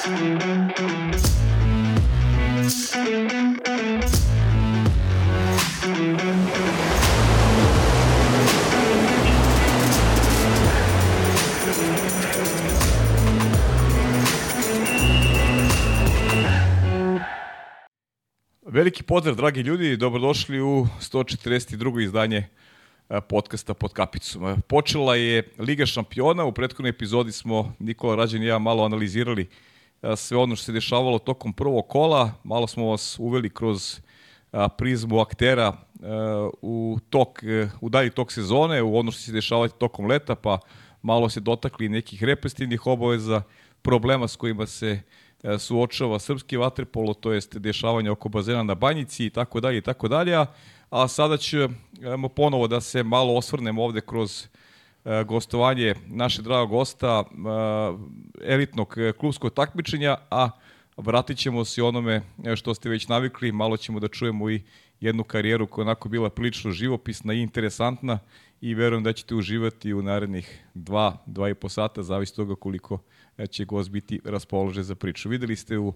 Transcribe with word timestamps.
Veliki 0.00 0.12
pozdrav, 19.02 19.36
dragi 19.36 19.60
ljudi, 19.60 19.96
dobrodošli 19.96 20.60
u 20.60 20.86
142. 21.00 22.04
izdanje 22.04 22.48
podcasta 23.28 23.74
pod 23.74 23.92
kapicom. 23.92 24.62
Počela 24.62 25.16
je 25.16 25.48
Liga 25.58 25.86
šampiona, 25.86 26.44
u 26.44 26.52
prethodnoj 26.52 26.90
epizodi 26.90 27.32
smo 27.32 27.74
Nikola 27.78 28.16
Rađan 28.16 28.42
i 28.42 28.46
ja 28.46 28.58
malo 28.58 28.84
analizirali 28.84 29.42
e, 29.42 29.69
sve 30.16 30.36
ono 30.36 30.56
što 30.56 30.64
se 30.64 30.72
dešavalo 30.72 31.18
tokom 31.18 31.52
prvog 31.52 31.88
kola, 31.88 32.32
malo 32.44 32.66
smo 32.66 32.90
vas 32.90 33.18
uveli 33.18 33.50
kroz 33.50 34.00
prizmu 34.78 35.20
aktera 35.20 35.72
u 36.62 36.98
tok, 37.10 37.42
u 37.80 37.88
dalji 37.88 38.10
tok 38.10 38.32
sezone, 38.32 38.82
u 38.82 38.96
ono 38.96 39.10
što 39.10 39.20
se 39.20 39.32
dešavati 39.32 39.74
tokom 39.78 40.06
leta, 40.06 40.34
pa 40.34 40.58
malo 41.02 41.28
se 41.28 41.40
dotakli 41.40 41.88
nekih 41.88 42.24
represtivnih 42.24 42.86
obaveza, 42.86 43.42
problema 43.82 44.28
s 44.28 44.36
kojima 44.36 44.66
se 44.66 44.92
uh, 44.92 45.30
E, 45.42 45.58
suočava 45.58 46.18
srpski 46.18 46.56
vaterpolo, 46.56 47.14
to 47.14 47.32
jest 47.32 47.56
dešavanje 47.56 48.10
oko 48.10 48.28
bazena 48.28 48.62
na 48.62 48.74
Banjici 48.74 49.26
i 49.26 49.30
tako 49.30 49.60
dalje 49.60 49.78
i 49.78 49.80
tako 49.80 50.08
dalje. 50.08 50.46
A 50.90 51.08
sada 51.08 51.36
ćemo 51.36 52.28
ponovo 52.28 52.68
da 52.68 52.80
se 52.80 53.02
malo 53.02 53.36
osvrnemo 53.36 53.84
ovde 53.84 54.00
kroz 54.00 54.44
e, 54.44 54.48
gostovanje 55.26 55.94
naše 56.06 56.42
dragog 56.42 56.70
gosta, 56.70 57.24
e, 57.24 58.52
elitnog 58.52 58.96
klubskog 59.18 59.54
takmičenja, 59.54 60.16
a 60.30 60.50
vratit 60.96 61.38
ćemo 61.38 61.64
se 61.64 61.82
onome 61.82 62.22
što 62.56 62.74
ste 62.74 62.88
već 62.88 63.08
navikli, 63.08 63.52
malo 63.52 63.76
ćemo 63.76 64.00
da 64.00 64.08
čujemo 64.08 64.50
i 64.50 64.62
jednu 65.00 65.24
karijeru 65.24 65.66
koja 65.66 65.82
onako 65.82 66.08
bila 66.08 66.30
prilično 66.30 66.70
živopisna 66.70 67.34
i 67.34 67.40
interesantna 67.40 68.18
i 68.60 68.74
verujem 68.74 69.02
da 69.04 69.12
ćete 69.12 69.34
uživati 69.34 69.94
u 69.94 70.02
narednih 70.02 70.64
dva, 70.74 71.16
dva 71.26 71.48
i 71.48 71.54
po 71.54 71.68
sata, 71.68 72.02
zavisi 72.02 72.36
toga 72.36 72.54
koliko 72.54 72.98
će 73.50 73.64
gost 73.64 73.90
biti 73.90 74.20
raspoložen 74.24 74.82
za 74.82 74.94
priču. 74.94 75.28
Videli 75.28 75.56
ste 75.56 75.78
u 75.78 75.94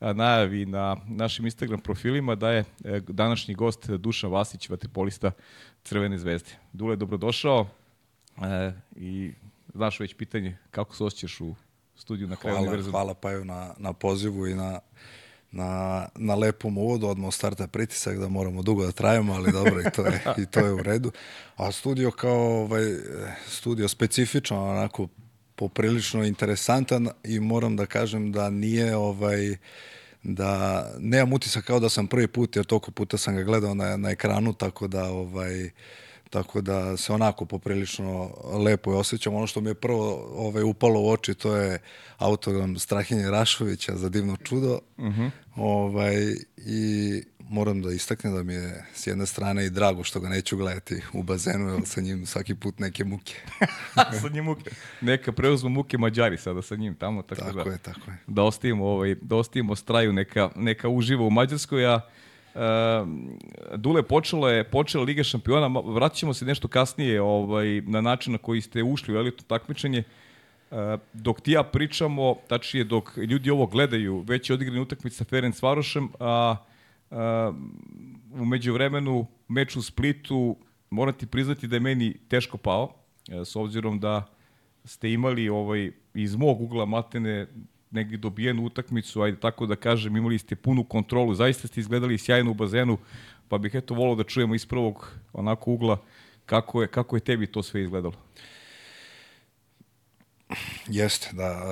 najavi 0.00 0.66
na 0.66 0.96
našim 1.08 1.44
Instagram 1.44 1.80
profilima 1.80 2.34
da 2.34 2.50
je 2.50 2.64
e, 2.84 3.00
današnji 3.08 3.54
gost 3.54 3.90
Dušan 3.90 4.30
Vasić, 4.30 4.68
vaterpolista 4.68 5.30
Crvene 5.84 6.18
zvezde. 6.18 6.50
Dule, 6.72 6.96
dobrodošao 6.96 7.66
e, 8.42 8.72
i 8.96 9.32
znaš 9.74 10.00
već 10.00 10.14
pitanje 10.14 10.56
kako 10.70 10.96
se 10.96 11.04
osjećaš 11.04 11.40
u 11.40 11.54
studiju 11.96 12.28
na 12.28 12.36
kraju 12.36 12.54
hvala, 12.56 12.68
univerzuma. 12.68 12.90
Hvala 12.90 13.14
Paju 13.14 13.44
na, 13.44 13.74
na 13.78 13.92
pozivu 13.92 14.46
i 14.46 14.54
na, 14.54 14.80
na, 15.50 16.08
na 16.14 16.34
lepom 16.34 16.78
uvodu, 16.78 17.06
odmah 17.06 17.34
starta 17.34 17.66
pritisak 17.66 18.18
da 18.18 18.28
moramo 18.28 18.62
dugo 18.62 18.86
da 18.86 18.92
trajemo, 18.92 19.34
ali 19.34 19.52
dobro 19.52 19.80
i 19.80 19.90
to 19.96 20.06
je, 20.06 20.24
i 20.42 20.46
to 20.46 20.60
je 20.60 20.72
u 20.72 20.82
redu. 20.82 21.12
A 21.56 21.72
studio 21.72 22.10
kao 22.10 22.62
ovaj, 22.62 22.84
studio 23.48 23.88
specifično, 23.88 24.64
onako 24.70 25.08
poprilično 25.56 26.24
interesantan 26.24 27.08
i 27.24 27.40
moram 27.40 27.76
da 27.76 27.86
kažem 27.86 28.32
da 28.32 28.50
nije 28.50 28.96
ovaj 28.96 29.56
da 30.22 30.84
nemam 30.98 31.32
utisak 31.32 31.64
kao 31.64 31.80
da 31.80 31.88
sam 31.88 32.06
prvi 32.06 32.28
put 32.28 32.56
jer 32.56 32.64
toliko 32.64 32.90
puta 32.90 33.16
sam 33.16 33.36
ga 33.36 33.42
gledao 33.42 33.74
na, 33.74 33.96
na 33.96 34.10
ekranu 34.10 34.52
tako 34.52 34.88
da 34.88 35.04
ovaj 35.04 35.70
tako 36.36 36.60
da 36.60 36.96
se 36.96 37.12
onako 37.12 37.44
poprilično 37.44 38.30
lepo 38.64 38.92
je 38.92 38.98
osjećam. 38.98 39.34
Ono 39.34 39.46
što 39.46 39.60
mi 39.60 39.70
je 39.70 39.74
prvo 39.74 40.28
ovaj, 40.34 40.62
upalo 40.62 41.00
u 41.00 41.10
oči 41.10 41.34
to 41.34 41.56
je 41.56 41.78
autogram 42.18 42.78
Strahinje 42.78 43.30
Rašovića 43.30 43.96
za 43.96 44.08
divno 44.08 44.36
čudo. 44.36 44.78
Uh 44.96 45.04
mhm. 45.04 45.22
-huh. 45.22 45.30
ovaj, 45.56 46.16
I 46.56 47.22
moram 47.48 47.82
da 47.82 47.92
istaknem 47.92 48.34
da 48.34 48.42
mi 48.42 48.54
je 48.54 48.84
s 48.94 49.06
jedne 49.06 49.26
strane 49.26 49.66
i 49.66 49.70
drago 49.70 50.04
što 50.04 50.20
ga 50.20 50.28
neću 50.28 50.56
gledati 50.56 51.02
u 51.12 51.22
bazenu, 51.22 51.68
jer 51.68 51.82
sa 51.84 52.00
njim 52.00 52.26
svaki 52.26 52.54
put 52.54 52.78
neke 52.78 53.04
muke. 53.04 53.34
sa 54.22 54.28
njim 54.28 54.44
muke. 54.44 54.70
Neka 55.00 55.32
preuzmu 55.32 55.68
muke 55.68 55.98
Mađari 55.98 56.38
sada 56.38 56.62
sa 56.62 56.76
njim 56.76 56.94
tamo. 56.94 57.22
Tako, 57.22 57.40
tako 57.40 57.64
da, 57.64 57.70
je, 57.70 57.78
tako 57.78 58.10
je. 58.10 58.16
Da 58.26 58.42
ostavimo, 58.42 58.86
ovaj, 58.86 59.14
da 59.22 59.36
ostavimo 59.36 59.76
straju 59.76 60.12
neka, 60.12 60.50
neka 60.56 60.88
uživa 60.88 61.24
u 61.24 61.30
Mađarskoj, 61.30 61.86
a 61.86 62.00
Dule 63.76 64.02
počela 64.02 64.50
je 64.50 64.64
počela 64.64 65.04
Liga 65.04 65.22
šampiona, 65.22 65.80
vratit 65.80 66.18
ćemo 66.18 66.34
se 66.34 66.44
nešto 66.44 66.68
kasnije 66.68 67.20
ovaj, 67.22 67.80
na 67.80 68.00
način 68.00 68.32
na 68.32 68.38
koji 68.38 68.60
ste 68.60 68.82
ušli 68.82 69.14
u 69.14 69.18
elitno 69.18 69.44
takmičenje. 69.46 70.02
Uh, 70.70 70.78
dok 71.12 71.40
ti 71.40 71.52
ja 71.52 71.62
pričamo, 71.62 72.34
tačnije 72.48 72.84
dok 72.84 73.16
ljudi 73.16 73.50
ovo 73.50 73.66
gledaju, 73.66 74.24
već 74.26 74.50
je 74.50 74.54
odigrana 74.54 74.82
utakmica 74.82 75.16
sa 75.16 75.24
Ferenc 75.24 75.62
Varošem, 75.62 76.08
a 76.20 76.56
uh, 76.60 76.66
Uh, 77.10 77.54
umeđu 78.40 78.72
vremenu, 78.72 79.26
meč 79.48 79.76
u 79.76 79.82
Splitu, 79.82 80.56
moram 80.90 81.14
ti 81.14 81.26
priznati 81.26 81.66
da 81.66 81.76
je 81.76 81.80
meni 81.80 82.14
teško 82.28 82.56
pao, 82.56 82.92
s 83.44 83.56
obzirom 83.56 84.00
da 84.00 84.24
ste 84.84 85.12
imali 85.12 85.48
ovaj, 85.48 85.92
iz 86.14 86.36
mog 86.36 86.60
ugla 86.60 86.84
matene 86.84 87.46
negdje 87.90 88.18
dobijenu 88.18 88.64
utakmicu, 88.64 89.22
ajde 89.22 89.40
tako 89.40 89.66
da 89.66 89.76
kažem, 89.76 90.16
imali 90.16 90.38
ste 90.38 90.56
punu 90.56 90.84
kontrolu, 90.84 91.34
zaista 91.34 91.68
ste 91.68 91.80
izgledali 91.80 92.18
sjajno 92.18 92.50
u 92.50 92.54
bazenu, 92.54 92.98
pa 93.48 93.58
bih 93.58 93.74
eto 93.74 93.94
volao 93.94 94.14
da 94.14 94.24
čujemo 94.24 94.54
iz 94.54 94.66
prvog 94.66 95.10
onako 95.32 95.70
ugla 95.72 95.98
kako 96.46 96.82
je, 96.82 96.88
kako 96.88 97.16
je 97.16 97.20
tebi 97.20 97.46
to 97.46 97.62
sve 97.62 97.82
izgledalo. 97.82 98.14
Jeste, 100.88 101.30
da. 101.32 101.62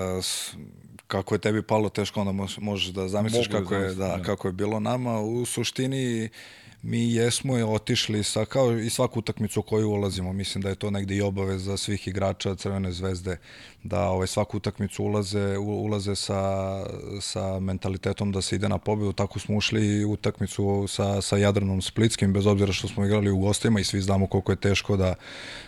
Kako 1.07 1.35
je 1.35 1.39
tebi 1.39 1.63
palo 1.63 1.89
teško, 1.89 2.21
onda 2.21 2.47
možeš 2.59 2.89
da 2.89 3.09
zamisliš 3.09 3.49
Mogu 3.49 3.53
da 3.53 3.59
kako, 3.59 3.75
da 3.75 3.81
je, 3.81 3.95
da, 3.95 4.17
da, 4.17 4.23
kako 4.23 4.49
je 4.49 4.53
bilo 4.53 4.81
nama. 4.81 5.21
U 5.21 5.47
suštini 5.47 6.29
mi 6.87 7.15
jesmo 7.15 7.55
otišli 7.55 8.23
sa, 8.23 8.45
kao 8.45 8.79
i 8.79 8.91
svaku 8.91 9.19
utakmicu 9.19 9.61
u 9.61 9.63
koju 9.63 9.91
ulazimo, 9.91 10.33
mislim 10.33 10.63
da 10.63 10.69
je 10.69 10.75
to 10.75 10.91
negde 10.91 11.17
i 11.17 11.23
obaveza 11.23 11.77
svih 11.77 12.09
igrača 12.09 12.55
Crvene 12.55 12.93
zvezde, 12.93 13.37
da 13.83 14.09
ovaj, 14.09 14.27
svaku 14.27 14.57
utakmicu 14.57 15.05
ulaze, 15.05 15.59
ulaze 15.59 16.15
sa, 16.15 16.43
sa 17.21 17.61
mentalitetom 17.61 18.33
da 18.33 18.43
se 18.43 18.57
ide 18.57 18.69
na 18.69 18.79
pobedu, 18.79 19.13
tako 19.13 19.39
smo 19.39 19.57
ušli 19.57 20.05
u 20.05 20.13
utakmicu 20.13 20.87
sa, 20.89 21.23
sa 21.23 21.37
Jadranom 21.37 21.83
Splitskim, 21.83 22.33
bez 22.33 22.47
obzira 22.47 22.73
što 22.73 22.89
smo 22.89 23.05
igrali 23.05 23.31
u 23.31 23.39
gostima 23.39 23.81
i 23.81 23.85
svi 23.85 24.01
znamo 24.01 24.27
koliko 24.27 24.53
je 24.53 24.57
teško 24.57 24.97
da, 24.97 25.15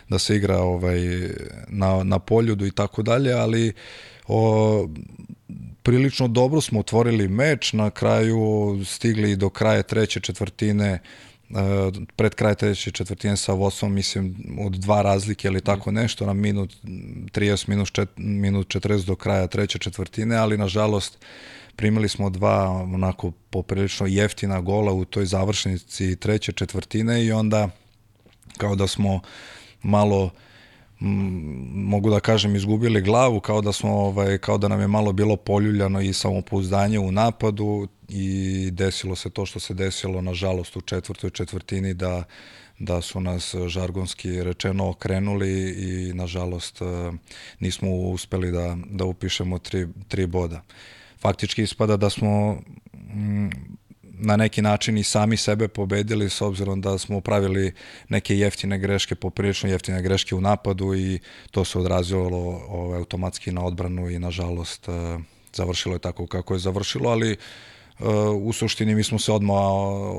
da 0.09 0.19
se 0.19 0.35
igra 0.35 0.59
ovaj, 0.59 0.99
na, 1.67 2.03
na 2.03 2.19
poljudu 2.19 2.65
i 2.65 2.71
tako 2.71 3.03
dalje, 3.03 3.33
ali 3.33 3.73
o, 4.27 4.87
prilično 5.87 6.27
dobro 6.27 6.61
smo 6.61 6.79
otvorili 6.79 7.27
meč, 7.27 7.73
na 7.73 7.89
kraju 7.89 8.81
stigli 8.85 9.35
do 9.35 9.49
kraja 9.49 9.83
treće 9.83 10.19
četvrtine 10.19 10.99
pred 12.15 12.35
kraj 12.35 12.55
treće 12.55 12.91
četvrtine 12.91 13.37
sa 13.37 13.53
vodstvom, 13.53 13.93
mislim, 13.93 14.35
od 14.59 14.71
dva 14.71 15.01
razlike 15.01 15.47
ili 15.47 15.61
tako 15.61 15.91
nešto, 15.91 16.25
na 16.25 16.33
minut 16.33 16.75
30, 16.83 17.69
minut, 17.69 17.91
čet, 17.91 18.09
minut 18.17 18.67
40 18.67 19.05
do 19.05 19.15
kraja 19.15 19.47
treće 19.47 19.79
četvrtine, 19.79 20.35
ali 20.35 20.57
nažalost 20.57 21.17
primili 21.75 22.09
smo 22.09 22.29
dva 22.29 22.69
onako 22.69 23.31
poprilično 23.49 24.07
jeftina 24.07 24.61
gola 24.61 24.93
u 24.93 25.05
toj 25.05 25.25
završnici 25.25 26.15
treće 26.15 26.51
četvrtine 26.51 27.25
i 27.25 27.31
onda 27.31 27.69
kao 28.57 28.75
da 28.75 28.87
smo 28.87 29.19
malo 29.81 30.23
uh, 30.23 30.31
mogu 30.99 32.09
da 32.09 32.19
kažem 32.19 32.55
izgubili 32.55 33.01
glavu 33.01 33.39
kao 33.39 33.61
da 33.61 33.73
smo 33.73 33.91
ovaj 33.91 34.37
kao 34.37 34.57
da 34.57 34.67
nam 34.67 34.81
je 34.81 34.87
malo 34.87 35.13
bilo 35.13 35.35
poljuljano 35.35 36.01
i 36.01 36.13
samopouzdanje 36.13 36.99
u 36.99 37.11
napadu 37.11 37.87
i 38.09 38.69
desilo 38.71 39.15
se 39.15 39.29
to 39.29 39.45
što 39.45 39.59
se 39.59 39.73
desilo 39.73 40.21
nažalost 40.21 40.75
u 40.75 40.81
četvrtoj 40.81 41.29
četvrtini 41.29 41.93
da 41.93 42.23
da 42.79 43.01
su 43.01 43.19
nas 43.19 43.55
žargonski 43.67 44.43
rečeno 44.43 44.89
okrenuli 44.89 45.69
i 45.71 46.13
nažalost 46.13 46.81
eh, 46.81 47.11
nismo 47.59 47.91
uspeli 47.91 48.51
da 48.51 48.77
da 48.85 49.05
upišemo 49.05 49.59
tri, 49.59 49.87
tri 50.07 50.27
boda. 50.27 50.61
Faktički 51.21 51.63
ispada 51.63 51.97
da 51.97 52.09
smo 52.09 52.61
na 54.19 54.35
neki 54.35 54.61
način 54.61 54.97
i 54.97 55.03
sami 55.03 55.37
sebe 55.37 55.67
pobedili 55.67 56.29
s 56.29 56.41
obzirom 56.41 56.81
da 56.81 56.97
smo 56.97 57.21
pravili 57.21 57.73
neke 58.09 58.37
jeftine 58.37 58.77
greške, 58.77 59.15
poprilično 59.15 59.69
jeftine 59.69 60.01
greške 60.01 60.35
u 60.35 60.41
napadu 60.41 60.95
i 60.95 61.19
to 61.51 61.65
se 61.65 61.79
odrazilo 61.79 62.61
ovaj, 62.69 62.97
automatski 62.99 63.51
na 63.51 63.65
odbranu 63.65 64.09
i 64.09 64.19
nažalost 64.19 64.89
eh, 64.89 65.19
završilo 65.53 65.95
je 65.95 65.99
tako 65.99 66.27
kako 66.27 66.53
je 66.53 66.59
završilo, 66.59 67.09
ali 67.09 67.31
eh, 67.31 67.37
u 68.41 68.53
suštini 68.53 68.95
mi 68.95 69.03
smo 69.03 69.19
se 69.19 69.31
odmah 69.31 69.57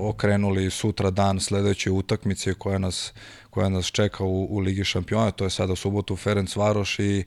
okrenuli 0.01 0.71
sutra 0.71 1.11
dan 1.11 1.41
sledeće 1.41 1.91
utakmice 1.91 2.55
koja 2.55 2.79
nas 2.79 3.13
koja 3.51 3.69
nas 3.69 3.87
čeka 3.87 4.25
u, 4.25 4.47
u 4.51 4.59
Ligi 4.59 4.85
šampiona, 4.85 5.31
to 5.31 5.45
je 5.45 5.51
sada 5.51 5.73
u 5.73 5.77
subotu 5.77 6.17
Ferenc 6.17 6.57
Varoš 6.57 6.99
i 6.99 7.25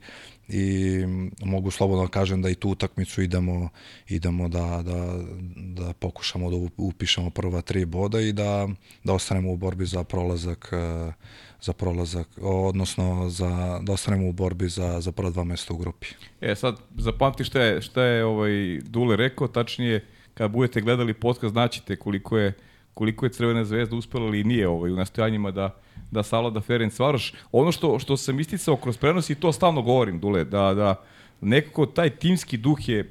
i 0.48 0.96
mogu 1.44 1.70
slobodno 1.70 2.04
da 2.04 2.10
kažem 2.10 2.42
da 2.42 2.50
i 2.50 2.54
tu 2.54 2.70
utakmicu 2.70 3.22
idemo, 3.22 3.68
idemo 4.08 4.48
da, 4.48 4.82
da, 4.82 5.18
da 5.54 5.92
pokušamo 5.92 6.50
da 6.50 6.56
upišemo 6.76 7.30
prva 7.30 7.60
tri 7.60 7.84
boda 7.84 8.20
i 8.20 8.32
da, 8.32 8.68
da 9.04 9.12
ostanemo 9.12 9.52
u 9.52 9.56
borbi 9.56 9.86
za 9.86 10.04
prolazak 10.04 10.72
uh, 10.72 11.14
za 11.62 11.72
prolazak, 11.72 12.28
odnosno 12.42 13.28
za, 13.28 13.80
da 13.82 13.92
ostanemo 13.92 14.28
u 14.28 14.32
borbi 14.32 14.68
za, 14.68 15.00
za 15.00 15.12
prva 15.12 15.30
dva 15.30 15.44
mesta 15.44 15.74
u 15.74 15.76
grupi. 15.76 16.06
E 16.40 16.54
sad, 16.54 16.76
zapamti 16.96 17.44
šta 17.44 17.62
je, 17.62 17.82
šta 17.82 18.02
je 18.02 18.24
ovaj 18.24 18.80
Dule 18.82 19.16
rekao, 19.16 19.48
tačnije, 19.48 20.06
kad 20.34 20.50
budete 20.50 20.80
gledali 20.80 21.14
podcast, 21.14 21.52
znaćete 21.52 21.96
koliko 21.96 22.38
je 22.38 22.52
koliko 22.94 23.26
je 23.26 23.32
Crvena 23.32 23.64
zvezda 23.64 23.96
uspela 23.96 24.26
ili 24.26 24.44
nije 24.44 24.68
ovaj, 24.68 24.92
u 24.92 24.96
nastojanjima 24.96 25.50
da, 25.50 25.74
da 26.12 26.22
savlada 26.22 26.60
Ferenc 26.60 26.98
Varoš. 26.98 27.32
Ono 27.52 27.72
što, 27.72 27.98
što 27.98 28.16
sam 28.16 28.40
isticao 28.40 28.76
kroz 28.76 28.96
prenos 28.96 29.30
i 29.30 29.34
to 29.34 29.52
stalno 29.52 29.82
govorim, 29.82 30.20
Dule, 30.20 30.44
da, 30.44 30.74
da 30.74 30.94
nekako 31.40 31.86
taj 31.86 32.10
timski 32.10 32.56
duh 32.56 32.88
je 32.88 33.00
e, 33.00 33.06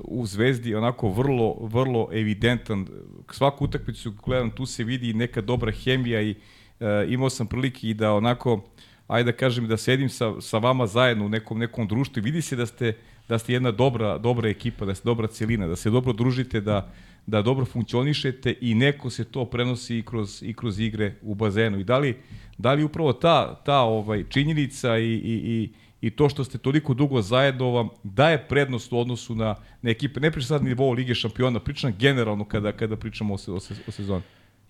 u 0.00 0.26
Zvezdi 0.26 0.74
onako 0.74 1.08
vrlo, 1.08 1.56
vrlo 1.60 2.08
evidentan. 2.12 2.86
Svaku 3.30 3.64
utakmicu 3.64 4.12
gledam, 4.24 4.50
tu 4.50 4.66
se 4.66 4.84
vidi 4.84 5.14
neka 5.14 5.40
dobra 5.40 5.72
hemija 5.72 6.22
i 6.22 6.30
e, 6.30 7.06
imao 7.08 7.30
sam 7.30 7.46
prilike 7.46 7.88
i 7.88 7.94
da 7.94 8.12
onako, 8.12 8.64
ajde 9.06 9.32
da 9.32 9.38
kažem, 9.38 9.68
da 9.68 9.76
sedim 9.76 10.08
sa, 10.08 10.40
sa 10.40 10.58
vama 10.58 10.86
zajedno 10.86 11.26
u 11.26 11.28
nekom, 11.28 11.58
nekom 11.58 11.88
društvu 11.88 12.20
i 12.20 12.24
vidi 12.24 12.42
se 12.42 12.56
da 12.56 12.66
ste, 12.66 12.96
da 13.28 13.38
ste 13.38 13.52
jedna 13.52 13.70
dobra, 13.70 14.18
dobra 14.18 14.48
ekipa, 14.48 14.84
da 14.84 14.94
ste 14.94 15.06
dobra 15.06 15.26
celina, 15.26 15.66
da 15.66 15.76
se 15.76 15.90
dobro 15.90 16.12
družite, 16.12 16.60
da, 16.60 16.92
da 17.26 17.42
dobro 17.42 17.64
funkcionišete 17.64 18.54
i 18.60 18.74
neko 18.74 19.10
se 19.10 19.24
to 19.24 19.44
prenosi 19.44 19.98
i 19.98 20.02
kroz, 20.02 20.42
i 20.42 20.54
kroz 20.54 20.80
igre 20.80 21.14
u 21.22 21.34
bazenu. 21.34 21.80
I 21.80 21.84
da 21.84 21.98
li, 21.98 22.16
da 22.58 22.72
li 22.72 22.84
upravo 22.84 23.12
ta, 23.12 23.62
ta 23.64 23.80
ovaj, 23.80 24.24
činjenica 24.28 24.98
i, 24.98 25.12
i, 25.14 25.34
i, 25.44 25.72
i 26.00 26.10
to 26.10 26.28
što 26.28 26.44
ste 26.44 26.58
toliko 26.58 26.94
dugo 26.94 27.22
zajedno 27.22 27.70
vam 27.70 27.88
daje 28.02 28.48
prednost 28.48 28.92
u 28.92 28.98
odnosu 28.98 29.34
na, 29.34 29.54
na 29.82 29.90
ekipe. 29.90 30.20
Ne 30.20 30.30
pričam 30.30 30.48
sad 30.48 30.64
nivou 30.64 30.92
Lige 30.92 31.14
šampiona, 31.14 31.60
pričam 31.60 31.94
generalno 31.98 32.44
kada, 32.44 32.72
kada 32.72 32.96
pričamo 32.96 33.34
o, 33.34 33.38
o, 33.48 33.60
o 33.86 33.90
sezoni. 33.90 34.22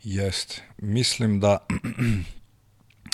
Jeste. 0.03 0.63
Mislim 0.79 1.41
da 1.41 1.59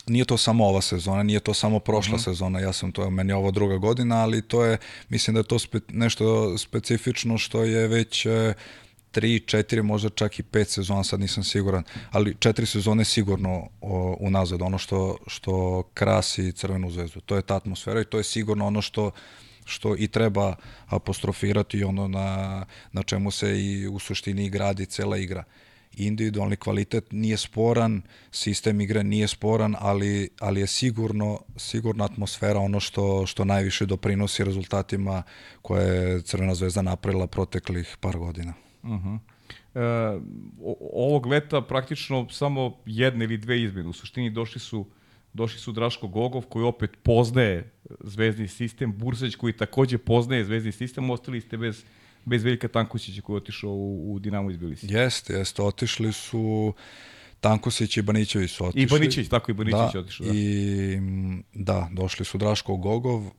nije 0.06 0.24
to 0.24 0.36
samo 0.36 0.66
ova 0.66 0.80
sezona, 0.80 1.22
nije 1.22 1.40
to 1.40 1.54
samo 1.54 1.78
prošla 1.78 2.14
mm 2.14 2.18
-hmm. 2.18 2.24
sezona, 2.24 2.60
ja 2.60 2.72
sam 2.72 2.92
to, 2.92 3.10
meni 3.10 3.30
je 3.30 3.36
ovo 3.36 3.50
druga 3.50 3.76
godina, 3.76 4.16
ali 4.16 4.42
to 4.42 4.64
je, 4.64 4.78
mislim 5.08 5.34
da 5.34 5.40
je 5.40 5.44
to 5.44 5.58
spe, 5.58 5.78
nešto 5.88 6.58
specifično 6.58 7.38
što 7.38 7.64
je 7.64 7.88
već 7.88 8.26
e, 8.26 8.54
tri, 9.12 9.40
četiri, 9.40 9.82
možda 9.82 10.08
čak 10.08 10.38
i 10.38 10.42
pet 10.42 10.68
sezona, 10.68 11.04
sad 11.04 11.20
nisam 11.20 11.44
siguran, 11.44 11.84
ali 12.10 12.36
četiri 12.38 12.66
sezone 12.66 13.04
sigurno 13.04 13.68
o, 13.80 14.16
unazad, 14.20 14.62
ono 14.62 14.78
što, 14.78 15.16
što 15.26 15.82
krasi 15.94 16.52
Crvenu 16.52 16.90
zvezdu. 16.90 17.20
To 17.20 17.36
je 17.36 17.42
ta 17.42 17.56
atmosfera 17.56 18.00
i 18.00 18.04
to 18.04 18.18
je 18.18 18.24
sigurno 18.24 18.66
ono 18.66 18.82
što 18.82 19.10
što 19.64 19.96
i 19.98 20.08
treba 20.08 20.54
apostrofirati 20.86 21.84
ono 21.84 22.08
na, 22.08 22.64
na 22.92 23.02
čemu 23.02 23.30
se 23.30 23.60
i 23.60 23.88
u 23.88 23.98
suštini 23.98 24.50
gradi 24.50 24.86
cela 24.86 25.16
igra. 25.16 25.44
Individualni 25.96 26.56
kvalitet 26.56 27.12
nije 27.12 27.36
sporan, 27.36 28.02
sistem 28.30 28.80
igre 28.80 29.04
nije 29.04 29.28
sporan, 29.28 29.76
ali, 29.78 30.28
ali 30.40 30.60
je 30.60 30.66
sigurno, 30.66 31.40
sigurno 31.56 32.04
atmosfera 32.04 32.58
ono 32.60 32.80
što, 32.80 33.26
što 33.26 33.44
najviše 33.44 33.86
doprinosi 33.86 34.44
rezultatima 34.44 35.22
koje 35.62 35.96
je 35.96 36.22
Crvena 36.22 36.54
zvezda 36.54 36.82
napravila 36.82 37.26
proteklih 37.26 37.96
par 38.00 38.18
godina. 38.18 38.54
Uh 38.82 38.90
-huh. 38.90 39.18
E, 39.74 39.80
ovog 40.92 41.26
leta 41.26 41.60
praktično 41.60 42.26
samo 42.30 42.76
jedne 42.86 43.24
ili 43.24 43.36
dve 43.36 43.62
izmene. 43.62 43.88
U 43.88 43.92
suštini 43.92 44.30
došli 44.30 44.60
su 44.60 44.86
došli 45.32 45.60
su 45.60 45.72
Draško 45.72 46.08
Gogov 46.08 46.42
koji 46.42 46.64
opet 46.64 46.90
poznaje 47.02 47.70
zvezdni 48.00 48.48
sistem, 48.48 48.98
Bursać 48.98 49.34
koji 49.34 49.52
takođe 49.52 49.98
poznaje 49.98 50.44
zvezdni 50.44 50.72
sistem, 50.72 51.10
ostali 51.10 51.40
ste 51.40 51.56
bez 51.56 51.84
bez 52.24 52.44
Veljka 52.44 52.68
Tankusića 52.68 53.22
koji 53.22 53.34
je 53.34 53.36
otišao 53.36 53.70
u, 53.70 54.14
u 54.14 54.18
Dinamo 54.18 54.50
iz 54.50 54.56
Bilisi. 54.56 54.86
Jeste, 54.90 55.32
jeste, 55.32 55.62
otišli 55.62 56.12
su 56.12 56.74
Tankusić 57.40 57.96
i 57.96 58.02
Banićević 58.02 58.50
su 58.50 58.64
otišli. 58.64 58.82
I 58.82 58.86
Banićević, 58.86 59.28
tako 59.28 59.50
i 59.50 59.54
Banićević 59.54 59.92
da, 59.92 60.00
otišao. 60.00 60.26
Da. 60.26 60.32
I, 60.34 60.98
da, 61.54 61.88
došli 61.92 62.24
su 62.24 62.38
Draško 62.38 62.76
Gogov, 62.76 63.26
uh, 63.26 63.32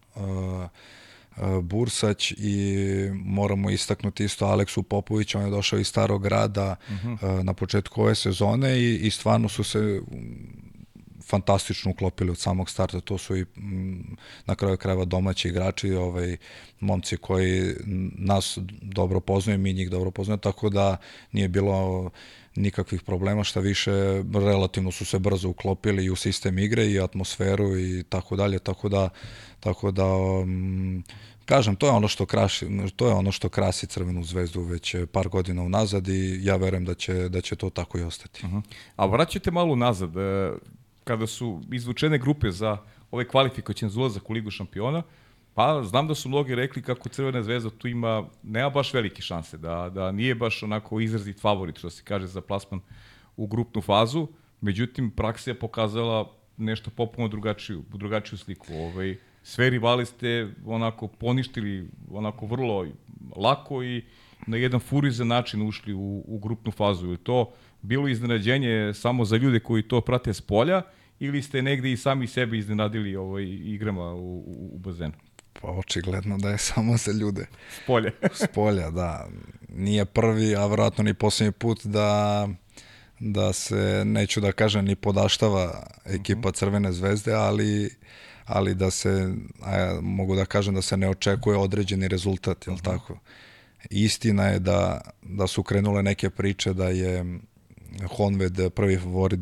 Bursać 1.61 2.31
i 2.37 2.75
moramo 3.13 3.69
istaknuti 3.69 4.23
isto 4.23 4.45
Aleksu 4.45 4.83
Popović, 4.83 5.35
on 5.35 5.43
je 5.43 5.49
došao 5.49 5.79
iz 5.79 5.87
Starog 5.87 6.23
grada 6.23 6.75
uh 6.87 6.93
mhm. 6.93 7.13
-huh. 7.13 7.39
uh, 7.39 7.43
na 7.45 7.53
početku 7.53 8.01
ove 8.01 8.15
sezone 8.15 8.79
i, 8.79 8.95
i 8.95 9.11
stvarno 9.11 9.49
su 9.49 9.63
se 9.63 10.01
fantastično 11.27 11.91
uklopili 11.91 12.31
od 12.31 12.37
samog 12.37 12.69
starta. 12.69 12.99
To 12.99 13.17
su 13.17 13.37
i 13.37 13.45
m, 13.57 14.15
na 14.45 14.55
kraju 14.55 14.77
krajeva 14.77 15.05
domaći 15.05 15.47
igrači, 15.47 15.93
ovaj, 15.93 16.37
momci 16.79 17.17
koji 17.17 17.75
nas 18.17 18.57
dobro 18.81 19.19
poznaju, 19.19 19.59
mi 19.59 19.73
njih 19.73 19.89
dobro 19.89 20.11
poznaju, 20.11 20.37
tako 20.37 20.69
da 20.69 20.97
nije 21.31 21.47
bilo 21.47 22.09
nikakvih 22.55 23.01
problema, 23.01 23.43
šta 23.43 23.59
više 23.59 23.91
relativno 24.33 24.91
su 24.91 25.05
se 25.05 25.19
brzo 25.19 25.49
uklopili 25.49 26.05
i 26.05 26.09
u 26.09 26.15
sistem 26.15 26.59
igre 26.59 26.85
i 26.85 26.99
atmosferu 26.99 27.79
i 27.79 28.03
tako 28.09 28.35
dalje, 28.35 28.59
tako 28.59 28.89
da 28.89 29.09
tako 29.59 29.91
da 29.91 30.15
um, 30.15 31.03
kažem, 31.45 31.75
to 31.75 31.85
je 31.85 31.91
ono 31.91 32.07
što 32.07 32.25
krasi, 32.25 32.67
to 32.95 33.07
je 33.07 33.13
ono 33.13 33.31
što 33.31 33.49
krasi 33.49 33.87
Crvenu 33.87 34.23
zvezdu 34.23 34.61
već 34.61 34.95
par 35.11 35.29
godina 35.29 35.63
unazad 35.63 36.07
i 36.07 36.39
ja 36.43 36.55
verujem 36.55 36.85
da 36.85 36.93
će 36.93 37.29
da 37.29 37.41
će 37.41 37.55
to 37.55 37.69
tako 37.69 37.99
i 37.99 38.03
ostati. 38.03 38.45
Uh 38.45 38.51
-huh. 38.51 38.61
A 38.95 39.05
vraćate 39.05 39.51
malo 39.51 39.75
nazad, 39.75 40.17
e, 40.17 40.51
kada 41.03 41.27
su 41.27 41.61
izvučene 41.71 42.17
grupe 42.17 42.51
za 42.51 42.77
ove 43.11 43.27
kvalifikacijne 43.27 43.91
za 43.91 43.99
ulazak 43.99 44.29
u 44.29 44.33
Ligu 44.33 44.51
šampiona, 44.51 45.03
pa 45.53 45.83
znam 45.83 46.07
da 46.07 46.15
su 46.15 46.29
mnogi 46.29 46.55
rekli 46.55 46.81
kako 46.81 47.09
Crvena 47.09 47.43
zvezda 47.43 47.69
tu 47.69 47.87
ima, 47.87 48.25
nema 48.43 48.69
baš 48.69 48.93
velike 48.93 49.21
šanse, 49.21 49.57
da, 49.57 49.89
da 49.89 50.11
nije 50.11 50.35
baš 50.35 50.63
onako 50.63 50.99
izrazit 50.99 51.41
favorit, 51.41 51.77
što 51.77 51.89
se 51.89 52.03
kaže, 52.03 52.27
za 52.27 52.41
plasman 52.41 52.81
u 53.37 53.47
grupnu 53.47 53.81
fazu, 53.81 54.27
međutim, 54.61 55.11
praksa 55.11 55.51
je 55.51 55.59
pokazala 55.59 56.31
nešto 56.57 56.91
popuno 56.91 57.27
drugačiju, 57.27 57.83
drugačiju 57.93 58.37
sliku. 58.37 58.73
Ovaj, 58.73 59.17
sve 59.43 59.69
rivali 59.69 60.05
ste 60.05 60.47
onako 60.65 61.07
poništili 61.07 61.89
onako 62.11 62.45
vrlo 62.45 62.87
lako 63.35 63.83
i 63.83 64.03
na 64.47 64.57
jedan 64.57 64.79
furizan 64.79 65.27
način 65.27 65.67
ušli 65.67 65.93
u, 65.93 66.23
u 66.27 66.39
grupnu 66.39 66.71
fazu. 66.71 67.13
I 67.13 67.17
to 67.17 67.53
bilo 67.81 68.07
iznenađenje 68.07 68.93
samo 68.93 69.25
za 69.25 69.37
ljude 69.37 69.59
koji 69.59 69.83
to 69.83 70.01
prate 70.01 70.33
s 70.33 70.41
polja 70.41 70.81
ili 71.19 71.41
ste 71.41 71.61
negde 71.61 71.91
i 71.91 71.97
sami 71.97 72.27
sebe 72.27 72.57
iznenadili 72.57 73.15
ovaj, 73.15 73.43
igrama 73.43 74.13
u, 74.13 74.37
u, 74.37 74.69
u 74.73 74.79
bazenu? 74.79 75.13
Pa 75.63 75.71
očigledno 75.71 76.37
da 76.37 76.49
je 76.49 76.57
samo 76.57 76.97
za 76.97 77.11
ljude. 77.11 77.45
S 77.71 77.87
polja. 77.87 78.11
S 78.33 78.47
polja, 78.53 78.89
da. 78.89 79.27
Nije 79.75 80.05
prvi, 80.05 80.55
a 80.55 80.65
vratno 80.65 81.03
ni 81.03 81.13
poslednji 81.13 81.51
put 81.51 81.85
da 81.85 82.47
da 83.19 83.53
se, 83.53 84.03
neću 84.05 84.41
da 84.41 84.51
kažem, 84.51 84.85
ni 84.85 84.95
podaštava 84.95 85.87
ekipa 86.05 86.49
mhm. 86.49 86.53
Crvene 86.53 86.91
zvezde, 86.91 87.33
ali 87.33 87.89
ali 88.45 88.75
da 88.75 88.91
se, 88.91 89.33
a 89.61 89.75
ja 89.75 90.01
mogu 90.01 90.35
da 90.35 90.45
kažem 90.45 90.75
da 90.75 90.81
se 90.81 90.97
ne 90.97 91.09
očekuje 91.09 91.57
određeni 91.57 92.07
rezultat, 92.07 92.67
jel 92.67 92.75
mhm. 92.75 92.83
tako? 92.83 93.17
Istina 93.89 94.47
je 94.47 94.59
da, 94.59 95.01
da 95.21 95.47
su 95.47 95.63
krenule 95.63 96.03
neke 96.03 96.29
priče 96.29 96.73
da 96.73 96.89
je 96.89 97.39
Honved 98.17 98.73
prvi 98.75 98.97
favorit, 98.97 99.39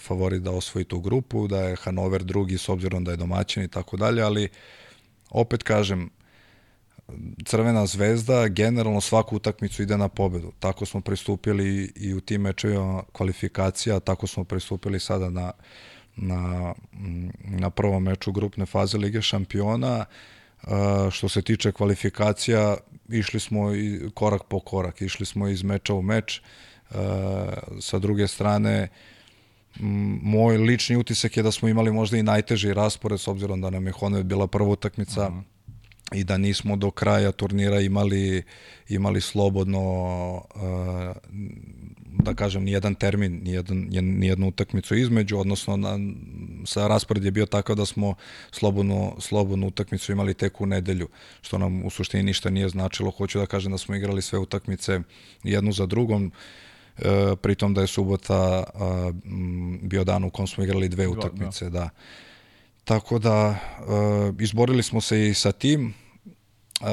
favorit 0.00 0.42
da 0.42 0.50
osvoji 0.50 0.84
tu 0.84 1.00
grupu, 1.00 1.48
da 1.48 1.60
je 1.60 1.76
Hanover 1.76 2.24
drugi 2.24 2.58
s 2.58 2.68
obzirom 2.68 3.04
da 3.04 3.10
je 3.10 3.16
domaćin 3.16 3.62
i 3.62 3.68
tako 3.68 3.96
dalje, 3.96 4.22
ali 4.22 4.48
opet 5.34 5.62
kažem, 5.62 6.10
Crvena 7.44 7.86
zvezda 7.86 8.48
generalno 8.48 9.00
svaku 9.00 9.36
utakmicu 9.36 9.82
ide 9.82 9.96
na 9.96 10.08
pobedu. 10.08 10.52
Tako 10.58 10.86
smo 10.86 11.00
pristupili 11.00 11.92
i 11.96 12.14
u 12.14 12.20
tim 12.20 12.40
mečevima 12.40 13.02
kvalifikacija, 13.12 14.00
tako 14.00 14.26
smo 14.26 14.44
pristupili 14.44 15.00
sada 15.00 15.30
na, 15.30 15.52
na, 16.16 16.74
na 17.40 17.70
prvom 17.70 18.02
meču 18.02 18.32
grupne 18.32 18.66
faze 18.66 18.98
Lige 18.98 19.22
šampiona. 19.22 20.04
Što 21.10 21.28
se 21.28 21.42
tiče 21.42 21.72
kvalifikacija, 21.72 22.76
išli 23.08 23.40
smo 23.40 23.74
i 23.74 24.10
korak 24.14 24.42
po 24.48 24.60
korak, 24.60 25.00
išli 25.02 25.26
smo 25.26 25.48
iz 25.48 25.62
meča 25.62 25.94
u 25.94 26.02
meč. 26.02 26.40
Sa 27.80 27.98
druge 27.98 28.28
strane, 28.28 28.88
moj 30.22 30.58
lični 30.58 30.96
utisak 30.96 31.36
je 31.36 31.42
da 31.42 31.52
smo 31.52 31.68
imali 31.68 31.92
možda 31.92 32.16
i 32.16 32.22
najteži 32.22 32.74
raspored 32.74 33.20
s 33.20 33.28
obzirom 33.28 33.60
da 33.60 33.70
nam 33.70 33.86
je 33.86 33.92
Honved 33.92 34.26
bila 34.26 34.46
prva 34.46 34.68
utakmica 34.68 35.28
uh 35.28 35.34
-huh. 35.34 35.42
i 36.12 36.24
da 36.24 36.38
nismo 36.38 36.76
do 36.76 36.90
kraja 36.90 37.32
turnira 37.32 37.80
imali 37.80 38.42
imali 38.88 39.20
slobodno 39.20 40.42
da 42.22 42.34
kažem 42.34 42.64
ni 42.64 42.72
jedan 42.72 42.94
termin, 42.94 43.40
ni 43.44 43.52
jedan 43.52 43.86
ni 43.90 44.26
jednu 44.26 44.48
utakmicu 44.48 44.94
između, 44.94 45.38
odnosno 45.38 45.76
na, 45.76 45.98
sa 46.66 46.86
raspored 46.86 47.24
je 47.24 47.30
bio 47.30 47.46
takav 47.46 47.76
da 47.76 47.86
smo 47.86 48.14
slobodnu, 48.50 49.16
slobodnu 49.18 49.66
utakmicu 49.66 50.12
imali 50.12 50.34
tek 50.34 50.60
u 50.60 50.66
nedelju, 50.66 51.08
što 51.42 51.58
nam 51.58 51.84
u 51.84 51.90
suštini 51.90 52.22
ništa 52.22 52.50
nije 52.50 52.68
značilo. 52.68 53.10
Hoću 53.10 53.38
da 53.38 53.46
kažem 53.46 53.72
da 53.72 53.78
smo 53.78 53.94
igrali 53.94 54.22
sve 54.22 54.38
utakmice 54.38 55.00
jednu 55.42 55.72
za 55.72 55.86
drugom. 55.86 56.32
E, 56.98 57.36
pritom 57.42 57.74
da 57.74 57.80
je 57.80 57.86
subota 57.86 58.64
a, 58.74 59.12
bio 59.82 60.04
dan 60.04 60.24
u 60.24 60.30
kom 60.30 60.46
smo 60.46 60.64
igrali 60.64 60.88
dve 60.88 61.08
utakmice, 61.08 61.70
da. 61.70 61.88
tako 62.84 63.18
da 63.18 63.48
uh, 63.48 64.34
izborili 64.40 64.82
smo 64.82 65.00
se 65.00 65.28
i 65.28 65.34
sa 65.34 65.52
tim. 65.52 65.94
Uh, 66.80 66.86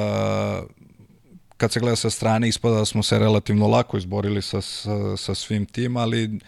kad 1.57 1.71
se 1.71 1.79
gleda 1.79 1.95
sa 1.95 2.09
strane, 2.09 2.47
ispada 2.47 2.75
da 2.75 2.85
smo 2.85 3.03
se 3.03 3.19
relativno 3.19 3.67
lako 3.67 3.97
izborili 3.97 4.41
sa, 4.41 4.61
sa, 4.61 5.17
sa 5.17 5.35
svim 5.35 5.65
tim, 5.65 5.97
ali 5.97 6.39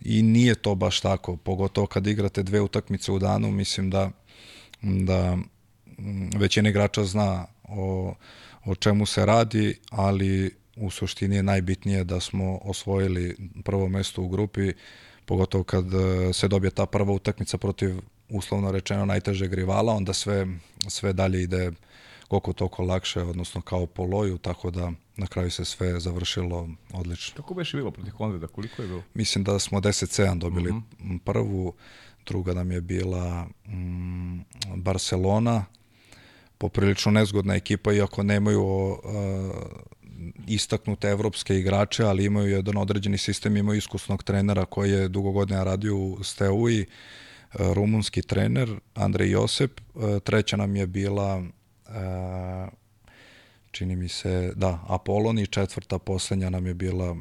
i 0.00 0.22
nije 0.22 0.54
to 0.54 0.74
baš 0.74 1.00
tako, 1.00 1.36
pogotovo 1.36 1.86
kad 1.86 2.06
igrate 2.06 2.42
dve 2.42 2.60
utakmice 2.60 3.12
u 3.12 3.18
danu, 3.18 3.50
mislim 3.50 3.90
da, 3.90 4.10
da 4.82 5.38
većina 6.36 6.68
igrača 6.68 7.04
zna 7.04 7.46
o, 7.68 8.14
o 8.64 8.74
čemu 8.74 9.06
se 9.06 9.26
radi, 9.26 9.78
ali 9.90 10.59
u 10.80 10.90
suštini 10.90 11.36
je 11.36 11.42
najbitnije 11.42 12.04
da 12.04 12.20
smo 12.20 12.58
osvojili 12.62 13.36
prvo 13.64 13.88
mesto 13.88 14.22
u 14.22 14.28
grupi, 14.28 14.72
pogotovo 15.24 15.64
kad 15.64 15.94
e, 15.94 16.32
se 16.32 16.48
dobije 16.48 16.70
ta 16.70 16.86
prva 16.86 17.12
utakmica 17.12 17.58
protiv 17.58 17.94
uslovno 18.28 18.72
rečeno 18.72 19.04
najtežeg 19.04 19.54
rivala, 19.54 19.92
onda 19.92 20.12
sve, 20.12 20.46
sve 20.88 21.12
dalje 21.12 21.42
ide 21.42 21.70
koliko 22.28 22.52
toliko 22.52 22.82
lakše, 22.82 23.22
odnosno 23.22 23.60
kao 23.60 23.86
po 23.86 24.04
loju, 24.04 24.38
tako 24.38 24.70
da 24.70 24.92
na 25.16 25.26
kraju 25.26 25.50
se 25.50 25.64
sve 25.64 26.00
završilo 26.00 26.68
odlično. 26.92 27.36
Kako 27.36 27.54
beše 27.54 27.76
bilo 27.76 27.90
protiv 27.90 28.14
Konveda? 28.14 28.46
Koliko 28.46 28.82
je 28.82 28.88
bilo? 28.88 29.02
Mislim 29.14 29.44
da 29.44 29.58
smo 29.58 29.80
10-7 29.80 30.38
dobili 30.38 30.70
uh 30.70 30.76
mhm. 30.76 31.14
-huh. 31.14 31.18
prvu, 31.18 31.72
druga 32.26 32.54
nam 32.54 32.72
je 32.72 32.80
bila 32.80 33.46
mm, 33.66 34.40
Barcelona, 34.76 35.64
poprilično 36.58 37.12
nezgodna 37.12 37.54
ekipa, 37.54 37.92
iako 37.92 38.22
nemaju 38.22 38.62
uh, 38.62 39.00
istaknute 40.46 41.08
evropske 41.08 41.56
igrače, 41.58 42.04
ali 42.04 42.24
imaju 42.24 42.48
jedan 42.48 42.76
određeni 42.76 43.18
sistem, 43.18 43.56
imaju 43.56 43.78
iskusnog 43.78 44.22
trenera 44.22 44.64
koji 44.64 44.90
je 44.90 45.08
dugo 45.08 45.30
godina 45.30 45.64
radio 45.64 45.96
u 45.96 46.24
Steui, 46.24 46.80
uh, 46.80 46.86
rumunski 47.58 48.22
trener 48.22 48.70
Andrej 48.94 49.30
Josep, 49.30 49.80
uh, 49.94 50.18
treća 50.18 50.56
nam 50.56 50.76
je 50.76 50.86
bila 50.86 51.36
uh, 51.36 52.68
čini 53.70 53.96
mi 53.96 54.08
se, 54.08 54.52
da, 54.56 54.84
Apolon 54.88 55.38
i 55.38 55.46
četvrta 55.46 55.98
poslednja 55.98 56.50
nam 56.50 56.66
je 56.66 56.74
bila 56.74 57.10
uh, 57.10 57.18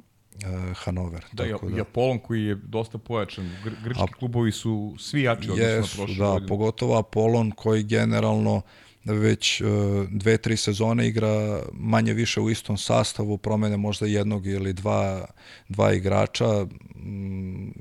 Hanover. 0.75 1.25
Da, 1.31 1.51
tako 1.51 1.69
da, 1.69 1.77
i 1.77 1.81
Apolon 1.81 2.19
koji 2.19 2.43
je 2.43 2.55
dosta 2.55 2.97
pojačan. 2.97 3.55
Gr 3.63 3.71
grčki 3.83 4.03
A, 4.03 4.07
klubovi 4.19 4.51
su 4.51 4.95
svi 4.99 5.21
jači 5.21 5.51
odnosno 5.51 5.75
na 5.75 6.05
prošle 6.05 6.25
da, 6.25 6.31
godine. 6.31 6.47
pogotovo 6.47 6.97
Apolon 6.97 7.51
koji 7.51 7.83
generalno 7.83 8.61
već 9.05 9.61
uh, 9.61 9.67
dve, 10.09 10.37
tri 10.37 10.57
sezone 10.57 11.07
igra 11.07 11.61
manje 11.73 12.13
više 12.13 12.41
u 12.41 12.49
istom 12.49 12.77
sastavu, 12.77 13.37
promene 13.37 13.77
možda 13.77 14.05
jednog 14.05 14.47
ili 14.47 14.73
dva, 14.73 15.25
dva 15.69 15.93
igrača, 15.93 16.65
mm, 16.95 17.71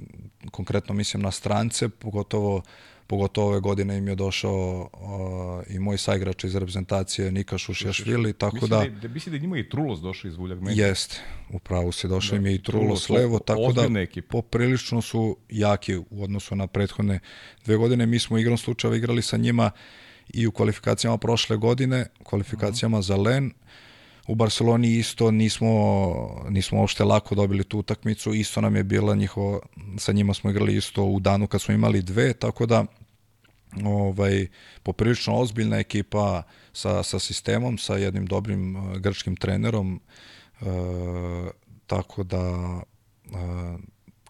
konkretno 0.51 0.95
mislim 0.95 1.23
na 1.23 1.31
strance, 1.31 1.89
pogotovo 1.89 2.63
pogotovo 3.09 3.49
ove 3.49 3.61
godine 3.61 3.99
im 3.99 4.09
je 4.09 4.15
došao 4.15 4.91
uh, 4.93 5.75
i 5.75 5.79
moj 5.79 5.99
saigrač 5.99 6.45
iz 6.45 6.55
reprezentacije 6.55 7.33
Nika 7.33 7.59
Šušjašvili, 7.59 8.33
tako 8.33 8.57
mislim 8.57 8.71
da... 8.71 9.01
da 9.01 9.09
mislim 9.09 9.35
da 9.35 9.39
njima 9.39 9.59
i 9.59 9.69
Trulos 9.69 10.01
došao 10.01 10.29
iz 10.29 10.37
Vuljagmenta. 10.37 10.83
Jeste, 10.83 11.21
upravo 11.51 11.93
se 11.93 12.09
došao 12.09 12.31
da, 12.31 12.37
im 12.37 12.47
je 12.47 12.55
i 12.55 12.63
Trulos, 12.63 13.05
Trulos 13.05 13.21
levo, 13.21 13.39
tako 13.39 13.73
da 13.73 14.01
ekipa. 14.01 14.29
poprilično 14.29 15.03
su 15.03 15.37
jaki 15.49 15.97
u 15.97 16.23
odnosu 16.23 16.57
na 16.57 16.67
prethodne 16.67 17.21
dve 17.65 17.77
godine. 17.77 18.07
Mi 18.07 18.19
smo 18.19 18.39
igrom 18.39 18.59
slučajeva 18.59 18.97
igrali 18.97 19.23
sa 19.23 19.37
njima 19.37 19.71
i 20.29 20.47
u 20.47 20.53
kvalifikacijama 20.53 21.19
prošle 21.19 21.57
godine, 21.57 22.07
kvalifikacijama 22.23 23.03
za 23.03 23.17
LEN, 23.17 23.53
U 24.29 24.35
Barceloni 24.35 24.97
isto 24.97 25.31
nismo, 25.31 25.71
nismo 26.49 26.81
uopšte 26.81 27.05
lako 27.05 27.35
dobili 27.35 27.65
tu 27.65 27.79
utakmicu, 27.79 28.35
isto 28.35 28.61
nam 28.61 28.77
je 28.77 28.85
bila 28.85 29.15
njihovo, 29.15 29.61
sa 29.97 30.13
njima 30.13 30.35
smo 30.35 30.51
igrali 30.51 30.77
isto 30.77 31.05
u 31.05 31.21
danu 31.21 31.47
kad 31.47 31.61
smo 31.61 31.75
imali 31.75 32.03
dve, 32.03 32.33
tako 32.33 32.67
da 32.67 32.85
ovaj, 33.85 34.47
poprilično 34.83 35.35
ozbiljna 35.35 35.79
ekipa 35.79 36.43
sa, 36.73 37.03
sa 37.03 37.19
sistemom, 37.19 37.79
sa 37.79 37.97
jednim 37.97 38.27
dobrim 38.27 38.77
uh, 38.77 38.97
grčkim 38.97 39.37
trenerom, 39.37 40.01
uh, 40.61 40.69
tako 41.87 42.23
da 42.23 42.51
uh, 43.31 43.81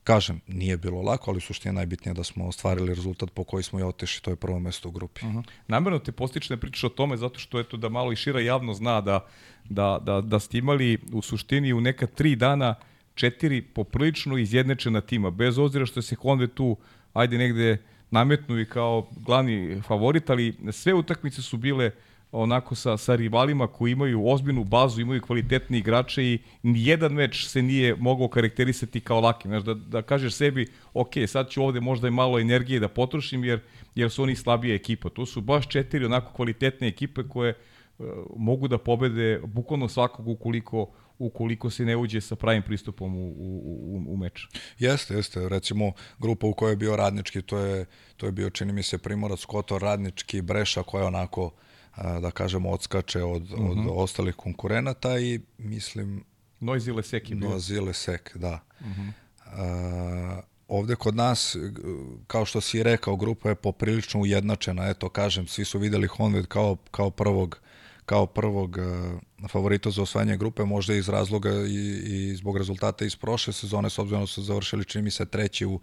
kažem, 0.09 0.41
nije 0.47 0.77
bilo 0.77 1.03
lako, 1.03 1.31
ali 1.31 1.41
suština 1.41 1.73
najbitnije 1.73 2.15
da 2.15 2.25
smo 2.25 2.47
ostvarili 2.49 2.95
rezultat 2.95 3.31
po 3.31 3.45
koji 3.45 3.63
smo 3.63 3.81
i 3.81 3.83
otešli, 3.83 4.23
to 4.23 4.31
je 4.31 4.37
prvo 4.37 4.59
mesto 4.59 4.89
u 4.89 4.93
grupi. 4.93 5.27
Uh 5.27 5.33
-huh. 5.33 5.43
Namerno 5.69 5.99
te 5.99 6.13
postične 6.13 6.57
pričaš 6.57 6.85
o 6.85 6.89
tome 6.89 7.17
zato 7.17 7.39
što 7.39 7.61
eto 7.61 7.77
da 7.77 7.89
malo 7.89 8.13
i 8.13 8.17
šira 8.17 8.41
javno 8.41 8.75
zna 8.75 9.01
da, 9.01 9.27
da, 9.69 9.99
da, 10.03 10.21
da 10.21 10.41
ste 10.41 10.59
imali 10.59 10.99
u 11.13 11.23
suštini 11.23 11.73
u 11.73 11.81
neka 11.81 12.07
tri 12.07 12.37
dana 12.37 12.75
četiri 13.15 13.63
poprilično 13.63 14.39
izjednečena 14.39 15.01
tima, 15.01 15.31
bez 15.31 15.59
obzira 15.59 15.87
što 15.87 16.03
se 16.03 16.17
Honda 16.17 16.47
tu 16.47 16.77
ajde 17.13 17.39
negde 17.39 17.77
nametnu 18.11 18.61
i 18.61 18.65
kao 18.65 19.09
glavni 19.27 19.83
favorit, 19.87 20.31
ali 20.31 20.55
sve 20.73 20.95
utakmice 20.95 21.43
su 21.43 21.57
bile 21.57 21.87
uh, 21.87 22.08
onako 22.33 22.75
sa, 22.75 22.97
sa 22.97 23.15
rivalima 23.15 23.67
koji 23.67 23.93
imaju 23.93 24.29
ozbiljnu 24.29 24.65
bazu, 24.65 25.01
imaju 25.01 25.23
kvalitetni 25.23 25.79
igrače 25.79 26.25
i 26.25 26.39
nijedan 26.63 27.13
meč 27.13 27.47
se 27.47 27.63
nije 27.63 27.97
mogao 27.97 28.29
karakterisati 28.29 29.01
kao 29.01 29.21
laki. 29.21 29.49
Znaš, 29.49 29.63
da, 29.63 29.75
da 29.75 30.03
kažeš 30.03 30.35
sebi, 30.35 30.67
ok, 30.95 31.11
sad 31.27 31.51
ću 31.51 31.63
ovde 31.63 31.81
možda 31.81 32.09
i 32.09 32.11
malo 32.11 32.39
energije 32.39 32.81
da 32.81 32.89
potrošim 32.89 33.45
jer, 33.45 33.61
jer 33.95 34.11
su 34.11 34.23
oni 34.23 34.37
slabija 34.37 34.75
ekipa. 34.75 35.09
To 35.09 35.27
su 35.27 35.41
baš 35.41 35.69
četiri 35.69 36.05
onako 36.05 36.33
kvalitetne 36.33 36.89
ekipe 36.89 37.23
koje 37.29 37.55
uh, 37.99 38.07
mogu 38.37 38.69
da 38.69 38.79
pobede 38.79 39.41
bukvalno 39.45 39.89
svakog 39.89 40.29
ukoliko 40.29 40.91
ukoliko 41.21 41.71
se 41.71 41.85
ne 41.85 41.97
uđe 41.97 42.21
sa 42.21 42.37
pravim 42.37 42.63
pristupom 42.63 43.17
u, 43.17 43.29
u, 43.29 43.61
u, 43.67 44.15
u 44.15 44.17
meč. 44.17 44.47
Jeste, 44.79 45.15
jeste. 45.15 45.49
Recimo, 45.49 45.93
grupa 46.19 46.47
u 46.47 46.55
kojoj 46.55 46.73
je 46.73 46.77
bio 46.77 46.97
radnički, 46.97 47.43
to 47.43 47.59
je, 47.59 47.87
to 48.17 48.27
je 48.27 48.33
bio, 48.33 48.51
čini 48.51 48.73
mi 48.73 48.83
se, 48.83 48.99
Primorac, 48.99 49.45
Kotor, 49.45 49.83
radnički, 49.83 50.43
Breša, 50.43 50.83
koja 50.83 51.03
je 51.03 51.07
onako 51.07 51.45
uh, 51.45 51.53
da 52.21 52.31
kažemo, 52.31 52.71
odskače 52.71 53.23
od, 53.23 53.43
uh 53.43 53.59
-huh. 53.59 53.71
od 53.71 53.77
mhm. 53.77 53.89
ostalih 53.91 54.35
konkurenata 54.35 55.19
i 55.19 55.41
mislim... 55.59 56.25
Noizile 56.61 57.03
Sek 57.03 57.31
je 57.31 57.37
bio. 57.37 57.49
Noizile 57.49 57.95
Sek, 57.95 58.37
da. 58.37 58.61
Uh 58.81 58.87
-huh. 58.87 59.13
a, 59.47 60.41
ovde 60.69 60.97
kod 60.97 61.17
nas, 61.17 61.57
kao 62.27 62.45
što 62.45 62.61
si 62.61 62.83
rekao, 62.83 63.17
grupa 63.17 63.49
je 63.49 63.55
poprilično 63.55 64.21
ujednačena, 64.21 64.89
eto 64.89 65.09
kažem, 65.09 65.47
svi 65.47 65.65
su 65.65 65.79
videli 65.79 66.07
Honved 66.07 66.47
kao, 66.47 66.77
kao 66.91 67.11
prvog 67.11 67.61
kao 68.09 68.27
prvog 68.27 68.79
uh, 68.79 69.49
favorita 69.51 69.91
za 69.91 70.03
osvajanje 70.03 70.37
grupe, 70.37 70.65
možda 70.65 70.95
iz 70.95 71.09
razloga 71.09 71.51
i, 71.51 72.01
i 72.05 72.37
zbog 72.37 72.57
rezultata 72.57 73.05
iz 73.05 73.17
prošle 73.17 73.53
sezone, 73.53 73.91
s 73.91 73.99
obzirom 73.99 74.23
da 74.23 74.27
su 74.27 74.43
završili, 74.43 74.85
čini 74.85 75.03
mi 75.03 75.11
se, 75.11 75.27
treći 75.27 75.67
u, 75.67 75.81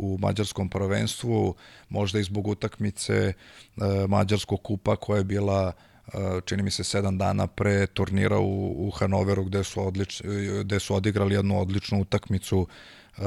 u 0.00 0.18
mađarskom 0.18 0.68
prvenstvu, 0.68 1.54
možda 1.88 2.18
i 2.18 2.22
zbog 2.22 2.46
utakmice 2.46 3.32
uh, 3.76 3.84
Mađarskog 4.08 4.62
kupa 4.62 4.96
koja 4.96 5.18
je 5.18 5.24
bila 5.24 5.72
uh, 6.06 6.12
čini 6.44 6.62
mi 6.62 6.70
se 6.70 6.84
sedam 6.84 7.18
dana 7.18 7.46
pre 7.46 7.86
turnira 7.86 8.38
u, 8.38 8.86
u 8.86 8.90
Hanoveru 8.90 9.44
gde 9.44 9.64
su, 9.64 9.86
odlič, 9.86 10.22
gde 10.64 10.80
su 10.80 10.94
odigrali 10.94 11.34
jednu 11.34 11.60
odličnu 11.60 12.00
utakmicu 12.00 12.58
uh, 12.58 13.24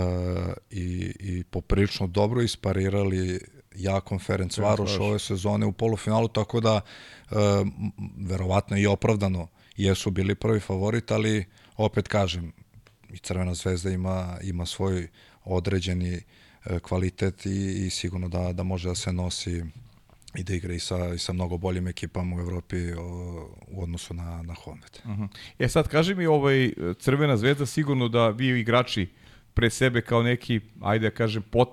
i, 0.70 1.16
i 1.20 1.44
poprilično 1.44 2.08
dobro 2.08 2.42
isparirali 2.42 3.40
Jakon 3.76 4.20
Ferenc 4.20 4.58
Varoš 4.58 5.00
ove 5.00 5.20
sezone 5.20 5.66
u 5.66 5.72
polufinalu, 5.72 6.28
tako 6.28 6.60
da 6.60 6.82
e, 6.82 7.36
verovatno 8.18 8.78
i 8.78 8.86
opravdano 8.86 9.48
jesu 9.76 10.12
bili 10.12 10.36
prvi 10.36 10.60
favorit, 10.60 11.12
ali 11.12 11.46
opet 11.78 12.08
kažem, 12.08 12.54
i 13.10 13.18
Crvena 13.18 13.54
zvezda 13.54 13.90
ima, 13.90 14.38
ima 14.44 14.66
svoj 14.66 15.08
određeni 15.44 16.14
e, 16.14 16.22
kvalitet 16.82 17.46
i, 17.46 17.86
i 17.86 17.90
sigurno 17.90 18.30
da, 18.30 18.54
da 18.54 18.64
može 18.64 18.90
da 18.90 18.96
se 18.96 19.14
nosi 19.14 19.64
i 20.36 20.44
da 20.44 20.54
igra 20.54 20.74
i 20.74 20.80
sa, 20.80 21.14
i 21.14 21.18
sa 21.18 21.34
mnogo 21.34 21.58
boljim 21.58 21.88
ekipama 21.88 22.36
u 22.36 22.40
Evropi 22.40 22.92
o, 22.98 23.04
u 23.68 23.84
odnosu 23.84 24.14
na, 24.14 24.42
na 24.42 24.54
Honved. 24.54 25.00
Uh 25.04 25.12
-huh. 25.12 25.28
E 25.60 25.68
sad, 25.68 25.88
kaži 25.88 26.16
mi, 26.16 26.26
ovaj, 26.26 26.74
Crvena 27.00 27.38
zvezda 27.38 27.66
sigurno 27.66 28.08
da 28.08 28.30
vi 28.30 28.60
igrači 28.60 29.08
pre 29.54 29.70
sebe 29.70 30.02
kao 30.02 30.24
neki, 30.24 30.60
ajde 30.82 31.10
da 31.10 31.16
kažem, 31.16 31.42
pot, 31.52 31.70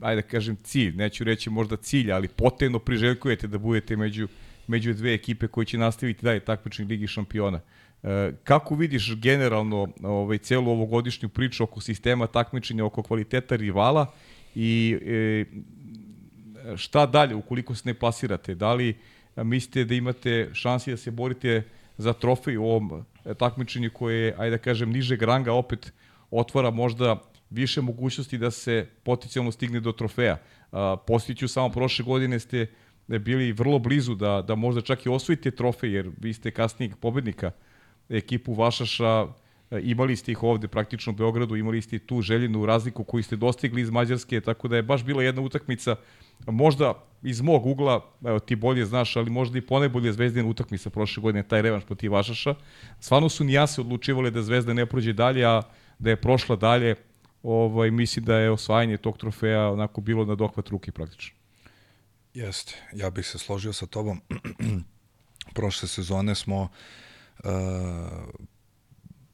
ajde 0.00 0.22
da 0.22 0.28
kažem 0.28 0.56
cilj, 0.56 0.96
neću 0.96 1.24
reći 1.24 1.50
možda 1.50 1.76
cilj, 1.76 2.12
ali 2.12 2.28
potrebno 2.28 2.78
priželjkujete 2.78 3.46
da 3.46 3.58
budete 3.58 3.96
među, 3.96 4.28
među 4.66 4.94
dve 4.94 5.14
ekipe 5.14 5.48
koje 5.48 5.64
će 5.64 5.78
nastaviti 5.78 6.24
dalje 6.24 6.40
takmični 6.40 6.84
ligi 6.84 7.06
šampiona. 7.06 7.58
E, 7.58 7.62
kako 8.44 8.74
vidiš 8.74 9.16
generalno 9.16 9.88
ovaj, 10.02 10.38
celu 10.38 10.70
ovogodišnju 10.70 11.28
priču 11.28 11.64
oko 11.64 11.80
sistema 11.80 12.26
takmičenja, 12.26 12.84
oko 12.84 13.02
kvaliteta 13.02 13.56
rivala 13.56 14.12
i 14.54 14.98
e, 15.06 15.44
šta 16.76 17.06
dalje 17.06 17.34
ukoliko 17.34 17.74
se 17.74 17.82
ne 17.84 17.94
plasirate? 17.94 18.54
Da 18.54 18.74
li 18.74 18.96
mislite 19.36 19.84
da 19.84 19.94
imate 19.94 20.50
šansi 20.52 20.90
da 20.90 20.96
se 20.96 21.10
borite 21.10 21.62
za 21.96 22.12
trofej 22.12 22.56
u 22.56 22.64
ovom 22.64 23.04
takmičenju 23.38 23.90
koje 23.92 24.26
je, 24.26 24.34
ajde 24.38 24.56
da 24.56 24.62
kažem, 24.62 24.90
nižeg 24.90 25.22
ranga, 25.22 25.52
opet 25.52 25.92
otvara 26.30 26.70
možda 26.70 27.22
više 27.50 27.80
mogućnosti 27.80 28.38
da 28.38 28.50
se 28.50 28.86
potencijalno 29.02 29.52
stigne 29.52 29.80
do 29.80 29.92
trofeja. 29.92 30.38
Postiću 31.06 31.48
samo 31.48 31.68
prošle 31.68 32.04
godine 32.04 32.40
ste 32.40 32.66
bili 33.06 33.52
vrlo 33.52 33.78
blizu 33.78 34.14
da, 34.14 34.42
da 34.42 34.54
možda 34.54 34.80
čak 34.80 35.06
i 35.06 35.08
osvojite 35.08 35.50
trofej, 35.50 35.92
jer 35.92 36.10
vi 36.20 36.32
ste 36.32 36.50
kasnijeg 36.50 36.96
pobednika 36.96 37.50
ekipu 38.08 38.54
Vašaša, 38.54 39.26
imali 39.82 40.16
ste 40.16 40.32
ih 40.32 40.42
ovde 40.42 40.68
praktično 40.68 41.12
u 41.12 41.16
Beogradu, 41.16 41.56
imali 41.56 41.82
ste 41.82 41.98
tu 41.98 42.22
željenu 42.22 42.66
razliku 42.66 43.04
koju 43.04 43.22
ste 43.22 43.36
dostigli 43.36 43.80
iz 43.80 43.90
Mađarske, 43.90 44.40
tako 44.40 44.68
da 44.68 44.76
je 44.76 44.82
baš 44.82 45.04
bila 45.04 45.22
jedna 45.22 45.42
utakmica 45.42 45.96
možda 46.46 46.94
iz 47.22 47.40
mog 47.40 47.66
ugla, 47.66 48.04
evo 48.24 48.38
ti 48.38 48.56
bolje 48.56 48.84
znaš, 48.86 49.16
ali 49.16 49.30
možda 49.30 49.58
i 49.58 49.66
ponajbolje 49.66 50.12
Zvezdina 50.12 50.48
utakmica 50.48 50.90
prošle 50.90 51.20
godine, 51.20 51.42
taj 51.42 51.62
revanš 51.62 51.84
protiv 51.84 52.12
Vašaša. 52.12 52.54
Stvarno 53.00 53.28
su 53.28 53.44
nijase 53.44 53.80
odlučivali 53.80 54.30
da 54.30 54.42
Zvezda 54.42 54.74
ne 54.74 54.86
prođe 54.86 55.12
dalje, 55.12 55.44
a 55.44 55.62
da 55.98 56.10
je 56.10 56.16
prošla 56.16 56.56
dalje, 56.56 56.94
ovaj, 57.42 57.90
mislim 57.90 58.24
da 58.24 58.36
je 58.36 58.50
osvajanje 58.50 58.96
tog 58.96 59.18
trofeja 59.18 59.70
onako 59.70 60.00
bilo 60.00 60.24
na 60.24 60.34
dohvat 60.34 60.68
ruke 60.68 60.92
praktično. 60.92 61.36
Jeste, 62.34 62.74
ja 62.92 63.10
bih 63.10 63.26
se 63.26 63.38
složio 63.38 63.72
sa 63.72 63.86
tobom. 63.86 64.20
Prošle 65.54 65.88
sezone 65.88 66.34
smo 66.34 66.62
uh, 66.62 66.68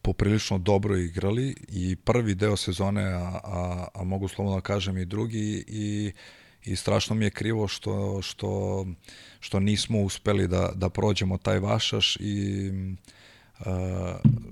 poprilično 0.02 0.58
dobro 0.58 0.96
igrali 0.96 1.54
i 1.68 1.96
prvi 1.96 2.34
deo 2.34 2.56
sezone, 2.56 3.02
a, 3.02 3.40
a, 3.44 3.86
a 3.94 4.04
mogu 4.04 4.28
slobodno 4.28 4.56
da 4.56 4.62
kažem 4.62 4.98
i 4.98 5.04
drugi 5.04 5.64
i 5.68 6.12
i 6.64 6.76
strašno 6.76 7.16
mi 7.16 7.24
je 7.24 7.30
krivo 7.30 7.68
što, 7.68 8.22
što, 8.22 8.86
što 9.40 9.60
nismo 9.60 10.00
uspeli 10.00 10.48
da, 10.48 10.72
da 10.74 10.88
prođemo 10.88 11.38
taj 11.38 11.58
vašaš 11.58 12.16
i 12.20 12.70
uh, 13.60 13.66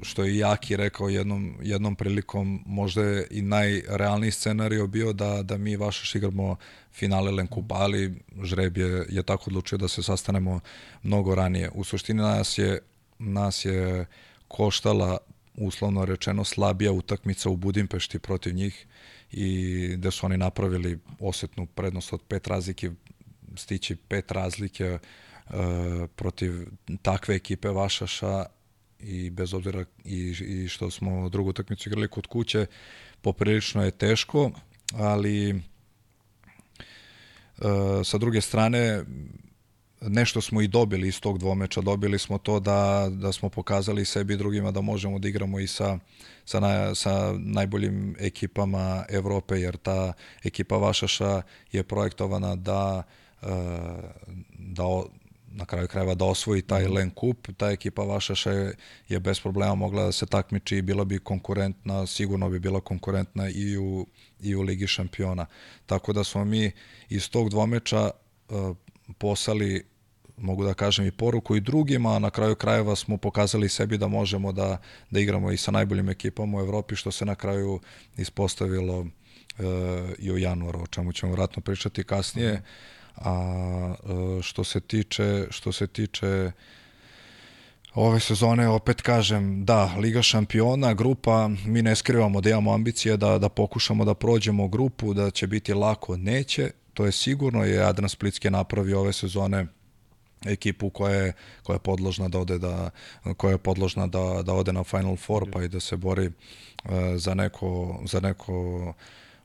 što 0.03 0.25
je 0.25 0.39
Jaki 0.39 0.77
rekao 0.77 1.09
jednom, 1.09 1.57
jednom 1.63 1.97
prilikom, 1.97 2.63
možda 2.67 3.03
je 3.03 3.27
i 3.31 3.43
najrealniji 3.43 4.31
scenario 4.31 4.87
bio 4.87 5.13
da, 5.13 5.43
da 5.43 5.59
mi 5.59 5.77
vašaš 5.77 6.15
igramo 6.15 6.57
finale 6.93 7.31
Lenkupa, 7.31 7.75
ali 7.75 8.15
žreb 8.43 8.77
je, 8.77 9.07
je 9.09 9.23
tako 9.23 9.45
odlučio 9.47 9.79
da 9.79 9.89
se 9.89 10.03
sastanemo 10.03 10.61
mnogo 11.03 11.35
ranije. 11.35 11.71
U 11.75 11.85
suštini 11.85 12.23
nas 12.23 12.59
je, 12.59 12.79
nas 13.19 13.65
je 13.65 14.07
koštala 14.49 15.19
uslovno 15.55 16.05
rečeno 16.05 16.45
slabija 16.45 16.93
utakmica 16.93 17.51
u 17.51 17.57
Budimpešti 17.57 18.19
protiv 18.19 18.55
njih 18.55 18.87
i 19.33 19.95
da 19.97 20.11
su 20.11 20.27
oni 20.27 20.37
napravili 20.37 20.99
osetnu 21.21 21.67
prednost 21.67 22.13
od 22.13 22.21
pet 22.29 22.47
razlike, 22.47 22.91
stići 23.57 23.97
pet 23.97 24.31
razlike 24.31 24.99
uh, 25.49 25.55
protiv 26.17 26.53
takve 27.03 27.35
ekipe 27.35 27.69
Vašaša 27.69 28.47
i 29.01 29.31
bez 29.31 29.55
obzira 29.55 29.85
i, 30.05 30.35
i 30.49 30.69
što 30.69 30.91
smo 30.91 31.29
drugu 31.29 31.51
utakmicu 31.51 31.89
igrali 31.89 32.09
kod 32.09 32.27
kuće, 32.27 32.67
poprilično 33.23 33.85
je 33.85 33.91
teško, 33.91 34.51
ali 34.95 35.55
uh, 35.55 35.63
sa 38.05 38.19
druge 38.19 38.41
strane 38.41 39.05
nešto 40.01 40.41
smo 40.41 40.63
i 40.63 40.69
dobili 40.69 41.09
iz 41.09 41.21
tog 41.21 41.39
dvomeča. 41.39 41.81
Dobili 41.81 42.19
smo 42.19 42.39
to 42.39 42.61
da, 42.61 43.09
da 43.11 43.33
smo 43.33 43.49
pokazali 43.49 44.05
sebi 44.05 44.35
i 44.35 44.37
drugima 44.37 44.71
da 44.71 44.81
možemo 44.81 45.19
da 45.19 45.29
igramo 45.29 45.61
i 45.61 45.67
sa, 45.67 45.99
sa, 46.45 46.61
na, 46.61 46.95
sa 46.95 47.35
najboljim 47.39 48.17
ekipama 48.19 49.05
Evrope, 49.09 49.55
jer 49.55 49.77
ta 49.77 50.13
ekipa 50.45 50.77
Vašaša 50.77 51.43
je 51.73 51.83
projektovana 51.83 52.57
da, 52.57 53.03
e, 53.43 53.47
da 54.59 54.85
na 55.53 55.65
kraju 55.65 55.89
krajeva 55.89 56.15
da 56.15 56.25
osvoji 56.25 56.63
taj 56.63 56.85
mhm. 56.85 56.93
Len 56.93 57.11
Kup. 57.11 57.49
Ta 57.57 57.71
ekipa 57.71 58.03
Vašaša 58.03 58.51
je, 58.51 58.75
je 59.09 59.21
bez 59.21 59.41
problema 59.41 59.75
mogla 59.75 60.05
da 60.05 60.13
se 60.13 60.27
takmiči 60.27 60.77
i 60.77 60.83
bila 60.83 61.05
bi 61.05 61.19
konkurentna, 61.19 62.07
sigurno 62.07 62.49
bi 62.51 62.59
bila 62.59 62.81
konkurentna 62.81 63.49
i 63.49 63.77
u, 63.79 64.07
i 64.41 64.55
u 64.55 64.63
Ligi 64.63 64.87
šampiona. 64.87 65.47
Tako 65.87 66.13
da 66.13 66.25
smo 66.25 66.45
mi 66.45 66.71
iz 67.09 67.31
tog 67.31 67.51
dvomeča 67.51 68.11
e, 68.51 68.55
poslali 69.19 69.85
mogu 70.41 70.65
da 70.65 70.75
kažem 70.75 71.07
i 71.07 71.11
poruku 71.11 71.57
i 71.57 71.61
drugima, 71.61 72.17
a 72.17 72.19
na 72.19 72.31
kraju 72.31 72.55
krajeva 72.55 72.97
smo 72.97 73.17
pokazali 73.17 73.69
sebi 73.69 73.99
da 73.99 74.09
možemo 74.09 74.53
da, 74.53 74.79
da 75.11 75.21
igramo 75.21 75.53
i 75.53 75.57
sa 75.57 75.71
najboljim 75.71 76.09
ekipama 76.09 76.59
u 76.59 76.61
Evropi, 76.61 76.97
što 76.97 77.11
se 77.11 77.25
na 77.25 77.35
kraju 77.35 77.81
ispostavilo 78.17 79.07
e, 79.59 79.63
i 80.19 80.33
u 80.33 80.39
januaru, 80.39 80.83
o 80.83 80.87
čemu 80.87 81.13
ćemo 81.13 81.33
vratno 81.33 81.63
pričati 81.63 82.05
kasnije. 82.05 82.63
A 83.17 83.95
e, 84.39 84.43
što 84.43 84.65
se 84.65 84.81
tiče 84.81 85.47
što 85.51 85.73
se 85.73 85.87
tiče 85.87 86.53
ove 87.95 88.21
sezone, 88.21 88.69
opet 88.69 89.03
kažem, 89.03 89.65
da, 89.65 89.95
Liga 89.99 90.23
šampiona, 90.23 90.95
grupa, 90.95 91.51
mi 91.67 91.83
ne 91.83 91.97
skrivamo 91.97 92.41
da 92.41 92.51
imamo 92.51 92.75
ambicije 92.75 93.17
da, 93.17 93.39
da 93.39 93.49
pokušamo 93.49 94.05
da 94.05 94.15
prođemo 94.15 94.69
grupu, 94.69 95.15
da 95.15 95.31
će 95.31 95.47
biti 95.47 95.75
lako, 95.75 96.17
neće, 96.17 96.71
to 96.99 97.07
je 97.07 97.13
sigurno, 97.13 97.65
je 97.65 97.85
Adran 97.85 98.09
Splitski 98.09 98.51
napravio 98.51 99.01
ove 99.01 99.13
sezone 99.13 99.67
ekipu 100.47 100.91
koja 100.91 101.15
je, 101.15 101.33
koja 101.63 101.75
je 101.75 101.81
podložna 101.81 102.29
da 102.29 102.39
ode 102.39 102.59
da 102.59 102.91
koja 103.37 103.51
je 103.51 103.59
podložna 103.59 104.07
da, 104.07 104.43
da 104.43 104.55
ode 104.55 104.73
na 104.73 104.85
Final 104.85 105.17
Four 105.17 105.51
pa 105.51 105.63
i 105.63 105.69
da 105.69 105.81
se 105.81 105.97
bori 105.97 106.27
uh, 106.27 106.91
za 107.17 107.35
neko 107.35 108.01
za 108.07 108.21
neko 108.21 108.95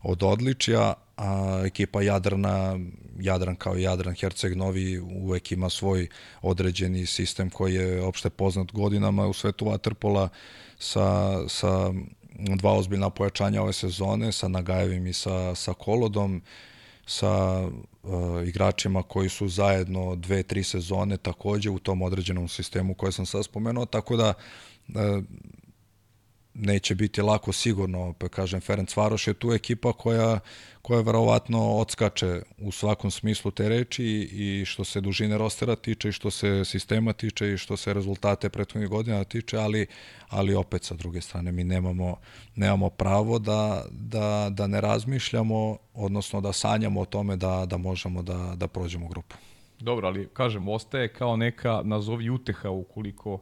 od 0.02 0.24
odličija, 0.24 0.94
a 1.18 1.62
ekipa 1.66 2.02
Jadrana, 2.02 2.80
Jadran 3.20 3.56
kao 3.56 3.76
Jadran 3.76 4.16
Herceg 4.16 4.56
Novi 4.56 5.00
uvek 5.00 5.52
ima 5.52 5.70
svoj 5.70 6.08
određeni 6.42 7.06
sistem 7.06 7.50
koji 7.50 7.74
je 7.74 8.02
opšte 8.02 8.30
poznat 8.30 8.72
godinama 8.72 9.28
u 9.28 9.34
svetu 9.34 9.66
Waterpola 9.66 10.28
sa, 10.80 11.38
sa 11.48 11.94
dva 12.39 12.74
ozbiljna 12.74 13.10
pojačanja 13.10 13.62
ove 13.62 13.74
sezone, 13.74 14.32
sa 14.32 14.48
Nagajevim 14.48 15.08
i 15.08 15.13
sa, 15.13 15.56
sa 15.56 15.74
Kolodom 15.74 16.42
sa 17.06 17.63
uh, 17.63 18.48
igračima 18.48 19.04
koji 19.04 19.30
su 19.30 19.48
zajedno 19.48 20.16
dve, 20.16 20.44
tri 20.44 20.63
sezone 20.63 21.18
takođe 21.18 21.70
u 21.70 21.80
tom 21.80 22.02
određenom 22.02 22.48
sistemu 22.48 22.94
koje 22.94 23.12
sam 23.12 23.26
sad 23.26 23.46
spomenuo, 23.46 23.86
tako 23.86 24.18
da 24.18 24.34
uh, 24.88 24.96
neće 26.54 26.96
biti 26.96 27.22
lako 27.22 27.52
sigurno, 27.52 28.13
pa 28.18 28.28
kažem, 28.28 28.62
Ferenc 28.62 28.98
Varoš 28.98 29.28
je 29.28 29.34
tu 29.34 29.52
ekipa 29.54 29.94
koja, 29.94 30.39
koja 30.82 31.02
verovatno 31.02 31.72
odskače 31.72 32.42
u 32.58 32.72
svakom 32.72 33.12
smislu 33.12 33.52
te 33.52 33.70
reči 33.70 34.30
i 34.32 34.66
što 34.66 34.84
se 34.84 35.02
dužine 35.02 35.38
rostera 35.38 35.76
tiče 35.76 36.10
i 36.10 36.12
što 36.12 36.32
se 36.32 36.66
sistema 36.66 37.13
tiče 37.13 37.54
i 37.54 37.58
što 37.58 37.78
se 37.78 37.94
rezultate 37.94 38.50
prethodnih 38.50 38.89
godina 38.89 39.24
tiče, 39.24 39.58
ali, 39.58 39.88
ali 40.30 40.56
opet 40.56 40.84
sa 40.84 40.96
druge 40.96 41.22
strane 41.22 41.52
mi 41.52 41.63
nemamo, 41.63 42.18
nemamo 42.56 42.89
pravo 42.89 43.39
da, 43.39 43.86
da, 43.92 44.50
da 44.52 44.68
ne 44.68 44.82
razmišljamo, 44.82 45.78
odnosno 45.94 46.42
da 46.42 46.54
sanjamo 46.54 47.02
o 47.02 47.06
tome 47.06 47.36
da, 47.36 47.66
da 47.66 47.78
možemo 47.78 48.22
da, 48.22 48.54
da 48.56 48.68
prođemo 48.68 49.08
grupu. 49.08 49.36
Dobro, 49.80 50.08
ali 50.08 50.30
kažem, 50.34 50.68
ostaje 50.68 51.13
kao 51.13 51.36
neka, 51.38 51.82
nazovi 51.84 52.30
uteha 52.30 52.70
ukoliko 52.70 53.42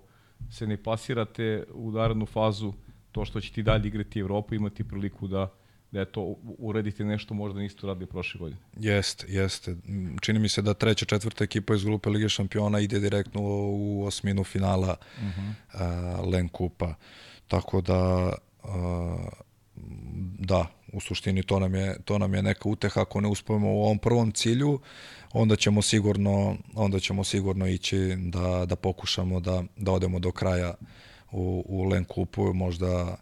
se 0.50 0.68
ne 0.68 0.84
pasirate 0.84 1.64
u 1.74 1.92
narednu 1.92 2.26
fazu 2.26 2.74
to 3.12 3.26
što 3.26 3.42
će 3.42 3.52
ti 3.52 3.64
dalje 3.64 3.88
igrati 3.88 4.20
Evropu, 4.20 4.56
imati 4.56 4.84
priliku 4.84 5.28
da 5.28 5.50
da 5.92 6.00
je 6.00 6.06
to 6.06 6.36
urediti 6.58 7.04
nešto 7.04 7.34
možda 7.34 7.60
niste 7.60 7.86
uradili 7.86 8.06
prošle 8.06 8.40
godine. 8.40 8.62
Jeste, 8.78 9.26
jeste. 9.30 9.76
Čini 10.22 10.40
mi 10.40 10.50
se 10.50 10.62
da 10.62 10.74
treća, 10.74 11.06
četvrta 11.06 11.44
ekipa 11.44 11.76
iz 11.76 11.84
grupe 11.84 12.10
Lige 12.10 12.30
šampiona 12.30 12.80
ide 12.80 13.00
direktno 13.00 13.42
u 13.44 14.06
osminu 14.06 14.44
finala 14.44 14.96
uh 15.18 15.24
-huh. 15.24 16.20
uh, 16.24 16.34
Len 16.34 16.50
Kupa. 16.50 16.94
Tako 17.48 17.82
da 17.82 18.34
uh, 18.64 18.70
da, 20.40 20.66
u 20.94 21.00
suštini 21.00 21.44
to 21.44 21.60
nam 21.60 21.76
je 21.76 21.98
to 22.06 22.18
nam 22.18 22.34
je 22.34 22.44
neka 22.44 22.70
uteha 22.70 23.02
ako 23.02 23.22
ne 23.22 23.28
uspemo 23.28 23.74
u 23.74 23.84
ovom 23.84 23.98
prvom 23.98 24.32
cilju, 24.32 24.80
onda 25.34 25.56
ćemo 25.56 25.82
sigurno 25.82 26.58
onda 26.76 27.00
ćemo 27.00 27.24
sigurno 27.24 27.68
ići 27.68 28.16
da 28.18 28.66
da 28.66 28.76
pokušamo 28.76 29.40
da 29.40 29.64
da 29.78 29.92
odemo 29.92 30.20
do 30.20 30.32
kraja 30.32 30.74
u, 31.32 31.66
u 31.68 31.84
Len 31.84 32.06
Kupu, 32.06 32.54
možda 32.54 33.18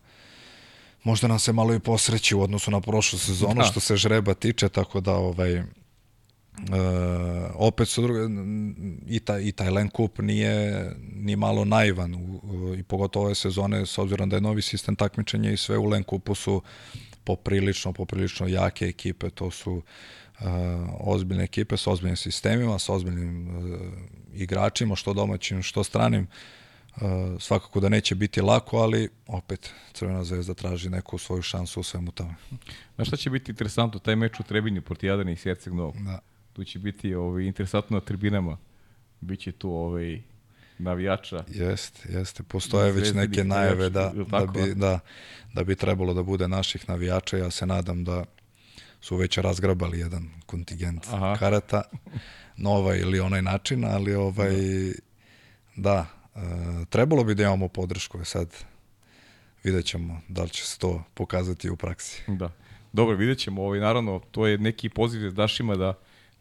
možda 1.04 1.28
nam 1.28 1.40
se 1.40 1.54
malo 1.54 1.74
i 1.74 1.80
posreći 1.80 2.36
u 2.36 2.42
odnosu 2.42 2.72
na 2.72 2.82
prošlu 2.82 3.20
sezonu 3.20 3.56
da. 3.56 3.64
što 3.64 3.80
se 3.80 3.96
žreba 3.96 4.34
tiče, 4.34 4.70
tako 4.70 5.02
da 5.02 5.14
ovaj 5.14 5.64
Uh, 6.60 6.66
opet 7.56 7.88
su 7.88 8.02
druge, 8.02 8.20
i, 9.08 9.20
ta, 9.20 9.40
i 9.40 9.52
taj 9.52 9.70
Len 9.70 9.90
Kup 9.90 10.20
nije 10.20 10.92
ni 11.16 11.36
malo 11.36 11.66
naivan 11.66 12.16
u, 12.16 12.76
i 12.78 12.84
pogotovo 12.84 13.26
ove 13.26 13.36
sezone 13.36 13.86
s 13.86 13.98
obzirom 13.98 14.30
da 14.30 14.36
je 14.36 14.42
novi 14.42 14.62
sistem 14.62 14.96
takmičenja 14.96 15.52
i 15.52 15.58
sve 15.58 15.78
u 15.78 15.86
Len 15.86 16.04
Kupu 16.04 16.36
su 16.36 16.62
poprilično, 17.24 17.94
poprilično 17.94 18.48
jake 18.48 18.86
ekipe, 18.86 19.30
to 19.30 19.52
su 19.52 19.74
uh, 19.74 20.48
ozbiljne 21.00 21.44
ekipe 21.44 21.78
sa 21.78 21.92
ozbiljnim 21.92 22.18
sistemima, 22.18 22.80
sa 22.80 22.94
ozbiljnim 22.94 23.48
uh, 23.48 23.80
igračima, 24.34 24.96
što 24.96 25.14
domaćim, 25.14 25.62
što 25.62 25.84
stranim, 25.84 26.24
Uh, 26.24 26.59
svakako 27.40 27.80
da 27.80 27.90
neće 27.90 28.16
biti 28.16 28.42
lako, 28.42 28.78
ali 28.78 29.10
opet 29.28 29.74
Crvena 29.94 30.24
zvezda 30.24 30.54
traži 30.54 30.90
neku 30.90 31.18
svoju 31.18 31.42
šansu 31.42 31.80
u 31.80 31.84
svemu 31.84 32.12
tome. 32.12 32.36
Na 32.98 33.06
šta 33.06 33.18
će 33.18 33.30
biti 33.30 33.52
interesantno, 33.52 34.00
taj 34.00 34.16
meč 34.16 34.40
u 34.40 34.44
Trebinju 34.44 34.82
proti 34.82 35.08
Jadrana 35.08 35.32
i 35.32 35.36
Sjerceg 35.36 35.74
Novog? 35.74 35.96
Da. 36.04 36.20
Tu 36.54 36.64
će 36.64 36.80
biti 36.80 37.16
ovaj, 37.16 37.44
interesantno 37.44 37.98
na 37.98 38.02
tribinama. 38.02 38.58
Biće 39.22 39.52
tu 39.52 39.72
ovaj, 39.72 40.22
navijača. 40.78 41.44
Jeste, 41.48 42.14
jeste. 42.14 42.44
Postoje 42.44 42.92
već 42.92 43.14
neke 43.14 43.44
najave 43.44 43.90
da, 43.90 44.14
da, 44.32 44.46
bi, 44.46 44.76
da, 44.76 45.00
da 45.54 45.64
bi 45.64 45.76
trebalo 45.76 46.14
da 46.14 46.24
bude 46.24 46.48
naših 46.48 46.90
navijača. 46.90 47.38
Ja 47.38 47.52
se 47.52 47.66
nadam 47.66 48.04
da 48.04 48.26
su 49.02 49.16
već 49.16 49.38
razgrabali 49.38 50.00
jedan 50.00 50.30
kontingent 50.46 51.08
Aha. 51.12 51.36
karata 51.40 51.82
na 52.58 52.70
ovaj 52.70 53.00
ili 53.00 53.20
onaj 53.20 53.42
način, 53.42 53.86
ali 53.86 54.16
ovaj, 54.16 54.56
da, 55.76 56.06
da 56.06 56.19
trebalo 56.90 57.24
bi 57.24 57.36
da 57.36 57.44
imamo 57.44 57.68
podršku, 57.68 58.26
sad 58.26 58.56
vidjet 59.64 59.86
ćemo 59.86 60.22
da 60.28 60.44
li 60.44 60.50
će 60.50 60.66
se 60.66 60.80
to 60.80 61.04
pokazati 61.14 61.70
u 61.70 61.76
praksi. 61.76 62.24
Da. 62.28 62.52
Dobro, 62.94 63.16
vidjet 63.16 63.38
ćemo. 63.38 63.64
Ovaj, 63.64 63.80
naravno, 63.80 64.22
to 64.32 64.48
je 64.48 64.58
neki 64.58 64.90
poziv 64.90 65.22
da 65.22 65.30
dašima 65.30 65.76
da 65.76 65.94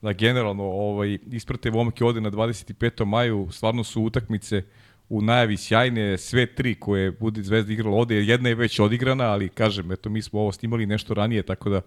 da 0.02 0.12
generalno 0.12 0.64
ovaj, 0.64 1.18
isprate 1.30 1.70
momke 1.70 2.04
ovde 2.04 2.20
na 2.20 2.30
25. 2.30 3.04
maju, 3.04 3.48
stvarno 3.52 3.84
su 3.84 4.02
utakmice 4.02 4.62
u 5.08 5.22
najavi 5.22 5.56
sjajne, 5.56 6.18
sve 6.18 6.54
tri 6.54 6.74
koje 6.74 7.10
bude 7.10 7.42
Zvezda 7.42 7.72
igrala 7.72 7.96
ovde, 7.96 8.14
jedna 8.14 8.48
je 8.48 8.54
već 8.54 8.80
odigrana, 8.80 9.24
ali 9.24 9.48
kažem, 9.48 9.92
eto 9.92 10.10
mi 10.10 10.22
smo 10.22 10.40
ovo 10.40 10.52
snimali 10.52 10.86
nešto 10.86 11.14
ranije, 11.14 11.42
tako 11.42 11.70
da 11.70 11.80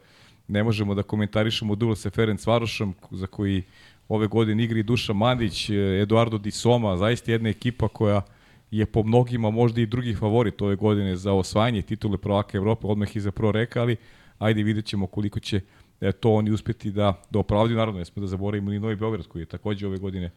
ne 0.47 0.63
možemo 0.63 0.95
da 0.95 1.03
komentarišemo 1.03 1.75
duel 1.75 1.95
sa 1.95 2.09
Ferenc 2.09 2.45
Varošom, 2.45 2.95
za 3.11 3.27
koji 3.27 3.63
ove 4.11 4.27
godine 4.27 4.63
igri 4.63 4.83
Duša 4.83 5.13
Mandić, 5.13 5.69
Eduardo 6.01 6.37
Di 6.37 6.51
Soma, 6.51 6.97
zaista 6.97 7.31
jedna 7.31 7.49
ekipa 7.49 7.87
koja 7.87 8.21
je 8.71 8.85
po 8.85 9.03
mnogima 9.03 9.49
možda 9.49 9.81
i 9.81 9.85
drugi 9.85 10.15
favorit 10.15 10.61
ove 10.61 10.75
godine 10.75 11.15
za 11.15 11.33
osvajanje 11.33 11.81
titule 11.81 12.17
prvaka 12.17 12.57
Evrope, 12.57 12.87
odmah 12.87 13.09
za 13.15 13.31
pro 13.31 13.51
reka, 13.51 13.81
ali 13.81 13.95
ajde 14.39 14.63
vidjet 14.63 14.85
ćemo 14.85 15.07
koliko 15.07 15.39
će 15.39 15.61
e, 16.01 16.11
to 16.11 16.33
oni 16.33 16.51
uspeti 16.51 16.91
da, 16.91 17.21
da 17.29 17.39
opravdaju. 17.39 17.77
Naravno, 17.77 17.99
ne 17.99 18.05
smo 18.05 18.21
da 18.21 18.27
zaboravimo 18.27 18.71
i 18.71 18.79
Novi 18.79 18.95
Beograd 18.95 19.27
koji 19.27 19.41
je 19.41 19.45
takođe 19.45 19.87
ove 19.87 19.97
godine 19.97 20.31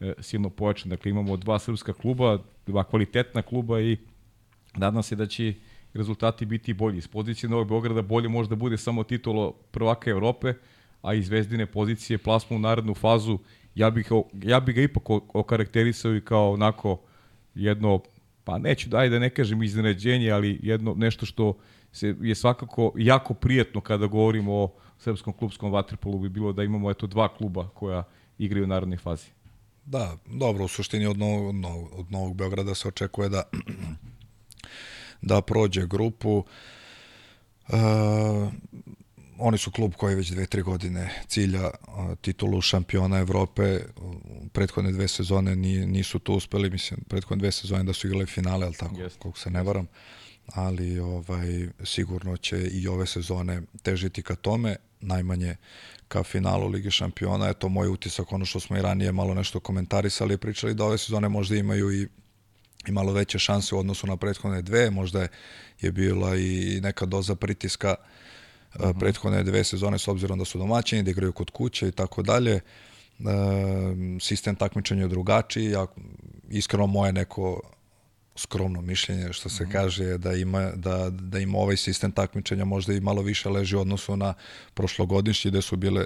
e, 0.00 0.12
silno 0.20 0.50
pojačan. 0.50 0.90
Dakle, 0.90 1.10
imamo 1.10 1.36
dva 1.36 1.58
srpska 1.58 1.92
kluba, 1.92 2.38
dva 2.66 2.84
kvalitetna 2.84 3.42
kluba 3.42 3.80
i 3.80 3.96
nadam 4.76 5.02
se 5.02 5.16
da 5.16 5.26
će 5.26 5.54
rezultati 5.94 6.46
biti 6.46 6.74
bolji. 6.74 6.98
Iz 6.98 7.08
pozicije 7.08 7.50
Novog 7.50 7.68
Beograda 7.68 8.02
bolje 8.02 8.28
može 8.28 8.48
da 8.48 8.56
bude 8.56 8.76
samo 8.76 9.04
titulo 9.04 9.52
prvaka 9.70 10.10
Evrope, 10.10 10.54
a 11.04 11.14
iz 11.14 11.26
Zvezdine 11.26 11.66
pozicije 11.66 12.18
plasmu 12.18 12.56
u 12.56 12.60
narednu 12.60 12.94
fazu, 12.94 13.38
ja 13.74 13.90
bih, 13.90 14.10
ja 14.42 14.60
bih 14.60 14.74
ga 14.74 14.82
ipak 14.82 15.10
okarakterisao 15.10 16.16
i 16.16 16.20
kao 16.20 16.52
onako 16.52 17.00
jedno, 17.54 18.00
pa 18.44 18.58
neću 18.58 18.88
da, 18.88 19.08
da 19.08 19.18
ne 19.18 19.30
kažem 19.30 19.62
iznenađenje, 19.62 20.30
ali 20.30 20.58
jedno 20.62 20.94
nešto 20.94 21.26
što 21.26 21.58
se, 21.92 22.14
je 22.20 22.34
svakako 22.34 22.92
jako 22.96 23.34
prijetno 23.34 23.80
kada 23.80 24.06
govorimo 24.06 24.52
o 24.52 24.72
srpskom 24.98 25.32
klubskom 25.32 25.72
vaterpolu 25.72 26.18
bi 26.18 26.28
bilo 26.28 26.52
da 26.52 26.62
imamo 26.62 26.90
eto 26.90 27.06
dva 27.06 27.28
kluba 27.36 27.68
koja 27.68 28.02
igraju 28.38 28.64
u 28.64 28.68
narodnoj 28.68 28.98
fazi. 28.98 29.26
Da, 29.84 30.16
dobro, 30.26 30.64
u 30.64 30.68
suštini 30.68 31.06
od 31.06 31.18
Novog, 31.18 31.54
od 31.92 32.12
Novog 32.12 32.36
Beograda 32.36 32.74
se 32.74 32.88
očekuje 32.88 33.28
da 33.28 33.42
da 35.22 35.40
prođe 35.40 35.86
grupu. 35.86 36.44
Uh, 37.68 37.74
oni 39.38 39.58
su 39.58 39.70
klub 39.70 39.94
koji 39.94 40.14
već 40.14 40.30
dve, 40.30 40.46
tri 40.46 40.62
godine 40.62 41.22
cilja 41.28 41.70
titulu 42.20 42.60
šampiona 42.60 43.18
Evrope. 43.18 43.80
Prethodne 44.52 44.92
dve 44.92 45.08
sezone 45.08 45.56
nisu 45.56 46.18
to 46.18 46.32
uspeli, 46.32 46.70
mislim, 46.70 47.00
prethodne 47.08 47.40
dve 47.40 47.52
sezone 47.52 47.84
da 47.84 47.92
su 47.92 48.06
igrali 48.06 48.26
finale, 48.26 48.66
ali 48.66 48.74
tako, 48.74 48.94
yes. 48.94 49.18
koliko 49.18 49.38
se 49.38 49.50
ne 49.50 49.62
varam. 49.62 49.86
Ali 50.46 50.98
ovaj, 50.98 51.68
sigurno 51.84 52.36
će 52.36 52.68
i 52.72 52.88
ove 52.88 53.06
sezone 53.06 53.62
težiti 53.82 54.22
ka 54.22 54.34
tome, 54.34 54.76
najmanje 55.00 55.56
ka 56.08 56.22
finalu 56.22 56.68
Lige 56.68 56.90
šampiona. 56.90 57.48
Eto, 57.48 57.68
moj 57.68 57.88
utisak, 57.88 58.32
ono 58.32 58.44
što 58.44 58.60
smo 58.60 58.76
i 58.76 58.82
ranije 58.82 59.12
malo 59.12 59.34
nešto 59.34 59.60
komentarisali, 59.60 60.36
pričali 60.36 60.74
da 60.74 60.84
ove 60.84 60.98
sezone 60.98 61.28
možda 61.28 61.56
imaju 61.56 61.92
i 61.92 62.08
i 62.86 62.92
malo 62.92 63.12
veće 63.12 63.38
šanse 63.38 63.74
u 63.74 63.78
odnosu 63.78 64.06
na 64.06 64.16
prethodne 64.16 64.62
dve, 64.62 64.90
možda 64.90 65.26
je 65.80 65.92
bila 65.92 66.36
i 66.36 66.80
neka 66.82 67.06
doza 67.06 67.34
pritiska 67.34 67.94
uh, 67.98 68.04
uh 68.78 68.86
-huh. 68.86 68.98
prethodne 68.98 69.42
dve 69.42 69.64
sezone 69.64 69.98
s 69.98 70.08
obzirom 70.08 70.38
da 70.38 70.44
su 70.44 70.58
domaćini, 70.58 71.02
da 71.02 71.10
igraju 71.10 71.32
kod 71.32 71.50
kuće 71.50 71.88
i 71.88 71.92
tako 71.92 72.22
dalje. 72.22 72.60
Sistem 74.20 74.54
takmičenja 74.54 75.02
je 75.02 75.08
drugačiji, 75.08 75.70
ja, 75.70 75.86
iskreno 76.50 76.86
moje 76.86 77.12
neko 77.12 77.60
skromno 78.36 78.80
mišljenje 78.80 79.32
što 79.32 79.48
se 79.48 79.62
uh 79.62 79.68
-huh. 79.68 79.72
kaže 79.72 80.18
da 80.18 80.32
ima 80.32 80.70
da 80.74 81.10
da 81.10 81.38
ima 81.38 81.58
ovaj 81.58 81.76
sistem 81.76 82.12
takmičenja 82.12 82.64
možda 82.64 82.94
i 82.94 83.00
malo 83.00 83.22
više 83.22 83.48
leži 83.48 83.76
u 83.76 83.80
odnosu 83.80 84.16
na 84.16 84.34
prošlogodišnji 84.74 85.50
gde 85.50 85.62
su 85.62 85.76
bile 85.76 86.04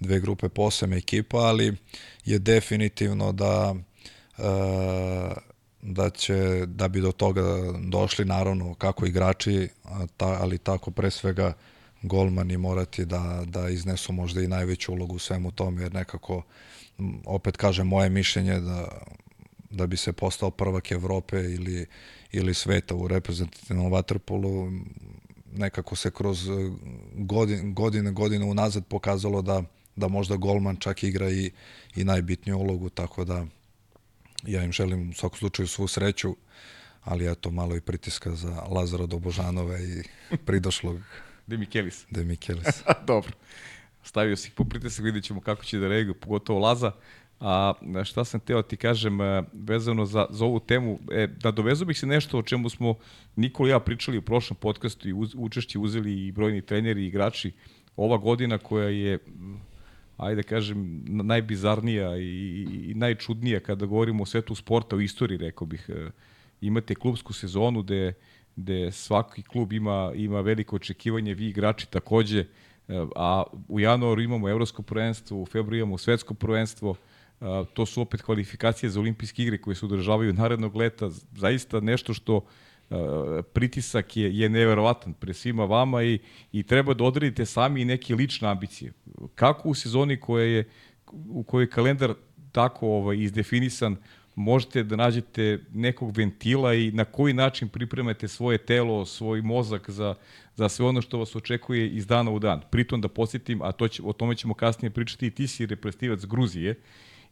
dve 0.00 0.20
grupe 0.20 0.48
po 0.48 0.62
osam 0.62 0.92
ekipa, 0.92 1.36
ali 1.36 1.76
je 2.24 2.38
definitivno 2.38 3.32
da 3.32 3.74
uh, 4.38 4.44
da 5.82 6.10
će 6.10 6.66
da 6.66 6.88
bi 6.88 7.00
do 7.00 7.12
toga 7.12 7.42
došli 7.84 8.24
naravno 8.24 8.74
kako 8.74 9.06
igrači, 9.06 9.68
ta, 10.16 10.26
ali 10.26 10.58
tako 10.58 10.90
pre 10.90 11.10
svega 11.10 11.52
golmani 12.06 12.56
morati 12.56 13.04
da, 13.04 13.42
da 13.46 13.68
iznesu 13.68 14.12
možda 14.12 14.42
i 14.42 14.48
najveću 14.48 14.92
ulogu 14.92 15.14
u 15.14 15.18
svemu 15.18 15.50
tome, 15.50 15.82
jer 15.82 15.94
nekako, 15.94 16.42
opet 17.24 17.56
kažem, 17.56 17.86
moje 17.86 18.10
mišljenje 18.10 18.60
da, 18.60 18.88
da 19.70 19.86
bi 19.86 19.96
se 19.96 20.12
postao 20.12 20.50
prvak 20.50 20.90
Evrope 20.90 21.36
ili, 21.36 21.86
ili 22.32 22.54
sveta 22.54 22.94
u 22.94 23.08
reprezentativnom 23.08 23.92
vaterpolu, 23.92 24.70
nekako 25.52 25.96
se 25.96 26.10
kroz 26.10 26.48
godine, 27.14 27.72
godine, 27.72 28.12
godine 28.12 28.44
unazad 28.44 28.86
pokazalo 28.86 29.42
da, 29.42 29.62
da 29.96 30.08
možda 30.08 30.36
golman 30.36 30.76
čak 30.76 31.02
igra 31.02 31.30
i, 31.30 31.50
i 31.96 32.04
najbitniju 32.04 32.58
ulogu, 32.58 32.88
tako 32.88 33.24
da 33.24 33.46
ja 34.42 34.64
im 34.64 34.72
želim 34.72 35.10
u 35.10 35.14
svakom 35.14 35.38
slučaju 35.38 35.68
svu 35.68 35.88
sreću, 35.88 36.36
ali 37.04 37.32
eto 37.32 37.50
malo 37.50 37.76
i 37.76 37.80
pritiska 37.80 38.34
za 38.34 38.62
Lazara 38.70 39.06
Dobožanova 39.06 39.78
i 39.78 40.02
pridošlog 40.46 41.00
De 41.46 41.56
Michelis. 41.56 42.06
De 42.10 42.24
Michelis. 42.24 42.84
Dobro. 43.06 43.32
Stavio 44.02 44.36
si 44.36 44.48
ih 44.48 44.54
po 44.54 44.64
pritisak, 44.64 45.04
vidjet 45.04 45.24
ćemo 45.24 45.40
kako 45.40 45.64
će 45.64 45.78
da 45.78 45.88
reaguje, 45.88 46.14
pogotovo 46.14 46.58
Laza. 46.58 46.92
A 47.40 47.72
šta 48.04 48.24
sam 48.24 48.40
teo 48.40 48.62
ti 48.62 48.76
kažem 48.76 49.20
e, 49.20 49.42
vezano 49.52 50.06
za, 50.06 50.26
za 50.30 50.44
ovu 50.44 50.60
temu, 50.60 50.98
e, 51.12 51.26
da 51.26 51.50
dovezu 51.50 51.84
bih 51.84 51.98
se 51.98 52.06
nešto 52.06 52.38
o 52.38 52.42
čemu 52.42 52.68
smo 52.68 52.94
Nikola 53.36 53.68
i 53.68 53.72
ja 53.72 53.80
pričali 53.80 54.18
u 54.18 54.22
prošlom 54.22 54.56
podcastu 54.56 55.08
i 55.08 55.12
uz, 55.12 55.34
učešće 55.36 55.78
uzeli 55.78 56.26
i 56.26 56.32
brojni 56.32 56.62
treneri 56.62 57.02
i 57.02 57.06
igrači. 57.06 57.52
Ova 57.96 58.16
godina 58.16 58.58
koja 58.58 58.88
je 58.88 59.18
ajde 60.16 60.42
da 60.42 60.48
kažem, 60.48 61.04
najbizarnija 61.06 62.16
i, 62.18 62.66
i 62.90 62.94
najčudnija 62.94 63.60
kada 63.60 63.86
govorimo 63.86 64.22
o 64.22 64.26
svetu 64.26 64.54
sporta 64.54 64.96
u 64.96 65.00
istoriji, 65.00 65.38
rekao 65.38 65.66
bih. 65.66 65.86
E, 65.88 66.10
imate 66.60 66.94
klubsku 66.94 67.32
sezonu 67.32 67.82
gde 67.82 68.12
gde 68.56 68.92
svaki 68.92 69.42
klub 69.42 69.72
ima, 69.72 70.12
ima 70.14 70.40
veliko 70.40 70.76
očekivanje, 70.76 71.34
vi 71.34 71.48
igrači 71.48 71.90
takođe, 71.90 72.40
e, 72.40 72.46
a 73.16 73.42
u 73.68 73.80
januaru 73.80 74.22
imamo 74.22 74.48
evropsko 74.48 74.82
prvenstvo, 74.82 75.42
u 75.42 75.46
februaru 75.46 75.76
imamo 75.76 75.98
svetsko 75.98 76.34
prvenstvo, 76.34 76.94
e, 77.40 77.44
to 77.74 77.86
su 77.86 78.02
opet 78.02 78.22
kvalifikacije 78.22 78.90
za 78.90 79.00
olimpijske 79.00 79.42
igre 79.42 79.58
koje 79.58 79.74
se 79.74 79.86
održavaju 79.86 80.32
narednog 80.32 80.76
leta, 80.76 81.10
zaista 81.36 81.80
nešto 81.80 82.14
što 82.14 82.40
e, 82.90 82.94
pritisak 83.52 84.16
je, 84.16 84.38
je 84.38 84.48
neverovatan 84.48 85.12
pre 85.12 85.34
svima 85.34 85.64
vama 85.64 86.02
i, 86.02 86.18
i 86.52 86.62
treba 86.62 86.94
da 86.94 87.04
odredite 87.04 87.46
sami 87.46 87.84
neke 87.84 88.14
lične 88.14 88.48
ambicije. 88.48 88.92
Kako 89.34 89.68
u 89.68 89.74
sezoni 89.74 90.20
koja 90.20 90.44
je, 90.44 90.68
u 91.28 91.42
kojoj 91.42 91.64
je 91.64 91.70
kalendar 91.70 92.14
tako 92.52 92.88
ovaj, 92.88 93.18
izdefinisan, 93.18 93.96
možete 94.36 94.82
da 94.82 94.96
nađete 94.96 95.58
nekog 95.72 96.16
ventila 96.16 96.74
i 96.74 96.90
na 96.92 97.04
koji 97.04 97.34
način 97.34 97.68
pripremate 97.68 98.28
svoje 98.28 98.58
telo, 98.58 99.06
svoj 99.06 99.42
mozak 99.42 99.90
za, 99.90 100.14
za 100.56 100.68
sve 100.68 100.86
ono 100.86 101.02
što 101.02 101.18
vas 101.18 101.36
očekuje 101.36 101.88
iz 101.88 102.06
dana 102.06 102.30
u 102.30 102.38
dan. 102.38 102.60
Pritom 102.70 103.00
da 103.00 103.08
posjetim, 103.08 103.62
a 103.62 103.72
to 103.72 103.88
će, 103.88 104.02
o 104.04 104.12
tome 104.12 104.34
ćemo 104.34 104.54
kasnije 104.54 104.90
pričati, 104.90 105.30
ti 105.30 105.46
si 105.46 105.66
reprezentativac 105.66 106.24
Gruzije 106.24 106.74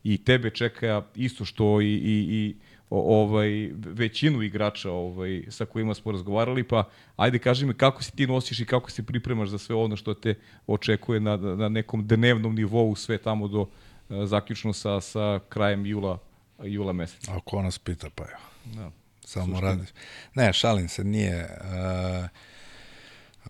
i 0.05 0.25
tebe 0.25 0.51
čeka 0.51 1.03
isto 1.15 1.45
što 1.45 1.81
i, 1.81 1.87
i, 1.87 2.27
i 2.31 2.57
ovaj 2.91 3.71
većinu 3.75 4.43
igrača 4.43 4.91
ovaj 4.91 5.45
sa 5.49 5.65
kojima 5.65 5.95
smo 5.95 6.13
razgovarali 6.13 6.63
pa 6.63 6.89
ajde 7.17 7.39
kaži 7.39 7.67
mi 7.67 7.75
kako 7.75 8.03
se 8.03 8.11
ti 8.11 8.27
nosiš 8.27 8.61
i 8.61 8.67
kako 8.67 8.91
se 8.91 9.03
pripremaš 9.03 9.49
za 9.49 9.59
sve 9.59 9.77
ono 9.77 9.97
što 9.97 10.15
te 10.15 10.35
očekuje 10.67 11.21
na 11.21 11.37
na 11.37 11.69
nekom 11.69 12.07
dnevnom 12.07 12.55
nivou 12.55 12.95
sve 12.95 13.19
tamo 13.19 13.49
do 13.49 13.69
zaključno 14.09 14.73
sa 14.73 15.01
sa 15.01 15.41
krajem 15.49 15.87
jula 15.87 16.19
jula 16.63 16.93
meseca. 16.93 17.37
Ako 17.37 17.63
nas 17.63 17.79
pita, 17.79 18.11
pa 18.15 18.25
evo. 18.25 18.75
Da. 18.77 18.91
Samo 19.25 19.47
Suštine. 19.47 19.61
radiš. 19.71 19.89
Ne, 20.35 20.53
šalim 20.53 20.89
se, 20.89 21.05
nije. 21.05 21.49
Uh, 21.61 22.29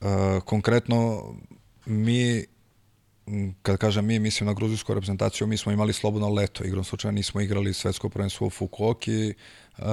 uh, 0.01 0.43
konkretno, 0.43 1.35
mi 1.87 2.47
kad 3.63 3.77
kažem 3.77 4.07
mi, 4.07 4.19
mislim 4.19 4.47
na 4.47 4.55
gruzijsku 4.55 4.95
reprezentaciju, 4.95 5.47
mi 5.47 5.57
smo 5.57 5.73
imali 5.73 5.93
slobodno 5.93 6.29
leto, 6.29 6.65
igrom 6.65 6.85
slučaja 6.85 7.13
nismo 7.13 7.41
igrali 7.41 7.75
svetsko 7.75 8.09
prvenstvo 8.09 8.47
u 8.47 8.51
Fukuoki, 8.51 9.35
uh, 9.79 9.85
uh, 9.85 9.89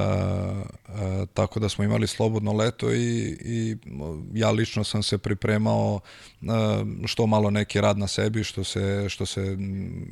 tako 1.33 1.59
da 1.59 1.69
smo 1.69 1.83
imali 1.83 2.07
slobodno 2.07 2.53
leto 2.53 2.93
i, 2.93 3.37
i 3.45 3.77
ja 4.33 4.51
lično 4.51 4.83
sam 4.83 5.03
se 5.03 5.17
pripremao 5.17 5.99
uh, 6.41 6.49
što 7.05 7.27
malo 7.27 7.49
neki 7.49 7.81
rad 7.81 7.97
na 7.97 8.07
sebi, 8.07 8.43
što 8.43 8.63
se, 8.63 9.05
što 9.09 9.25
se 9.25 9.57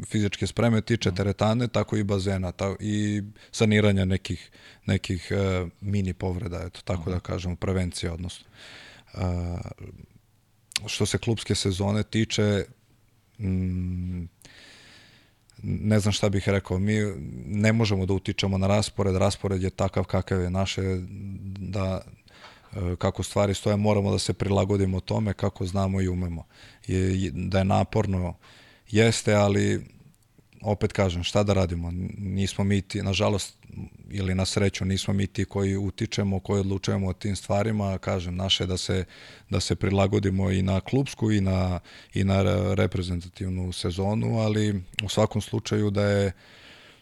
fizičke 0.07 0.47
spreme 0.47 0.81
tiče 0.81 1.11
teretane, 1.11 1.67
tako 1.67 1.97
i 1.97 2.03
bazena 2.03 2.51
ta, 2.51 2.75
i 2.79 3.21
saniranja 3.51 4.05
nekih, 4.05 4.51
nekih 4.85 5.31
uh, 5.31 5.69
mini 5.81 6.13
povreda, 6.13 6.63
eto, 6.65 6.79
tako 6.83 7.11
da 7.11 7.19
kažem, 7.19 7.55
prevencija 7.55 8.13
odnosno. 8.13 8.45
Uh, 9.13 9.21
što 10.85 11.05
se 11.05 11.17
klubske 11.17 11.55
sezone 11.55 12.03
tiče, 12.03 12.65
mm, 13.39 14.27
ne 15.63 15.99
znam 15.99 16.11
šta 16.11 16.29
bih 16.29 16.49
rekao, 16.49 16.79
mi 16.79 16.95
ne 17.45 17.73
možemo 17.73 18.05
da 18.05 18.13
utičemo 18.13 18.57
na 18.57 18.67
raspored, 18.67 19.15
raspored 19.15 19.63
je 19.63 19.69
takav 19.69 20.03
kakav 20.03 20.41
je 20.41 20.49
naše, 20.49 20.81
da 21.59 22.01
e, 22.73 22.95
kako 22.95 23.23
stvari 23.23 23.53
stoje, 23.53 23.75
moramo 23.75 24.11
da 24.11 24.19
se 24.19 24.33
prilagodimo 24.33 24.99
tome 24.99 25.33
kako 25.33 25.65
znamo 25.65 26.01
i 26.01 26.07
umemo. 26.07 26.45
Je, 26.87 27.31
da 27.31 27.57
je 27.57 27.65
naporno 27.65 28.33
jeste, 28.91 29.33
ali 29.33 29.85
opet 30.61 30.93
kažem, 30.93 31.23
šta 31.23 31.43
da 31.43 31.53
radimo? 31.53 31.91
Nismo 32.17 32.63
mi 32.63 32.81
ti, 32.81 33.03
nažalost, 33.03 33.57
ili 34.09 34.35
na 34.35 34.45
sreću, 34.45 34.85
nismo 34.85 35.13
mi 35.13 35.27
ti 35.27 35.45
koji 35.45 35.77
utičemo, 35.77 36.39
koji 36.39 36.59
odlučujemo 36.59 37.07
o 37.07 37.13
tim 37.13 37.35
stvarima. 37.35 37.97
Kažem, 37.97 38.35
naše 38.35 38.65
da 38.65 38.77
se, 38.77 39.05
da 39.49 39.59
se 39.59 39.75
prilagodimo 39.75 40.51
i 40.51 40.61
na 40.61 40.81
klubsku 40.81 41.31
i 41.31 41.41
na, 41.41 41.79
i 42.13 42.23
na 42.23 42.43
reprezentativnu 42.73 43.71
sezonu, 43.71 44.39
ali 44.39 44.81
u 45.03 45.09
svakom 45.09 45.41
slučaju 45.41 45.89
da 45.89 46.03
je, 46.03 46.31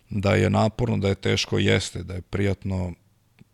da 0.09 0.35
je 0.35 0.49
naporno, 0.49 0.97
da 0.97 1.07
je 1.07 1.15
teško, 1.15 1.59
jeste, 1.59 2.03
da 2.03 2.13
je 2.13 2.21
prijatno 2.21 2.93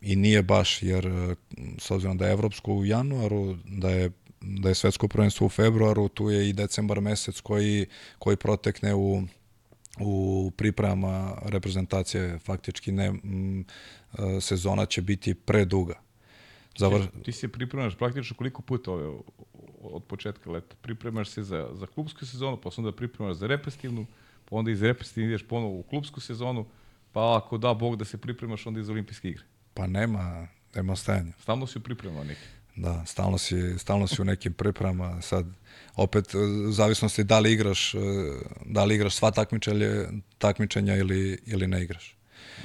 i 0.02 0.16
nije 0.16 0.44
baš, 0.44 0.84
jer 0.84 1.36
s 1.78 1.92
obzirom 1.92 2.18
da 2.18 2.26
je 2.26 2.32
Evropsko 2.32 2.74
u 2.74 2.86
januaru, 2.86 3.58
da 3.66 3.90
je 3.90 4.12
da 4.46 4.70
je 4.70 4.76
svetsko 4.76 5.08
prvenstvo 5.08 5.48
u 5.48 5.50
februaru, 5.50 6.08
tu 6.08 6.30
je 6.30 6.50
i 6.50 6.54
decembar 6.54 7.02
mesec 7.02 7.40
koji, 7.42 7.86
koji 8.20 8.38
protekne 8.38 8.96
u 8.96 9.24
u 10.00 10.52
pripremama 10.58 11.38
reprezentacije 11.46 12.40
faktički 12.40 12.92
ne 12.92 13.06
m, 13.06 13.60
e, 13.60 14.42
sezona 14.42 14.86
će 14.86 15.02
biti 15.02 15.34
preduga. 15.34 16.00
Zavr... 16.78 17.02
Ti 17.24 17.32
se 17.32 17.48
pripremaš 17.48 17.96
praktično 17.96 18.36
koliko 18.36 18.62
puta 18.62 18.92
ove 18.92 19.20
od 19.82 20.04
početka 20.04 20.52
leta. 20.52 20.76
Pripremaš 20.82 21.30
se 21.30 21.44
za, 21.44 21.70
za 21.74 21.88
klubsku 21.88 22.26
sezonu, 22.26 22.58
pa 22.58 22.70
onda 22.78 22.92
pripremaš 22.92 23.36
za 23.36 23.48
reprezentativnu, 23.48 24.06
pa 24.50 24.56
onda 24.56 24.72
iz 24.72 24.82
reprezentativne 24.82 25.30
ideš 25.30 25.48
ponovo 25.48 25.80
u 25.80 25.84
klubsku 25.84 26.20
sezonu, 26.20 26.66
pa 27.12 27.38
ako 27.38 27.58
da 27.58 27.74
Bog 27.74 27.96
da 27.96 28.06
se 28.06 28.18
pripremaš 28.18 28.68
onda 28.68 28.80
iz 28.80 28.90
olimpijske 28.90 29.30
igre. 29.30 29.44
Pa 29.74 29.88
nema, 29.88 30.48
nema 30.76 30.96
stajanja. 30.96 31.32
Stalno 31.40 31.68
si 31.68 31.78
u 31.78 31.82
pripremama 31.82 32.24
neki. 32.24 32.42
Da, 32.76 33.06
stalno 33.06 33.38
si, 33.38 33.80
stalno 33.80 34.08
si 34.08 34.22
u 34.22 34.26
nekim 34.26 34.54
pripremama. 34.54 35.22
Sad, 35.22 35.46
opet, 35.96 36.36
u 36.68 36.72
zavisnosti 36.72 37.24
da 37.24 37.40
li 37.40 37.54
igraš, 37.54 37.94
da 38.66 38.84
li 38.84 38.96
igraš 38.96 39.16
sva 39.16 39.32
takmičenja, 39.32 40.08
takmičenja 40.38 40.96
ili, 40.96 41.40
ili 41.46 41.68
ne 41.68 41.84
igraš. 41.84 42.16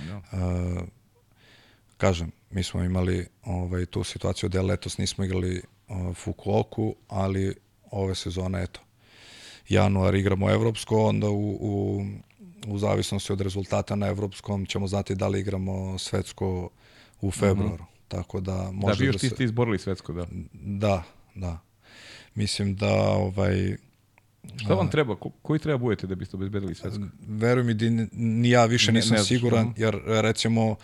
No. 0.09 0.17
Uh, 0.17 0.83
kažem, 1.97 2.31
mi 2.51 2.63
smo 2.63 2.83
imali 2.83 3.27
ovaj, 3.45 3.87
tu 3.87 4.05
situaciju 4.05 4.49
da 4.49 4.63
letos 4.63 4.99
nismo 4.99 5.25
igrali 5.25 5.63
uh, 5.89 6.17
Fukuoku, 6.17 6.95
ali 7.09 7.55
ove 7.91 8.15
sezone, 8.15 8.63
eto, 8.63 8.81
januar 9.69 10.15
igramo 10.15 10.51
evropsko, 10.51 11.05
onda 11.05 11.29
u, 11.29 11.51
u, 11.61 12.05
u 12.67 12.79
zavisnosti 12.79 13.33
od 13.33 13.41
rezultata 13.41 13.97
na 13.97 14.07
evropskom 14.07 14.67
ćemo 14.67 14.87
znati 14.87 15.15
da 15.15 15.29
li 15.29 15.41
igramo 15.41 15.99
svetsko 15.99 16.71
u 17.21 17.31
februaru. 17.31 17.75
Mm 17.75 17.87
-hmm. 17.87 17.99
Tako 18.09 18.41
da, 18.41 18.53
da 18.53 18.71
može 18.73 18.95
da 18.95 18.99
bi 18.99 19.07
još 19.07 19.17
da 19.17 19.29
se... 19.29 19.35
ti 19.35 19.45
izborili 19.45 19.79
svetsko, 19.79 20.13
da. 20.13 20.27
Da, 20.53 21.03
da. 21.35 21.59
Mislim 22.39 22.77
da 22.77 22.93
ovaj 23.01 23.77
Šta 24.57 24.75
vam 24.75 24.91
treba? 24.91 25.17
Ko, 25.17 25.31
koji 25.43 25.61
treba 25.61 25.79
budete 25.79 26.07
da 26.07 26.15
biste 26.15 26.37
obezbedili 26.37 26.75
svetsko? 26.75 27.03
Veruj 27.29 27.65
mi, 27.65 27.75
da 27.75 28.07
ni 28.13 28.51
ja 28.51 28.65
više 28.65 28.93
nisam 28.93 29.13
ne, 29.13 29.19
ne 29.19 29.25
siguran, 29.25 29.75
jer 29.77 30.01
recimo 30.07 30.71
uh, 30.71 30.77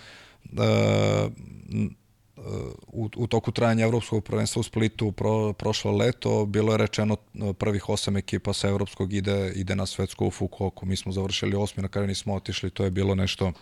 u, 2.86 3.10
u 3.16 3.26
toku 3.26 3.52
trajanja 3.52 3.84
evropskog 3.84 4.24
prvenstva 4.24 4.60
u 4.60 4.62
Splitu 4.62 5.12
pro, 5.12 5.52
prošlo 5.52 5.92
leto 5.92 6.46
bilo 6.46 6.72
je 6.72 6.78
rečeno 6.78 7.16
prvih 7.58 7.88
osam 7.88 8.16
ekipa 8.16 8.52
sa 8.52 8.68
evropskog 8.68 9.12
ide, 9.12 9.52
ide 9.54 9.76
na 9.76 9.86
svetsko 9.86 10.26
u 10.26 10.30
Fukuoku. 10.30 10.86
Mi 10.86 10.96
smo 10.96 11.12
završili 11.12 11.56
osmi, 11.56 11.82
na 11.82 11.88
kraju 11.88 12.08
nismo 12.08 12.34
otišli, 12.34 12.70
to 12.70 12.84
je 12.84 12.90
bilo 12.90 13.14
nešto 13.14 13.52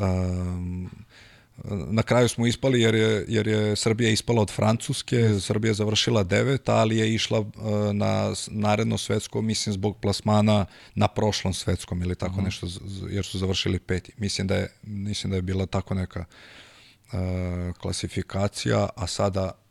um, 0.00 0.90
Na 1.90 2.02
kraju 2.02 2.28
smo 2.28 2.46
ispali 2.46 2.80
jer 2.80 2.94
je, 2.94 3.24
jer 3.28 3.46
je 3.46 3.76
Srbija 3.76 4.10
ispala 4.10 4.42
od 4.42 4.50
Francuske. 4.50 5.40
Srbija 5.40 5.70
je 5.70 5.74
završila 5.74 6.22
devet, 6.22 6.68
ali 6.68 6.96
je 6.96 7.14
išla 7.14 7.38
uh, 7.40 7.48
na 7.92 8.32
naredno 8.48 8.98
svetsko, 8.98 9.42
mislim, 9.42 9.72
zbog 9.72 9.96
plasmana 9.98 10.66
na 10.94 11.08
prošlom 11.08 11.54
svetskom 11.54 12.02
ili 12.02 12.14
tako 12.14 12.40
-huh. 12.40 12.44
nešto, 12.44 12.66
jer 13.10 13.24
su 13.24 13.38
završili 13.38 13.78
peti. 13.78 14.12
Mislim 14.16 14.46
da 14.46 14.54
je, 14.54 14.68
mislim 14.82 15.30
da 15.30 15.36
je 15.36 15.42
bila 15.42 15.66
tako 15.66 15.94
neka 15.94 16.24
uh, 17.12 17.18
klasifikacija, 17.80 18.88
a 18.96 19.06
sada 19.06 19.63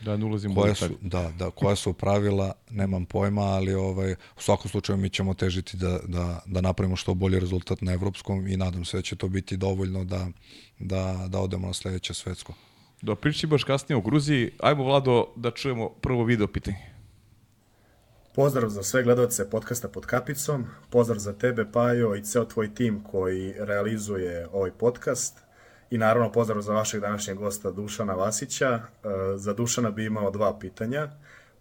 Da, 0.00 0.16
ne 0.16 0.24
ulazim 0.24 0.54
koja 0.54 0.74
su, 0.74 0.88
da, 1.00 1.32
da, 1.38 1.50
koja 1.50 1.76
su 1.76 1.92
pravila, 1.92 2.52
nemam 2.70 3.04
pojma, 3.04 3.42
ali 3.42 3.74
ovaj, 3.74 4.12
u 4.12 4.40
svakom 4.42 4.70
slučaju 4.70 4.96
mi 4.96 5.10
ćemo 5.10 5.34
težiti 5.34 5.76
da, 5.76 5.98
da, 6.06 6.42
da 6.46 6.60
napravimo 6.60 6.96
što 6.96 7.14
bolji 7.14 7.40
rezultat 7.40 7.80
na 7.80 7.92
evropskom 7.92 8.46
i 8.46 8.56
nadam 8.56 8.84
se 8.84 8.96
da 8.96 9.02
će 9.02 9.16
to 9.16 9.28
biti 9.28 9.56
dovoljno 9.56 10.04
da, 10.04 10.28
da, 10.78 11.26
da 11.28 11.40
odemo 11.40 11.66
na 11.66 11.72
sledeće 11.72 12.14
svetsko. 12.14 12.54
Da 13.02 13.14
priči 13.14 13.46
baš 13.46 13.64
kasnije 13.64 13.96
o 13.96 14.00
Gruziji, 14.00 14.50
ajmo 14.60 14.84
Vlado 14.84 15.26
da 15.36 15.50
čujemo 15.50 15.88
prvo 15.88 16.24
video 16.24 16.46
pitanje. 16.46 16.90
Pozdrav 18.34 18.70
za 18.70 18.82
sve 18.82 19.02
gledalce 19.02 19.50
podcasta 19.50 19.88
pod 19.88 20.06
kapicom, 20.06 20.66
pozdrav 20.90 21.18
za 21.18 21.32
tebe 21.32 21.72
Pajo 21.72 22.14
i 22.14 22.22
ceo 22.22 22.44
tvoj 22.44 22.74
tim 22.74 23.04
koji 23.04 23.54
realizuje 23.58 24.48
ovaj 24.52 24.70
podcast. 24.70 25.49
I 25.90 25.98
naravno 25.98 26.32
pozdrav 26.32 26.60
za 26.60 26.72
vašeg 26.72 27.00
današnjeg 27.00 27.38
gosta 27.38 27.70
Dušana 27.70 28.14
Vasića. 28.14 28.68
E, 28.68 29.08
za 29.36 29.54
Dušana 29.54 29.90
bi 29.90 30.04
imao 30.04 30.30
dva 30.30 30.58
pitanja. 30.58 31.10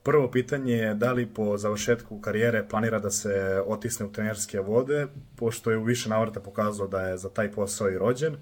Prvo 0.03 0.31
pitanje 0.31 0.73
je 0.73 0.93
da 0.93 1.11
li 1.11 1.25
po 1.25 1.57
završetku 1.57 2.21
karijere 2.21 2.67
planira 2.69 2.99
da 2.99 3.09
se 3.09 3.63
otisne 3.65 4.05
u 4.05 4.11
trenerske 4.11 4.59
vode, 4.59 5.07
pošto 5.35 5.71
je 5.71 5.77
u 5.77 5.83
više 5.83 6.09
navrata 6.09 6.39
pokazao 6.39 6.87
da 6.87 7.01
je 7.01 7.17
za 7.17 7.29
taj 7.29 7.51
posao 7.51 7.89
i 7.89 7.97
rođen. 7.97 8.37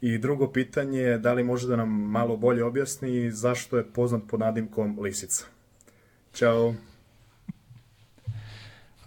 I 0.00 0.18
drugo 0.18 0.52
pitanje 0.52 1.00
je 1.00 1.18
da 1.18 1.32
li 1.32 1.44
može 1.44 1.68
da 1.68 1.76
nam 1.76 1.88
malo 1.90 2.36
bolje 2.36 2.64
objasni 2.64 3.30
zašto 3.30 3.76
je 3.76 3.92
poznat 3.92 4.22
pod 4.28 4.40
nadimkom 4.40 4.98
Lisica. 5.00 5.44
Ćao. 6.32 6.74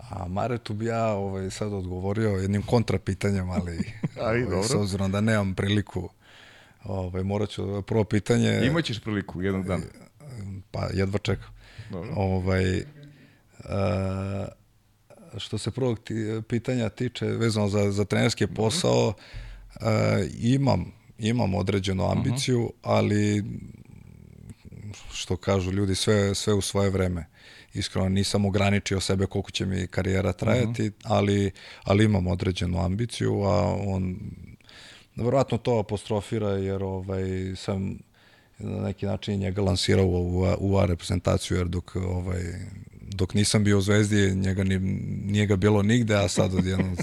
A 0.10 0.28
Maretu 0.28 0.74
bi 0.74 0.86
ja 0.86 1.06
ovaj, 1.08 1.52
sad 1.52 1.74
odgovorio 1.74 2.30
jednim 2.30 2.62
kontrapitanjem, 2.62 3.50
ali 3.50 3.78
Aj, 4.30 4.43
ovaj, 4.43 4.63
s 4.63 4.74
obzirom 4.74 5.12
da 5.12 5.22
nemam 5.22 5.56
priliku, 5.56 6.10
ovaj, 6.84 7.24
morat 7.24 7.50
ću 7.50 7.82
prvo 7.82 8.04
pitanje... 8.04 8.62
Imaćeš 8.65 9.00
priliku 9.00 9.41
jednog 9.41 9.65
dana. 9.65 9.84
Pa 10.72 10.88
jedva 10.93 11.20
čekam. 11.20 11.50
Dobro. 11.89 12.13
Ovaj, 12.15 12.84
a, 13.65 14.48
što 15.38 15.58
se 15.58 15.72
prvog 15.72 16.00
ti, 16.00 16.41
pitanja 16.48 16.89
tiče 16.89 17.26
vezano 17.26 17.67
za, 17.67 17.91
za 17.91 18.06
trenerski 18.06 18.48
posao, 18.48 19.13
a, 19.76 20.20
imam, 20.39 20.91
imam 21.17 21.56
određenu 21.56 22.04
mhm. 22.04 22.17
ambiciju, 22.17 22.62
uh 22.62 22.70
-huh. 22.70 22.74
ali 22.82 23.43
što 25.13 25.38
kažu 25.38 25.72
ljudi, 25.72 25.96
sve, 25.96 26.36
sve 26.36 26.54
u 26.54 26.62
svoje 26.62 26.89
vreme 26.89 27.26
iskreno 27.78 28.10
nisam 28.10 28.46
ograničio 28.46 29.00
sebe 29.00 29.26
koliko 29.26 29.52
će 29.52 29.66
mi 29.66 29.88
karijera 29.88 30.34
trajati, 30.34 30.82
uh 30.82 30.88
mhm. 30.88 30.96
-huh. 30.98 31.02
ali, 31.04 31.52
ali 31.84 32.06
imam 32.06 32.28
određenu 32.28 32.80
ambiciju, 32.80 33.44
a 33.44 33.76
on 33.88 34.20
verovatno 35.16 35.58
to 35.58 35.80
apostrofira 35.80 36.50
jer 36.50 36.84
ovaj, 36.84 37.56
sam 37.56 37.98
na 38.60 38.82
neki 38.82 39.06
način 39.06 39.40
njega 39.40 39.62
lansirao 39.62 40.06
u, 40.06 40.40
u, 40.40 40.46
u 40.60 40.78
A 40.78 40.86
reprezentaciju, 40.86 41.58
jer 41.58 41.68
dok, 41.68 41.96
ovaj, 41.96 42.42
dok 43.02 43.34
nisam 43.34 43.63
bio 43.63 43.78
u 43.78 43.82
Zvezdi, 43.82 44.36
njega 44.36 44.63
ni, 44.63 44.80
nije 45.26 45.46
ga 45.46 45.56
bilo 45.56 45.84
nigde, 45.84 46.16
a 46.16 46.28
sad 46.28 46.54
odjednom 46.54 46.98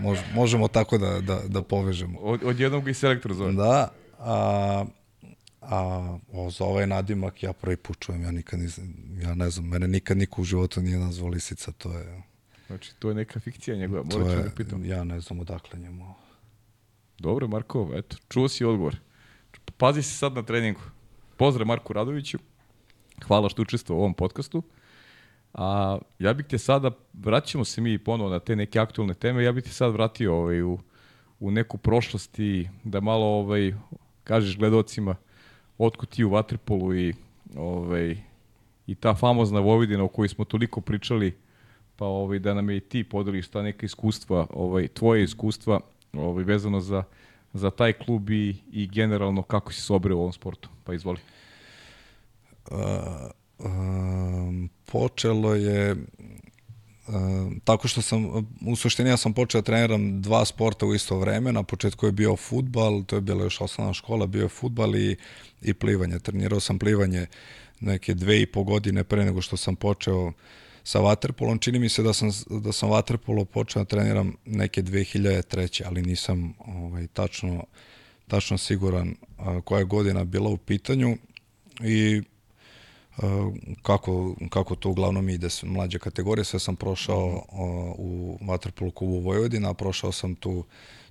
mož, 0.00 0.18
možemo 0.34 0.68
tako 0.68 0.98
da, 0.98 1.20
da, 1.20 1.40
da 1.48 1.62
povežemo. 1.62 2.18
Od, 2.18 2.40
odjednom 2.44 2.84
ga 2.84 2.90
i 2.90 2.94
selektor 2.94 3.34
zove. 3.34 3.52
Da, 3.52 3.92
a, 4.18 4.84
A 5.70 6.18
o, 6.32 6.50
za 6.50 6.64
ovaj 6.64 6.86
nadimak 6.86 7.42
ja 7.42 7.52
prvi 7.52 7.76
put 7.76 7.98
čujem, 7.98 8.22
ja 8.22 8.30
nikad 8.30 8.60
nisam, 8.60 8.94
ja 9.22 9.34
ne 9.34 9.50
znam, 9.50 9.68
mene 9.68 9.88
nikad 9.88 10.16
niko 10.16 10.40
u 10.40 10.44
životu 10.44 10.80
nije 10.80 10.98
nazvao 10.98 11.28
lisica, 11.28 11.72
to 11.72 11.92
je... 11.92 12.22
Znači, 12.66 12.94
to 12.98 13.08
je 13.08 13.14
neka 13.14 13.40
fikcija 13.40 13.76
njegova, 13.76 14.02
morat 14.02 14.36
ću 14.36 14.42
da 14.42 14.50
pitam. 14.56 14.84
Ja 14.84 15.04
ne 15.04 15.20
znam 15.20 15.40
odakle 15.40 15.78
njemu. 15.80 16.14
Dobro, 17.18 17.48
Marko, 17.48 17.90
eto, 17.94 18.16
čuo 18.28 18.48
si 18.48 18.64
odgovor. 18.64 18.96
Pazi 19.76 20.02
se 20.02 20.16
sad 20.16 20.32
na 20.32 20.42
treningu. 20.42 20.80
Pozdrav 21.36 21.66
Marku 21.66 21.92
Radoviću. 21.92 22.38
Hvala 23.26 23.48
što 23.48 23.62
učestvo 23.62 23.96
u 23.96 23.98
ovom 23.98 24.14
podcastu. 24.14 24.62
A 25.54 25.98
ja 26.18 26.32
bih 26.32 26.46
te 26.46 26.58
sada, 26.58 26.90
vraćamo 27.12 27.64
se 27.64 27.80
mi 27.80 27.98
ponovo 27.98 28.30
na 28.30 28.38
te 28.38 28.56
neke 28.56 28.78
aktualne 28.78 29.14
teme, 29.14 29.44
ja 29.44 29.52
bih 29.52 29.64
te 29.64 29.70
sad 29.70 29.92
vratio 29.92 30.34
ovaj, 30.34 30.62
u, 30.62 30.78
u 31.40 31.50
neku 31.50 31.78
prošlost 31.78 32.38
i 32.38 32.68
da 32.84 33.00
malo 33.00 33.26
ovaj, 33.26 33.74
kažeš 34.24 34.58
gledocima 34.58 35.16
otkud 35.78 36.08
ti 36.08 36.24
u 36.24 36.30
Vatripolu 36.30 36.94
i, 36.94 37.14
ovaj, 37.56 38.16
i 38.86 38.94
ta 38.94 39.14
famozna 39.14 39.60
Vojvodina 39.60 40.04
o 40.04 40.08
kojoj 40.08 40.28
smo 40.28 40.44
toliko 40.44 40.80
pričali, 40.80 41.36
pa 41.96 42.06
ovaj, 42.06 42.38
da 42.38 42.54
nam 42.54 42.70
je 42.70 42.76
i 42.76 42.80
ti 42.80 43.04
podeliš 43.04 43.48
ta 43.48 43.62
neka 43.62 43.86
iskustva, 43.86 44.46
ovaj, 44.50 44.88
tvoje 44.88 45.24
iskustva 45.24 45.80
ovaj, 46.12 46.44
vezano 46.44 46.80
za, 46.80 47.04
za 47.52 47.70
taj 47.70 47.92
klub 47.92 48.30
i, 48.30 48.56
i 48.72 48.86
generalno 48.86 49.42
kako 49.42 49.72
si 49.72 49.82
se 49.82 49.92
obreo 49.92 50.16
u 50.16 50.20
ovom 50.20 50.32
sportu. 50.32 50.68
Pa 50.84 50.94
izvoli. 50.94 51.18
Uh, 52.70 52.76
um, 53.58 54.70
počelo 54.92 55.54
je 55.54 55.96
tako 57.64 57.88
što 57.88 58.02
sam, 58.02 58.48
u 58.66 58.76
suštini 58.76 59.10
ja 59.10 59.16
sam 59.16 59.32
počeo 59.32 59.60
da 59.60 59.64
treniram 59.64 60.22
dva 60.22 60.44
sporta 60.44 60.86
u 60.86 60.94
isto 60.94 61.18
vreme, 61.18 61.52
na 61.52 61.62
početku 61.62 62.06
je 62.06 62.12
bio 62.12 62.36
futbal, 62.36 63.04
to 63.04 63.16
je 63.16 63.20
bila 63.20 63.44
još 63.44 63.60
osnovna 63.60 63.94
škola, 63.94 64.26
bio 64.26 64.42
je 64.42 64.48
futbal 64.48 64.96
i, 64.96 65.16
i 65.62 65.74
plivanje. 65.74 66.18
Trenirao 66.18 66.60
sam 66.60 66.78
plivanje 66.78 67.26
neke 67.80 68.14
dve 68.14 68.42
i 68.42 68.46
po 68.46 68.64
godine 68.64 69.04
pre 69.04 69.24
nego 69.24 69.42
što 69.42 69.56
sam 69.56 69.76
počeo 69.76 70.32
sa 70.84 71.00
vaterpolom. 71.00 71.58
Čini 71.58 71.78
mi 71.78 71.88
se 71.88 72.02
da 72.02 72.12
sam, 72.12 72.30
da 72.50 72.72
sam 72.72 72.90
vaterpolo 72.90 73.44
počeo 73.44 73.82
da 73.82 73.88
treniram 73.88 74.34
neke 74.44 74.82
2003. 74.82 75.82
ali 75.86 76.02
nisam 76.02 76.54
ovaj, 76.58 77.06
tačno, 77.06 77.64
tačno 78.28 78.58
siguran 78.58 79.14
koja 79.64 79.78
je 79.78 79.84
godina 79.84 80.24
bila 80.24 80.50
u 80.50 80.56
pitanju 80.56 81.16
i 81.80 82.22
kako, 83.82 84.34
kako 84.50 84.74
to 84.74 84.90
uglavnom 84.90 85.28
ide 85.28 85.50
s 85.50 85.62
mlađe 85.62 85.98
kategorije. 85.98 86.44
Sve 86.44 86.60
sam 86.60 86.76
prošao 86.76 87.44
a, 87.52 87.54
u 87.98 88.38
vaterpolu 88.40 88.90
klubu 88.90 89.20
Vojvodina, 89.20 89.74
prošao 89.74 90.12
sam 90.12 90.34
tu, 90.34 90.64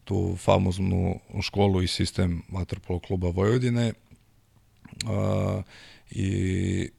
tu 0.04 0.36
famoznu 0.40 1.20
školu 1.42 1.82
i 1.82 1.88
sistem 1.88 2.42
vaterpolo 2.50 3.00
kluba 3.00 3.30
Vojvodine 3.30 3.94
a, 5.06 5.62
i 6.12 6.90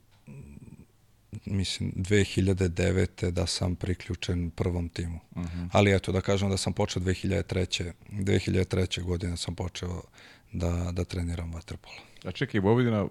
mislim 1.44 1.92
2009. 1.96 3.30
da 3.30 3.46
sam 3.46 3.74
priključen 3.74 4.50
prvom 4.50 4.88
timu. 4.88 5.20
Uh 5.30 5.42
mhm. 5.42 5.58
-huh. 5.58 5.68
Ali 5.72 5.94
eto 5.94 6.12
da 6.12 6.20
kažem 6.20 6.50
da 6.50 6.56
sam 6.56 6.72
počeo 6.72 7.02
2003. 7.02 7.92
2003. 8.10 9.02
godine 9.02 9.36
sam 9.36 9.54
počeo 9.54 10.02
da, 10.52 10.90
da 10.92 11.04
treniram 11.04 11.52
vaterpolo. 11.52 11.94
A 12.24 12.32
čekaj, 12.32 12.60
Vojvodina, 12.60 13.06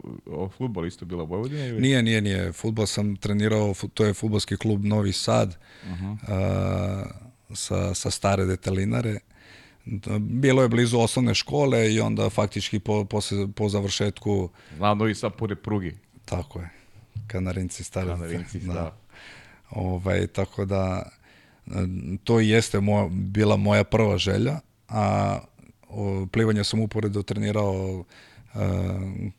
futbol 0.57 0.85
isto 0.85 1.05
bila 1.05 1.23
Vojvodina? 1.23 1.65
Ili? 1.65 1.81
Nije, 1.81 2.03
nije, 2.03 2.21
nije. 2.21 2.51
Futbol 2.51 2.85
sam 2.85 3.15
trenirao, 3.15 3.73
to 3.93 4.05
je 4.05 4.13
futbolski 4.13 4.57
klub 4.57 4.85
Novi 4.85 5.13
Sad 5.13 5.57
uh 5.83 5.89
mhm. 5.89 6.05
-huh. 6.05 6.17
a, 6.27 7.05
sa, 7.53 7.93
sa 7.93 8.11
stare 8.11 8.45
detalinare. 8.45 9.19
Bilo 10.19 10.61
je 10.61 10.69
blizu 10.69 10.99
osnovne 10.99 11.33
škole 11.33 11.93
i 11.93 11.99
onda 11.99 12.29
faktički 12.29 12.79
po, 12.79 13.05
po, 13.05 13.19
po 13.55 13.69
završetku... 13.69 14.49
Znam, 14.77 14.97
Novi 14.97 15.15
Sad 15.15 15.33
pored 15.35 15.59
prugi. 15.59 15.97
Tako 16.25 16.59
je. 16.59 16.69
Kanarinci 17.27 17.83
stari. 17.83 18.07
Kanarinci, 18.07 18.59
da. 18.59 18.73
da. 18.73 18.97
Ovaj, 19.69 20.27
tako 20.27 20.65
da 20.65 21.09
to 22.23 22.39
jeste 22.39 22.79
moja, 22.79 23.07
bila 23.11 23.57
moja 23.57 23.83
prva 23.83 24.17
želja, 24.17 24.59
a 24.89 25.39
o, 25.39 25.56
plivanje 26.31 26.63
sam 26.63 26.79
uporedo 26.79 27.21
trenirao 27.23 28.03
e, 28.53 28.57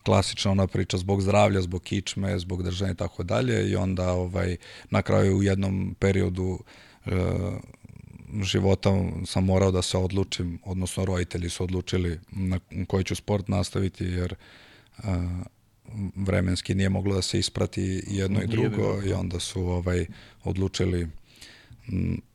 klasična 0.03 0.51
ona 0.51 0.67
priča 0.67 0.97
zbog 0.97 1.23
zdravlja, 1.23 1.63
zbog 1.63 1.83
kičme, 1.83 2.39
zbog 2.39 2.63
držanja 2.63 2.93
i 2.93 2.95
tako 2.95 3.23
dalje 3.23 3.71
i 3.71 3.77
onda 3.77 4.13
ovaj 4.13 4.57
na 4.91 5.03
kraju 5.03 5.37
u 5.37 5.43
jednom 5.43 5.97
periodu 5.99 6.59
e, 7.07 7.11
života 8.43 8.91
sam 9.27 9.45
morao 9.45 9.71
da 9.71 9.83
se 9.83 9.99
odlučim, 9.99 10.59
odnosno 10.65 11.05
roditelji 11.05 11.49
su 11.49 11.65
odlučili 11.65 12.21
na 12.31 12.61
koji 12.87 13.05
ću 13.05 13.15
sport 13.15 13.49
nastaviti 13.49 14.05
jer 14.05 14.35
e, 14.35 15.03
vremenski 16.17 16.75
nije 16.75 16.89
moglo 16.89 17.15
da 17.15 17.23
se 17.23 17.39
isprati 17.39 18.03
jedno 18.07 18.43
i 18.43 18.47
drugo 18.47 19.03
i 19.07 19.13
onda 19.13 19.41
su 19.41 19.63
ovaj 19.63 20.07
odlučili 20.45 21.09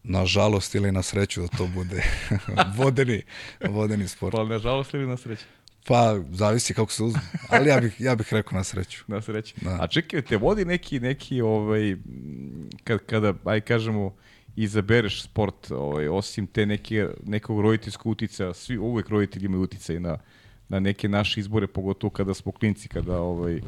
na 0.04 0.26
žalost 0.26 0.76
ili 0.76 0.92
na 0.92 1.02
sreću 1.02 1.42
da 1.42 1.48
to 1.48 1.68
bude 1.68 2.04
vodeni, 2.78 3.22
vodeni 3.70 4.08
sport. 4.08 4.36
Pa 4.36 4.44
na 4.44 4.60
žalost 4.60 4.94
ili 4.94 5.08
na 5.08 5.18
sreću? 5.18 5.46
Pa, 5.88 6.20
zavisi 6.32 6.74
kako 6.74 6.92
se 6.92 7.04
uzme. 7.04 7.22
Ali 7.50 7.70
ja 7.70 7.80
bih, 7.80 7.96
ja 8.00 8.16
bih 8.16 8.34
rekao 8.34 8.58
na 8.58 8.64
sreću. 8.64 9.04
Na 9.08 9.22
sreću. 9.22 9.56
Da. 9.62 9.78
A 9.82 9.88
čekaj, 9.88 10.22
te 10.22 10.38
vodi 10.38 10.66
neki, 10.66 11.00
neki 11.00 11.42
ovaj, 11.42 11.96
kad, 12.84 13.00
kada, 13.06 13.34
aj 13.46 13.62
kažemo, 13.62 14.16
izabereš 14.56 15.24
sport, 15.24 15.72
ovaj, 15.72 16.08
osim 16.08 16.48
te 16.48 16.66
neke, 16.66 17.08
nekog 17.26 17.62
roditeljskog 17.62 18.12
utica, 18.12 18.54
svi 18.54 18.78
uvek 18.78 19.10
roditelji 19.10 19.46
imaju 19.46 19.62
uticaj 19.62 20.00
na, 20.00 20.18
na 20.70 20.80
neke 20.80 21.10
naše 21.10 21.40
izbore, 21.40 21.68
pogotovo 21.68 22.12
kada 22.12 22.34
smo 22.34 22.52
klinci, 22.52 22.88
kada 22.88 23.20
ovaj, 23.20 23.62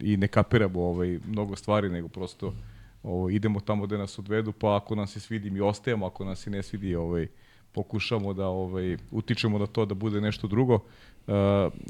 i 0.00 0.16
ne 0.16 0.28
kapiramo 0.28 0.80
ovaj, 0.80 1.18
mnogo 1.26 1.56
stvari, 1.56 1.88
nego 1.88 2.08
prosto 2.08 2.54
ovaj, 3.04 3.34
idemo 3.34 3.60
tamo 3.60 3.86
gde 3.86 3.98
nas 3.98 4.18
odvedu, 4.18 4.52
pa 4.52 4.76
ako 4.76 4.94
nam 4.94 5.06
se 5.06 5.20
svidi 5.20 5.50
mi 5.50 5.60
ostajemo, 5.60 6.06
ako 6.06 6.24
nas 6.24 6.38
se 6.38 6.50
ne 6.50 6.62
svidi 6.62 6.94
ovaj, 6.94 7.26
pokušamo 7.72 8.32
da 8.32 8.46
ovaj, 8.46 8.96
utičemo 9.10 9.58
na 9.58 9.66
to 9.66 9.86
da 9.86 9.94
bude 9.94 10.20
nešto 10.20 10.46
drugo. 10.46 10.74
Uh, 10.74 11.34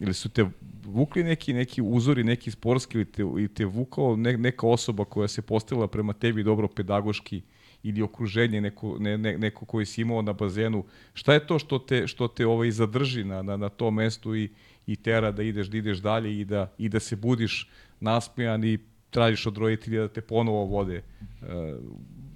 ili 0.01 0.15
su 0.15 0.29
te 0.29 0.47
vukli 0.85 1.25
neki 1.25 1.53
neki 1.53 1.83
uzori, 1.83 2.25
neki 2.25 2.51
sportski 2.51 2.99
ili 2.99 3.05
te, 3.05 3.23
ili 3.23 3.49
te 3.49 3.65
vukao 3.65 4.17
ne, 4.17 4.37
neka 4.37 4.67
osoba 4.67 5.05
koja 5.05 5.29
se 5.29 5.43
postavila 5.43 5.89
prema 5.89 6.13
tebi 6.13 6.43
dobro 6.43 6.69
pedagoški 6.69 7.43
ili 7.83 8.03
okruženje 8.03 8.61
neko, 8.61 8.97
ne, 8.99 9.19
ne, 9.19 9.39
neko 9.39 9.65
koji 9.65 9.87
si 9.87 10.01
imao 10.01 10.23
na 10.23 10.33
bazenu, 10.33 10.85
šta 11.15 11.35
je 11.35 11.47
to 11.47 11.59
što 11.59 11.79
te, 11.79 12.07
što 12.07 12.29
te 12.29 12.47
ovaj 12.47 12.71
zadrži 12.71 13.25
na, 13.25 13.43
na, 13.43 13.57
na 13.57 13.69
tom 13.69 13.95
mestu 13.95 14.37
i, 14.37 14.51
i 14.87 14.97
tera 14.97 15.31
da 15.33 15.43
ideš, 15.43 15.67
da 15.67 15.79
ideš 15.79 15.99
dalje 15.99 16.41
i 16.41 16.45
da, 16.45 16.73
i 16.79 16.89
da 16.89 17.01
se 17.01 17.17
budiš 17.17 17.69
nasmijan 18.01 18.65
i 18.65 18.79
tražiš 19.15 19.47
od 19.47 19.59
roditelja 19.59 20.01
da 20.01 20.09
te 20.09 20.21
ponovo 20.21 20.65
vode. 20.65 20.97
E, 20.97 21.03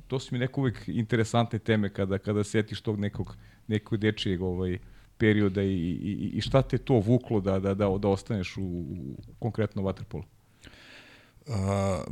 to 0.06 0.18
su 0.18 0.34
mi 0.34 0.38
neko 0.38 0.60
uvek 0.60 0.88
interesantne 0.88 1.58
teme 1.58 1.90
kada, 1.92 2.18
kada 2.18 2.44
setiš 2.44 2.80
tog 2.80 3.00
nekog, 3.00 3.36
nekog 3.66 3.98
dečijeg 3.98 4.42
ovaj, 4.42 4.78
perioda 5.18 5.62
i, 5.62 5.74
i, 5.74 6.30
i 6.34 6.40
šta 6.40 6.62
te 6.62 6.78
to 6.78 6.94
vuklo 6.94 7.40
da, 7.40 7.58
da, 7.58 7.74
da, 7.74 7.88
da 7.98 8.08
ostaneš 8.08 8.56
u, 8.56 8.62
u 8.62 9.16
konkretno 9.38 9.82
vaterpolu? 9.82 10.24
Uh, 11.48 11.54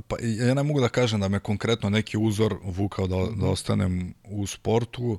pa 0.09 0.17
ja 0.23 0.55
ne 0.55 0.63
mogu 0.63 0.81
da 0.81 0.89
kažem 0.89 1.21
da 1.21 1.29
me 1.29 1.39
konkretno 1.39 1.91
neki 1.91 2.19
uzor 2.19 2.57
vukao 2.65 3.07
da, 3.07 3.17
da 3.41 3.47
ostanem 3.47 4.15
u 4.25 4.47
sportu, 4.47 5.05
uh, 5.05 5.19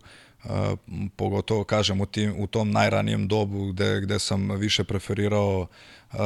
pogotovo 1.15 1.63
kažem 1.63 2.01
u, 2.01 2.05
tim, 2.05 2.33
u 2.37 2.47
tom 2.47 2.71
najranijem 2.71 3.27
dobu 3.27 3.65
gde, 3.71 4.01
gde 4.01 4.19
sam 4.19 4.51
više 4.51 4.83
preferirao 4.83 5.67
uh, 6.13 6.19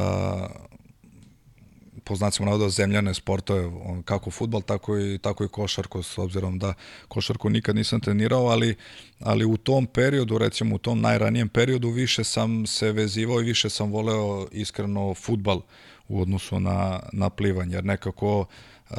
po 2.03 2.15
znacima 2.15 2.45
navoda 2.45 2.69
zemljane 2.69 3.13
sportove, 3.13 3.71
kako 4.05 4.31
futbal, 4.31 4.61
tako 4.61 4.99
i, 4.99 5.17
tako 5.17 5.43
i 5.43 5.47
košarku, 5.47 6.03
s 6.03 6.17
obzirom 6.17 6.59
da 6.59 6.73
košarku 7.07 7.49
nikad 7.49 7.75
nisam 7.75 7.99
trenirao, 7.99 8.45
ali, 8.45 8.75
ali 9.19 9.45
u 9.45 9.57
tom 9.57 9.85
periodu, 9.85 10.37
recimo 10.37 10.75
u 10.75 10.77
tom 10.77 11.01
najranijem 11.01 11.49
periodu, 11.49 11.89
više 11.89 12.23
sam 12.23 12.65
se 12.65 12.91
vezivao 12.91 13.41
i 13.41 13.45
više 13.45 13.69
sam 13.69 13.91
voleo 13.91 14.47
iskreno 14.51 15.13
futbal 15.13 15.61
u 16.07 16.21
odnosu 16.21 16.59
na, 16.59 16.99
na 17.13 17.29
plivanje, 17.29 17.75
jer 17.75 17.85
nekako 17.85 18.45
uh, 18.89 18.97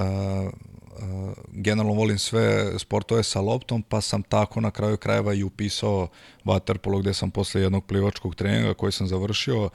generalno 1.52 1.92
volim 1.92 2.18
sve 2.18 2.78
sportove 2.78 3.22
sa 3.22 3.40
loptom, 3.40 3.82
pa 3.82 4.00
sam 4.00 4.22
tako 4.22 4.60
na 4.60 4.70
kraju 4.70 4.96
krajeva 4.96 5.34
i 5.34 5.42
upisao 5.42 6.08
vaterpolo 6.44 6.98
gde 6.98 7.14
sam 7.14 7.30
posle 7.30 7.60
jednog 7.60 7.86
plivačkog 7.86 8.34
treninga 8.34 8.74
koji 8.74 8.92
sam 8.92 9.06
završio, 9.06 9.70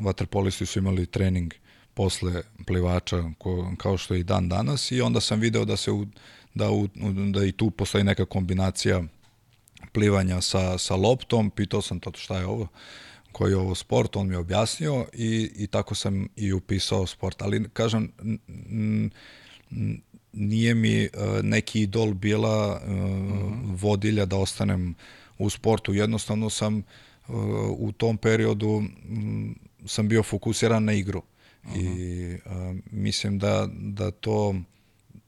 vaterpolisti 0.00 0.66
su 0.66 0.78
imali 0.78 1.06
trening 1.06 1.54
posle 1.94 2.42
plivača 2.66 3.22
ko, 3.38 3.72
kao 3.78 3.98
što 3.98 4.14
je 4.14 4.20
i 4.20 4.24
dan 4.24 4.48
danas 4.48 4.92
i 4.92 5.00
onda 5.00 5.20
sam 5.20 5.40
video 5.40 5.64
da 5.64 5.76
se 5.76 5.90
u, 5.90 6.06
da, 6.54 6.70
u, 6.70 6.88
da 7.32 7.44
i 7.44 7.52
tu 7.52 7.70
postoji 7.70 8.04
neka 8.04 8.24
kombinacija 8.24 9.02
plivanja 9.92 10.40
sa, 10.40 10.78
sa 10.78 10.96
loptom, 10.96 11.50
pitao 11.50 11.82
sam 11.82 12.00
to 12.00 12.12
šta 12.14 12.38
je 12.38 12.46
ovo, 12.46 12.68
koji 13.32 13.52
je 13.52 13.56
ovo 13.56 13.74
sport, 13.74 14.16
on 14.16 14.28
mi 14.28 14.34
je 14.34 14.38
objasnio 14.38 15.06
i, 15.12 15.50
i 15.56 15.66
tako 15.66 15.94
sam 15.94 16.28
i 16.36 16.52
upisao 16.52 17.06
sport, 17.06 17.42
ali 17.42 17.68
kažem, 17.72 18.12
nije 20.32 20.74
mi 20.74 21.04
uh, 21.04 21.42
neki 21.42 21.82
idol 21.82 22.14
bila 22.14 22.80
mm 22.86 22.90
-hmm. 22.90 23.76
vodilja 23.76 24.26
da 24.26 24.36
ostanem 24.36 24.94
u 25.38 25.50
sportu, 25.50 25.94
jednostavno 25.94 26.50
sam 26.50 26.76
uh, 26.76 27.34
u 27.78 27.92
tom 27.92 28.16
periodu 28.16 28.82
sam 29.86 30.08
bio 30.08 30.22
fokusiran 30.22 30.84
na 30.84 30.92
igru. 30.92 31.22
Uh 31.64 31.70
-huh. 31.72 31.80
I 31.80 32.38
a, 32.46 32.74
mislim 32.90 33.38
da, 33.38 33.68
da 33.72 34.10
to 34.10 34.54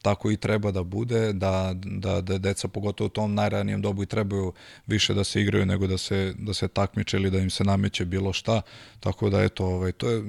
tako 0.03 0.31
i 0.31 0.37
treba 0.37 0.71
da 0.71 0.83
bude, 0.83 1.33
da, 1.33 1.75
da, 1.75 2.21
da 2.21 2.39
deca 2.39 2.69
pogotovo 2.69 3.07
u 3.07 3.11
tom 3.11 3.35
najranijem 3.35 3.83
dobu 3.83 4.03
i 4.03 4.07
trebaju 4.07 4.53
više 4.87 5.15
da 5.15 5.25
se 5.25 5.41
igraju 5.41 5.67
nego 5.67 5.87
da 5.87 5.99
se, 5.99 6.35
da 6.39 6.55
se 6.55 6.69
takmiče 6.69 7.17
ili 7.17 7.31
da 7.31 7.39
im 7.39 7.51
se 7.51 7.65
nameće 7.65 8.05
bilo 8.05 8.33
šta, 8.33 8.63
tako 9.01 9.31
da 9.31 9.43
eto, 9.43 9.67
ovaj, 9.67 9.93
to 9.93 10.11
je, 10.11 10.23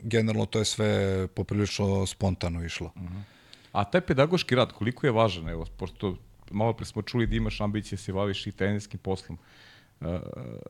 generalno 0.00 0.46
to 0.46 0.58
je 0.58 0.64
sve 0.64 1.26
poprilično 1.28 2.06
spontano 2.06 2.64
išlo. 2.64 2.92
Uh 2.96 3.02
-huh. 3.02 3.22
A 3.72 3.84
taj 3.84 4.00
pedagoški 4.00 4.54
rad, 4.54 4.72
koliko 4.72 5.06
je 5.06 5.12
važan, 5.12 5.48
evo, 5.48 5.66
pošto 5.76 6.16
malo 6.50 6.72
pre 6.72 6.86
smo 6.86 7.02
čuli 7.02 7.26
da 7.26 7.36
imaš 7.36 7.60
ambicije 7.60 7.96
da 7.96 8.02
se 8.02 8.12
baviš 8.12 8.46
i 8.46 8.52
trenerskim 8.52 9.00
poslom, 9.00 9.38
uh, 9.38 9.44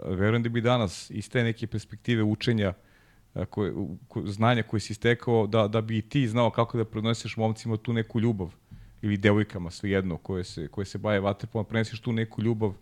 verujem 0.05 0.43
da 0.43 0.49
bi 0.49 0.61
danas 0.61 1.11
iz 1.11 1.31
te 1.31 1.43
neke 1.43 1.67
perspektive 1.67 2.23
učenja 2.23 2.69
uh, 2.69 2.75
koje, 3.51 3.73
znanja 4.25 4.63
koje 4.63 4.81
si 4.81 4.95
stekao, 4.95 5.47
da, 5.47 5.69
da 5.69 5.81
bi 5.81 5.99
i 5.99 6.03
ti 6.03 6.29
znao 6.29 6.51
kako 6.51 6.79
da 6.79 6.85
prenoseš 6.85 7.37
momcima 7.37 7.77
tu 7.77 7.93
neku 7.93 8.21
ljubav 8.21 8.55
ili 9.03 9.17
devojkama, 9.17 9.71
svejedno, 9.71 10.17
koje 10.17 10.45
se, 10.45 10.69
koje 10.69 10.85
se 10.85 10.99
baje 10.99 11.21
vaterpolom, 11.21 11.67
prenesiš 11.67 12.01
tu 12.01 12.13
neku 12.13 12.43
ljubav 12.43 12.73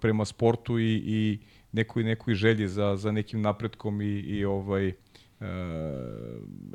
prema 0.00 0.24
sportu 0.24 0.78
i, 0.78 1.02
i 1.06 1.38
nekoj, 1.72 2.04
nekoj 2.04 2.34
želji 2.34 2.68
za, 2.68 2.96
za 2.96 3.12
nekim 3.12 3.42
napretkom 3.42 4.00
i, 4.00 4.20
i 4.20 4.44
ovaj, 4.44 4.88
uh, 4.88 5.46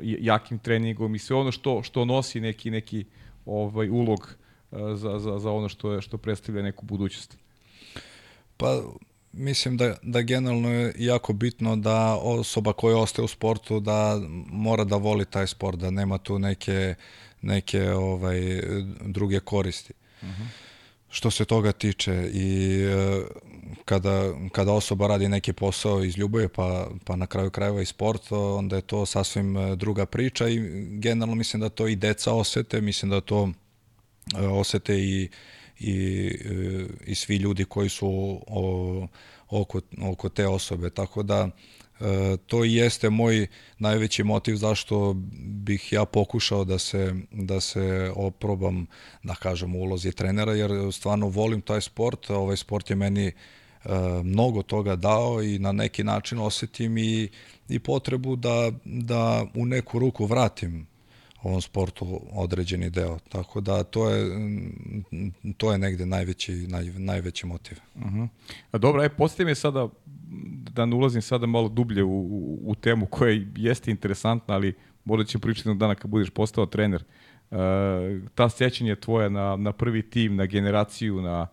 jakim 0.00 0.58
treningom 0.58 1.14
i 1.14 1.18
sve 1.18 1.36
ono 1.36 1.52
što, 1.52 1.82
što 1.82 2.04
nosi 2.04 2.40
neki, 2.40 2.70
neki 2.70 3.04
ovaj 3.46 3.88
ulog 3.88 4.36
za, 4.72 5.18
za, 5.18 5.38
za 5.38 5.50
ono 5.50 5.68
što, 5.68 5.92
je, 5.92 6.00
što 6.00 6.18
predstavlja 6.18 6.62
neku 6.62 6.86
budućnost. 6.86 7.38
Pa 8.56 8.82
mislim 9.32 9.76
da, 9.76 9.96
da 10.02 10.22
generalno 10.22 10.70
je 10.70 10.94
jako 10.98 11.32
bitno 11.32 11.76
da 11.76 12.14
osoba 12.14 12.72
koja 12.72 12.96
ostaje 12.96 13.24
u 13.24 13.28
sportu 13.28 13.80
da 13.80 14.20
mora 14.50 14.84
da 14.84 14.96
voli 14.96 15.24
taj 15.24 15.46
sport, 15.46 15.78
da 15.78 15.90
nema 15.90 16.18
tu 16.18 16.38
neke, 16.38 16.94
neke 17.42 17.90
ovaj, 17.90 18.62
druge 19.00 19.40
koristi. 19.40 19.92
Uh 20.22 20.28
mhm. 20.28 20.42
-huh. 20.42 20.68
Što 21.10 21.30
se 21.30 21.44
toga 21.44 21.72
tiče 21.72 22.30
i 22.32 22.80
e, 22.82 23.22
kada, 23.84 24.32
kada 24.52 24.72
osoba 24.72 25.06
radi 25.06 25.28
neki 25.28 25.52
posao 25.52 26.04
iz 26.04 26.18
ljubavi 26.18 26.48
pa, 26.48 26.88
pa 27.04 27.16
na 27.16 27.26
kraju 27.26 27.50
krajeva 27.50 27.82
i 27.82 27.86
sport, 27.86 28.32
onda 28.32 28.76
je 28.76 28.82
to 28.82 29.06
sasvim 29.06 29.56
e, 29.56 29.76
druga 29.76 30.06
priča 30.06 30.48
i 30.48 30.58
generalno 30.98 31.34
mislim 31.34 31.60
da 31.60 31.68
to 31.68 31.88
i 31.88 31.96
deca 31.96 32.32
osete, 32.32 32.80
mislim 32.80 33.10
da 33.10 33.20
to 33.20 33.50
e, 34.38 34.46
osete 34.46 34.98
i 34.98 35.28
i, 35.80 36.30
i 37.06 37.14
svi 37.14 37.36
ljudi 37.36 37.64
koji 37.64 37.88
su 37.88 38.40
oko, 39.48 39.80
oko 40.02 40.28
te 40.28 40.46
osobe. 40.46 40.90
Tako 40.90 41.22
da 41.22 41.48
e, 42.00 42.36
to 42.46 42.64
jeste 42.64 43.10
moj 43.10 43.46
najveći 43.78 44.24
motiv 44.24 44.56
zašto 44.56 45.14
bih 45.42 45.92
ja 45.92 46.04
pokušao 46.04 46.64
da 46.64 46.78
se, 46.78 47.14
da 47.32 47.60
se 47.60 48.12
oprobam, 48.16 48.86
da 49.22 49.34
kažem, 49.34 49.76
ulozi 49.76 50.12
trenera, 50.12 50.54
jer 50.54 50.70
stvarno 50.92 51.28
volim 51.28 51.60
taj 51.60 51.80
sport, 51.80 52.30
ovaj 52.30 52.56
sport 52.56 52.90
je 52.90 52.96
meni 52.96 53.26
e, 53.26 53.32
mnogo 54.24 54.62
toga 54.62 54.96
dao 54.96 55.42
i 55.42 55.58
na 55.58 55.72
neki 55.72 56.04
način 56.04 56.38
osetim 56.38 56.98
i, 56.98 57.28
i 57.68 57.78
potrebu 57.78 58.36
da, 58.36 58.72
da 58.84 59.46
u 59.54 59.66
neku 59.66 59.98
ruku 59.98 60.26
vratim 60.26 60.86
ovom 61.42 61.62
sportu 61.62 62.20
određeni 62.32 62.90
deo. 62.90 63.18
Tako 63.28 63.60
da 63.60 63.84
to 63.84 64.10
je, 64.10 64.30
to 65.56 65.72
je 65.72 65.78
negde 65.78 66.06
najveći, 66.06 66.52
naj, 66.52 66.84
najveći 66.84 67.46
motiv. 67.46 67.78
Uh 67.94 68.06
mhm. 68.06 68.20
-huh. 68.20 68.28
A 68.70 68.78
dobro, 68.78 69.02
aj 69.02 69.08
postavim 69.08 69.48
me 69.48 69.54
sada, 69.54 69.88
da 70.72 70.86
ne 70.86 70.96
ulazim 70.96 71.22
sada 71.22 71.46
malo 71.46 71.68
dublje 71.68 72.02
u, 72.02 72.20
u, 72.20 72.58
u 72.62 72.74
temu 72.74 73.06
koja 73.06 73.40
jeste 73.56 73.90
interesantna, 73.90 74.54
ali 74.54 74.74
možda 75.04 75.24
ćemo 75.24 75.40
pričati 75.40 75.74
dana 75.74 75.94
kad 75.94 76.10
budeš 76.10 76.30
postao 76.30 76.66
trener. 76.66 77.04
Uh, 77.50 77.58
ta 78.34 78.48
sjećanja 78.48 78.96
tvoja 78.96 79.28
na, 79.28 79.56
na 79.56 79.72
prvi 79.72 80.02
tim, 80.02 80.36
na 80.36 80.46
generaciju, 80.46 81.22
na, 81.22 81.46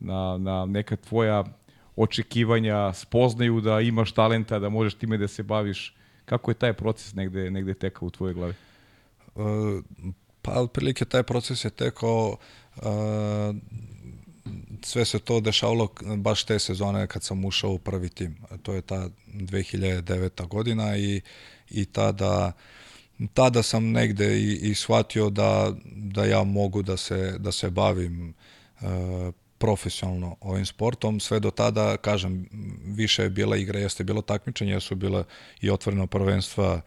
na, 0.00 0.38
na 0.38 0.66
neka 0.66 0.96
tvoja 0.96 1.44
očekivanja, 1.96 2.92
spoznaju 2.92 3.60
da 3.60 3.80
imaš 3.80 4.12
talenta, 4.12 4.58
da 4.58 4.68
možeš 4.68 4.94
time 4.94 5.18
da 5.18 5.28
se 5.28 5.42
baviš. 5.42 5.96
Kako 6.24 6.50
je 6.50 6.54
taj 6.54 6.72
proces 6.72 7.14
negde, 7.14 7.50
negde 7.50 7.74
tekao 7.74 8.06
u 8.06 8.10
tvojoj 8.10 8.34
glavi? 8.34 8.54
Pa 10.42 10.52
otprilike 10.52 11.04
taj 11.04 11.22
proces 11.22 11.64
je 11.64 11.70
tekao 11.70 12.36
sve 14.82 15.04
se 15.04 15.18
to 15.18 15.40
dešavalo 15.40 15.88
baš 16.16 16.44
te 16.44 16.58
sezone 16.58 17.06
kad 17.06 17.22
sam 17.22 17.44
ušao 17.44 17.70
u 17.70 17.78
prvi 17.78 18.08
tim. 18.08 18.36
To 18.62 18.72
je 18.72 18.82
ta 18.82 19.08
2009. 19.26 20.48
godina 20.48 20.96
i, 20.96 21.20
i 21.70 21.84
tada 21.84 22.52
tada 23.34 23.62
sam 23.62 23.90
negde 23.90 24.38
i, 24.40 24.70
i 24.70 24.74
shvatio 24.74 25.30
da, 25.30 25.72
da 25.84 26.24
ja 26.24 26.44
mogu 26.44 26.82
da 26.82 26.96
se, 26.96 27.34
da 27.38 27.52
se 27.52 27.70
bavim 27.70 28.34
uh, 28.80 28.88
profesionalno 29.58 30.36
ovim 30.40 30.66
sportom. 30.66 31.20
Sve 31.20 31.40
do 31.40 31.50
tada, 31.50 31.96
kažem, 31.96 32.48
više 32.84 33.22
je 33.22 33.30
bila 33.30 33.56
igra, 33.56 33.78
jeste 33.78 34.04
bilo 34.04 34.22
takmičenje, 34.22 34.80
su 34.80 34.94
bila 34.94 35.24
i 35.60 35.70
otvoreno 35.70 36.06
prvenstva 36.06 36.80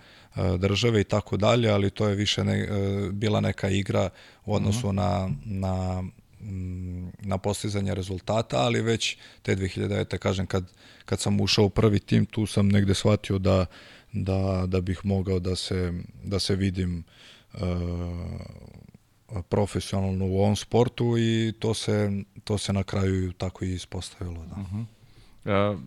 države 0.57 1.01
i 1.01 1.03
tako 1.03 1.38
dalje, 1.38 1.69
ali 1.69 1.89
to 1.89 2.07
je 2.07 2.15
više 2.15 2.43
ne, 2.43 2.59
e, 2.59 2.67
bila 3.11 3.41
neka 3.41 3.69
igra 3.69 4.09
u 4.45 4.55
odnosu 4.55 4.88
mhm. 4.88 4.88
-huh. 4.88 4.91
na, 4.91 5.29
na 5.45 6.01
mm, 6.41 7.11
na 7.21 7.38
postizanje 7.38 7.95
rezultata, 7.95 8.57
ali 8.57 8.81
već 8.81 9.17
te 9.41 9.55
2009. 9.55 10.17
kažem 10.17 10.47
kad, 10.47 10.71
kad 11.05 11.19
sam 11.19 11.41
ušao 11.41 11.65
u 11.65 11.69
prvi 11.69 11.99
tim, 11.99 12.25
tu 12.25 12.45
sam 12.45 12.67
negde 12.67 12.93
shvatio 12.93 13.39
da, 13.39 13.65
da, 14.13 14.63
da 14.67 14.81
bih 14.81 14.99
mogao 15.03 15.39
da 15.39 15.55
se, 15.55 15.93
da 16.23 16.39
se 16.39 16.55
vidim 16.55 17.03
uh, 17.53 17.59
profesionalno 19.49 20.25
u 20.25 20.39
ovom 20.39 20.55
sportu 20.55 21.17
i 21.17 21.53
to 21.59 21.73
se, 21.73 22.11
to 22.43 22.57
se 22.57 22.73
na 22.73 22.83
kraju 22.83 23.31
tako 23.31 23.65
i 23.65 23.73
ispostavilo. 23.73 24.45
Da. 24.45 24.61
Uh 24.61 24.73
-huh. 24.73 24.86
Uh, 25.45 25.79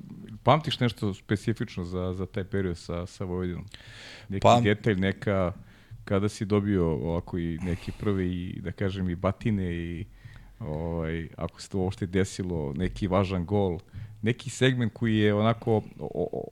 pamtiš 0.42 0.80
nešto 0.80 1.14
specifično 1.14 1.84
za, 1.84 2.14
za 2.14 2.26
taj 2.26 2.44
period 2.44 2.78
sa, 2.78 3.06
sa 3.06 3.24
Vojvodinom? 3.24 3.66
Neki 4.28 4.42
Pam... 4.42 4.64
detalj, 4.64 4.96
neka, 4.96 5.52
kada 6.04 6.28
si 6.28 6.44
dobio 6.44 6.90
ovako 6.90 7.38
i 7.38 7.58
neki 7.62 7.92
prvi, 7.92 8.60
da 8.62 8.72
kažem, 8.72 9.10
i 9.10 9.14
batine 9.14 9.74
i 9.74 10.06
ovaj, 10.60 11.28
ako 11.36 11.60
se 11.60 11.68
to 11.68 11.78
uopšte 11.78 12.06
desilo, 12.06 12.72
neki 12.76 13.06
važan 13.06 13.46
gol, 13.46 13.78
neki 14.22 14.50
segment 14.50 14.92
koji 14.94 15.16
je 15.16 15.34
onako 15.34 15.82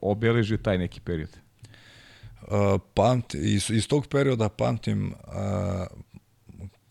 obeležio 0.02 0.58
taj 0.58 0.78
neki 0.78 1.00
period? 1.00 1.30
Uh, 2.42 2.80
pamti, 2.94 3.38
iz, 3.38 3.70
iz 3.70 3.88
tog 3.88 4.06
perioda 4.06 4.48
pamtim 4.48 5.06
uh, 5.06 5.86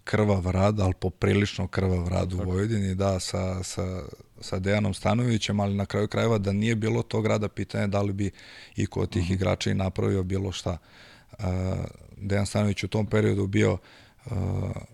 krvav 0.04 0.52
rad, 0.52 0.80
ali 0.80 0.94
poprilično 0.94 1.68
krvav 1.68 2.08
rad 2.08 2.34
u 2.34 2.38
Vojvodini, 2.38 2.96
da, 2.96 3.20
sa, 3.20 3.64
sa 3.64 4.02
sa 4.42 4.60
Dejanom 4.60 4.94
Stanovićem, 4.94 5.60
ali 5.60 5.76
na 5.76 5.86
kraju 5.86 6.08
krajeva 6.08 6.38
da 6.38 6.52
nije 6.52 6.76
bilo 6.76 7.02
tog 7.02 7.26
rada, 7.28 7.48
pitanje 7.48 7.88
da 7.88 8.02
li 8.02 8.14
bi 8.14 8.32
i 8.76 8.86
kod 8.86 9.10
tih 9.10 9.24
mhm. 9.24 9.34
igrača 9.34 9.72
i 9.72 9.74
napravio 9.74 10.24
bilo 10.24 10.52
šta. 10.52 10.78
Uh, 11.32 11.46
Dejan 12.18 12.46
Stanović 12.46 12.84
u 12.84 12.88
tom 12.88 13.06
periodu 13.06 13.48
bio 13.48 13.74
uh, 14.26 14.32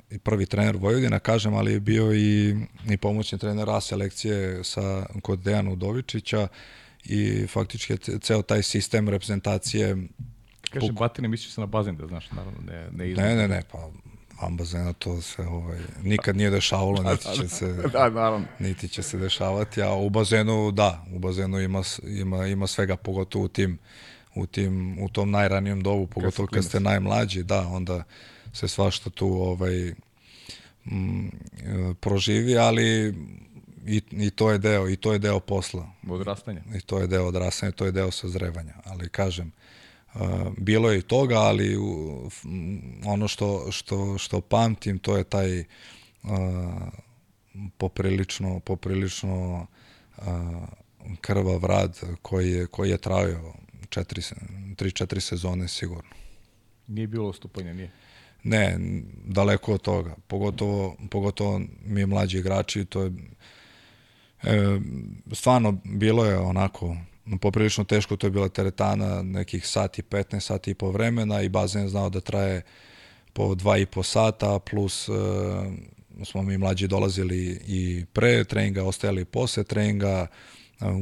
i 0.10 0.18
prvi 0.18 0.46
trener 0.46 0.78
Vojvodina, 0.78 1.20
kažem, 1.20 1.54
ali 1.54 1.74
je 1.74 1.80
bio 1.80 2.14
i, 2.14 2.56
i 2.90 2.98
pomoćni 2.98 3.38
trener 3.38 3.70
A 3.70 3.82
selekcije 3.82 4.64
sa, 4.64 5.06
kod 5.22 5.40
Dejana 5.40 5.72
Udovičića 5.72 6.48
i 7.06 7.48
faktički 7.48 7.98
ceo 7.98 8.42
taj 8.42 8.64
sistem 8.64 9.10
reprezentacije 9.10 9.98
Kaže, 10.72 10.92
batine 10.92 11.28
misliš 11.28 11.54
se 11.54 11.62
na 11.62 11.68
bazen, 11.68 11.98
da 11.98 12.08
znaš, 12.08 12.32
naravno, 12.32 12.60
ne, 12.68 12.90
ne 12.92 13.14
Ne, 13.14 13.36
ne, 13.36 13.48
ne, 13.48 13.62
pa 13.72 13.90
van 14.42 14.58
bazena 14.58 14.94
to 14.94 15.22
se 15.22 15.42
ovaj, 15.42 15.80
nikad 16.04 16.38
nije 16.38 16.50
dešavalo, 16.50 17.04
niti 17.04 17.36
će 17.36 17.48
se, 17.48 17.74
da, 17.74 18.10
naravno. 18.10 18.46
niti 18.60 18.88
će 18.88 19.04
se 19.04 19.18
dešavati, 19.18 19.82
a 19.82 19.94
u 19.94 20.10
bazenu, 20.10 20.72
da, 20.72 21.06
u 21.14 21.20
bazenu 21.20 21.60
ima, 21.60 21.82
ima, 22.04 22.48
ima 22.48 22.68
svega, 22.68 22.96
pogotovo 22.96 23.46
u 23.46 23.48
tim, 23.48 23.80
u, 24.36 24.46
tim, 24.46 24.98
u 25.04 25.10
tom 25.10 25.32
najranijem 25.32 25.84
dobu, 25.84 26.08
pogotovo 26.08 26.48
kad 26.48 26.66
ste 26.66 26.80
najmlađi, 26.80 27.44
da, 27.44 27.68
onda 27.68 28.04
se 28.54 28.68
svašta 28.68 29.10
tu 29.10 29.28
ovaj, 29.28 29.94
m, 30.86 31.32
proživi, 32.00 32.58
ali 32.58 33.14
i, 33.86 34.02
i 34.12 34.30
to 34.30 34.52
je 34.52 34.58
deo 34.58 34.90
i 34.90 34.96
to 34.96 35.14
je 35.14 35.20
deo 35.20 35.40
posla. 35.40 35.90
Odrastanja. 36.10 36.62
I 36.76 36.82
to 36.82 37.00
je 37.00 37.08
deo 37.08 37.26
odrastanja, 37.26 37.72
to 37.72 37.86
je 37.86 37.92
deo 37.92 38.12
sazrevanja, 38.12 38.74
ali 38.86 39.10
kažem, 39.10 39.52
bilo 40.58 40.92
je 40.92 41.00
i 41.00 41.02
toga, 41.02 41.36
ali 41.36 41.78
ono 43.06 43.28
što, 43.28 43.72
što, 43.72 44.18
što 44.18 44.42
pamtim 44.42 45.00
to 45.00 45.18
je 45.18 45.24
taj 45.24 45.60
uh, 45.60 46.30
poprilično, 47.78 48.60
poprilično 48.60 49.68
uh, 50.18 50.24
krvav 51.22 51.66
rad 51.66 52.00
koji 52.22 52.52
je, 52.52 52.68
koji 52.68 52.90
je 52.90 52.98
trajao 52.98 53.54
3-4 53.90 55.20
sezone 55.20 55.68
sigurno. 55.68 56.12
Nije 56.88 57.08
bilo 57.08 57.30
ostupanja, 57.30 57.74
nije? 57.74 57.92
Ne, 58.44 58.78
daleko 59.26 59.74
od 59.74 59.82
toga. 59.82 60.16
Pogotovo, 60.28 60.96
pogotovo 61.10 61.62
mi 61.86 62.06
mlađi 62.06 62.38
igrači, 62.38 62.86
to 62.86 63.04
je 63.04 63.12
e, 64.44 64.80
stvarno 65.32 65.78
bilo 65.84 66.26
je 66.26 66.38
onako 66.38 66.96
poprilično 67.38 67.84
teško, 67.84 68.16
to 68.16 68.28
je 68.28 68.32
bila 68.32 68.50
teretana 68.50 69.22
nekih 69.22 69.68
sati, 69.68 70.02
15 70.02 70.40
sati 70.40 70.72
i 70.72 70.76
po 70.76 70.92
vremena 70.92 71.42
i 71.42 71.50
bazen 71.50 71.82
je 71.82 71.90
znao 71.90 72.10
da 72.10 72.20
traje 72.20 72.62
po 73.34 73.56
dva 73.56 73.78
i 73.78 73.86
po 73.86 74.04
sata, 74.04 74.60
plus 74.60 75.10
uh, 75.10 75.16
smo 76.24 76.42
mi 76.42 76.58
mlađi 76.58 76.88
dolazili 76.88 77.62
i 77.68 78.06
pre 78.14 78.44
treninga, 78.44 78.84
ostajali 78.84 79.26
posle 79.26 79.64
treninga, 79.64 80.28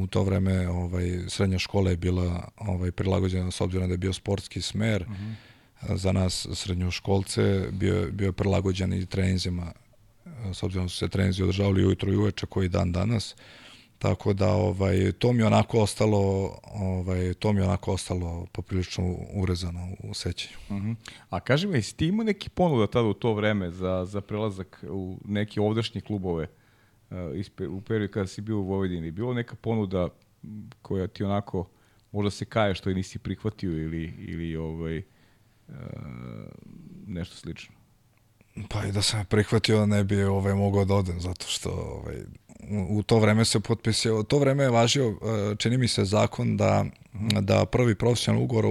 u 0.01 0.07
to 0.07 0.23
vreme 0.23 0.69
ovaj, 0.69 1.19
srednja 1.27 1.59
škola 1.59 1.89
je 1.89 1.97
bila 1.97 2.49
ovaj, 2.57 2.91
prilagođena 2.91 3.51
s 3.51 3.61
obzirom 3.61 3.87
da 3.87 3.93
je 3.93 3.97
bio 3.97 4.13
sportski 4.13 4.61
smer. 4.61 5.01
Uh 5.01 5.09
mhm. 5.09 5.23
-huh. 5.23 5.35
Za 5.95 6.11
nas 6.11 6.47
srednjoškolce 6.53 7.67
bio, 7.71 8.07
bio 8.11 8.31
prilagođen 8.31 8.93
i 8.93 9.05
treninzima 9.05 9.71
s 10.53 10.63
obzirom 10.63 10.85
da 10.85 10.89
su 10.89 10.97
se 10.97 11.07
treninzi 11.07 11.43
održavali 11.43 11.85
ujutro 11.85 12.11
i 12.11 12.15
uveče 12.15 12.45
koji 12.45 12.69
dan 12.69 12.91
danas. 12.91 13.33
Uh, 13.33 13.39
Tako 13.99 14.33
da 14.33 14.49
ovaj 14.53 15.11
to 15.11 15.33
mi 15.33 15.43
onako 15.43 15.79
ostalo 15.79 16.51
ovaj 16.73 17.33
to 17.33 17.53
mi 17.53 17.61
onako 17.61 17.93
ostalo 17.93 18.45
poprilično 18.51 19.15
urezano 19.33 19.87
u 20.03 20.13
sećanju. 20.13 20.57
Uh 20.69 20.75
mhm. 20.75 20.91
-huh. 20.91 20.95
A 21.29 21.39
kaži 21.39 21.67
mi, 21.67 21.77
jesi 21.77 21.97
ti 21.97 22.07
imao 22.07 22.23
neki 22.23 22.49
ponuda 22.49 22.87
tada 22.87 23.07
u 23.07 23.13
to 23.13 23.33
vreme 23.33 23.71
za, 23.71 24.05
za 24.05 24.21
prelazak 24.21 24.85
u 24.89 25.17
neke 25.25 25.61
ovdašnje 25.61 26.01
klubove 26.01 26.47
uh, 27.09 27.17
u 27.69 27.81
periodu 27.81 28.13
kada 28.13 28.27
si 28.27 28.41
bio 28.41 28.57
u 28.57 28.63
Vojvodini? 28.63 29.11
Bilo 29.11 29.33
neka 29.33 29.55
ponuda 29.55 30.09
koja 30.81 31.07
ti 31.07 31.23
onako 31.23 31.69
možda 32.11 32.31
se 32.31 32.45
kaje 32.45 32.75
što 32.75 32.89
je 32.89 32.95
nisi 32.95 33.19
prihvatio 33.19 33.71
ili, 33.71 34.13
ili 34.17 34.55
ovaj, 34.55 34.97
uh, 34.97 35.75
nešto 37.07 37.35
slično? 37.35 37.75
Pa 38.69 38.85
i 38.85 38.91
da 38.91 39.01
sam 39.01 39.25
prihvatio 39.25 39.85
ne 39.85 40.03
bi 40.03 40.23
ovaj 40.23 40.53
mogao 40.53 40.85
da 40.85 40.95
odem 40.95 41.19
zato 41.19 41.45
što 41.47 41.69
ovaj 41.69 42.15
u 42.89 43.03
to 43.03 43.19
vreme 43.19 43.45
se 43.45 43.59
potpisio, 43.59 44.23
to 44.23 44.39
vreme 44.39 44.63
je 44.63 44.69
važio, 44.69 45.17
čini 45.57 45.77
mi 45.77 45.87
se 45.87 46.05
zakon 46.05 46.57
da, 46.57 46.85
da 47.41 47.65
prvi 47.65 47.95
profesionalni 47.95 48.43
ugovor 48.43 48.65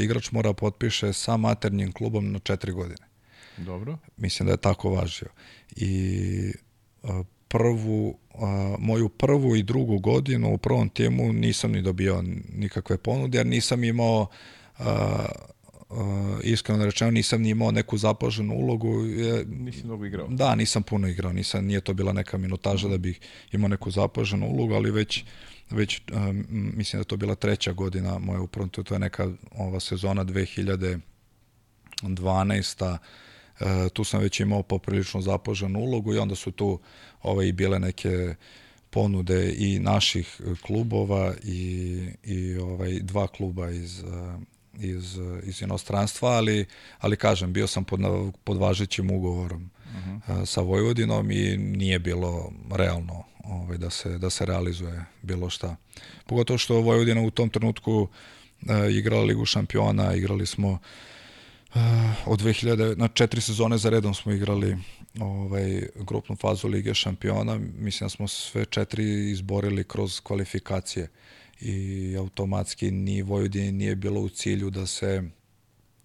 igrač 0.00 0.30
mora 0.30 0.52
potpiše 0.52 1.12
sa 1.12 1.36
maternjim 1.36 1.92
klubom 1.92 2.32
na 2.32 2.38
četiri 2.38 2.72
godine. 2.72 3.08
Dobro. 3.56 3.98
Mislim 4.16 4.46
da 4.46 4.52
je 4.52 4.56
tako 4.56 4.90
važio. 4.90 5.28
I 5.76 6.52
prvu, 7.48 8.18
moju 8.78 9.08
prvu 9.08 9.56
i 9.56 9.62
drugu 9.62 9.98
godinu 9.98 10.54
u 10.54 10.58
prvom 10.58 10.88
timu 10.88 11.32
nisam 11.32 11.72
ni 11.72 11.82
dobio 11.82 12.24
nikakve 12.54 12.98
ponude, 12.98 13.38
jer 13.38 13.46
nisam 13.46 13.84
imao 13.84 14.26
iskreno 16.42 16.84
rečeno 16.84 17.10
nisam 17.10 17.42
ni 17.42 17.48
imao 17.48 17.70
neku 17.70 17.98
zapaženu 17.98 18.54
ulogu. 18.54 19.02
Nisi 19.46 19.84
mnogo 19.84 20.04
igrao? 20.04 20.28
Da, 20.28 20.54
nisam 20.54 20.82
puno 20.82 21.08
igrao, 21.08 21.32
nisam, 21.32 21.64
nije 21.64 21.80
to 21.80 21.94
bila 21.94 22.12
neka 22.12 22.38
minutaža 22.38 22.88
da 22.88 22.98
bih 22.98 23.20
imao 23.52 23.68
neku 23.68 23.90
zapaženu 23.90 24.46
ulogu, 24.46 24.74
ali 24.74 24.90
već 24.90 25.24
već 25.70 26.00
um, 26.12 26.46
mislim 26.50 27.00
da 27.00 27.04
to 27.04 27.16
bila 27.16 27.34
treća 27.34 27.72
godina 27.72 28.18
moja 28.18 28.40
upravo, 28.40 28.68
to 28.68 28.94
je 28.94 28.98
neka 28.98 29.30
ova 29.52 29.80
sezona 29.80 30.24
2012 30.24 32.98
E, 33.60 33.88
tu 33.88 34.04
sam 34.04 34.20
već 34.20 34.40
imao 34.40 34.62
poprilično 34.62 35.20
zapoženu 35.20 35.80
ulogu 35.80 36.14
i 36.14 36.18
onda 36.18 36.34
su 36.34 36.50
tu 36.50 36.78
ovaj, 37.22 37.52
bile 37.52 37.78
neke 37.78 38.34
ponude 38.90 39.54
i 39.58 39.78
naših 39.78 40.40
klubova 40.62 41.34
i, 41.44 42.00
i 42.24 42.56
ovaj, 42.56 43.00
dva 43.00 43.26
kluba 43.26 43.70
iz, 43.70 44.04
iz, 44.80 45.18
iz 45.42 45.62
inostranstva, 45.62 46.30
ali, 46.30 46.66
ali 46.98 47.16
kažem, 47.16 47.52
bio 47.52 47.66
sam 47.66 47.84
pod, 47.84 48.00
pod 48.44 48.56
važećim 48.56 49.10
ugovorom 49.10 49.70
uh 49.84 50.22
-huh. 50.28 50.46
sa 50.46 50.60
Vojvodinom 50.60 51.30
i 51.30 51.56
nije 51.56 51.98
bilo 51.98 52.52
realno 52.70 53.24
ovaj, 53.44 53.78
da, 53.78 53.90
se, 53.90 54.18
da 54.18 54.30
se 54.30 54.46
realizuje 54.46 55.04
bilo 55.22 55.50
šta. 55.50 55.76
Pogotovo 56.26 56.58
što 56.58 56.80
Vojvodina 56.80 57.22
u 57.22 57.30
tom 57.30 57.50
trenutku 57.50 57.92
uh, 58.02 58.08
igrala 58.90 59.24
Ligu 59.24 59.44
šampiona, 59.44 60.14
igrali 60.14 60.46
smo 60.46 60.78
Uh, 61.74 61.82
od 62.26 62.40
2000, 62.40 62.96
na 62.96 63.08
četiri 63.08 63.40
sezone 63.40 63.78
za 63.78 63.90
redom 63.90 64.14
smo 64.14 64.32
igrali 64.32 64.76
ovaj, 65.20 65.82
grupnu 65.94 66.36
fazu 66.36 66.68
Lige 66.68 66.94
šampiona. 66.94 67.58
Mislim 67.78 68.04
da 68.04 68.08
smo 68.08 68.28
sve 68.28 68.64
četiri 68.64 69.30
izborili 69.30 69.84
kroz 69.84 70.20
kvalifikacije 70.20 71.08
i 71.60 72.16
automatski 72.18 72.90
ni 72.90 73.22
Vojvodini 73.22 73.72
nije 73.72 73.96
bilo 73.96 74.20
u 74.20 74.28
cilju 74.28 74.70
da 74.70 74.86
se 74.86 75.22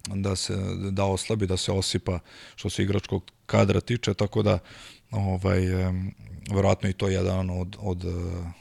da 0.08 0.36
se 0.36 0.56
da 0.90 1.04
oslabi, 1.04 1.46
da 1.46 1.56
se 1.56 1.72
osipa 1.72 2.18
što 2.56 2.70
se 2.70 2.82
igračkog 2.82 3.30
kadra 3.46 3.80
tiče, 3.80 4.14
tako 4.14 4.42
da 4.42 4.58
ovaj 5.10 5.60
verovatno 6.50 6.88
i 6.88 6.92
to 6.92 7.08
je 7.08 7.14
jedan 7.14 7.50
od, 7.50 7.76
od, 7.80 8.04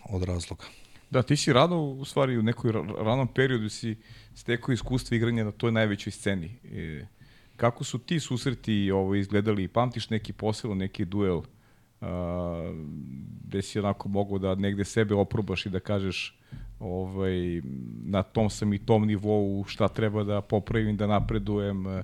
od 0.09 0.23
razloga. 0.23 0.63
Da, 1.09 1.23
ti 1.23 1.37
si 1.37 1.53
rano, 1.53 1.83
u 1.83 2.05
stvari, 2.05 2.37
u 2.37 2.43
nekoj 2.43 2.71
ranom 2.97 3.27
periodu 3.27 3.69
si 3.69 3.95
stekao 4.35 4.73
iskustvo 4.73 5.15
igranja 5.15 5.43
na 5.43 5.51
toj 5.51 5.71
najvećoj 5.71 6.11
sceni. 6.11 6.57
E, 6.65 7.05
kako 7.57 7.83
su 7.83 7.99
ti 7.99 8.19
susreti 8.19 8.91
ovo, 8.91 9.15
izgledali? 9.15 9.67
Pamtiš 9.67 10.09
neki 10.09 10.33
posebno, 10.33 10.75
neki 10.75 11.05
duel 11.05 11.41
a, 12.01 12.73
gde 13.43 13.61
si 13.61 13.79
onako 13.79 14.09
mogao 14.09 14.37
da 14.37 14.55
negde 14.55 14.85
sebe 14.85 15.15
oprobaš 15.15 15.65
i 15.65 15.69
da 15.69 15.79
kažeš 15.79 16.39
ovaj, 16.83 17.61
na 18.05 18.23
tom 18.23 18.49
sam 18.49 18.73
i 18.73 18.85
tom 18.85 19.07
nivou 19.07 19.65
šta 19.67 19.87
treba 19.87 20.23
da 20.23 20.41
popravim, 20.41 20.97
da 20.97 21.07
napredujem. 21.07 21.87
A, 21.87 22.03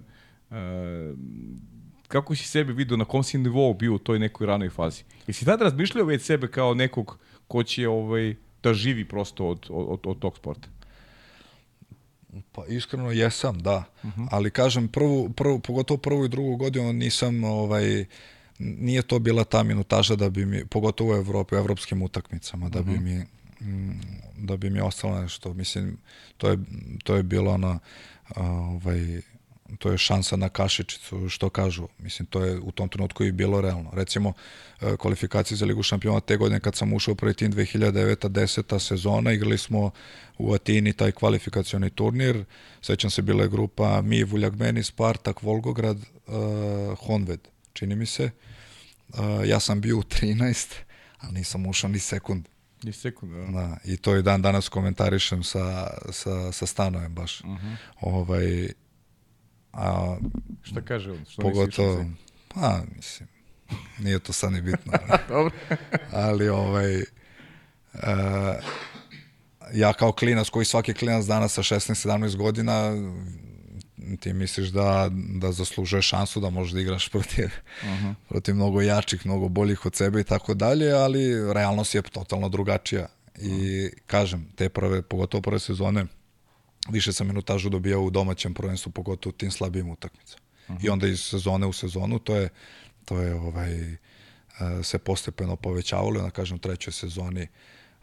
a, 0.49 1.13
kako 2.07 2.36
si 2.36 2.47
sebe 2.47 2.73
vidio, 2.73 2.97
na 2.97 3.05
kom 3.05 3.23
si 3.23 3.38
nivou 3.38 3.73
bio 3.73 3.93
u 3.95 3.97
toj 3.97 4.19
nekoj 4.19 4.47
ranoj 4.47 4.69
fazi? 4.69 5.03
Jesi 5.27 5.45
tada 5.45 5.63
razmišljao 5.63 6.05
već 6.05 6.21
sebe 6.21 6.47
kao 6.47 6.73
nekog 6.73 7.17
ko 7.47 7.63
će 7.63 7.88
ovaj, 7.88 8.36
da 8.63 8.73
živi 8.73 9.05
prosto 9.05 9.47
od, 9.47 9.67
od, 9.69 9.99
od 10.03 10.19
tog 10.19 10.38
sporta? 10.38 10.67
Pa 12.51 12.65
iskreno 12.67 13.11
jesam, 13.11 13.59
da. 13.59 13.84
Uh 14.03 14.09
mhm. 14.09 14.21
-huh. 14.21 14.27
Ali 14.32 14.51
kažem, 14.51 14.88
prvu, 14.88 15.30
prvu, 15.30 15.59
pogotovo 15.59 15.97
prvu 15.97 16.25
i 16.25 16.30
drugu 16.30 16.55
godinu 16.55 16.93
nisam, 16.93 17.43
ovaj, 17.43 18.05
nije 18.59 19.01
to 19.01 19.19
bila 19.19 19.43
ta 19.43 19.63
minutaža 19.63 20.15
da 20.15 20.30
bi 20.30 20.45
mi, 20.45 20.65
pogotovo 20.65 21.13
u 21.13 21.15
Evropi, 21.15 21.55
u 21.55 21.57
evropskim 21.57 22.01
utakmicama, 22.01 22.69
da 22.69 22.80
uh 22.80 22.86
-huh. 22.86 22.89
bi 22.89 22.95
mhm. 22.95 23.03
mi 23.03 23.15
mm, 23.15 23.27
da 24.38 24.57
bi 24.57 24.70
mi 24.70 24.82
ostalo 24.82 25.22
nešto. 25.22 25.53
Mislim, 25.53 25.97
to 26.38 26.49
je, 26.49 26.57
to 27.03 27.16
je 27.16 27.24
bilo 27.24 27.51
ono, 27.51 27.80
ovaj, 28.36 29.22
to 29.78 29.91
je 29.91 29.97
šansa 29.97 30.36
na 30.36 30.49
kašičicu, 30.49 31.30
što 31.30 31.49
kažu. 31.49 31.88
Mislim, 31.99 32.26
to 32.26 32.43
je 32.43 32.60
u 32.60 32.72
tom 32.72 32.89
trenutku 32.89 33.24
i 33.24 33.32
bilo 33.32 33.62
realno. 33.62 33.89
Recimo, 33.93 34.34
e, 34.82 34.97
kvalifikacije 34.97 35.57
za 35.57 35.66
Ligu 35.66 35.84
šampiona 35.84 36.20
te 36.20 36.38
godine 36.38 36.60
kad 36.60 36.76
sam 36.76 36.93
ušao 36.93 37.16
prvi 37.16 37.34
tim 37.34 37.53
2009. 37.53 38.30
10. 38.30 38.80
sezona, 38.80 39.32
igrali 39.32 39.57
smo 39.57 39.91
u 40.38 40.53
Atini 40.53 40.93
taj 40.93 41.12
kvalifikacioni 41.12 41.89
turnir. 41.89 42.43
Sećam 42.82 43.10
se, 43.10 43.22
bila 43.22 43.43
je 43.43 43.49
grupa 43.49 44.01
mi, 44.01 44.24
Vuljagmeni, 44.24 44.84
Spartak, 44.84 45.41
Volgograd, 45.41 45.97
uh, 45.97 46.99
Honved, 46.99 47.39
čini 47.74 47.95
mi 47.95 48.05
se. 48.05 48.30
Uh, 49.10 49.18
ja 49.45 49.60
sam 49.60 49.82
bio 49.82 49.97
u 49.97 50.03
13, 50.03 50.74
ali 51.20 51.34
nisam 51.34 51.66
ušao 51.66 51.89
ni 51.89 51.99
sekund. 51.99 52.45
Ni 52.84 52.93
sekund, 52.93 53.34
da. 53.34 53.51
da. 53.51 53.77
I 53.86 53.97
to 53.97 54.15
i 54.15 54.23
dan 54.23 54.41
danas 54.41 54.69
komentarišem 54.69 55.43
sa, 55.43 55.88
sa, 56.11 56.51
sa 56.51 56.65
stanojem 56.65 57.15
baš. 57.15 57.41
Uh 57.41 57.47
mhm. 57.47 57.67
-huh. 57.67 57.75
ovaj, 58.01 58.69
A, 59.73 60.17
Šta 60.63 60.82
kaže 60.82 61.11
on? 61.11 61.25
Što 61.30 61.41
pogotovo, 61.41 62.05
pa, 62.47 62.82
mislim, 62.95 63.30
nije 63.99 64.19
to 64.19 64.34
sad 64.34 64.51
ni 64.51 64.61
bitno. 64.61 64.93
Dobro. 65.30 65.55
ali, 66.11 66.49
ovaj, 66.49 66.95
uh, 66.97 67.03
ja 69.73 69.93
kao 69.93 70.11
klinac, 70.11 70.49
koji 70.49 70.65
svaki 70.65 70.93
klinac 70.93 71.25
danas 71.25 71.53
sa 71.53 71.63
16-17 71.63 72.36
godina, 72.36 72.91
ti 74.20 74.34
misliš 74.34 74.70
da, 74.70 75.10
da 75.12 75.52
zaslužuje 75.52 76.02
šansu 76.02 76.39
da 76.39 76.50
možeš 76.50 76.74
da 76.74 76.82
igraš 76.82 77.10
protiv, 77.10 77.45
uh 77.45 77.89
-huh. 77.89 78.14
protiv 78.30 78.56
mnogo 78.56 78.82
jačih, 78.82 79.26
mnogo 79.26 79.47
boljih 79.47 79.86
od 79.86 79.95
sebe 79.95 80.22
i 80.22 80.24
tako 80.24 80.54
dalje, 80.54 80.91
ali 80.91 81.54
realnost 81.54 81.95
je 81.95 82.02
totalno 82.02 82.50
drugačija. 82.50 83.08
I 83.41 83.89
kažem, 84.08 84.47
te 84.56 84.70
prve, 84.70 85.02
pogotovo 85.02 85.41
prve 85.41 85.60
sezone, 85.60 86.06
više 86.89 87.14
sam 87.14 87.28
minutažu 87.28 87.70
dobijao 87.70 88.02
u 88.02 88.10
domaćem 88.10 88.54
prvenstvu, 88.54 88.91
pogotovo 88.91 89.34
u 89.36 89.38
tim 89.38 89.52
slabijim 89.52 89.89
utakmicama. 89.89 90.41
Uh 90.68 90.76
-huh. 90.76 90.86
I 90.86 90.89
onda 90.89 91.08
iz 91.08 91.22
sezone 91.22 91.68
u 91.68 91.74
sezonu, 91.74 92.20
to 92.20 92.36
je, 92.36 92.50
to 93.06 93.20
je 93.22 93.36
ovaj, 93.36 93.91
e, 93.91 93.97
se 94.84 94.97
postepeno 94.97 95.56
povećavalo, 95.56 96.22
na 96.22 96.30
kažem, 96.30 96.56
u 96.56 96.60
trećoj 96.60 96.93
sezoni 96.93 97.47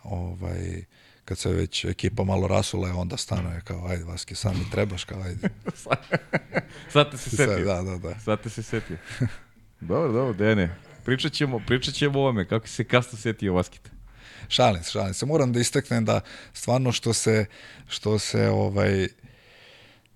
ovaj, 0.03 0.85
kad 1.27 1.39
se 1.39 1.53
već 1.53 1.85
ekipa 1.85 2.25
malo 2.25 2.49
rasula, 2.49 2.95
onda 2.97 3.17
stanuje 3.17 3.61
kao, 3.65 3.87
ajde, 3.87 4.05
Vaski, 4.05 4.35
sad 4.35 4.57
mi 4.59 4.71
trebaš, 4.71 5.05
kao, 5.05 5.23
ajde. 5.23 5.49
sad 6.93 7.11
te 7.11 7.17
se 7.17 7.31
setio. 7.31 7.65
Da, 7.65 7.83
da, 7.83 7.99
da. 7.99 8.21
Sad 8.21 8.43
te 8.43 8.51
se 8.51 8.63
setio. 8.63 8.97
dobro, 9.81 10.13
dobro, 10.13 10.33
Dene. 10.33 10.77
Pričat 11.05 11.33
ćemo, 11.33 11.61
pričat 11.67 11.95
ćemo 11.95 12.19
o 12.19 12.23
ovome, 12.23 12.49
kako 12.49 12.69
se 12.69 12.85
kasno 12.85 13.19
setio 13.19 13.55
Vaskita. 13.55 13.91
Šalim 14.49 14.83
se, 14.83 14.91
šalim 14.91 15.15
se. 15.15 15.27
Moram 15.27 15.53
da 15.53 15.61
isteknem 15.61 16.05
da 16.05 16.21
stvarno 16.53 16.93
što 16.93 17.13
se, 17.13 17.47
što 17.89 18.19
se 18.19 18.49
ovaj, 18.49 19.05
uh, 19.05 19.11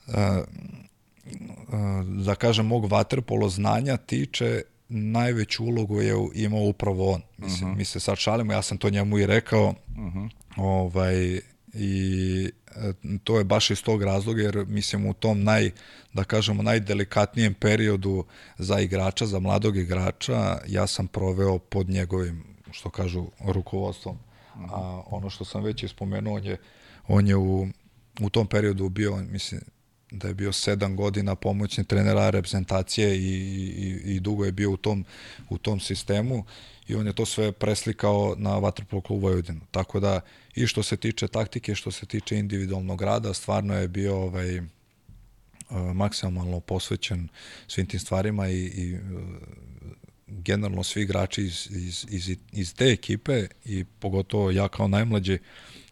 uh, 0.07 2.05
da 2.25 2.35
kažem, 2.35 2.67
mog 2.67 2.93
vaterpolo 2.93 3.49
znanja 3.49 3.97
tiče, 3.97 4.63
najveću 4.91 5.65
ulogu 5.65 6.01
je 6.01 6.15
imao 6.35 6.61
upravo 6.61 7.13
on. 7.13 7.23
Mislim, 7.39 7.69
uh 7.69 7.75
-huh. 7.75 7.79
mi 7.79 7.85
se 7.85 8.01
sad 8.01 8.19
šalimo, 8.19 8.53
ja 8.53 8.63
sam 8.63 8.79
to 8.79 8.91
njemu 8.91 9.19
i 9.19 9.27
rekao. 9.27 9.69
Uh 9.69 9.75
-huh. 9.97 10.31
ovaj, 10.57 11.41
i 11.75 12.51
e, 12.77 12.93
to 13.25 13.39
je 13.39 13.45
baš 13.45 13.71
iz 13.71 13.83
tog 13.83 14.03
razloga 14.03 14.43
jer 14.43 14.65
mislim 14.67 15.07
u 15.07 15.15
tom 15.15 15.45
naj 15.45 15.71
da 16.13 16.25
kažemo 16.25 16.63
najdelikatnijem 16.63 17.55
periodu 17.55 18.25
za 18.59 18.81
igrača, 18.81 19.27
za 19.27 19.41
mladog 19.41 19.77
igrača, 19.77 20.59
ja 20.67 20.87
sam 20.87 21.07
proveo 21.07 21.59
pod 21.59 21.89
njegovim 21.89 22.45
što 22.71 22.91
kažu, 22.91 23.27
rukovodstvom. 23.41 24.19
A 24.71 25.03
ono 25.07 25.31
što 25.31 25.45
sam 25.45 25.63
već 25.63 25.83
ispomenuo, 25.83 26.35
on 26.35 26.45
je, 26.45 26.57
on 27.09 27.27
je 27.27 27.37
u, 27.37 27.69
u 28.21 28.31
tom 28.31 28.47
periodu 28.47 28.89
bio, 28.89 29.17
mislim, 29.17 29.61
da 30.11 30.29
je 30.29 30.35
bio 30.35 30.53
sedam 30.53 30.97
godina 30.97 31.35
pomoćni 31.35 31.85
trenera 31.85 32.31
reprezentacije 32.31 33.17
i, 33.17 33.21
i, 33.21 34.15
i 34.15 34.21
dugo 34.21 34.45
je 34.45 34.53
bio 34.53 34.71
u 34.71 34.77
tom, 34.77 35.05
u 35.49 35.59
tom 35.59 35.81
sistemu 35.81 36.45
i 36.89 36.95
on 36.95 37.07
je 37.07 37.13
to 37.13 37.27
sve 37.27 37.53
preslikao 37.53 38.35
na 38.39 38.59
Vatrpolo 38.59 39.03
klubu 39.03 39.27
Vojvodinu. 39.27 39.61
Tako 39.71 40.01
da 40.01 40.21
i 40.55 40.67
što 40.67 40.83
se 40.83 40.97
tiče 40.97 41.29
taktike, 41.29 41.75
što 41.75 41.91
se 41.91 42.07
tiče 42.07 42.39
individualnog 42.39 43.03
rada, 43.03 43.35
stvarno 43.35 43.79
je 43.79 43.89
bio 43.89 44.17
ovaj, 44.17 44.61
maksimalno 45.95 46.61
posvećen 46.61 47.29
svim 47.69 47.87
tim 47.87 48.01
stvarima 48.01 48.49
i, 48.49 48.65
i 48.65 48.99
generalno 50.27 50.83
svi 50.83 51.03
igrači 51.03 51.43
iz, 51.43 51.69
iz, 51.71 52.07
iz, 52.11 52.37
iz 52.53 52.75
te 52.75 52.85
ekipe 52.85 53.47
i 53.65 53.85
pogotovo 53.85 54.51
ja 54.51 54.69
kao 54.69 54.89
najmlađi 54.89 55.39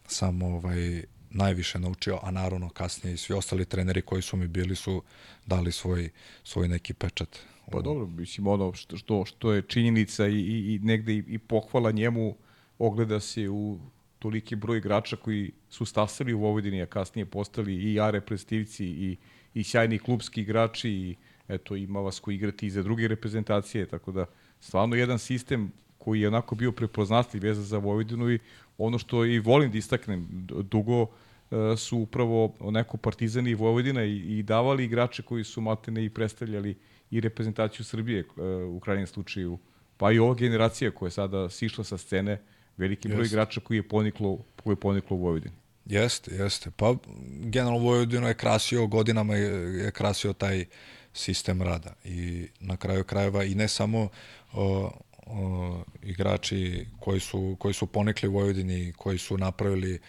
sam 0.07 0.41
ovaj, 0.41 1.03
najviše 1.29 1.79
naučio, 1.79 2.19
a 2.23 2.31
naravno 2.31 2.69
kasnije 2.69 3.13
i 3.13 3.17
svi 3.17 3.33
ostali 3.33 3.65
treneri 3.65 4.01
koji 4.01 4.21
su 4.21 4.37
mi 4.37 4.47
bili 4.47 4.75
su 4.75 5.03
dali 5.45 5.71
svoj, 5.71 6.09
svoj 6.43 6.67
neki 6.67 6.93
pečat. 6.93 7.39
Pa 7.71 7.81
dobro, 7.81 8.07
mislim 8.07 8.47
ono 8.47 8.73
što, 8.73 8.97
što, 8.97 9.25
što 9.25 9.53
je 9.53 9.61
činjenica 9.61 10.27
i, 10.27 10.39
i, 10.39 10.75
i 10.75 10.79
negde 10.79 11.13
i, 11.13 11.23
i 11.27 11.37
pohvala 11.37 11.91
njemu 11.91 12.35
ogleda 12.79 13.19
se 13.19 13.49
u 13.49 13.79
toliki 14.19 14.55
broj 14.55 14.77
igrača 14.77 15.15
koji 15.15 15.51
su 15.69 15.85
stasali 15.85 16.33
u 16.33 16.39
Vojvodini, 16.39 16.81
a 16.81 16.85
kasnije 16.85 17.25
postali 17.25 17.75
i 17.75 17.99
A 17.99 18.09
reprezentativci 18.09 18.85
i, 18.85 19.17
i 19.53 19.63
sjajni 19.63 19.99
klubski 19.99 20.41
igrači 20.41 20.89
i 20.89 21.15
eto 21.47 21.75
ima 21.75 21.99
vas 21.99 22.19
koji 22.19 22.35
igrati 22.35 22.67
i 22.67 22.69
za 22.69 22.83
druge 22.83 23.07
reprezentacije, 23.07 23.85
tako 23.85 24.11
da 24.11 24.25
stvarno 24.59 24.95
jedan 24.95 25.19
sistem 25.19 25.71
koji 25.99 26.21
je 26.21 26.27
onako 26.27 26.55
bio 26.55 26.71
prepoznatljiv 26.71 27.43
vezan 27.43 27.63
za 27.63 27.77
Vojvodinu 27.77 28.31
i 28.31 28.39
ono 28.77 28.97
što 28.97 29.25
i 29.25 29.39
volim 29.39 29.71
da 29.71 29.77
istaknem, 29.77 30.27
dugo 30.71 31.01
e, 31.01 31.77
su 31.77 31.97
upravo 31.97 32.55
neko 32.71 32.97
Partizani 32.97 33.49
i 33.49 33.55
Vojvodina 33.55 34.03
i, 34.03 34.39
i 34.39 34.43
davali 34.43 34.85
igrače 34.85 35.21
koji 35.21 35.43
su 35.43 35.61
matene 35.61 36.05
i 36.05 36.09
predstavljali 36.09 36.77
i 37.11 37.19
reprezentaciju 37.19 37.85
Srbije 37.85 38.19
e, 38.19 38.41
u 38.63 38.79
krajnjem 38.79 39.07
slučaju, 39.07 39.57
pa 39.97 40.11
i 40.11 40.19
ova 40.19 40.35
generacija 40.35 40.91
koja 40.91 41.07
je 41.07 41.11
sada 41.11 41.49
sišla 41.49 41.83
sa 41.83 41.97
scene, 41.97 42.41
veliki 42.77 43.07
broj 43.07 43.21
Jeste. 43.21 43.33
igrača 43.33 43.59
koji 43.61 43.77
je 43.77 43.87
poniklo, 43.87 44.37
koji 44.63 44.71
je 44.71 44.79
poniklo 44.79 45.17
u 45.17 45.19
Vojvodini. 45.19 45.55
Jeste, 45.85 46.35
jeste. 46.35 46.71
Pa 46.71 46.95
generalno 47.43 47.79
Vojvodinu 47.79 48.27
je 48.27 48.33
krasio, 48.33 48.87
godinama 48.87 49.35
je, 49.35 49.83
je 49.83 49.91
krasio 49.91 50.33
taj 50.33 50.65
sistem 51.13 51.61
rada 51.61 51.93
i 52.03 52.47
na 52.59 52.77
kraju 52.77 53.03
krajeva 53.03 53.43
i 53.43 53.55
ne 53.55 53.67
samo 53.67 54.09
o, 54.53 54.91
o, 55.29 55.83
igrači 56.03 56.85
koji 56.99 57.19
su, 57.19 57.55
koji 57.59 57.73
su 57.73 57.87
ponikli 57.87 58.29
u 58.29 58.33
Vojvodini, 58.33 58.93
koji 58.97 59.17
su 59.17 59.37
napravili 59.37 59.99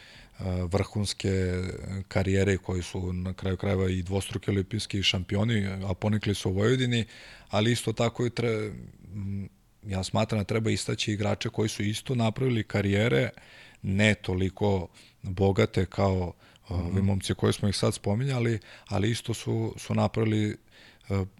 vrhunske 0.73 1.63
karijere 2.09 2.57
koji 2.59 2.83
su 2.83 3.13
na 3.13 3.33
kraju 3.33 3.57
krajeva 3.57 3.91
i 3.91 4.03
dvostruki 4.03 4.51
olimpijski 4.51 5.03
šampioni, 5.03 5.67
a 5.89 5.95
ponikli 5.95 6.35
su 6.35 6.51
u 6.51 6.53
Vojvodini, 6.53 7.05
ali 7.49 7.73
isto 7.73 7.93
tako 7.93 8.27
i 8.27 8.31
tre, 8.31 8.73
ja 9.87 10.05
smatram 10.05 10.41
da 10.41 10.45
treba 10.45 10.71
istaći 10.71 11.13
igrače 11.13 11.49
koji 11.49 11.69
su 11.69 11.83
isto 11.83 12.15
napravili 12.15 12.65
karijere 12.65 13.31
ne 13.83 14.15
toliko 14.15 14.89
bogate 15.23 15.87
kao 15.87 16.33
mm 16.71 16.75
-hmm. 16.75 16.87
ovi 16.87 17.03
momci 17.03 17.35
koji 17.35 17.53
smo 17.53 17.69
ih 17.69 17.77
sad 17.77 17.95
spominjali, 17.95 18.59
ali 18.89 19.11
isto 19.11 19.35
su, 19.35 19.75
su 19.79 19.95
napravili 19.95 20.51
E, 20.51 20.70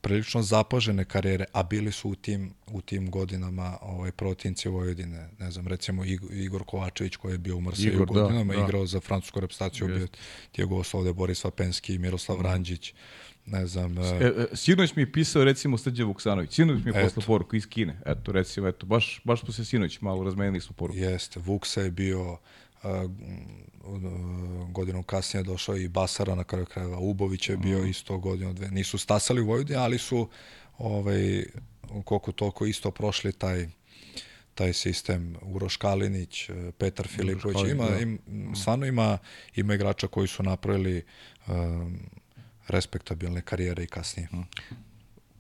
prilično 0.01 0.43
zapažene 0.43 1.05
karijere, 1.05 1.45
a 1.53 1.63
bili 1.63 1.93
su 1.93 2.11
u 2.11 2.15
tim, 2.15 2.55
u 2.67 2.81
tim 2.81 3.11
godinama 3.11 3.79
ovaj, 3.83 4.13
protinci 4.13 4.69
Vojvodine. 4.69 5.29
Ne 5.39 5.51
znam, 5.51 5.69
recimo 5.69 6.05
Igor 6.31 6.65
Kovačević 6.65 7.17
koji 7.17 7.33
je 7.33 7.39
bio 7.39 7.57
u 7.57 7.61
Marseju 7.61 7.99
da, 7.99 8.05
godinama, 8.05 8.55
da, 8.55 8.65
igrao 8.65 8.87
za 8.87 9.01
francusku 9.01 9.41
reprezentaciju, 9.41 9.87
bio 9.87 10.09
Diego 10.57 10.77
Oslovde, 10.77 11.13
Boris 11.13 11.45
Vapenski, 11.45 11.99
Miroslav 11.99 12.39
mm. 12.39 12.43
Ranđić, 12.43 12.95
ne 13.47 13.67
znam... 13.67 13.99
E, 13.99 14.03
e, 14.03 14.47
sinoć 14.55 14.95
mi 14.97 15.03
je 15.03 15.13
pisao 15.13 15.45
recimo 15.45 15.79
Srđan 15.79 16.07
Vuksanović, 16.07 16.55
sinoć 16.55 16.85
mi 16.85 16.91
je 16.91 17.05
poslao 17.05 17.27
poruku 17.27 17.57
iz 17.57 17.67
Kine, 17.67 18.01
eto 18.07 18.33
recimo, 18.33 18.69
eto, 18.69 18.87
baš, 18.87 19.21
baš 19.25 19.41
smo 19.41 19.53
se 19.53 19.65
sinoć 19.65 20.01
malo 20.01 20.25
razmenili 20.25 20.61
smo 20.61 20.77
poruku. 20.77 20.99
Jeste, 20.99 21.41
Vuksa 21.41 21.81
je 21.81 21.91
bio 21.91 22.39
godinu 24.69 25.03
kasnije 25.03 25.43
došao 25.43 25.77
i 25.77 25.89
Basara 25.89 26.35
na 26.35 26.45
kraju 26.45 26.67
krajeva. 26.67 26.99
Ubović 26.99 27.49
je 27.49 27.57
bio 27.57 27.79
mm. 27.79 27.87
isto 27.87 28.19
godinu 28.19 28.53
dve. 28.53 28.71
Nisu 28.71 28.99
stasali 28.99 29.41
u 29.41 29.47
Vojvodini, 29.47 29.79
ali 29.79 29.99
su 29.99 30.29
ovaj, 30.79 31.45
koliko 32.05 32.33
toliko 32.33 32.67
isto 32.67 32.91
prošli 32.91 33.33
taj 33.33 33.69
taj 34.55 34.73
sistem 34.73 35.37
Uroš 35.43 35.77
Kalinić, 35.77 36.51
Petar 36.79 37.07
Filipović, 37.09 37.59
ima, 37.71 37.85
da. 37.85 37.99
im, 37.99 38.19
stvarno 38.55 38.87
ima, 38.87 39.19
ima 39.57 39.75
igrača 39.75 40.07
koji 40.07 40.29
su 40.29 40.43
napravili 40.43 41.03
um, 41.49 41.99
respektabilne 42.69 43.43
karijere 43.43 43.85
i 43.85 43.87
kasnije. 43.87 44.29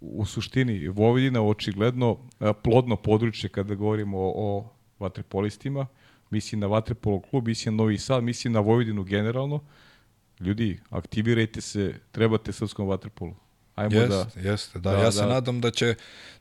U 0.00 0.26
suštini, 0.26 0.88
Vojvodina 0.88 1.42
očigledno 1.42 2.18
plodno 2.62 2.96
područje 2.96 3.48
kada 3.48 3.74
govorimo 3.74 4.18
o, 4.18 4.32
o 4.36 4.72
vatrepolistima, 4.98 5.86
mislim 6.30 6.60
na 6.60 6.66
Vatrepolo 6.66 7.20
klub, 7.20 7.48
mislim 7.48 7.76
na 7.76 7.82
Novi 7.82 7.98
Sad, 7.98 8.24
mislim 8.24 8.52
na 8.52 8.60
Vojvodinu 8.60 9.04
generalno. 9.04 9.60
Ljudi, 10.40 10.80
aktivirajte 10.90 11.60
se, 11.60 11.94
trebate 12.12 12.52
srpskom 12.52 12.88
vaterpolu. 12.88 13.34
Ajmo 13.74 13.96
jest, 13.96 14.08
da... 14.10 14.50
Jeste, 14.50 14.78
da. 14.78 14.90
da 14.90 14.98
ja 14.98 15.04
da, 15.04 15.12
se 15.12 15.26
nadam 15.26 15.60
da 15.60 15.70
će, 15.70 15.94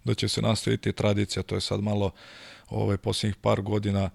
da 0.03 0.13
će 0.13 0.27
se 0.27 0.41
nastaviti 0.41 0.93
tradicija, 0.93 1.43
to 1.43 1.55
je 1.55 1.61
sad 1.61 1.79
malo 1.79 2.11
ovaj, 2.69 2.97
posljednjih 2.97 3.35
par 3.35 3.61
godina 3.61 4.09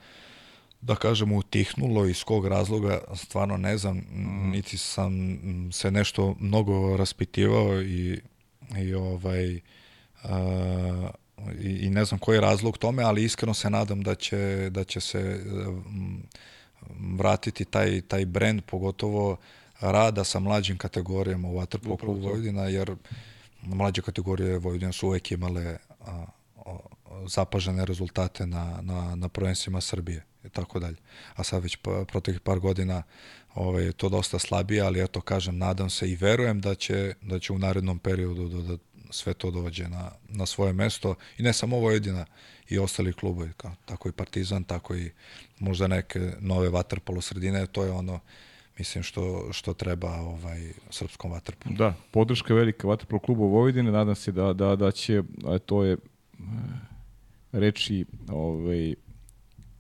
da 0.81 0.95
kažemo 0.95 1.37
utihnulo 1.37 2.07
iz 2.07 2.25
kog 2.25 2.47
razloga 2.47 3.01
stvarno 3.15 3.57
ne 3.57 3.79
znam 3.79 3.97
mm. 3.97 4.51
niti 4.51 4.79
sam 4.79 5.13
se 5.73 5.91
nešto 5.91 6.37
mnogo 6.41 6.97
raspitivao 6.97 7.83
i, 7.83 8.21
i 8.79 8.95
ovaj 8.95 9.61
a, 10.23 11.11
i, 11.61 11.69
i 11.69 11.91
ne 11.91 12.05
znam 12.05 12.19
koji 12.19 12.37
je 12.37 12.41
razlog 12.41 12.79
tome, 12.79 13.03
ali 13.03 13.25
iskreno 13.25 13.55
se 13.55 13.71
nadam 13.71 14.03
da 14.03 14.15
će, 14.15 14.71
da 14.71 14.85
će 14.85 15.01
se 15.01 15.45
vratiti 17.17 17.65
taj, 17.65 18.01
taj 18.01 18.27
brend, 18.27 18.63
pogotovo 18.67 19.37
rada 19.81 20.25
sa 20.25 20.39
mlađim 20.39 20.79
kategorijama 20.79 21.49
u 21.49 21.55
Waterpolo 21.55 21.99
klubu 21.99 22.21
Vojvodina, 22.21 22.63
jer 22.63 22.97
mlađe 23.63 24.03
kategorije 24.03 24.59
Vojvodina 24.59 24.93
su 24.93 25.07
uvek 25.07 25.33
imale 25.33 25.77
a, 26.01 26.25
a, 26.67 26.79
zapažene 27.27 27.85
rezultate 27.85 28.47
na, 28.47 28.79
na, 28.83 29.15
na 29.15 29.29
prvenstvima 29.29 29.81
Srbije 29.81 30.25
i 30.45 30.49
tako 30.49 30.79
dalje. 30.79 30.97
A 31.35 31.45
sad 31.45 31.63
već 31.63 31.77
pa, 31.77 32.05
proteklih 32.09 32.41
par 32.41 32.59
godina 32.59 33.03
ovaj, 33.55 33.93
to 33.93 34.09
dosta 34.09 34.39
slabije, 34.39 34.83
ali 34.83 35.03
eto 35.03 35.21
kažem, 35.21 35.59
nadam 35.59 35.91
se 35.91 36.11
i 36.11 36.17
verujem 36.17 36.61
da 36.61 36.75
će, 36.75 37.15
da 37.23 37.39
će 37.39 37.53
u 37.53 37.59
narednom 37.59 37.99
periodu 37.99 38.49
da, 38.49 38.63
da 38.63 38.77
sve 39.15 39.35
to 39.35 39.51
dođe 39.51 39.89
na, 39.89 40.11
na 40.29 40.47
svoje 40.47 40.73
mesto. 40.73 41.15
I 41.39 41.43
ne 41.43 41.53
samo 41.53 41.79
Vojvodina 41.79 42.27
i 42.69 42.79
ostali 42.79 43.13
klubovi, 43.13 43.51
kao, 43.57 43.75
tako 43.85 44.09
i 44.09 44.13
Partizan, 44.13 44.65
tako 44.65 44.97
i 44.97 45.11
možda 45.59 45.87
neke 45.87 46.33
nove 46.41 46.69
vaterpolo 46.69 47.21
sredine, 47.21 47.67
to 47.67 47.85
je 47.85 47.91
ono 47.91 48.21
mislim 48.79 49.05
što 49.05 49.53
što 49.53 49.75
treba 49.75 50.11
ovaj 50.11 50.73
srpskom 50.91 51.31
vaterpolu. 51.31 51.77
Da, 51.77 51.95
podrška 52.11 52.55
velika 52.55 52.89
vaterpolo 52.89 53.21
klubu 53.21 53.47
Vojvodine, 53.47 53.93
nadam 53.93 54.15
se 54.15 54.33
da 54.33 54.53
da 54.53 54.77
da 54.77 54.91
će 54.91 55.23
to 55.67 55.85
je 55.85 55.93
e, 55.93 55.99
reči 57.53 58.05
ovaj 58.29 58.95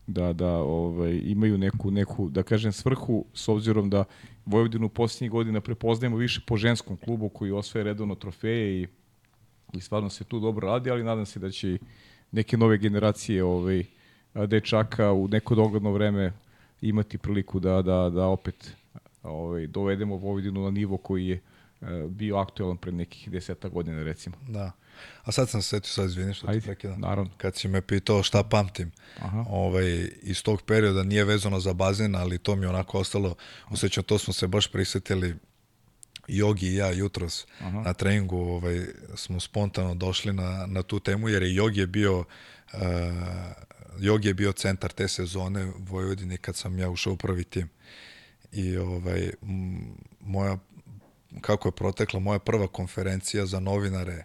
da 0.06 0.32
da 0.32 0.50
ovaj 0.56 1.20
imaju 1.24 1.58
neku 1.58 1.90
neku 1.90 2.28
da 2.28 2.42
kažem 2.42 2.72
svrhu 2.72 3.24
s 3.34 3.48
obzirom 3.48 3.90
da 3.90 4.04
Vojvodinu 4.46 4.88
poslednjih 4.88 5.30
godina 5.30 5.60
prepoznajemo 5.60 6.16
više 6.16 6.40
po 6.46 6.56
ženskom 6.56 6.96
klubu 6.96 7.28
koji 7.28 7.50
osvaja 7.50 7.84
redovno 7.84 8.14
trofeje 8.14 8.82
i 8.82 8.86
i 9.76 9.80
stvarno 9.80 10.10
se 10.10 10.24
tu 10.24 10.40
dobro 10.40 10.68
radi, 10.68 10.90
ali 10.90 11.04
nadam 11.04 11.26
se 11.26 11.40
da 11.40 11.50
će 11.50 11.78
neke 12.32 12.56
nove 12.56 12.78
generacije 12.78 13.44
ovaj, 13.44 13.84
dečaka 14.34 15.12
u 15.12 15.28
neko 15.28 15.54
dogledno 15.54 15.92
vreme 15.92 16.32
imati 16.80 17.18
priliku 17.18 17.60
da, 17.60 17.82
da, 17.82 18.10
da 18.10 18.26
opet 18.26 18.76
ovaj, 19.22 19.66
dovedemo 19.66 20.16
Vojvodinu 20.16 20.64
na 20.64 20.70
nivo 20.70 20.96
koji 20.96 21.26
je 21.26 21.40
eh, 21.80 22.06
bio 22.08 22.36
aktualan 22.36 22.76
pred 22.76 22.94
nekih 22.94 23.30
deseta 23.30 23.68
godina, 23.68 24.02
recimo. 24.02 24.36
Da. 24.48 24.72
A 25.22 25.32
sad 25.32 25.48
sam 25.50 25.62
se 25.62 25.68
setio, 25.68 25.90
sad 25.90 26.04
izvini 26.06 26.34
što 26.34 26.48
Ajde, 26.48 26.60
te 26.60 26.66
prekidam. 26.66 27.00
Naravno. 27.00 27.30
Kad 27.36 27.56
si 27.56 27.68
me 27.68 27.80
pitao 27.80 28.22
šta 28.22 28.42
pamtim, 28.42 28.90
Aha. 29.18 29.44
ovaj, 29.48 30.08
iz 30.22 30.42
tog 30.42 30.62
perioda 30.62 31.02
nije 31.02 31.24
vezano 31.24 31.60
za 31.60 31.72
bazen, 31.72 32.16
ali 32.16 32.38
to 32.38 32.56
mi 32.56 32.64
je 32.64 32.68
onako 32.68 32.98
ostalo, 32.98 33.34
osjećam, 33.70 34.04
to 34.04 34.18
smo 34.18 34.32
se 34.32 34.46
baš 34.46 34.72
prisetili 34.72 35.34
Jogi 36.28 36.66
i 36.66 36.76
ja 36.76 36.90
jutros 36.90 37.46
Aha. 37.60 37.80
na 37.80 37.92
treningu 37.92 38.36
ovaj, 38.36 38.86
smo 39.14 39.40
spontano 39.40 39.94
došli 39.94 40.32
na, 40.32 40.66
na 40.66 40.82
tu 40.82 41.00
temu, 41.00 41.28
jer 41.28 41.42
je 41.42 41.54
Jogi 41.54 41.80
je 41.80 41.86
bio 41.86 42.18
uh, 42.18 42.78
Jogi 43.98 44.28
je 44.28 44.34
bio 44.34 44.52
centar 44.52 44.92
te 44.92 45.08
sezone 45.08 45.72
Vojvodine 45.78 46.36
kad 46.36 46.56
sam 46.56 46.78
ja 46.78 46.90
ušao 46.90 47.12
u 47.12 47.16
prvi 47.16 47.44
tim. 47.44 47.68
I 48.52 48.76
ovaj, 48.76 49.30
moja, 50.20 50.58
kako 51.40 51.68
je 51.68 51.72
protekla 51.72 52.20
moja 52.20 52.38
prva 52.38 52.66
konferencija 52.66 53.46
za 53.46 53.60
novinare 53.60 54.24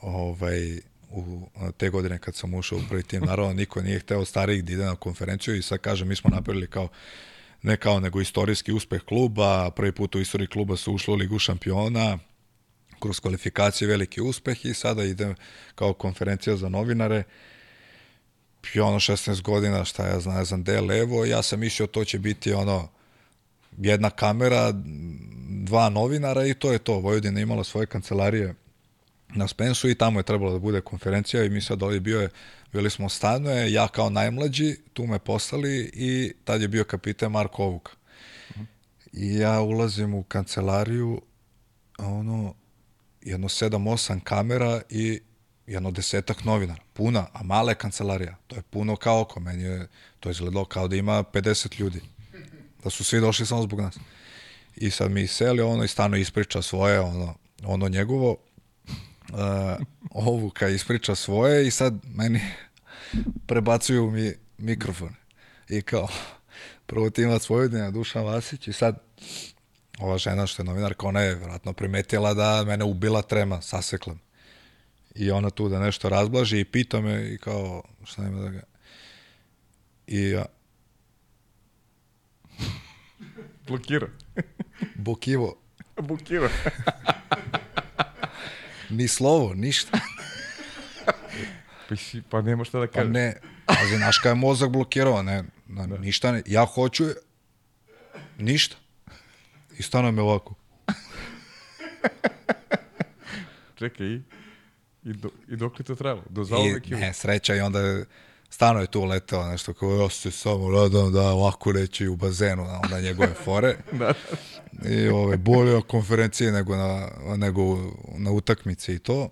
ovaj, 0.00 0.80
u 1.10 1.48
te 1.76 1.90
godine 1.90 2.18
kad 2.18 2.34
sam 2.34 2.54
ušao 2.54 2.78
u 2.78 2.82
prvi 2.88 3.02
tim. 3.02 3.22
Naravno, 3.22 3.52
niko 3.52 3.82
nije 3.82 4.00
hteo 4.00 4.24
starijih 4.24 4.64
da 4.64 4.72
ide 4.72 4.84
na 4.84 4.96
konferenciju 4.96 5.56
i 5.56 5.62
sad 5.62 5.78
kažem, 5.78 6.08
mi 6.08 6.16
smo 6.16 6.30
napravili 6.30 6.66
kao 6.66 6.88
ne 7.62 7.76
kao 7.76 8.00
nego 8.00 8.20
istorijski 8.20 8.72
uspeh 8.72 9.02
kluba, 9.02 9.70
prvi 9.70 9.92
put 9.92 10.14
u 10.14 10.20
istoriji 10.20 10.48
kluba 10.48 10.76
su 10.76 10.94
ušli 10.94 11.12
u 11.12 11.16
Ligu 11.16 11.38
šampiona, 11.38 12.18
kroz 13.00 13.20
kvalifikacije 13.20 13.88
veliki 13.88 14.20
uspeh 14.20 14.64
i 14.64 14.74
sada 14.74 15.04
ide 15.04 15.34
kao 15.74 15.92
konferencija 15.92 16.56
za 16.56 16.68
novinare. 16.68 17.22
I 18.74 18.80
ono 18.80 18.98
16 18.98 19.42
godina, 19.42 19.84
šta 19.84 20.06
ja 20.06 20.20
znam, 20.20 20.44
znam 20.44 20.64
je 20.66 20.80
levo, 20.80 21.24
ja 21.24 21.42
sam 21.42 21.60
mislio 21.60 21.86
to 21.86 22.04
će 22.04 22.18
biti 22.18 22.52
ono 22.52 22.88
jedna 23.78 24.10
kamera, 24.10 24.72
dva 25.64 25.88
novinara 25.88 26.46
i 26.46 26.54
to 26.54 26.72
je 26.72 26.78
to. 26.78 26.92
Vojvodina 26.92 27.40
imala 27.40 27.64
svoje 27.64 27.86
kancelarije 27.86 28.54
na 29.34 29.48
Spensu 29.48 29.88
i 29.88 29.94
tamo 29.94 30.20
je 30.20 30.22
trebalo 30.22 30.52
da 30.52 30.58
bude 30.58 30.80
konferencija 30.80 31.44
i 31.44 31.50
mi 31.50 31.60
sad 31.60 31.82
ovdje 31.82 32.00
bio 32.00 32.20
je 32.20 32.28
bili 32.72 32.90
smo 32.90 33.08
stanuje, 33.08 33.72
ja 33.72 33.88
kao 33.88 34.10
najmlađi, 34.10 34.76
tu 34.92 35.06
me 35.06 35.18
poslali 35.18 35.90
i 35.94 36.32
tad 36.44 36.62
je 36.62 36.68
bio 36.68 36.84
kapitan 36.84 37.32
Marko 37.32 37.64
Ovuk. 37.64 37.90
I 39.12 39.34
ja 39.34 39.60
ulazim 39.60 40.14
u 40.14 40.22
kancelariju, 40.22 41.22
ono, 41.98 42.54
jedno 43.22 43.48
sedam, 43.48 43.86
osam 43.86 44.20
kamera 44.20 44.82
i 44.90 45.20
jedno 45.66 45.90
desetak 45.90 46.44
novinara, 46.44 46.82
puna, 46.92 47.26
a 47.32 47.42
mala 47.42 47.70
je 47.70 47.74
kancelarija. 47.74 48.36
To 48.46 48.56
je 48.56 48.62
puno 48.62 48.96
kao 48.96 49.20
oko, 49.20 49.40
meni 49.40 49.62
je 49.62 49.88
to 50.20 50.30
izgledalo 50.30 50.64
kao 50.64 50.88
da 50.88 50.96
ima 50.96 51.24
50 51.24 51.80
ljudi. 51.80 52.00
Da 52.84 52.90
su 52.90 53.04
svi 53.04 53.20
došli 53.20 53.46
samo 53.46 53.62
zbog 53.62 53.80
nas. 53.80 53.98
I 54.76 54.90
sad 54.90 55.10
mi 55.10 55.26
seli 55.26 55.60
ono 55.60 55.84
i 55.84 55.88
stano 55.88 56.16
ispriča 56.16 56.62
svoje, 56.62 57.00
ono, 57.00 57.34
ono 57.62 57.88
njegovo, 57.88 58.36
uh, 59.32 59.38
ovu 60.10 60.52
ispriča 60.74 61.14
svoje 61.14 61.66
i 61.66 61.70
sad 61.70 61.94
meni 62.14 62.40
prebacuju 63.46 64.10
mi 64.10 64.32
mikrofon. 64.58 65.14
I 65.68 65.82
kao, 65.82 66.08
prvo 66.86 67.10
ti 67.10 67.22
ima 67.22 67.38
svoju 67.38 67.68
dnevna 67.68 67.90
Dušan 67.90 68.24
Vasić 68.24 68.68
i 68.68 68.72
sad 68.72 68.98
ova 69.98 70.18
žena 70.18 70.46
što 70.46 70.62
je 70.62 70.66
novinarka, 70.66 71.06
ona 71.06 71.20
je 71.20 71.34
vratno 71.34 71.72
primetila 71.72 72.34
da 72.34 72.64
mene 72.64 72.84
ubila 72.84 73.22
trema, 73.22 73.62
sasekla 73.62 74.16
I 75.14 75.30
ona 75.30 75.50
tu 75.50 75.68
da 75.68 75.80
nešto 75.80 76.08
razblaži 76.08 76.60
i 76.60 76.64
pita 76.64 77.00
me 77.00 77.34
i 77.34 77.38
kao, 77.38 77.82
šta 78.04 78.22
ima 78.22 78.40
da 78.40 78.48
ga... 78.48 78.62
I 80.06 80.30
ja... 80.30 80.46
Blokira. 83.66 84.06
Bokivo. 84.94 85.56
Blokira. 85.96 86.48
Ni 88.90 89.08
slovo, 89.08 89.54
ništa. 89.54 89.98
pa, 91.88 91.96
si, 91.96 92.22
pa 92.30 92.42
nema 92.42 92.64
šta 92.64 92.78
da 92.78 92.86
kaže. 92.86 93.06
Pa 93.06 93.12
ne, 93.12 93.34
ali 93.66 93.96
znaš 93.96 94.18
kada 94.18 94.28
je 94.28 94.34
mozak 94.34 94.70
blokirao, 94.70 95.22
ne, 95.22 95.44
na, 95.66 95.86
da. 95.86 95.98
ništa 95.98 96.32
ne, 96.32 96.42
ja 96.46 96.64
hoću, 96.64 97.04
ništa. 98.38 98.76
I 99.78 99.82
stano 99.82 100.12
me 100.12 100.22
ovako. 100.22 100.54
Čekaj, 103.78 104.06
i, 104.06 104.22
i, 105.04 105.12
do, 105.12 105.30
i 105.48 105.56
dok 105.56 105.78
li 105.78 105.84
to 105.84 105.94
trebalo? 105.94 106.24
Do 106.28 106.42
I, 106.84 106.94
ne, 106.94 107.12
sreća 107.12 107.54
i 107.54 107.60
onda 107.60 108.04
stano 108.50 108.80
je 108.80 108.86
tu 108.86 109.04
leteo 109.04 109.46
nešto 109.46 109.74
kao 109.74 109.90
ja 109.90 110.08
se 110.08 110.30
samo 110.30 110.70
radam 110.70 111.12
da 111.12 111.22
ovako 111.22 111.72
reći 111.72 112.08
u 112.08 112.16
bazenu, 112.16 112.66
onda 112.82 113.00
njegove 113.00 113.34
fore. 113.44 113.76
da. 114.00 114.14
I 114.88 115.08
ove, 115.08 115.36
bolje 115.36 115.82
konferencije 115.82 116.52
nego 116.52 116.76
na, 116.76 117.08
nego 117.36 117.62
na 118.16 118.30
utakmici 118.30 118.94
i 118.94 118.98
to. 118.98 119.28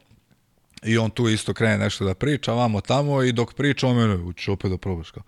I 0.83 0.99
on 0.99 1.11
tu 1.11 1.29
isto 1.29 1.55
krene 1.55 1.79
nešto 1.79 2.05
da 2.05 2.15
priča, 2.15 2.53
vamo 2.53 2.81
tamo 2.81 3.23
i 3.23 3.33
dok 3.33 3.55
priča 3.55 3.87
on 3.87 3.97
mene, 3.97 4.15
učiš 4.15 4.49
opet 4.49 4.71
da 4.71 4.77
probaš 4.77 5.11
kao. 5.11 5.23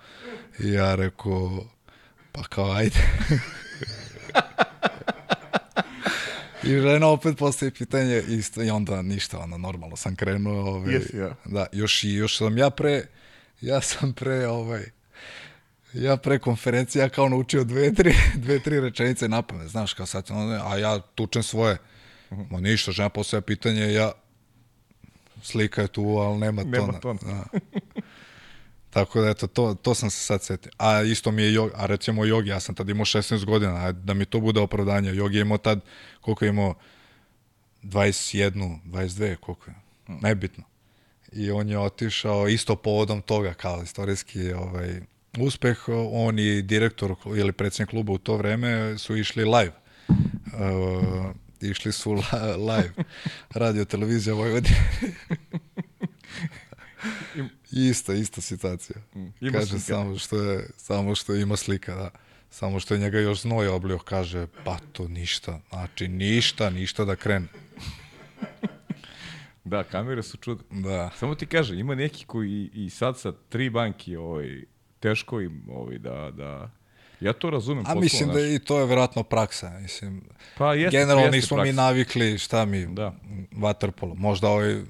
I 0.59 0.73
ja 0.73 0.95
rekao, 0.95 1.65
pa 2.33 2.43
kao 2.43 2.73
ajde. 2.73 3.01
I 6.63 6.69
žena 6.69 7.07
opet 7.07 7.39
postaje 7.39 7.71
pitanje 7.71 8.23
isto 8.29 8.63
i 8.63 8.71
onda 8.71 9.03
ništa, 9.03 9.39
onda 9.39 9.57
normalno 9.57 9.97
sam 9.97 10.17
krenuo. 10.17 10.61
Ovaj, 10.61 10.95
yes, 10.95 11.15
yeah. 11.15 11.33
Da, 11.45 11.67
još, 11.73 12.05
i, 12.05 12.13
još 12.13 12.37
sam 12.37 12.59
ja 12.59 12.71
pre, 12.71 13.05
ja 13.61 13.81
sam 13.81 14.13
pre, 14.13 14.47
ovaj, 14.47 14.85
ja 15.93 16.17
pre 16.17 16.39
konferencije 16.39 17.09
kao 17.09 17.29
naučio 17.29 17.65
dve, 17.65 17.95
tri, 17.95 18.15
dve, 18.45 18.59
tri 18.59 18.81
rečenice 18.81 19.29
na 19.29 19.43
pamet, 19.43 19.69
znaš, 19.69 19.95
kao 19.95 20.07
sad, 20.07 20.31
a 20.65 20.79
ja 20.79 21.01
tučem 21.01 21.43
svoje. 21.43 21.79
-huh. 22.31 22.47
Ma 22.51 22.61
ništa, 22.61 22.93
žena 22.93 23.09
postaje 23.09 23.41
pitanje, 23.41 23.93
ja 23.93 24.13
slika 25.43 25.83
je 25.83 25.89
tu, 25.89 26.03
ali 26.03 26.39
nema, 26.39 26.63
nema 26.63 26.87
tona. 26.87 27.01
tona. 27.01 27.19
Da. 27.23 27.45
Tako 28.91 29.21
da, 29.21 29.29
eto, 29.29 29.47
to, 29.47 29.75
to 29.75 29.95
sam 29.95 30.11
se 30.11 30.19
sad 30.19 30.43
setio. 30.43 30.73
A 30.79 31.03
isto 31.03 31.31
mi 31.31 31.43
je 31.43 31.53
Jogi, 31.53 31.73
a 31.77 31.87
recimo 31.87 32.25
Jogi, 32.25 32.51
ja 32.51 32.61
sam 32.61 32.75
tad 32.75 32.89
imao 32.89 33.05
16 33.05 33.45
godina, 33.45 33.75
a 33.75 33.93
da 33.93 34.15
mi 34.15 34.25
to 34.25 34.41
bude 34.41 34.61
opravdanje. 34.61 35.15
Jogi 35.15 35.37
je 35.37 35.43
imao 35.43 35.59
tad, 35.59 35.81
koliko 36.21 36.45
je 36.45 36.49
imao, 36.49 36.75
21, 37.83 38.79
22, 38.85 39.37
koliko 39.37 39.71
je, 39.71 39.75
hmm. 40.07 40.19
nebitno. 40.23 40.65
I 41.33 41.51
on 41.51 41.69
je 41.69 41.79
otišao 41.79 42.49
isto 42.49 42.77
povodom 42.77 43.23
toga, 43.23 43.55
kao 43.55 43.83
istorijski 43.83 44.53
ovaj, 44.53 45.01
uspeh. 45.39 45.79
On 46.13 46.39
i 46.39 46.63
direktor 46.63 47.15
ili 47.37 47.53
predsednik 47.53 47.91
kluba 47.91 48.13
u 48.13 48.19
to 48.19 48.37
vreme 48.37 48.99
su 48.99 49.17
išli 49.17 49.45
live. 49.45 49.73
Uh, 50.09 51.27
išli 51.61 51.93
su 51.93 52.13
live 52.69 52.93
radio 53.51 53.85
televizija 53.85 54.35
Vojvodine. 54.35 54.91
isto, 57.91 58.13
ista 58.13 58.41
situacija. 58.41 58.97
Mm, 59.15 59.27
ima 59.41 59.59
kaže 59.59 59.67
slika. 59.67 59.85
samo 59.85 60.19
što 60.19 60.43
je 60.43 60.71
samo 60.77 61.15
što 61.15 61.35
ima 61.35 61.57
slika, 61.57 61.95
da. 61.95 62.11
Samo 62.51 62.81
što 62.81 62.95
je 62.95 63.01
njega 63.01 63.19
još 63.19 63.41
znoj 63.41 63.69
oblio, 63.69 63.99
kaže, 63.99 64.47
pa 64.65 64.79
to 64.93 65.09
ništa. 65.09 65.61
Znači, 65.69 66.09
ništa, 66.09 66.71
ništa 66.71 67.05
da 67.05 67.17
krene. 67.17 67.47
Da, 69.69 69.85
kamere 69.85 70.23
su 70.23 70.37
čudo. 70.37 70.63
Da. 70.71 71.11
Samo 71.17 71.35
ti 71.35 71.47
kaže, 71.47 71.77
ima 71.77 71.95
neki 71.95 72.25
koji 72.25 72.71
i 72.75 72.91
sad 72.91 73.19
sa 73.19 73.33
tri 73.49 73.71
banki, 73.71 74.17
ovaj, 74.17 74.63
teško 75.01 75.41
im 75.41 75.63
ovaj, 75.71 75.99
da, 75.99 76.31
da 76.31 76.71
Ja 77.21 77.33
to 77.33 77.51
razumem. 77.51 77.85
A 77.87 77.95
mislim 77.95 78.33
da 78.33 78.41
i 78.41 78.59
to 78.59 78.79
je 78.81 78.87
verovatno 78.87 79.23
praksa. 79.23 79.71
Mislim, 79.71 80.23
pa 80.59 80.75
jeste, 80.75 80.99
generalno 80.99 81.25
jeste 81.25 81.37
nismo 81.37 81.57
praksa. 81.57 81.73
mi 81.73 81.77
navikli 81.77 82.39
šta 82.39 82.65
mi 82.65 82.87
da. 82.87 83.13
vaterpolo. 83.53 84.15
Možda 84.15 84.49
ovaj 84.49 84.83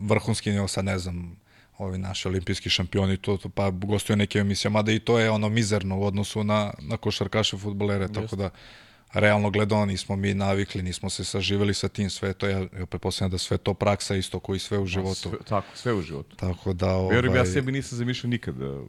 vrhunski 0.00 0.50
njel 0.50 0.68
sad 0.68 0.84
ne 0.84 0.98
znam 0.98 1.36
ovi 1.78 1.98
naši 1.98 2.28
olimpijski 2.28 2.70
šampioni 2.70 3.16
to, 3.16 3.36
to 3.36 3.48
pa 3.48 3.70
gostuje 3.70 4.16
neke 4.16 4.38
emisije, 4.38 4.70
mada 4.70 4.92
i 4.92 4.98
to 4.98 5.18
je 5.18 5.30
ono 5.30 5.48
mizerno 5.48 5.98
u 5.98 6.04
odnosu 6.04 6.44
na, 6.44 6.72
na 6.78 6.96
košarkaše 6.96 7.56
futbolere, 7.56 8.08
tako 8.12 8.36
da 8.36 8.50
realno 9.12 9.50
gledano 9.50 9.86
nismo 9.86 10.16
mi 10.16 10.34
navikli, 10.34 10.82
nismo 10.82 11.10
se 11.10 11.24
saživeli 11.24 11.74
sa 11.74 11.88
tim 11.88 12.10
sve 12.10 12.32
to, 12.32 12.48
ja, 12.48 12.58
ja 12.58 12.86
pretpostavljam 12.86 13.30
da 13.30 13.38
sve 13.38 13.58
to 13.58 13.74
praksa 13.74 14.16
isto 14.16 14.40
koji 14.40 14.58
sve 14.58 14.78
u 14.78 14.86
životu. 14.86 15.28
Sve, 15.28 15.38
tako, 15.48 15.66
sve 15.74 15.94
u 15.94 16.02
životu. 16.02 16.36
Tako 16.36 16.72
da... 16.72 16.94
Ovaj... 16.94 17.16
Verujem, 17.16 17.36
ja 17.36 17.46
sebi 17.46 17.72
nisam 17.72 17.98
zamišljao 17.98 18.30
nikada 18.30 18.80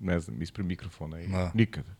ne 0.00 0.20
znam, 0.20 0.42
ispred 0.42 0.66
mikrofona 0.66 1.20
i 1.20 1.26
da. 1.26 1.50
nikada. 1.54 1.98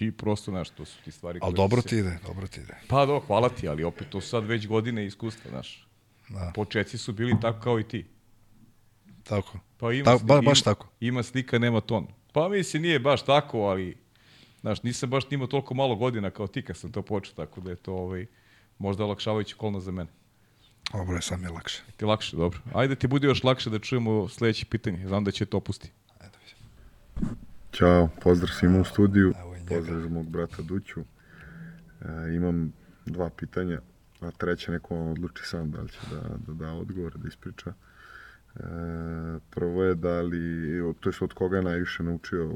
I 0.00 0.12
prosto, 0.12 0.50
znaš, 0.50 0.70
to 0.70 0.84
su 0.84 1.02
ti 1.04 1.10
stvari 1.10 1.38
Ali 1.42 1.54
dobro 1.54 1.82
se... 1.82 1.88
ti 1.88 1.98
ide, 1.98 2.18
dobro 2.26 2.46
ti 2.46 2.60
ide. 2.60 2.74
Pa 2.88 3.06
do, 3.06 3.20
hvala 3.20 3.48
ti, 3.48 3.68
ali 3.68 3.84
opet 3.84 4.08
to 4.10 4.20
sad 4.20 4.44
već 4.44 4.66
godine 4.66 5.06
iskustva, 5.06 5.50
znaš. 5.50 5.88
Da. 6.28 6.52
Početci 6.54 6.98
su 6.98 7.12
bili 7.12 7.36
tako 7.40 7.60
kao 7.60 7.80
i 7.80 7.88
ti. 7.88 8.06
Tako. 9.22 9.58
Pa 9.76 9.92
ima, 9.92 10.04
Ta, 10.04 10.18
ba, 10.24 10.40
baš 10.40 10.58
ima, 10.58 10.64
tako. 10.64 10.88
Ima 11.00 11.22
slika, 11.22 11.58
nema 11.58 11.80
ton. 11.80 12.06
Pa 12.32 12.48
mislim, 12.48 12.82
nije 12.82 12.98
baš 12.98 13.24
tako, 13.24 13.58
ali 13.58 13.96
znaš, 14.60 14.82
nisam 14.82 15.10
baš 15.10 15.24
imao 15.30 15.46
toliko 15.46 15.74
malo 15.74 15.96
godina 15.96 16.30
kao 16.30 16.46
ti 16.46 16.62
kad 16.62 16.76
sam 16.76 16.92
to 16.92 17.02
počeo, 17.02 17.34
tako 17.34 17.60
da 17.60 17.70
je 17.70 17.76
to 17.76 17.94
ovaj, 17.94 18.26
možda 18.78 19.04
olakšavajući 19.04 19.54
kolno 19.54 19.80
za 19.80 19.90
mene. 19.90 20.10
Dobro 20.92 21.16
je, 21.16 21.22
sam 21.22 21.42
je 21.42 21.48
lakše. 21.48 21.82
Ti 21.96 22.04
lakše, 22.04 22.36
dobro. 22.36 22.58
Ajde 22.74 22.96
ti 22.96 23.06
bude 23.06 23.26
još 23.26 23.44
lakše 23.44 23.70
da 23.70 23.78
čujemo 23.78 24.28
sledeće 24.28 24.66
pitanje. 24.66 25.08
Znam 25.08 25.24
da 25.24 25.30
će 25.30 25.46
to 25.46 25.56
opusti. 25.56 25.90
Ćao, 27.72 28.08
pozdrav 28.22 28.48
svima 28.48 28.80
u 28.80 28.84
studiju, 28.84 29.34
pozdrav 29.68 30.00
za 30.00 30.08
mog 30.08 30.28
brata 30.28 30.62
Duću. 30.62 31.00
E, 31.00 31.04
imam 32.36 32.72
dva 33.06 33.30
pitanja, 33.30 33.80
a 34.20 34.30
treće 34.30 34.72
neko 34.72 34.96
on 34.96 35.10
odluči 35.10 35.42
sam 35.44 35.70
da 35.70 35.80
li 35.80 35.88
će 35.88 35.98
da, 36.10 36.20
da 36.46 36.52
da 36.52 36.72
odgovor, 36.72 37.18
da 37.18 37.28
ispriča. 37.28 37.72
E, 38.54 38.60
prvo 39.50 39.84
je 39.84 39.94
da 39.94 40.20
li, 40.20 40.94
to 41.00 41.10
je 41.10 41.14
od 41.20 41.32
koga 41.32 41.56
je 41.56 41.62
najviše 41.62 42.02
naučio 42.02 42.48
u, 42.48 42.54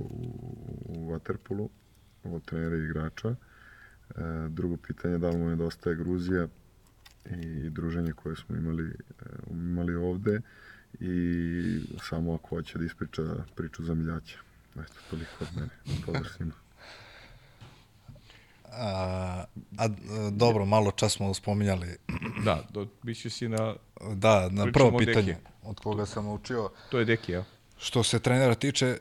u 0.85 1.11
Waterpolu, 1.11 1.69
od 2.25 2.45
trenera 2.45 2.77
i 2.77 2.85
igrača. 2.85 3.29
E, 3.29 3.35
drugo 4.49 4.77
pitanje, 4.77 5.19
da 5.19 5.29
li 5.29 5.39
mu 5.39 5.49
nedostaje 5.49 5.97
Gruzija 5.97 6.49
i 7.31 7.71
druženje 7.71 8.13
koje 8.13 8.37
smo 8.37 8.57
imali, 8.57 8.85
e, 8.87 9.25
imali 9.51 9.95
ovde 9.95 10.41
i 11.01 11.81
samo 12.09 12.35
ako 12.35 12.49
hoće 12.49 12.79
da 12.79 12.85
ispriča 12.85 13.23
priču 13.55 13.85
za 13.85 13.95
miljaća. 13.95 14.39
Eto, 14.73 14.95
toliko 15.11 15.31
od 15.41 15.49
mene. 15.57 15.71
Pozdrav 16.07 16.25
svima. 16.37 16.53
A, 18.73 19.45
a, 19.79 19.89
dobro, 20.33 20.65
malo 20.65 20.91
čas 20.91 21.13
smo 21.13 21.35
spominjali. 21.35 21.97
Da, 22.45 22.65
do, 22.71 22.87
biće 23.03 23.31
si 23.31 23.49
na... 23.49 23.75
Da, 24.15 24.49
na 24.49 24.73
prvo 24.73 24.99
pitanje 24.99 25.37
od 25.63 25.81
koga 25.81 26.07
sam 26.07 26.29
učio. 26.29 26.71
To 26.91 26.99
je 26.99 27.05
Deki, 27.05 27.33
ja. 27.33 27.45
Što 27.79 28.03
se 28.03 28.19
trenera 28.19 28.55
tiče, 28.55 28.99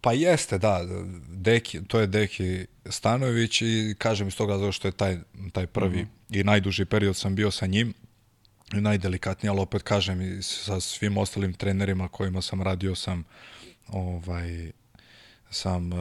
pa 0.00 0.12
jeste, 0.12 0.58
da, 0.58 0.80
Deki, 1.28 1.84
to 1.84 2.00
je 2.00 2.06
Deki 2.06 2.66
Stanović 2.86 3.62
i 3.62 3.94
kažem 3.98 4.28
iz 4.28 4.36
toga 4.36 4.58
zato 4.58 4.72
što 4.72 4.88
je 4.88 4.92
taj, 4.92 5.18
taj 5.52 5.66
prvi 5.66 6.02
mm 6.02 6.08
-hmm. 6.28 6.40
i 6.40 6.44
najduži 6.44 6.84
period 6.84 7.16
sam 7.16 7.34
bio 7.34 7.50
sa 7.50 7.66
njim 7.66 7.94
i 8.72 8.80
najdelikatniji, 8.80 9.50
ali 9.50 9.60
opet 9.60 9.82
kažem 9.82 10.22
i 10.22 10.42
sa 10.42 10.80
svim 10.80 11.16
ostalim 11.16 11.52
trenerima 11.54 12.08
kojima 12.08 12.42
sam 12.42 12.62
radio 12.62 12.94
sam 12.94 13.24
ovaj 13.88 14.72
sam 15.50 15.92
uh, 15.92 15.98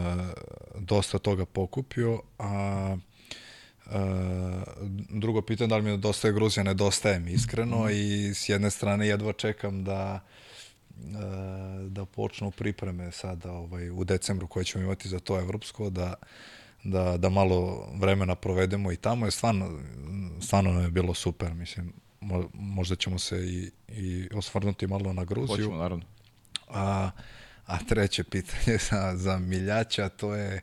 dosta 0.79 1.19
toga 1.19 1.45
pokupio, 1.45 2.21
a 2.39 2.97
uh, 3.85 3.93
drugo 5.09 5.41
pitanje 5.41 5.67
da 5.67 5.77
li 5.77 5.83
mi 5.83 5.89
nedostaje 5.89 6.33
Gruzija, 6.33 6.63
nedostaje 6.63 7.19
mi 7.19 7.31
iskreno 7.31 7.85
mm. 7.85 7.89
i 7.89 8.33
s 8.33 8.49
jedne 8.49 8.71
strane 8.71 9.07
jedva 9.07 9.33
čekam 9.33 9.83
da 9.83 10.13
uh, 10.13 10.39
da 11.89 12.05
počnu 12.05 12.51
pripreme 12.51 13.11
sada 13.11 13.51
ovaj, 13.51 13.89
u 13.89 14.03
decembru 14.03 14.47
koje 14.47 14.65
ćemo 14.65 14.83
imati 14.83 15.09
za 15.09 15.19
to 15.19 15.39
evropsko, 15.39 15.89
da, 15.89 16.13
da, 16.83 17.17
da 17.17 17.29
malo 17.29 17.89
vremena 17.95 18.35
provedemo 18.35 18.91
i 18.91 18.95
tamo 18.95 19.25
je 19.25 19.31
stvarno, 19.31 19.79
stvarno 20.41 20.81
je 20.81 20.89
bilo 20.89 21.13
super, 21.13 21.53
mislim, 21.53 21.93
možda 22.53 22.95
ćemo 22.95 23.19
se 23.19 23.47
i, 23.47 23.71
i 23.87 24.29
osvrnuti 24.33 24.87
malo 24.87 25.13
na 25.13 25.23
Gruziju. 25.23 25.55
Hoćemo, 25.55 25.77
naravno. 25.77 26.05
A, 26.67 27.11
a 27.65 27.77
treće 27.77 28.23
pitanje 28.23 28.77
za, 28.89 29.13
za 29.15 29.39
Miljača, 29.39 30.09
to 30.09 30.35
je 30.35 30.61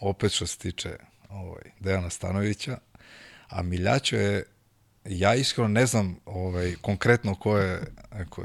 opet 0.00 0.32
što 0.32 0.46
se 0.46 0.58
tiče 0.58 0.96
ovaj, 1.28 1.62
Dejana 1.80 2.10
Stanovića, 2.10 2.78
a 3.48 3.62
Miljačo 3.62 4.16
je 4.16 4.44
ja 5.08 5.34
iskreno 5.34 5.68
ne 5.68 5.86
znam 5.86 6.16
ovaj, 6.26 6.74
konkretno 6.80 7.34
ko 7.34 7.58
je, 7.58 7.80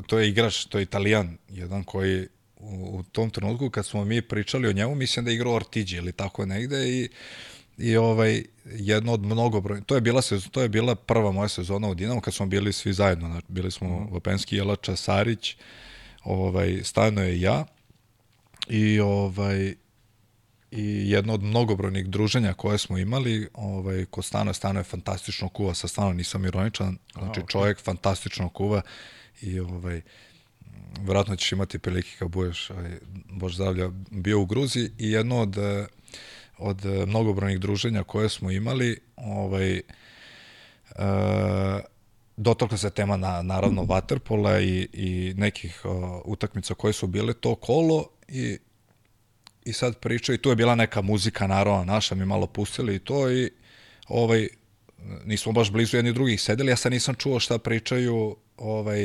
to 0.08 0.20
je 0.20 0.30
igrač, 0.30 0.66
to 0.66 0.78
je 0.78 0.84
italijan, 0.84 1.38
jedan 1.50 1.84
koji 1.84 2.28
u, 2.58 2.98
u 2.98 3.04
tom 3.04 3.30
trenutku 3.30 3.70
kad 3.70 3.86
smo 3.86 4.06
mi 4.06 4.22
pričali 4.22 4.68
o 4.68 4.74
njemu, 4.74 4.96
mislim 4.96 5.26
da 5.26 5.32
je 5.32 5.36
igrao 5.36 5.54
Ortiđi 5.54 5.98
ili 5.98 6.12
tako 6.12 6.46
negde 6.46 6.90
i 6.90 7.10
i 7.78 7.98
ovaj 7.98 8.44
jedno 8.66 9.14
od 9.14 9.22
mnogo 9.22 9.62
broj, 9.62 9.82
to 9.86 9.96
je 9.96 10.02
bila 10.02 10.22
sezon, 10.22 10.52
to 10.52 10.62
je 10.62 10.70
bila 10.70 10.96
prva 10.96 11.32
moja 11.32 11.48
sezona 11.48 11.88
u 11.88 11.96
Dinamo 11.96 12.22
kad 12.22 12.34
smo 12.34 12.46
bili 12.46 12.74
svi 12.74 12.94
zajedno, 12.94 13.42
bili 13.48 13.72
smo. 13.72 14.08
Vapenski, 14.12 14.56
Jelača, 14.56 14.96
Sarić, 14.96 15.56
ovaj 16.24 16.80
Stano 16.84 17.24
je 17.24 17.42
ja 17.42 17.66
i 18.68 19.00
ovaj 19.00 19.76
i 20.72 21.10
jedno 21.10 21.34
od 21.34 21.44
mnogobrojnih 21.44 22.08
druženja 22.08 22.54
koje 22.54 22.78
smo 22.78 22.98
imali, 22.98 23.50
ovaj, 23.54 24.06
kod 24.06 24.26
Stano, 24.26 24.54
Stano 24.54 24.80
je 24.80 24.84
fantastično 24.84 25.50
kuva, 25.50 25.74
sa 25.74 25.88
Stano 25.88 26.14
nisam 26.14 26.46
ironičan, 26.46 26.98
znači 27.14 27.40
Aha, 27.40 27.42
okay. 27.42 27.52
čovjek 27.52 27.82
fantastično 27.82 28.50
kuva 28.50 28.82
i 29.42 29.60
ovaj, 29.60 30.02
vjerojatno 31.00 31.36
ćeš 31.36 31.52
imati 31.52 31.80
prilike 31.80 32.10
kad 32.20 32.30
budeš, 32.30 32.70
ovaj, 32.70 32.98
bož 33.30 33.56
zdravlja, 33.56 33.90
bio 34.10 34.40
u 34.40 34.46
Gruziji 34.46 34.90
i 34.98 35.12
jedno 35.12 35.42
od, 35.42 35.58
od 36.58 36.86
mnogobrojnih 36.86 37.60
druženja 37.60 38.04
koje 38.04 38.30
smo 38.30 38.52
imali, 38.52 39.00
ovaj, 39.16 39.74
e, 39.78 39.82
dotakla 42.38 42.78
se 42.78 42.90
tema 42.90 43.18
na, 43.18 43.42
naravno 43.42 43.84
Waterpola 43.92 44.62
i, 44.62 44.88
i 44.94 45.34
nekih 45.38 45.82
o, 45.86 46.22
utakmica 46.26 46.74
koje 46.74 46.94
su 46.94 47.08
bile 47.08 47.34
to 47.34 47.56
kolo 47.56 48.08
i 48.28 48.58
i 49.66 49.74
sad 49.74 49.98
pričaju, 49.98 50.36
i 50.36 50.42
tu 50.42 50.50
je 50.50 50.56
bila 50.56 50.76
neka 50.76 51.02
muzika, 51.02 51.48
naravno, 51.48 51.84
naša, 51.84 52.16
mi 52.16 52.26
malo 52.26 52.48
pustili 52.48 52.96
i 52.96 53.00
to 53.00 53.32
i 53.32 53.52
ovaj, 54.08 54.48
nismo 55.26 55.52
baš 55.52 55.72
blizu 55.72 55.98
jedni 55.98 56.14
drugih 56.14 56.42
sedeli, 56.42 56.72
ja 56.72 56.76
sad 56.76 56.92
nisam 56.92 57.16
čuo 57.16 57.40
šta 57.40 57.58
pričaju 57.58 58.36
ovaj, 58.58 59.02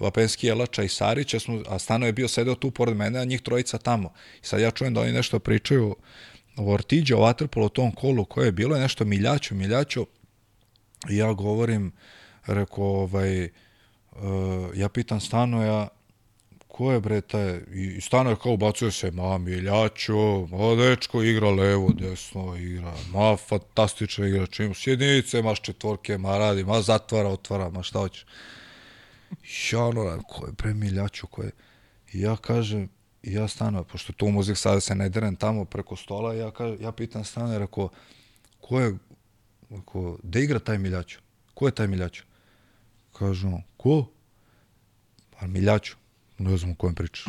Vapenski 0.00 0.46
Jelača 0.46 0.82
i 0.82 0.88
Sarić, 0.88 1.34
ja 1.34 1.40
smo, 1.40 1.62
a 1.68 1.78
Stano 1.78 2.06
je 2.06 2.12
bio 2.12 2.28
sedeo 2.28 2.54
tu 2.54 2.70
pored 2.70 2.96
mene, 2.96 3.20
a 3.20 3.24
njih 3.24 3.40
trojica 3.40 3.78
tamo. 3.78 4.12
I 4.42 4.46
sad 4.46 4.60
ja 4.60 4.70
čujem 4.70 4.94
da 4.94 5.00
oni 5.00 5.12
nešto 5.12 5.38
pričaju 5.38 5.96
o 6.56 6.72
Ortiđe, 6.72 7.14
o 7.14 7.18
Waterpolu, 7.18 7.64
o 7.64 7.68
tom 7.68 7.92
kolu 7.92 8.24
koje 8.24 8.46
je 8.46 8.52
bilo, 8.52 8.78
nešto 8.78 9.04
miljaću, 9.04 9.54
miljaću. 9.54 10.06
I 11.10 11.16
ja 11.16 11.32
govorim, 11.32 11.92
reko, 12.46 12.84
ovaj, 12.84 13.44
uh, 13.44 13.50
ja 14.74 14.88
pitan 14.88 15.20
Stano, 15.20 15.64
ja, 15.64 15.88
ko 16.78 16.92
je 16.92 17.00
bre 17.00 17.20
taj, 17.20 17.60
i 17.74 18.00
stano 18.00 18.30
je 18.30 18.36
kao 18.42 18.52
ubacuje 18.52 18.92
se, 18.92 19.10
ma 19.10 19.38
Miljačo, 19.38 20.46
ma 20.46 20.74
dečko 20.78 21.22
igra 21.22 21.50
levo, 21.50 21.88
desno 21.92 22.56
igra, 22.56 22.94
ma 23.12 23.36
fantastično 23.36 24.26
igra, 24.26 24.46
čim 24.46 24.74
sjedinice, 24.74 25.42
maš 25.42 25.60
četvorke, 25.60 26.18
ma 26.18 26.38
radi, 26.38 26.64
ma 26.64 26.78
zatvara, 26.82 27.28
otvara, 27.28 27.70
ma 27.70 27.82
šta 27.82 27.98
hoćeš. 27.98 28.26
Ja 29.72 29.84
ono, 29.84 30.22
ko 30.22 30.46
je 30.46 30.52
bre 30.52 30.74
Miljačo, 30.74 31.26
ko 31.26 31.42
je, 31.42 31.50
i 32.12 32.20
ja 32.20 32.36
kažem, 32.36 32.88
ja 33.22 33.48
stano, 33.48 33.84
pošto 33.84 34.12
tu 34.12 34.30
muzik 34.30 34.56
sada 34.56 34.80
se 34.80 34.94
ne 34.94 35.08
deren 35.08 35.36
tamo 35.36 35.64
preko 35.64 35.96
stola, 35.96 36.34
ja, 36.34 36.50
kažem, 36.50 36.78
ja 36.80 36.92
pitan 36.92 37.24
stano, 37.24 37.58
rekao, 37.58 37.88
ko 38.60 38.80
je, 38.80 38.96
ko, 39.84 40.18
gde 40.22 40.42
igra 40.42 40.58
taj 40.58 40.78
Miljačo? 40.78 41.20
Ko 41.54 41.66
je 41.66 41.74
taj 41.74 41.86
Miljačo? 41.86 42.24
Kažu, 43.18 43.58
ko? 43.76 44.04
Pa 45.30 45.46
Miljačo. 45.46 45.96
Ne 46.38 46.56
znam 46.56 46.70
o 46.70 46.74
kojem 46.74 46.94
pričaš. 46.94 47.24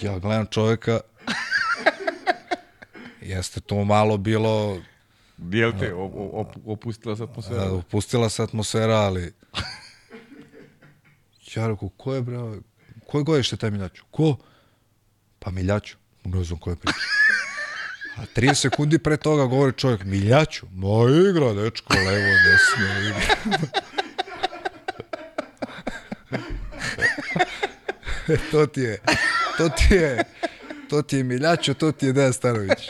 ja 0.00 0.18
gledam 0.18 0.46
čoveka, 0.46 1.00
jeste 3.20 3.60
to 3.60 3.84
malo 3.84 4.16
bilo... 4.16 4.82
Bijel 5.36 5.72
te 5.78 5.94
op, 5.94 6.48
opustila 6.64 7.16
se 7.16 7.22
atmosfera? 7.22 7.72
Opustila 7.72 8.28
se 8.28 8.42
atmosfera, 8.42 8.94
ali... 8.94 9.32
Ja 11.54 11.66
rekao, 11.68 11.88
ko 11.88 12.14
je, 12.14 12.22
bre, 12.22 12.38
koje 13.06 13.24
godište 13.24 13.56
taj 13.56 13.70
Miljaču? 13.70 14.04
Ko? 14.10 14.36
Pa 15.38 15.50
Miljaču. 15.50 15.96
Ne 16.24 16.44
znam 16.44 16.58
koje 16.58 16.76
priča. 16.76 17.13
A 18.16 18.22
30 18.36 18.54
sekundi 18.54 18.98
pre 18.98 19.16
toga 19.16 19.44
govori 19.44 19.72
čovjek, 19.72 20.04
Miljaću, 20.04 20.66
ma 20.72 20.88
igra, 21.30 21.52
dečko, 21.52 21.94
levo, 21.94 22.32
desno, 22.44 22.84
igra. 23.08 23.58
to 28.50 28.66
ti 28.66 28.80
je, 28.80 28.98
to 29.58 29.68
ti 29.68 29.94
je, 29.94 30.24
to 30.90 31.02
ti 31.02 31.16
je 31.16 31.24
Miljaću, 31.24 31.74
to 31.74 31.92
ti 31.92 32.06
je 32.06 32.12
Dejan 32.12 32.32
Stanović. 32.32 32.88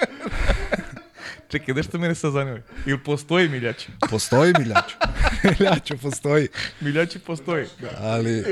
Čekaj, 1.49 1.75
nešto 1.75 1.99
mene 1.99 2.15
sad 2.15 2.33
zanima. 2.33 2.59
Ili 2.87 2.99
postoji 2.99 3.49
Miljaću? 3.49 3.93
Postoji 4.11 4.53
Miljaću. 4.59 4.97
Miljaću 5.59 5.99
postoji. 5.99 6.49
Miljaću 6.81 7.19
postoji. 7.19 7.67
Ali, 7.99 8.45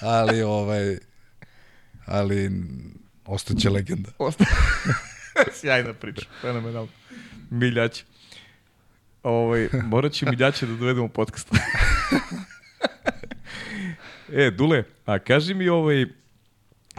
ali, 0.00 0.42
ovaj, 0.42 0.98
ali, 2.06 2.50
ostaće 3.26 3.70
legenda. 3.70 4.10
Osta... 4.18 4.44
Sjajna 5.60 5.94
priča, 5.94 6.26
fenomenalno. 6.40 6.88
Miljać. 7.50 8.04
Ovaj, 9.22 9.68
morat 9.84 10.12
će 10.12 10.26
Miljače 10.26 10.66
da 10.66 10.76
dovedemo 10.76 11.08
podcast. 11.08 11.48
e, 14.32 14.50
Dule, 14.50 14.84
a 15.06 15.18
kaži 15.18 15.54
mi 15.54 15.68
ovaj, 15.68 16.06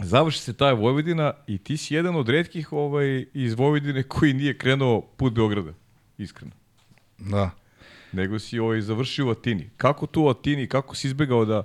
završi 0.02 0.38
se 0.38 0.52
ta 0.52 0.72
Vojvodina 0.72 1.32
i 1.46 1.58
ti 1.58 1.76
si 1.76 1.94
jedan 1.94 2.16
od 2.16 2.28
redkih 2.28 2.72
ovaj, 2.72 3.26
iz 3.34 3.54
Vojvodine 3.54 4.02
koji 4.02 4.32
nije 4.32 4.58
krenuo 4.58 5.00
put 5.00 5.32
Beograda, 5.32 5.72
iskreno. 6.18 6.52
Da. 7.18 7.50
Nego 8.12 8.38
si 8.38 8.58
ovaj, 8.58 8.80
završio 8.80 9.26
u 9.26 9.30
Atini. 9.30 9.70
Kako 9.76 10.06
tu 10.06 10.22
u 10.22 10.28
Atini, 10.28 10.66
kako 10.66 10.96
si 10.96 11.06
izbegao 11.06 11.44
da... 11.44 11.62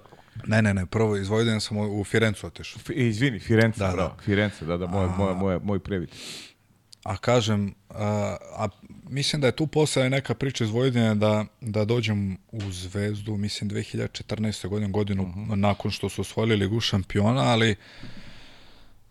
Ne, 0.47 0.61
ne, 0.61 0.73
ne, 0.73 0.85
prvo 0.85 1.17
iz 1.17 1.27
Vojvodine 1.27 1.59
sam 1.59 1.77
u 1.77 2.03
Firencu 2.03 2.47
otišao. 2.47 2.79
F, 2.79 2.89
izvini, 2.89 3.39
Firenca, 3.39 3.87
da, 3.87 3.93
bravo. 3.93 4.15
Da. 4.17 4.23
Firenca, 4.23 4.65
da, 4.65 4.77
da, 4.77 4.87
moj, 4.87 5.07
moj, 5.17 5.35
moj, 5.35 5.59
moj 5.63 5.79
previt 5.79 6.09
a 7.09 7.17
kažem, 7.17 7.73
a, 7.89 8.37
a 8.55 8.67
mislim 9.09 9.41
da 9.41 9.47
je 9.47 9.55
tu 9.55 9.67
posle 9.67 10.09
neka 10.09 10.33
priča 10.33 10.63
iz 10.63 10.69
Vojvodine 10.69 11.15
da, 11.15 11.45
da 11.61 11.85
dođem 11.85 12.37
u 12.51 12.71
Zvezdu, 12.71 13.37
mislim 13.37 13.69
2014. 13.69 14.67
godinu, 14.67 14.91
godinu 14.91 15.23
uh 15.23 15.29
-huh. 15.29 15.55
nakon 15.55 15.91
što 15.91 16.09
su 16.09 16.21
osvojili 16.21 16.55
Ligu 16.55 16.79
šampiona, 16.79 17.41
ali 17.41 17.75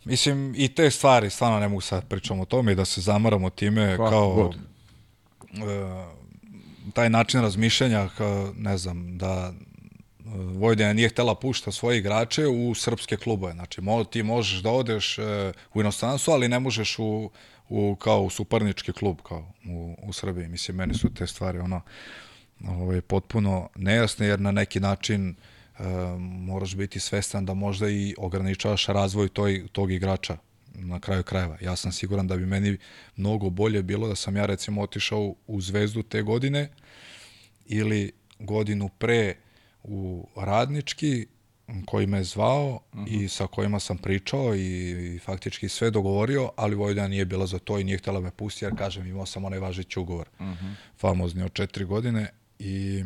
mislim 0.04 0.54
i 0.56 0.68
te 0.68 0.90
stvari, 0.90 1.30
stvarno 1.30 1.60
ne 1.60 1.68
mogu 1.68 1.80
sad 1.80 2.08
pričamo 2.08 2.42
o 2.42 2.46
tome 2.46 2.72
i 2.72 2.74
da 2.74 2.84
se 2.84 3.00
zamaramo 3.00 3.50
time 3.50 3.96
Hvala, 3.96 4.10
kao 4.10 4.34
god. 4.34 4.54
E, 4.54 4.58
taj 6.94 7.10
način 7.10 7.40
razmišljanja, 7.40 8.08
kao, 8.16 8.52
ne 8.56 8.78
znam, 8.78 9.18
da 9.18 9.52
Vojvodina 10.34 10.92
nije 10.92 11.08
htela 11.08 11.34
pušta 11.34 11.72
svoje 11.72 11.98
igrače 11.98 12.46
u 12.46 12.74
srpske 12.74 13.16
klubove. 13.16 13.52
Znači, 13.52 13.80
mo, 13.80 14.04
ti 14.04 14.22
možeš 14.22 14.62
da 14.62 14.70
odeš 14.70 15.18
e, 15.18 15.52
u 15.74 15.80
inostranstvo, 15.80 16.34
ali 16.34 16.48
ne 16.48 16.60
možeš 16.60 16.98
u, 16.98 17.30
u, 17.68 17.96
kao 17.96 18.22
u 18.22 18.30
suparnički 18.30 18.92
klub 18.92 19.18
kao 19.22 19.52
u, 19.68 19.96
u 20.02 20.12
Srbiji. 20.12 20.48
Mislim, 20.48 20.76
meni 20.76 20.94
su 20.94 21.14
te 21.14 21.26
stvari 21.26 21.58
ono, 21.58 21.80
ovaj, 22.68 23.00
potpuno 23.00 23.68
nejasne, 23.76 24.26
jer 24.26 24.40
na 24.40 24.50
neki 24.50 24.80
način 24.80 25.30
e, 25.30 25.82
moraš 26.18 26.74
biti 26.74 27.00
svestan 27.00 27.46
da 27.46 27.54
možda 27.54 27.88
i 27.88 28.14
ograničavaš 28.18 28.86
razvoj 28.86 29.28
toj, 29.28 29.66
tog 29.72 29.92
igrača 29.92 30.36
na 30.74 31.00
kraju 31.00 31.22
krajeva. 31.22 31.56
Ja 31.60 31.76
sam 31.76 31.92
siguran 31.92 32.26
da 32.26 32.36
bi 32.36 32.46
meni 32.46 32.78
mnogo 33.16 33.50
bolje 33.50 33.82
bilo 33.82 34.08
da 34.08 34.14
sam 34.14 34.36
ja 34.36 34.46
recimo 34.46 34.82
otišao 34.82 35.34
u 35.46 35.60
Zvezdu 35.60 36.02
te 36.02 36.22
godine 36.22 36.68
ili 37.66 38.12
godinu 38.38 38.88
pre 38.98 39.34
u 39.82 40.28
Radnički 40.36 41.26
koji 41.86 42.06
me 42.06 42.18
je 42.18 42.24
zvao 42.24 42.80
uh 42.92 43.00
-huh. 43.00 43.08
i 43.08 43.16
mhm. 43.16 43.26
sa 43.26 43.46
kojima 43.46 43.80
sam 43.80 43.98
pričao 43.98 44.54
i, 44.54 44.90
i 45.14 45.18
faktički 45.18 45.68
sve 45.68 45.90
dogovorio, 45.90 46.50
ali 46.56 46.74
Vojvodina 46.74 47.08
nije 47.08 47.24
bila 47.24 47.46
za 47.46 47.58
to 47.58 47.78
i 47.78 47.84
nije 47.84 47.98
htjela 47.98 48.20
me 48.20 48.30
pustiti, 48.30 48.64
jer 48.64 48.76
kažem, 48.78 49.06
imao 49.06 49.26
sam 49.26 49.44
onaj 49.44 49.58
važeći 49.58 50.00
ugovor, 50.00 50.28
uh 50.38 50.46
mhm. 50.46 50.66
-huh. 50.66 50.74
famozni 50.98 51.42
od 51.42 51.52
četiri 51.52 51.84
godine 51.84 52.30
i 52.58 53.04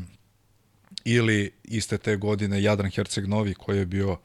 ili 1.05 1.53
iste 1.65 1.99
te 1.99 2.17
godine 2.17 2.63
Jadran 2.63 2.91
Herceg 2.91 3.27
Novi 3.27 3.55
koji 3.55 3.79
je 3.79 3.87
bio 3.87 4.17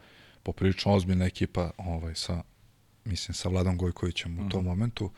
poprilično 0.43 0.93
ozbiljna 0.93 1.25
ekipa 1.25 1.71
ovaj, 1.77 2.15
sa, 2.15 2.43
mislim, 3.05 3.35
sa 3.35 3.49
Vladom 3.49 3.77
Gojkovićem 3.77 4.33
uh 4.33 4.39
-huh. 4.39 4.47
u 4.47 4.49
tom 4.49 4.59
mhm. 4.59 4.69
momentu. 4.69 5.11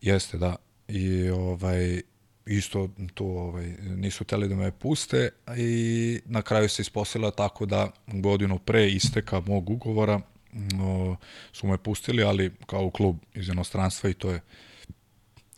Jeste, 0.00 0.38
da. 0.38 0.56
I 0.88 1.28
ovaj, 1.28 2.02
isto 2.46 2.88
tu 3.14 3.26
ovaj, 3.26 3.74
nisu 3.80 4.24
teli 4.24 4.48
da 4.48 4.54
me 4.54 4.70
puste 4.70 5.30
i 5.56 6.20
na 6.24 6.42
kraju 6.42 6.68
se 6.68 6.82
ispostavila 6.82 7.30
tako 7.30 7.66
da 7.66 7.90
godinu 8.06 8.58
pre 8.58 8.88
isteka 8.88 9.40
mog 9.40 9.70
ugovora 9.70 10.20
no, 10.52 11.16
su 11.52 11.66
me 11.66 11.78
pustili, 11.78 12.22
ali 12.22 12.52
kao 12.66 12.84
u 12.84 12.90
klub 12.90 13.16
iz 13.34 13.48
inostranstva 13.48 14.10
i 14.10 14.14
to 14.14 14.30
je 14.30 14.40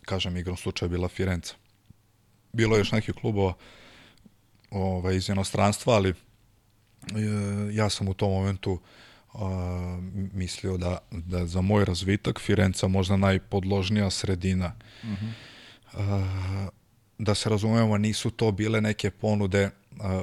kažem, 0.04 0.36
igrom 0.36 0.56
slučaja 0.56 0.88
bila 0.88 1.08
Firenca. 1.08 1.54
Bilo 2.52 2.76
je 2.76 2.80
još 2.80 2.92
nekih 2.92 3.14
klubova 3.14 3.54
ovaj, 4.70 5.16
iz 5.16 5.28
inostranstva, 5.28 5.94
ali 5.94 6.10
e, 6.10 6.14
ja 7.72 7.90
sam 7.90 8.08
u 8.08 8.14
tom 8.14 8.30
momentu 8.30 8.80
a, 9.34 9.98
mislio 10.32 10.76
da, 10.76 10.98
da 11.10 11.46
za 11.46 11.60
moj 11.60 11.84
razvitak 11.84 12.40
Firenca 12.40 12.88
možda 12.88 13.16
najpodložnija 13.16 14.10
sredina. 14.10 14.74
Uh 15.02 15.08
-huh. 15.08 15.32
a, 15.92 16.68
da 17.18 17.34
se 17.34 17.48
razumemo, 17.48 17.98
nisu 17.98 18.30
to 18.30 18.52
bile 18.52 18.80
neke 18.80 19.10
ponude 19.10 19.70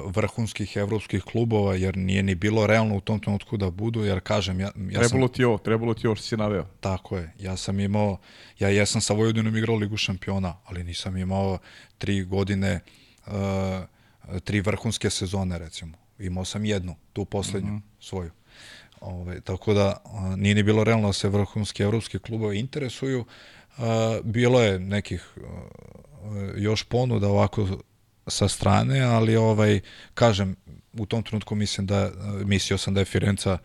vrhunskih 0.06 0.76
evropskih 0.76 1.22
klubova, 1.22 1.74
jer 1.74 1.96
nije 1.96 2.22
ni 2.22 2.34
bilo 2.34 2.66
realno 2.66 2.96
u 2.96 3.00
tom 3.00 3.20
trenutku 3.20 3.56
da 3.56 3.70
budu, 3.70 4.04
jer 4.04 4.20
kažem, 4.20 4.60
ja, 4.60 4.66
ja 4.90 5.00
trebalo 5.00 5.28
sam... 5.28 5.34
ti 5.34 5.44
ovo, 5.44 5.58
trebalo 5.58 5.94
ti 5.94 6.06
ovo 6.06 6.16
što 6.16 6.26
si 6.26 6.36
naveo. 6.36 6.66
Tako 6.80 7.16
je, 7.16 7.32
ja 7.38 7.56
sam 7.56 7.80
imao, 7.80 8.18
ja 8.58 8.68
jesam 8.68 9.00
sa 9.00 9.14
Vojvodinom 9.14 9.56
igrao 9.56 9.76
Ligu 9.76 9.96
šampiona, 9.96 10.56
ali 10.64 10.84
nisam 10.84 11.16
imao 11.16 11.58
tri 11.98 12.24
godine, 12.24 12.80
uh, 13.26 13.32
tri 14.44 14.60
vrhunske 14.60 15.10
sezone, 15.10 15.58
recimo. 15.58 15.96
Imao 16.18 16.44
sam 16.44 16.64
jednu, 16.64 16.96
tu 17.12 17.24
poslednju, 17.24 17.72
mm 17.72 17.76
-hmm. 17.76 18.06
svoju. 18.06 18.30
Ove, 19.00 19.40
tako 19.40 19.74
da 19.74 19.96
nije 20.36 20.54
ni 20.54 20.62
bilo 20.62 20.84
realno 20.84 21.08
da 21.08 21.12
se 21.12 21.28
vrhunski 21.28 21.82
evropski 21.82 22.18
klubovi 22.18 22.58
interesuju. 22.58 23.24
Uh, 23.78 23.84
bilo 24.24 24.62
je 24.62 24.78
nekih 24.78 25.32
uh, 25.36 25.42
još 26.56 26.84
ponuda 26.84 27.28
ovako 27.28 27.68
sa 28.26 28.48
strane, 28.48 29.00
ali 29.00 29.36
ovaj 29.36 29.80
kažem 30.14 30.56
u 30.92 31.06
tom 31.06 31.22
trenutku 31.22 31.54
mislim 31.54 31.86
da 31.86 32.10
mislio 32.44 32.78
sam 32.78 32.94
da 32.94 33.00
je 33.00 33.04
Firenca 33.04 33.58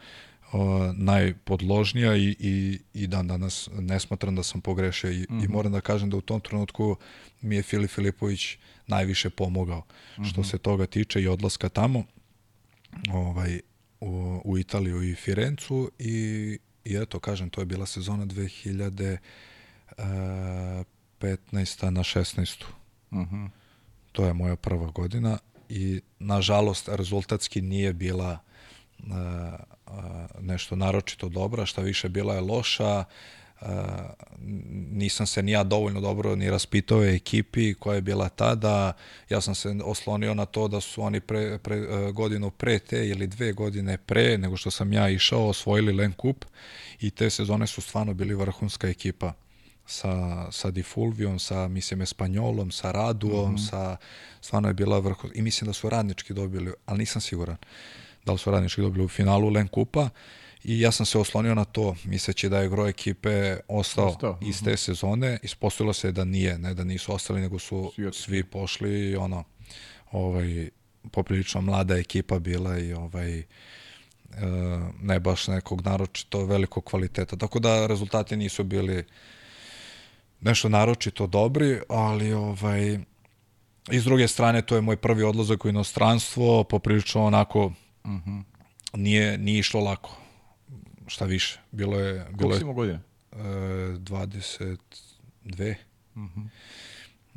o, 0.51 0.93
najpodložnija 0.93 2.15
i, 2.15 2.35
i, 2.39 2.79
i 2.93 3.07
dan 3.07 3.27
danas 3.27 3.69
ne 3.73 3.99
smatram 3.99 4.35
da 4.35 4.43
sam 4.43 4.61
pogrešio 4.61 5.11
i, 5.11 5.17
mm 5.19 5.25
-hmm. 5.29 5.43
i 5.43 5.43
Mhm. 5.43 5.51
moram 5.51 5.71
da 5.71 5.81
kažem 5.81 6.09
da 6.09 6.17
u 6.17 6.21
tom 6.21 6.41
trenutku 6.41 6.95
mi 7.41 7.55
je 7.55 7.63
Filip 7.63 7.91
Filipović 7.91 8.57
najviše 8.87 9.29
pomogao 9.29 9.79
mm 9.79 10.21
-hmm. 10.21 10.29
što 10.29 10.43
se 10.43 10.57
toga 10.57 10.85
tiče 10.85 11.21
i 11.21 11.27
odlaska 11.27 11.69
tamo 11.69 12.03
ovaj, 13.13 13.59
u, 13.99 14.41
u 14.45 14.57
Italiju 14.57 15.03
i 15.03 15.15
Firencu 15.15 15.91
i, 15.99 16.57
i 16.85 16.95
eto 16.95 17.19
kažem 17.19 17.49
to 17.49 17.61
je 17.61 17.65
bila 17.65 17.85
sezona 17.85 18.25
2015. 21.21 21.89
na 21.89 22.03
16. 22.03 22.63
Uh 23.11 23.17
-huh. 23.17 23.49
To 24.11 24.25
je 24.25 24.33
moja 24.33 24.55
prva 24.55 24.91
godina 24.91 25.37
i 25.69 26.01
nažalost 26.19 26.87
rezultatski 26.87 27.61
nije 27.61 27.93
bila 27.93 28.39
uh, 28.99 29.05
uh, 29.87 29.93
nešto 30.39 30.75
naročito 30.75 31.29
dobra, 31.29 31.65
šta 31.65 31.81
više 31.81 32.09
bila 32.09 32.35
je 32.35 32.41
loša. 32.41 33.03
Uh, 33.61 33.67
nisam 34.91 35.27
se 35.27 35.43
ni 35.43 35.51
ja 35.51 35.63
dovoljno 35.63 36.01
dobro 36.01 36.35
ni 36.35 36.49
raspitao 36.49 36.99
o 36.99 37.05
ekipi 37.05 37.73
koja 37.73 37.95
je 37.95 38.01
bila 38.01 38.29
tada. 38.29 38.93
Ja 39.29 39.41
sam 39.41 39.55
se 39.55 39.69
oslonio 39.83 40.33
na 40.33 40.45
to 40.45 40.67
da 40.67 40.81
su 40.81 41.03
oni 41.03 41.19
pre, 41.19 41.57
pre, 41.57 41.79
uh, 41.81 42.11
godinu 42.11 42.51
pre 42.51 42.79
te 42.79 43.07
ili 43.07 43.27
dve 43.27 43.53
godine 43.53 43.97
pre 43.97 44.37
nego 44.37 44.57
što 44.57 44.71
sam 44.71 44.93
ja 44.93 45.09
išao 45.09 45.47
osvojili 45.47 45.93
Len 45.93 46.13
Kup 46.13 46.45
i 46.99 47.11
te 47.11 47.29
sezone 47.29 47.67
su 47.67 47.81
stvarno 47.81 48.13
bili 48.13 48.35
vrhunska 48.35 48.87
ekipa 48.87 49.33
sa, 49.85 50.47
sa 50.51 50.71
Di 50.71 50.83
Fulvijom, 50.83 51.39
sa, 51.39 51.67
mislim, 51.67 52.01
Espanjolom, 52.01 52.71
sa 52.71 52.91
Raduom, 52.91 53.51
mm 53.51 53.57
-hmm. 53.57 53.69
sa, 53.69 53.97
stvarno 54.41 54.67
je 54.67 54.73
bila 54.73 54.99
vrhu, 54.99 55.27
i 55.33 55.41
mislim 55.41 55.67
da 55.67 55.73
su 55.73 55.89
radnički 55.89 56.33
dobili, 56.33 56.73
ali 56.85 56.99
nisam 56.99 57.21
siguran 57.21 57.57
da 58.25 58.31
li 58.31 58.37
su 58.37 58.51
radnički 58.51 58.81
dobili 58.81 59.05
u 59.05 59.07
finalu 59.07 59.49
Len 59.49 59.67
Kupa, 59.67 60.09
i 60.63 60.79
ja 60.79 60.91
sam 60.91 61.05
se 61.05 61.17
oslonio 61.17 61.55
na 61.55 61.65
to, 61.65 61.95
misleći 62.03 62.49
da 62.49 62.59
je 62.59 62.69
gro 62.69 62.87
ekipe 62.87 63.57
ostao, 63.67 64.07
ostao. 64.07 64.37
iz 64.41 64.63
te 64.63 64.77
sezone, 64.77 65.39
ispostavilo 65.43 65.93
se 65.93 66.11
da 66.11 66.25
nije, 66.25 66.57
ne 66.57 66.73
da 66.73 66.83
nisu 66.83 67.13
ostali, 67.13 67.41
nego 67.41 67.59
su 67.59 67.91
svi, 67.95 68.09
svi 68.13 68.43
pošli 68.43 69.15
ono, 69.15 69.43
ovaj, 70.11 70.69
poprilično 71.11 71.61
mlada 71.61 71.97
ekipa 71.97 72.39
bila 72.39 72.79
i 72.79 72.93
ovaj, 72.93 73.39
e, 73.39 73.45
ne 75.01 75.19
baš 75.19 75.47
nekog 75.47 75.81
naročito 75.85 76.45
velikog 76.45 76.83
kvaliteta. 76.83 77.35
Tako 77.35 77.59
da 77.59 77.87
rezultati 77.87 78.37
nisu 78.37 78.63
bili 78.63 79.03
nešto 80.41 80.69
naročito 80.69 81.27
dobri, 81.27 81.81
ali 81.89 82.33
ovaj 82.33 82.99
i 83.91 83.99
s 83.99 84.03
druge 84.03 84.27
strane 84.27 84.61
to 84.61 84.75
je 84.75 84.81
moj 84.81 84.97
prvi 84.97 85.23
odlazak 85.23 85.65
u 85.65 85.69
inostranstvo, 85.69 86.63
poprilično 86.63 87.25
onako 87.25 87.65
uh 87.65 87.73
-huh. 88.03 88.43
nije, 88.93 89.37
nije 89.37 89.59
išlo 89.59 89.81
lako. 89.81 90.17
Šta 91.07 91.25
više, 91.25 91.59
bilo 91.71 91.99
je... 91.99 92.13
Bilo 92.13 92.37
Koliko 92.37 92.55
si 92.55 92.61
imao 92.61 92.73
godina? 92.73 92.99
E, 93.31 93.37
22. 93.37 94.77
Uh 96.15 96.21
-huh. 96.21 96.47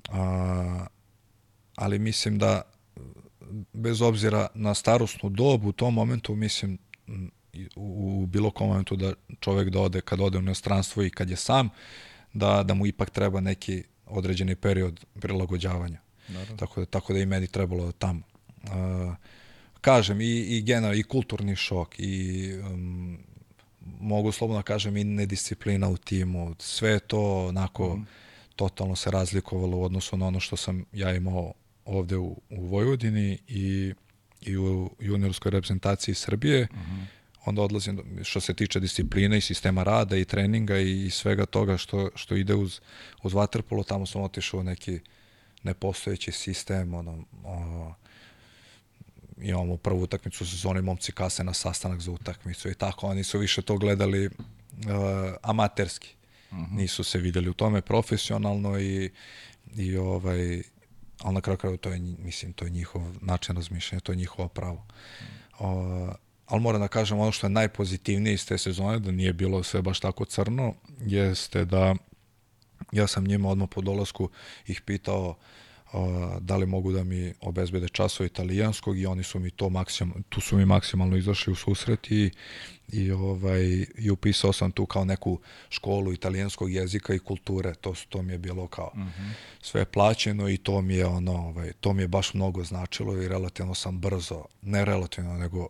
A, 0.09 0.87
ali 1.77 1.99
mislim 1.99 2.39
da 2.39 2.63
bez 3.73 4.03
obzira 4.03 4.47
na 4.55 4.75
starostnu 4.75 5.31
dobu 5.31 5.69
u 5.69 5.73
tom 5.73 5.95
momentu 5.95 6.35
mislim 6.35 6.79
u, 7.77 8.23
u 8.23 8.27
bilo 8.27 8.51
kom 8.51 8.69
momentu 8.69 8.97
da 8.97 9.13
čovek 9.41 9.69
da 9.69 9.81
ode 9.81 10.01
kad 10.01 10.21
ode 10.21 10.39
u 10.39 10.41
inostranstvo 10.41 11.03
i 11.03 11.11
kad 11.11 11.31
je 11.31 11.37
sam 11.37 11.71
da, 12.35 12.63
da 12.63 12.75
mu 12.75 12.87
ipak 12.87 13.11
treba 13.11 13.41
neki 13.41 13.83
određeni 14.07 14.57
period 14.57 15.05
prilagođavanja. 15.21 15.99
Naravno. 16.29 16.57
Tako 16.57 16.81
da, 16.81 16.87
tako 16.87 17.13
da 17.13 17.19
i 17.19 17.27
meni 17.27 17.47
trebalo 17.47 17.93
tamo. 17.93 18.23
Uh, 18.63 19.15
kažem, 19.81 20.21
i, 20.21 20.41
i 20.41 20.63
generalno, 20.63 20.99
i 20.99 21.03
kulturni 21.03 21.57
šok, 21.57 21.95
i 21.99 22.53
um, 22.71 23.19
mogu 24.01 24.33
slobodno 24.33 24.59
da 24.59 24.63
kažem 24.63 24.97
i 24.97 25.05
nedisciplina 25.05 25.89
u 25.89 25.97
timu, 25.97 26.55
sve 26.59 26.99
to 26.99 27.47
onako 27.47 27.97
mm. 27.97 28.07
totalno 28.57 28.97
se 28.97 29.11
razlikovalo 29.11 29.77
u 29.77 29.83
odnosu 29.83 30.17
na 30.17 30.27
ono 30.27 30.41
što 30.41 30.57
sam 30.57 30.85
ja 30.93 31.15
imao 31.15 31.53
ovde 31.85 32.17
u, 32.17 32.41
u 32.51 32.67
Vojvodini 32.67 33.39
i, 33.49 33.95
i 34.41 34.57
u 34.57 34.91
juniorskoj 35.01 35.51
reprezentaciji 35.51 36.15
Srbije. 36.15 36.69
Mm 36.73 36.77
-hmm 36.77 37.24
onda 37.45 37.63
odlazim 37.63 38.03
što 38.23 38.41
se 38.41 38.55
tiče 38.55 38.81
discipline 38.81 39.39
i 39.39 39.41
sistema 39.41 39.83
rada 39.83 40.17
i 40.17 40.25
treninga 40.25 40.79
i 40.79 41.11
svega 41.11 41.47
toga 41.47 41.77
što, 41.77 42.11
što 42.15 42.37
ide 42.37 42.55
uz, 42.55 42.81
uz 43.23 43.33
waterpolo, 43.33 43.87
tamo 43.87 44.07
sam 44.07 44.23
otišao 44.23 44.61
u 44.61 44.65
neki 44.65 45.01
nepostojeći 45.63 46.33
sistem, 46.33 46.95
ono, 46.95 47.25
o, 47.45 47.93
imamo 49.41 49.77
prvu 49.77 50.03
utakmicu 50.03 50.47
sezone, 50.47 50.83
momci 50.83 51.13
kase 51.13 51.45
na 51.45 51.53
sastanak 51.53 52.01
za 52.01 52.11
utakmicu 52.11 52.71
i 52.71 52.75
tako, 52.75 53.07
oni 53.07 53.25
su 53.25 53.39
više 53.39 53.63
to 53.63 53.79
gledali 53.79 54.27
uh, 54.27 54.33
amaterski. 55.43 56.15
Uh 56.51 56.59
-huh. 56.59 56.71
Nisu 56.71 57.05
se 57.05 57.19
videli 57.19 57.49
u 57.49 57.55
tome 57.55 57.81
profesionalno 57.81 58.79
i, 58.79 59.11
i 59.77 59.97
ovaj, 59.97 60.63
ali 61.23 61.35
na 61.35 61.41
kraju 61.41 61.59
kraju 61.59 61.77
to 61.77 61.91
je, 61.91 61.99
mislim, 61.99 62.53
to 62.53 62.65
je 62.65 62.71
njihov 62.71 63.03
način 63.21 63.57
razmišljanja, 63.57 64.01
to 64.01 64.13
je 64.13 64.17
njihovo 64.17 64.49
pravo. 64.49 64.87
Uh, 65.59 66.15
ali 66.47 66.61
moram 66.61 66.81
da 66.81 66.89
kažem 66.89 67.19
ono 67.19 67.33
što 67.33 67.47
je 67.47 67.51
najpozitivnije 67.51 68.35
iz 68.35 68.47
te 68.47 68.59
sezone, 68.59 68.99
da 68.99 69.11
nije 69.11 69.33
bilo 69.33 69.63
sve 69.63 69.83
baš 69.83 70.01
tako 70.01 70.25
crno, 70.25 70.75
jeste 71.01 71.65
da 71.65 71.95
ja 72.93 73.07
sam 73.07 73.25
njima 73.25 73.49
odmah 73.49 73.69
po 73.71 73.81
dolasku 73.81 74.29
ih 74.67 74.81
pitao 74.81 75.29
uh, 75.29 75.39
da 76.41 76.57
li 76.57 76.67
mogu 76.67 76.93
da 76.93 77.05
mi 77.05 77.35
obezbede 77.41 77.89
časove 77.89 78.27
italijanskog 78.27 78.99
i 78.99 79.07
oni 79.07 79.23
su 79.23 79.39
mi 79.39 79.51
to 79.51 79.69
maksimalno, 79.69 80.23
tu 80.29 80.41
su 80.41 80.57
mi 80.57 80.65
maksimalno 80.65 81.17
izašli 81.17 81.53
u 81.53 81.57
susret 81.57 82.11
i, 82.11 82.31
i, 82.93 83.11
ovaj, 83.11 83.87
i 83.99 84.11
upisao 84.11 84.53
sam 84.53 84.73
tu 84.73 84.87
kao 84.87 85.05
neku 85.05 85.39
školu 85.69 86.13
italijanskog 86.13 86.73
jezika 86.73 87.15
i 87.15 87.19
kulture, 87.19 87.75
to, 87.75 87.95
to 88.09 88.23
mi 88.23 88.33
je 88.33 88.39
bilo 88.39 88.67
kao 88.67 88.93
mm 88.95 89.01
-hmm. 89.01 89.31
sve 89.63 89.85
plaćeno 89.85 90.49
i 90.49 90.57
to 90.57 90.81
mi 90.81 90.95
je 90.95 91.07
ono, 91.07 91.33
ovaj, 91.33 91.73
to 91.81 91.93
mi 91.93 92.03
je 92.03 92.09
baš 92.09 92.35
mnogo 92.35 92.65
značilo 92.65 93.23
i 93.23 93.29
relativno 93.29 93.75
sam 93.75 93.99
brzo, 93.99 94.45
ne 94.63 94.85
relativno, 94.85 95.39
nego 95.39 95.69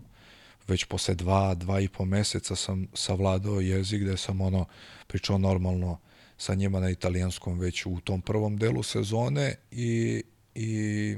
već 0.68 0.84
posle 0.84 1.14
dva, 1.14 1.54
dva 1.54 1.80
i 1.80 1.88
po 1.88 2.04
meseca 2.04 2.56
sam 2.56 2.86
savladao 2.94 3.60
jezik 3.60 4.02
gde 4.02 4.16
sam 4.16 4.40
ono 4.40 4.64
pričao 5.06 5.38
normalno 5.38 5.98
sa 6.36 6.54
njima 6.54 6.80
na 6.80 6.90
italijanskom 6.90 7.58
već 7.58 7.86
u 7.86 8.00
tom 8.00 8.20
prvom 8.20 8.56
delu 8.56 8.82
sezone 8.82 9.54
i, 9.70 10.22
i, 10.54 11.16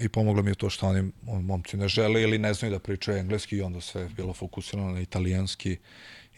i 0.00 0.08
pomoglo 0.08 0.42
mi 0.42 0.50
je 0.50 0.54
to 0.54 0.70
što 0.70 0.86
oni 0.86 1.12
momci 1.24 1.76
ne 1.76 1.88
žele 1.88 2.22
ili 2.22 2.38
ne 2.38 2.54
znaju 2.54 2.72
da 2.72 2.78
pričaju 2.78 3.18
engleski 3.18 3.56
i 3.56 3.62
onda 3.62 3.80
sve 3.80 4.02
je 4.02 4.08
bilo 4.08 4.32
fokusirano 4.32 4.90
na 4.90 5.00
italijanski 5.00 5.76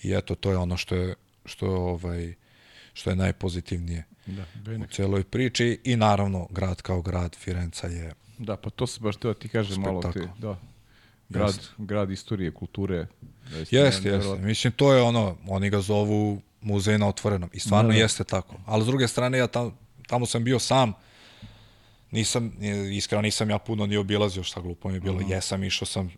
i 0.03 0.13
eto 0.13 0.35
to 0.35 0.51
je 0.51 0.57
ono 0.57 0.77
što 0.77 0.95
je 0.95 1.15
što 1.45 1.67
je 1.67 1.73
ovaj 1.73 2.35
što 2.93 3.11
je 3.11 3.17
najpozitivnije 3.17 4.05
da, 4.27 4.45
u 4.85 4.87
celoj 4.93 5.25
priči 5.25 5.81
i 5.85 5.97
naravno 5.97 6.49
grad 6.51 6.83
kao 6.83 7.03
grad 7.03 7.37
Firenca 7.37 7.87
je 7.87 8.13
Da, 8.39 8.57
pa 8.57 8.71
to 8.71 8.87
se 8.87 9.01
baš 9.01 9.17
teo 9.17 9.35
ti 9.35 9.49
kažem 9.49 9.81
malo 9.81 10.03
ti, 10.13 10.21
da, 10.39 10.61
grad, 11.29 11.49
jest. 11.49 11.71
grad 11.79 12.11
istorije, 12.11 12.51
kulture. 12.51 13.07
Jeste, 13.53 13.77
jeste, 13.77 14.09
jeste. 14.09 14.39
Mislim, 14.39 14.73
to 14.73 14.93
je 14.93 15.03
ono, 15.03 15.37
oni 15.49 15.71
ga 15.71 15.81
zovu 15.81 16.41
muzej 16.61 16.99
na 16.99 17.09
otvorenom. 17.09 17.51
I 17.53 17.61
stvarno 17.61 17.89
da, 17.89 17.95
da. 17.95 18.01
jeste 18.01 18.25
tako. 18.25 18.57
Ali 18.67 18.85
s 18.85 18.87
druge 18.87 19.09
strane, 19.09 19.39
ja 19.39 19.47
tam, 19.47 19.79
tamo 20.07 20.27
sam 20.27 20.45
bio 20.45 20.59
sam, 20.59 20.93
nisam, 22.11 22.53
iskreno 22.93 23.23
nisam 23.23 23.51
ja 23.51 23.59
puno 23.59 23.87
ni 23.87 23.97
obilazio, 23.97 24.43
šta 24.43 24.61
glupo 24.61 24.89
mi 24.89 24.95
je 24.95 25.01
bilo. 25.01 25.17
Uh 25.17 25.23
-huh. 25.23 25.33
Jesam, 25.33 25.65
išao 25.65 25.87
sam 25.87 26.13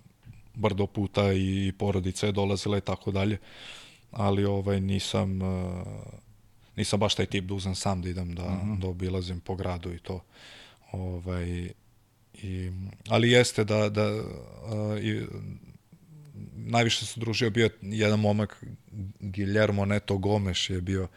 brdo 0.54 0.86
puta 0.86 1.32
i 1.32 1.72
porodice 1.78 2.26
je 2.26 2.32
dolazila 2.32 2.78
i 2.78 2.80
tako 2.80 3.10
dalje. 3.10 3.38
Ali 4.10 4.44
ovaj, 4.44 4.80
nisam, 4.80 5.42
uh, 5.42 5.86
nisam 6.76 7.00
baš 7.00 7.14
taj 7.14 7.26
tip 7.26 7.44
da 7.44 7.54
uzem 7.54 7.74
sam 7.74 8.02
da 8.02 8.08
idem 8.08 8.34
da, 8.34 8.42
mm 8.42 8.60
-hmm. 8.62 8.80
da 8.80 8.88
obilazim 8.88 9.40
po 9.40 9.54
gradu 9.54 9.92
i 9.92 9.98
to. 9.98 10.20
Ovaj, 10.92 11.70
i, 12.42 12.72
ali 13.08 13.30
jeste 13.30 13.64
da, 13.64 13.88
da 13.88 14.14
uh, 14.14 14.24
i, 15.02 15.26
najviše 16.56 17.06
se 17.06 17.20
družio 17.20 17.50
bio 17.50 17.70
jedan 17.82 18.20
momak 18.20 18.64
Guillermo 19.20 19.84
Neto 19.84 20.18
Gomes 20.18 20.70
je 20.70 20.80
bio 20.80 21.02
uh, 21.02 21.10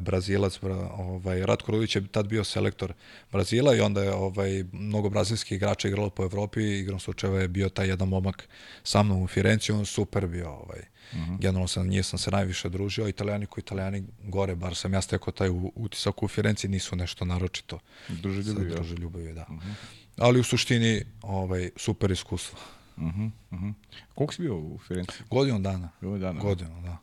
Brazilac, 0.00 0.58
ovaj 0.92 1.46
Ratko 1.46 1.72
Rudić 1.72 1.96
je 1.96 2.06
tad 2.06 2.26
bio 2.26 2.44
selektor 2.44 2.92
Brazila 3.32 3.74
i 3.74 3.80
onda 3.80 4.02
je 4.02 4.12
ovaj 4.12 4.64
mnogo 4.72 5.08
brazilskih 5.08 5.56
igrača 5.56 5.88
igralo 5.88 6.10
po 6.10 6.22
Evropi 6.22 6.60
i 6.60 6.78
igrom 6.80 7.00
slučajeva 7.00 7.40
je 7.40 7.48
bio 7.48 7.68
taj 7.68 7.88
jedan 7.88 8.08
momak 8.08 8.48
sa 8.82 9.02
mnom 9.02 9.22
u 9.22 9.26
Firenci, 9.26 9.72
on 9.72 9.86
super 9.86 10.26
bio 10.26 10.50
ovaj. 10.50 10.80
Uh 11.12 11.18
mhm. 11.18 11.30
-huh. 11.30 11.40
Generalno 11.40 11.68
sam 11.68 11.88
njih 11.88 12.06
sam 12.06 12.18
se 12.18 12.30
najviše 12.30 12.68
družio, 12.68 13.08
italijani 13.08 13.46
koji 13.46 13.62
italijani 13.62 14.04
gore, 14.22 14.54
bar 14.54 14.74
sam 14.74 14.94
ja 14.94 15.02
stekao 15.02 15.32
taj 15.32 15.48
utisak 15.74 16.22
u 16.22 16.28
Firenci, 16.28 16.68
nisu 16.68 16.96
nešto 16.96 17.24
naročito. 17.24 17.78
Druželjubivi. 18.08 18.70
Druželjubivi, 18.70 19.32
da. 19.32 19.46
Uh 19.48 19.54
mhm. 19.56 19.68
-huh. 19.68 20.05
Ali 20.16 20.40
u 20.40 20.44
suštini 20.44 21.04
ovaj, 21.22 21.70
super 21.76 22.10
iskustvo. 22.10 22.58
Uh 22.96 23.02
-huh, 23.02 23.30
uh 23.50 23.58
-huh. 23.58 23.72
Koliko 24.14 24.34
si 24.34 24.42
bio 24.42 24.56
u 24.56 24.78
Firenci? 24.88 25.18
Godinu 25.30 25.58
dana. 25.58 25.88
Godinu 26.00 26.18
dana. 26.18 26.40
Godinu, 26.40 26.82
da. 26.82 26.96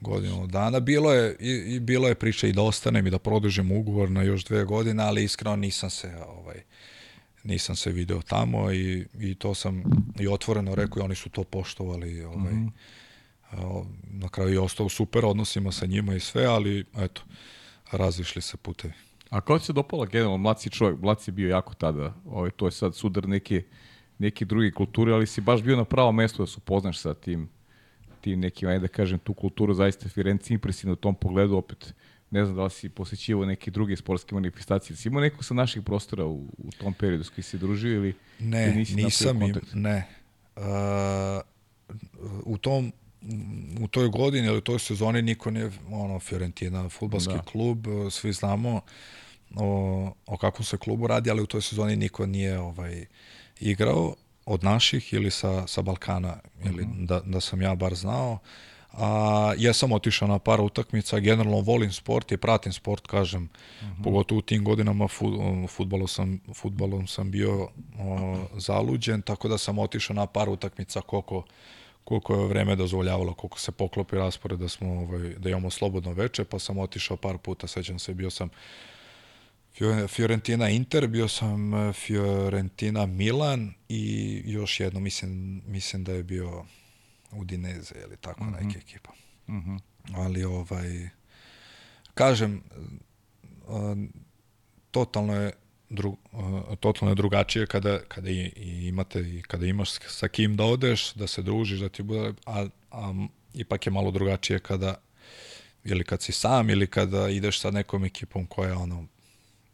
Godinu 0.00 0.46
dana. 0.46 0.80
Bilo 0.80 1.12
je, 1.12 1.36
i, 1.40 1.74
i 1.74 1.80
bilo 1.80 2.08
je 2.08 2.14
priče 2.14 2.48
i 2.48 2.52
da 2.52 2.62
ostanem 2.62 3.06
i 3.06 3.10
da 3.10 3.18
produžim 3.18 3.72
ugovor 3.72 4.10
na 4.10 4.22
još 4.22 4.44
dve 4.44 4.64
godine, 4.64 5.02
ali 5.02 5.24
iskreno 5.24 5.56
nisam 5.56 5.90
se 5.90 6.16
ovaj, 6.28 6.62
nisam 7.44 7.76
se 7.76 7.92
video 7.92 8.22
tamo 8.22 8.72
i, 8.72 9.06
i 9.18 9.34
to 9.34 9.54
sam 9.54 9.82
i 10.20 10.28
otvoreno 10.28 10.74
rekao 10.74 11.00
i 11.00 11.04
oni 11.04 11.14
su 11.14 11.30
to 11.30 11.44
poštovali 11.44 12.24
ovaj, 12.24 12.52
mm 12.52 12.72
-hmm. 13.52 13.84
na 14.10 14.28
kraju 14.28 14.52
je 14.52 14.60
ostao 14.60 14.88
super 14.88 15.24
odnosima 15.24 15.72
sa 15.72 15.86
njima 15.86 16.14
i 16.14 16.20
sve, 16.20 16.44
ali 16.44 16.84
eto, 16.96 17.22
razišli 17.90 18.42
se 18.42 18.56
putevi. 18.56 18.94
A 19.32 19.40
kako 19.40 19.58
ti 19.58 19.64
se 19.64 19.72
dopala 19.72 20.06
generalno, 20.06 20.36
mlad 20.36 20.60
si 20.60 20.70
čovjek, 20.70 21.00
mlad 21.00 21.20
si 21.20 21.32
bio 21.32 21.48
jako 21.48 21.74
tada, 21.74 22.14
ovaj, 22.26 22.50
to 22.50 22.66
je 22.66 22.72
sad 22.72 22.94
sudar 22.94 23.28
neke, 23.28 23.62
neke 24.18 24.44
druge 24.44 24.70
kulture, 24.70 25.12
ali 25.12 25.26
si 25.26 25.40
baš 25.40 25.62
bio 25.62 25.76
na 25.76 25.84
pravo 25.84 26.12
mesto 26.12 26.42
da 26.42 26.46
se 26.46 26.54
upoznaš 26.56 26.98
sa 26.98 27.14
tim, 27.14 27.48
tim 28.20 28.40
nekim, 28.40 28.68
ajde 28.68 28.80
da 28.80 28.88
kažem, 28.88 29.18
tu 29.18 29.34
kulturu 29.34 29.74
zaista 29.74 30.08
Firenci 30.08 30.52
impresivno 30.52 30.92
u 30.92 30.96
tom 30.96 31.14
pogledu, 31.14 31.56
opet 31.56 31.94
ne 32.30 32.44
znam 32.44 32.56
da 32.56 32.64
li 32.64 32.70
si 32.70 32.88
posjećivao 32.88 33.46
neke 33.46 33.70
druge 33.70 33.96
sportske 33.96 34.34
manifestacije. 34.34 34.96
Si 34.96 35.08
imao 35.08 35.20
nekog 35.20 35.44
sa 35.44 35.54
naših 35.54 35.82
prostora 35.82 36.24
u, 36.24 36.46
u 36.58 36.70
tom 36.78 36.94
periodu 36.94 37.24
s 37.24 37.28
koji 37.28 37.44
si 37.44 37.58
družio 37.58 37.96
ili 37.96 38.14
ne, 38.38 38.74
nisi 38.74 38.96
nisam 38.96 39.42
im, 39.42 39.54
ne. 39.74 40.08
Uh, 40.56 40.62
u 42.44 42.58
tom 42.58 42.92
u 43.80 43.88
toj 43.88 44.08
godini 44.08 44.46
ili 44.46 44.58
u 44.58 44.60
toj 44.60 44.78
sezoni 44.78 45.22
niko 45.22 45.50
nije 45.50 45.70
ono 45.90 46.18
Fiorentina, 46.18 46.88
fudbalski 46.88 47.34
da. 47.34 47.42
klub, 47.42 47.86
svi 48.10 48.32
znamo 48.32 48.80
o, 49.56 50.12
o 50.26 50.36
kakvom 50.36 50.64
se 50.64 50.76
klubu 50.76 51.06
radi, 51.06 51.30
ali 51.30 51.42
u 51.42 51.46
toj 51.46 51.62
sezoni 51.62 51.96
niko 51.96 52.26
nije 52.26 52.58
ovaj 52.58 53.06
igrao 53.60 54.14
od 54.46 54.64
naših 54.64 55.12
ili 55.12 55.30
sa, 55.30 55.66
sa 55.66 55.82
Balkana, 55.82 56.36
ili 56.64 56.82
uh 56.82 56.88
mhm. 56.88 57.02
-huh. 57.02 57.06
da, 57.06 57.20
da 57.20 57.40
sam 57.40 57.62
ja 57.62 57.74
bar 57.74 57.94
znao. 57.94 58.38
A, 58.92 59.54
ja 59.58 59.72
sam 59.72 59.92
otišao 59.92 60.28
na 60.28 60.38
par 60.38 60.60
utakmica, 60.60 61.18
generalno 61.18 61.60
volim 61.60 61.92
sport 61.92 62.32
i 62.32 62.36
pratim 62.36 62.72
sport, 62.72 63.06
kažem, 63.06 63.42
uh 63.42 63.86
mhm. 63.86 64.00
-huh. 64.00 64.04
pogotovo 64.04 64.38
u 64.38 64.42
tim 64.42 64.64
godinama 64.64 65.08
futbolom 65.68 66.08
sam, 66.08 66.40
futbolom 66.54 67.06
sam 67.06 67.30
bio 67.30 67.68
o, 67.98 68.38
zaluđen, 68.56 69.22
tako 69.22 69.48
da 69.48 69.58
sam 69.58 69.78
otišao 69.78 70.14
na 70.14 70.26
par 70.26 70.48
utakmica 70.48 71.00
koliko, 71.00 71.44
koliko 72.04 72.34
je 72.34 72.46
vreme 72.46 72.76
dozvoljavalo, 72.76 73.34
koliko 73.34 73.58
se 73.58 73.72
poklopi 73.72 74.16
raspored 74.16 74.58
da 74.58 74.68
smo 74.68 74.92
ovaj, 74.92 75.34
da 75.38 75.50
imamo 75.50 75.70
slobodno 75.70 76.12
veče, 76.12 76.44
pa 76.44 76.58
sam 76.58 76.78
otišao 76.78 77.16
par 77.16 77.38
puta, 77.38 77.66
sećam 77.66 77.98
se, 77.98 78.14
bio 78.14 78.30
sam 78.30 78.48
Fiorentina 80.08 80.68
Inter, 80.68 81.06
bio 81.06 81.28
sam 81.28 81.74
e, 81.74 81.92
Fiorentina 81.92 83.06
Milan 83.06 83.72
i 83.88 84.42
još 84.44 84.80
jedno, 84.80 85.00
mislim, 85.00 85.62
mislim 85.66 86.04
da 86.04 86.12
je 86.12 86.22
bio 86.22 86.64
Udineze 87.30 87.94
ili 88.04 88.16
tako 88.16 88.44
mm 88.44 88.48
-hmm. 88.48 88.66
neka 88.66 88.78
ekipa. 88.78 89.12
Mm 89.48 89.58
-hmm. 89.58 89.80
Ali 90.14 90.44
ovaj, 90.44 91.08
kažem, 92.14 92.62
uh, 93.66 93.98
totalno 94.90 95.34
je 95.34 95.52
dru, 95.90 96.16
uh, 96.32 96.78
totalno 96.80 97.10
je 97.10 97.14
drugačije 97.14 97.66
kada, 97.66 97.98
kada 98.08 98.30
i, 98.30 98.52
i 98.56 98.86
imate 98.88 99.20
i 99.20 99.42
kada 99.42 99.66
imaš 99.66 99.90
sa 100.08 100.28
kim 100.28 100.56
da 100.56 100.64
odeš, 100.64 101.14
da 101.14 101.26
se 101.26 101.42
družiš, 101.42 101.80
da 101.80 101.88
ti 101.88 102.02
bude, 102.02 102.34
a, 102.46 102.66
a 102.90 103.26
ipak 103.54 103.86
je 103.86 103.92
malo 103.92 104.10
drugačije 104.10 104.58
kada 104.58 104.94
ili 105.84 106.04
kad 106.04 106.22
si 106.22 106.32
sam 106.32 106.70
ili 106.70 106.86
kada 106.86 107.28
ideš 107.28 107.60
sa 107.60 107.70
nekom 107.70 108.04
ekipom 108.04 108.46
koja 108.46 108.78
ono 108.78 109.06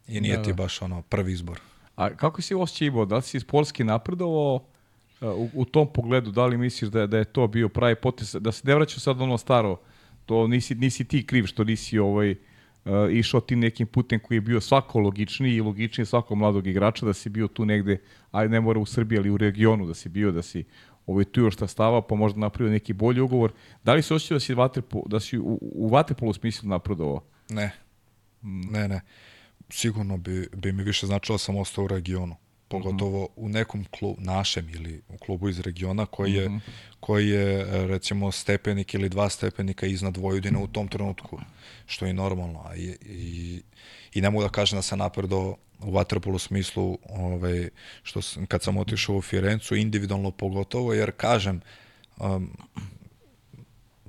i 0.09 0.21
nije 0.21 0.37
da, 0.37 0.43
ti 0.43 0.49
da. 0.49 0.55
baš 0.55 0.81
ono 0.81 1.01
prvi 1.01 1.31
izbor. 1.31 1.59
A 1.95 2.15
kako 2.15 2.41
si 2.41 2.55
osjećaj 2.55 2.87
imao? 2.87 3.05
Da 3.05 3.15
li 3.15 3.21
si 3.21 3.39
sportski 3.39 3.83
napredovao 3.83 4.55
uh, 4.55 5.29
u, 5.29 5.49
u 5.53 5.65
tom 5.65 5.93
pogledu? 5.93 6.31
Da 6.31 6.45
li 6.45 6.57
misliš 6.57 6.91
da, 6.91 7.07
da 7.07 7.17
je 7.17 7.25
to 7.25 7.47
bio 7.47 7.69
pravi 7.69 7.95
potes? 7.95 8.35
Da 8.35 8.51
se 8.51 8.67
ne 8.67 8.75
vraća 8.75 8.99
sad 8.99 9.21
ono 9.21 9.37
staro, 9.37 9.77
to 10.25 10.47
nisi, 10.47 10.75
nisi 10.75 11.05
ti 11.05 11.25
kriv 11.25 11.45
što 11.45 11.63
nisi 11.63 11.99
ovaj, 11.99 12.31
uh, 12.31 12.37
išao 13.11 13.41
tim 13.41 13.59
nekim 13.59 13.87
putem 13.87 14.19
koji 14.19 14.37
je 14.37 14.41
bio 14.41 14.61
svako 14.61 14.99
logičniji 14.99 15.55
i 15.55 15.61
logičniji 15.61 16.05
svakog 16.05 16.37
mladog 16.37 16.67
igrača, 16.67 17.05
da 17.05 17.13
si 17.13 17.29
bio 17.29 17.47
tu 17.47 17.65
negde, 17.65 17.97
aj 18.31 18.49
ne 18.49 18.61
mora 18.61 18.79
u 18.79 18.85
Srbiji, 18.85 19.19
ali 19.19 19.29
u 19.29 19.37
regionu 19.37 19.85
da 19.85 19.93
si 19.93 20.09
bio, 20.09 20.31
da 20.31 20.41
si 20.41 20.63
ovaj, 21.07 21.25
tu 21.25 21.41
još 21.41 21.55
stava, 21.67 22.01
pa 22.01 22.15
možda 22.15 22.39
napravio 22.39 22.71
neki 22.71 22.93
bolji 22.93 23.21
ugovor. 23.21 23.51
Da 23.83 23.93
li 23.93 24.01
se 24.01 24.13
osjećao 24.13 24.35
da 24.35 24.39
si, 24.39 24.53
vaterpo, 24.53 25.03
da 25.05 25.19
si 25.19 25.37
u, 25.37 25.59
u 25.61 25.89
vaterpolu 25.89 26.33
smislu 26.33 26.69
napredovao? 26.69 27.21
Ne. 27.49 27.71
Ne, 28.41 28.87
ne 28.87 29.01
sigurno 29.69 30.17
bi, 30.17 30.47
bi 30.55 30.71
mi 30.71 30.83
više 30.83 31.07
značilo 31.07 31.33
da 31.33 31.39
sam 31.39 31.57
ostao 31.57 31.83
u 31.83 31.87
regionu. 31.87 32.35
Pogotovo 32.67 33.23
mm 33.23 33.25
-hmm. 33.25 33.45
u 33.45 33.49
nekom 33.49 33.85
klubu, 33.91 34.21
našem 34.21 34.69
ili 34.69 35.01
u 35.09 35.17
klubu 35.17 35.49
iz 35.49 35.59
regiona 35.59 36.05
koji 36.05 36.33
je, 36.33 36.49
mm 36.49 36.53
-hmm. 36.53 36.71
koji 36.99 37.29
je 37.29 37.65
recimo 37.87 38.31
stepenik 38.31 38.93
ili 38.93 39.09
dva 39.09 39.29
stepenika 39.29 39.85
iznad 39.85 40.17
Vojvodine 40.17 40.59
u 40.59 40.67
tom 40.67 40.87
trenutku, 40.87 41.39
što 41.85 42.05
je 42.05 42.13
normalno. 42.13 42.65
I, 42.75 42.95
i, 43.05 43.61
i 44.13 44.21
ne 44.21 44.29
mogu 44.29 44.43
da 44.43 44.49
kažem 44.49 44.77
da 44.77 44.81
sam 44.81 44.99
napredo 44.99 45.55
u 45.79 45.91
vaterpolu 45.91 46.39
smislu 46.39 46.97
ovaj, 47.09 47.69
što 48.03 48.21
sam, 48.21 48.45
kad 48.45 48.63
sam 48.63 48.77
otišao 48.77 49.15
u 49.15 49.21
Firencu, 49.21 49.75
individualno 49.75 50.31
pogotovo, 50.31 50.93
jer 50.93 51.11
kažem, 51.11 51.61
um, 52.17 52.57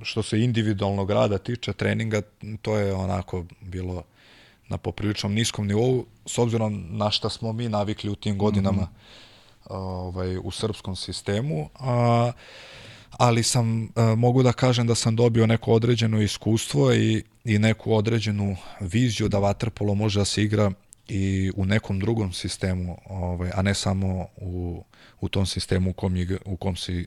što 0.03 0.23
se 0.23 0.41
individualnog 0.41 1.11
rada 1.11 1.39
tiče 1.39 1.73
treninga, 1.73 2.23
to 2.63 2.79
je 2.79 2.93
onako 2.95 3.45
bilo 3.61 4.03
na 4.71 4.79
popriličnom 4.79 5.35
niskom 5.35 5.67
nivou, 5.67 6.07
s 6.27 6.39
obzirom 6.39 6.85
na 6.91 7.11
šta 7.11 7.29
smo 7.29 7.53
mi 7.53 7.69
navikli 7.69 8.11
u 8.11 8.15
tim 8.15 8.39
godinama 8.39 8.83
mm 8.83 8.89
-hmm. 9.65 9.77
ovaj, 9.77 10.39
u 10.43 10.51
srpskom 10.51 10.97
sistemu. 10.97 11.69
A, 11.75 12.33
ali 13.11 13.43
sam, 13.43 13.89
a, 13.95 14.15
mogu 14.15 14.43
da 14.43 14.53
kažem 14.53 14.87
da 14.87 14.95
sam 14.95 15.17
dobio 15.17 15.47
neko 15.47 15.73
određeno 15.73 16.23
iskustvo 16.23 16.95
i, 16.95 17.25
i 17.45 17.59
neku 17.59 17.95
određenu 17.95 18.57
viziju 18.81 19.29
da 19.29 19.39
vaterpolo 19.39 19.95
može 19.95 20.19
da 20.19 20.25
se 20.25 20.43
igra 20.43 20.73
i 21.09 21.53
u 21.57 21.65
nekom 21.65 22.01
drugom 22.01 22.33
sistemu, 22.33 22.99
ovaj, 23.07 23.51
a 23.55 23.63
ne 23.63 23.75
samo 23.75 24.27
u, 24.37 24.85
u 25.21 25.29
tom 25.29 25.47
sistemu 25.47 25.91
u 25.91 25.93
kom, 25.93 26.17
igra, 26.17 26.39
u 26.45 26.57
kom 26.57 26.77
se 26.77 27.05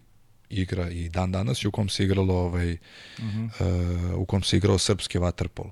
igra 0.49 0.89
i 0.89 1.09
dan 1.09 1.31
danas 1.31 1.63
i 1.63 1.67
u 1.67 1.71
kom 1.71 1.89
se 1.89 2.03
igralo 2.03 2.35
ovaj, 2.35 2.73
mm 2.73 2.79
-hmm. 3.19 3.49
uh, 4.13 4.19
u 4.19 4.25
kom 4.25 4.43
se 4.43 4.57
igrao 4.57 4.77
srpski 4.77 5.17
vaterpolo 5.17 5.71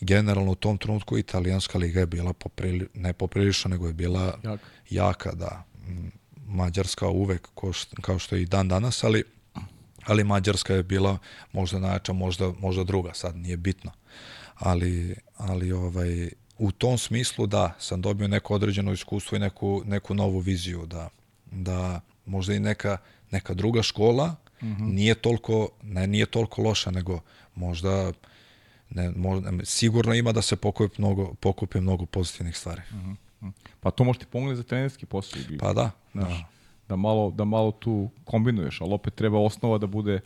generalno 0.00 0.52
u 0.52 0.54
tom 0.54 0.78
trenutku 0.78 1.18
italijanska 1.18 1.78
liga 1.78 2.00
je 2.00 2.06
bila 2.06 2.32
poprili, 2.32 2.88
ne 2.94 3.12
poprilično, 3.12 3.68
nego 3.68 3.86
je 3.86 3.92
bila 3.92 4.38
jaka, 4.44 4.58
jaka 4.90 5.32
da. 5.32 5.64
Mađarska 6.46 7.08
uvek, 7.08 7.48
ko 7.54 7.72
što, 7.72 8.02
kao 8.02 8.18
što 8.18 8.36
je 8.36 8.42
i 8.42 8.46
dan 8.46 8.68
danas, 8.68 9.04
ali, 9.04 9.24
ali 10.04 10.24
Mađarska 10.24 10.74
je 10.74 10.82
bila 10.82 11.18
možda 11.52 11.78
najjača, 11.78 12.12
možda, 12.12 12.52
možda 12.58 12.84
druga, 12.84 13.14
sad 13.14 13.36
nije 13.36 13.56
bitno. 13.56 13.90
Ali, 14.54 15.14
ali 15.36 15.72
ovaj, 15.72 16.30
u 16.58 16.72
tom 16.72 16.98
smislu 16.98 17.46
da, 17.46 17.74
sam 17.78 18.00
dobio 18.00 18.28
neko 18.28 18.54
određeno 18.54 18.92
iskustvo 18.92 19.36
i 19.36 19.38
neku, 19.38 19.82
neku 19.84 20.14
novu 20.14 20.38
viziju 20.38 20.86
da, 20.86 21.08
da 21.50 22.00
možda 22.26 22.54
i 22.54 22.60
neka, 22.60 22.98
neka 23.30 23.54
druga 23.54 23.82
škola 23.82 24.36
mm 24.62 24.66
-hmm. 24.66 24.94
nije 24.94 25.14
toliko, 25.14 25.68
ne 25.82 26.06
nije 26.06 26.26
toliko 26.26 26.62
loša, 26.62 26.90
nego 26.90 27.20
možda 27.54 28.12
ne, 28.90 29.12
možda, 29.16 29.50
sigurno 29.64 30.14
ima 30.14 30.32
da 30.32 30.42
se 30.42 30.56
pokupi 30.56 30.94
mnogo, 30.98 31.34
pokupi 31.34 31.80
mnogo 31.80 32.06
pozitivnih 32.06 32.56
stvari. 32.56 32.82
Uh 32.90 32.96
mhm, 32.96 33.10
-huh. 33.10 33.16
Mhm. 33.40 33.50
Pa 33.80 33.90
to 33.90 34.04
može 34.04 34.18
ti 34.18 34.26
pomoći 34.26 34.56
za 34.56 34.62
trenerski 34.62 35.06
posao. 35.06 35.40
Pa 35.60 35.72
da. 35.72 35.90
Znaš, 36.12 36.32
da. 36.32 36.48
da. 36.88 36.96
malo, 36.96 37.30
da 37.30 37.44
malo 37.44 37.70
tu 37.70 38.10
kombinuješ, 38.24 38.80
ali 38.80 38.94
opet 38.94 39.14
treba 39.14 39.38
osnova 39.38 39.78
da 39.78 39.86
bude 39.86 40.20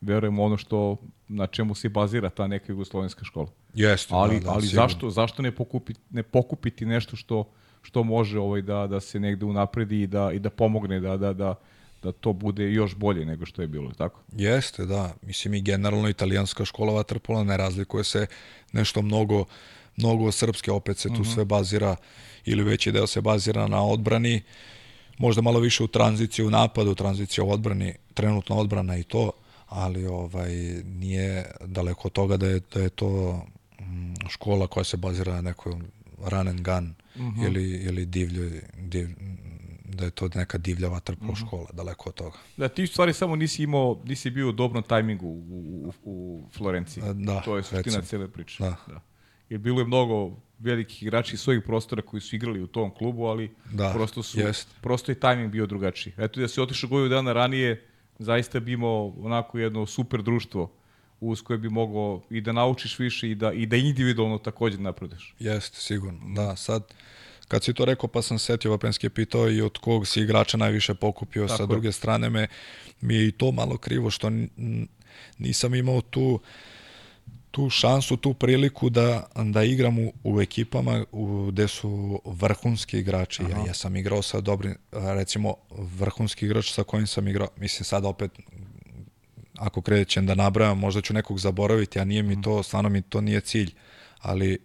verujem 0.00 0.38
ono 0.38 0.56
što 0.56 0.96
na 1.28 1.46
čemu 1.46 1.74
se 1.74 1.88
bazira 1.88 2.30
ta 2.30 2.46
neka 2.46 2.72
jugoslovenska 2.72 3.24
škola. 3.24 3.48
Jeste, 3.74 4.14
ali, 4.14 4.40
da, 4.40 4.44
da, 4.44 4.50
ali 4.50 4.66
zašto, 4.66 5.10
zašto 5.10 5.42
ne, 5.42 5.50
pokupiti, 5.50 6.00
ne 6.10 6.22
pokupiti 6.22 6.86
nešto 6.86 7.16
što 7.16 7.44
što 7.82 8.02
može 8.02 8.38
ovaj 8.38 8.62
da 8.62 8.86
da 8.86 9.00
se 9.00 9.20
negde 9.20 9.44
unapredi 9.44 10.02
i 10.02 10.06
da 10.06 10.32
i 10.32 10.38
da 10.38 10.50
pomogne 10.50 11.00
da 11.00 11.16
da 11.16 11.32
da 11.32 11.54
da 12.06 12.12
to 12.12 12.32
bude 12.32 12.72
još 12.72 12.94
bolje 12.94 13.24
nego 13.24 13.46
što 13.46 13.62
je 13.62 13.68
bilo, 13.68 13.92
tako? 13.92 14.20
Jeste, 14.32 14.84
da. 14.84 15.14
Mislim 15.22 15.54
i 15.54 15.62
generalno 15.62 16.08
italijanska 16.08 16.64
škola 16.64 16.92
vaterpola 16.92 17.44
ne 17.44 17.56
razlikuje 17.56 18.04
se 18.04 18.26
nešto 18.72 19.02
mnogo 19.02 19.44
mnogo 19.96 20.32
srpske, 20.32 20.72
opet 20.72 20.98
se 20.98 21.08
tu 21.08 21.14
uh 21.14 21.20
mhm. 21.20 21.28
-huh. 21.28 21.34
sve 21.34 21.44
bazira 21.44 21.96
ili 22.44 22.62
veći 22.62 22.92
deo 22.92 23.06
se 23.06 23.20
bazira 23.20 23.66
na 23.68 23.82
odbrani, 23.82 24.42
možda 25.18 25.42
malo 25.42 25.60
više 25.60 25.84
u 25.84 25.88
tranziciju 25.88 26.46
u 26.46 26.50
napadu, 26.50 26.94
tranziciju 26.94 27.46
u 27.46 27.50
odbrani, 27.50 27.94
trenutno 28.14 28.56
odbrana 28.56 28.96
i 28.96 29.02
to, 29.02 29.32
ali 29.66 30.06
ovaj 30.06 30.52
nije 30.84 31.50
daleko 31.64 32.08
od 32.08 32.12
toga 32.12 32.36
da 32.36 32.46
je, 32.46 32.60
da 32.74 32.80
je 32.80 32.88
to 32.88 33.42
mm, 33.80 34.14
škola 34.28 34.66
koja 34.66 34.84
se 34.84 34.96
bazira 34.96 35.34
na 35.34 35.40
nekoj 35.40 35.72
run 36.24 36.48
and 36.48 36.60
gun 36.60 36.94
uh 37.14 37.20
mhm. 37.20 37.40
-huh. 37.40 37.46
ili, 37.46 37.70
ili 37.70 38.06
divlju, 38.06 38.50
div, 38.78 39.08
da 39.88 40.04
je 40.04 40.10
to 40.10 40.28
neka 40.34 40.58
divlja 40.58 40.88
vaterpolo 40.88 41.32
uh 41.32 41.38
mhm. 41.38 41.44
-huh. 41.44 41.48
škola, 41.48 41.66
daleko 41.72 42.08
od 42.08 42.14
toga. 42.14 42.36
Da, 42.56 42.68
ti 42.68 42.86
stvari 42.86 43.12
samo 43.12 43.36
nisi 43.36 43.62
imao, 43.62 44.02
nisi 44.04 44.30
bio 44.30 44.48
u 44.48 44.52
dobrom 44.52 44.82
tajmingu 44.82 45.26
u, 45.26 45.42
u, 45.50 45.92
u 46.04 46.48
Florenciji. 46.52 47.02
Da, 47.14 47.40
to 47.40 47.56
je 47.56 47.62
suština 47.62 48.02
cele 48.02 48.28
priče. 48.28 48.62
Da. 48.62 48.76
da. 48.86 49.00
Jer 49.48 49.60
bilo 49.60 49.80
je 49.80 49.86
mnogo 49.86 50.36
velikih 50.58 51.02
igrači 51.02 51.34
iz 51.34 51.40
svojih 51.40 51.62
prostora 51.62 52.02
koji 52.02 52.20
su 52.20 52.36
igrali 52.36 52.62
u 52.62 52.66
tom 52.66 52.94
klubu, 52.94 53.24
ali 53.24 53.54
da, 53.72 53.92
prosto, 53.94 54.22
su, 54.22 54.40
jest. 54.40 54.68
prosto 54.80 55.12
je 55.12 55.20
tajming 55.20 55.52
bio 55.52 55.66
drugačiji. 55.66 56.12
Eto 56.18 56.40
da 56.40 56.48
si 56.48 56.60
otišao 56.60 56.90
godinu 56.90 57.08
dana 57.08 57.32
ranije, 57.32 57.86
zaista 58.18 58.60
bi 58.60 58.72
imao 58.72 59.14
onako 59.18 59.58
jedno 59.58 59.86
super 59.86 60.22
društvo 60.22 60.72
uz 61.20 61.42
koje 61.42 61.58
bi 61.58 61.68
mogao 61.68 62.22
i 62.30 62.40
da 62.40 62.52
naučiš 62.52 62.98
više 62.98 63.30
i 63.30 63.34
da, 63.34 63.52
i 63.52 63.66
da 63.66 63.76
individualno 63.76 64.38
takođe 64.38 64.78
napredeš. 64.78 65.34
Jeste, 65.38 65.80
sigurno. 65.80 66.20
Da, 66.34 66.56
sad, 66.56 66.94
kad 67.48 67.64
si 67.64 67.74
to 67.74 67.84
rekao 67.84 68.08
pa 68.08 68.22
sam 68.22 68.38
setio, 68.38 68.70
Vapenski 68.70 69.06
je 69.06 69.10
pitao 69.10 69.50
i 69.50 69.60
od 69.62 69.78
kog 69.78 70.06
si 70.06 70.20
igrača 70.20 70.56
najviše 70.56 70.94
pokupio, 70.94 71.46
Tako 71.46 71.58
sa 71.58 71.66
druge 71.66 71.92
strane 71.92 72.30
me, 72.30 72.46
mi 73.00 73.14
je 73.14 73.28
i 73.28 73.32
to 73.32 73.52
malo 73.52 73.76
krivo 73.76 74.10
što 74.10 74.30
nisam 75.38 75.74
imao 75.74 76.00
tu 76.00 76.40
tu 77.56 77.70
šansu, 77.70 78.16
tu 78.16 78.34
priliku 78.34 78.90
da, 78.90 79.26
da 79.44 79.62
igram 79.64 79.98
u, 79.98 80.12
u 80.24 80.40
ekipama 80.40 81.04
u, 81.12 81.46
gde 81.46 81.68
su 81.68 82.20
vrhunski 82.24 82.98
igrači. 82.98 83.42
Ja, 83.42 83.66
ja 83.66 83.74
sam 83.74 83.96
igrao 83.96 84.22
sa 84.22 84.40
dobrim, 84.40 84.74
recimo, 84.92 85.54
vrhunski 85.70 86.46
igrač 86.46 86.72
sa 86.72 86.82
kojim 86.82 87.06
sam 87.06 87.28
igrao, 87.28 87.48
mislim 87.56 87.84
sad 87.84 88.04
opet 88.04 88.30
ako 89.58 89.82
krećem 89.82 90.26
da 90.26 90.34
nabrajam, 90.34 90.78
možda 90.78 91.00
ću 91.00 91.14
nekog 91.14 91.38
zaboraviti, 91.38 92.00
a 92.00 92.04
nije 92.04 92.22
mi 92.22 92.42
to, 92.42 92.62
stvarno 92.62 92.88
mi 92.88 93.02
to 93.02 93.20
nije 93.20 93.40
cilj, 93.40 93.74
ali 94.18 94.58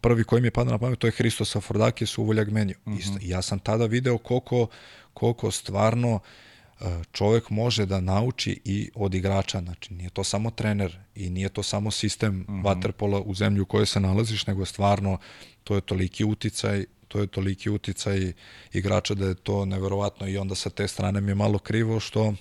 prvi 0.00 0.24
koji 0.24 0.42
mi 0.42 0.46
je 0.46 0.50
padao 0.50 0.72
na 0.72 0.78
pamet 0.78 0.98
to 0.98 1.06
je 1.06 1.10
Hristo 1.10 1.44
Afrodakis 1.58 2.18
u 2.18 2.24
Voljagmeniju. 2.24 2.76
Uh 2.86 2.92
-huh. 2.92 3.18
I 3.22 3.28
ja 3.28 3.42
sam 3.42 3.58
tada 3.58 3.86
video 3.86 4.18
koliko, 4.18 4.66
koliko 5.14 5.50
stvarno 5.50 6.14
uh, 6.14 6.86
čovek 7.12 7.50
može 7.50 7.86
da 7.86 8.00
nauči 8.00 8.60
i 8.64 8.90
od 8.94 9.14
igrača, 9.14 9.60
znači 9.60 9.94
nije 9.94 10.10
to 10.10 10.24
samo 10.24 10.50
trener 10.50 10.98
i 11.14 11.30
nije 11.30 11.48
to 11.48 11.62
samo 11.62 11.90
sistem 11.90 12.34
mm 12.34 12.46
-hmm. 12.48 12.64
vaterpola 12.64 13.20
u 13.20 13.34
zemlju 13.34 13.62
u 13.62 13.66
kojoj 13.66 13.86
se 13.86 14.00
nalaziš, 14.00 14.46
nego 14.46 14.64
stvarno 14.64 15.18
to 15.64 15.74
je 15.74 15.80
toliki 15.80 16.24
uticaj, 16.24 16.84
to 17.08 17.20
je 17.20 17.26
toliki 17.26 17.70
uticaj 17.70 18.32
igrača 18.72 19.14
da 19.14 19.26
je 19.26 19.34
to 19.34 19.64
neverovatno 19.64 20.28
i 20.28 20.38
onda 20.38 20.54
sa 20.54 20.70
te 20.70 20.88
strane 20.88 21.20
mi 21.20 21.30
je 21.30 21.34
malo 21.34 21.58
krivo 21.58 22.00
što 22.00 22.34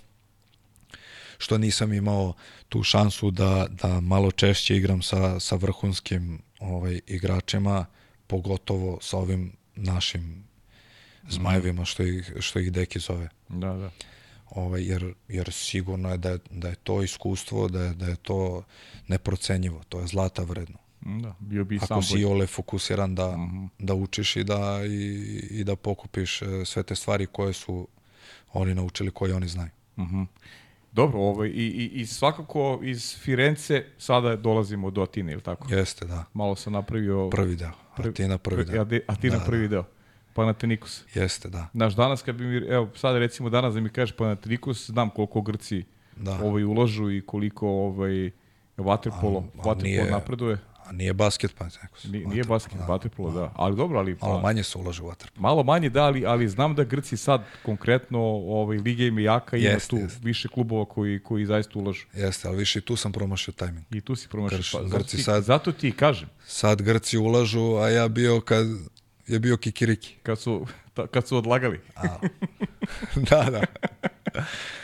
što 1.43 1.57
nisam 1.57 1.93
imao 1.93 2.33
tu 2.69 2.83
šansu 2.83 3.31
da, 3.31 3.67
da 3.69 3.99
malo 3.99 4.31
češće 4.31 4.77
igram 4.77 5.01
sa, 5.01 5.39
sa 5.39 5.55
vrhunskim 5.55 6.41
ovaj, 6.59 6.99
igračima, 7.07 7.85
pogotovo 8.27 8.99
sa 9.01 9.17
ovim 9.17 9.51
našim 9.75 10.43
zmajevima 11.29 11.85
što 11.85 12.03
ih, 12.03 12.33
što 12.39 12.59
ih 12.59 12.71
Deki 12.71 12.99
zove. 12.99 13.29
Da, 13.49 13.73
da 13.73 13.89
ovaj, 14.49 14.83
jer, 14.83 15.13
jer 15.27 15.51
sigurno 15.51 16.11
je 16.11 16.17
da, 16.17 16.29
je 16.29 16.39
da 16.49 16.69
je 16.69 16.75
to 16.75 17.03
iskustvo, 17.03 17.67
da 17.67 17.83
je, 17.83 17.93
da 17.93 18.07
je 18.07 18.15
to 18.15 18.63
neprocenjivo, 19.07 19.83
to 19.89 19.99
je 19.99 20.07
zlata 20.07 20.43
vredno. 20.43 20.77
Da, 21.01 21.35
bio 21.39 21.65
bi 21.65 21.77
Ako 21.77 21.87
sam 21.87 22.03
si 22.03 22.25
ole 22.25 22.47
fokusiran 22.47 23.15
da, 23.15 23.27
uh 23.27 23.37
mhm. 23.37 23.57
-huh. 23.57 23.69
da 23.79 23.93
učiš 23.93 24.35
i 24.35 24.43
da, 24.43 24.81
i, 24.85 25.19
i 25.51 25.63
da 25.63 25.75
pokupiš 25.75 26.41
e, 26.41 26.65
sve 26.65 26.83
te 26.83 26.95
stvari 26.95 27.25
koje 27.25 27.53
su 27.53 27.87
oni 28.53 28.75
naučili, 28.75 29.11
koje 29.11 29.35
oni 29.35 29.47
znaju. 29.47 29.69
Uh 29.97 30.03
mhm. 30.03 30.15
-huh. 30.15 30.27
Dobro, 30.93 31.19
ovaj, 31.19 31.47
i, 31.47 31.51
i, 31.51 32.01
i 32.01 32.05
svakako 32.05 32.79
iz 32.83 33.17
Firence 33.19 33.83
sada 33.97 34.35
dolazimo 34.35 34.91
do 34.91 35.01
Atine, 35.01 35.33
ili 35.33 35.41
tako? 35.41 35.73
Jeste, 35.73 36.05
da. 36.05 36.23
Malo 36.33 36.55
sam 36.55 36.73
napravio... 36.73 37.29
Prvi 37.29 37.55
deo. 37.55 37.71
Atina 37.97 38.37
prvi 38.37 38.65
deo. 38.65 38.85
Atina 39.07 39.37
da, 39.37 39.45
prvi 39.45 39.61
da. 39.61 39.67
deo. 39.67 39.83
Panathinaikos. 40.33 41.03
Jeste, 41.13 41.49
da. 41.49 41.67
Znaš, 41.73 41.95
danas 41.95 42.21
kad 42.21 42.35
bi 42.35 42.45
mi, 42.45 42.57
evo, 42.67 42.89
sad 42.95 43.17
recimo 43.17 43.49
danas 43.49 43.73
da 43.73 43.79
mi 43.79 43.89
kažeš 43.89 44.15
Panathinaikos, 44.15 44.89
znam 44.89 45.09
koliko 45.09 45.41
Grci 45.41 45.83
da. 46.15 46.39
ovaj, 46.43 46.63
uložu 46.63 47.11
i 47.11 47.21
koliko 47.25 47.67
ovaj, 47.67 48.31
waterpolo 48.77 49.43
nije, 49.83 50.11
napreduje. 50.11 50.57
A 50.85 50.91
nije 50.91 51.13
basket 51.13 51.55
Panathinaikos. 51.55 52.03
Nije, 52.03 52.27
nije 52.27 52.43
basket, 52.43 52.77
da, 52.77 52.87
waterpolo, 52.87 53.33
da. 53.33 53.51
Ali 53.55 53.75
dobro, 53.75 53.99
ali... 53.99 54.17
Malo 54.21 54.35
pa, 54.35 54.41
manje 54.41 54.63
se 54.63 54.77
ulaže 54.77 55.03
u 55.03 55.05
waterpolo. 55.05 55.39
Malo 55.39 55.63
manje, 55.63 55.89
da, 55.89 56.03
ali, 56.03 56.25
ali 56.25 56.49
znam 56.49 56.75
da 56.75 56.83
Grci 56.83 57.17
sad 57.17 57.43
konkretno, 57.63 58.19
ovaj, 58.19 58.77
Liga 58.77 59.03
im 59.03 59.17
je 59.19 59.23
jaka 59.23 59.57
i 59.57 59.63
ima 59.63 59.79
tu 59.87 59.97
jest. 59.97 60.23
više 60.23 60.47
klubova 60.47 60.85
koji, 60.85 61.19
koji 61.19 61.45
zaista 61.45 61.79
ulažu. 61.79 62.05
Jeste, 62.13 62.47
ali 62.47 62.57
više 62.57 62.79
i 62.79 62.81
tu 62.81 62.95
sam 62.95 63.11
promašio 63.11 63.53
tajming. 63.53 63.85
I 63.91 64.01
tu 64.01 64.15
si 64.15 64.27
promašio. 64.27 64.57
Grč, 64.57 64.71
pa, 64.71 64.97
Grci 64.97 65.17
zato, 65.17 65.23
sad, 65.23 65.43
zato 65.43 65.71
ti 65.71 65.91
kažem. 65.91 66.29
Sad 66.45 66.81
Grci 66.81 67.17
ulažu, 67.17 67.75
a 67.75 67.89
ja 67.89 68.07
bio 68.07 68.41
kad 68.41 68.65
je 69.27 69.39
bio 69.39 69.57
kikiriki. 69.57 70.15
Kad 70.23 70.39
su, 70.39 70.67
ta, 70.93 71.07
kad 71.07 71.27
su 71.27 71.37
odlagali. 71.37 71.79
A, 71.95 72.17
da, 73.29 73.49
da. 73.49 73.63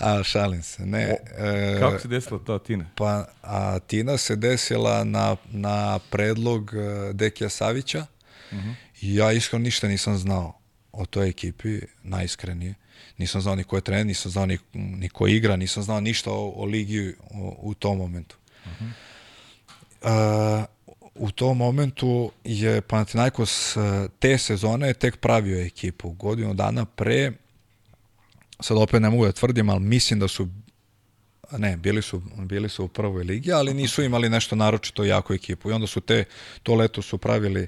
A, 0.00 0.22
šalim 0.22 0.62
se. 0.62 0.86
Ne, 0.86 1.12
o, 1.12 1.44
e, 1.44 1.78
kako 1.80 1.98
se 1.98 2.08
desila 2.08 2.40
ta 2.46 2.58
Tina? 2.58 2.90
Pa, 2.96 3.24
a 3.42 3.78
Tina 3.78 4.16
se 4.16 4.36
desila 4.36 5.04
na, 5.04 5.36
na 5.50 5.98
predlog 6.10 6.74
e, 6.74 7.12
Dekija 7.12 7.48
Savića 7.48 8.06
uh 8.52 8.58
mhm. 8.58 8.68
-huh. 8.68 8.74
i 9.00 9.14
ja 9.14 9.32
iskreno 9.32 9.62
ništa 9.62 9.88
nisam 9.88 10.16
znao 10.18 10.60
o 10.92 11.06
toj 11.06 11.28
ekipi, 11.28 11.80
najiskrenije. 12.02 12.74
Nisam 13.18 13.40
znao 13.40 13.56
ni 13.56 13.64
ko 13.64 13.76
je 13.76 13.82
trener, 13.82 14.06
nisam 14.06 14.32
znao 14.32 14.46
ni, 14.46 14.58
ni 14.72 15.08
ko 15.08 15.28
igra, 15.28 15.56
nisam 15.56 15.82
znao 15.82 16.00
ništa 16.00 16.30
o, 16.30 16.52
o 16.56 16.64
ligi 16.64 17.14
o, 17.30 17.56
u 17.58 17.74
tom 17.74 17.98
momentu. 17.98 18.36
Uh 18.64 18.72
-huh. 18.72 18.92
e, 20.62 20.80
u 21.14 21.30
tom 21.30 21.56
momentu 21.56 22.32
je 22.44 22.80
Panathinaikos 22.80 23.76
e, 23.76 23.80
te 24.18 24.38
sezone 24.38 24.94
tek 24.94 25.16
pravio 25.16 25.64
ekipu. 25.64 26.10
Godinu 26.10 26.54
dana 26.54 26.84
pre, 26.84 27.32
sad 28.62 28.76
opet 28.76 29.02
ne 29.02 29.10
mogu 29.10 29.24
da 29.24 29.32
tvrdim, 29.32 29.68
ali 29.70 29.80
mislim 29.80 30.20
da 30.20 30.28
su 30.28 30.48
ne, 31.58 31.76
bili 31.76 32.02
su, 32.02 32.22
bili 32.38 32.68
su 32.68 32.84
u 32.84 32.88
prvoj 32.88 33.24
ligi, 33.24 33.52
ali 33.52 33.74
nisu 33.74 34.02
imali 34.02 34.28
nešto 34.28 34.56
naročito 34.56 35.04
jako 35.04 35.34
ekipu. 35.34 35.70
I 35.70 35.72
onda 35.72 35.86
su 35.86 36.00
te, 36.00 36.24
to 36.62 36.74
leto 36.74 37.02
su 37.02 37.18
pravili 37.18 37.62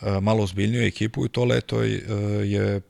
uh, 0.00 0.08
malo 0.22 0.46
zbiljniju 0.46 0.82
ekipu 0.82 1.26
i 1.26 1.28
to 1.28 1.44
leto 1.44 1.82
je, 1.82 2.04
uh, 2.04 2.50
je 2.50 2.80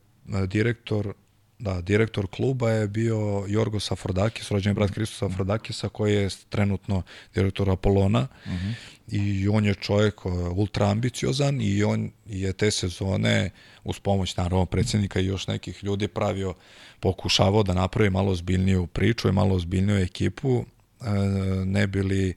direktor 0.47 1.15
Da, 1.59 1.81
direktor 1.81 2.27
kluba 2.27 2.71
je 2.71 2.89
bio 2.89 3.45
Jorgo 3.49 3.81
Safrodakis, 3.81 4.51
rođeni 4.51 4.75
brat 4.75 4.91
Hristo 4.91 5.17
Safrodakisa, 5.17 5.89
koji 5.89 6.15
je 6.15 6.29
trenutno 6.49 7.03
direktor 7.35 7.71
Apolona 7.71 8.29
uh. 8.45 8.53
-huh. 8.53 8.73
i 9.09 9.49
on 9.49 9.65
je 9.65 9.75
čovjek 9.75 10.27
ultra 10.55 10.91
ambiciozan 10.91 11.61
i 11.61 11.85
on 11.85 12.11
je 12.27 12.53
te 12.53 12.71
sezone 12.71 13.51
uz 13.85 14.01
pomoć 14.01 14.37
naravno 14.37 14.67
predsjednika 14.67 15.21
i 15.21 15.27
još 15.27 15.47
nekih 15.47 15.85
ljudi 15.85 16.09
pravio, 16.09 16.55
pokušavao 17.01 17.63
da 17.63 17.75
napravi 17.75 18.11
malo 18.11 18.35
zbiljniju 18.35 18.87
priču 18.87 19.29
i 19.29 19.33
malo 19.33 19.59
zbiljniju 19.59 19.99
ekipu, 19.99 20.65
e, 21.01 21.11
ne 21.65 21.87
bili 21.87 22.31
e, 22.31 22.35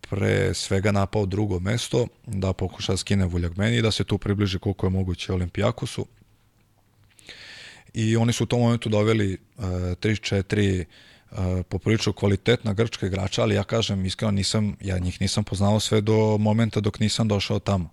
pre 0.00 0.54
svega 0.54 0.92
napao 0.92 1.26
drugo 1.26 1.60
mesto, 1.60 2.06
da 2.26 2.52
pokuša 2.52 2.92
da 2.92 2.96
skine 2.96 3.24
Vuljagmeni 3.24 3.76
i 3.76 3.82
da 3.82 3.90
se 3.90 4.04
tu 4.04 4.18
približi 4.18 4.58
koliko 4.58 4.86
je 4.86 4.90
moguće 4.90 5.32
Olimpijakosu 5.32 6.06
i 7.94 8.16
oni 8.16 8.32
su 8.32 8.44
u 8.44 8.46
tom 8.46 8.60
momentu 8.60 8.88
doveli 8.88 9.38
uh, 9.56 9.64
3-4 9.64 10.84
uh, 11.30 11.38
poprilično 11.68 12.12
kvalitetna 12.12 12.72
grčka 12.72 13.06
igrača, 13.06 13.42
ali 13.42 13.54
ja 13.54 13.64
kažem 13.64 14.06
iskreno 14.06 14.30
nisam, 14.30 14.76
ja 14.80 14.98
njih 14.98 15.20
nisam 15.20 15.44
poznao 15.44 15.80
sve 15.80 16.00
do 16.00 16.38
momenta 16.38 16.80
dok 16.80 17.00
nisam 17.00 17.28
došao 17.28 17.58
tamo. 17.58 17.90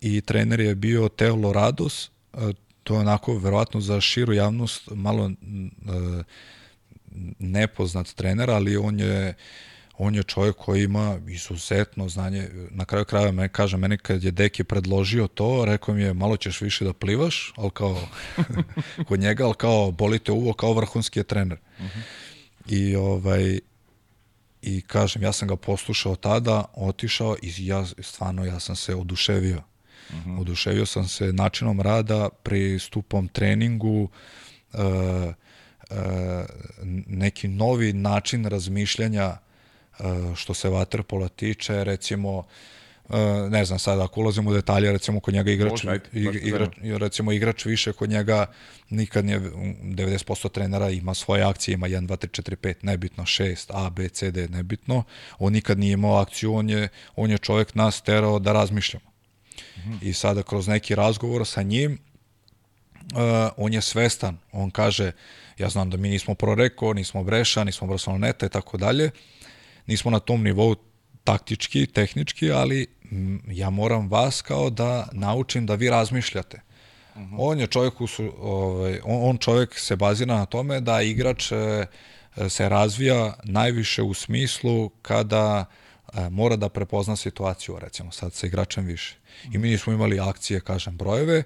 I 0.00 0.20
trener 0.20 0.60
je 0.60 0.74
bio 0.74 1.08
Teo 1.08 1.36
Lorados, 1.36 2.10
uh, 2.32 2.50
to 2.82 2.94
je 2.94 3.00
onako 3.00 3.38
verovatno 3.38 3.80
za 3.80 4.00
širu 4.00 4.32
javnost 4.32 4.88
malo 4.90 5.30
nepoznat 7.38 8.14
trener, 8.14 8.50
ali 8.50 8.76
on 8.76 9.00
je 9.00 9.34
on 10.02 10.14
je 10.14 10.22
čovjek 10.22 10.56
koji 10.56 10.84
ima 10.84 11.20
izuzetno 11.28 12.08
znanje. 12.08 12.48
Na 12.70 12.84
kraju 12.84 13.04
krajeva 13.04 13.32
me 13.32 13.48
kaže 13.48 13.76
meni 13.76 13.98
kad 13.98 14.24
je 14.24 14.30
Deki 14.30 14.64
predložio 14.64 15.26
to, 15.26 15.64
rekao 15.64 15.94
mi 15.94 16.02
je 16.02 16.14
malo 16.14 16.36
ćeš 16.36 16.60
više 16.60 16.84
da 16.84 16.92
plivaš, 16.92 17.52
al 17.56 17.70
kao 17.70 18.08
kod 19.08 19.20
njega, 19.20 19.46
al 19.46 19.54
kao 19.54 19.90
bolite 19.90 20.32
uvo 20.32 20.52
kao 20.52 20.72
vrhunski 20.72 21.18
je 21.18 21.24
trener. 21.24 21.58
Uh. 21.78 21.84
-huh. 21.84 22.00
I 22.66 22.96
ovaj 22.96 23.60
i 24.62 24.80
kažem 24.80 25.22
ja 25.22 25.32
sam 25.32 25.48
ga 25.48 25.56
poslušao 25.56 26.16
tada, 26.16 26.64
otišao 26.74 27.36
i 27.42 27.66
ja 27.66 27.86
stvarno 27.98 28.44
ja 28.44 28.60
sam 28.60 28.76
se 28.76 28.94
oduševio. 28.94 29.62
Uh. 30.10 30.16
-huh. 30.26 30.40
Oduševio 30.40 30.86
sam 30.86 31.08
se 31.08 31.32
načinom 31.32 31.80
rada, 31.80 32.28
pristupom 32.42 33.28
treningu, 33.28 34.08
uh, 34.72 34.80
neki 37.06 37.48
novi 37.48 37.92
način 37.92 38.44
razmišljanja 38.44 39.36
što 40.36 40.54
se 40.54 40.68
vaterpola 40.68 41.28
tiče, 41.28 41.84
recimo 41.84 42.44
Uh, 43.08 43.16
ne 43.50 43.64
znam 43.64 43.78
sad 43.78 44.00
ako 44.00 44.20
ulazimo 44.20 44.50
u 44.50 44.54
detalje 44.54 44.92
recimo 44.92 45.20
kod 45.20 45.34
njega 45.34 45.50
igrač, 45.50 45.70
Može, 45.70 46.00
igrač 46.12 46.70
recimo 46.82 47.32
igrač 47.32 47.64
više 47.64 47.92
kod 47.92 48.10
njega 48.10 48.46
nikad 48.90 49.24
nije 49.24 49.40
90% 49.40 50.50
trenera 50.50 50.90
ima 50.90 51.14
svoje 51.14 51.42
akcije 51.42 51.74
ima 51.74 51.88
1 51.88 52.06
2 52.06 52.26
3 52.26 52.42
4 52.42 52.56
5 52.56 52.74
nebitno 52.82 53.24
6 53.24 53.66
A 53.68 53.90
B 53.90 54.08
C 54.08 54.30
D 54.30 54.48
nebitno. 54.48 55.02
On 55.38 55.52
nikad 55.52 55.78
nije 55.78 55.92
imao 55.92 56.16
akciju 56.16 56.54
on 56.54 56.70
je 56.70 56.88
on 57.16 57.30
je 57.30 57.38
čovjek 57.38 57.74
nas 57.74 58.02
terao 58.02 58.38
da 58.38 58.52
razmišljamo. 58.52 59.10
-hmm. 59.84 59.98
i 60.02 60.12
sada 60.12 60.42
kroz 60.42 60.68
neki 60.68 60.94
razgovor 60.94 61.46
sa 61.46 61.62
njim 61.62 61.98
uh, 63.14 63.18
on 63.56 63.72
je 63.72 63.80
svestan. 63.80 64.38
On 64.52 64.70
kaže 64.70 65.12
ja 65.58 65.68
znam 65.68 65.90
da 65.90 65.96
mi 65.96 66.08
nismo 66.08 66.34
Proreko 66.34 66.94
nismo 66.94 67.24
Breša 67.24 67.64
nismo 67.64 67.86
Barceloneta 67.86 68.46
i 68.46 68.48
tako 68.48 68.76
dalje 68.76 69.10
nismo 69.86 70.10
na 70.10 70.18
tom 70.18 70.42
nivou 70.42 70.74
taktički, 71.24 71.86
tehnički, 71.86 72.52
ali 72.52 72.86
ja 73.46 73.70
moram 73.70 74.08
vas 74.08 74.42
kao 74.42 74.70
da 74.70 75.08
naučim 75.12 75.66
da 75.66 75.74
vi 75.74 75.90
razmišljate. 75.90 76.60
Uh 77.14 77.20
mhm. 77.20 77.34
-huh. 77.34 77.36
On 77.38 77.60
je 77.60 77.66
čovjek, 77.66 77.94
su, 78.08 78.32
ovaj, 78.40 79.00
on 79.04 79.38
čovjek 79.38 79.78
se 79.78 79.96
bazira 79.96 80.34
na 80.34 80.46
tome 80.46 80.80
da 80.80 81.02
igrač 81.02 81.52
e, 81.52 81.86
se 82.48 82.68
razvija 82.68 83.34
najviše 83.44 84.02
u 84.02 84.14
smislu 84.14 84.88
kada 84.88 85.64
e, 86.14 86.30
mora 86.30 86.56
da 86.56 86.68
prepozna 86.68 87.16
situaciju, 87.16 87.78
recimo 87.78 88.12
sad 88.12 88.32
sa 88.32 88.46
igračem 88.46 88.84
više. 88.84 89.16
I 89.52 89.58
mi 89.58 89.68
nismo 89.68 89.92
imali 89.92 90.20
akcije, 90.20 90.60
kažem, 90.60 90.96
brojeve, 90.96 91.42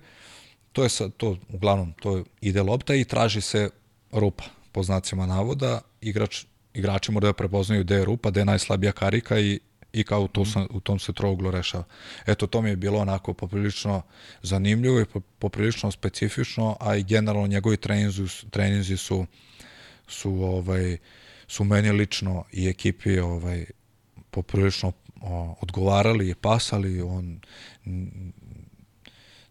to 0.72 0.82
je 0.82 0.88
sad, 0.88 1.12
to 1.16 1.36
uglavnom, 1.48 1.92
to 1.92 2.24
ide 2.40 2.62
lopta 2.62 2.94
i 2.94 3.04
traži 3.04 3.40
se 3.40 3.70
rupa, 4.12 4.44
po 4.72 4.82
znacima 4.82 5.26
navoda, 5.26 5.80
igrač 6.00 6.44
igrači 6.74 7.12
moraju 7.12 7.32
da 7.32 7.36
prepoznaju 7.36 7.84
gde 7.84 7.94
je 7.94 8.04
rupa, 8.04 8.30
gde 8.30 8.40
je 8.40 8.44
najslabija 8.44 8.92
karika 8.92 9.38
i, 9.40 9.60
i 9.92 10.04
kao 10.04 10.22
u, 10.22 10.28
to, 10.28 10.44
sam, 10.44 10.66
u 10.70 10.80
tom 10.80 10.98
se 10.98 11.12
trouglu 11.12 11.50
rešava. 11.50 11.84
Eto, 12.26 12.46
to 12.46 12.62
mi 12.62 12.70
je 12.70 12.76
bilo 12.76 12.98
onako 12.98 13.32
poprilično 13.34 14.02
zanimljivo 14.42 15.00
i 15.00 15.20
poprilično 15.38 15.90
specifično, 15.90 16.76
a 16.80 16.96
i 16.96 17.02
generalno 17.02 17.46
njegovi 17.46 17.76
treninzi, 17.76 18.26
treninzi 18.50 18.96
su, 18.96 19.26
su, 20.08 20.30
ovaj, 20.30 20.96
su 21.46 21.64
meni 21.64 21.90
lično 21.90 22.44
i 22.52 22.68
ekipi 22.68 23.18
ovaj, 23.18 23.64
poprilično 24.30 24.92
o, 25.20 25.56
odgovarali 25.60 26.30
i 26.30 26.34
pasali. 26.34 27.02
On 27.02 27.40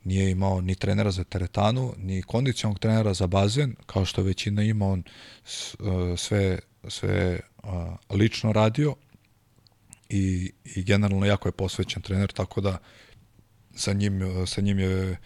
nije 0.04 0.32
imao 0.32 0.62
ni 0.62 0.76
trenera 0.76 1.12
za 1.12 1.24
teretanu, 1.24 1.94
ni 1.98 2.22
kondicionog 2.22 2.80
trenera 2.80 3.14
za 3.14 3.28
bazen, 3.28 3.76
kao 3.86 4.06
što 4.06 4.24
većina 4.24 4.64
ima, 4.64 4.88
on 4.88 5.00
e, 5.00 6.18
sve 6.18 6.60
sve 6.88 7.40
a, 7.64 7.96
lično 8.10 8.54
radio 8.54 8.96
i, 10.10 10.52
i 10.76 10.84
generalno 10.84 11.26
jako 11.26 11.48
je 11.48 11.52
posvećen 11.52 12.02
trener, 12.02 12.32
tako 12.32 12.62
da 12.62 12.78
sa 13.76 13.94
njim, 13.94 14.46
sa 14.48 14.62
njim 14.62 14.80
je 14.80 15.18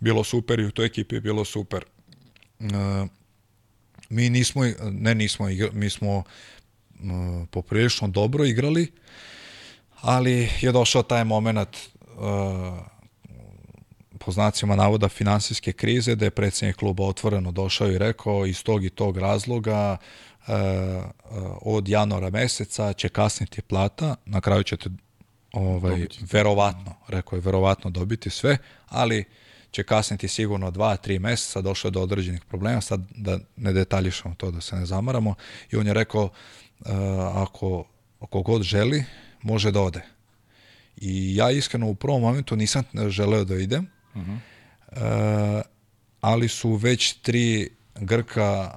bilo 0.00 0.24
super 0.24 0.60
i 0.60 0.66
u 0.66 0.70
toj 0.70 0.86
ekipi 0.86 1.14
je 1.14 1.20
bilo 1.20 1.44
super. 1.44 1.84
A, 2.60 3.06
mi 4.08 4.30
nismo, 4.30 4.62
ne 4.82 5.14
nismo, 5.14 5.46
mi 5.72 5.90
smo 5.90 6.22
a, 7.04 7.44
poprilično 7.50 8.08
dobro 8.08 8.44
igrali, 8.44 8.92
ali 10.00 10.48
je 10.60 10.72
došao 10.72 11.02
taj 11.02 11.24
moment 11.24 11.76
uh, 12.16 12.78
po 14.18 14.32
znacima 14.32 14.76
navoda 14.76 15.08
finansijske 15.08 15.72
krize, 15.72 16.14
da 16.14 16.24
je 16.24 16.30
predsednik 16.30 16.76
kluba 16.76 17.04
otvoreno 17.04 17.52
došao 17.52 17.90
i 17.90 17.98
rekao 17.98 18.46
iz 18.46 18.62
tog 18.62 18.84
i 18.84 18.90
tog 18.90 19.18
razloga 19.18 19.96
uh, 20.00 20.27
od 21.62 21.88
januara 21.88 22.30
meseca 22.30 22.92
će 22.92 23.08
kasniti 23.08 23.62
plata, 23.62 24.16
na 24.26 24.40
kraju 24.40 24.62
ćete 24.62 24.90
ovaj, 25.52 25.90
dobiti. 25.90 26.18
verovatno, 26.32 26.94
rekao 27.08 27.36
je, 27.36 27.40
verovatno 27.40 27.90
dobiti 27.90 28.30
sve, 28.30 28.58
ali 28.88 29.24
će 29.70 29.82
kasniti 29.82 30.28
sigurno 30.28 30.70
dva, 30.70 30.96
tri 30.96 31.18
meseca, 31.18 31.60
došlo 31.60 31.88
je 31.88 31.92
do 31.92 32.02
određenih 32.02 32.44
problema, 32.44 32.80
sad 32.80 33.00
da 33.14 33.38
ne 33.56 33.72
detaljišamo 33.72 34.34
to, 34.34 34.50
da 34.50 34.60
se 34.60 34.76
ne 34.76 34.86
zamaramo, 34.86 35.34
i 35.70 35.76
on 35.76 35.86
je 35.86 35.94
rekao, 35.94 36.24
uh, 36.24 36.86
ako, 37.34 37.84
ako 38.20 38.42
god 38.42 38.62
želi, 38.62 39.04
može 39.42 39.70
da 39.70 39.80
ode. 39.80 40.02
I 40.96 41.36
ja 41.36 41.50
iskreno 41.50 41.86
u 41.86 41.94
prvom 41.94 42.20
momentu 42.22 42.56
nisam 42.56 42.84
želeo 43.08 43.44
da 43.44 43.56
idem, 43.56 43.90
uh 44.14 44.22
-huh. 44.22 44.38
uh, 45.56 45.62
ali 46.20 46.48
su 46.48 46.74
već 46.74 47.12
tri 47.12 47.70
Grka 48.00 48.74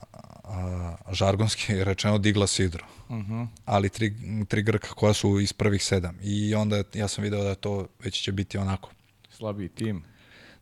a, 0.52 0.96
žargonski 1.12 1.84
rečeno 1.84 2.18
digla 2.18 2.48
sidro. 2.48 2.86
Uh 3.10 3.16
mhm. 3.18 3.34
-huh. 3.34 3.48
Ali 3.66 3.90
tri, 3.90 4.14
tri 4.48 4.62
Grka 4.62 4.88
koja 4.88 5.14
su 5.14 5.40
iz 5.40 5.54
prvih 5.54 5.84
sedam. 5.84 6.18
I 6.22 6.56
onda 6.56 6.84
ja 6.94 7.08
sam 7.08 7.24
video 7.24 7.44
da 7.44 7.56
to 7.56 7.88
već 8.04 8.22
će 8.22 8.32
biti 8.32 8.58
onako. 8.58 8.90
Slabiji 9.30 9.70
tim. 9.70 10.04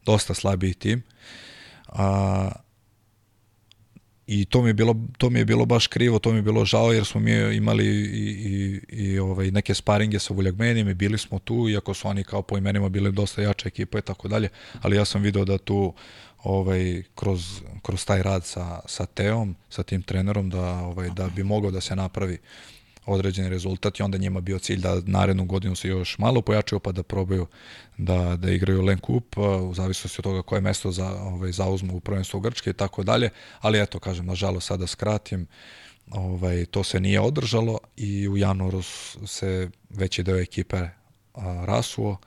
Dosta 0.06 0.34
slabiji 0.34 0.74
tim. 0.74 1.04
A, 1.88 2.52
I 4.30 4.46
to 4.46 4.62
mi 4.62 4.70
je 4.70 4.74
bilo 4.74 4.96
to 5.18 5.30
mi 5.30 5.40
je 5.40 5.46
bilo 5.46 5.66
baš 5.66 5.88
krivo, 5.88 6.20
to 6.20 6.32
mi 6.32 6.38
je 6.38 6.42
bilo 6.42 6.66
žao 6.66 6.94
jer 6.94 7.06
smo 7.06 7.22
mi 7.22 7.56
imali 7.56 7.86
i, 7.86 8.30
i, 8.30 8.82
i 8.90 9.20
ovaj 9.20 9.52
neke 9.52 9.74
sparinge 9.74 10.20
sa 10.20 10.34
Vuljagmenijem 10.34 10.90
i 10.90 10.94
bili 10.94 11.18
smo 11.18 11.40
tu 11.40 11.70
iako 11.70 11.94
su 11.94 12.08
oni 12.08 12.24
kao 12.24 12.42
po 12.42 12.58
imenima 12.58 12.90
bili 12.90 13.12
dosta 13.12 13.42
jača 13.42 13.68
ekipa 13.68 14.00
i 14.00 14.02
tako 14.02 14.28
dalje, 14.28 14.50
ali 14.82 14.96
ja 14.96 15.06
sam 15.06 15.22
video 15.22 15.46
da 15.46 15.58
tu 15.58 15.94
ovaj, 16.44 17.04
kroz, 17.16 17.62
kroz 17.82 18.06
taj 18.06 18.24
rad 18.24 18.46
sa, 18.46 18.80
sa 18.86 19.06
Teom, 19.06 19.56
sa 19.70 19.84
tim 19.84 20.02
trenerom, 20.02 20.50
da, 20.50 20.74
ovaj, 20.74 21.10
da 21.10 21.28
bi 21.28 21.44
mogao 21.44 21.72
da 21.72 21.82
se 21.82 21.96
napravi 21.96 22.38
određeni 23.06 23.50
rezultat 23.50 24.00
i 24.00 24.04
onda 24.04 24.18
njima 24.18 24.42
bio 24.42 24.60
cilj 24.60 24.82
da 24.82 25.02
narednu 25.06 25.46
godinu 25.46 25.76
se 25.76 25.88
još 25.88 26.18
malo 26.18 26.42
pojačaju 26.42 26.80
pa 26.80 26.92
da 26.92 27.04
probaju 27.04 27.48
da, 27.98 28.36
da 28.36 28.52
igraju 28.52 28.82
Len 28.82 29.00
Kup 29.00 29.38
u 29.38 29.74
zavisnosti 29.74 30.20
od 30.20 30.24
toga 30.24 30.42
koje 30.42 30.62
mesto 30.62 30.92
za, 30.92 31.08
ovaj, 31.08 31.52
zauzmu 31.52 31.96
u 31.96 32.00
prvenstvu 32.00 32.40
Grčke 32.40 32.70
i 32.70 32.74
tako 32.74 33.04
dalje, 33.04 33.30
ali 33.60 33.82
eto 33.82 34.00
kažem, 34.00 34.26
nažalost 34.26 34.68
sada 34.68 34.88
skratim, 34.88 35.48
ovaj, 36.12 36.66
to 36.66 36.84
se 36.84 37.00
nije 37.00 37.20
održalo 37.20 37.80
i 37.98 38.28
u 38.28 38.38
januaru 38.38 38.82
se 39.26 39.70
veći 39.90 40.24
deo 40.24 40.38
ekipe 40.38 40.78
a, 40.78 40.90
rasuo 41.66 42.18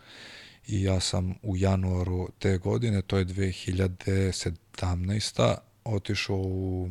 i 0.66 0.82
ja 0.82 1.00
sam 1.00 1.34
u 1.42 1.56
januaru 1.56 2.28
te 2.38 2.58
godine, 2.58 3.02
to 3.02 3.18
je 3.18 3.26
2017. 3.26 5.54
otišao 5.84 6.36
u, 6.36 6.88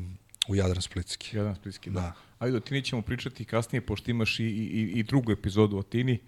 u 0.47 0.55
Jadran 0.55 0.81
Splitski. 0.81 1.37
Jadran 1.37 1.55
Splitski, 1.55 1.89
da. 1.89 2.01
da. 2.01 2.13
Ajde, 2.39 2.57
o 2.57 2.59
Tini 2.59 2.81
ćemo 2.81 3.01
pričati 3.01 3.45
kasnije, 3.45 3.81
pošto 3.81 4.11
imaš 4.11 4.39
i, 4.39 4.43
i, 4.43 4.91
i 4.95 5.03
drugu 5.03 5.31
epizodu 5.31 5.77
o 5.77 5.83
Tini, 5.83 6.19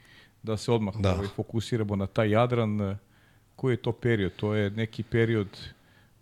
da 0.44 0.58
se 0.58 0.72
odmah 0.72 0.96
da. 0.96 1.14
Ovaj, 1.14 1.28
fokusiramo 1.36 1.96
na 1.96 2.08
taj 2.08 2.30
Jadran. 2.30 2.98
Koji 3.56 3.74
je 3.74 3.78
to 3.78 3.92
period? 3.92 4.32
To 4.36 4.56
je 4.56 4.70
neki 4.70 5.04
period 5.04 5.48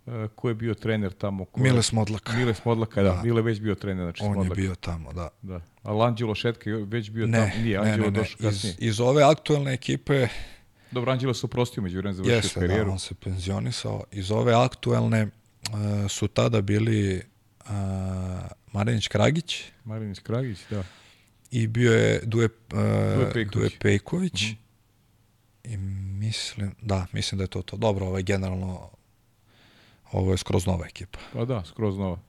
uh, 0.06 0.14
ko 0.35 0.49
je 0.49 0.56
bio 0.56 0.73
trener 0.73 1.14
tamo? 1.14 1.45
Ko 1.45 1.60
Mile 1.60 1.84
Smodlaka. 1.84 2.34
Mile 2.34 2.53
Smodlaka, 2.53 3.03
da. 3.03 3.10
da. 3.10 3.22
Mile 3.23 3.41
već 3.41 3.60
bio 3.60 3.76
trener, 3.76 4.06
znači 4.06 4.23
On 4.23 4.34
Smodlaka. 4.34 4.61
je 4.61 4.68
bio 4.68 4.76
tamo, 4.76 5.14
da. 5.14 5.30
da. 5.41 5.61
A 5.84 6.06
Anđelo 6.06 6.35
Šetka 6.35 6.69
je 6.69 6.85
već 6.85 7.10
bio 7.10 7.27
ne, 7.27 7.38
tamo? 7.38 7.64
Nije, 7.64 7.77
Anđelo 7.77 7.98
ne, 7.98 8.03
ne, 8.03 8.11
ne. 8.11 8.19
došao 8.19 8.38
kasnije. 8.41 8.76
Iz, 8.80 8.88
iz 8.88 8.99
ove 8.99 9.23
aktuelne 9.23 9.73
ekipe 9.73 10.27
Dobro, 10.91 11.11
Anđelo 11.11 11.34
se 11.34 11.45
oprostio 11.45 11.84
među 11.84 11.97
vremena 11.97 12.13
završio 12.13 12.35
Jeste, 12.35 12.59
da, 12.59 12.65
karijeru. 12.65 12.85
Da, 12.85 12.91
on 12.91 12.99
se 12.99 13.15
penzionisao. 13.15 14.03
Iz 14.11 14.31
ove 14.31 14.53
aktuelne 14.53 15.23
uh, 15.23 15.30
su 16.09 16.27
tada 16.27 16.61
bili 16.61 17.22
uh, 17.59 17.72
Marinić 18.72 19.07
Kragić. 19.07 19.63
Marinić 19.85 20.19
Kragić, 20.19 20.59
da. 20.69 20.84
I 21.51 21.68
bio 21.68 21.93
je 21.93 22.22
Duje, 22.23 22.45
uh, 22.45 22.80
Duje 23.15 23.31
Pejković. 23.34 23.53
Duje 23.53 23.69
Pejković. 23.80 24.43
Mhm. 24.43 24.51
-huh. 24.51 24.61
I 25.63 25.77
mislim, 25.77 26.76
da, 26.81 27.05
mislim 27.11 27.38
da 27.38 27.43
je 27.43 27.47
to 27.47 27.61
to. 27.61 27.77
Dobro, 27.77 28.05
ovo 28.05 28.18
je 28.18 28.23
generalno, 28.23 28.89
ovo 30.11 30.31
je 30.31 30.38
skroz 30.38 30.65
nova 30.65 30.85
ekipa. 30.85 31.19
Pa 31.34 31.45
da, 31.45 31.63
skroz 31.65 31.97
nova. 31.97 32.19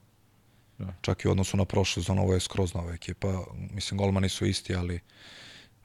Da. 0.78 0.94
Čak 1.00 1.24
i 1.24 1.28
u 1.28 1.30
odnosu 1.30 1.56
na 1.56 1.64
prošlu 1.64 2.02
zonu, 2.02 2.22
ovo 2.22 2.34
je 2.34 2.40
skroz 2.40 2.74
nova 2.74 2.92
ekipa. 2.92 3.44
Mislim, 3.74 3.98
golmani 3.98 4.28
su 4.28 4.46
isti, 4.46 4.74
ali 4.74 5.00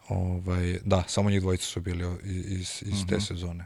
Ovaj, 0.07 0.79
da, 0.85 1.03
samo 1.07 1.29
njih 1.29 1.41
dvojica 1.41 1.65
su 1.65 1.81
bili 1.81 2.05
iz, 2.23 2.83
iz 2.85 2.87
uh 2.87 2.93
-huh. 2.93 3.09
te 3.09 3.15
mhm. 3.15 3.23
sezone. 3.23 3.65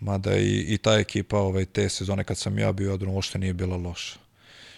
Mada 0.00 0.36
i, 0.36 0.64
i 0.68 0.78
ta 0.78 0.94
ekipa 0.94 1.38
ovaj, 1.38 1.64
te 1.64 1.88
sezone 1.88 2.24
kad 2.24 2.38
sam 2.38 2.58
ja 2.58 2.72
bio 2.72 2.94
odbrano 2.94 3.14
uopšte 3.14 3.38
nije 3.38 3.52
bila 3.52 3.76
loša. 3.76 4.18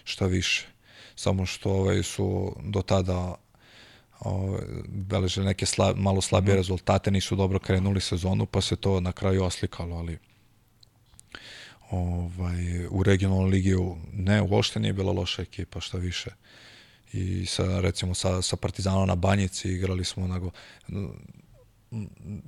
Šta 0.04 0.26
više. 0.26 0.66
Samo 1.14 1.46
što 1.46 1.70
ovaj, 1.70 2.02
su 2.02 2.56
do 2.64 2.82
tada 2.82 3.34
ovaj, 4.20 4.62
beležili 4.88 5.46
neke 5.46 5.66
slab, 5.66 5.96
malo 5.96 6.20
slabije 6.20 6.52
uh 6.52 6.54
mhm. 6.54 6.56
-huh. 6.56 6.62
rezultate, 6.62 7.10
nisu 7.10 7.36
dobro 7.36 7.58
krenuli 7.58 8.00
sezonu, 8.00 8.46
pa 8.46 8.60
se 8.60 8.76
to 8.76 9.00
na 9.00 9.12
kraju 9.12 9.44
oslikalo, 9.44 9.96
ali 9.96 10.18
ovaj, 11.90 12.86
u 12.90 13.02
regionalnoj 13.02 13.50
ligi 13.50 13.74
ne, 14.12 14.42
uopšte 14.42 14.80
nije 14.80 14.92
bila 14.92 15.12
loša 15.12 15.42
ekipa, 15.42 15.80
šta 15.80 15.98
više 15.98 16.30
i 17.12 17.46
sa, 17.46 17.80
recimo 17.80 18.14
sa, 18.14 18.42
sa 18.42 18.56
Partizanom 18.56 19.08
na 19.08 19.14
Banjici 19.14 19.68
igrali 19.68 20.04
smo 20.04 20.24
onako, 20.24 20.50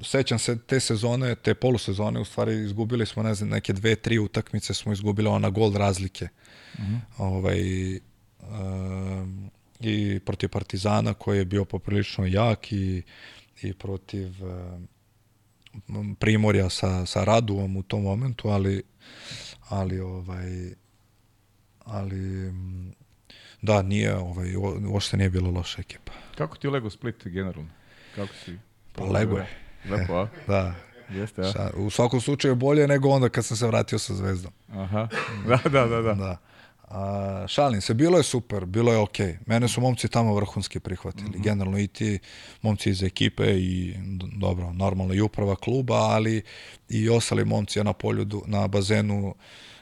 sećam 0.02 0.38
se 0.38 0.58
te 0.58 0.80
sezone, 0.80 1.34
te 1.34 1.54
polusezone, 1.54 2.20
u 2.20 2.24
stvari 2.24 2.64
izgubili 2.64 3.06
smo, 3.06 3.22
ne 3.22 3.34
znam, 3.34 3.48
neke 3.48 3.72
dve, 3.72 3.96
tri 3.96 4.18
utakmice 4.18 4.74
smo 4.74 4.92
izgubili 4.92 5.28
ona 5.28 5.50
gol 5.50 5.72
razlike. 5.72 6.28
Mm 6.78 6.82
-hmm. 6.82 7.00
ovaj, 7.18 7.60
um, 8.40 9.50
I 9.80 10.20
protiv 10.24 10.48
Partizana 10.48 11.14
koji 11.14 11.38
je 11.38 11.44
bio 11.44 11.64
poprilično 11.64 12.26
jak 12.26 12.72
i, 12.72 13.02
i 13.62 13.72
protiv 13.74 14.32
um, 14.44 16.14
Primorja 16.14 16.70
sa, 16.70 17.06
sa 17.06 17.24
Raduom 17.24 17.76
u 17.76 17.82
tom 17.82 18.02
momentu, 18.02 18.48
ali 18.48 18.82
ali 19.68 20.00
ovaj 20.00 20.74
ali 21.84 22.52
da 23.62 23.82
nije 23.82 24.16
ovaj 24.16 24.56
uopšte 24.88 25.16
nije 25.16 25.30
bilo 25.30 25.50
loša 25.50 25.80
ekipa. 25.80 26.12
Kako 26.34 26.56
ti 26.56 26.68
Lego 26.68 26.90
Split 26.90 27.26
generalno? 27.26 27.70
Kako 28.14 28.34
si? 28.44 28.58
Pa 28.94 29.04
Lego 29.04 29.38
je. 29.38 29.46
Lepo, 29.90 30.14
a? 30.14 30.28
da. 30.52 30.74
Jeste, 31.10 31.42
a? 31.42 31.70
U 31.76 31.90
svakom 31.90 32.20
slučaju 32.20 32.54
bolje 32.54 32.88
nego 32.88 33.08
onda 33.08 33.28
kad 33.28 33.44
sam 33.44 33.56
se 33.56 33.66
vratio 33.66 33.98
sa 33.98 34.14
Zvezdom. 34.14 34.52
Aha. 34.72 35.08
Da, 35.48 35.58
da, 35.70 35.86
da, 35.86 36.02
da. 36.02 36.14
da. 36.14 36.36
A, 36.90 37.44
šalim 37.48 37.80
se, 37.80 37.94
bilo 37.94 38.18
je 38.18 38.22
super, 38.22 38.64
bilo 38.64 38.92
je 38.92 38.98
okej. 38.98 39.26
Okay. 39.26 39.36
Mene 39.46 39.68
su 39.68 39.80
momci 39.80 40.08
tamo 40.08 40.34
vrhunski 40.34 40.80
prihvatili. 40.80 41.28
Mm 41.28 41.32
-hmm. 41.32 41.42
Generalno 41.42 41.78
i 41.78 41.86
ti 41.86 42.18
momci 42.62 42.90
iz 42.90 43.02
ekipe 43.02 43.44
i 43.46 43.94
dobro, 44.36 44.72
normalno 44.72 45.14
i 45.14 45.20
uprava 45.20 45.56
kluba, 45.56 45.94
ali 45.94 46.42
i 46.88 47.08
ostali 47.08 47.44
momci 47.44 47.84
na 47.84 47.92
polju, 47.92 48.26
na 48.46 48.68
bazenu, 48.68 49.34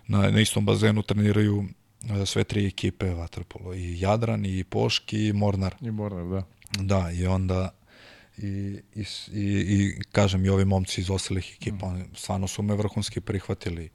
na, 0.07 0.31
na 0.31 0.41
istom 0.41 0.67
bazenu 0.67 1.03
treniraju 1.03 1.65
sve 2.27 2.45
tri 2.45 2.67
ekipe 2.67 3.15
vaterpolo. 3.15 3.75
I 3.75 4.01
Jadran, 4.01 4.47
i 4.47 4.65
Poški, 4.65 5.27
i 5.27 5.33
Mornar. 5.33 5.75
I 5.81 5.91
Mornar, 5.91 6.27
da. 6.27 6.43
Da, 6.83 7.11
i 7.11 7.27
onda 7.27 7.71
i, 8.39 8.81
i, 8.95 9.05
i, 9.33 9.61
i 9.69 10.01
kažem 10.13 10.45
i 10.45 10.49
ovi 10.49 10.65
momci 10.65 11.01
iz 11.01 11.11
ostalih 11.11 11.57
ekipa, 11.61 11.87
mm. 11.87 12.05
stvarno 12.15 12.49
su 12.49 12.63
me 12.63 12.75
vrhunski 12.75 13.21
prihvatili. 13.21 13.91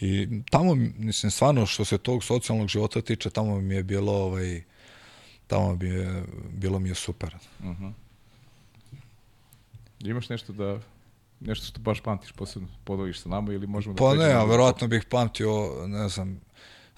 I 0.00 0.28
tamo, 0.50 0.74
mislim, 0.74 1.30
stvarno 1.30 1.66
što 1.66 1.84
se 1.84 1.98
tog 1.98 2.24
socijalnog 2.24 2.68
života 2.68 3.00
tiče, 3.00 3.30
tamo 3.30 3.60
mi 3.60 3.74
je 3.74 3.82
bilo 3.82 4.12
ovaj, 4.12 4.62
tamo 5.46 5.76
bi 5.76 5.88
je, 5.88 6.24
bilo 6.52 6.78
mi 6.78 6.88
je 6.88 6.94
super. 6.94 7.36
Uh 7.58 7.64
mhm. 7.64 7.84
-huh. 7.84 7.92
Imaš 10.00 10.28
nešto 10.28 10.52
da 10.52 10.80
nešto 11.40 11.66
što 11.66 11.80
baš 11.80 12.00
pamtiš 12.00 12.32
posebno 12.32 12.68
podeliš 12.84 13.20
sa 13.20 13.28
nama 13.28 13.52
ili 13.52 13.66
možemo 13.66 13.94
da 13.94 13.98
Pa 13.98 14.14
ne, 14.14 14.32
a 14.32 14.44
verovatno 14.44 14.88
bih 14.88 15.04
pamtio, 15.10 15.86
ne 15.86 16.08
znam, 16.08 16.40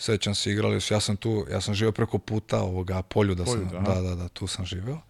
sećam 0.00 0.34
se 0.34 0.50
igrali 0.50 0.80
su, 0.80 0.94
ja 0.94 1.00
sam 1.00 1.16
tu, 1.16 1.46
ja 1.50 1.60
sam 1.60 1.74
živio 1.74 1.92
preko 1.92 2.18
puta 2.18 2.62
ovoga 2.62 3.02
polju 3.02 3.34
da 3.34 3.44
polju, 3.44 3.68
sam, 3.70 3.84
da, 3.84 4.00
da, 4.00 4.14
da, 4.14 4.28
tu 4.28 4.46
sam 4.46 4.66
živeo. 4.66 5.00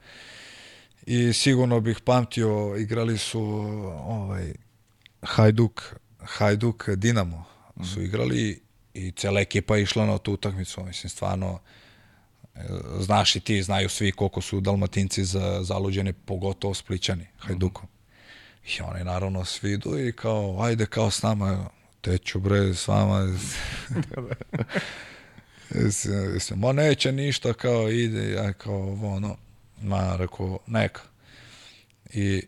I 1.07 1.33
sigurno 1.33 1.81
bih 1.81 2.01
pamtio, 2.05 2.77
igrali 2.77 3.19
su 3.19 3.41
ovaj, 4.07 4.55
Hajduk, 5.23 5.95
Hajduk 6.19 6.89
Dinamo 6.89 7.37
mm 7.37 7.85
su 7.85 8.03
igrali 8.03 8.63
i 8.95 9.11
cela 9.11 9.41
ekipa 9.41 9.77
je 9.77 9.83
išla 9.83 10.07
na 10.07 10.19
tu 10.19 10.33
utakmicu, 10.33 10.85
mislim, 10.85 11.11
stvarno, 11.11 11.59
e, 12.55 12.61
znaš 12.99 13.37
i 13.37 13.41
ti, 13.41 13.63
znaju 13.63 13.89
svi 13.89 14.13
koliko 14.13 14.41
su 14.41 14.61
dalmatinci 14.61 15.25
za, 15.25 15.63
zaluđeni, 15.63 16.13
pogotovo 16.13 16.75
splićani, 16.75 17.27
Hajdukom. 17.39 17.85
Mm. 17.85 18.69
I 18.79 18.81
oni 18.81 19.05
naravno 19.05 19.45
svi 19.45 19.73
idu 19.73 19.99
i 19.99 20.13
kao, 20.13 20.63
ajde 20.63 20.87
kao 20.87 21.11
s 21.11 21.23
nama, 21.23 21.71
teću 22.01 22.41
bre, 22.41 22.75
s 22.75 22.89
vama. 22.89 23.29
Ma 26.57 26.73
neće 26.73 27.13
ništa, 27.13 27.53
kao 27.53 27.91
ide, 27.91 28.31
ja 28.31 28.53
kao 28.53 28.99
ono, 29.03 29.37
Ma, 29.83 30.17
rekao, 30.17 30.59
neka. 30.67 31.03
I 32.13 32.43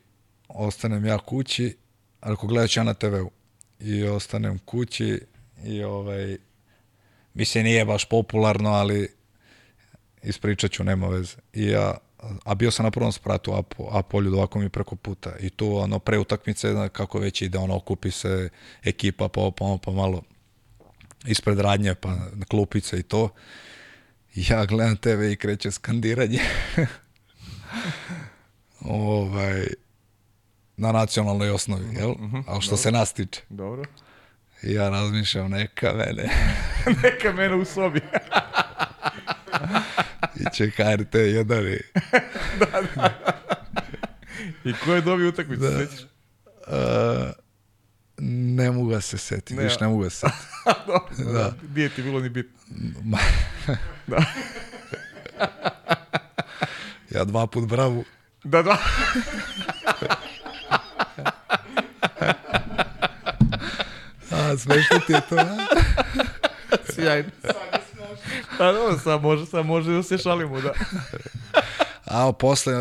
ostanem 0.49 1.05
ja 1.05 1.19
kući, 1.19 1.77
rekao, 2.23 2.49
gledat 2.49 2.77
ja 2.77 2.83
na 2.83 2.95
TV-u. 2.95 3.31
I 3.81 4.05
ostanem 4.05 4.59
kući 4.59 5.21
i 5.65 5.83
ovaj, 5.83 6.37
mislim, 7.35 7.65
nije 7.65 7.85
baš 7.85 8.05
popularno, 8.05 8.71
ali 8.71 9.09
ispričat 10.23 10.71
ću, 10.71 10.85
nema 10.85 11.09
veze. 11.09 11.37
I 11.53 11.67
ja, 11.67 11.99
a 12.45 12.55
bio 12.55 12.71
sam 12.71 12.85
na 12.85 12.91
prvom 12.91 13.13
spratu 13.13 13.55
Apo, 13.55 13.89
Apolju, 13.93 14.35
ovako 14.35 14.59
mi 14.59 14.69
preko 14.69 14.97
puta. 14.97 15.33
I 15.41 15.51
tu, 15.51 15.77
ono, 15.77 15.99
pre 15.99 16.19
utakmice, 16.19 16.89
kako 16.93 17.19
već 17.19 17.43
ide, 17.43 17.59
ono, 17.59 17.77
okupi 17.77 18.11
se 18.11 18.49
ekipa, 18.83 19.29
pa, 19.29 19.51
pa, 19.59 19.79
pa 19.85 19.91
malo 19.91 20.23
ispred 21.27 21.61
radnje, 21.61 21.95
pa 21.95 22.11
na 22.33 22.45
klupice 22.49 22.99
i 22.99 23.03
to. 23.03 23.29
Ja 24.35 24.65
gledam 24.65 24.97
TV 24.97 25.23
i 25.23 25.37
kreće 25.37 25.71
skandiranje. 25.71 26.41
ovaj, 28.81 29.67
na 30.77 30.93
nacionalnoj 30.93 31.51
osnovi, 31.51 31.95
jel? 31.95 32.11
Mm 32.11 32.31
-hmm, 32.31 32.43
Ali 32.47 32.63
što 32.63 32.71
dobro. 32.71 32.83
se 32.83 32.93
nas 32.93 33.13
tiče. 33.13 33.41
Dobro. 33.49 33.85
Ja 34.63 34.89
razmišljam, 34.89 35.51
neka 35.51 35.93
mene. 35.93 36.31
neka 37.03 37.33
mene 37.33 37.55
u 37.55 37.65
sobi. 37.65 38.01
I 40.37 40.45
će 40.55 40.71
HRT 40.71 41.15
jedan 41.15 41.67
i... 41.67 41.79
da, 42.61 42.83
da. 42.95 43.11
I 44.65 44.73
ko 44.85 44.95
je 44.95 45.01
dobio 45.01 45.29
utakmicu, 45.29 45.63
da. 45.63 45.79
sećaš? 45.79 46.01
Uh, 46.03 47.43
ne 48.19 48.71
mogu 48.71 48.91
da 48.91 49.01
se 49.01 49.19
setiti, 49.19 49.55
ne, 49.55 49.65
viš, 49.65 49.81
ne 49.81 49.89
mogu 49.89 50.05
da 50.05 50.11
se 50.11 50.17
setiti. 50.17 50.47
Dobro, 50.87 51.33
da. 51.33 51.53
Nije 51.75 51.89
ti 51.89 52.03
bilo 52.03 52.21
ni 52.21 52.29
bitno. 52.29 52.59
da. 54.07 54.25
Ja 57.11 57.25
dva 57.25 57.47
put 57.47 57.69
bravu. 57.69 58.05
Da, 58.45 58.63
da. 58.63 58.79
A, 64.31 64.57
smešno 64.59 64.99
ti 65.07 65.13
je 65.13 65.21
to, 65.29 65.37
a? 65.37 65.57
Sjajno. 66.95 67.31
Pa 68.59 68.73
dobro, 68.73 68.99
sad 68.99 69.23
može, 69.23 69.47
sad 69.47 69.67
može 69.67 69.93
da 69.93 70.03
se 70.03 70.19
šalimo, 70.19 70.61
da. 70.61 70.73
A, 72.05 72.33
posle, 72.33 72.75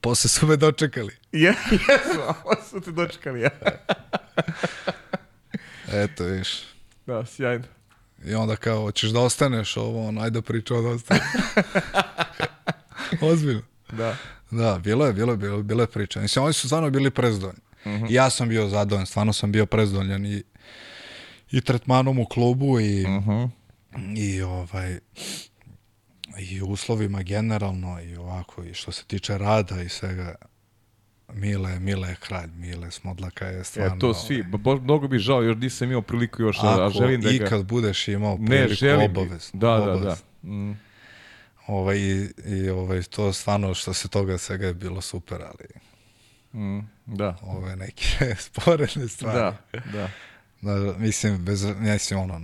posle 0.00 0.28
su 0.28 0.46
me 0.46 0.56
dočekali. 0.56 1.16
Je, 1.32 1.54
jesu, 1.70 2.20
a 2.28 2.32
posle 2.32 2.68
su 2.70 2.80
te 2.80 2.92
dočekali, 2.92 3.40
ja. 3.40 3.50
Eto, 6.02 6.24
viš. 6.24 6.48
Da, 7.06 7.26
sjajno. 7.26 7.64
I 8.24 8.34
onda 8.34 8.56
kao, 8.56 8.80
hoćeš 8.80 9.10
da 9.10 9.20
ostaneš 9.20 9.76
ovo, 9.76 10.08
on, 10.08 10.18
ajde 10.18 10.42
pričao 10.42 10.82
da 10.82 10.88
ostaneš. 10.88 11.22
Ozbiljno. 13.32 13.62
Da. 13.92 14.16
Da, 14.50 14.80
bilo 14.84 15.06
je, 15.06 15.12
bilo 15.12 15.32
je, 15.32 15.36
bilo, 15.36 15.62
bilo 15.62 15.82
je 15.82 15.86
priča. 15.86 16.20
Mislim, 16.20 16.44
oni 16.44 16.52
su 16.52 16.68
stvarno 16.68 16.90
bili 16.90 17.10
prezdoljni. 17.10 17.60
Uh. 17.84 17.92
-huh. 17.92 18.10
I 18.10 18.14
ja 18.14 18.30
sam 18.30 18.48
bio 18.48 18.68
zadovoljan, 18.68 19.06
stvarno 19.06 19.32
sam 19.32 19.52
bio 19.52 19.66
prezdoljan 19.66 20.26
i, 20.26 20.42
i 21.50 21.60
tretmanom 21.60 22.18
u 22.18 22.26
klubu 22.26 22.80
i, 22.80 23.04
uh 23.04 23.10
mhm. 23.10 23.61
I 24.16 24.42
ovaj 24.42 24.98
i 26.38 26.62
uslovima 26.62 27.22
generalno 27.22 28.00
i 28.02 28.16
ovako 28.16 28.64
i 28.64 28.74
što 28.74 28.92
se 28.92 29.04
tiče 29.04 29.38
rada 29.38 29.82
i 29.82 29.88
svega 29.88 30.34
Mile, 31.34 31.78
Mile 31.78 32.08
je 32.08 32.16
kralj, 32.20 32.50
Mile 32.56 32.90
Smodlaka 32.90 33.46
je 33.46 33.64
stvarno... 33.64 33.96
E, 33.96 33.98
to 33.98 34.14
svi, 34.14 34.42
bo, 34.42 34.76
mnogo 34.76 35.08
bi 35.08 35.18
žao, 35.18 35.42
još 35.42 35.56
nisam 35.56 35.88
imao 35.88 36.02
priliku 36.02 36.42
još, 36.42 36.58
Ako 36.58 36.82
a 36.82 36.90
želim 36.90 37.20
da 37.20 37.28
ga... 37.28 37.34
ikad 37.34 37.64
budeš 37.64 38.08
imao 38.08 38.36
priliku, 38.36 38.54
ne, 38.54 38.68
želim, 38.68 39.10
obavezno. 39.10 39.60
Da, 39.60 39.78
da, 39.78 39.96
da. 39.96 40.16
Mm. 40.50 40.80
Ovaj, 41.66 41.98
i, 41.98 42.28
i 42.46 42.68
ovaj, 42.68 43.02
to 43.02 43.32
stvarno 43.32 43.74
što 43.74 43.94
se 43.94 44.08
toga 44.08 44.38
svega 44.38 44.66
je 44.66 44.74
bilo 44.74 45.00
super, 45.00 45.42
ali... 45.42 45.68
Mm, 46.64 46.80
da. 47.06 47.36
Ove 47.42 47.76
neke 47.76 48.34
sporedne 48.46 49.08
stvari. 49.08 49.38
Da, 49.38 49.58
da. 49.92 50.08
da 50.60 50.98
mislim, 50.98 51.44
bez, 51.44 51.64
mislim, 51.78 52.20
ono, 52.20 52.40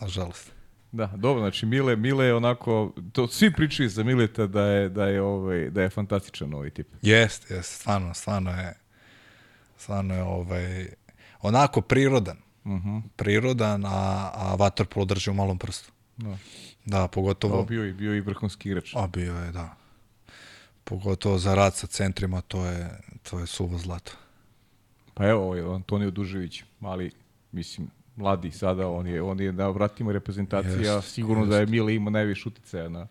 nažalost. 0.00 0.52
Da, 0.92 1.06
dobro, 1.16 1.40
znači 1.40 1.66
Mile, 1.66 1.96
Mile 1.96 2.26
je 2.26 2.34
onako, 2.34 2.92
to 3.12 3.28
svi 3.28 3.52
pričaju 3.52 3.88
za 3.88 4.02
Mileta 4.02 4.46
da 4.46 4.62
je, 4.62 4.88
da 4.88 5.06
je, 5.06 5.22
ovaj, 5.22 5.70
da 5.70 5.82
je 5.82 5.90
fantastičan 5.90 6.54
ovaj 6.54 6.70
tip. 6.70 6.88
Jeste, 7.02 7.54
jeste, 7.54 7.74
stvarno, 7.74 8.14
stvarno 8.14 8.50
je, 8.50 8.74
stvarno 9.76 10.14
je 10.14 10.22
ovaj, 10.22 10.88
onako 11.42 11.80
prirodan. 11.80 12.36
Uh 12.64 12.70
mhm. 12.70 12.88
-huh. 12.88 13.02
Prirodan, 13.16 13.84
a, 13.84 14.30
a 14.34 14.56
Waterpolo 14.58 15.06
drži 15.06 15.30
u 15.30 15.34
malom 15.34 15.58
prstu. 15.58 15.92
Da. 16.16 16.36
Da, 16.84 17.08
pogotovo... 17.08 17.56
Da, 17.56 17.62
bio, 17.62 17.86
i, 17.86 17.92
bio 17.92 18.14
i 18.14 18.20
vrhunski 18.20 18.68
igrač. 18.68 18.96
A 18.96 19.06
bio 19.06 19.34
je, 19.34 19.52
da. 19.52 19.76
Pogotovo 20.84 21.38
za 21.38 21.54
rad 21.54 21.74
sa 21.74 21.86
centrima, 21.86 22.40
to 22.40 22.66
je, 22.66 23.00
to 23.30 23.38
je 23.38 23.46
suvo 23.46 23.78
zlato. 23.78 24.12
Pa 25.14 25.26
evo, 25.28 25.44
ovaj 25.44 25.60
Antonio 25.74 26.10
Dužević, 26.10 26.64
mali, 26.80 27.10
mislim, 27.52 27.90
mladi 28.16 28.50
sada, 28.50 28.88
on 28.88 29.06
je, 29.06 29.22
on 29.22 29.40
je 29.40 29.52
na 29.52 29.68
vratima 29.68 30.12
reprezentacija, 30.12 30.94
jest, 30.94 31.08
sigurno 31.14 31.42
jest. 31.42 31.50
da 31.50 31.58
je 31.58 31.66
Mile 31.66 31.94
ima 31.94 32.10
najviše 32.10 32.48
uticaja 32.48 32.88
na, 32.88 33.06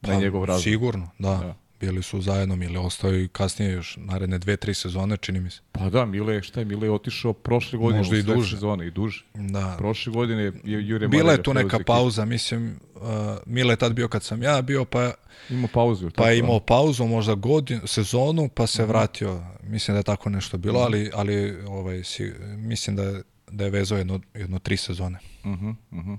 pa, 0.00 0.08
na 0.12 0.20
njegov 0.20 0.44
razvoj. 0.44 0.62
Sigurno, 0.62 1.10
da. 1.18 1.28
da. 1.28 1.54
bili 1.80 2.02
su 2.02 2.20
zajedno, 2.20 2.56
Mile 2.56 2.78
ostao 2.78 3.14
i 3.14 3.28
kasnije 3.28 3.72
još 3.72 3.96
naredne 3.96 4.38
dve, 4.38 4.56
tri 4.56 4.74
sezone, 4.74 5.16
čini 5.16 5.40
mi 5.40 5.50
se. 5.50 5.60
Pa 5.72 5.90
da, 5.90 6.04
Mile, 6.04 6.42
šta 6.42 6.60
je, 6.60 6.64
Mile 6.66 6.86
je 6.86 6.90
otišao 6.90 7.32
prošle 7.32 7.78
godine, 7.78 7.98
Možda 7.98 8.16
i 8.16 8.22
duže. 8.22 8.56
sezone 8.56 8.86
i 8.86 8.90
duže. 8.90 9.24
Da. 9.34 9.74
Prošle 9.78 10.12
godine 10.12 10.42
je 10.42 10.52
Jure 10.88 11.08
Bila 11.08 11.22
Marija 11.24 11.38
je 11.38 11.42
tu 11.42 11.54
neka 11.54 11.78
pauza, 11.86 12.24
mislim, 12.24 12.80
uh, 12.94 13.02
Mile 13.46 13.72
je 13.72 13.76
tad 13.76 13.92
bio 13.92 14.08
kad 14.08 14.22
sam 14.22 14.42
ja 14.42 14.62
bio, 14.62 14.84
pa, 14.84 15.12
Imao 15.50 15.68
pauzu. 15.72 16.10
pa 16.16 16.30
je 16.30 16.38
imao 16.38 16.60
pauzu, 16.60 17.04
možda 17.04 17.34
godinu, 17.34 17.80
sezonu, 17.86 18.48
pa 18.48 18.66
se 18.66 18.84
vratio. 18.86 19.42
Mislim 19.62 19.94
da 19.94 19.98
je 19.98 20.04
tako 20.04 20.30
nešto 20.30 20.58
bilo, 20.58 20.80
ali, 20.80 21.10
ali 21.14 21.56
ovaj, 21.66 22.04
si, 22.04 22.32
mislim 22.56 22.96
da, 22.96 23.02
je- 23.02 23.22
da 23.50 23.64
je 23.64 23.70
vezao 23.70 23.98
jedno, 23.98 24.20
jedno 24.34 24.58
tri 24.58 24.76
sezone. 24.76 25.18
Mhm, 25.44 25.70
mhm. 25.92 26.14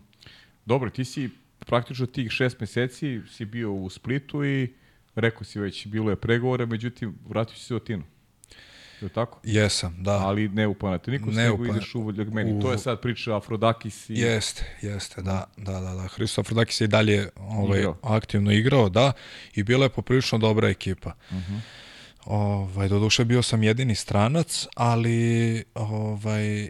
Dobro, 0.65 0.89
ti 0.89 1.05
si 1.05 1.29
praktično 1.59 2.05
tih 2.05 2.31
šest 2.31 2.59
meseci 2.59 3.21
si 3.29 3.45
bio 3.45 3.73
u 3.73 3.89
Splitu 3.89 4.45
i 4.45 4.73
rekao 5.15 5.43
si 5.43 5.59
već, 5.59 5.87
bilo 5.87 6.09
je 6.09 6.15
pregovora, 6.15 6.65
međutim, 6.65 7.15
vratio 7.25 7.55
si 7.55 7.63
se 7.63 7.75
u 7.75 7.79
Tinu. 7.79 8.03
Je 9.01 9.05
li 9.05 9.09
tako? 9.09 9.39
Jesam, 9.43 9.95
da. 9.99 10.11
Ali 10.13 10.49
ne 10.49 10.67
u 10.67 10.73
Panathinaikos, 10.73 11.35
Ne 11.35 11.41
u 11.43 11.51
nego 11.51 11.63
Pana- 11.63 11.71
ideš 11.71 11.95
u 11.95 12.01
Voljagmeni. 12.01 12.53
u- 12.53 12.61
To 12.61 12.71
je 12.71 12.77
sad 12.77 13.01
priča 13.01 13.37
Afrodakis 13.37 14.09
i... 14.09 14.13
Jeste, 14.13 14.65
jeste, 14.81 15.21
da, 15.21 15.45
da, 15.57 15.71
da, 15.73 15.93
da. 15.93 16.07
Hristo 16.07 16.41
Afrodakis 16.41 16.81
je 16.81 16.85
i 16.85 16.89
dalje 16.89 17.29
ovaj, 17.37 17.79
Igrao. 17.79 17.97
aktivno 18.03 18.51
igrao, 18.51 18.89
da, 18.89 19.11
i 19.55 19.63
bila 19.63 19.85
je 19.85 19.89
poprilično 19.89 20.37
dobra 20.37 20.69
ekipa. 20.69 21.13
Ovaj, 22.25 22.87
doduše 22.87 23.25
bio 23.25 23.41
sam 23.41 23.63
jedini 23.63 23.95
stranac, 23.95 24.67
ali 24.75 25.17
ovaj, 25.75 26.69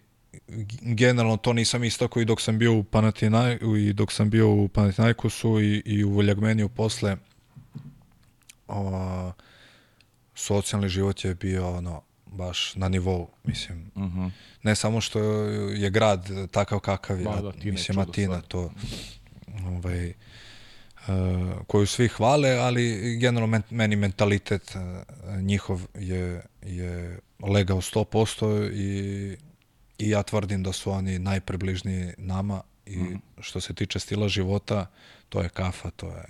generalno 0.82 1.38
to 1.38 1.54
nisam 1.54 1.84
istako 1.84 2.22
i 2.22 2.26
dok 2.26 2.42
sam 2.42 2.58
bio 2.58 2.74
u 2.74 2.84
Panatinaj, 2.84 3.58
i 3.78 3.94
dok 3.94 4.12
sam 4.12 4.30
bio 4.30 4.50
u 4.52 4.68
Panathinaikosu 4.68 5.62
i, 5.62 5.82
i 5.86 6.04
u 6.04 6.10
Voljagmeniju 6.10 6.70
posle 6.70 7.18
o, 8.68 9.32
socijalni 10.36 10.90
život 10.90 11.26
je 11.26 11.36
bio 11.36 11.78
ono 11.78 12.02
baš 12.26 12.76
na 12.76 12.90
nivou, 12.90 13.30
mislim. 13.44 13.92
Mhm. 13.98 14.28
Ne 14.64 14.76
samo 14.76 15.02
što 15.02 15.20
je 15.20 15.90
grad 15.90 16.30
takav 16.52 16.80
kakav 16.80 17.20
je, 17.20 17.24
da, 17.24 17.52
Tina 17.52 17.64
je 17.64 17.72
mislim, 17.72 18.00
Atina 18.00 18.42
to 18.42 18.72
ovaj, 19.66 20.08
e, 20.08 20.14
koju 21.68 21.88
svi 21.88 22.08
hvale, 22.08 22.50
ali 22.50 23.18
generalno 23.18 23.48
men, 23.48 23.62
meni 23.70 23.96
mentalitet 23.96 24.76
e, 24.76 24.80
njihov 25.42 25.82
je, 25.96 26.42
je 26.62 27.20
legao 27.40 27.78
100% 27.78 28.72
i, 28.74 29.38
i 30.02 30.10
ja 30.10 30.24
tvrdim 30.24 30.64
da 30.64 30.74
su 30.74 30.92
oni 30.92 31.20
najpribližniji 31.20 32.14
nama 32.18 32.62
i 32.86 32.98
Mhm. 32.98 33.16
što 33.40 33.62
se 33.62 33.74
tiče 33.74 34.00
stila 34.00 34.28
života, 34.28 34.86
to 35.30 35.42
je 35.42 35.50
kafa, 35.50 35.90
to 35.90 36.08
je 36.08 36.24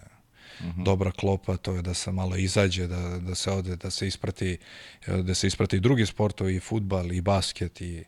Mhm. 0.62 0.84
dobra 0.84 1.12
klopa, 1.12 1.58
to 1.58 1.74
je 1.74 1.82
da 1.82 1.94
se 1.94 2.12
malo 2.12 2.36
izađe, 2.36 2.88
da, 2.88 3.00
da 3.20 3.36
se 3.36 3.52
ode, 3.52 3.76
da 3.76 3.90
se 3.90 4.08
isprati, 4.08 4.58
e, 5.08 5.18
da 5.18 5.36
se 5.36 5.48
isprati 5.48 5.76
i 5.76 5.80
drugi 5.80 6.06
sportovi, 6.06 6.56
i 6.56 6.60
futbal, 6.60 7.12
i 7.12 7.22
basket, 7.22 7.82
i, 7.82 8.04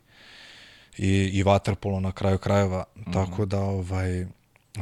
i, 0.98 1.08
i 1.32 1.42
vaterpolo 1.42 2.00
na 2.00 2.12
kraju 2.12 2.38
krajeva, 2.38 2.84
tako 3.12 3.46
da 3.46 3.60
ovaj, 3.60 4.26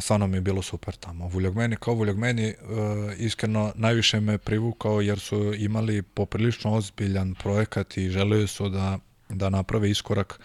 stvarno 0.00 0.26
mi 0.26 0.36
je 0.36 0.40
bilo 0.40 0.62
super 0.62 0.94
tamo. 0.96 1.28
Vuljogmeni, 1.28 1.76
kao 1.76 1.94
Vuljogmeni, 1.94 2.44
e, 2.44 2.54
iskreno 3.18 3.72
najviše 3.76 4.20
me 4.20 4.38
privukao 4.38 5.00
jer 5.00 5.20
su 5.20 5.54
imali 5.54 6.02
poprilično 6.02 6.72
ozbiljan 6.72 7.34
projekat 7.34 7.96
i 7.96 8.10
želeli 8.10 8.48
su 8.48 8.68
da, 8.68 8.98
da 9.32 9.50
naprave 9.50 9.90
iskorak 9.90 10.40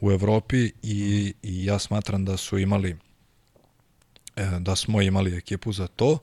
u 0.00 0.10
Evropi 0.12 0.72
i, 0.82 1.34
i 1.42 1.64
ja 1.64 1.78
smatram 1.78 2.24
da 2.24 2.36
su 2.36 2.58
imali 2.58 2.96
e, 4.36 4.46
da 4.60 4.76
smo 4.76 5.02
imali 5.02 5.36
ekipu 5.36 5.72
za 5.72 5.86
to 5.86 6.18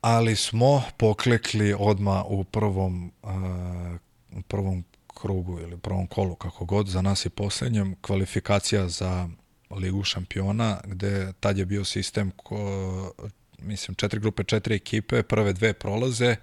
ali 0.00 0.36
smo 0.36 0.82
poklekli 0.96 1.74
odma 1.78 2.24
u 2.24 2.44
prvom 2.44 3.12
a, 3.22 3.96
u 4.32 4.42
prvom 4.42 4.84
krugu 5.20 5.60
ili 5.60 5.76
prvom 5.76 6.06
kolu 6.06 6.34
kako 6.34 6.64
god. 6.64 6.88
Za 6.88 7.02
nas 7.02 7.26
i 7.26 7.30
posljednjem 7.30 7.96
kvalifikacija 8.00 8.88
za 8.88 9.28
Ligu 9.70 10.04
šampiona 10.04 10.80
gde 10.84 11.32
tad 11.40 11.58
je 11.58 11.66
bio 11.66 11.84
sistem 11.84 12.30
ko, 12.30 13.12
mislim 13.58 13.94
četiri 13.94 14.20
grupe 14.20 14.44
četiri 14.44 14.74
ekipe 14.74 15.22
prve 15.22 15.52
dve 15.52 15.72
prolaze 15.72 16.36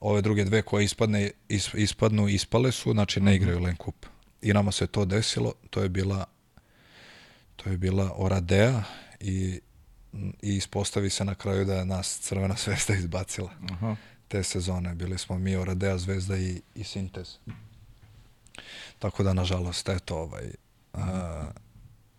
ove 0.00 0.22
druge 0.22 0.44
dve 0.44 0.62
koje 0.62 0.84
ispadne, 0.84 1.30
is, 1.48 1.74
ispadnu 1.74 2.28
ispale 2.28 2.72
su 2.72 2.92
znači 2.92 3.20
ne 3.20 3.36
igraju 3.36 3.60
Len 3.60 3.76
Kup 3.76 4.06
i 4.42 4.52
nama 4.52 4.72
se 4.72 4.86
to 4.86 5.04
desilo 5.04 5.52
to 5.70 5.82
je 5.82 5.88
bila 5.88 6.24
to 7.56 7.70
je 7.70 7.76
bila 7.76 8.12
Oradea 8.16 8.82
i 9.20 9.60
i 10.42 10.56
ispostavi 10.56 11.10
se 11.10 11.24
na 11.24 11.34
kraju 11.34 11.64
da 11.64 11.74
je 11.74 11.84
nas 11.84 12.18
Crvena 12.18 12.56
zvezda 12.64 12.94
izbacila 12.94 13.50
Aha. 13.72 13.96
te 14.28 14.42
sezone. 14.42 14.94
Bili 14.94 15.18
smo 15.18 15.38
mi 15.38 15.56
Oradea 15.56 15.98
zvezda 15.98 16.36
i, 16.36 16.62
i 16.74 16.84
Sintez. 16.84 17.36
Tako 18.98 19.22
da, 19.22 19.32
nažalost, 19.32 19.88
eto, 19.88 20.16
ovaj, 20.16 20.50
a, 20.92 21.50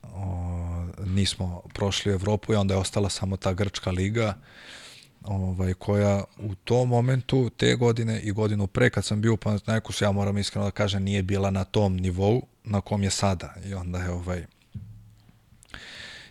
o, 0.03 0.87
nismo 1.05 1.61
prošli 1.73 2.11
Evropu 2.11 2.53
i 2.53 2.55
onda 2.55 2.73
je 2.73 2.79
ostala 2.79 3.09
samo 3.09 3.37
ta 3.37 3.53
Grčka 3.53 3.91
liga 3.91 4.37
ovaj, 5.23 5.73
koja 5.73 6.23
u 6.39 6.55
tom 6.55 6.89
momentu, 6.89 7.49
te 7.57 7.75
godine 7.75 8.19
i 8.19 8.31
godinu 8.31 8.67
pre, 8.67 8.89
kad 8.89 9.05
sam 9.05 9.21
bio 9.21 9.33
u 9.33 9.37
Panathinaikosu, 9.37 10.03
ja 10.03 10.11
moram 10.11 10.37
iskreno 10.37 10.65
da 10.65 10.71
kažem, 10.71 11.03
nije 11.03 11.23
bila 11.23 11.51
na 11.51 11.63
tom 11.63 11.97
nivou 11.97 12.41
na 12.63 12.81
kom 12.81 13.03
je 13.03 13.09
sada. 13.09 13.53
I 13.65 13.73
onda 13.73 13.99
je 13.99 14.09
ovaj... 14.11 14.45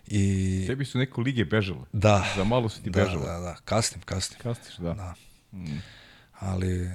I, 0.07 0.65
Tebi 0.67 0.85
su 0.85 0.99
neko 0.99 1.21
lige 1.21 1.45
bežale. 1.45 1.81
da, 1.93 2.25
Za 2.37 2.45
malo 2.45 2.69
su 2.69 2.83
ti 2.83 2.91
da, 2.91 3.05
bežale. 3.05 3.27
da, 3.27 3.39
da, 3.39 3.57
kasnim, 3.65 4.03
kasnim. 4.03 4.41
Kastiš, 4.41 4.77
da. 4.77 4.95
Da. 4.95 5.15
Ali 6.39 6.91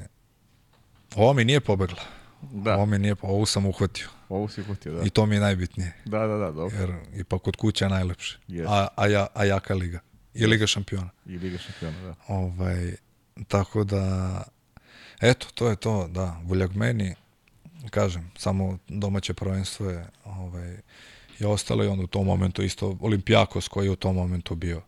ovo 1.15 1.33
mi 1.33 1.45
nije 1.45 1.59
pobegla. 1.59 2.01
Da, 2.51 2.75
Ovo 2.75 2.85
mi 2.85 2.99
nije, 2.99 3.15
ovu 3.21 3.45
sam 3.45 3.65
uhvatio. 3.65 4.07
ovo 4.29 4.47
si 4.47 4.63
hvatio, 4.63 4.93
da. 4.93 5.01
I 5.03 5.09
to 5.09 5.25
mi 5.25 5.35
je 5.35 5.39
najbitnije. 5.39 5.93
Da, 6.05 6.19
da, 6.27 6.37
da, 6.37 6.51
dobro. 6.51 6.77
Jer 6.79 6.93
ipak 7.15 7.41
kod 7.41 7.55
kuće 7.55 7.85
je 7.85 7.89
najlepše. 7.89 8.37
Jest. 8.47 8.69
A, 8.71 8.87
a, 8.95 9.07
ja, 9.07 9.27
a 9.33 9.45
jaka 9.45 9.73
liga. 9.73 9.99
I 10.35 10.45
Liga 10.45 10.67
šampiona. 10.67 11.09
I 11.25 11.37
Liga 11.37 11.57
šampiona, 11.57 12.01
da. 12.01 12.15
Ovaj, 12.27 12.95
tako 13.47 13.83
da, 13.83 14.43
eto, 15.21 15.47
to 15.53 15.69
je 15.69 15.75
to, 15.75 16.07
da. 16.07 16.41
Vuljak 16.43 16.73
meni, 16.75 17.15
kažem, 17.89 18.31
samo 18.37 18.77
domaće 18.87 19.33
prvenstvo 19.33 19.89
je, 19.89 20.07
ovaj, 20.23 20.77
je 21.39 21.47
ostalo 21.47 21.83
i 21.83 21.87
onda 21.87 22.03
u 22.03 22.07
tom 22.07 22.25
momentu 22.25 22.63
isto 22.63 22.97
Olimpijakos 23.01 23.67
koji 23.67 23.85
je 23.85 23.91
u 23.91 23.95
tom 23.95 24.15
momentu 24.15 24.55
bio 24.55 24.81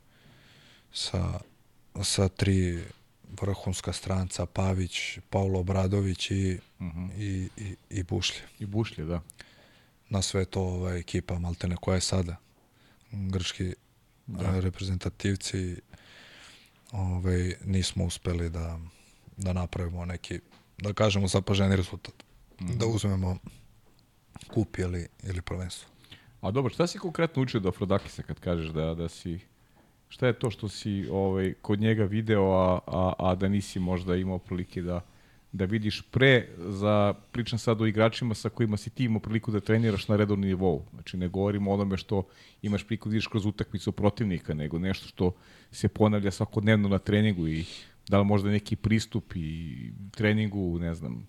sa, 0.91 1.40
sa 2.03 2.28
tri 2.28 2.84
vrhunska 3.41 3.94
stranca, 3.94 4.45
Pavić, 4.45 5.19
Paulo 5.30 5.60
Obradović 5.60 6.32
i, 6.32 6.60
i, 7.18 7.49
i, 7.57 7.76
i 7.90 8.03
Bušlje. 8.03 8.41
I 8.60 8.65
Bušlje, 8.65 9.06
da. 9.06 9.22
Na 10.10 10.22
sve 10.22 10.45
to 10.45 10.61
ovaj, 10.61 10.99
ekipa 10.99 11.40
Maltene 11.40 11.76
koja 11.76 11.95
je 11.95 12.02
sada 12.02 12.36
grčki 13.11 13.74
da. 14.28 14.60
reprezentativci 14.60 15.76
ovaj, 16.91 17.54
nismo 17.66 18.06
uspeli 18.06 18.49
da, 18.49 18.80
da 19.38 19.54
napravimo 19.54 20.06
neki, 20.06 20.40
da 20.78 20.94
kažemo 20.94 21.28
zapaženi 21.28 21.76
rezultat. 21.76 22.24
Da 22.60 22.86
uzmemo 22.86 23.38
kup 24.54 24.78
ili, 24.78 25.08
ili 25.24 25.41
prvenstvo. 25.41 25.90
A 26.41 26.52
dobro, 26.52 26.74
šta 26.74 26.88
si 26.88 26.99
konkretno 26.99 27.41
učio 27.41 27.60
do 27.60 27.70
Afrodakisa 27.70 28.24
kad 28.24 28.40
kažeš 28.40 28.70
da, 28.70 28.94
da 28.94 29.10
si... 29.10 29.40
Šta 30.10 30.28
je 30.28 30.40
to 30.40 30.52
što 30.52 30.70
si 30.70 31.08
ovaj, 31.12 31.54
kod 31.62 31.80
njega 31.80 32.04
video, 32.04 32.52
a, 32.52 32.80
a, 32.88 33.14
a 33.20 33.36
da 33.36 33.48
nisi 33.48 33.80
možda 33.80 34.16
imao 34.16 34.40
prilike 34.40 34.82
da, 34.82 35.02
da 35.58 35.66
vidiš 35.66 36.02
pre 36.12 36.48
za, 36.58 37.14
pričam 37.32 37.60
sad 37.60 37.82
o 37.82 37.86
igračima 37.86 38.36
sa 38.36 38.50
kojima 38.50 38.78
si 38.78 38.90
ti 38.90 39.04
imao 39.04 39.20
priliku 39.20 39.52
da 39.52 39.60
treniraš 39.60 40.08
na 40.08 40.16
redovnom 40.16 40.48
nivou. 40.48 40.86
Znači 40.94 41.18
ne 41.18 41.28
govorimo 41.28 41.72
o 41.72 41.74
onome 41.74 41.98
što 41.98 42.24
imaš 42.62 42.84
priliku 42.84 43.10
da 43.10 43.14
vidiš 43.14 43.28
kroz 43.28 43.46
utakmicu 43.46 43.92
protivnika, 43.92 44.54
nego 44.54 44.80
nešto 44.80 45.08
što 45.08 45.32
se 45.72 45.88
ponavlja 45.88 46.32
svakodnevno 46.32 46.90
na 46.90 47.00
treningu 47.00 47.48
i 47.48 47.66
da 48.10 48.20
li 48.20 48.26
možda 48.26 48.50
neki 48.50 48.76
pristup 48.76 49.36
i 49.36 49.92
treningu, 50.12 50.80
ne 50.80 50.96
znam, 50.96 51.28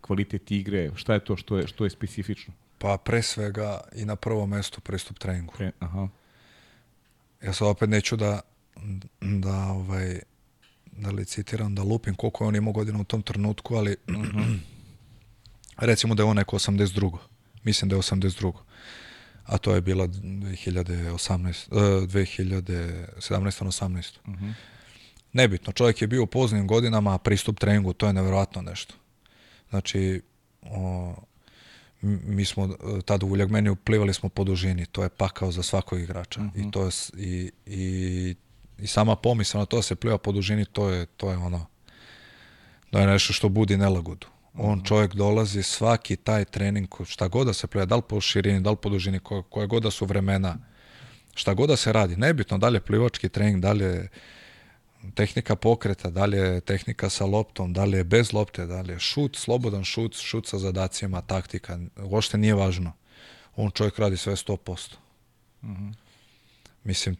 kvalitet 0.00 0.50
igre, 0.50 0.90
šta 0.94 1.14
je 1.14 1.24
to 1.24 1.36
što 1.36 1.58
je, 1.58 1.66
što 1.66 1.84
je 1.84 1.90
specifično? 1.90 2.54
Pa 2.78 2.98
pre 3.04 3.22
svega 3.22 3.80
i 3.96 4.04
na 4.04 4.16
prvom 4.16 4.50
mestu 4.50 4.80
pristup 4.80 5.18
treningu. 5.18 5.54
Pre, 5.56 5.72
aha. 5.78 6.08
Ja 7.42 7.52
sad 7.52 7.68
opet 7.68 7.88
neću 7.88 8.16
da, 8.16 8.40
da 9.20 9.66
ovaj, 9.66 10.20
da 10.96 11.10
licitiram, 11.10 11.74
da 11.74 11.82
lupim 11.82 12.14
koliko 12.14 12.44
je 12.44 12.48
on 12.48 12.56
imao 12.56 12.72
godina 12.72 13.00
u 13.00 13.04
tom 13.04 13.22
trenutku, 13.22 13.74
ali 13.74 13.96
recimo 15.76 16.14
da 16.14 16.22
je 16.22 16.26
on 16.26 16.36
neko 16.36 16.56
82. 16.56 17.18
Mislim 17.62 17.88
da 17.88 17.96
je 17.96 18.02
82. 18.02 18.52
A 19.44 19.58
to 19.58 19.74
je 19.74 19.80
bila 19.80 20.06
2018, 20.08 21.68
uh, 21.70 22.08
2017. 22.08 23.08
18. 23.20 24.18
Nebitno, 25.32 25.72
čovjek 25.72 26.02
je 26.02 26.08
bio 26.08 26.22
u 26.22 26.26
poznim 26.26 26.66
godinama, 26.66 27.14
a 27.14 27.18
pristup 27.18 27.60
treningu, 27.60 27.92
to 27.92 28.06
je 28.06 28.12
nevjerojatno 28.12 28.62
nešto. 28.62 28.94
Znači, 29.70 30.22
o, 30.62 31.14
mi 32.02 32.44
smo 32.44 32.64
e, 32.64 33.00
tada 33.04 33.26
u 33.26 33.28
Vuljagmeniju 33.28 33.76
plivali 33.76 34.14
smo 34.14 34.28
po 34.28 34.44
dužini, 34.44 34.86
to 34.86 35.02
je 35.02 35.08
pakao 35.08 35.52
za 35.52 35.62
svakog 35.62 36.00
igrača. 36.00 36.40
I 36.56 36.70
to 36.70 36.84
je, 36.84 36.90
i, 37.16 37.50
i 37.66 38.34
i 38.84 38.86
sama 38.86 39.16
pomisla 39.16 39.60
na 39.60 39.66
to 39.66 39.82
se 39.82 39.94
pliva 39.94 40.18
po 40.18 40.32
dužini, 40.32 40.64
to 40.64 40.88
je, 40.88 41.06
to 41.06 41.30
je 41.30 41.36
ono, 41.36 41.66
to 42.90 42.98
je 42.98 43.06
nešto 43.06 43.32
što 43.32 43.48
budi 43.48 43.76
nelagodu. 43.76 44.26
On 44.54 44.78
mhm. 44.78 44.84
čovjek 44.84 45.14
dolazi 45.14 45.62
svaki 45.62 46.16
taj 46.16 46.44
trening, 46.44 46.88
šta 47.06 47.28
god 47.28 47.46
da 47.46 47.52
se 47.52 47.66
pliva, 47.66 47.86
da 47.86 47.96
li 47.96 48.02
po 48.08 48.20
širini, 48.20 48.60
da 48.60 48.70
li 48.70 48.76
po 48.76 48.88
dužini, 48.88 49.18
koje, 49.18 49.42
koje 49.50 49.66
god 49.66 49.82
da 49.82 49.90
su 49.90 50.06
vremena, 50.06 50.56
šta 51.34 51.54
god 51.54 51.68
da 51.68 51.76
se 51.76 51.92
radi, 51.92 52.16
nebitno 52.16 52.58
da 52.58 52.68
li 52.68 52.76
je 52.76 52.80
plivački 52.80 53.28
trening, 53.28 53.62
da 53.62 53.72
li 53.72 53.84
je 53.84 54.08
tehnika 55.14 55.56
pokreta, 55.56 56.10
da 56.10 56.24
li 56.24 56.36
je 56.36 56.60
tehnika 56.60 57.08
sa 57.10 57.24
loptom, 57.24 57.72
da 57.72 57.84
li 57.84 57.96
je 57.96 58.04
bez 58.04 58.32
lopte, 58.32 58.66
da 58.66 58.80
li 58.80 58.92
je 58.92 59.00
šut, 59.00 59.36
slobodan 59.36 59.84
šut, 59.84 60.16
šut 60.16 60.46
sa 60.46 60.58
zadacima, 60.58 61.20
taktika, 61.20 61.78
uopšte 61.96 62.38
nije 62.38 62.54
važno. 62.54 62.92
On 63.56 63.70
čovjek 63.70 63.98
radi 63.98 64.16
sve 64.16 64.36
100%. 64.36 64.96
Mm 65.62 65.74
-hmm. 65.74 65.94
Mislim, 66.84 67.16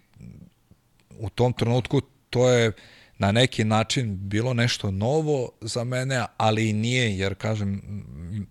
u 1.18 1.30
tom 1.30 1.52
trenutku 1.52 2.00
to 2.30 2.50
je 2.50 2.72
na 3.18 3.32
neki 3.32 3.64
način 3.64 4.28
bilo 4.28 4.54
nešto 4.54 4.90
novo 4.90 5.50
za 5.60 5.84
mene, 5.84 6.24
ali 6.36 6.68
i 6.68 6.72
nije, 6.72 7.18
jer 7.18 7.34
kažem, 7.34 7.82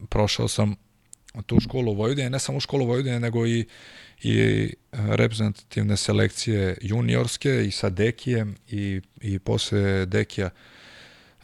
prošao 0.10 0.48
sam 0.48 0.76
tu 1.46 1.60
školu 1.60 1.94
Vojvodine, 1.94 2.30
ne 2.30 2.40
samo 2.40 2.60
školu 2.60 2.86
Vojvodine, 2.86 3.20
nego 3.20 3.48
i, 3.48 3.68
i 4.24 4.70
reprezentativne 4.92 5.98
selekcije 5.98 6.78
juniorske 6.82 7.66
i 7.68 7.72
sa 7.72 7.90
Dekijem 7.90 8.56
i, 8.70 9.02
i 9.22 9.40
posle 9.40 10.06
Dekija 10.06 10.50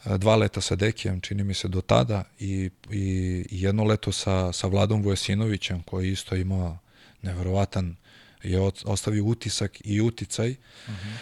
dva 0.04 0.36
leta 0.36 0.60
sa 0.60 0.76
Dekijem, 0.76 1.20
čini 1.20 1.44
mi 1.44 1.54
se 1.54 1.68
do 1.68 1.80
tada 1.80 2.24
i, 2.38 2.70
i 2.90 3.44
jedno 3.50 3.84
leto 3.84 4.12
sa, 4.12 4.52
sa 4.52 4.66
Vladom 4.66 5.02
Vujesinovićem 5.02 5.82
koji 5.82 6.12
isto 6.12 6.36
imao 6.36 6.78
neverovatan 7.22 7.96
je 8.42 8.60
ostavio 8.84 9.24
utisak 9.24 9.78
i 9.84 10.00
uticaj 10.00 10.50
uh 10.50 10.56
-huh. 10.94 11.16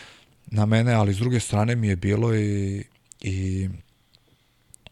na 0.47 0.67
mene, 0.67 0.93
ali 0.93 1.15
s 1.15 1.19
druge 1.19 1.41
strane 1.41 1.77
mi 1.77 1.89
je 1.89 1.97
bilo 1.97 2.37
i, 2.37 2.85
i 3.21 3.69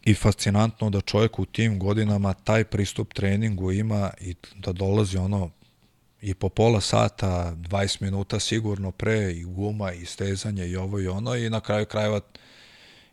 i 0.07 0.15
fascinantno 0.15 0.91
da 0.91 1.01
čovjek 1.01 1.39
u 1.39 1.45
tim 1.45 1.79
godinama 1.79 2.35
taj 2.35 2.65
pristup 2.65 3.15
treningu 3.15 3.73
ima 3.73 4.11
i 4.21 4.35
da 4.55 4.73
dolazi 4.73 5.17
ono 5.17 5.51
i 6.21 6.35
po 6.35 6.49
pola 6.49 6.81
sata, 6.81 7.55
20 7.57 8.03
minuta 8.03 8.41
sigurno 8.41 8.91
pre 8.91 9.33
i 9.33 9.45
guma 9.45 9.93
i 9.93 10.05
stezanje 10.05 10.67
i 10.67 10.77
ovo 10.77 11.01
i 11.01 11.09
ono 11.09 11.35
i 11.35 11.51
na 11.51 11.61
kraju 11.61 11.87
krajeva 11.87 12.21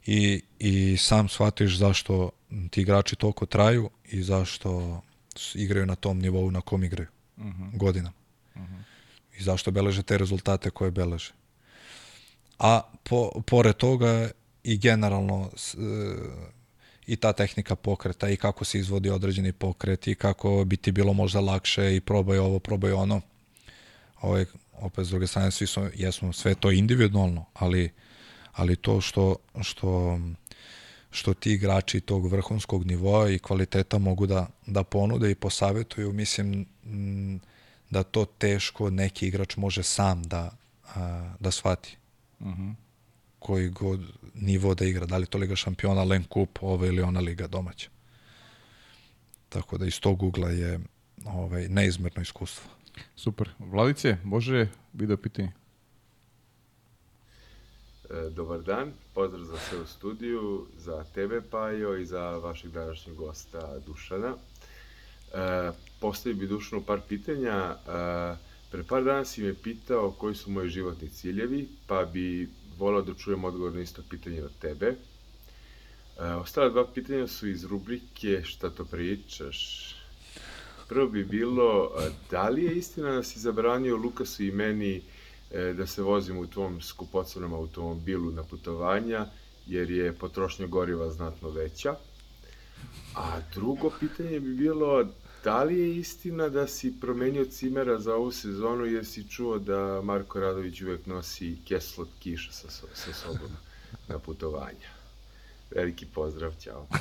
i, 0.06 0.42
i 0.60 0.98
sam 0.98 1.30
shvatiš 1.30 1.78
zašto 1.78 2.30
ti 2.70 2.82
igrači 2.82 3.16
toliko 3.16 3.46
traju 3.46 3.90
i 4.06 4.24
zašto 4.24 5.02
igraju 5.56 5.86
na 5.86 5.96
tom 5.96 6.20
nivou 6.20 6.52
na 6.52 6.62
kom 6.62 6.84
igraju 6.84 7.10
uh 7.38 7.44
mhm. 7.44 7.64
-huh. 7.64 7.78
godinama. 7.78 8.16
Uh 8.56 8.62
mhm. 8.62 8.74
-huh. 8.74 8.83
I 9.40 9.44
zašto 9.44 9.72
beleže 9.72 10.04
te 10.04 10.18
rezultate 10.18 10.70
koje 10.70 10.92
beleže. 10.92 11.34
A 12.60 12.82
po, 13.04 13.32
pored 13.46 13.76
toga 13.76 14.30
i 14.64 14.78
generalno 14.78 15.50
i 17.08 17.16
ta 17.16 17.34
tehnika 17.34 17.76
pokreta 17.76 18.30
i 18.30 18.38
kako 18.38 18.66
se 18.66 18.80
izvodi 18.80 19.10
određeni 19.10 19.52
pokret 19.52 20.08
i 20.08 20.16
kako 20.16 20.64
bi 20.66 20.78
ti 20.78 20.92
bilo 20.92 21.14
možda 21.14 21.40
lakše 21.40 21.96
i 21.96 22.02
probaj 22.02 22.38
ovo, 22.38 22.60
probaj 22.60 22.92
ono. 22.92 23.22
Ove, 24.22 24.46
opet 24.74 25.06
s 25.06 25.10
druge 25.10 25.28
strane 25.28 25.52
svi 25.52 25.68
su, 25.68 25.88
jesmo 25.96 26.34
sve 26.34 26.56
to 26.56 26.72
individualno, 26.72 27.46
ali, 27.54 27.92
ali 28.52 28.76
to 28.76 29.02
što, 29.02 29.36
što, 29.62 30.20
što 31.12 31.34
ti 31.34 31.52
igrači 31.52 32.02
tog 32.02 32.32
vrhunskog 32.32 32.86
nivoa 32.86 33.30
i 33.30 33.40
kvaliteta 33.40 33.98
mogu 33.98 34.26
da, 34.26 34.48
da 34.66 34.84
ponude 34.84 35.32
i 35.32 35.36
posavetuju, 35.36 36.14
mislim 36.14 36.66
da 37.94 38.04
to 38.04 38.26
teško 38.26 38.90
neki 38.90 39.28
igrač 39.28 39.58
može 39.58 39.84
sam 39.84 40.24
da, 40.24 40.52
da 41.40 41.52
shvati. 41.52 41.98
Uh 42.40 42.48
mhm. 42.48 42.62
-huh 42.62 42.84
koji 43.44 43.70
god 43.70 44.00
nivo 44.34 44.76
da 44.76 44.86
igra, 44.86 45.06
da 45.06 45.18
li 45.18 45.26
to 45.26 45.38
Liga 45.38 45.56
šampiona, 45.56 46.04
Len 46.04 46.24
Kup, 46.24 46.60
ova 46.62 46.88
ili 46.88 47.02
ona 47.02 47.20
Liga 47.20 47.48
domaća. 47.48 47.90
Tako 49.50 49.78
da 49.78 49.86
iz 49.86 50.00
tog 50.00 50.24
ugla 50.24 50.50
je 50.50 50.80
ovaj, 51.26 51.68
neizmerno 51.70 52.22
iskustvo. 52.22 52.70
Super. 53.16 53.50
Vladice, 53.60 54.18
može 54.24 54.68
video 54.94 55.18
pitanje? 55.18 55.52
E, 58.10 58.30
dobar 58.30 58.62
dan, 58.62 58.94
pozdrav 59.14 59.44
za 59.44 59.58
sve 59.58 59.80
u 59.80 59.86
studiju, 59.88 60.68
za 60.78 61.04
tebe 61.04 61.42
Pajo 61.42 61.98
i 61.98 62.06
za 62.06 62.22
vašeg 62.22 62.72
današnjeg 62.72 63.16
gosta 63.16 63.80
Dušana. 63.86 64.36
E, 65.34 65.72
postavio 66.04 66.40
bi 66.40 66.48
Dušanu 66.48 66.82
par 66.84 67.00
pitanja. 67.08 67.76
Pre 68.72 68.84
par 68.84 69.04
dana 69.04 69.26
si 69.26 69.44
me 69.44 69.54
pitao 69.54 70.12
koji 70.12 70.36
su 70.36 70.52
moji 70.52 70.70
životni 70.70 71.10
ciljevi, 71.10 71.68
pa 71.88 72.06
bi 72.06 72.50
volao 72.78 73.02
da 73.02 73.14
čujem 73.14 73.44
odgovor 73.44 73.74
na 73.74 73.82
isto 73.82 74.04
pitanje 74.10 74.44
od 74.44 74.52
tebe. 74.60 74.96
Ostala 76.42 76.70
dva 76.70 76.84
pitanja 76.94 77.28
su 77.28 77.48
iz 77.48 77.64
rubrike 77.64 78.42
Šta 78.44 78.70
to 78.70 78.86
pričaš? 78.86 79.60
Prvo 80.90 81.08
bi 81.08 81.24
bilo, 81.24 81.92
da 82.32 82.50
li 82.50 82.64
je 82.64 82.76
istina 82.76 83.12
da 83.12 83.24
si 83.24 83.40
zabranio 83.40 83.98
Lukasu 83.98 84.44
i 84.44 84.52
meni 84.52 85.02
e, 85.52 85.74
da 85.74 85.88
se 85.88 86.02
vozimo 86.02 86.42
u 86.42 86.48
tvom 86.48 86.82
skupocenom 86.82 87.54
automobilu 87.54 88.32
na 88.32 88.44
putovanja, 88.44 89.26
jer 89.68 89.92
je 89.92 90.14
potrošnja 90.14 90.68
goriva 90.68 91.10
znatno 91.10 91.50
veća? 91.50 91.96
A 93.16 93.40
drugo 93.54 93.92
pitanje 94.00 94.40
bi 94.40 94.54
bilo, 94.56 95.06
Da 95.44 95.64
li 95.64 95.80
je 95.80 95.96
istina 95.96 96.50
da 96.50 96.68
si 96.68 96.94
promenio 97.02 97.46
cimera 97.46 98.00
za 98.00 98.16
ovu 98.16 98.32
sezonu 98.32 98.86
jer 98.86 99.06
si 99.06 99.30
čuo 99.30 99.60
da 99.60 100.02
Marko 100.04 100.40
Radović 100.40 100.82
uvek 100.82 101.06
nosi 101.06 101.58
keslot 101.68 102.10
kiša 102.20 102.52
sa, 102.52 102.68
sa 102.94 103.14
sobom 103.14 103.52
na 104.08 104.20
putovanja? 104.20 104.90
Veliki 105.76 106.06
pozdrav, 106.06 106.54
ćao. 106.60 106.88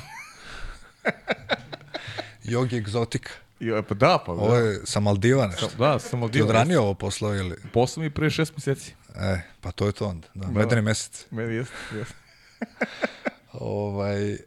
Jogi 2.43 2.77
egzotika. 2.77 3.29
Ja, 3.59 3.81
pa 3.81 3.95
da, 3.95 4.23
pa 4.25 4.33
da. 4.33 4.41
Ovo 4.41 4.55
je 4.55 4.81
sa 4.85 4.99
Maldiva 4.99 5.47
nešto. 5.47 5.69
Da, 5.77 5.99
sa 5.99 6.17
Maldiva. 6.17 6.45
Ti 6.45 6.49
odranio 6.49 6.81
ovo 6.81 6.93
poslo 6.93 7.35
ili? 7.35 7.55
Poslo 7.73 8.03
mi 8.03 8.09
pre 8.09 8.29
šest 8.29 8.53
meseci. 8.55 8.93
E, 9.15 9.41
pa 9.61 9.71
to 9.71 9.85
je 9.85 9.91
to 9.91 10.07
onda. 10.07 10.27
Da, 10.33 10.45
da. 10.45 10.51
medeni 10.51 10.81
mesec. 10.81 11.25
Meni 11.31 11.55
jeste, 11.55 11.75
jeste. 11.93 12.15
ovaj, 13.51 14.37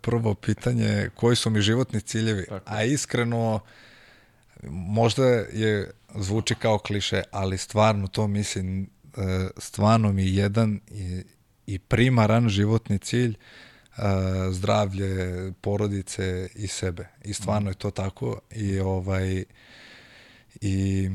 prvo 0.00 0.34
pitanje, 0.34 1.10
koji 1.14 1.36
su 1.36 1.50
mi 1.50 1.60
životni 1.60 2.00
ciljevi? 2.00 2.46
Tako. 2.48 2.64
A 2.66 2.84
iskreno, 2.84 3.60
možda 4.70 5.24
je, 5.52 5.90
zvuči 6.14 6.54
kao 6.54 6.78
kliše, 6.78 7.22
ali 7.30 7.58
stvarno 7.58 8.06
to 8.06 8.28
mislim, 8.28 8.82
e, 8.82 9.48
stvarno 9.56 10.12
mi 10.12 10.34
jedan 10.34 10.80
i, 10.90 11.22
i 11.66 11.78
primaran 11.78 12.48
životni 12.48 12.98
cilj 12.98 13.30
e, 13.30 13.36
zdravlje 14.50 15.52
porodice 15.60 16.48
i 16.54 16.66
sebe. 16.66 17.08
I 17.24 17.34
stvarno 17.34 17.70
je 17.70 17.74
to 17.74 17.90
tako 17.90 18.40
i 18.50 18.78
ovaj 18.78 19.44
i 20.60 21.08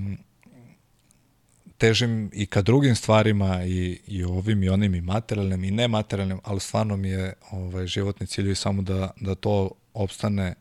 težim 1.77 2.29
i 2.33 2.45
ka 2.45 2.61
drugim 2.61 2.95
stvarima 2.95 3.63
i, 3.63 3.99
i 4.07 4.23
ovim 4.23 4.63
i 4.63 4.69
onim 4.69 4.95
i 4.95 5.01
materijalnim 5.01 5.63
i 5.63 5.71
nematerijalnim, 5.71 6.39
ali 6.43 6.59
stvarno 6.59 6.97
mi 6.97 7.09
je 7.09 7.33
ovaj, 7.51 7.87
životni 7.87 8.27
cilj 8.27 8.51
i 8.51 8.55
samo 8.55 8.81
da, 8.81 9.11
da 9.19 9.35
to 9.35 9.71
opstane 9.93 10.55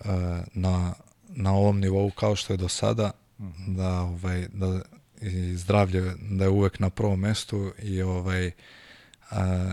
uh, 0.00 0.06
na, 0.54 0.94
na 1.28 1.54
ovom 1.54 1.80
nivou 1.80 2.10
kao 2.10 2.36
što 2.36 2.52
je 2.52 2.56
do 2.56 2.68
sada, 2.68 3.10
-hmm. 3.38 3.76
da, 3.76 4.00
ovaj, 4.00 4.46
da 4.52 4.80
i 5.20 5.56
zdravlje 5.56 6.14
da 6.30 6.44
je 6.44 6.50
uvek 6.50 6.80
na 6.80 6.90
prvom 6.90 7.20
mestu 7.20 7.72
i 7.82 8.02
ovaj 8.02 8.46
uh, 8.46 8.52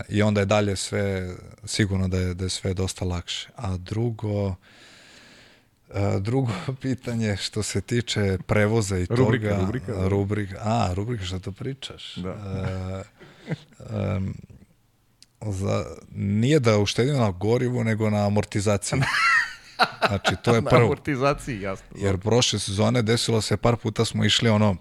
i 0.08 0.22
onda 0.22 0.40
je 0.40 0.46
dalje 0.46 0.76
sve 0.76 1.34
sigurno 1.64 2.08
da 2.08 2.18
je, 2.18 2.34
da 2.34 2.44
je 2.44 2.50
sve 2.50 2.74
dosta 2.74 3.04
lakše. 3.04 3.48
A 3.56 3.76
drugo 3.76 4.48
A, 4.48 4.54
drugo 6.20 6.52
pitanje 6.82 7.36
što 7.36 7.62
se 7.62 7.80
tiče 7.80 8.38
prevoza 8.46 8.98
i 8.98 9.06
rubrika, 9.10 9.48
toga. 9.48 9.60
Rubrika, 9.60 9.92
da. 9.92 10.08
rubrika. 10.08 10.56
A, 10.60 10.94
rubrika, 10.94 11.24
što 11.24 11.38
to 11.38 11.52
pričaš? 11.52 12.16
Da. 12.16 12.30
A, 12.30 13.02
um, 14.16 14.34
za, 15.52 15.84
nije 16.14 16.60
da 16.60 16.78
uštedim 16.78 17.16
na 17.16 17.30
gorivu, 17.30 17.84
nego 17.84 18.10
na 18.10 18.26
amortizaciji. 18.26 19.00
Znači, 20.08 20.36
to 20.44 20.54
je 20.54 20.62
prvo. 20.62 20.78
Na 20.78 20.84
amortizaciji, 20.84 21.60
jasno. 21.60 21.86
Jer 21.98 22.18
prošle 22.18 22.58
sezone 22.58 23.02
desilo 23.02 23.40
se, 23.40 23.56
par 23.56 23.76
puta 23.76 24.04
smo 24.04 24.24
išli 24.24 24.48
ono, 24.48 24.76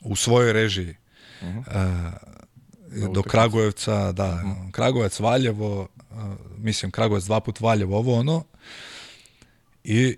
u 0.00 0.16
svojoj 0.16 0.52
režiji. 0.52 0.94
Uh 1.42 1.48
-huh. 1.48 2.12
uh, 3.04 3.12
do 3.14 3.22
Kragujevca, 3.22 4.12
da, 4.12 4.24
uh 4.24 4.40
-huh. 4.40 4.70
Kragujevac, 4.70 5.20
Valjevo, 5.20 5.80
uh, 5.80 6.16
mislim 6.58 6.90
Kragujevac 6.90 7.24
dva 7.24 7.40
put 7.40 7.60
Valjevo, 7.60 7.98
ovo 7.98 8.18
ono, 8.18 8.44
I 9.88 10.16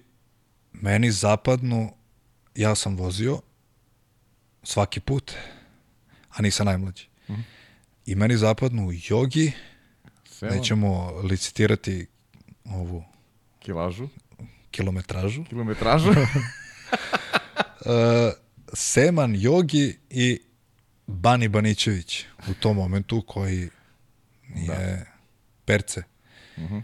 meni 0.73 1.11
zapadnu, 1.11 1.93
ja 2.55 2.75
sam 2.75 2.97
vozio 2.97 3.41
svaki 4.63 5.01
put, 5.01 5.33
a 6.31 6.43
nisam 6.43 6.67
najmlađi. 6.67 7.09
Mm 7.29 7.35
-hmm. 7.35 7.43
I 8.07 8.15
meni 8.15 8.37
zapadnu 8.37 8.91
jogi, 9.09 9.53
Selo. 10.25 10.55
nećemo 10.55 11.21
licitirati 11.23 12.07
ovu 12.65 13.05
kilažu, 13.59 14.09
kilometražu. 14.71 15.45
Kilometražu. 15.45 16.11
uh, 16.11 16.17
seman, 18.73 19.37
jogi 19.37 19.99
i 20.11 20.41
Bani 21.07 21.49
Banićević 21.49 22.25
u 22.51 22.55
tom 22.55 22.77
momentu 22.77 23.25
koji 23.27 23.69
nije 24.55 24.69
da. 24.69 25.05
perce. 25.65 26.03
Uh 26.57 26.63
mhm. 26.63 26.75
-huh. 26.75 26.83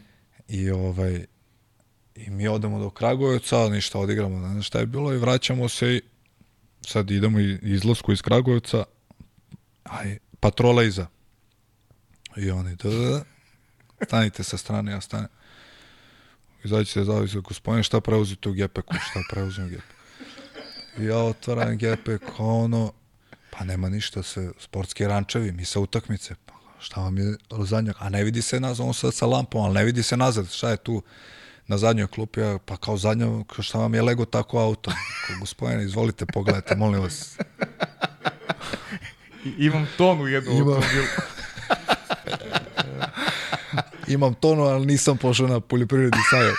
I 0.48 0.70
ovaj 0.70 1.26
i 2.14 2.30
mi 2.30 2.48
odemo 2.48 2.78
do 2.78 2.90
Kragujevca, 2.90 3.68
ništa 3.68 3.98
odigramo, 3.98 4.38
ne 4.38 4.48
znam 4.48 4.62
šta 4.62 4.78
je 4.78 4.86
bilo 4.86 5.12
i 5.12 5.18
vraćamo 5.18 5.68
se 5.68 5.94
i 5.94 6.02
sad 6.80 7.10
idemo 7.10 7.40
izlasku 7.62 8.12
iz 8.12 8.22
Kragujevca, 8.22 8.84
aj 9.84 10.18
patrola 10.40 10.82
iza. 10.82 11.06
I 12.36 12.50
oni, 12.50 12.76
da, 12.76 12.90
da, 12.90 13.08
da, 13.08 13.24
stanite 14.06 14.42
sa 14.42 14.56
strane, 14.56 14.92
ja 14.92 15.00
stane. 15.00 15.28
Izađite 16.64 17.04
zavisi, 17.04 17.40
gospodine, 17.40 17.82
šta 17.82 18.00
preuzite 18.00 18.48
u 18.48 18.52
Gepeku, 18.52 18.94
šta 19.10 19.20
preuzim 19.30 19.64
u 19.64 19.68
Gepeku. 19.68 19.94
I 20.98 21.04
ja 21.04 21.18
otvaram 21.18 21.76
Gepek, 21.76 22.22
ono, 22.38 22.92
pa 23.50 23.64
nema 23.64 23.88
ništa, 23.88 24.22
se 24.22 24.52
sportski 24.58 25.06
rančevi, 25.06 25.52
mi 25.52 25.64
sa 25.64 25.80
utakmice, 25.80 26.34
pa 26.46 26.54
šta 26.78 27.00
vam 27.00 27.18
je 27.18 27.36
zadnjak, 27.64 27.96
a 27.98 28.08
ne 28.08 28.24
vidi 28.24 28.42
se 28.42 28.60
nazad, 28.60 28.86
on 28.86 28.94
sad 28.94 29.14
sa 29.14 29.26
lampom, 29.26 29.64
ali 29.64 29.74
ne 29.74 29.84
vidi 29.84 30.02
se 30.02 30.16
nazad, 30.16 30.50
šta 30.50 30.70
je 30.70 30.76
tu 30.76 31.02
na 31.66 31.78
zadnjoj 31.78 32.06
klupi, 32.06 32.40
pa 32.64 32.76
kao 32.76 32.96
zadnjo, 32.96 33.44
šta 33.58 33.78
vam 33.78 33.94
je 33.94 34.02
Lego 34.02 34.24
tako 34.24 34.58
auto, 34.58 34.90
kao, 35.26 35.36
gospodine, 35.40 35.84
izvolite, 35.84 36.26
pogledajte, 36.26 36.74
molim 36.76 37.02
vas. 37.02 37.38
I, 39.44 39.54
imam 39.58 39.86
tonu 39.96 40.26
jednu 40.26 40.52
Imam... 40.56 40.68
automobilu. 40.68 41.06
imam 44.08 44.34
tonu, 44.34 44.62
ali 44.62 44.86
nisam 44.86 45.16
pošao 45.16 45.46
na 45.48 45.60
poljoprivredni 45.60 46.20
sajam. 46.30 46.54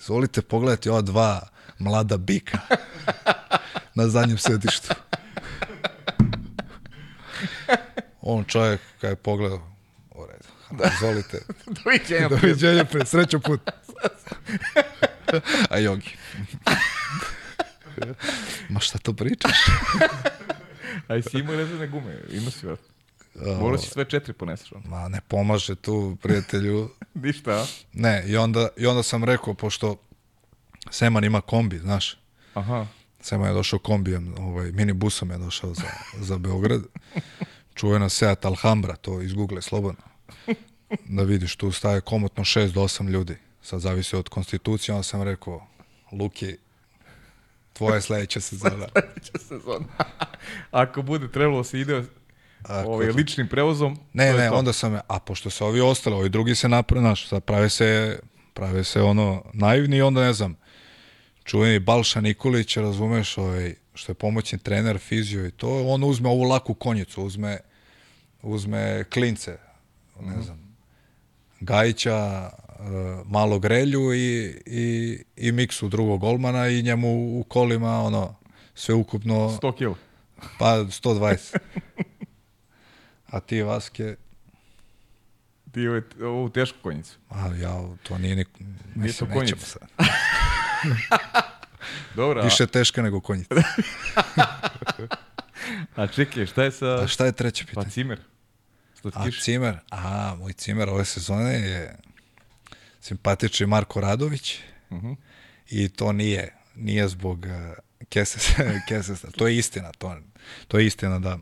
Izvolite 0.00 0.42
pogledati 0.42 0.88
ova 0.88 1.00
dva 1.00 1.40
mlada 1.78 2.16
bika 2.16 2.58
na 3.94 4.08
zadnjem 4.08 4.38
sedištu. 4.38 4.94
On 8.20 8.44
čovjek 8.44 8.80
kada 9.00 9.10
je 9.10 9.16
pogledao, 9.16 9.71
da. 10.72 10.90
izvolite. 10.94 11.38
Doviđenja. 11.84 12.28
Doviđenja 12.28 12.84
pre, 12.84 13.06
srećo 13.06 13.40
put. 13.40 13.60
A 15.70 15.78
jogi. 15.78 16.10
Ma 18.68 18.80
šta 18.80 18.98
to 18.98 19.12
pričaš? 19.12 19.56
A 21.08 21.22
si 21.22 21.38
imao 21.38 21.56
rezane 21.56 21.86
gume? 21.86 22.20
Ima 22.30 22.50
si 22.50 22.66
vrat. 22.66 22.80
Mora 23.60 23.78
si 23.78 23.90
sve 23.90 24.04
četiri 24.04 24.32
poneseš. 24.32 24.70
Ma 24.84 25.08
ne 25.08 25.20
pomaže 25.28 25.74
tu 25.74 26.16
prijatelju. 26.22 26.90
Ništa, 27.14 27.50
a? 27.50 27.66
Ne, 27.92 28.24
i 28.26 28.36
onda, 28.36 28.68
i 28.76 28.86
onda 28.86 29.02
sam 29.02 29.24
rekao, 29.24 29.54
pošto 29.54 29.96
Seman 30.90 31.24
ima 31.24 31.40
kombi, 31.40 31.78
znaš. 31.78 32.18
Aha. 32.54 32.86
Seman 33.20 33.48
je 33.48 33.54
došao 33.54 33.78
kombijem, 33.78 34.34
ovaj, 34.38 34.72
minibusom 34.72 35.30
je 35.30 35.38
došao 35.38 35.74
za, 35.74 35.88
za 36.18 36.38
Beograd. 36.38 36.82
Čuvena 37.74 38.08
Seat 38.08 38.44
Alhambra, 38.44 38.96
to 38.96 39.22
izgoogle 39.22 39.62
slobodno. 39.62 40.02
Da 41.08 41.22
vidiš, 41.22 41.56
tu 41.56 41.72
staje 41.72 42.00
komotno 42.00 42.44
6 42.44 42.72
do 42.72 42.80
8 42.80 43.10
ljudi. 43.10 43.36
Sad 43.62 43.80
zavisi 43.80 44.16
od 44.16 44.28
konstitucije, 44.28 44.94
onda 44.94 45.02
sam 45.02 45.22
rekao, 45.22 45.66
Luki, 46.12 46.56
tvoja 47.72 48.00
sledeća 48.00 48.40
sezona. 48.50 48.88
sledeća 48.92 49.38
sezona. 49.38 49.86
Ako 50.70 51.02
bude 51.02 51.28
trebalo 51.28 51.58
da 51.58 51.64
se 51.64 51.80
ide 51.80 52.02
Ako, 52.62 52.90
ovaj, 52.90 53.06
ličnim 53.06 53.48
prevozom. 53.48 53.98
Ne, 54.12 54.32
ne, 54.32 54.48
to. 54.48 54.54
onda 54.54 54.72
sam, 54.72 54.98
a 55.08 55.18
pošto 55.18 55.50
se 55.50 55.64
ovi 55.64 55.80
ostali, 55.80 56.16
ovi 56.16 56.28
drugi 56.28 56.54
se 56.54 56.68
naprave, 56.68 57.00
znaš, 57.00 57.28
sad 57.28 57.44
prave 57.44 57.68
se, 57.68 58.18
prave 58.54 58.84
se 58.84 59.02
ono 59.02 59.44
naivni 59.52 59.96
i 59.96 60.02
onda 60.02 60.20
ne 60.20 60.32
znam, 60.32 60.56
čuveni 61.44 61.78
Balša 61.78 62.20
Nikolić, 62.20 62.76
razumeš, 62.76 63.38
ovaj, 63.38 63.74
što 63.94 64.12
je 64.12 64.14
pomoćni 64.14 64.58
trener, 64.58 64.98
fizio 64.98 65.46
i 65.46 65.50
to, 65.50 65.86
on 65.86 66.04
uzme 66.04 66.28
ovu 66.28 66.42
laku 66.42 66.74
konjicu, 66.74 67.22
uzme, 67.22 67.58
uzme 68.42 69.04
klince, 69.04 69.58
ne 70.26 70.42
znam, 70.42 70.76
Gajića, 71.60 72.50
uh, 72.68 73.26
malo 73.26 73.58
grelju 73.58 74.14
i, 74.14 74.60
i, 74.66 75.18
i 75.36 75.52
miksu 75.52 75.88
drugog 75.88 76.20
golmana 76.20 76.68
i 76.68 76.82
njemu 76.82 77.40
u 77.40 77.44
kolima 77.48 78.02
ono 78.02 78.34
sve 78.74 78.94
ukupno 78.94 79.34
100 79.34 79.94
kg. 79.94 79.98
Pa 80.58 80.66
120. 80.66 81.56
A 83.26 83.40
ti 83.40 83.62
Vaske 83.62 84.16
ti 85.72 85.88
ovu, 85.88 86.02
ovu 86.22 86.48
tešku 86.48 86.78
konjicu. 86.82 87.18
A 87.28 87.46
ja 87.46 87.82
to 88.02 88.18
nije 88.18 88.36
ni 88.36 88.44
nije 88.94 89.12
to 89.12 89.26
konjica. 89.26 89.66
Sad. 89.66 89.88
Dobro. 92.16 92.42
Više 92.42 92.66
teška 92.66 93.02
nego 93.02 93.20
konjica. 93.20 93.54
a 95.96 96.06
čekaj, 96.06 96.46
šta 96.46 96.64
je 96.64 96.72
sa... 96.72 97.02
A 97.02 97.06
šta 97.06 97.26
je 97.26 97.32
treće 97.32 97.66
pitanje? 97.66 97.84
Pa 97.84 97.90
cimer. 97.90 98.20
A 99.14 99.30
cimer? 99.42 99.78
A, 99.90 100.34
moj 100.38 100.52
cimer 100.52 100.88
ove 100.88 101.04
sezone 101.04 101.52
je 101.52 101.96
simpatični 103.00 103.66
Marko 103.66 104.00
Radović. 104.00 104.58
Uh 104.90 104.96
mhm. 104.98 105.06
-huh. 105.06 105.16
I 105.70 105.88
to 105.88 106.12
nije, 106.12 106.54
nije 106.74 107.08
zbog 107.08 107.46
uh, 107.46 108.06
Kesesa, 108.08 108.62
Kesesa. 108.88 109.30
To 109.30 109.48
je 109.48 109.56
istina, 109.56 109.92
to, 109.98 110.16
to 110.68 110.78
je 110.78 110.86
istina 110.86 111.18
da, 111.18 111.38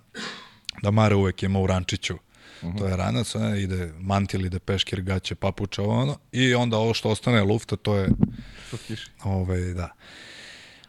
da 0.83 0.91
Mare 0.91 1.15
uvek 1.15 1.43
ima 1.43 1.59
u 1.59 1.67
rančiću. 1.67 2.15
Uh 2.15 2.69
mhm. 2.69 2.77
-huh. 2.77 2.79
To 2.79 2.89
je 2.89 2.97
ranac, 2.97 3.35
ona 3.35 3.57
ide 3.57 3.93
mantil, 3.99 4.47
ide 4.47 4.59
peškir, 4.59 5.01
gaće, 5.03 5.35
papuča, 5.35 5.83
ono, 5.83 6.19
i 6.33 6.55
onda 6.55 6.77
ovo 6.77 6.95
što 6.95 7.11
ostane 7.11 7.43
lufta, 7.43 7.77
to 7.77 7.97
je... 7.97 8.09
To 8.71 8.77
kiši. 8.77 9.11
Ovaj, 9.25 9.61
da. 9.61 9.91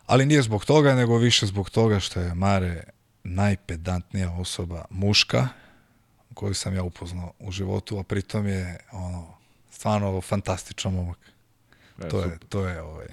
Ali 0.05 0.25
nije 0.25 0.41
zbog 0.41 0.65
toga, 0.65 0.95
nego 0.95 1.17
više 1.17 1.45
zbog 1.45 1.69
toga 1.69 1.99
što 1.99 2.19
je 2.19 2.35
Mare 2.35 2.83
najpedantnija 3.23 4.31
osoba 4.31 4.85
muška 4.89 5.47
koju 6.33 6.53
sam 6.53 6.75
ja 6.75 6.83
upoznao 6.83 7.33
u 7.39 7.51
životu, 7.51 7.99
a 7.99 8.03
pritom 8.03 8.47
je 8.47 8.77
ono, 8.91 9.27
stvarno 9.71 10.21
fantastičan 10.21 10.93
momak. 10.93 11.17
E, 12.03 12.09
to, 12.09 12.19
je, 12.19 12.37
to 12.49 12.67
je 12.67 12.81
ovaj, 12.81 13.07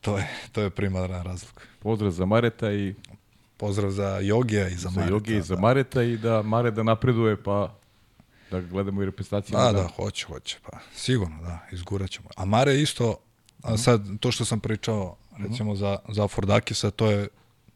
to 0.00 0.18
je, 0.18 0.28
to 0.52 0.62
je 0.62 0.70
primaran 0.70 1.22
razlog. 1.22 1.62
Pozdrav 1.78 2.10
za 2.10 2.26
Mareta 2.26 2.72
i 2.72 2.94
pozdrav 3.56 3.90
za 3.90 4.18
Jogija 4.22 4.68
i 4.68 4.74
za, 4.74 4.88
za 4.88 4.90
Mareta. 4.90 5.14
Jogija 5.14 5.38
i 5.38 5.42
za 5.42 5.54
da. 5.54 5.60
Mareta 5.60 6.02
i 6.02 6.16
da 6.16 6.42
Mare 6.42 6.70
da 6.70 6.82
napreduje 6.82 7.42
pa 7.42 7.74
da 8.50 8.60
gledamo 8.60 9.02
i 9.02 9.06
reprezentaciju. 9.06 9.56
Da, 9.58 9.64
da, 9.64 9.72
da, 9.72 9.88
hoće, 9.88 10.26
hoće, 10.26 10.58
pa 10.62 10.78
sigurno, 10.94 11.42
da, 11.42 11.58
izgurat 11.72 12.10
ćemo. 12.10 12.28
A 12.36 12.44
Mare 12.44 12.80
isto, 12.80 13.16
a 13.62 13.70
mhm. 13.70 13.78
sad 13.78 14.18
to 14.20 14.32
što 14.32 14.44
sam 14.44 14.60
pričao, 14.60 15.16
recimo 15.38 15.74
za, 15.74 15.98
za 16.08 16.28
Fordakisa, 16.28 16.90
to 16.90 17.10
je, 17.10 17.28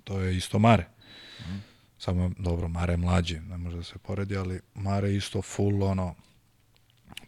to 0.04 0.20
je 0.20 0.36
isto 0.36 0.58
Mare. 0.58 0.86
Mm. 1.40 1.71
Samo, 2.04 2.30
dobro, 2.38 2.68
Mare 2.68 2.92
je 2.92 2.96
mlađi, 2.96 3.40
ne 3.40 3.56
može 3.56 3.76
da 3.76 3.82
se 3.82 3.98
poredi, 3.98 4.36
ali 4.36 4.60
Mare 4.74 5.14
isto 5.14 5.42
full, 5.42 5.82
ono, 5.82 6.14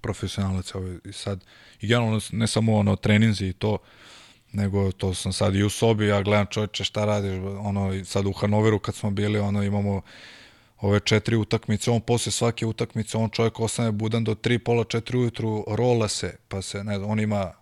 profesionalac. 0.00 0.74
Ovaj, 0.74 0.96
I 1.04 1.12
sad, 1.12 1.44
i 1.80 1.86
generalno, 1.86 2.20
ne 2.32 2.46
samo 2.46 2.76
ono, 2.76 2.96
treninzi 2.96 3.46
i 3.46 3.52
to, 3.52 3.78
nego 4.52 4.92
to 4.92 5.14
sam 5.14 5.32
sad 5.32 5.54
i 5.54 5.62
u 5.62 5.70
sobi, 5.70 6.06
ja 6.06 6.22
gledam 6.22 6.46
čovječe 6.50 6.84
šta 6.84 7.04
radiš, 7.04 7.32
ono, 7.60 8.04
sad 8.04 8.26
u 8.26 8.32
Hanoveru 8.32 8.78
kad 8.78 8.94
smo 8.94 9.10
bili, 9.10 9.38
ono, 9.38 9.62
imamo 9.62 10.02
ove 10.80 11.00
četiri 11.00 11.36
utakmice, 11.36 11.90
on 11.90 12.00
posle 12.00 12.32
svake 12.32 12.66
utakmice, 12.66 13.18
on 13.18 13.30
čovjek 13.30 13.60
ostane 13.60 13.92
budan 13.92 14.24
do 14.24 14.34
tri, 14.34 14.58
pola, 14.58 14.84
četiri 14.84 15.18
ujutru, 15.18 15.64
rola 15.68 16.08
se, 16.08 16.36
pa 16.48 16.62
se, 16.62 16.84
ne 16.84 16.98
znam, 16.98 17.10
on 17.10 17.20
ima 17.20 17.52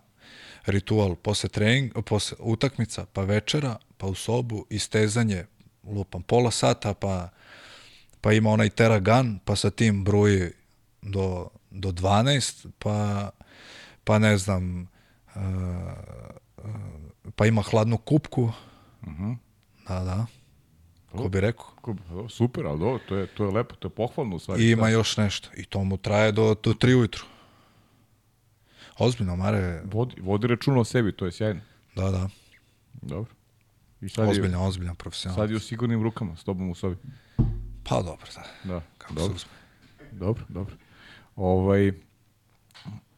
ritual 0.65 1.15
posle 1.15 1.49
trening, 1.49 1.93
posle 2.05 2.37
utakmica, 2.39 3.05
pa 3.13 3.21
večera, 3.21 3.77
pa 3.97 4.07
u 4.07 4.15
sobu, 4.15 4.65
istezanje, 4.69 5.45
lupam, 5.83 6.21
pola 6.23 6.51
sata, 6.51 6.93
pa, 6.93 7.29
pa 8.21 8.33
ima 8.33 8.49
onaj 8.49 8.69
teragan, 8.69 9.39
pa 9.45 9.55
sa 9.55 9.69
tim 9.69 10.03
bruji 10.03 10.51
do, 11.01 11.49
do 11.71 11.91
12, 11.91 12.67
pa, 12.79 13.29
pa 14.03 14.19
ne 14.19 14.37
znam, 14.37 14.87
uh, 15.35 15.41
pa 17.35 17.45
ima 17.45 17.61
hladnu 17.61 17.97
kupku. 17.97 18.43
Uh 18.43 19.07
mhm. 19.07 19.23
-huh. 19.23 19.37
Da, 19.87 19.99
da. 19.99 20.25
Ko 21.17 21.29
bi 21.29 21.39
rekao? 21.39 21.65
Super, 22.29 22.65
ali 22.65 22.79
dobro, 22.79 22.99
to 23.09 23.15
je, 23.15 23.27
to 23.27 23.45
je 23.45 23.51
lepo, 23.51 23.75
to 23.75 23.87
je 23.87 23.91
pohvalno 23.91 24.39
stvari. 24.39 24.63
I 24.63 24.71
ima 24.71 24.89
još 24.89 25.17
nešto. 25.17 25.49
I 25.57 25.65
to 25.65 25.83
mu 25.83 25.97
traje 25.97 26.31
do, 26.31 26.55
do 26.63 26.73
tri 26.73 26.95
ujutru. 26.95 27.25
Ozbiljno, 28.97 29.35
Mare... 29.35 29.81
Vodi, 29.85 30.21
vodi 30.21 30.47
računa 30.47 30.79
o 30.79 30.83
sebi, 30.83 31.11
to 31.11 31.25
je 31.25 31.31
sjajno. 31.31 31.61
Da, 31.95 32.11
da. 32.11 32.29
Dobro. 33.01 33.33
I 34.05 34.09
sad 34.09 34.29
ozbiljno, 34.29 34.59
je, 34.59 34.67
ozbiljno, 34.67 34.95
profesionalno. 34.95 35.43
Sad 35.43 35.49
je 35.49 35.55
u 35.55 35.59
sigurnim 35.59 36.03
rukama, 36.03 36.35
s 36.35 36.43
tobom 36.43 36.69
u 36.69 36.75
sobi. 36.75 36.95
Pa 37.83 38.01
dobro, 38.01 38.27
da. 38.35 38.73
Da, 38.73 38.81
Kako 38.97 39.13
dobro. 39.13 39.39
Dobro, 40.11 40.43
dobro. 40.49 40.75
Ovaj, 41.35 41.91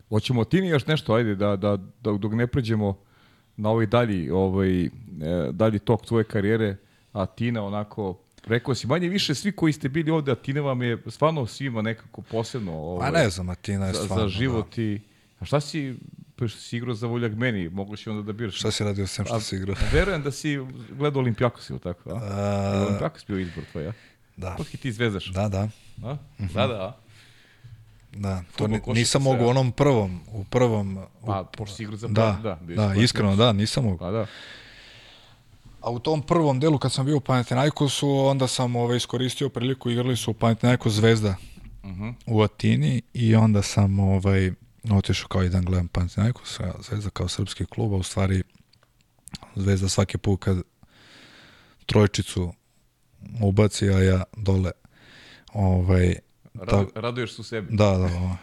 hoćemo 0.09 0.43
ti 0.43 0.61
ni 0.61 0.67
još 0.67 0.87
nešto, 0.87 1.13
ajde, 1.13 1.35
da, 1.35 1.55
da, 1.55 1.77
da 1.77 2.11
dok 2.11 2.33
ne 2.33 2.47
pređemo 2.47 2.97
na 3.57 3.69
ovaj 3.69 3.85
dalji, 3.85 4.29
ovaj, 4.29 4.85
e, 4.85 4.89
dalji 5.51 5.79
tok 5.79 6.05
tvoje 6.05 6.23
karijere, 6.23 6.77
a 7.13 7.25
Tina 7.25 7.63
onako 7.63 8.17
Rekao 8.47 8.75
si, 8.75 8.87
manje 8.87 9.09
više 9.09 9.35
svi 9.35 9.51
koji 9.51 9.73
ste 9.73 9.89
bili 9.89 10.11
ovde, 10.11 10.31
a 10.31 10.35
Tina 10.35 10.61
vam 10.61 10.81
je 10.81 10.97
stvarno 11.07 11.45
svima 11.45 11.81
nekako 11.81 12.21
posebno... 12.21 12.71
Ovaj, 12.73 13.07
a 13.07 13.11
ne 13.11 13.29
znam, 13.29 13.55
Tina 13.55 13.87
je 13.87 13.93
stvarno... 13.93 14.23
Za 14.23 14.27
život 14.27 14.75
da. 14.75 14.81
i... 14.81 15.01
A 15.39 15.45
šta 15.45 15.59
si 15.59 15.95
pa 16.35 16.47
što 16.47 16.59
si 16.59 16.77
igrao 16.77 16.95
za 16.95 17.07
Voljak 17.07 17.33
meni, 17.33 17.69
mogu 17.69 17.95
si 17.95 18.09
onda 18.09 18.21
da 18.21 18.33
biraš. 18.33 18.55
Šta 18.55 18.71
si 18.71 18.83
radio 18.83 19.07
sam 19.07 19.25
što 19.25 19.39
si 19.39 19.55
igrao? 19.55 19.75
Verujem 19.93 20.23
da 20.23 20.31
si 20.31 20.57
gledao 20.89 21.21
Olimpijakos 21.21 21.69
ili 21.69 21.79
tako, 21.79 22.09
a? 22.09 22.19
a... 22.23 22.85
Olimpijakos 22.87 23.25
bio 23.27 23.39
izbor 23.39 23.63
tvoj, 23.71 23.83
ja? 23.83 23.93
Da. 24.37 24.55
Kako 24.55 24.77
ti 24.81 24.91
zvezdaš? 24.91 25.25
Da, 25.25 25.49
da. 25.49 25.69
A? 26.03 26.13
Mm 26.13 26.17
-hmm. 26.39 26.53
Da, 26.53 26.67
da. 26.67 26.97
Da, 28.15 28.43
to 28.55 28.67
ni, 28.67 28.81
nisam 28.87 29.21
mogu 29.21 29.43
u 29.43 29.47
onom 29.47 29.71
prvom, 29.71 30.21
u 30.31 30.43
prvom... 30.43 30.97
U, 30.97 31.25
pa, 31.25 31.43
pošto 31.57 31.75
si 31.75 31.83
igrao 31.83 31.97
za 31.97 32.07
da, 32.07 32.39
da, 32.43 32.59
da, 32.75 32.95
iskreno, 32.95 33.35
da, 33.35 33.53
nisam 33.53 33.83
mogu. 33.83 33.97
Pa 33.97 34.11
da. 34.11 34.25
A 35.81 35.89
u 35.89 35.99
tom 35.99 36.21
prvom 36.21 36.59
delu 36.59 36.77
kad 36.77 36.91
sam 36.91 37.05
bio 37.05 37.17
u 37.17 37.19
Panathinaikosu, 37.19 38.09
onda 38.09 38.47
sam 38.47 38.75
ovaj, 38.75 38.97
iskoristio 38.97 39.49
priliku, 39.49 39.89
igrali 39.89 40.17
su 40.17 40.31
u 40.31 40.33
Panathinaikos 40.33 40.93
Zvezda 40.93 41.35
uh 41.83 41.89
-huh. 41.89 42.13
u 42.25 42.41
Atini 42.41 43.01
i 43.13 43.35
onda 43.35 43.61
sam 43.61 43.99
ovaj, 43.99 44.51
otišao 44.91 45.27
kao 45.27 45.41
jedan 45.41 45.65
gledam 45.65 45.87
Panathinaikos, 45.87 46.59
Zvezda 46.79 47.09
kao 47.09 47.27
srpski 47.27 47.65
klub, 47.65 47.93
a 47.93 47.95
u 47.95 48.03
stvari 48.03 48.43
Zvezda 49.55 49.89
svaki 49.89 50.17
put 50.17 50.43
kad 50.43 50.61
trojčicu 51.85 52.53
ubaci, 53.41 53.89
a 53.89 53.99
ja 54.03 54.23
dole 54.37 54.71
ovaj, 55.53 56.15
Rad, 56.53 56.93
ta, 56.93 57.01
raduješ 57.01 57.35
se 57.35 57.41
u 57.41 57.43
sebi. 57.43 57.75
Da, 57.75 57.97
da. 57.97 58.05
Ovaj. 58.05 58.37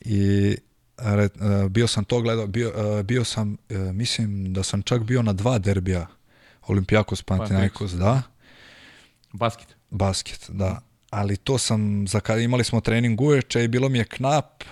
I 0.00 0.56
re, 0.96 1.28
bio 1.70 1.86
sam 1.86 2.04
to 2.04 2.20
gledao, 2.20 2.46
bio, 2.46 3.02
bio 3.02 3.24
sam, 3.24 3.56
mislim 3.92 4.52
da 4.52 4.62
sam 4.62 4.82
čak 4.82 5.02
bio 5.02 5.22
na 5.22 5.32
dva 5.32 5.58
derbija 5.58 6.06
Olimpijakos 6.66 7.22
Panathinaikos, 7.22 7.92
da. 7.92 8.22
Basket. 9.32 9.76
Basket, 9.90 10.46
da. 10.48 10.80
Ali 11.14 11.36
to 11.36 11.58
sam, 11.58 12.06
za 12.08 12.20
kada 12.20 12.40
imali 12.40 12.64
smo 12.64 12.80
trening 12.80 13.20
uveče 13.20 13.64
i 13.64 13.68
bilo 13.68 13.88
mi 13.88 13.98
je 13.98 14.04
knap 14.04 14.64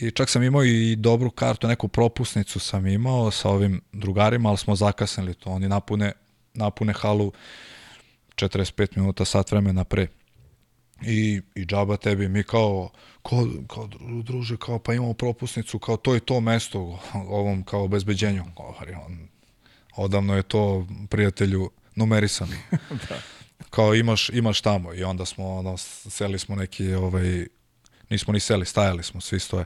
i 0.00 0.10
čak 0.10 0.30
sam 0.30 0.42
imao 0.42 0.64
i 0.64 0.96
dobru 0.96 1.30
kartu, 1.30 1.68
neku 1.68 1.88
propusnicu 1.88 2.60
sam 2.60 2.86
imao 2.86 3.30
sa 3.30 3.48
ovim 3.48 3.80
drugarima, 3.92 4.48
ali 4.48 4.58
smo 4.58 4.76
zakasnili 4.76 5.34
to. 5.34 5.50
Oni 5.50 5.68
napune, 5.68 6.12
napune 6.54 6.92
halu 6.92 7.32
45 8.34 8.96
minuta, 8.96 9.24
sat 9.24 9.50
vremena 9.50 9.84
pre. 9.84 10.06
I, 11.02 11.40
i 11.54 11.64
džaba 11.64 11.96
tebi, 11.96 12.28
mi 12.28 12.42
kao, 12.42 12.90
kao, 13.22 13.48
kao 13.68 13.88
druže, 14.22 14.56
kao 14.56 14.78
pa 14.78 14.94
imamo 14.94 15.14
propusnicu, 15.14 15.78
kao 15.78 15.96
to 15.96 16.14
je 16.14 16.20
to 16.20 16.40
mesto 16.40 17.00
ovom 17.14 17.64
kao 17.64 17.84
obezbeđenju. 17.84 18.44
Govori 18.56 18.92
on, 18.92 19.28
odavno 19.96 20.36
je 20.36 20.42
to 20.42 20.86
prijatelju 21.08 21.70
numerisano. 21.94 22.56
da. 23.08 23.16
Kao 23.70 23.94
imaš, 23.94 24.28
imaš 24.28 24.60
tamo 24.60 24.94
i 24.94 25.04
onda 25.04 25.24
smo, 25.24 25.56
ono, 25.56 25.76
seli 25.76 26.38
smo 26.38 26.56
neki, 26.56 26.94
ovaj, 26.94 27.46
nismo 28.10 28.32
ni 28.32 28.40
seli, 28.40 28.66
stajali 28.66 29.02
smo, 29.02 29.20
svi 29.20 29.40
stoje. 29.40 29.64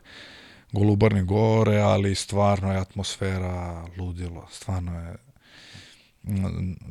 Golubarni 0.73 1.23
gore, 1.23 1.79
ali 1.79 2.15
stvarno 2.15 2.73
je 2.73 2.79
atmosfera 2.79 3.87
ludilo, 3.99 4.49
stvarno 4.53 5.01
je, 5.01 5.17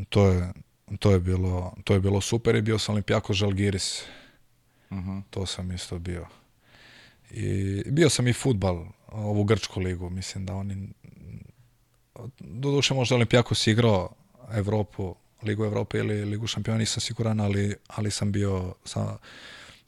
to 0.10 0.28
je, 0.28 0.54
to 1.00 1.12
je 1.12 1.20
bilo, 1.20 1.74
to 1.84 1.94
je 1.94 2.00
bilo 2.00 2.22
super 2.22 2.56
i 2.56 2.62
bio 2.62 2.80
sam 2.80 2.94
Olimpijako 2.94 3.34
Žalgiris. 3.34 4.04
Uh 4.90 4.98
mhm. 4.98 5.10
-huh. 5.10 5.22
To 5.30 5.46
sam 5.46 5.72
isto 5.72 6.00
bio. 6.00 6.28
I 7.32 7.84
bio 7.86 8.10
sam 8.10 8.28
i 8.28 8.34
futbal, 8.34 8.86
ovu 9.08 9.44
grčku 9.44 9.80
ligu, 9.80 10.10
mislim 10.10 10.46
da 10.46 10.54
oni 10.54 10.90
doduše 12.40 12.94
možda 12.94 13.16
Olimpijakos 13.16 13.68
igrao 13.68 14.10
Evropu, 14.52 15.16
Ligu 15.44 15.66
Evrope 15.66 15.98
ili 15.98 16.26
Ligu 16.26 16.48
šampiona, 16.48 16.78
nisam 16.80 17.02
siguran, 17.02 17.40
ali, 17.40 17.76
ali 17.88 18.12
sam 18.12 18.32
bio 18.32 18.74
sa, 18.86 19.18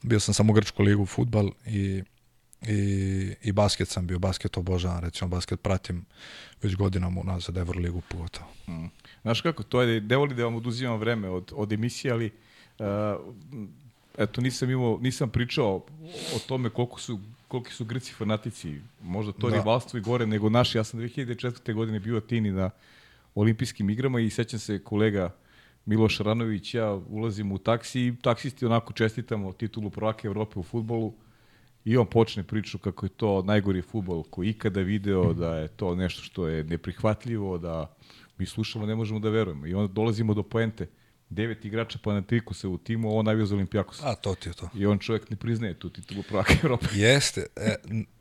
bio 0.01 0.19
sam 0.19 0.33
samo 0.33 0.53
grčku 0.53 0.83
ligu 0.83 1.05
futbal 1.05 1.49
i, 1.65 2.03
i, 2.67 3.35
i 3.43 3.51
basket 3.51 3.87
sam 3.87 4.07
bio, 4.07 4.19
basket 4.19 4.57
obožavam, 4.57 4.99
recimo 4.99 5.27
basket 5.27 5.61
pratim 5.61 6.05
već 6.61 6.75
godinama 6.75 7.21
unazad 7.21 7.57
Evroligu 7.57 8.01
pogotovo. 8.01 8.47
Mm. 8.67 8.85
Znaš 9.21 9.41
kako, 9.41 9.63
to 9.63 9.81
je, 9.81 10.01
ne 10.01 10.17
voli 10.17 10.35
da 10.35 10.43
vam 10.43 10.55
oduzimam 10.55 10.99
vreme 10.99 11.29
od, 11.29 11.51
od 11.55 11.73
emisije, 11.73 12.11
ali 12.11 12.31
uh, 12.79 12.85
eto, 14.17 14.41
nisam 14.41 14.69
imao, 14.69 14.99
nisam 15.01 15.29
pričao 15.29 15.75
o 16.35 16.39
tome 16.47 16.69
koliko 16.69 16.99
su 16.99 17.19
koliki 17.51 17.73
su 17.73 17.85
Grci 17.85 18.13
fanatici, 18.13 18.79
možda 19.03 19.31
to 19.31 19.49
da. 19.49 19.55
rivalstvo 19.55 19.97
i 19.97 20.01
gore 20.01 20.25
nego 20.25 20.49
naši. 20.49 20.77
Ja 20.77 20.83
sam 20.83 20.99
2004. 20.99 21.73
godine 21.73 21.99
bio 21.99 22.17
Atini 22.17 22.51
na 22.51 22.69
olimpijskim 23.35 23.89
igrama 23.89 24.19
i 24.19 24.29
sećam 24.29 24.59
se 24.59 24.83
kolega 24.83 25.35
Miloš 25.85 26.19
Ranović, 26.19 26.73
ja 26.73 26.93
ulazim 26.93 27.51
u 27.51 27.57
taksi 27.57 28.01
i 28.01 28.15
taksisti 28.21 28.65
onako 28.65 28.93
čestitamo 28.93 29.53
titulu 29.53 29.89
prvaka 29.89 30.27
Evrope 30.27 30.59
u 30.59 30.63
futbolu 30.63 31.13
i 31.85 31.97
on 31.97 32.05
počne 32.05 32.43
priču 32.43 32.77
kako 32.77 33.05
je 33.05 33.09
to 33.09 33.41
najgori 33.41 33.81
futbol 33.81 34.23
koji 34.23 34.49
ikada 34.49 34.81
video, 34.81 35.33
da 35.33 35.55
je 35.55 35.67
to 35.67 35.95
nešto 35.95 36.21
što 36.21 36.47
je 36.47 36.63
neprihvatljivo, 36.63 37.57
da 37.57 37.95
mi 38.37 38.45
slušamo, 38.45 38.85
ne 38.85 38.95
možemo 38.95 39.19
da 39.19 39.29
verujemo. 39.29 39.67
I 39.67 39.73
onda 39.73 39.93
dolazimo 39.93 40.33
do 40.33 40.43
poente 40.43 40.87
devet 41.31 41.65
igrača 41.65 41.99
se 42.53 42.67
u 42.67 42.77
timu, 42.77 43.17
on 43.17 43.25
najvio 43.25 43.45
za 43.45 43.55
Olimpijakos. 43.55 44.03
A, 44.03 44.15
to 44.15 44.35
ti 44.35 44.49
je 44.49 44.53
to. 44.53 44.69
I 44.75 44.85
on 44.85 44.99
čovjek 44.99 45.29
ne 45.29 45.35
priznaje 45.35 45.73
tu 45.73 45.89
titulu 45.89 46.23
prvaka 46.23 46.53
Evrope. 46.63 46.85
Jeste. 46.93 47.45
E, 47.55 47.75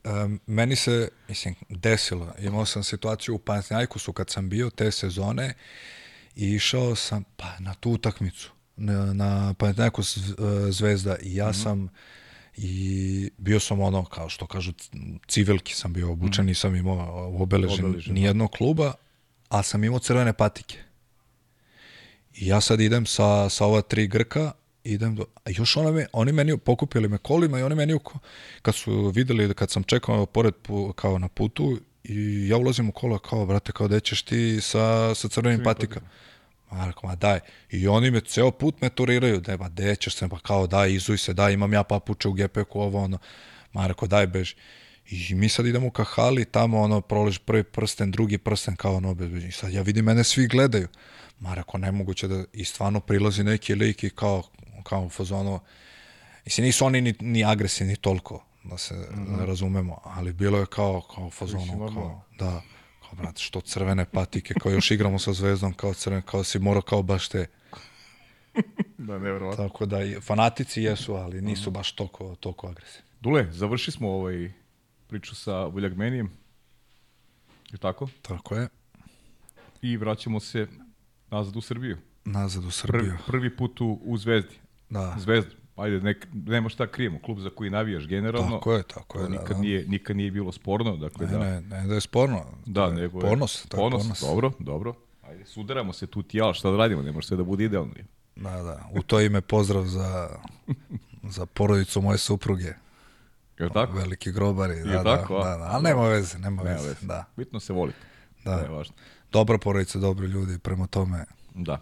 a, 0.05 0.29
meni 0.47 0.77
se, 0.77 1.09
mislim, 1.29 1.55
desilo. 1.69 2.33
Imao 2.39 2.67
sam 2.67 2.83
situaciju 2.83 3.35
u 3.35 3.39
Panathinaikosu 3.39 4.13
kad 4.13 4.31
sam 4.31 4.49
bio 4.49 4.71
te 4.71 4.91
sezone 4.91 5.55
i 6.37 6.55
išao 6.55 6.95
sam 6.95 7.25
pa, 7.37 7.59
na 7.59 7.75
tu 7.75 7.91
utakmicu 7.91 8.53
na, 8.77 9.15
na 9.15 9.55
Panathinaikos 9.55 10.17
e, 10.17 10.21
zvezda 10.71 11.17
i 11.23 11.35
ja 11.35 11.47
mm 11.49 11.53
-hmm. 11.53 11.63
sam 11.63 11.89
i 12.57 13.31
bio 13.39 13.61
sam 13.61 13.81
ono, 13.81 14.05
kao 14.05 14.29
što 14.29 14.47
kažu, 14.47 14.73
civilki 15.29 15.75
sam 15.75 15.93
bio 15.93 16.13
obučen, 16.13 16.45
mm. 16.45 16.47
nisam 16.47 16.77
imao 16.77 17.33
obeležen, 17.43 17.85
obeležen 17.85 18.15
da. 18.15 18.21
nijednog 18.21 18.51
kluba, 18.51 18.93
a 19.49 19.63
sam 19.63 19.85
imao 19.85 19.99
crvene 19.99 20.33
patike. 20.33 20.79
I 22.41 22.47
ja 22.47 22.61
sad 22.61 22.81
idem 22.81 23.07
sa, 23.07 23.49
sa 23.49 23.67
ova 23.67 23.83
tri 23.83 24.07
Grka, 24.07 24.53
idem 24.85 25.17
do... 25.17 25.25
A 25.45 25.51
još 25.51 25.77
ona 25.77 25.91
me, 25.91 26.07
oni 26.13 26.33
meni 26.33 26.59
pokupili 26.59 27.09
me 27.09 27.19
kolima 27.19 27.59
i 27.59 27.63
oni 27.63 27.75
meni, 27.75 27.99
kad 28.63 28.75
su 28.75 29.09
videli 29.09 29.49
da 29.49 29.55
kad 29.55 29.71
sam 29.71 29.83
čekao 29.83 30.27
pored 30.27 30.55
kao 30.95 31.19
na 31.19 31.29
putu, 31.29 31.79
i 32.05 32.49
ja 32.49 32.57
ulazim 32.57 32.89
u 32.89 32.93
kola 32.93 33.19
kao, 33.19 33.47
brate, 33.47 33.73
kao 33.73 33.89
da 33.89 34.01
ćeš 34.01 34.23
ti 34.23 34.59
sa, 34.61 35.15
sa 35.15 35.29
crvenim 35.29 35.63
patika. 35.65 36.01
Ma, 36.71 36.87
rekao, 36.87 37.11
ma 37.11 37.17
daj. 37.17 37.41
I 37.71 37.89
oni 37.89 38.11
me 38.11 38.21
ceo 38.21 38.51
put 38.51 38.81
me 38.81 38.89
turiraju, 38.89 39.41
da, 39.41 39.57
ma 39.57 39.69
gde 39.69 39.97
ćeš 39.97 40.15
se, 40.15 40.29
pa 40.29 40.39
kao 40.39 40.67
daj, 40.67 40.93
izuj 40.93 41.19
se, 41.19 41.33
daj, 41.33 41.53
imam 41.53 41.73
ja 41.73 41.83
papuče 41.83 42.29
u 42.29 42.33
gepeku, 42.33 42.81
ovo, 42.81 43.03
ono. 43.03 43.19
Ma, 43.73 43.87
rekao, 43.87 44.09
daj, 44.09 44.27
beži. 44.27 44.55
I 45.11 45.35
mi 45.35 45.49
sad 45.49 45.67
idemo 45.67 45.91
ka 45.91 46.05
hali, 46.05 46.45
tamo 46.45 46.81
ono, 46.81 47.01
proliš 47.01 47.39
prvi 47.39 47.63
prsten, 47.63 48.11
drugi 48.11 48.39
prsten, 48.39 48.77
kao 48.77 48.95
ono, 48.95 49.15
bez, 49.15 49.45
I 49.45 49.53
sad 49.53 49.73
ja 49.73 49.83
vidim, 49.83 50.05
mene 50.05 50.25
svi 50.25 50.47
gledaju. 50.47 50.89
Ma 51.41 51.55
rekao, 51.55 51.79
nemoguće 51.79 52.29
da 52.29 52.45
i 52.53 52.65
stvarno 52.65 53.01
prilazi 53.01 53.45
neki 53.45 53.75
lik 53.75 54.05
i 54.05 54.11
kao, 54.11 54.43
kao 54.83 55.03
u 55.03 55.09
fazonu, 55.09 55.61
mislim, 56.45 56.65
nisu 56.65 56.85
oni 56.85 57.01
ni, 57.01 57.15
ni 57.21 57.45
agresivni 57.45 57.97
toliko, 57.97 58.45
da 58.65 58.79
se 58.79 58.95
mm 58.95 59.27
-hmm. 59.27 59.45
razumemo, 59.45 60.01
ali 60.05 60.33
bilo 60.33 60.59
je 60.59 60.67
kao, 60.67 61.01
kao 61.15 61.27
u 61.27 61.31
fazonu, 61.31 61.93
kao, 61.95 62.23
da, 62.39 62.63
kao, 63.01 63.11
brate, 63.17 63.41
što 63.41 63.61
crvene 63.61 64.05
patike, 64.05 64.55
kao 64.55 64.73
još 64.73 64.91
igramo 64.91 65.19
sa 65.19 65.33
zvezdom, 65.33 65.73
kao 65.73 65.95
crvene, 65.95 66.23
kao 66.23 66.45
si 66.45 66.59
morao 66.59 66.83
kao 66.83 67.03
baš 67.03 67.29
te, 67.29 67.47
da, 68.99 69.19
nevjerovatno. 69.19 69.69
Tako 69.69 69.87
da, 69.87 70.03
i, 70.03 70.21
fanatici 70.21 70.83
jesu, 70.83 71.15
ali 71.15 71.43
nisu 71.43 71.71
baš 71.71 71.93
toliko, 71.93 72.35
toliko 72.41 72.69
agresivni. 72.69 73.09
Dule, 73.21 73.53
završi 73.53 73.91
smo 73.91 74.11
ovaj 74.11 74.53
priču 75.07 75.35
sa 75.35 75.65
Vuljagmenijem. 75.65 76.31
Je 77.73 77.79
tako? 77.79 78.09
Tako 78.23 78.55
je. 78.55 78.69
I 79.83 79.97
vraćamo 79.97 80.41
se 80.41 80.67
Nazad 81.31 81.57
u 81.57 81.61
Srbiju. 81.61 81.97
Nazad 82.25 82.65
u 82.65 82.71
Srbiju. 82.71 83.03
Prvi, 83.03 83.19
prvi 83.27 83.57
put 83.57 83.81
u, 83.81 84.01
u 84.05 84.17
Zvezdi. 84.19 84.55
Da. 84.91 85.17
Zvezda. 85.19 85.51
Ajde, 85.77 86.01
nek, 86.01 86.27
nema 86.33 86.69
šta 86.69 86.87
krijemo, 86.87 87.19
klub 87.23 87.39
za 87.39 87.51
koji 87.51 87.71
navijaš 87.71 88.07
generalno. 88.07 88.51
Tako 88.51 88.73
je, 88.73 88.83
tako 88.83 89.19
je. 89.19 89.23
Da, 89.23 89.29
nikad, 89.29 89.49
da, 89.49 89.55
da. 89.55 89.61
Nije, 89.61 89.85
nikad 89.89 90.17
nije 90.17 90.31
bilo 90.31 90.53
sporno. 90.53 90.97
Dakle, 90.97 91.27
ne, 91.27 91.33
da, 91.33 91.39
ne, 91.39 91.61
ne 91.61 91.87
da 91.87 91.95
je 91.95 92.01
sporno. 92.01 92.45
Da, 92.67 92.85
je 92.85 92.93
nego 92.93 93.21
ponos, 93.21 93.67
to 93.69 93.77
je 93.77 93.81
ponos. 93.81 94.03
ponos. 94.03 94.21
Dobro, 94.21 94.53
dobro. 94.59 94.95
Ajde, 95.23 95.45
sudaramo 95.45 95.93
se 95.93 96.07
tu 96.07 96.23
tijela, 96.23 96.55
šta 96.55 96.71
da 96.71 96.77
radimo, 96.77 97.03
ne 97.03 97.13
može 97.13 97.27
sve 97.27 97.37
da 97.37 97.45
bude 97.45 97.65
idealno. 97.65 97.93
Da, 98.37 98.63
da. 98.63 98.89
U 98.93 99.03
to 99.03 99.21
ime 99.21 99.41
pozdrav 99.41 99.85
za, 99.85 100.29
za 101.23 101.47
porodicu 101.47 102.03
moje 102.03 102.19
supruge. 102.19 102.73
Je 103.59 103.69
tako? 103.73 103.93
Veliki 103.93 104.33
grobari. 104.33 104.75
Je 104.75 104.85
da, 104.85 105.05
tako, 105.05 105.39
da, 105.39 105.51
da, 105.51 105.57
da. 105.57 105.69
Ali 105.73 105.85
nema 105.85 106.09
veze, 106.09 106.39
nema, 106.39 106.63
nema 106.63 106.77
veze. 106.77 106.89
veze. 106.89 107.07
Da. 107.07 107.25
Bitno 107.37 107.61
se 107.61 107.73
volite. 107.73 107.99
Da. 108.45 108.57
To 108.57 108.63
je 108.65 108.69
važno. 108.69 108.95
Dobra 109.33 109.59
porodica, 109.59 109.99
dobri 109.99 110.27
ljudi, 110.27 110.59
prema 110.59 110.87
tome 110.87 111.25
Da. 111.55 111.81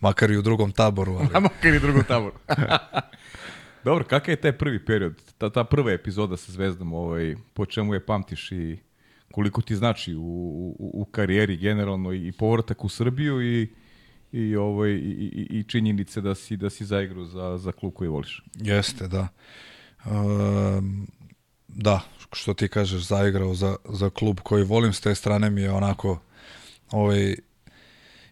Makar 0.00 0.30
i 0.30 0.36
u 0.36 0.42
drugom 0.42 0.72
taboru. 0.72 1.14
Ali... 1.14 1.28
Makar 1.48 1.74
i 1.74 1.76
u 1.76 1.80
drugom 1.80 2.04
taboru. 2.04 2.34
Dobro, 3.84 4.04
kakav 4.04 4.32
je 4.32 4.40
taj 4.40 4.52
prvi 4.52 4.84
period, 4.84 5.22
ta, 5.38 5.50
ta 5.50 5.64
prva 5.64 5.92
epizoda 5.92 6.36
sa 6.36 6.52
Zvezdom, 6.52 6.92
ovaj, 6.92 7.36
po 7.54 7.66
čemu 7.66 7.94
je 7.94 8.06
pamtiš 8.06 8.52
i 8.52 8.78
koliko 9.32 9.62
ti 9.62 9.76
znači 9.76 10.14
u, 10.14 10.20
u, 10.78 10.90
u 10.94 11.04
karijeri 11.04 11.56
generalno 11.56 12.12
i 12.12 12.32
povratak 12.32 12.84
u 12.84 12.88
Srbiju 12.88 13.42
i 13.42 13.68
i 14.32 14.56
ovaj 14.56 14.90
i, 14.90 14.94
i, 14.94 15.58
i 15.58 15.64
činjenice 15.64 16.20
da 16.20 16.34
si 16.34 16.56
da 16.56 16.70
si 16.70 16.84
zaigrao 16.84 17.24
za 17.24 17.58
za 17.58 17.72
klub 17.72 17.92
koji 17.94 18.08
voliš. 18.08 18.42
Jeste, 18.54 19.08
da. 19.08 19.28
Um, 20.06 21.06
da, 21.68 22.00
što 22.32 22.54
ti 22.54 22.68
kažeš, 22.68 23.02
zaigrao 23.02 23.54
za, 23.54 23.76
za 23.88 24.10
klub 24.10 24.40
koji 24.40 24.64
volim 24.64 24.92
s 24.92 25.00
te 25.00 25.14
strane 25.14 25.50
mi 25.50 25.60
je 25.60 25.70
onako 25.70 26.20
ovaj, 26.90 27.36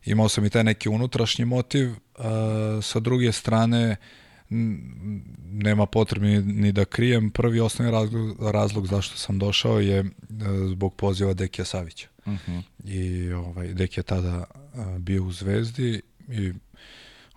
imao 0.05 0.29
sam 0.29 0.45
i 0.45 0.51
taj 0.51 0.65
neki 0.65 0.89
unutrašnji 0.89 1.45
motiv, 1.45 1.91
a, 2.19 2.81
sa 2.83 3.01
druge 3.01 3.33
strane 3.33 3.97
nema 5.51 5.87
potrebe 5.87 6.27
ni, 6.27 6.73
da 6.73 6.85
krijem. 6.85 7.31
Prvi 7.31 7.61
osnovni 7.61 7.93
razlog, 7.93 8.51
razlog 8.51 8.87
zašto 8.87 9.17
sam 9.17 9.39
došao 9.39 9.81
je 9.81 10.05
zbog 10.71 10.95
poziva 10.95 11.35
Dekija 11.35 11.65
Savića. 11.65 12.09
Uh 12.19 12.33
mhm. 12.33 12.53
-huh. 12.53 12.63
I 12.85 13.33
ovaj, 13.33 13.75
Dek 13.75 13.97
je 13.97 14.03
tada 14.03 14.45
bio 14.99 15.25
u 15.25 15.33
Zvezdi 15.33 16.03
i 16.29 16.53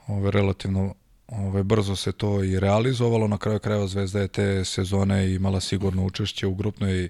ovaj, 0.08 0.32
relativno 0.32 0.96
ovaj, 1.32 1.64
brzo 1.64 1.96
se 1.96 2.12
to 2.12 2.44
i 2.44 2.60
realizovalo. 2.60 3.28
Na 3.28 3.38
kraju 3.38 3.60
krajeva 3.60 3.88
Zvezda 3.88 4.20
je 4.20 4.28
te 4.28 4.66
sezone 4.66 5.34
imala 5.34 5.60
sigurno 5.60 6.06
učešće 6.06 6.48
u 6.48 6.56
grupnoj 6.56 7.10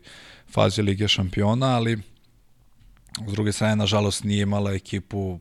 fazi 0.52 0.82
Lige 0.82 1.08
šampiona, 1.08 1.76
ali 1.76 1.98
s 3.28 3.32
druge 3.32 3.52
strane, 3.52 3.76
nažalost, 3.76 4.24
nije 4.24 4.42
imala 4.42 4.74
ekipu 4.74 5.40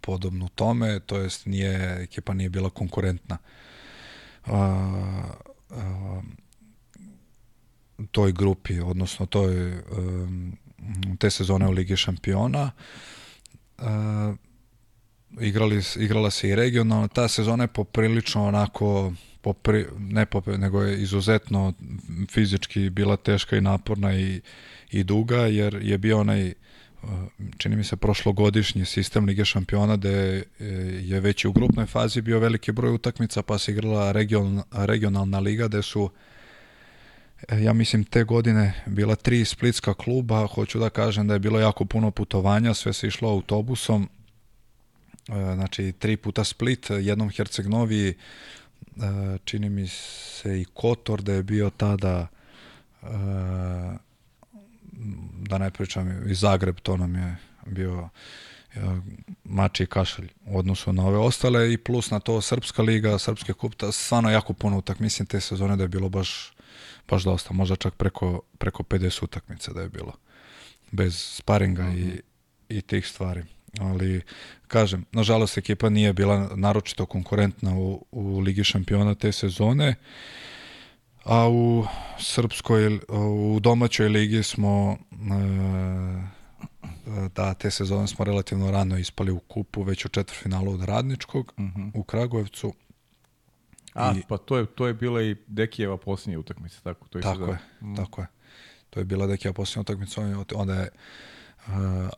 podobnu 0.00 0.48
tome, 0.48 1.00
to 1.00 1.18
jest 1.18 1.46
nije, 1.46 2.02
ekipa 2.02 2.34
nije 2.34 2.50
bila 2.50 2.70
konkurentna 2.70 3.38
a, 4.46 4.58
a, 5.70 6.22
toj 8.10 8.32
grupi, 8.32 8.80
odnosno 8.80 9.26
toj 9.26 9.82
te 11.18 11.30
sezone 11.30 11.68
u 11.68 11.70
Ligi 11.70 11.96
šampiona. 11.96 12.70
A, 13.78 14.34
igrali, 15.40 15.82
igrala 15.96 16.30
se 16.30 16.48
i 16.48 16.54
regionalno. 16.54 17.08
Ta 17.08 17.28
sezona 17.28 17.64
je 17.64 17.68
poprilično 17.68 18.44
onako, 18.44 19.12
popri, 19.40 19.86
ne 19.98 20.26
popri, 20.26 20.58
nego 20.58 20.82
je 20.82 21.02
izuzetno 21.02 21.72
fizički 22.30 22.90
bila 22.90 23.16
teška 23.16 23.56
i 23.56 23.60
naporna 23.60 24.18
i, 24.18 24.40
i 24.90 25.04
duga, 25.04 25.36
jer 25.36 25.78
je 25.82 25.98
bio 25.98 26.20
onaj 26.20 26.54
čini 27.58 27.76
mi 27.76 27.84
se 27.84 27.96
prošlogodišnji 27.96 28.84
sistem 28.84 29.24
Lige 29.24 29.44
šampiona 29.44 29.96
gde 29.96 30.44
je 31.02 31.20
već 31.20 31.44
u 31.44 31.52
grupnoj 31.52 31.86
fazi 31.86 32.20
bio 32.20 32.38
veliki 32.38 32.72
broj 32.72 32.94
utakmica 32.94 33.42
pa 33.42 33.58
se 33.58 33.72
igrala 33.72 34.12
region, 34.12 34.62
regionalna 34.72 35.38
liga 35.38 35.68
gde 35.68 35.82
su 35.82 36.10
e, 37.48 37.62
ja 37.62 37.72
mislim 37.72 38.04
te 38.04 38.24
godine 38.24 38.82
bila 38.86 39.14
tri 39.14 39.44
splitska 39.44 39.94
kluba, 39.94 40.46
hoću 40.46 40.78
da 40.78 40.90
kažem 40.90 41.28
da 41.28 41.34
je 41.34 41.40
bilo 41.40 41.60
jako 41.60 41.84
puno 41.84 42.10
putovanja, 42.10 42.74
sve 42.74 42.92
se 42.92 43.06
išlo 43.06 43.30
autobusom, 43.30 44.02
e, 44.02 44.08
znači 45.26 45.92
tri 45.98 46.16
puta 46.16 46.44
Split, 46.44 46.90
jednom 46.90 47.30
Herceg 47.30 47.66
Novi, 47.66 48.08
e, 48.08 48.14
čini 49.44 49.70
mi 49.70 49.88
se 49.88 50.60
i 50.60 50.64
Kotor 50.64 51.22
da 51.22 51.32
je 51.32 51.42
bio 51.42 51.70
tada 51.70 52.26
da 55.32 55.58
ne 55.58 55.70
pričam, 55.70 56.30
i 56.30 56.34
Zagreb, 56.34 56.76
to 56.82 56.96
nam 56.96 57.14
je 57.14 57.36
bio 57.66 58.08
mači 59.44 59.82
i 59.82 59.86
kašalj 59.86 60.28
u 60.44 60.58
odnosu 60.58 60.92
na 60.92 61.06
ove 61.06 61.18
ostale 61.18 61.72
i 61.72 61.78
plus 61.78 62.10
na 62.10 62.20
to 62.20 62.40
Srpska 62.40 62.82
liga, 62.82 63.18
Srpske 63.18 63.52
kupta, 63.52 63.92
stvarno 63.92 64.30
jako 64.30 64.52
puno 64.52 64.78
utak, 64.78 64.98
mislim 64.98 65.26
te 65.26 65.40
sezone 65.40 65.76
da 65.76 65.84
je 65.84 65.88
bilo 65.88 66.08
baš, 66.08 66.52
baš 67.08 67.22
dosta, 67.22 67.54
možda 67.54 67.76
čak 67.76 67.94
preko, 67.94 68.40
preko 68.58 68.82
50 68.82 69.24
utakmica 69.24 69.72
da 69.72 69.80
je 69.80 69.88
bilo, 69.88 70.12
bez 70.90 71.16
sparinga 71.16 71.82
mm 71.82 71.92
-hmm. 71.92 71.98
i, 71.98 72.04
mhm. 72.04 72.16
i 72.68 72.82
tih 72.82 73.06
stvari. 73.06 73.44
Ali, 73.80 74.22
kažem, 74.68 75.04
nažalost 75.12 75.58
ekipa 75.58 75.88
nije 75.88 76.12
bila 76.12 76.50
naročito 76.54 77.06
konkurentna 77.06 77.78
u, 77.78 78.04
u 78.10 78.38
Ligi 78.38 78.64
šampiona 78.64 79.14
te 79.14 79.32
sezone. 79.32 79.94
A 81.24 81.48
u 81.48 81.86
srpskoj, 82.18 83.00
u 83.08 83.60
domaćoj 83.60 84.08
ligi 84.08 84.42
smo 84.42 84.96
e, 85.12 85.26
da 87.34 87.54
te 87.54 87.70
sezone 87.70 88.06
smo 88.06 88.24
relativno 88.24 88.70
rano 88.70 88.98
ispali 88.98 89.32
u 89.32 89.38
kupu, 89.38 89.82
već 89.82 90.04
u 90.04 90.08
četvrfinalu 90.08 90.72
od 90.72 90.84
Radničkog 90.84 91.52
uh 91.56 91.64
mhm. 91.64 91.82
-huh. 91.82 91.90
u 91.94 92.02
Kragujevcu. 92.02 92.74
A, 93.94 94.14
I, 94.16 94.22
pa 94.28 94.36
to 94.36 94.56
je, 94.56 94.66
to 94.66 94.86
je 94.86 94.94
bila 94.94 95.22
i 95.22 95.36
Dekijeva 95.46 95.96
posljednja 95.96 96.38
utakmica, 96.38 96.80
tako? 96.82 97.08
To 97.08 97.18
je 97.18 97.22
tako 97.22 97.44
je, 97.44 97.58
mm. 97.80 97.96
tako 97.96 98.20
je. 98.20 98.26
To 98.90 99.00
je 99.00 99.04
bila 99.04 99.26
Dekijeva 99.26 99.54
posljednja 99.54 99.80
utakmica, 99.80 100.20
onda 100.54 100.74
je 100.74 100.82
uh, 100.82 100.98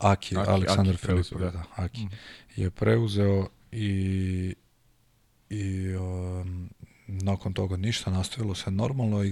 Aki, 0.00 0.36
Aki, 0.36 0.50
Aleksandar 0.50 0.94
Aki 0.94 1.06
Filipović, 1.06 1.30
da. 1.30 1.50
da, 1.50 1.64
Aki, 1.76 2.04
mm. 2.04 2.10
je 2.56 2.70
preuzeo 2.70 3.48
i 3.72 4.54
i 5.50 5.94
um, 5.94 6.70
nakon 7.06 7.52
toga 7.52 7.76
ništa, 7.76 8.10
nastavilo 8.10 8.54
se 8.54 8.70
normalno, 8.70 9.24
e, 9.24 9.28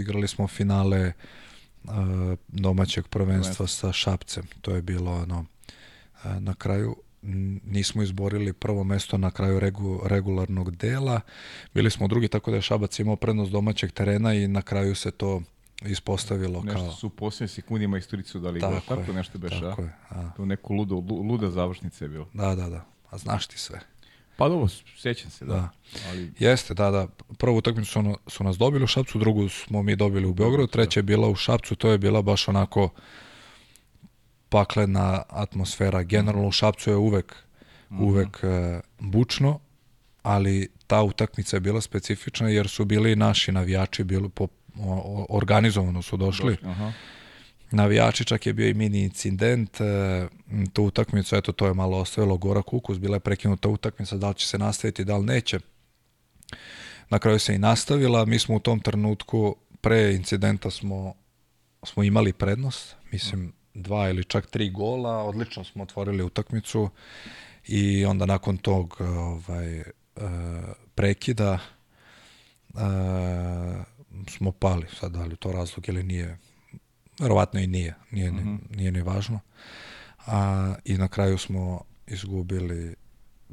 igrali 0.00 0.28
smo 0.28 0.48
finale 0.48 0.98
e, 0.98 1.12
domaćeg 2.48 3.08
prvenstva 3.08 3.66
sa 3.66 3.92
Šapcem, 3.92 4.44
to 4.60 4.74
je 4.74 4.82
bilo 4.82 5.12
ono, 5.12 5.44
e, 6.24 6.40
na 6.40 6.54
kraju 6.54 6.96
nismo 7.64 8.02
izborili 8.02 8.52
prvo 8.52 8.84
mesto 8.84 9.18
na 9.18 9.30
kraju 9.30 9.60
regu, 9.60 10.00
regularnog 10.04 10.76
dela, 10.76 11.20
bili 11.74 11.90
smo 11.90 12.08
drugi, 12.08 12.28
tako 12.28 12.50
da 12.50 12.56
je 12.56 12.62
Šabac 12.62 12.98
imao 12.98 13.16
prednost 13.16 13.52
domaćeg 13.52 13.92
terena 13.92 14.34
i 14.34 14.48
na 14.48 14.62
kraju 14.62 14.94
se 14.94 15.10
to 15.10 15.42
ispostavilo 15.86 16.62
nešto 16.62 16.78
kao... 16.78 16.86
Nešto 16.86 17.00
su 17.00 17.06
u 17.06 17.10
posljednje 17.10 17.48
sekundima 17.48 17.98
istoricu 17.98 18.40
dali 18.40 18.60
tako, 18.60 18.74
tako, 18.74 18.96
tako 18.96 19.12
nešto 19.12 19.38
beše, 19.38 19.60
tako 19.60 19.82
a? 19.82 19.84
Je, 19.84 19.92
a? 20.08 20.30
To 20.36 20.44
neko 20.44 20.72
ludo, 20.72 20.94
luda 21.10 21.50
završnica 21.50 22.04
je 22.04 22.08
bilo. 22.08 22.28
Da, 22.34 22.54
da, 22.54 22.68
da. 22.68 22.84
A 23.10 23.18
znaš 23.18 23.46
ti 23.46 23.58
sve. 23.58 23.80
Pa 24.36 24.48
dobro, 24.48 24.68
sjećam 24.96 25.30
se, 25.30 25.44
da. 25.44 25.54
da. 25.54 25.68
Ali... 26.08 26.32
Jeste, 26.38 26.74
da, 26.74 26.90
da. 26.90 27.06
Prvu 27.38 27.56
utakmicu 27.56 27.92
su, 27.92 28.16
su 28.26 28.44
nas 28.44 28.58
dobili 28.58 28.84
u 28.84 28.86
Šapcu, 28.86 29.18
drugu 29.18 29.48
smo 29.48 29.82
mi 29.82 29.96
dobili 29.96 30.26
u 30.26 30.34
Beogradu, 30.34 30.66
treća 30.66 31.00
je 31.00 31.04
bila 31.04 31.28
u 31.28 31.34
Šapcu, 31.34 31.74
to 31.74 31.90
je 31.90 31.98
bila 31.98 32.22
baš 32.22 32.48
onako 32.48 32.90
paklena 34.48 35.22
atmosfera. 35.28 36.02
Generalno 36.02 36.48
u 36.48 36.52
Šapcu 36.52 36.90
je 36.90 36.96
uvek, 36.96 37.34
-hmm. 37.92 38.04
uvek 38.04 38.40
uh, 38.42 38.80
bučno, 38.98 39.58
ali 40.22 40.68
ta 40.86 41.02
utakmica 41.02 41.56
je 41.56 41.60
bila 41.60 41.80
specifična 41.80 42.48
jer 42.48 42.68
su 42.68 42.84
bili 42.84 43.16
naši 43.16 43.52
navijači, 43.52 44.04
bili 44.04 44.28
po, 44.28 44.48
o, 44.78 45.26
organizovano 45.28 46.02
su 46.02 46.16
došli. 46.16 46.50
Došli, 46.50 46.70
aha 46.70 46.92
navijači, 47.72 48.24
čak 48.24 48.46
je 48.46 48.52
bio 48.52 48.68
i 48.68 48.74
mini 48.74 49.02
incident, 49.02 49.80
e, 49.80 50.28
tu 50.72 50.84
utakmicu, 50.84 51.36
eto 51.36 51.52
to 51.52 51.66
je 51.66 51.74
malo 51.74 51.98
ostavilo 51.98 52.36
Gora 52.36 52.62
Kukus, 52.62 52.98
bila 52.98 53.16
je 53.16 53.20
prekinuta 53.20 53.68
utakmica, 53.68 54.16
da 54.16 54.28
li 54.28 54.34
će 54.34 54.46
se 54.46 54.58
nastaviti, 54.58 55.04
da 55.04 55.16
li 55.16 55.24
neće. 55.24 55.58
Na 57.10 57.18
kraju 57.18 57.38
se 57.38 57.54
i 57.54 57.58
nastavila, 57.58 58.24
mi 58.24 58.38
smo 58.38 58.56
u 58.56 58.60
tom 58.60 58.80
trenutku, 58.80 59.56
pre 59.80 60.14
incidenta 60.14 60.70
smo, 60.70 61.14
smo 61.82 62.02
imali 62.02 62.32
prednost, 62.32 62.96
mislim 63.12 63.52
dva 63.74 64.08
ili 64.08 64.24
čak 64.24 64.46
tri 64.46 64.70
gola, 64.70 65.22
odlično 65.22 65.64
smo 65.64 65.82
otvorili 65.82 66.22
utakmicu 66.22 66.90
i 67.66 68.04
onda 68.04 68.26
nakon 68.26 68.56
tog 68.56 68.96
ovaj, 69.00 69.78
e, 69.78 69.84
prekida 70.94 71.58
e, 72.74 72.78
smo 74.28 74.52
pali, 74.52 74.86
sad 75.00 75.12
da 75.12 75.24
li 75.24 75.36
to 75.36 75.52
razlog 75.52 75.88
ili 75.88 76.02
nije, 76.02 76.38
Verovatno 77.18 77.60
i 77.60 77.66
nije, 77.66 77.94
nije, 78.10 78.32
mm 78.32 78.36
-hmm. 78.36 78.76
nije 78.76 78.92
ni 78.92 79.02
važno. 79.02 79.40
A, 80.26 80.74
I 80.84 80.96
na 80.96 81.08
kraju 81.08 81.38
smo 81.38 81.84
izgubili 82.06 82.94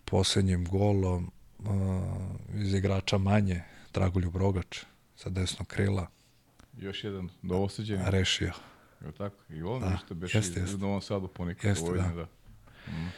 poslednjim 0.06 0.65
golom 0.65 1.31
a, 1.65 2.02
iz 2.53 2.73
igrača 2.73 3.18
manje, 3.18 3.61
Dragoljub 3.94 4.36
Rogač 4.36 4.84
sa 5.15 5.30
desnog 5.30 5.68
krila. 5.68 6.07
Još 6.77 7.03
jedan 7.03 7.30
dovoseđen. 7.41 8.02
Rešio. 8.06 8.53
Je 9.06 9.11
tako? 9.11 9.36
I 9.49 9.61
on 9.61 9.81
da, 9.81 9.90
nešto 9.90 10.15
beše 10.15 10.38
jeste, 10.38 10.60
jeste. 10.60 10.76
u 10.76 10.80
Novom 10.80 11.02
Sadu 11.02 11.27
ponekad. 11.27 11.69
Jeste, 11.69 11.91
da. 11.91 12.14
da. 12.14 12.27
Mm. 12.91 13.11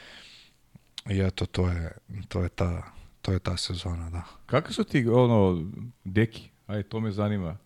I 1.12 1.20
eto, 1.20 1.46
to 1.46 1.68
je, 1.68 1.92
to 2.28 2.44
je 2.44 2.50
ta 2.50 2.92
to 3.22 3.32
je 3.32 3.40
ta 3.40 3.58
sezona, 3.58 4.10
da. 4.10 4.24
Kako 4.46 4.74
su 4.74 4.84
ti, 4.84 5.08
ono, 5.08 5.72
deki? 6.04 6.50
Ajde, 6.72 6.84
to 6.84 7.00
me 7.00 7.12
zanima. 7.12 7.58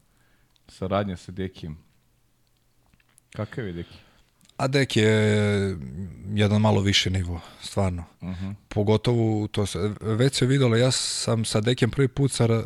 Saradnja 0.68 1.18
sa 1.18 1.32
dekijem. 1.32 1.77
Kakav 3.36 3.68
je 3.68 3.73
Deki? 3.73 3.98
A 4.57 4.68
Deki 4.68 4.99
je 4.99 5.77
jedan 6.34 6.61
malo 6.61 6.82
više 6.82 7.10
nivo, 7.10 7.41
stvarno. 7.61 8.03
Uh 8.22 8.30
mhm. 8.30 8.45
-huh. 8.45 8.53
Pogotovo, 8.69 9.48
to 9.48 9.65
se, 9.65 9.80
već 10.02 10.34
se 10.34 10.45
videlo, 10.45 10.76
ja 10.76 10.91
sam 10.91 11.45
sa 11.45 11.61
Dekijem 11.61 11.91
prvi 11.91 12.07
put 12.07 12.32
sara, 12.32 12.57
uh, 12.57 12.65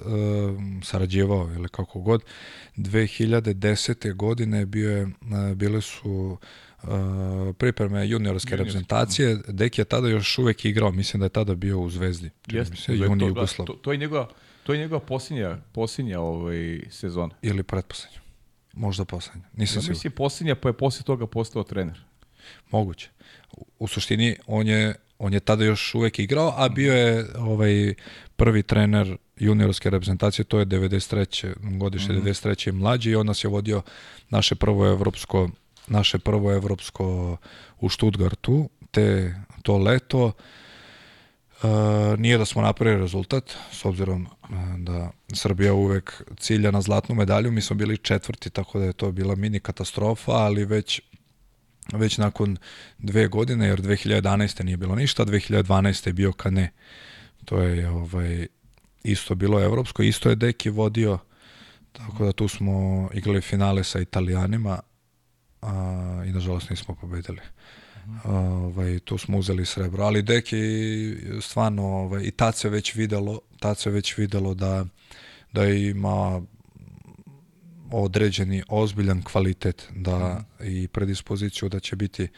sarađevao, 0.84 1.50
ili 1.56 1.70
kako 1.70 2.00
god, 2.00 2.24
2010. 2.78 4.14
godine 4.14 4.66
bio 4.66 4.92
je, 4.92 5.04
uh, 5.04 5.56
bile 5.56 5.82
su 5.82 6.38
uh, 6.84 6.90
pripreme 7.58 8.08
juniorske 8.08 8.56
reprezentacije. 8.56 9.36
-huh. 9.36 9.52
Deki 9.52 9.82
je 9.82 9.86
tada 9.86 10.08
još 10.08 10.38
uvek 10.38 10.66
igrao, 10.66 10.92
mislim 10.92 11.20
da 11.20 11.26
je 11.26 11.30
tada 11.30 11.56
bio 11.56 11.80
u 11.80 11.90
Zvezdi. 11.90 12.30
Jeste, 12.48 12.76
se, 12.76 12.98
juni 12.98 13.20
to, 13.20 13.28
Jugoslav. 13.28 13.66
To, 13.66 13.74
to, 13.74 13.92
je 13.92 13.98
njegova, 13.98 14.30
to 14.70 14.74
je 14.74 14.80
njegova 14.80 15.00
posljednja, 15.00 15.58
posljednja 15.72 16.20
ovaj, 16.20 16.80
sezona. 16.90 17.36
Ili 17.42 17.64
pretposlednja. 17.64 18.20
Možda 18.74 19.06
poslednja. 19.06 19.48
Nisam 19.54 19.84
ja 19.84 19.90
mislim 19.90 20.14
posljednja, 20.14 20.56
pa 20.56 20.70
je 20.70 20.74
posle 20.74 21.04
toga 21.04 21.28
postao 21.28 21.64
trener. 21.64 22.00
Moguće. 22.72 23.10
U, 23.58 23.66
u 23.80 23.88
suštini, 23.88 24.36
on 24.48 24.68
je 24.68 24.96
on 25.20 25.34
je 25.34 25.40
tada 25.40 25.66
još 25.66 25.96
uvek 25.96 26.20
igrao, 26.20 26.54
a 26.58 26.70
bio 26.70 26.94
je 26.94 27.26
ovaj 27.38 27.94
prvi 28.36 28.64
trener 28.64 29.18
juniorske 29.40 29.90
reprezentacije, 29.90 30.46
to 30.46 30.60
je 30.60 30.66
93. 30.66 31.78
godište, 31.78 32.14
mm 32.14 32.16
-hmm. 32.16 32.24
93. 32.24 32.72
mlađi 32.72 33.10
i 33.10 33.16
on 33.16 33.26
nas 33.26 33.44
je 33.44 33.48
vodio 33.48 33.82
naše 34.30 34.56
prvo 34.56 34.88
evropsko 34.88 35.50
naše 35.88 36.20
prvo 36.20 36.54
evropsko 36.54 37.38
u 37.80 37.90
Stuttgartu, 37.90 38.70
te 38.92 39.36
to 39.64 39.78
leto. 39.78 40.32
Uh, 41.64 42.20
nije 42.20 42.38
da 42.38 42.46
smo 42.46 42.62
napravili 42.62 43.02
rezultat, 43.02 43.56
s 43.72 43.86
obzirom 43.86 44.28
uh, 44.44 44.50
da 44.78 45.12
Srbija 45.34 45.74
uvek 45.74 46.24
cilja 46.38 46.72
na 46.72 46.82
zlatnu 46.82 47.16
medalju, 47.16 47.52
mi 47.52 47.62
smo 47.62 47.76
bili 47.76 47.98
četvrti, 47.98 48.50
tako 48.50 48.80
da 48.80 48.86
je 48.86 48.94
to 48.94 49.12
bila 49.12 49.36
mini 49.36 49.60
katastrofa, 49.60 50.32
ali 50.32 50.66
već 50.66 51.02
već 51.94 52.18
nakon 52.18 52.58
dve 52.98 53.28
godine, 53.28 53.68
jer 53.68 53.82
2011. 53.82 54.64
nije 54.64 54.78
bilo 54.78 54.96
ništa, 54.96 55.26
2012. 55.26 56.08
je 56.08 56.14
bio 56.14 56.32
Kane. 56.32 56.72
To 57.46 57.62
je 57.62 57.90
ovaj, 57.90 58.48
isto 59.04 59.36
bilo 59.36 59.64
evropsko, 59.64 60.04
isto 60.04 60.30
je 60.30 60.36
Deki 60.36 60.70
vodio, 60.70 61.20
tako 61.92 62.26
da 62.26 62.32
tu 62.32 62.48
smo 62.48 63.10
igrali 63.14 63.42
finale 63.42 63.84
sa 63.84 64.00
Italijanima 64.00 64.80
a, 65.62 66.24
i 66.28 66.32
nažalost 66.32 66.70
nismo 66.70 66.96
pobedili. 66.96 67.42
Ovaj, 68.24 69.00
tu 69.00 69.18
smo 69.18 69.38
uzeli 69.38 69.66
srebro, 69.66 70.04
ali 70.04 70.22
Deki 70.22 70.58
stvarno 71.42 71.84
ovaj, 71.84 72.24
i 72.24 72.32
tad 72.32 72.56
se 72.56 72.70
već 72.70 72.96
videlo, 72.96 73.40
tad 73.60 73.78
se 73.78 73.90
već 73.90 74.18
videlo 74.18 74.54
da, 74.54 74.86
da 75.54 75.66
ima 75.66 76.42
određeni 77.92 78.64
ozbiljan 78.68 79.22
kvalitet 79.24 79.90
da 79.96 80.44
i 80.64 80.88
predispoziciju 80.88 81.70
da 81.70 81.80
će 81.80 81.96
biti 81.96 82.24
uh, 82.24 82.30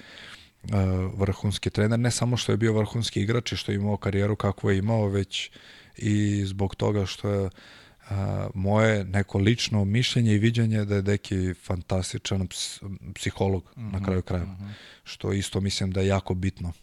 vrhunski 1.17 1.69
trener, 1.69 1.99
ne 1.99 2.11
samo 2.11 2.37
što 2.37 2.51
je 2.51 2.57
bio 2.57 2.73
vrhunski 2.73 3.21
igrač 3.21 3.51
i 3.51 3.57
što 3.57 3.71
je 3.71 3.75
imao 3.75 3.97
karijeru 3.97 4.35
kakvu 4.35 4.71
je 4.71 4.77
imao, 4.77 5.07
već 5.07 5.51
i 5.97 6.45
zbog 6.45 6.75
toga 6.75 7.05
što 7.05 7.29
je 7.29 7.49
moje 8.53 9.03
neko 9.03 9.37
lično 9.37 9.85
mišljenje 9.85 10.33
i 10.33 10.37
viđenje 10.37 10.85
da 10.85 10.95
je 10.95 11.01
Deki 11.01 11.53
fantastičan 11.53 12.47
psiholog 13.15 13.63
mm 13.63 13.81
-hmm, 13.81 13.91
na 13.91 13.97
mhm, 13.97 14.05
kraju 14.05 14.21
kraja. 14.21 14.43
Mm 14.43 14.57
-hmm. 14.61 14.71
Što 15.03 15.33
isto 15.33 15.61
mislim 15.61 15.91
da 15.91 16.01
je 16.01 16.07
jako 16.07 16.33
bitno 16.33 16.73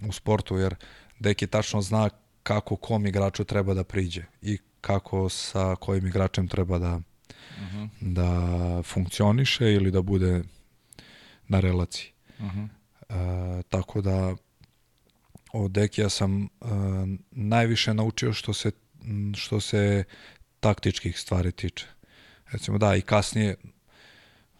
u 0.00 0.12
sportu, 0.12 0.56
jer 0.56 0.74
Deki 1.18 1.46
tačno 1.46 1.82
zna 1.82 2.10
kako 2.42 2.76
kom 2.76 3.06
igraču 3.06 3.44
treba 3.44 3.74
da 3.74 3.84
priđe 3.84 4.22
i 4.42 4.58
kako 4.80 5.28
sa 5.28 5.76
kojim 5.76 6.06
igračem 6.06 6.48
treba 6.48 6.78
da 6.78 6.98
mhm. 6.98 7.78
-huh. 7.78 7.88
da 8.00 8.82
funkcioniše 8.82 9.72
ili 9.72 9.90
da 9.90 10.02
bude 10.02 10.42
na 11.48 11.60
relaciji. 11.60 12.10
Uh 12.38 12.44
-huh. 12.46 12.68
e, 13.58 13.62
tako 13.62 14.00
da 14.00 14.36
od 15.52 15.70
Dekija 15.70 16.08
sam 16.08 16.42
e, 16.44 16.48
najviše 17.30 17.94
naučio 17.94 18.32
što 18.32 18.52
se 18.54 18.70
što 19.34 19.60
se 19.60 20.04
taktičkih 20.60 21.20
stvari 21.20 21.52
tiče. 21.52 21.86
Recimo 22.50 22.78
da 22.78 22.96
i 22.96 23.00
kasnije 23.00 23.56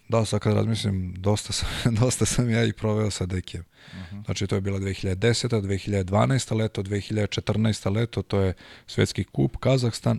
da 0.08 0.24
sad 0.24 0.40
kad 0.40 0.54
razmislim 0.54 1.14
dosta 1.18 1.52
sam, 1.52 1.68
dosta 2.00 2.26
sam 2.26 2.50
ja 2.50 2.64
i 2.64 2.72
proveo 2.72 3.10
sa 3.10 3.26
Dekijem. 3.26 3.64
Uh 3.92 3.98
-huh. 3.98 4.24
Znači 4.24 4.46
to 4.46 4.54
je 4.54 4.60
bila 4.60 4.78
2010. 4.78 5.60
2012. 5.60 6.56
leto, 6.56 6.82
2014. 6.82 7.94
leto, 7.94 8.22
to 8.22 8.40
je 8.40 8.54
svetski 8.86 9.24
kup 9.24 9.56
Kazahstan. 9.56 10.18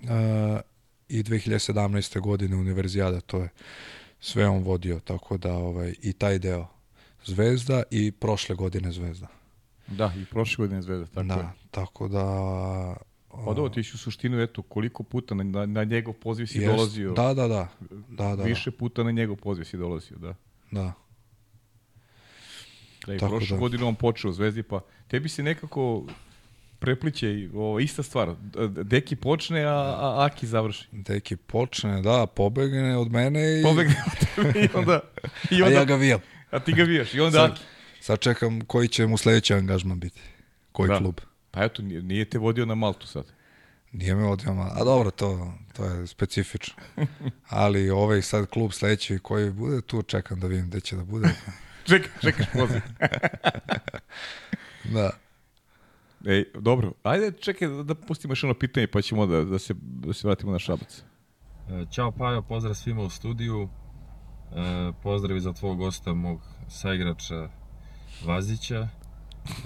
Uh, 0.00 0.08
i 1.08 1.22
2017. 1.22 2.20
godine 2.20 2.56
univerzijada, 2.56 3.20
to 3.20 3.38
je 3.38 3.48
sve 4.20 4.48
on 4.48 4.62
vodio, 4.62 5.00
tako 5.00 5.36
da 5.38 5.52
ovaj, 5.52 5.94
i 6.02 6.12
taj 6.12 6.38
deo 6.38 6.66
Zvezda 7.24 7.82
i 7.90 8.12
prošle 8.12 8.54
godine 8.54 8.92
Zvezda. 8.92 9.26
Da, 9.86 10.12
i 10.16 10.24
prošle 10.24 10.62
godine 10.62 10.82
Zvezda, 10.82 11.06
tako 11.06 11.26
da, 11.26 11.34
je. 11.34 11.48
tako 11.70 12.08
da... 12.08 12.96
Pa 13.44 13.54
da, 13.54 13.70
ti 13.70 13.80
u 13.80 13.98
suštinu, 13.98 14.40
eto, 14.40 14.62
koliko 14.62 15.02
puta 15.02 15.34
na, 15.34 15.66
na, 15.66 15.84
njegov 15.84 16.14
poziv 16.14 16.46
si 16.46 16.58
jest, 16.58 16.76
dolazio. 16.76 17.12
Da, 17.12 17.34
da, 17.34 17.48
da. 17.48 17.68
da, 18.08 18.36
da 18.36 18.42
Više 18.42 18.70
puta 18.70 19.02
na 19.02 19.10
njegov 19.10 19.36
poziv 19.36 19.64
si 19.64 19.76
dolazio, 19.76 20.18
da. 20.18 20.34
Da. 20.70 20.92
Da, 23.06 23.14
i 23.14 23.18
prošle 23.18 23.56
da. 23.56 23.60
godine 23.60 23.84
on 23.84 23.94
počeo 23.94 24.30
u 24.30 24.34
Zvezdi, 24.34 24.62
pa 24.62 24.80
tebi 25.08 25.28
se 25.28 25.42
nekako 25.42 26.04
prepliče 26.78 27.28
i 27.28 27.50
o, 27.54 27.80
ista 27.80 28.02
stvar. 28.02 28.34
Deki 28.68 29.16
počne, 29.16 29.64
a, 29.64 29.72
a 29.72 30.24
Aki 30.24 30.46
završi. 30.46 30.88
Deki 30.92 31.36
počne, 31.36 32.02
da, 32.02 32.26
pobegne 32.26 32.96
od 32.96 33.12
mene 33.12 33.60
i... 33.60 33.62
Pobegne 33.62 34.04
od 34.06 34.28
tebe 34.34 34.60
i 34.60 34.68
onda... 34.74 35.00
I 35.58 35.62
onda 35.62 35.76
a 35.76 35.78
ja 35.78 35.84
ga 35.84 35.94
vijam. 35.94 36.20
A 36.50 36.58
ti 36.58 36.72
ga 36.72 36.82
vijaš 36.82 37.14
i 37.14 37.20
onda 37.20 37.38
sad, 37.38 37.50
Aki. 37.50 37.62
Sad 38.00 38.18
čekam 38.18 38.60
koji 38.60 38.88
će 38.88 39.06
mu 39.06 39.16
sledeći 39.16 39.54
angažman 39.54 40.00
biti. 40.00 40.20
Koji 40.72 40.88
da. 40.88 40.98
klub. 40.98 41.20
Pa 41.56 41.64
eto, 41.64 41.82
nije, 41.82 42.24
te 42.24 42.38
vodio 42.38 42.66
na 42.66 42.74
Maltu 42.74 43.06
sad. 43.06 43.24
Nije 43.92 44.14
me 44.14 44.24
vodio 44.24 44.54
na 44.54 44.70
A 44.74 44.84
dobro, 44.84 45.10
to, 45.10 45.52
to 45.76 45.84
je 45.84 46.06
specifično. 46.06 46.74
Ali 47.48 47.90
ovaj 47.90 48.22
sad 48.22 48.46
klub 48.46 48.72
sledeći 48.72 49.18
koji 49.18 49.50
bude, 49.50 49.80
tu 49.80 50.02
čekam 50.02 50.40
da 50.40 50.46
vidim 50.46 50.68
gde 50.68 50.80
će 50.80 50.96
da 50.96 51.04
bude. 51.04 51.28
čekaj, 51.88 52.10
čekaš 52.20 52.46
poziv. 52.52 52.80
da. 54.94 55.10
Ej, 56.26 56.44
dobro, 56.54 56.92
ajde 57.02 57.32
čekaj 57.40 57.68
da, 57.68 57.82
da 57.82 57.94
pustimo 57.94 58.32
još 58.32 58.44
ono 58.44 58.54
pitanje 58.54 58.86
pa 58.86 59.02
ćemo 59.02 59.26
da, 59.26 59.44
da, 59.44 59.58
se, 59.58 59.74
da 59.80 60.12
se 60.12 60.28
vratimo 60.28 60.52
na 60.52 60.58
Šabac. 60.58 61.02
E, 61.68 61.84
ćao 61.90 62.12
Pajo, 62.12 62.42
pozdrav 62.42 62.74
svima 62.74 63.02
u 63.02 63.10
studiju. 63.10 63.68
E, 64.52 64.92
pozdrav 65.02 65.36
i 65.36 65.40
za 65.40 65.52
tvog 65.52 65.78
gosta, 65.78 66.14
mog 66.14 66.40
saigrača 66.68 67.48
Vazića. 68.24 68.88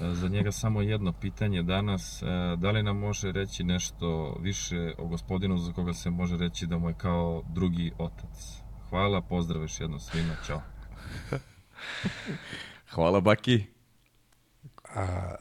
E, 0.02 0.14
za 0.14 0.28
njega 0.28 0.52
samo 0.52 0.82
jedno 0.82 1.12
pitanje 1.12 1.62
danas. 1.62 2.22
Da 2.56 2.70
li 2.70 2.82
nam 2.82 2.98
može 2.98 3.32
reći 3.32 3.64
nešto 3.64 4.36
više 4.40 4.94
o 4.98 5.06
gospodinu 5.06 5.58
za 5.58 5.72
koga 5.72 5.92
se 5.92 6.10
može 6.10 6.36
reći 6.36 6.66
da 6.66 6.78
mu 6.78 6.88
je 6.88 6.94
kao 6.94 7.42
drugi 7.54 7.92
otac? 7.98 8.62
Hvala, 8.90 9.20
pozdrav 9.20 9.62
još 9.62 9.80
jedno 9.80 9.98
svima, 9.98 10.34
čao. 10.46 10.62
Hvala, 12.94 13.20
Baki. 13.20 13.64
A, 14.94 15.34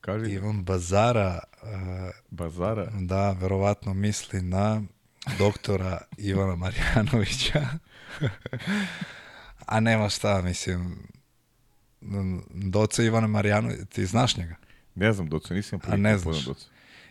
Kaži. 0.00 0.32
Ivan 0.32 0.64
Bazara. 0.64 1.40
Uh, 1.62 1.68
Bazara? 2.30 2.90
Da, 3.00 3.32
verovatno 3.32 3.94
misli 3.94 4.42
na 4.42 4.82
doktora 5.38 6.00
Ivana 6.16 6.56
Marjanovića. 6.56 7.66
A 9.66 9.80
nema 9.80 10.08
šta, 10.08 10.42
mislim, 10.42 11.08
Doce 12.50 13.04
Ivana 13.04 13.26
Marjanovića, 13.26 13.84
ti 13.84 14.06
znaš 14.06 14.36
njega? 14.36 14.56
Ne 14.94 15.12
znam 15.12 15.28
Doce, 15.28 15.54
nisam 15.54 15.80
A 15.86 15.96
ne 15.96 16.18
znaš. 16.18 16.44
Doce. 16.44 16.66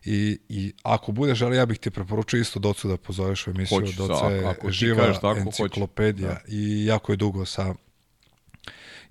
I, 0.05 0.39
I 0.49 0.73
ako 0.83 1.11
bude 1.11 1.35
želio, 1.35 1.57
ja 1.57 1.65
bih 1.65 1.79
ti 1.79 1.91
preporučio 1.91 2.39
isto 2.39 2.59
Docu 2.59 2.87
da 2.87 2.97
pozoveš 2.97 3.47
u 3.47 3.49
emisiju. 3.49 3.79
Hoću, 3.79 3.93
Doce 3.97 4.13
ako, 4.13 4.47
ako 4.47 4.71
živa 4.71 5.13
tako, 5.13 5.39
enciklopedija 5.39 6.29
da. 6.29 6.39
i 6.47 6.85
jako 6.85 7.11
je 7.11 7.15
dugo 7.15 7.45
sa 7.45 7.75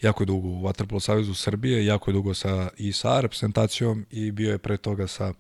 jako 0.03 0.23
je 0.23 0.27
dugo 0.27 0.49
u 0.49 0.63
Vatrpolo 0.63 1.01
Savjezu 1.01 1.35
Srbije, 1.35 1.87
jako 1.87 2.11
je 2.11 2.13
dugo 2.13 2.35
sa, 2.35 2.69
i 2.77 2.93
sa 2.93 3.21
reprezentacijom 3.21 4.07
i 4.11 4.31
bio 4.31 4.53
je 4.53 4.59
pre 4.59 4.77
toga 4.77 5.07
sa, 5.07 5.33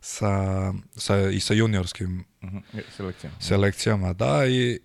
sa, 0.00 0.72
sa, 0.96 1.30
i 1.30 1.40
sa 1.40 1.54
juniorskim 1.54 2.24
uh 2.42 2.48
mhm, 2.48 2.56
-huh. 2.56 2.82
selekcijama. 2.96 3.36
selekcijama. 3.40 4.12
Da, 4.12 4.46
i, 4.46 4.80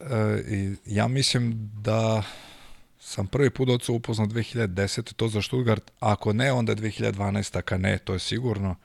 e, 0.00 0.42
i 0.48 0.76
ja 0.86 1.08
mislim 1.08 1.70
da 1.82 2.22
sam 3.06 3.26
prvi 3.26 3.50
put 3.50 3.68
oca 3.68 3.92
upoznao 3.92 4.26
2010. 4.26 5.12
to 5.12 5.28
za 5.28 5.42
Stuttgart, 5.42 5.90
ako 6.00 6.32
ne, 6.32 6.52
onda 6.52 6.74
2012. 6.74 7.60
ka 7.60 7.78
ne, 7.78 7.98
to 7.98 8.12
je 8.12 8.18
sigurno. 8.18 8.76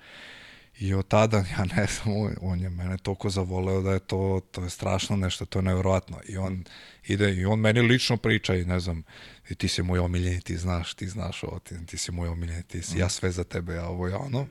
I 0.80 0.94
od 0.94 1.08
tada, 1.08 1.38
ja 1.58 1.66
ne 1.76 1.86
znam, 1.86 2.36
on 2.42 2.60
je 2.60 2.70
mene 2.70 2.98
toliko 2.98 3.30
zavoleo 3.30 3.82
da 3.82 3.92
je 3.92 4.00
to, 4.00 4.42
to 4.52 4.64
je 4.64 4.70
strašno 4.70 5.16
nešto, 5.16 5.46
to 5.46 5.60
je 5.60 5.64
nevjerojatno. 5.64 6.18
I 6.28 6.38
on 6.38 6.64
ide, 7.08 7.36
i 7.36 7.46
on 7.46 7.60
meni 7.60 7.82
lično 7.82 8.18
priča 8.18 8.56
i 8.56 8.66
ne 8.66 8.80
znam, 8.80 9.04
i 9.50 9.56
ti 9.56 9.68
si 9.68 9.84
moj 9.84 10.00
omiljeni, 10.00 10.42
ti 10.42 10.58
znaš, 10.58 10.94
ti 10.94 11.08
znaš 11.08 11.44
ovo, 11.44 11.60
ti, 11.60 11.86
ti 11.86 11.98
si 11.98 12.12
moj 12.12 12.28
omiljeni, 12.28 12.64
ti 12.64 12.82
si, 12.82 13.00
ja 13.00 13.10
sve 13.10 13.32
za 13.32 13.44
tebe, 13.44 13.74
ja 13.74 13.88
ovo, 13.88 14.08
ja 14.08 14.18
ono. 14.18 14.48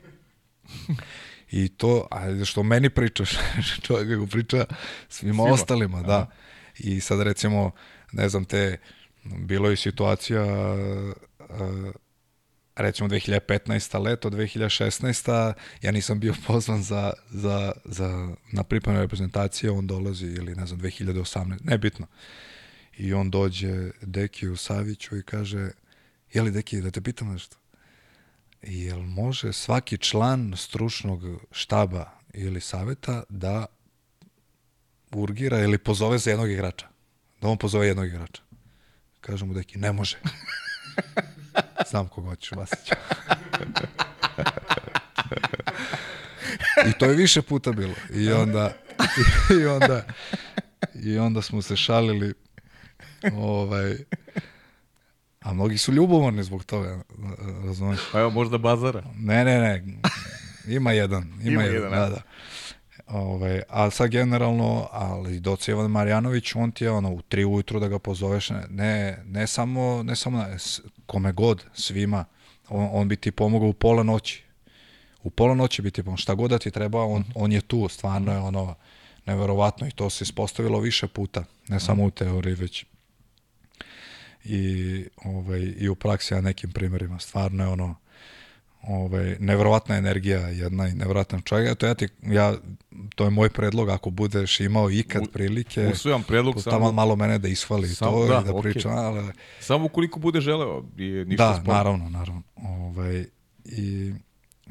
I 1.51 1.69
to, 1.69 2.09
a 2.11 2.45
što 2.45 2.63
meni 2.63 2.91
pričaš, 2.91 3.31
čovjek 3.87 4.09
kako 4.09 4.27
priča 4.27 4.65
svima, 5.09 5.43
svima. 5.43 5.43
ostalima, 5.43 6.03
da. 6.03 6.17
Aha. 6.17 6.27
I 6.79 7.01
sad 7.01 7.23
recimo, 7.23 7.71
ne 8.13 8.29
znam, 8.29 8.45
te, 8.45 8.79
bilo 9.25 9.71
je 9.71 9.77
situacija, 9.77 10.45
recimo 12.77 13.09
2015. 13.09 14.03
leto, 14.03 14.31
2016. 14.31 15.53
ja 15.83 15.93
nisam 15.93 16.21
bio 16.21 16.35
pozvan 16.47 16.83
za, 16.83 17.13
za, 17.31 17.73
za 17.85 18.29
na 18.53 18.63
pripremne 18.63 19.01
reprezentacije, 19.01 19.71
on 19.71 19.87
dolazi 19.87 20.27
ili 20.27 20.55
ne 20.55 20.67
znam 20.67 20.81
2018, 20.81 21.59
nebitno. 21.65 22.07
I 22.97 23.13
on 23.13 23.31
dođe 23.31 23.91
Dekiju 24.03 24.57
Saviću 24.57 25.17
i 25.17 25.23
kaže, 25.23 25.71
je 26.33 26.43
li 26.43 26.51
Deki, 26.51 26.81
da 26.81 26.91
te 26.91 27.01
pitam 27.01 27.33
nešto? 27.33 27.57
Jel 28.63 29.01
može 29.01 29.53
svaki 29.53 29.99
član 29.99 30.53
stručnog 30.57 31.23
štaba 31.51 32.11
ili 32.35 32.61
saveta 32.61 33.23
da 33.29 33.67
urgira 35.13 35.59
ili 35.59 35.79
pozove 35.79 36.19
za 36.19 36.31
jednog 36.31 36.51
igrača? 36.51 36.87
Da 37.41 37.49
on 37.49 37.59
pozove 37.59 37.87
jednog 37.87 38.07
igrača. 38.07 38.43
Kaže 39.21 39.45
mu 39.45 39.55
Deki, 39.55 39.79
ne 39.79 39.93
može. 39.93 40.17
Znam 41.91 42.09
koga 42.09 42.29
hoćeš, 42.29 42.53
Vasića. 42.53 42.95
I 46.89 46.93
to 46.99 47.05
je 47.07 47.15
više 47.15 47.43
puta 47.43 47.73
bilo. 47.73 47.95
I 48.15 48.33
onda, 48.33 48.73
i 49.63 49.67
onda, 49.67 50.05
i 50.95 51.19
onda 51.19 51.43
smo 51.43 51.63
se 51.63 51.77
šalili 51.77 52.35
ovaj, 53.33 53.97
a 55.41 55.53
mnogi 55.53 55.79
su 55.79 55.93
ljubomorni 55.93 56.43
zbog 56.43 56.65
toga, 56.65 57.03
razumiješ? 57.65 58.01
Pa 58.13 58.21
evo, 58.21 58.31
možda 58.31 58.59
bazara. 58.59 59.03
Ne, 59.17 59.45
ne, 59.45 59.59
ne. 59.59 59.85
Ima 60.67 60.93
jedan. 60.93 61.23
Ima, 61.23 61.41
ima 61.43 61.63
jedan, 61.63 61.75
jedan, 61.75 61.91
da, 61.91 62.09
da. 62.09 62.23
Ovaj, 63.11 63.63
a 63.69 63.91
sad 63.91 64.11
generalno, 64.11 64.89
ali 64.93 65.41
Doci 65.41 65.71
Ivan 65.71 65.91
Marjanović, 65.91 66.55
on 66.55 66.73
ti 66.73 66.85
je 66.85 66.91
ono, 66.91 67.13
u 67.13 67.23
tri 67.23 67.45
ujutru 67.45 67.81
da 67.81 67.89
ga 67.89 67.99
pozoveš, 67.99 68.51
ne, 68.69 69.23
ne 69.27 69.47
samo, 69.47 70.03
ne 70.03 70.17
samo 70.17 70.45
kome 71.07 71.33
god, 71.33 71.65
svima, 71.75 72.25
on, 72.69 72.89
on 72.93 73.09
bi 73.09 73.17
ti 73.17 73.31
pomogao 73.31 73.69
u 73.69 73.73
pola 73.73 74.03
noći. 74.03 74.43
U 75.23 75.31
pola 75.31 75.55
noći 75.55 75.83
bi 75.83 75.91
ti 75.91 76.03
pomogao, 76.03 76.17
šta 76.17 76.35
god 76.35 76.51
da 76.51 76.59
ti 76.59 76.71
treba, 76.71 77.05
on, 77.05 77.25
on 77.35 77.53
je 77.53 77.61
tu, 77.61 77.89
stvarno 77.89 78.33
je 78.33 78.39
ono, 78.39 78.75
neverovatno 79.27 79.87
i 79.87 79.91
to 79.91 80.11
se 80.11 80.23
ispostavilo 80.23 80.81
više 80.81 81.09
puta, 81.09 81.45
ne 81.69 81.81
samo 81.81 82.05
u 82.05 82.11
teoriji, 82.11 82.55
već 82.55 82.85
i, 84.45 85.05
ovaj, 85.25 85.75
i 85.79 85.89
u 85.89 85.95
praksi, 85.95 86.35
a 86.35 86.41
nekim 86.41 86.73
primjerima. 86.73 87.19
Stvarno 87.19 87.65
je 87.65 87.69
ono, 87.69 87.97
ovaj, 88.83 89.37
nevjerovatna 89.41 89.97
energija 89.97 90.41
jedna 90.41 90.89
i 90.89 90.93
nevjerovatan 90.93 91.43
čovjek. 91.43 91.79
To, 91.79 91.87
ja 91.87 91.95
ti, 91.95 92.09
ja, 92.23 92.55
to 93.15 93.25
je 93.25 93.31
moj 93.31 93.49
predlog, 93.49 93.89
ako 93.89 94.11
budeš 94.11 94.61
imao 94.61 94.91
ikad 94.91 95.23
prilike, 95.33 95.87
usvojam 95.87 96.23
predlog 96.23 96.63
samo, 96.63 96.77
tamo 96.77 96.93
malo 96.93 97.17
mene 97.17 97.39
da 97.39 97.49
ishvali 97.49 97.89
sam, 97.89 98.09
to 98.09 98.27
da, 98.27 98.41
i 98.41 98.45
da 98.45 98.53
okay. 98.53 98.63
pričam. 98.63 98.93
Ali, 98.99 99.33
samo 99.61 99.85
ukoliko 99.85 100.21
bude 100.21 100.41
želeo, 100.41 100.85
je 100.97 101.25
ništa 101.25 101.49
Da, 101.49 101.61
sporo. 101.63 101.77
naravno, 101.77 102.11
naravno. 102.11 102.43
Ovaj, 102.57 103.25
I 103.65 104.13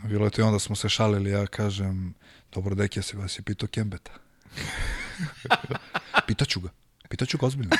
bilo 0.04 0.26
je 0.26 0.32
to 0.32 0.42
i 0.42 0.46
onda 0.46 0.60
smo 0.60 0.76
se 0.76 0.90
šalili, 0.90 1.30
ja 1.30 1.48
kažem, 1.48 2.14
dobro 2.54 2.76
deki, 2.76 3.00
ja 3.00 3.04
se 3.04 3.18
vas 3.18 3.40
je 3.40 3.44
pitao 3.44 3.68
Kembeta. 3.68 4.12
Pitaću 6.28 6.60
ga. 6.60 6.70
Pitaću 7.10 7.38
ga 7.38 7.46
ozbiljno. 7.46 7.76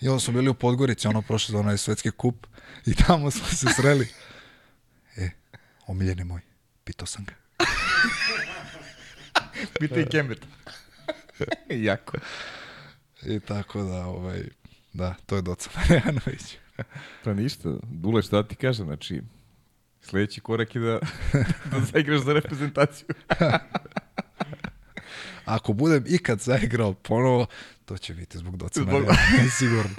I 0.00 0.08
onda 0.08 0.20
smo 0.20 0.32
bili 0.32 0.48
u 0.48 0.54
Podgorici, 0.54 1.08
ono 1.08 1.22
prošlo 1.22 1.52
za 1.52 1.58
onaj 1.58 1.78
svetski 1.78 2.10
kup 2.10 2.46
i 2.86 2.94
tamo 2.94 3.30
smo 3.30 3.46
se 3.46 3.66
sreli. 3.76 4.08
E, 5.16 5.30
omiljeni 5.86 6.24
moj, 6.24 6.40
pitao 6.84 7.06
sam 7.06 7.24
ga. 7.24 7.34
Pita 9.80 10.00
i 10.00 10.06
Kembet. 10.06 10.46
jako. 11.68 12.16
I 13.22 13.40
tako 13.40 13.82
da, 13.82 14.06
ovaj, 14.06 14.44
da, 14.92 15.14
to 15.26 15.36
je 15.36 15.42
Doca 15.42 15.70
Marjanović. 15.74 16.56
pa 17.24 17.34
ništa, 17.34 17.68
Dule, 17.82 18.22
šta 18.22 18.48
ti 18.48 18.54
kažem, 18.54 18.86
znači, 18.86 19.22
sledeći 20.00 20.40
korak 20.40 20.74
je 20.74 20.80
da, 20.80 20.98
da 21.70 21.80
zaigraš 21.92 22.20
za 22.20 22.32
reprezentaciju. 22.32 23.08
Ako 25.44 25.72
budem 25.72 26.04
ikad 26.06 26.40
zaigrao 26.40 26.94
ponovo, 26.94 27.46
to 27.84 27.98
će 27.98 28.14
biti 28.14 28.38
zbog 28.38 28.56
Doca 28.56 28.80
zbog... 28.80 29.04
sigurno. 29.58 29.90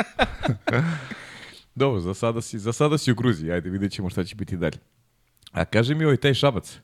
Dobro, 1.78 2.00
za 2.00 2.14
sada, 2.14 2.42
si, 2.42 2.60
za 2.60 2.74
sada 2.74 2.98
si 2.98 3.12
u 3.12 3.16
Gruziji, 3.16 3.52
ajde 3.52 3.70
vidjet 3.70 3.92
ćemo 3.92 4.10
šta 4.10 4.24
će 4.24 4.36
biti 4.36 4.58
dalje. 4.58 4.78
A 5.52 5.66
kaži 5.66 5.96
mi 5.96 6.06
ovaj 6.06 6.18
taj 6.18 6.34
šabac. 6.34 6.80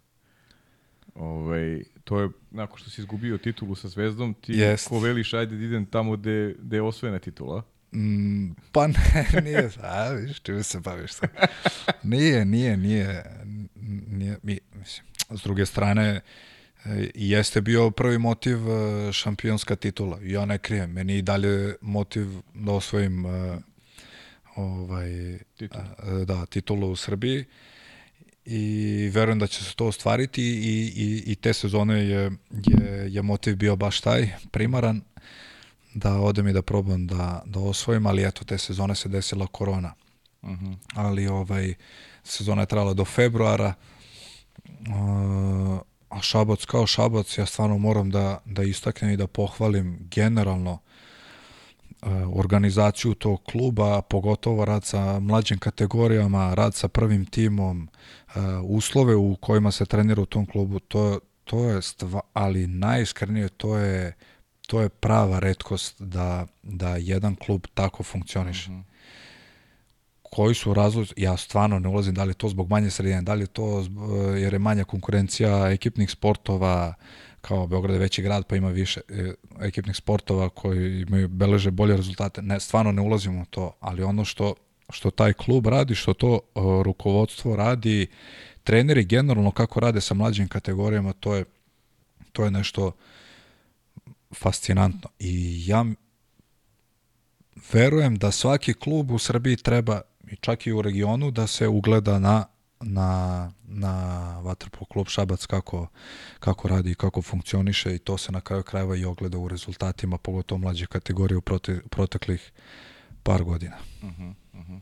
Ovaj, 1.15 1.83
to 2.03 2.19
je, 2.19 2.29
nakon 2.51 2.77
što 2.77 2.89
si 2.89 3.01
izgubio 3.01 3.37
titulu 3.37 3.75
sa 3.75 3.87
Zvezdom, 3.87 4.33
ti 4.33 4.53
yes. 4.53 4.89
ko 4.89 4.99
veliš, 4.99 5.33
ajde 5.33 5.55
da 5.55 5.63
idem 5.63 5.85
tamo 5.85 6.17
gde, 6.17 6.55
gde 6.59 6.77
je 6.77 6.81
osvojena 6.81 7.19
titula. 7.19 7.63
Mm, 7.91 8.51
pa 8.71 8.87
ne, 8.87 9.27
nije, 9.45 9.69
a 9.81 10.09
viš, 10.09 10.41
čime 10.41 10.63
se 10.63 10.79
baviš 10.79 11.11
sad. 11.11 11.29
Nije, 12.03 12.45
nije, 12.45 12.77
nije, 12.77 13.23
nije, 14.07 14.37
mi, 14.43 14.59
mislim, 14.73 15.05
s 15.29 15.43
druge 15.43 15.65
strane, 15.65 16.21
i 17.13 17.29
jeste 17.29 17.61
bio 17.61 17.91
prvi 17.91 18.17
motiv 18.17 18.57
e, 18.69 19.11
šampionska 19.13 19.75
titula. 19.75 20.19
Ja 20.23 20.45
ne 20.45 20.57
krijem, 20.57 20.91
meni 20.91 21.17
i 21.17 21.21
dalje 21.21 21.75
motiv 21.81 22.27
da 22.53 22.71
osvojim 22.71 23.25
uh, 23.25 23.31
ovaj, 24.55 25.39
titulu. 25.57 25.83
Uh, 25.83 26.27
da, 26.27 26.45
titulu 26.45 26.91
u 26.91 26.95
Srbiji 26.95 27.45
i 28.45 29.09
verujem 29.13 29.39
da 29.39 29.47
će 29.47 29.63
se 29.63 29.75
to 29.75 29.85
ostvariti 29.85 30.43
i, 30.43 30.93
i, 30.95 31.23
i 31.31 31.35
te 31.35 31.53
sezone 31.53 32.07
je, 32.07 32.31
je, 32.51 33.13
je 33.13 33.21
motiv 33.21 33.55
bio 33.55 33.75
baš 33.75 34.01
taj, 34.01 34.29
primaran, 34.51 35.01
da 35.93 36.15
odem 36.15 36.47
i 36.47 36.53
da 36.53 36.61
probam 36.61 37.07
da, 37.07 37.43
da 37.45 37.59
osvojim, 37.59 38.05
ali 38.05 38.25
eto, 38.25 38.45
te 38.45 38.57
sezone 38.57 38.95
se 38.95 39.09
desila 39.09 39.47
korona. 39.47 39.93
Uh 40.41 40.49
mhm. 40.49 40.65
-huh. 40.65 40.77
Ali 40.95 41.27
ovaj, 41.27 41.73
sezona 42.23 42.61
je 42.61 42.65
trajala 42.65 42.93
do 42.93 43.05
februara, 43.05 43.73
uh, 44.65 45.79
a 46.09 46.21
Šabac 46.21 46.65
kao 46.65 46.87
Šabac, 46.87 47.37
ja 47.37 47.45
stvarno 47.45 47.77
moram 47.77 48.09
da, 48.09 48.39
da 48.45 48.63
istaknem 48.63 49.11
i 49.11 49.17
da 49.17 49.27
pohvalim 49.27 49.97
generalno 50.11 50.79
organizaciju 52.33 53.13
tog 53.13 53.43
kluba, 53.43 54.01
pogotovo 54.01 54.65
rad 54.65 54.85
sa 54.85 55.19
mlađim 55.19 55.59
kategorijama, 55.59 56.53
rad 56.53 56.75
sa 56.75 56.87
prvim 56.87 57.25
timom, 57.25 57.89
uh, 58.27 58.41
uslove 58.63 59.15
u 59.15 59.35
kojima 59.35 59.71
se 59.71 59.85
trenira 59.85 60.21
u 60.21 60.25
tom 60.25 60.45
klubu, 60.45 60.79
to, 60.79 61.19
to 61.43 61.65
je 61.65 61.81
stva, 61.81 62.21
ali 62.33 62.67
najiskrenije 62.67 63.49
to 63.49 63.77
je 63.77 64.13
to 64.67 64.81
je 64.81 64.89
prava 64.89 65.39
redkost 65.39 66.01
da, 66.01 66.45
da 66.63 66.95
jedan 66.95 67.35
klub 67.35 67.63
tako 67.73 68.03
funkcioniše. 68.03 68.71
Mm 68.71 68.73
-hmm 68.73 68.93
koji 70.35 70.55
su 70.55 70.73
razlozi, 70.73 71.13
ja 71.17 71.37
stvarno 71.37 71.79
ne 71.79 71.89
ulazim 71.89 72.13
da 72.13 72.23
li 72.23 72.29
je 72.29 72.33
to 72.33 72.49
zbog 72.49 72.69
manje 72.69 72.89
sredine, 72.89 73.21
da 73.21 73.33
li 73.33 73.43
je 73.43 73.47
to 73.47 73.83
zbog, 73.83 74.37
jer 74.37 74.53
je 74.53 74.59
manja 74.59 74.83
konkurencija 74.83 75.71
ekipnih 75.71 76.11
sportova, 76.11 76.93
kao 77.47 77.67
Beograd 77.67 77.93
je 77.93 77.99
veći 77.99 78.21
grad 78.21 78.45
pa 78.47 78.55
ima 78.55 78.69
više 78.69 79.01
e, 79.09 79.33
ekipnih 79.61 79.95
sportova 79.95 80.49
koji 80.49 81.01
imaju 81.01 81.27
beleže 81.27 81.71
bolje 81.71 81.97
rezultate. 81.97 82.41
Ne, 82.41 82.59
stvarno 82.59 82.91
ne 82.91 83.01
ulazimo 83.01 83.41
u 83.41 83.45
to, 83.45 83.75
ali 83.79 84.03
ono 84.03 84.25
što 84.25 84.53
što 84.89 85.11
taj 85.11 85.33
klub 85.33 85.67
radi, 85.67 85.95
što 85.95 86.13
to 86.13 86.29
uh, 86.29 86.63
rukovodstvo 86.81 87.55
radi, 87.55 88.07
treneri 88.63 89.03
generalno 89.05 89.51
kako 89.51 89.79
rade 89.79 90.01
sa 90.01 90.13
mlađim 90.13 90.47
kategorijama, 90.47 91.13
to 91.13 91.35
je 91.35 91.45
to 92.31 92.45
je 92.45 92.51
nešto 92.51 92.91
fascinantno. 94.35 95.09
I 95.19 95.63
ja 95.67 95.85
verujem 97.73 98.15
da 98.15 98.31
svaki 98.31 98.73
klub 98.73 99.11
u 99.11 99.19
Srbiji 99.19 99.55
treba 99.55 100.01
čak 100.39 100.67
i 100.67 100.71
u 100.71 100.81
regionu 100.81 101.31
da 101.31 101.47
se 101.47 101.67
ugleda 101.67 102.19
na 102.19 102.45
na, 102.83 103.51
na 103.67 103.93
Vatrpol 104.39 104.85
klub 104.85 105.07
Šabac 105.07 105.45
kako, 105.45 105.87
kako 106.39 106.67
radi 106.67 106.91
i 106.91 106.95
kako 106.95 107.21
funkcioniše 107.21 107.95
i 107.95 107.99
to 107.99 108.17
se 108.17 108.31
na 108.31 108.41
kraju 108.41 108.63
krajeva 108.63 108.95
i 108.95 109.05
ogleda 109.05 109.37
u 109.37 109.47
rezultatima, 109.47 110.17
pogotovo 110.17 110.59
mlađe 110.59 110.85
kategorije 110.85 111.37
u 111.37 111.41
prote, 111.41 111.79
proteklih 111.89 112.51
par 113.23 113.43
godina. 113.43 113.77
Uh 114.01 114.09
-huh, 114.09 114.33
uh 114.53 114.59
-huh. 114.59 114.79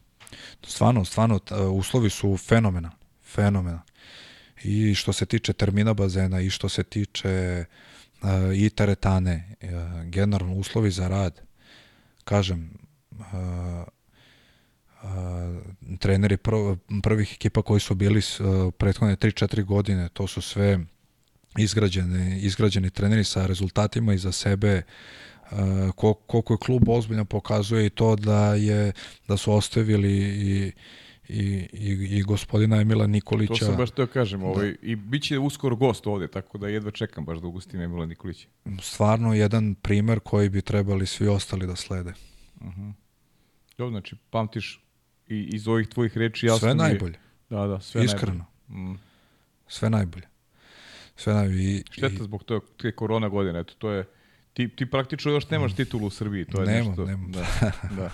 Stvarno, 0.64 1.06
stvarno, 1.06 1.40
uslovi 1.74 2.10
su 2.10 2.38
fenomena, 2.38 2.92
fenomena. 3.24 3.82
I 4.64 4.96
što 4.96 5.14
se 5.14 5.26
tiče 5.26 5.54
termina 5.54 5.94
bazena 5.94 6.42
i 6.42 6.50
što 6.50 6.70
se 6.70 6.84
tiče 6.84 7.66
uh, 8.22 8.30
i 8.56 8.70
teretane, 8.70 9.56
uh, 9.62 9.70
generalno 10.06 10.56
uslovi 10.56 10.92
za 10.92 11.08
rad, 11.08 11.42
kažem, 12.24 12.74
uh, 13.12 13.18
treneri 16.00 16.38
prv, 16.38 16.76
prvih 17.04 17.34
ekipa 17.34 17.62
koji 17.62 17.80
su 17.80 17.96
bili 17.96 18.20
uh, 18.20 18.74
prethodne 18.78 19.16
3-4 19.16 19.64
godine, 19.64 20.10
to 20.14 20.28
su 20.28 20.42
sve 20.42 20.80
izgrađeni, 21.58 22.40
izgrađeni 22.40 22.90
treneri 22.90 23.24
sa 23.24 23.46
rezultatima 23.46 24.14
iza 24.14 24.32
sebe, 24.32 24.82
uh, 25.52 25.58
koliko 26.26 26.54
je 26.54 26.58
klub 26.58 26.90
ozbiljno 26.90 27.26
pokazuje 27.26 27.86
i 27.86 27.90
to 27.90 28.16
da 28.16 28.56
je 28.56 28.92
da 29.28 29.38
su 29.38 29.54
ostavili 29.54 30.18
i 30.18 30.72
i, 31.30 31.68
i, 31.74 32.18
i 32.18 32.22
gospodina 32.22 32.82
Emila 32.82 33.08
Nikolića. 33.08 33.54
To 33.54 33.66
sam 33.66 33.78
baš 33.78 33.92
to 33.92 34.08
kažem, 34.08 34.44
ovaj, 34.44 34.68
da. 34.72 34.78
i 34.82 34.96
bit 34.96 35.24
će 35.24 35.40
uskoro 35.40 35.76
gost 35.76 36.08
ovde, 36.08 36.28
tako 36.28 36.58
da 36.58 36.68
jedva 36.68 36.92
čekam 36.92 37.26
baš 37.26 37.40
da 37.40 37.48
ugostim 37.48 37.82
Emila 37.82 38.06
Nikolića. 38.06 38.48
Stvarno 38.82 39.34
jedan 39.34 39.76
primer 39.76 40.20
koji 40.20 40.50
bi 40.50 40.62
trebali 40.62 41.06
svi 41.06 41.28
ostali 41.28 41.68
da 41.68 41.76
slede. 41.76 42.14
Uh 42.56 42.68
mhm. 42.68 42.82
-huh. 42.82 42.94
Jo, 43.78 43.90
znači, 43.90 44.16
pamtiš 44.30 44.82
i 45.32 45.50
iz 45.54 45.68
ovih 45.68 45.88
tvojih 45.88 46.18
reči 46.18 46.46
jasno 46.46 46.60
sve 46.60 46.76
najbolje. 46.76 47.20
Da, 47.50 47.68
da, 47.68 47.80
sve 47.80 48.06
Iskreno. 48.06 48.46
najbolje. 48.70 48.92
Mm. 48.92 49.00
Sve 49.68 49.90
najbolje. 49.90 50.28
Sve 51.16 51.34
najbolje. 51.34 51.64
I, 51.64 51.84
Šteta 51.92 52.16
i... 52.16 52.24
zbog 52.24 52.44
toga, 52.44 52.66
te 52.82 52.92
korona 52.92 53.30
godine, 53.30 53.60
eto, 53.60 53.74
to 53.78 53.92
je, 53.92 54.06
ti, 54.54 54.70
ti 54.70 54.86
praktično 54.86 55.32
još 55.32 55.50
nemaš 55.50 55.76
titulu 55.76 56.08
u 56.08 56.10
Srbiji, 56.10 56.46
to 56.46 56.62
je 56.62 56.68
nemam, 56.68 56.88
nešto. 56.88 57.06
Nemam, 57.06 57.32
da, 57.32 57.46
da. 57.98 58.12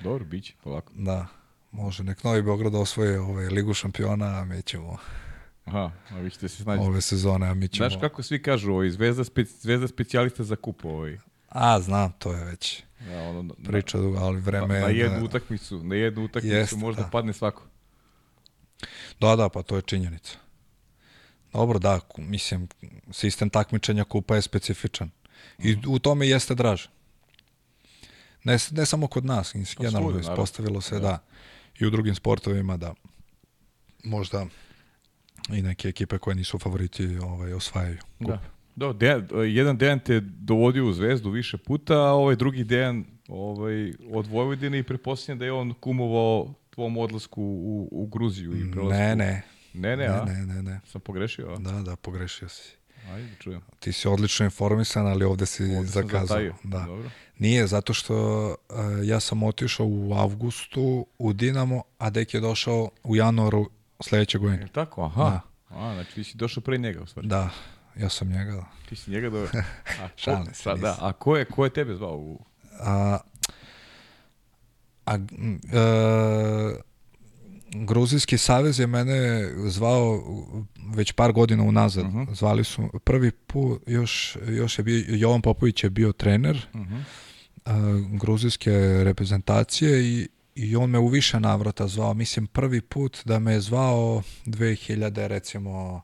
Dobro, 0.00 0.24
bit 0.24 0.44
će, 0.44 0.54
polako. 0.62 0.92
Da, 0.96 1.26
može, 1.70 2.04
nek 2.04 2.24
Novi 2.24 2.42
Beograd 2.42 2.74
osvoje 2.74 3.20
ovaj, 3.20 3.46
Ligu 3.46 3.74
šampiona, 3.74 4.26
a 4.26 4.44
mi 4.44 4.62
ćemo... 4.62 4.96
Aha, 5.64 5.90
a 6.10 6.18
vi 6.18 6.30
ćete 6.30 6.48
se 6.48 6.62
snaći. 6.62 6.82
Ove 6.82 7.00
sezone, 7.00 7.48
a 7.48 7.54
mi 7.54 7.68
ćemo... 7.68 7.88
Znaš 7.88 8.00
kako 8.00 8.22
svi 8.22 8.42
kažu, 8.42 8.72
ovaj, 8.72 8.90
zvezda, 8.90 9.24
spe, 9.24 9.44
zvezda 9.44 9.88
specijalista 9.88 10.44
za 10.44 10.56
kup, 10.56 10.84
ovaj. 10.84 11.18
A, 11.48 11.80
znam, 11.80 12.12
to 12.12 12.32
je 12.32 12.44
već 12.44 12.82
Ja, 13.02 13.22
ono, 13.22 13.54
priča 13.56 13.98
dugo, 13.98 14.18
ali 14.18 14.40
vreme 14.40 14.66
na, 14.68 14.74
je... 14.76 14.80
na 14.82 14.88
jednu 14.88 15.18
da- 15.18 15.24
utakmicu, 15.24 15.82
na 15.82 15.94
jednu 15.94 16.24
utakmicu 16.24 16.56
Jeste, 16.56 16.76
možda 16.76 17.02
da. 17.02 17.08
padne 17.08 17.32
svako. 17.32 17.62
Da, 19.20 19.36
da, 19.36 19.48
pa 19.48 19.62
to 19.62 19.76
je 19.76 19.82
činjenica. 19.82 20.32
Dobro, 21.52 21.78
da, 21.78 22.00
mislim, 22.18 22.68
sistem 23.10 23.50
takmičenja 23.50 24.04
kupa 24.04 24.34
je 24.34 24.42
specifičan. 24.42 25.10
I 25.58 25.72
Mhm. 25.72 25.80
u 25.88 25.98
tome 25.98 26.28
jeste 26.28 26.54
draže. 26.54 26.88
Ne, 28.44 28.56
ne 28.70 28.86
samo 28.86 29.06
kod 29.06 29.24
nas, 29.24 29.52
Pa 29.52 29.58
generalno 29.78 30.10
naravno. 30.10 30.32
ispostavilo 30.32 30.80
se 30.80 30.94
Da. 30.94 31.00
da. 31.00 31.18
I 31.78 31.86
u 31.86 31.90
drugim 31.90 32.14
sportovima 32.14 32.76
da 32.76 32.94
možda 34.04 34.46
i 35.50 35.62
neke 35.62 35.88
ekipe 35.88 36.18
koje 36.18 36.36
nisu 36.36 36.58
favoriti 36.58 37.16
ovaj, 37.16 37.52
osvajaju. 37.52 37.98
kup. 38.18 38.26
Da. 38.28 38.40
Da, 38.78 38.92
Dejan, 38.92 39.26
jedan 39.46 39.76
Dejan 39.76 39.98
te 39.98 40.20
dovodio 40.20 40.86
u 40.86 40.92
zvezdu 40.92 41.30
više 41.30 41.56
puta, 41.56 41.94
a 41.94 42.12
ovaj 42.12 42.36
drugi 42.36 42.64
Dejan 42.64 43.04
ovaj, 43.28 43.92
od 44.10 44.26
Vojvodine 44.26 44.78
i 44.78 44.82
prepostavljam 44.82 45.38
da 45.38 45.44
je 45.44 45.52
on 45.52 45.74
kumovao 45.74 46.54
tvom 46.70 46.96
odlasku 46.96 47.42
u, 47.42 47.88
u 47.92 48.06
Gruziju 48.06 48.56
i 48.56 48.70
prelasku. 48.72 48.92
Ne, 48.92 49.16
ne. 49.16 49.42
Ne, 49.74 49.96
ne, 49.96 50.06
a? 50.06 50.24
Ne, 50.24 50.46
ne, 50.46 50.62
ne. 50.62 50.80
Sam 50.86 51.00
pogrešio, 51.00 51.48
a? 51.52 51.58
Da, 51.58 51.72
da, 51.72 51.96
pogrešio 51.96 52.48
si. 52.48 52.76
Ajde, 53.10 53.28
da 53.28 53.34
čujem. 53.38 53.60
Ti 53.80 53.92
si 53.92 54.08
odlično 54.08 54.44
informisan, 54.44 55.06
ali 55.06 55.24
ovde 55.24 55.46
si 55.46 55.62
Ovde 55.62 55.88
zakazao. 55.88 56.26
zatajio. 56.26 56.54
Da. 56.64 56.84
Dobro. 56.86 57.10
Nije, 57.38 57.66
zato 57.66 57.94
što 57.94 58.46
uh, 58.48 58.54
ja 59.04 59.20
sam 59.20 59.42
otišao 59.42 59.86
u 59.86 60.14
avgustu 60.14 61.06
u 61.18 61.32
Dinamo, 61.32 61.82
a 61.98 62.10
Dek 62.10 62.34
je 62.34 62.40
došao 62.40 62.90
u 63.04 63.16
januaru 63.16 63.70
sledeće 64.00 64.38
godine. 64.38 64.68
Tako? 64.72 65.04
Aha. 65.04 65.40
A, 65.68 65.94
znači 65.94 66.14
ti 66.14 66.24
si 66.24 66.36
došao 66.36 66.62
pre 66.62 66.78
njega, 66.78 67.02
u 67.02 67.06
stvari. 67.06 67.28
Da, 67.28 67.50
ja 67.98 68.08
sam 68.08 68.28
njega. 68.28 68.64
Ti 68.88 68.96
si 68.96 69.10
njega 69.10 69.30
doveo. 69.30 69.48
A, 70.02 70.08
Šalim 70.16 70.54
se, 70.54 70.74
da, 70.74 70.96
a 71.00 71.12
ko 71.12 71.36
je, 71.36 71.44
ko 71.44 71.64
je 71.64 71.70
tebe 71.70 71.94
zvao? 71.94 72.16
U... 72.16 72.44
A, 72.80 73.18
a 75.06 75.14
m, 75.14 75.60
e, 75.72 76.88
Gruzijski 77.74 78.38
savez 78.38 78.78
je 78.78 78.86
mene 78.86 79.50
zvao 79.66 80.22
već 80.94 81.12
par 81.12 81.32
godina 81.32 81.62
unazad. 81.62 82.06
Zvali 82.32 82.64
su 82.64 82.88
prvi 83.04 83.30
put, 83.30 83.82
još, 83.86 84.36
još 84.48 84.78
je 84.78 84.84
bio, 84.84 85.04
Jovan 85.08 85.42
Popović 85.42 85.84
je 85.84 85.90
bio 85.90 86.12
trener 86.12 86.66
a, 87.64 88.00
gruzijske 88.12 88.70
reprezentacije 89.04 90.04
i, 90.04 90.28
i 90.54 90.76
on 90.76 90.90
me 90.90 90.98
u 90.98 91.08
više 91.08 91.40
navrata 91.40 91.86
zvao. 91.86 92.14
Mislim, 92.14 92.46
prvi 92.46 92.80
put 92.80 93.22
da 93.24 93.38
me 93.38 93.52
je 93.52 93.60
zvao 93.60 94.22
2000, 94.46 95.26
recimo, 95.26 96.02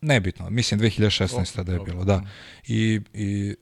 nebitno, 0.00 0.50
mislim 0.50 0.80
2016. 0.80 1.62
da 1.62 1.72
je 1.72 1.78
bilo, 1.78 2.04
da. 2.04 2.22
I, 2.66 3.00
i 3.14 3.54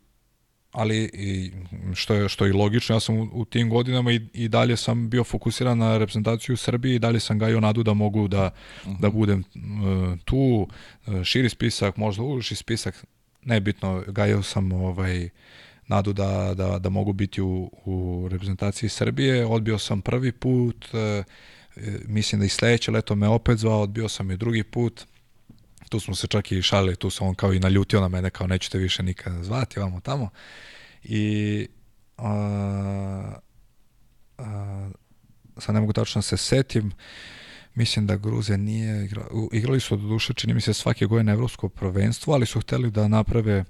ali 0.76 1.10
i 1.12 1.52
što 1.94 2.14
je 2.14 2.28
što 2.28 2.46
je 2.46 2.52
logično, 2.52 2.96
ja 2.96 3.00
sam 3.00 3.18
u, 3.18 3.28
u 3.32 3.44
tim 3.44 3.70
godinama 3.70 4.12
i, 4.12 4.20
i 4.32 4.48
dalje 4.48 4.76
sam 4.76 5.10
bio 5.10 5.24
fokusiran 5.24 5.78
na 5.78 5.98
reprezentaciju 5.98 6.54
u 6.54 6.56
Srbiji 6.56 6.94
i 6.94 6.98
dalje 6.98 7.20
sam 7.20 7.38
gajio 7.38 7.60
nadu 7.60 7.82
da 7.82 7.94
mogu 7.94 8.28
da, 8.28 8.50
da 9.00 9.10
budem 9.10 9.40
e, 9.40 9.44
tu, 10.24 10.68
e, 11.06 11.24
širi 11.24 11.48
spisak, 11.48 11.96
možda 11.96 12.22
uži 12.22 12.54
spisak, 12.56 13.04
nebitno, 13.42 14.04
gajio 14.06 14.42
sam 14.42 14.72
ovaj, 14.72 15.28
nadu 15.86 16.12
da, 16.12 16.54
da, 16.54 16.78
da 16.78 16.88
mogu 16.88 17.12
biti 17.12 17.42
u, 17.42 17.70
u 17.84 18.28
reprezentaciji 18.30 18.90
Srbije, 18.90 19.46
odbio 19.46 19.78
sam 19.78 20.00
prvi 20.00 20.32
put, 20.32 20.86
e, 20.94 21.22
mislim 22.06 22.40
da 22.40 22.44
i 22.46 22.48
sledeće 22.48 22.90
leto 22.90 23.14
me 23.14 23.28
opet 23.28 23.58
zvao, 23.58 23.80
odbio 23.80 24.08
sam 24.08 24.30
i 24.30 24.36
drugi 24.36 24.62
put, 24.62 25.06
tu 25.88 26.00
smo 26.00 26.14
se 26.14 26.26
čak 26.26 26.52
i 26.52 26.62
šalili, 26.62 26.96
tu 26.96 27.10
se 27.10 27.24
on 27.24 27.34
kao 27.34 27.52
i 27.52 27.58
naljutio 27.58 28.00
na 28.00 28.08
mene, 28.08 28.30
kao 28.30 28.46
nećete 28.46 28.78
više 28.78 29.02
nikad 29.02 29.44
zvati, 29.44 29.80
vamo 29.80 30.00
tamo. 30.00 30.30
I 31.02 31.68
a, 32.18 33.32
a, 34.38 34.90
sad 35.58 35.74
ne 35.74 35.80
mogu 35.80 35.92
tačno 35.92 36.18
da 36.18 36.22
se 36.22 36.36
setim, 36.36 36.92
mislim 37.74 38.06
da 38.06 38.16
Gruzija 38.16 38.56
nije 38.56 39.04
igra, 39.04 39.26
igrali 39.52 39.80
su 39.80 39.96
do 39.96 40.08
duše, 40.08 40.34
čini 40.34 40.54
mi 40.54 40.60
se 40.60 40.74
svake 40.74 41.06
godine 41.06 41.32
evropsko 41.32 41.68
prvenstvo, 41.68 42.34
ali 42.34 42.46
su 42.46 42.60
hteli 42.60 42.90
da 42.90 43.08
naprave 43.08 43.64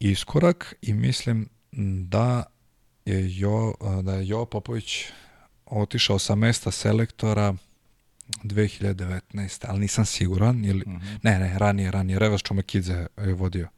iskorak 0.00 0.74
i 0.82 0.94
mislim 0.94 1.48
da 2.08 2.44
je 3.04 3.38
Jo, 3.38 3.74
da 4.02 4.14
je 4.14 4.28
Jo 4.28 4.44
Popović 4.44 5.04
otišao 5.66 6.18
sa 6.18 6.34
mesta 6.34 6.70
selektora 6.70 7.54
2019. 8.44 9.64
ali 9.68 9.80
nisam 9.80 10.04
siguran. 10.04 10.64
Ili, 10.64 10.84
Ne, 11.22 11.38
ne, 11.38 11.58
ranije, 11.58 11.90
ranije. 11.90 12.18
Revas 12.18 12.42
Čomekidze 12.42 13.06
je 13.16 13.34
vodio. 13.34 13.68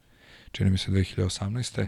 Čini 0.51 0.69
mi 0.69 0.77
se 0.77 0.91
2018. 0.91 1.87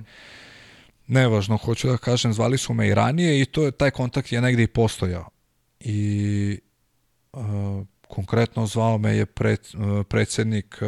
Nevažno, 1.08 1.58
hoću 1.58 1.88
da 1.88 1.98
kažem, 1.98 2.34
zvali 2.34 2.58
su 2.58 2.74
me 2.74 2.88
i 2.88 2.94
ranije 2.94 3.42
i 3.42 3.46
to 3.46 3.66
je, 3.66 3.72
taj 3.72 3.92
kontakt 3.92 4.32
je 4.32 4.42
negde 4.42 4.64
i 4.64 4.68
postojao. 4.68 5.30
I 5.80 6.60
uh, 7.34 7.42
konkretno 8.08 8.68
zvao 8.68 8.98
me 8.98 9.16
je 9.18 9.26
pred, 9.26 9.60
uh, 9.74 10.06
predsednik 10.10 10.78
uh, 10.82 10.88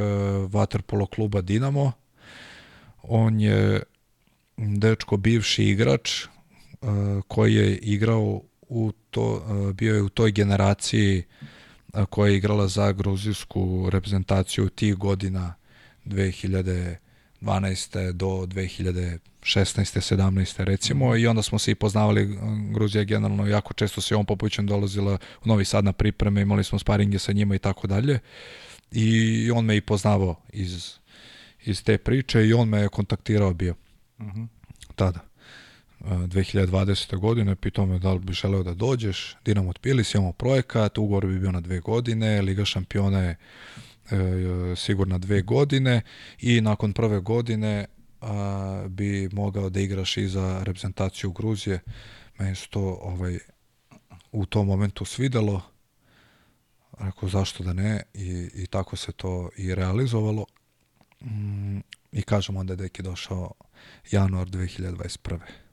Waterpolo 0.51 1.07
kluba 1.15 1.41
Dinamo. 1.41 1.91
On 3.03 3.39
je 3.39 3.83
dečko 4.57 5.17
bivši 5.17 5.63
igrač 5.63 6.25
uh, 6.25 6.89
koji 7.27 7.53
je 7.53 7.77
igrao 7.77 8.41
u 8.61 8.91
to, 9.09 9.33
uh, 9.33 9.71
bio 9.71 9.95
je 9.95 10.01
u 10.01 10.09
toj 10.09 10.31
generaciji 10.31 11.23
koja 12.09 12.29
je 12.29 12.37
igrala 12.37 12.67
za 12.67 12.91
gruzijsku 12.91 13.89
reprezentaciju 13.89 14.69
tih 14.69 14.95
godina 14.95 15.53
2012. 16.05 18.11
do 18.11 18.27
2016. 18.27 19.19
17. 19.41 20.63
recimo 20.63 21.15
i 21.15 21.27
onda 21.27 21.41
smo 21.41 21.59
se 21.59 21.71
i 21.71 21.75
poznavali 21.75 22.37
Gruzija 22.73 22.99
je 22.99 23.05
generalno 23.05 23.47
jako 23.47 23.73
često 23.73 24.01
se 24.01 24.15
on 24.15 24.25
Popovićem 24.25 24.67
dolazila 24.67 25.17
u 25.45 25.47
Novi 25.47 25.65
Sad 25.65 25.85
na 25.85 25.93
pripreme, 25.93 26.41
imali 26.41 26.63
smo 26.63 26.79
sparinge 26.79 27.19
sa 27.19 27.31
njima 27.31 27.55
i 27.55 27.59
tako 27.59 27.87
dalje 27.87 28.19
i 28.91 29.51
on 29.51 29.65
me 29.65 29.77
i 29.77 29.81
poznavao 29.81 30.35
iz, 30.53 30.93
iz 31.65 31.83
te 31.83 31.97
priče 31.97 32.47
i 32.47 32.53
on 32.53 32.69
me 32.69 32.79
je 32.79 32.89
kontaktirao 32.89 33.53
bio 33.53 33.75
tada. 34.95 35.34
Uh, 36.05 36.11
2020. 36.11 37.17
godine 37.17 37.55
pitao 37.55 37.85
me 37.85 37.99
da 37.99 38.13
li 38.13 38.19
bi 38.19 38.33
želeo 38.33 38.63
da 38.63 38.73
dođeš, 38.73 39.37
Dinamo 39.45 39.73
Tbilis, 39.73 40.13
imamo 40.13 40.31
projekat, 40.31 40.97
ugovor 40.97 41.25
bi 41.25 41.39
bio 41.39 41.51
na 41.51 41.61
dve 41.61 41.79
godine, 41.79 42.41
Liga 42.41 42.65
šampiona 42.65 43.19
je 43.19 43.35
e, 44.11 44.75
sigurno 44.75 45.17
dve 45.17 45.41
godine 45.41 46.01
i 46.39 46.61
nakon 46.61 46.93
prve 46.93 47.19
godine 47.19 47.85
a, 48.21 48.85
bi 48.89 49.29
mogao 49.31 49.69
da 49.69 49.79
igraš 49.79 50.17
i 50.17 50.27
za 50.27 50.63
reprezentaciju 50.63 51.31
Gruzije. 51.31 51.79
Meni 52.37 52.55
se 52.55 52.67
to 52.69 52.99
ovaj, 53.01 53.39
u 54.31 54.45
tom 54.45 54.67
momentu 54.67 55.05
svidelo. 55.05 55.61
Rekao 56.99 57.29
zašto 57.29 57.63
da 57.63 57.73
ne 57.73 58.01
i, 58.13 58.49
i 58.53 58.67
tako 58.67 58.95
se 58.95 59.11
to 59.11 59.49
i 59.57 59.75
realizovalo. 59.75 60.45
Mm, 61.21 61.79
I 62.11 62.21
kažem 62.21 62.57
onda 62.57 62.75
da 62.75 62.83
je 62.83 62.89
došao 62.99 63.51
januar 64.11 64.47
2021. 64.47 65.64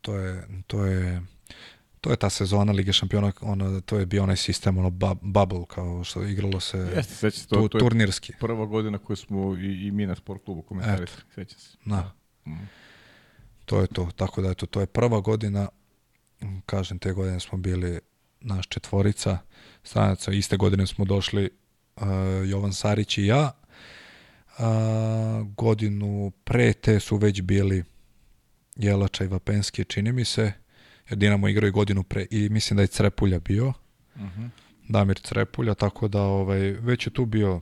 To 0.00 0.16
je, 0.16 0.48
to 0.66 0.84
je 0.84 1.22
to 2.04 2.10
je 2.10 2.16
ta 2.16 2.30
sezona 2.30 2.72
Lige 2.72 2.92
šampiona, 2.92 3.32
ono, 3.40 3.80
to 3.80 3.98
je 3.98 4.06
bio 4.06 4.22
onaj 4.22 4.36
sistem, 4.36 4.78
ono 4.78 4.90
bu- 4.90 5.18
bubble, 5.22 5.64
kao 5.68 6.04
što 6.04 6.22
igralo 6.22 6.60
se 6.60 6.78
Jeste, 6.78 7.14
seća 7.14 7.38
se, 7.40 7.48
to, 7.48 7.56
tu, 7.56 7.68
to 7.68 7.78
je 7.78 7.80
turnirski. 7.80 8.32
prva 8.40 8.66
godina 8.66 8.98
koju 8.98 9.16
smo 9.16 9.56
i, 9.56 9.86
i 9.86 9.90
mi 9.90 10.06
na 10.06 10.14
sport 10.14 10.44
klubu 10.44 10.62
komentarisali, 10.62 11.22
seća 11.34 11.58
se. 11.58 11.76
Da. 11.84 12.12
To 13.64 13.80
je 13.80 13.86
to, 13.86 14.10
tako 14.16 14.42
da 14.42 14.50
eto, 14.50 14.66
to 14.66 14.80
je 14.80 14.86
prva 14.86 15.20
godina, 15.20 15.68
kažem, 16.66 16.98
te 16.98 17.12
godine 17.12 17.40
smo 17.40 17.58
bili 17.58 18.00
naš 18.40 18.68
četvorica 18.68 19.38
stranaca, 19.82 20.32
iste 20.32 20.56
godine 20.56 20.86
smo 20.86 21.04
došli 21.04 21.50
uh, 21.96 22.02
Jovan 22.46 22.72
Sarić 22.72 23.18
i 23.18 23.26
ja, 23.26 23.52
a, 24.58 25.44
godinu 25.56 26.32
pre 26.44 26.72
te 26.72 27.00
su 27.00 27.16
već 27.16 27.42
bili 27.42 27.84
Jelača 28.76 29.24
i 29.24 29.26
Vapenski, 29.28 29.84
čini 29.84 30.12
mi 30.12 30.24
se, 30.24 30.52
jer 31.08 31.18
Dinamo 31.18 31.48
igrao 31.48 31.68
i 31.68 31.70
godinu 31.70 32.02
pre, 32.02 32.26
i 32.30 32.48
mislim 32.48 32.76
da 32.76 32.82
je 32.82 32.86
Crepulja 32.86 33.38
bio, 33.38 33.72
Damir 34.88 35.18
Crepulja, 35.18 35.74
tako 35.74 36.08
da 36.08 36.22
ovaj, 36.22 36.60
već 36.60 37.06
je 37.06 37.10
tu 37.10 37.26
bio 37.26 37.60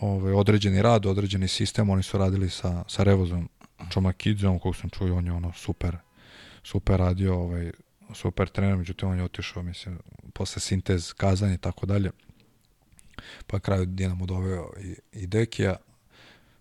ovaj, 0.00 0.32
određeni 0.32 0.82
rad, 0.82 1.06
određeni 1.06 1.48
sistem, 1.48 1.90
oni 1.90 2.02
su 2.02 2.18
radili 2.18 2.50
sa, 2.50 2.84
sa 2.88 3.02
Revozom 3.02 3.48
Čomakidzom, 3.90 4.58
kog 4.58 4.76
sam 4.76 4.90
čuo, 4.90 5.16
on 5.16 5.26
je 5.26 5.32
ono 5.32 5.52
super, 5.52 5.96
super 6.62 6.98
radio, 6.98 7.34
ovaj, 7.34 7.72
super 8.14 8.48
trener, 8.48 8.76
međutim 8.76 9.08
on 9.08 9.18
je 9.18 9.24
otišao, 9.24 9.62
mislim, 9.62 9.98
posle 10.32 10.60
sintez 10.60 11.12
kazanja 11.12 11.54
i 11.54 11.58
tako 11.58 11.86
dalje. 11.86 12.10
Pa 13.46 13.60
kraju 13.60 13.86
Dinamo 13.86 14.26
doveo 14.26 14.72
i, 14.80 14.96
i 15.12 15.26
Dekija, 15.26 15.76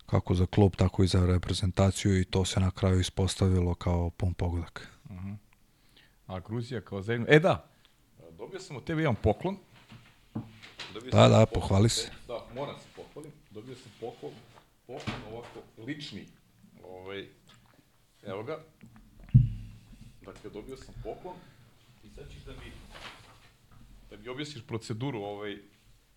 kako 0.05 0.35
za 0.35 0.45
klub, 0.45 0.75
tako 0.75 1.03
i 1.03 1.07
za 1.07 1.25
reprezentaciju 1.25 2.19
i 2.19 2.25
to 2.25 2.45
se 2.45 2.59
na 2.59 2.71
kraju 2.71 2.99
ispostavilo 2.99 3.75
kao 3.75 4.09
pun 4.09 4.33
pogodak. 4.33 4.87
A 6.27 6.39
Gruzija 6.39 6.81
kao 6.81 7.01
zemlja... 7.01 7.25
E 7.29 7.39
da, 7.39 7.65
dobio 8.37 8.59
sam 8.59 8.75
od 8.75 8.83
tebe 8.83 9.01
jedan 9.01 9.15
poklon. 9.15 9.57
Dobio 10.93 11.11
Da, 11.11 11.27
da, 11.27 11.45
poklon 11.45 11.61
pohvali 11.61 11.85
od 11.85 11.91
se. 11.91 12.11
Da, 12.27 12.45
moram 12.55 12.75
se 12.79 12.87
pohvalim. 12.95 13.31
Dobio 13.51 13.75
sam 13.75 13.91
poklon, 13.99 14.31
poklon 14.87 15.33
ovako 15.33 15.59
lični 15.77 16.25
ovaj, 16.83 17.27
Evo 18.25 18.43
ga. 18.43 18.63
Dakle, 20.25 20.49
dobio 20.49 20.77
sam 20.77 20.93
poklon 21.03 21.35
i 22.03 22.09
sad 22.09 22.29
ćeš 22.31 22.43
da 22.43 22.51
mi, 22.51 22.71
da 24.09 24.17
mi 24.17 24.27
objasniš 24.27 24.67
proceduru. 24.67 25.21
Ovaj, 25.21 25.57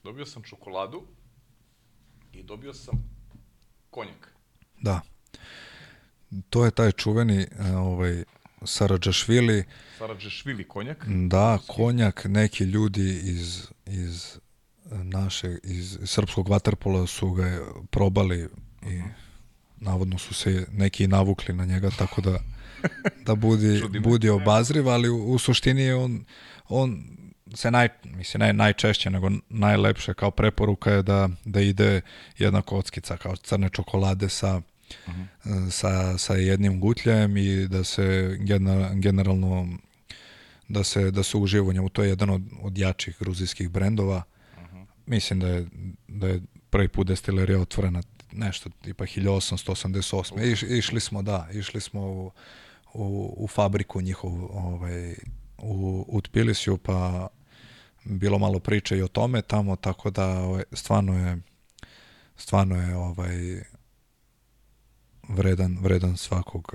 dobio 0.02 0.26
sam 0.26 0.42
čokoladu 0.42 1.02
i 2.32 2.42
dobio 2.42 2.74
sam 2.74 3.15
konjak. 3.96 4.32
Da. 4.80 5.00
To 6.50 6.64
je 6.64 6.70
taj 6.70 6.92
čuveni 6.92 7.40
e, 7.40 7.76
ovaj, 7.76 8.24
Saradžašvili. 8.64 9.64
Saradžašvili 9.98 10.64
konjak? 10.68 11.04
Da, 11.08 11.58
konjak, 11.66 12.24
neki 12.28 12.64
ljudi 12.64 13.20
iz, 13.24 13.68
iz 13.86 14.38
naše, 14.90 15.58
iz 15.62 15.98
srpskog 16.04 16.48
vaterpola 16.48 17.06
su 17.06 17.30
ga 17.32 17.60
probali 17.90 18.48
i 18.82 19.02
navodno 19.76 20.18
su 20.18 20.34
se 20.34 20.66
neki 20.72 21.06
navukli 21.06 21.54
na 21.54 21.64
njega, 21.64 21.90
tako 21.98 22.20
da 22.20 22.38
da 23.26 23.34
budi, 23.34 23.82
budi 24.08 24.28
obazriv, 24.28 24.88
ali 24.88 25.08
u, 25.08 25.32
u 25.32 25.38
suštini 25.38 25.82
je 25.82 25.94
on, 25.94 26.24
on 26.68 27.15
se 27.54 27.70
naj, 27.70 27.88
mislim, 28.04 28.40
ne 28.40 28.52
najčešće, 28.52 29.10
nego 29.10 29.30
najlepše 29.48 30.14
kao 30.14 30.30
preporuka 30.30 30.90
je 30.90 31.02
da, 31.02 31.28
da 31.44 31.60
ide 31.60 32.00
jedna 32.38 32.62
kockica 32.62 33.16
kao 33.16 33.36
crne 33.36 33.68
čokolade 33.68 34.28
sa, 34.28 34.56
uh 34.56 35.14
-huh. 35.44 35.70
sa, 35.70 36.18
sa 36.18 36.34
jednim 36.34 36.80
gutljajem 36.80 37.36
i 37.36 37.68
da 37.68 37.84
se 37.84 38.36
generalno 38.94 39.68
da 40.68 40.84
se, 40.84 41.10
da 41.10 41.22
se 41.22 41.36
uživa 41.36 41.68
u 41.68 41.72
njemu. 41.72 41.88
To 41.88 42.02
je 42.02 42.08
jedan 42.08 42.30
od, 42.30 42.42
od 42.62 42.78
jačih 42.78 43.16
gruzijskih 43.20 43.70
brendova. 43.70 44.22
Uh 44.56 44.62
-huh. 44.62 44.86
Mislim 45.06 45.40
da 45.40 45.48
je, 45.48 45.66
da 46.08 46.26
je 46.26 46.42
prvi 46.70 46.88
put 46.88 47.06
destilerija 47.06 47.60
otvorena 47.60 48.02
nešto 48.32 48.70
tipa 48.82 49.04
1888. 49.04 50.52
Iš, 50.52 50.62
išli 50.62 51.00
smo, 51.00 51.22
da, 51.22 51.48
išli 51.52 51.80
smo 51.80 52.00
u, 52.00 52.30
u, 52.94 53.34
u 53.36 53.48
fabriku 53.48 54.00
njihovu 54.00 54.50
ovaj, 54.52 55.14
u, 55.58 56.04
u 56.08 56.20
Tbilisiju, 56.20 56.76
pa 56.76 57.28
bilo 58.04 58.38
malo 58.38 58.58
priče 58.58 58.98
i 58.98 59.02
o 59.02 59.08
tome 59.08 59.42
tamo, 59.42 59.76
tako 59.76 60.10
da 60.10 60.26
ovaj, 60.26 60.64
stvarno 60.72 61.28
je 61.28 61.38
stvarno 62.36 62.82
je 62.82 62.96
ovaj 62.96 63.62
vredan, 65.28 65.78
vredan 65.80 66.16
svakog 66.16 66.74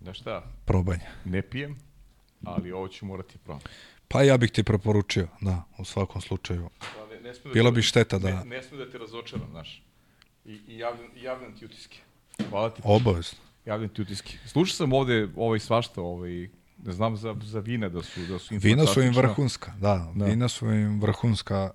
da 0.00 0.14
šta? 0.14 0.42
probanja. 0.64 1.10
Ne 1.24 1.42
pijem, 1.42 1.78
ali 2.44 2.72
ovo 2.72 2.88
ću 2.88 3.06
morati 3.06 3.38
probati. 3.38 3.66
Pa 4.08 4.22
ja 4.22 4.36
bih 4.36 4.50
ti 4.50 4.62
preporučio, 4.62 5.28
da, 5.40 5.62
u 5.78 5.84
svakom 5.84 6.20
slučaju. 6.20 6.68
Da, 6.80 7.06
ne, 7.14 7.20
ne 7.20 7.32
da 7.44 7.50
Bilo 7.52 7.70
bi 7.70 7.82
šteta 7.82 8.18
da... 8.18 8.30
Ne, 8.30 8.44
ne 8.44 8.62
smije 8.62 8.84
da 8.84 8.90
te 8.90 8.98
razočaram, 8.98 9.48
znaš. 9.50 9.82
I, 10.44 10.52
i 10.52 10.78
javljam, 10.78 11.10
javljam 11.16 11.56
ti 11.58 11.64
utiske. 11.64 11.98
Hvala 12.50 12.70
ti. 12.70 12.82
Obavezno. 12.84 13.38
Javljam 13.66 13.88
ti 13.88 14.02
utiske. 14.02 14.38
Slušao 14.46 14.74
sam 14.74 14.92
ovde 14.92 15.28
ovaj 15.36 15.58
svašta, 15.58 16.00
ovaj, 16.00 16.48
ne 16.84 16.92
znam 16.92 17.16
za, 17.16 17.36
za 17.42 17.60
vina 17.60 17.88
da 17.88 18.02
su, 18.02 18.20
da 18.28 18.38
su 18.38 18.54
Vina 18.58 18.86
su 18.86 19.02
im 19.02 19.14
vrhunska, 19.14 19.72
da, 19.80 20.12
da. 20.14 20.24
Vina 20.24 20.48
su 20.48 20.70
im 20.70 21.00
vrhunska. 21.00 21.70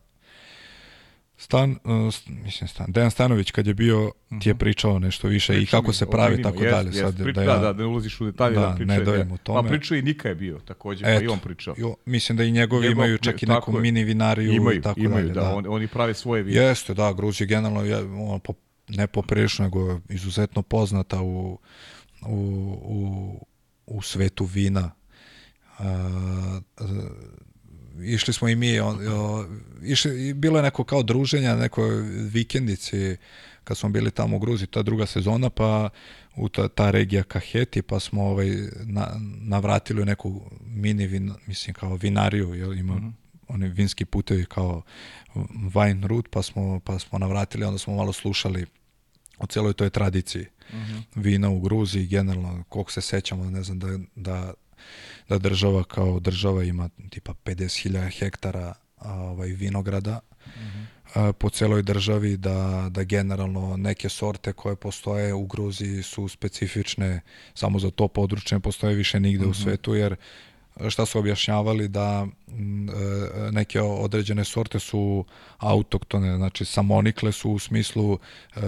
Stan, 1.37 1.71
uh, 1.71 2.13
mislim 2.43 2.67
Stan, 2.67 2.91
Dejan 2.91 3.11
Stanović 3.11 3.51
kad 3.51 3.67
je 3.67 3.73
bio 3.73 4.05
uh 4.05 4.11
-huh. 4.31 4.41
ti 4.41 4.49
je 4.49 4.53
mhm. 4.53 4.59
pričao 4.59 4.99
nešto 4.99 5.27
više 5.27 5.53
Priča 5.53 5.63
i 5.63 5.65
kako 5.65 5.93
se 5.93 6.05
pravi 6.05 6.35
vinima, 6.35 6.51
tako 6.51 6.63
jest, 6.63 6.75
dalje. 6.75 6.87
Jest, 6.87 6.99
sad, 6.99 7.23
prič, 7.23 7.35
da, 7.35 7.43
ja, 7.43 7.57
da, 7.57 7.73
da, 7.73 7.73
ne 7.73 7.85
ulaziš 7.85 8.21
u 8.21 8.25
detalje 8.25 8.55
da, 8.55 8.61
da 8.61 8.75
priča. 8.75 8.93
Ne 8.93 8.99
dojem 8.99 9.31
u 9.31 9.37
tome. 9.37 9.61
Pa 9.61 9.67
pričao 9.67 9.97
i 9.97 10.01
Nika 10.01 10.29
je 10.29 10.35
bio 10.35 10.59
takođe, 10.59 11.05
Eto, 11.05 11.19
pa 11.19 11.23
i 11.23 11.27
on 11.27 11.39
pričao. 11.39 11.75
Jo, 11.77 11.95
mislim 12.05 12.37
da 12.37 12.43
i 12.43 12.51
njegovi 12.51 12.87
Njegov, 12.87 13.05
imaju 13.05 13.17
čak 13.17 13.43
i 13.43 13.45
neku 13.45 13.75
je, 13.75 13.81
mini 13.81 14.03
vinariju 14.03 14.51
imaju, 14.51 14.77
i 14.77 14.81
tako 14.81 14.99
imaju, 14.99 15.27
dalje. 15.27 15.33
Da, 15.33 15.41
da. 15.41 15.55
On, 15.55 15.65
oni 15.67 15.87
prave 15.87 16.13
svoje 16.13 16.43
vine. 16.43 16.61
Jeste, 16.61 16.93
da, 16.93 17.13
Gruzija 17.13 17.47
generalno 17.47 17.83
je 17.83 17.97
on, 17.97 18.39
po, 18.39 18.53
ne 18.89 19.07
poprilično, 19.07 19.65
nego 19.65 19.99
izuzetno 20.09 20.61
poznata 20.61 21.21
u, 21.21 21.59
u, 22.27 22.35
u, 22.83 23.47
u 23.85 24.01
svetu 24.01 24.45
vina. 24.45 24.91
Uh, 25.79 25.85
išli 28.03 28.33
smo 28.33 28.49
i 28.49 28.55
mi, 28.55 28.79
on, 28.79 29.07
o, 29.07 29.45
išli, 29.83 30.33
bilo 30.33 30.57
je 30.57 30.63
neko 30.63 30.83
kao 30.83 31.03
druženja, 31.03 31.55
neko 31.55 31.83
vikendici 32.31 33.17
kad 33.63 33.77
smo 33.77 33.89
bili 33.89 34.11
tamo 34.11 34.37
u 34.37 34.39
Gruziji, 34.39 34.67
ta 34.67 34.81
druga 34.81 35.05
sezona, 35.05 35.49
pa 35.49 35.89
u 36.35 36.49
ta, 36.49 36.67
ta 36.67 36.91
regija 36.91 37.23
Kaheti, 37.23 37.81
pa 37.81 37.99
smo 37.99 38.23
ovaj, 38.23 38.49
na, 38.85 39.07
navratili 39.41 40.01
u 40.01 40.05
neku 40.05 40.41
mini, 40.65 41.07
vin, 41.07 41.33
mislim 41.47 41.73
kao 41.73 41.95
vinariju, 41.95 42.53
jel, 42.53 42.73
ima 42.73 42.95
mm 42.95 42.99
-hmm. 42.99 43.11
oni 43.47 43.69
vinski 43.69 44.05
putevi 44.05 44.45
kao 44.45 44.81
wine 45.73 46.07
route, 46.07 46.29
pa 46.31 46.41
smo, 46.41 46.79
pa 46.79 46.99
smo 46.99 47.19
navratili, 47.19 47.65
onda 47.65 47.77
smo 47.77 47.95
malo 47.95 48.13
slušali 48.13 48.65
o 49.39 49.47
celoj 49.47 49.73
toj 49.73 49.89
tradiciji 49.89 50.45
mm 50.73 50.77
-hmm. 50.77 51.01
vina 51.15 51.49
u 51.49 51.59
Gruziji, 51.59 52.07
generalno, 52.07 52.63
koliko 52.69 52.91
se 52.91 53.01
sećamo, 53.01 53.49
ne 53.49 53.63
znam, 53.63 53.79
da, 53.79 53.97
da 54.15 54.53
da 55.29 55.37
država 55.37 55.83
kao 55.83 56.19
država 56.19 56.63
ima 56.63 56.89
tipa 57.09 57.33
50.000 57.45 58.19
hektara 58.19 58.73
ovaj, 58.97 59.47
vinograda 59.47 60.19
mm 60.45 60.49
-hmm. 61.13 61.31
po 61.33 61.49
celoj 61.49 61.83
državi, 61.83 62.37
da, 62.37 62.87
da 62.91 63.03
generalno 63.03 63.77
neke 63.77 64.09
sorte 64.09 64.53
koje 64.53 64.75
postoje 64.75 65.33
u 65.33 65.45
Gruziji 65.45 66.03
su 66.03 66.27
specifične 66.27 67.21
samo 67.53 67.79
za 67.79 67.91
to 67.91 68.07
područje, 68.07 68.55
ne 68.55 68.59
postoje 68.59 68.95
više 68.95 69.19
nigde 69.19 69.45
mm 69.45 69.47
-hmm. 69.47 69.51
u 69.51 69.61
mhm. 69.61 69.63
svetu, 69.63 69.95
jer 69.95 70.15
šta 70.89 71.05
su 71.05 71.19
objašnjavali 71.19 71.87
da 71.87 72.25
mm, 72.47 72.89
e, 72.89 72.93
neke 73.51 73.81
određene 73.81 74.45
sorte 74.45 74.79
su 74.79 75.25
autoktone, 75.57 76.37
znači 76.37 76.65
samonikle 76.65 77.31
su 77.31 77.51
u 77.51 77.59
smislu 77.59 78.19
e, 78.55 78.59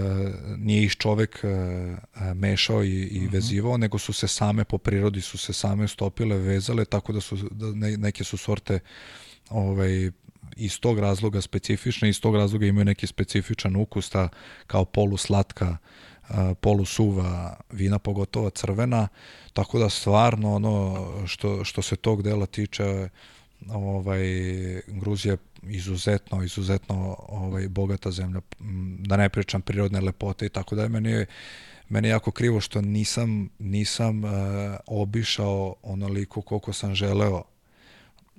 nije 0.58 0.84
ih 0.84 0.96
čovek 0.96 1.44
e, 1.44 2.34
mešao 2.34 2.84
i, 2.84 3.04
i 3.04 3.20
mhm. 3.20 3.34
vezivao, 3.34 3.78
nego 3.78 3.98
su 3.98 4.14
se 4.14 4.28
same 4.28 4.64
po 4.64 4.78
prirodi 4.78 5.22
su 5.22 5.38
se 5.38 5.54
same 5.54 5.88
stopile, 5.88 6.38
vezale, 6.38 6.86
tako 6.86 7.14
da 7.14 7.22
su 7.22 7.36
da 7.52 7.98
neke 7.98 8.24
su 8.24 8.38
sorte 8.38 8.80
ovaj 9.50 10.12
iz 10.56 10.80
tog 10.80 11.00
razloga 11.00 11.42
specifične, 11.42 12.10
iz 12.10 12.22
tog 12.22 12.36
razloga 12.36 12.66
imaju 12.66 12.86
neki 12.86 13.08
specifičan 13.08 13.76
ukus, 13.76 14.10
ta 14.10 14.30
kao 14.68 14.86
poluslatka 14.86 15.78
polusuva 16.62 17.56
vina, 17.72 18.00
pogotovo 18.00 18.50
crvena, 18.50 19.08
tako 19.54 19.80
da 19.80 19.90
stvarno 19.90 20.56
ono 20.56 21.08
što, 21.28 21.64
što 21.64 21.82
se 21.82 21.96
tog 21.96 22.24
dela 22.24 22.46
tiče 22.46 23.10
ovaj 23.70 24.22
Gruzija 24.88 25.38
izuzetno 25.64 26.44
izuzetno 26.44 27.16
ovaj 27.20 27.68
bogata 27.68 28.12
zemlja 28.12 28.42
da 29.00 29.18
ne 29.18 29.30
pričam 29.30 29.62
prirodne 29.62 30.02
lepote 30.02 30.46
i 30.46 30.50
tako 30.50 30.76
da 30.76 30.84
je 30.84 30.90
meni 30.90 31.26
meni 31.90 32.08
je 32.08 32.12
jako 32.12 32.32
krivo 32.32 32.62
što 32.62 32.82
nisam 32.82 33.50
nisam 33.60 34.24
uh, 34.24 34.32
obišao 34.88 35.76
onoliko 35.82 36.42
koliko 36.42 36.74
sam 36.74 36.96
želeo 36.96 37.44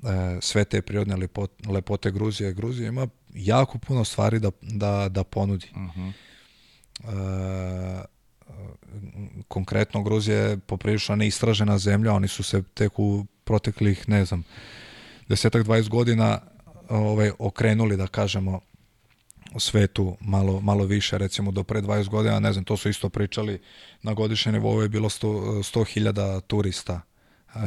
uh, 0.02 0.10
sve 0.40 0.64
te 0.64 0.82
prirodne 0.82 1.16
lepote, 1.16 1.68
lepote 1.68 2.10
Gruzije. 2.10 2.52
Gruzija 2.52 2.88
ima 2.88 3.08
jako 3.34 3.78
puno 3.78 4.04
stvari 4.04 4.38
da, 4.38 4.50
da, 4.62 5.08
da 5.08 5.24
ponudi. 5.24 5.66
Uh 5.72 5.78
mhm. 5.78 6.00
-huh. 6.00 6.12
E, 7.00 8.04
konkretno 9.48 10.02
Gruzija 10.02 10.38
je 10.38 10.58
poprilično 10.58 11.16
neistražena 11.16 11.78
zemlja, 11.78 12.12
oni 12.12 12.28
su 12.28 12.42
se 12.42 12.62
tek 12.62 12.98
u 12.98 13.26
proteklih, 13.44 14.08
ne 14.08 14.24
znam, 14.24 14.44
desetak, 15.28 15.66
20 15.66 15.88
godina 15.88 16.40
ovaj, 16.88 17.30
okrenuli, 17.38 17.96
da 17.96 18.06
kažemo, 18.06 18.60
u 19.54 19.60
svetu 19.60 20.16
malo, 20.20 20.60
malo 20.60 20.84
više, 20.84 21.18
recimo 21.18 21.50
do 21.50 21.64
pre 21.64 21.82
20 21.82 22.08
godina, 22.08 22.40
ne 22.40 22.52
znam, 22.52 22.64
to 22.64 22.76
su 22.76 22.88
isto 22.88 23.08
pričali, 23.08 23.60
na 24.02 24.14
godišnje 24.14 24.52
nivou 24.52 24.82
je 24.82 24.88
bilo 24.88 25.08
100.000 25.08 26.12
100 26.12 26.40
turista 26.40 27.00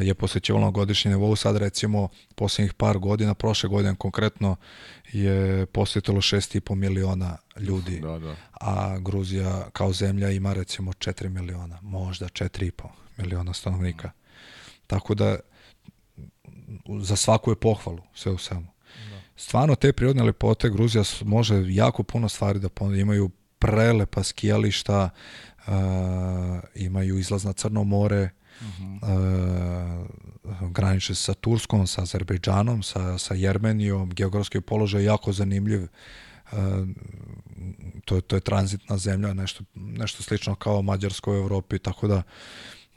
je 0.02 0.14
posećivalo 0.14 0.66
na 0.66 0.72
godišnji 0.72 1.12
nivou, 1.12 1.36
sad 1.36 1.58
recimo 1.58 2.10
posljednjih 2.36 2.74
par 2.74 2.98
godina, 2.98 3.34
prošle 3.34 3.70
godine 3.70 3.96
konkretno 3.96 4.56
je 5.12 5.66
posjetilo 5.66 6.22
6,5 6.22 6.76
miliona 6.76 7.38
ljudi, 7.60 8.00
da, 8.00 8.20
da. 8.20 8.36
a 8.52 9.00
Gruzija 9.00 9.70
kao 9.74 9.94
zemlja 9.94 10.30
ima 10.30 10.54
recimo 10.54 10.94
4 10.94 11.30
miliona, 11.30 11.80
možda 11.82 12.26
4,5 12.26 12.72
miliona 13.18 13.54
stanovnika. 13.54 14.12
Tako 14.88 15.16
da 15.16 15.40
za 17.00 17.16
svaku 17.16 17.52
je 17.52 17.56
pohvalu, 17.56 18.02
sve 18.14 18.32
u 18.32 18.38
svemu. 18.38 18.68
Da. 19.10 19.22
Stvarno 19.36 19.76
te 19.76 19.94
prirodne 19.94 20.24
lepote 20.24 20.70
Gruzija 20.70 21.04
može 21.24 21.64
jako 21.68 22.04
puno 22.04 22.30
stvari 22.30 22.60
da 22.60 22.70
ponudi, 22.70 23.02
imaju 23.02 23.30
prelepa 23.60 24.24
skijališta, 24.24 25.10
uh, 25.68 25.74
imaju 26.76 27.18
izlaz 27.18 27.44
na 27.44 27.54
Crno 27.54 27.84
more, 27.84 28.30
Uh 28.62 28.68
-huh. 28.68 30.06
e, 30.62 30.70
graniče 30.70 31.16
sa 31.16 31.34
Turskom, 31.34 31.88
sa 31.88 32.02
Azerbejdžanom, 32.02 32.84
sa, 32.84 33.18
sa 33.18 33.34
Jermenijom, 33.34 34.10
geografski 34.10 34.62
položaj 34.62 35.02
je 35.02 35.06
jako 35.06 35.34
zanimljiv. 35.34 35.84
E, 35.84 35.88
to, 38.06 38.22
to 38.22 38.36
je 38.36 38.40
tranzitna 38.40 38.98
zemlja, 38.98 39.34
nešto, 39.34 39.64
nešto 39.76 40.24
slično 40.24 40.56
kao 40.56 40.82
Mađarsko 40.82 41.32
u 41.32 41.36
Evropi, 41.36 41.80
tako 41.80 42.08
da 42.08 42.24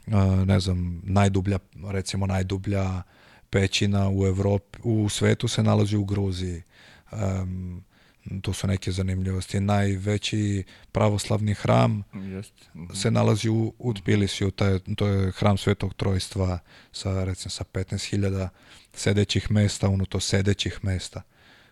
e, 0.07 0.15
ne 0.45 0.59
znam, 0.59 1.01
najdublja, 1.03 1.59
recimo 1.87 2.25
najdublja 2.25 3.01
pećina 3.49 4.09
u 4.09 4.25
Evropi, 4.25 4.79
u 4.83 5.09
svetu 5.09 5.47
se 5.47 5.63
nalazi 5.63 5.97
u 5.97 6.05
Gruziji. 6.05 6.63
To 8.41 8.53
su 8.53 8.67
neke 8.67 8.91
zanimljivosti. 8.91 9.59
Najveći 9.59 10.63
pravoslavni 10.91 11.53
hram 11.53 12.03
Jest. 12.15 12.53
Mhm. 12.75 12.93
se 12.93 13.11
nalazi 13.11 13.49
u, 13.49 13.73
u 13.79 13.93
Tbilisiju, 13.93 14.51
taj, 14.51 14.79
to 14.95 15.07
je 15.07 15.31
hram 15.31 15.57
Svetog 15.57 15.93
Trojstva 15.93 16.59
sa, 16.91 17.23
recimo, 17.23 17.49
sa 17.49 17.63
15.000 17.63 18.47
sedećih 18.93 19.51
mesta, 19.51 19.89
unuto 19.89 20.19
sedećih 20.19 20.79
mesta 20.83 21.21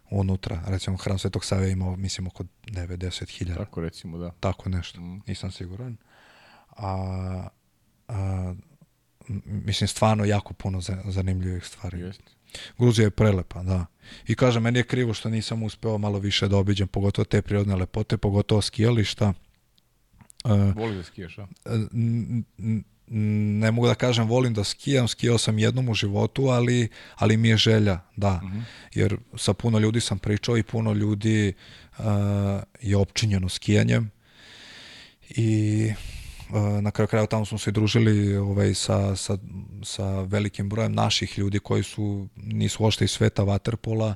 unutra. 0.10 0.64
Recimo, 0.68 0.98
hram 0.98 1.19
Svetog 1.19 1.45
Save 1.45 1.72
imao, 1.72 1.95
mislim, 1.95 2.28
oko 2.28 2.44
90.000. 2.64 3.56
Tako 3.56 3.82
recimo, 3.82 4.18
da. 4.18 4.32
Tako 4.32 4.69
nešto, 4.69 5.02
Mm. 5.02 5.22
nisam 5.28 5.52
siguran. 5.52 5.98
A, 6.69 7.48
a, 8.07 8.53
mislim, 9.45 9.88
stvarno 9.88 10.26
jako 10.26 10.53
puno 10.53 10.82
za- 10.82 11.03
zanimljivih 11.06 11.65
stvari. 11.65 11.99
Jest. 11.99 12.22
Gruzija 12.78 13.06
je 13.06 13.10
prelepa, 13.10 13.64
da. 13.64 13.86
I 14.28 14.36
kažem, 14.36 14.64
meni 14.64 14.80
je 14.80 14.84
krivo 14.84 15.14
što 15.14 15.30
nisam 15.30 15.64
uspeo 15.64 15.98
malo 15.98 16.20
više 16.20 16.48
da 16.48 16.58
obiđem, 16.58 16.88
pogotovo 16.88 17.26
te 17.26 17.42
prirodne 17.42 17.76
lepote, 17.76 18.18
pogotovo 18.18 18.62
skijališta. 18.62 19.34
E, 20.46 20.50
Voli 20.76 20.96
da 20.96 21.04
skijaš, 21.04 21.38
a? 21.38 21.48
n- 21.94 22.44
ne 23.62 23.72
mogu 23.72 23.88
da 23.88 23.96
kažem 23.96 24.28
volim 24.28 24.54
da 24.54 24.64
skijam, 24.64 25.08
skijao 25.08 25.38
sam 25.38 25.60
jednom 25.60 25.90
u 25.90 25.94
životu, 25.94 26.48
ali, 26.48 26.90
ali 27.16 27.38
mi 27.38 27.50
je 27.50 27.58
želja, 27.58 28.00
da. 28.16 28.42
Jer 28.94 29.18
sa 29.38 29.54
puno 29.54 29.80
ljudi 29.80 30.02
sam 30.02 30.20
pričao 30.20 30.58
i 30.58 30.64
puno 30.64 30.94
ljudi 30.94 31.54
uh, 31.98 32.06
je 32.82 32.98
opčinjeno 32.98 33.50
skijanjem 33.50 34.12
i 35.30 35.90
uh, 35.92 36.16
na 36.82 36.91
kraju 36.91 37.07
krajeva 37.07 37.28
tamo 37.28 37.45
smo 37.45 37.57
se 37.57 37.72
družili 37.72 38.38
ovaj, 38.38 38.74
sa, 38.74 39.15
sa, 39.15 39.38
sa 39.84 40.22
velikim 40.22 40.69
brojem 40.69 40.94
naših 40.94 41.40
ljudi 41.40 41.60
koji 41.60 41.84
su, 41.84 42.28
nisu 42.36 42.86
ošte 42.86 43.06
iz 43.06 43.11
sveta 43.11 43.44
vaterpola, 43.44 44.15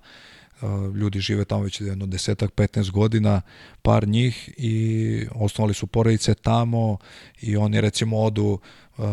Uh, 0.62 0.95
ljudi 0.95 1.20
žive 1.20 1.45
tamo 1.45 1.64
već 1.64 1.82
jedno 1.82 2.06
desetak, 2.06 2.52
15 2.52 2.91
godina, 2.91 3.41
par 3.82 4.08
njih 4.08 4.49
i 4.58 5.26
osnovali 5.36 5.74
su 5.74 5.88
porodice 5.88 6.34
tamo 6.34 6.98
i 7.41 7.58
oni 7.58 7.82
recimo 7.82 8.20
odu 8.20 8.60
uh, 8.98 9.06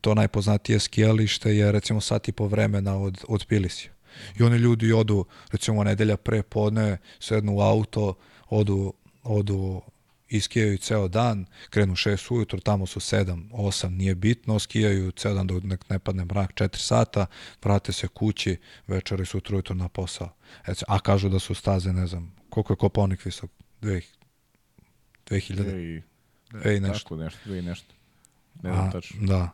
to 0.00 0.14
najpoznatije 0.14 0.78
skijalište 0.78 1.56
je 1.56 1.72
recimo 1.72 2.00
sat 2.00 2.28
i 2.28 2.32
po 2.32 2.46
vremena 2.46 2.98
od, 2.98 3.24
od 3.28 3.46
Tbilisija. 3.46 3.92
I 4.40 4.42
oni 4.42 4.56
ljudi 4.56 4.92
odu 4.92 5.24
recimo 5.52 5.84
nedelja 5.84 6.16
pre 6.16 6.42
podne, 6.42 6.98
sednu 7.20 7.56
u 7.56 7.60
auto, 7.60 8.14
odu, 8.48 8.92
odu 9.22 9.82
iskijaju 10.36 10.78
ceo 10.78 11.08
dan, 11.08 11.46
krenu 11.70 11.94
6 11.94 12.34
ujutro, 12.34 12.60
tamo 12.60 12.86
su 12.86 13.00
7, 13.00 13.50
8, 13.50 13.88
nije 13.88 14.14
bitno, 14.14 14.58
skijaju 14.58 15.10
ceo 15.10 15.34
dan 15.34 15.46
dok 15.46 15.62
ne 15.90 15.98
padne 15.98 16.24
mrak 16.24 16.52
4 16.54 16.76
sata, 16.76 17.26
vrate 17.64 17.92
se 17.92 18.08
kući, 18.08 18.56
večeri 18.86 19.26
sutra 19.26 19.56
ujutro 19.56 19.74
na 19.74 19.88
posao. 19.88 20.34
Eci, 20.66 20.84
a 20.88 20.98
kažu 20.98 21.28
da 21.28 21.38
su 21.38 21.54
staze, 21.54 21.92
ne 21.92 22.06
znam, 22.06 22.34
koliko 22.50 22.72
je 22.72 22.76
Koponik 22.76 23.24
visok? 23.24 23.50
2000? 23.82 24.02
2000? 25.26 25.54
Dve 26.50 26.74
i, 26.74 26.76
i 26.76 26.80
nešto. 26.80 26.98
Tako 27.02 27.16
nešto, 27.16 27.38
dve 27.44 27.58
i 27.58 27.62
nešto. 27.62 27.94
Ne 28.62 28.72
znam 28.72 28.88
A, 28.88 28.90
tačno. 28.90 29.26
Da. 29.26 29.50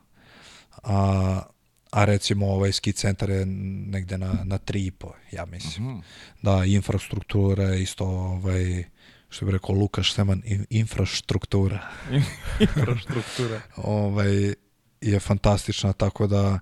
A, 0.82 1.42
a 1.90 2.04
recimo 2.04 2.46
ovaj 2.46 2.72
ski 2.72 2.92
centar 2.92 3.30
je 3.30 3.46
negde 3.46 4.18
na, 4.18 4.32
na 4.44 4.58
3,5, 4.58 5.10
ja 5.32 5.46
mislim. 5.46 5.86
Mhm. 5.86 5.98
Da, 6.42 6.64
infrastruktura 6.64 7.64
je 7.64 7.82
isto, 7.82 8.04
ovaj, 8.04 8.84
što 9.28 9.46
bi 9.46 9.52
rekao 9.52 9.74
Lukaš 9.74 10.12
Seman, 10.14 10.42
in- 10.44 10.66
infrastruktura 10.70 11.88
Infrastruktura. 12.60 13.60
ovaj, 13.76 14.54
je 15.00 15.20
fantastična, 15.20 15.92
tako 15.92 16.26
da 16.26 16.58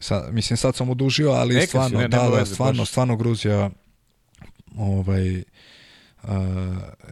sa, 0.00 0.28
mislim 0.30 0.56
sad 0.56 0.76
sam 0.76 0.90
odužio, 0.90 1.30
ali 1.30 1.54
Neka 1.54 1.64
si, 1.64 1.68
stvarno, 1.68 1.98
ne, 1.98 2.08
da, 2.08 2.16
da, 2.18 2.28
veze, 2.28 2.54
stvarno, 2.54 2.82
baš. 2.82 2.88
stvarno 2.88 3.16
Gruzija 3.16 3.70
ovaj, 4.76 5.36
uh, 6.22 6.28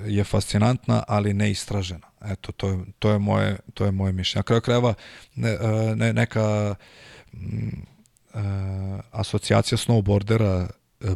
je 0.07 0.25
fascinantna, 0.25 1.03
ali 1.09 1.35
neistražena. 1.35 2.07
Eto, 2.25 2.53
to 2.53 2.69
je, 2.69 2.79
to 2.99 3.11
je, 3.11 3.19
moje, 3.19 3.57
to 3.75 3.85
je 3.85 3.91
moje 3.91 4.13
mišljenje. 4.13 4.39
Na 4.39 4.43
kraju 4.43 4.61
krajeva 4.61 4.95
ne, 5.35 5.59
ne, 5.97 6.13
neka 6.13 6.75
mm, 7.33 7.69
uh, 8.35 8.41
asocijacija 9.13 9.79
snowboardera 9.79 10.67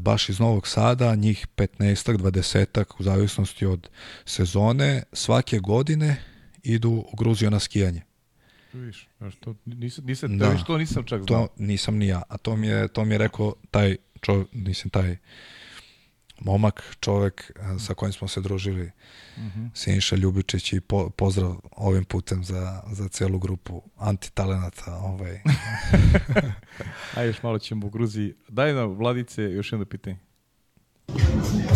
baš 0.00 0.28
iz 0.28 0.40
Novog 0.40 0.68
Sada, 0.68 1.14
njih 1.14 1.46
15-ak, 1.56 2.16
20-ak, 2.16 2.84
u 2.98 3.02
zavisnosti 3.02 3.66
od 3.66 3.88
sezone, 4.24 5.02
svake 5.12 5.58
godine 5.58 6.16
idu 6.62 6.90
u 7.12 7.16
Gruziju 7.16 7.50
na 7.50 7.60
skijanje. 7.60 8.02
Viš, 8.72 9.08
znaš, 9.18 9.34
to 9.40 9.54
nisam, 9.64 10.04
nisam, 10.06 10.38
Da. 10.38 10.64
to 10.66 10.78
nisam 10.78 11.04
čak 11.04 11.22
znao. 11.22 11.46
To 11.46 11.54
nisam 11.56 11.96
ni 11.96 12.06
ja, 12.06 12.22
a 12.28 12.38
to 12.38 12.56
mi 12.56 12.66
je, 12.66 12.88
to 12.88 13.04
mi 13.04 13.14
je 13.14 13.18
rekao 13.18 13.54
taj 13.70 13.96
čovjek, 14.20 14.48
mislim 14.52 14.90
taj 14.90 15.16
momak, 16.40 16.96
čovjek 17.00 17.52
a, 17.60 17.78
sa 17.78 17.94
kojim 17.94 18.12
smo 18.12 18.28
se 18.28 18.40
družili, 18.40 18.90
Mhm. 19.40 19.66
Siniša 19.74 20.16
Ljubičić 20.16 20.72
i 20.72 20.80
po, 20.80 21.10
pozdrav 21.10 21.56
ovim 21.76 22.04
putem 22.04 22.44
za, 22.44 22.82
za 22.92 23.08
celu 23.08 23.38
grupu 23.38 23.82
antitalenata. 23.96 24.94
Ovaj. 24.94 25.40
Ajde, 27.16 27.28
još 27.28 27.42
malo 27.42 27.58
ćemo 27.58 27.86
u 27.86 27.90
Gruziji. 27.90 28.34
Daj 28.48 28.74
nam, 28.74 28.90
Vladice, 28.90 29.42
još 29.42 29.72
jedno 29.72 29.86
pitanje. 29.86 30.18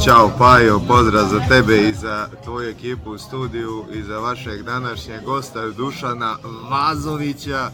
Ćao 0.05 0.32
Pajo, 0.39 0.81
pozdrav 0.89 1.28
za 1.28 1.41
tebe 1.49 1.77
i 1.89 1.93
za 1.93 2.28
tvoju 2.45 2.70
ekipu 2.70 3.11
u 3.11 3.19
studiju 3.19 3.85
i 3.95 4.03
za 4.03 4.19
vašeg 4.19 4.62
današnjeg 4.62 5.24
gosta 5.24 5.70
Dušana 5.70 6.36
Vazovića. 6.70 7.70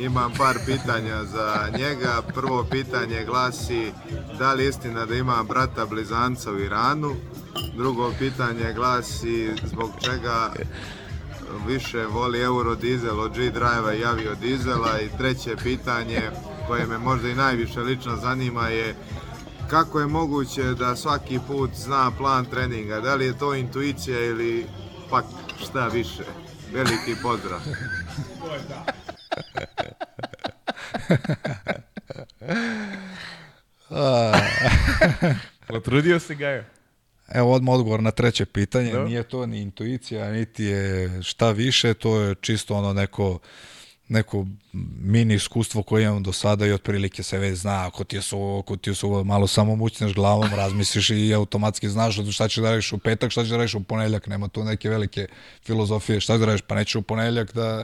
Imam 0.00 0.32
par 0.38 0.56
pitanja 0.66 1.24
za 1.24 1.68
njega. 1.78 2.22
Prvo 2.34 2.64
pitanje 2.70 3.24
glasi 3.24 3.92
da 4.38 4.52
li 4.52 4.62
je 4.62 4.68
istina 4.68 5.06
da 5.06 5.14
ima 5.14 5.42
brata 5.42 5.86
blizanca 5.86 6.52
u 6.52 6.58
Iranu? 6.58 7.14
Drugo 7.76 8.12
pitanje 8.18 8.72
glasi 8.72 9.54
zbog 9.64 9.90
čega 10.04 10.52
više 11.66 12.06
voli 12.06 12.40
Eurodizel 12.40 13.20
od 13.20 13.32
G-Drive 13.32 13.98
i 13.98 14.04
avio 14.04 14.34
dizela 14.34 15.00
i 15.00 15.18
treće 15.18 15.56
pitanje 15.62 16.22
koje 16.66 16.86
me 16.86 16.98
možda 16.98 17.28
i 17.28 17.34
najviše 17.34 17.80
lično 17.80 18.16
zanima 18.16 18.68
je 18.68 18.96
kako 19.70 20.00
je 20.00 20.06
moguće 20.06 20.62
da 20.62 20.96
svaki 20.96 21.38
put 21.46 21.70
zna 21.74 22.10
plan 22.18 22.44
treninga? 22.44 23.00
Da 23.00 23.14
li 23.14 23.26
je 23.26 23.38
to 23.38 23.54
intuicija 23.54 24.24
ili 24.24 24.66
pak 25.10 25.24
šta 25.62 25.86
više? 25.86 26.24
Veliki 26.72 27.16
pozdrav. 27.22 27.60
Potrudio 35.66 36.20
se 36.20 36.34
Gajo. 36.34 36.64
Evo 37.34 37.52
odmah 37.52 37.74
odgovor 37.74 38.02
na 38.02 38.10
treće 38.10 38.46
pitanje. 38.46 38.92
Da. 38.92 39.04
Nije 39.04 39.22
to 39.22 39.46
ni 39.46 39.60
intuicija, 39.60 40.32
niti 40.32 40.64
je 40.64 41.22
šta 41.22 41.50
više, 41.50 41.94
to 41.94 42.20
je 42.20 42.34
čisto 42.40 42.74
ono 42.76 42.92
neko 42.92 43.38
neko 44.10 44.46
mini 45.02 45.34
iskustvo 45.34 45.82
koje 45.82 46.04
imam 46.04 46.22
do 46.22 46.32
sada 46.32 46.66
i 46.66 46.72
otprilike 46.72 47.22
se 47.22 47.38
već 47.38 47.58
zna 47.58 47.86
ako 47.86 48.04
ti 48.04 48.16
je 48.16 48.22
su, 48.22 48.58
ako 48.62 48.76
ti 48.76 48.90
je 48.90 48.94
su 48.94 49.24
malo 49.24 49.46
samo 49.46 49.76
mućneš 49.76 50.14
glavom, 50.14 50.54
razmisliš 50.54 51.10
i 51.10 51.34
automatski 51.34 51.88
znaš 51.88 52.18
šta 52.32 52.48
ćeš 52.48 52.56
da 52.56 52.70
radiš 52.70 52.92
u 52.92 52.98
petak, 52.98 53.30
šta 53.30 53.42
ćeš 53.42 53.50
da 53.50 53.56
radiš 53.56 53.74
u 53.74 53.82
ponedjeljak, 53.82 54.26
nema 54.26 54.48
tu 54.48 54.64
neke 54.64 54.90
velike 54.90 55.26
filozofije, 55.64 56.20
šta 56.20 56.32
ćeš 56.32 56.40
da 56.40 56.46
radiš, 56.46 56.62
pa 56.62 56.74
nećeš 56.74 56.94
u 56.94 57.02
ponedjeljak 57.02 57.54
da, 57.54 57.82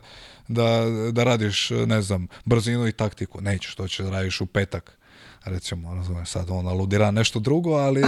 da, 0.48 0.84
da 1.12 1.24
radiš, 1.24 1.70
ne 1.70 2.02
znam, 2.02 2.28
brzinu 2.44 2.88
i 2.88 2.92
taktiku, 2.92 3.40
nećeš, 3.40 3.74
to 3.74 3.88
ćeš 3.88 3.98
da 3.98 4.10
radiš 4.10 4.40
u 4.40 4.46
petak, 4.46 4.98
recimo, 5.44 5.94
razumeš, 5.94 6.28
sad 6.28 6.50
on 6.50 6.68
aludira 6.68 7.10
nešto 7.10 7.40
drugo, 7.40 7.72
ali 7.72 8.02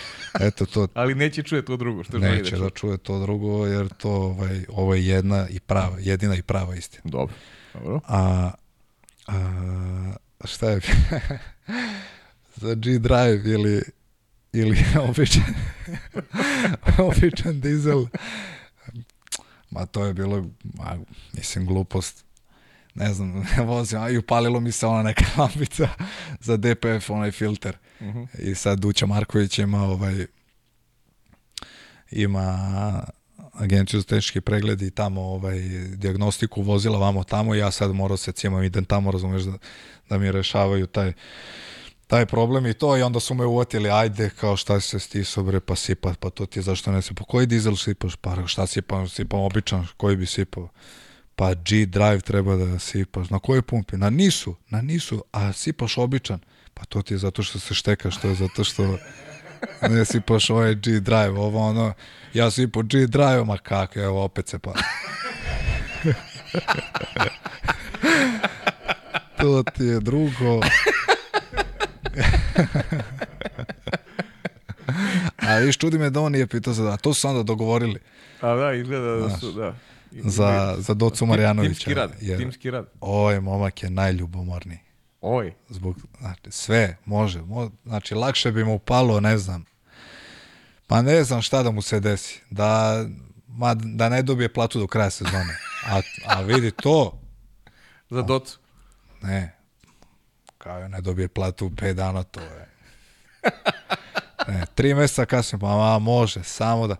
eto 0.40 0.66
to, 0.66 0.88
Ali 0.94 1.14
neće 1.14 1.42
čuje 1.42 1.64
to 1.64 1.76
drugo, 1.76 2.04
što 2.04 2.18
želi 2.18 2.36
neće 2.36 2.56
da 2.56 2.62
da 2.62 2.70
čuje 2.70 2.98
to 2.98 3.20
drugo, 3.20 3.66
jer 3.66 3.88
to 3.88 4.10
ovaj, 4.10 4.64
ovo 4.68 4.94
je 4.94 5.06
jedna 5.06 5.48
i 5.48 5.60
prava, 5.60 5.96
jedina 6.00 6.36
i 6.36 6.42
prava 6.42 6.76
istina. 6.76 7.02
Dobro. 7.04 7.34
Dobro. 7.74 8.00
A, 8.08 8.50
a 9.26 9.36
šta 10.44 10.70
je 10.70 10.80
za 12.56 12.74
G-Drive 12.74 13.42
ili 13.44 13.82
ili 14.52 14.84
običan 15.08 15.54
običan 17.08 17.60
dizel 17.60 18.06
ma 19.70 19.86
to 19.86 20.04
je 20.04 20.14
bilo 20.14 20.44
ma, 20.62 20.98
mislim 21.32 21.66
glupost 21.66 22.24
ne 22.94 23.14
znam, 23.14 23.46
vozim, 23.66 24.00
a 24.00 24.10
i 24.10 24.18
upalilo 24.18 24.60
mi 24.60 24.72
se 24.72 24.86
ona 24.86 25.02
neka 25.02 25.24
lampica 25.36 25.88
za 26.40 26.56
DPF, 26.56 27.10
onaj 27.10 27.30
filter. 27.30 27.76
I 28.38 28.54
sad 28.54 28.78
Duća 28.78 29.06
Marković 29.06 29.58
ima 29.58 29.82
ovaj 29.82 30.26
ima 32.10 33.04
agenciju 33.58 34.00
za 34.00 34.06
tehnički 34.06 34.40
pregled 34.40 34.82
i 34.82 34.90
tamo 34.90 35.20
ovaj, 35.20 35.58
diagnostiku 35.96 36.62
vozila 36.62 36.98
vamo 36.98 37.24
tamo 37.24 37.54
i 37.54 37.58
ja 37.58 37.70
sad 37.70 37.94
morao 37.94 38.16
se 38.16 38.32
cimam, 38.32 38.62
idem 38.62 38.84
tamo, 38.84 39.10
razumeš, 39.10 39.42
da, 39.42 39.58
da 40.08 40.18
mi 40.18 40.32
rešavaju 40.32 40.86
taj 40.86 41.12
taj 42.06 42.26
problem 42.26 42.66
i 42.66 42.74
to 42.74 42.96
i 42.96 43.02
onda 43.02 43.20
su 43.20 43.34
me 43.34 43.46
uvotili, 43.46 43.90
ajde, 43.90 44.30
kao 44.40 44.56
šta 44.56 44.80
se 44.80 44.98
stiso 44.98 45.42
bre, 45.42 45.60
pa 45.60 45.76
sipa, 45.76 46.14
pa 46.20 46.30
to 46.30 46.46
ti 46.46 46.62
zašto 46.62 46.92
ne 46.92 47.02
sipa, 47.02 47.24
koji 47.24 47.46
dizel 47.46 47.76
sipaš, 47.76 48.16
pa 48.16 48.46
šta 48.46 48.66
sipam, 48.66 49.08
sipam 49.08 49.40
običan, 49.40 49.86
koji 49.96 50.16
bi 50.16 50.26
sipao, 50.26 50.68
pa 51.36 51.54
G-Drive 51.54 52.20
treba 52.20 52.56
da 52.56 52.78
sipaš, 52.78 53.30
na 53.30 53.38
kojoj 53.38 53.62
pumpi, 53.62 53.96
na 53.96 54.10
nisu, 54.10 54.54
na 54.68 54.82
nisu, 54.82 55.24
a 55.32 55.52
sipaš 55.52 55.98
običan, 55.98 56.40
pa 56.74 56.84
to 56.84 57.02
ti 57.02 57.14
je 57.14 57.18
zato 57.18 57.42
što 57.42 57.58
se 57.58 57.74
štekaš, 57.74 58.20
to 58.20 58.28
je 58.28 58.34
zato 58.34 58.64
što 58.64 58.98
ne 59.94 60.04
si 60.04 60.20
pošao 60.20 60.56
ovaj 60.56 60.74
G-Drive, 60.74 61.40
ovo 61.40 61.68
ono, 61.68 61.92
ja 62.34 62.50
si 62.50 62.68
po 62.68 62.82
G-Drive, 62.82 63.44
ma 63.44 63.58
kako, 63.58 64.00
evo, 64.00 64.24
opet 64.24 64.48
se 64.48 64.58
pa. 64.58 64.72
to 69.40 69.62
ti 69.62 69.84
je 69.84 70.00
drugo. 70.00 70.60
A 75.36 75.58
viš, 75.58 75.78
čudi 75.78 75.98
me 75.98 76.10
da 76.10 76.20
on 76.20 76.32
nije 76.32 76.46
pitao 76.46 76.72
za 76.72 76.84
da. 76.84 76.96
To 76.96 77.14
su 77.14 77.20
se 77.20 77.28
onda 77.28 77.42
dogovorili. 77.42 78.00
A 78.40 78.54
da, 78.54 78.72
izgleda 78.72 79.16
da 79.16 79.36
su, 79.36 79.52
da. 79.52 79.74
Za, 80.10 80.74
za 80.78 80.94
Docu 80.94 81.26
Marjanovića. 81.26 81.72
Timski 81.72 81.94
rad, 81.94 82.12
jer 82.20 82.38
timski 82.38 82.70
rad. 82.70 82.86
Ovaj 83.00 83.40
momak 83.40 83.82
je 83.82 83.90
najljubomorniji. 83.90 84.78
Oj. 85.26 85.54
Zbog, 85.68 85.96
znači, 86.20 86.50
sve 86.50 86.96
može. 87.04 87.42
Mo, 87.42 87.70
znači, 87.84 88.14
lakše 88.14 88.52
bi 88.52 88.64
mu 88.64 88.78
palo, 88.78 89.20
ne 89.20 89.38
znam. 89.38 89.64
Pa 90.86 91.02
ne 91.02 91.24
znam 91.24 91.42
šta 91.42 91.62
da 91.62 91.70
mu 91.70 91.82
se 91.82 92.00
desi. 92.00 92.40
Da, 92.50 93.04
ma, 93.48 93.74
da 93.74 94.08
ne 94.08 94.22
dobije 94.22 94.52
platu 94.52 94.78
do 94.78 94.86
kraja 94.86 95.10
sezone. 95.10 95.56
A, 95.86 96.00
a 96.26 96.40
vidi 96.40 96.70
to. 96.70 97.20
Za 98.10 98.22
Docu. 98.22 98.58
Ne. 99.22 99.56
Kao 100.58 100.78
je 100.78 100.88
ne 100.88 101.00
dobije 101.00 101.28
platu 101.28 101.66
u 101.66 101.70
5 101.70 101.92
dana, 101.92 102.22
to 102.22 102.40
je. 102.40 102.68
Ne, 104.48 104.64
tri 104.74 104.94
mjeseca 104.94 105.24
kasnije, 105.24 105.60
pa 105.60 105.66
ma, 105.66 105.98
može, 105.98 106.42
samo 106.42 106.86
da... 106.86 106.96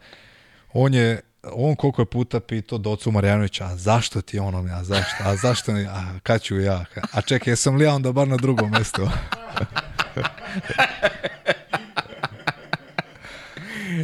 On 0.73 0.95
je, 0.95 1.21
on 1.53 1.77
koliko 1.77 2.03
je 2.03 2.07
puta 2.07 2.41
pitao 2.41 2.79
Docu 2.79 3.11
Marjanovića, 3.11 3.65
a 3.65 3.77
zašto 3.77 4.21
ti 4.21 4.39
ono, 4.39 4.75
a 4.75 4.85
zašto, 4.85 5.17
a 5.25 5.37
zašto 5.37 5.73
ni, 5.73 5.87
a 5.87 6.19
kad 6.23 6.43
ću 6.43 6.61
ja, 6.61 6.85
a 7.13 7.21
čekaj, 7.21 7.53
jesam 7.53 7.77
li 7.77 7.85
ja 7.85 7.95
onda 7.95 8.13
bar 8.13 8.29
na 8.29 8.37
drugom 8.37 8.71
mjestu? 8.71 9.03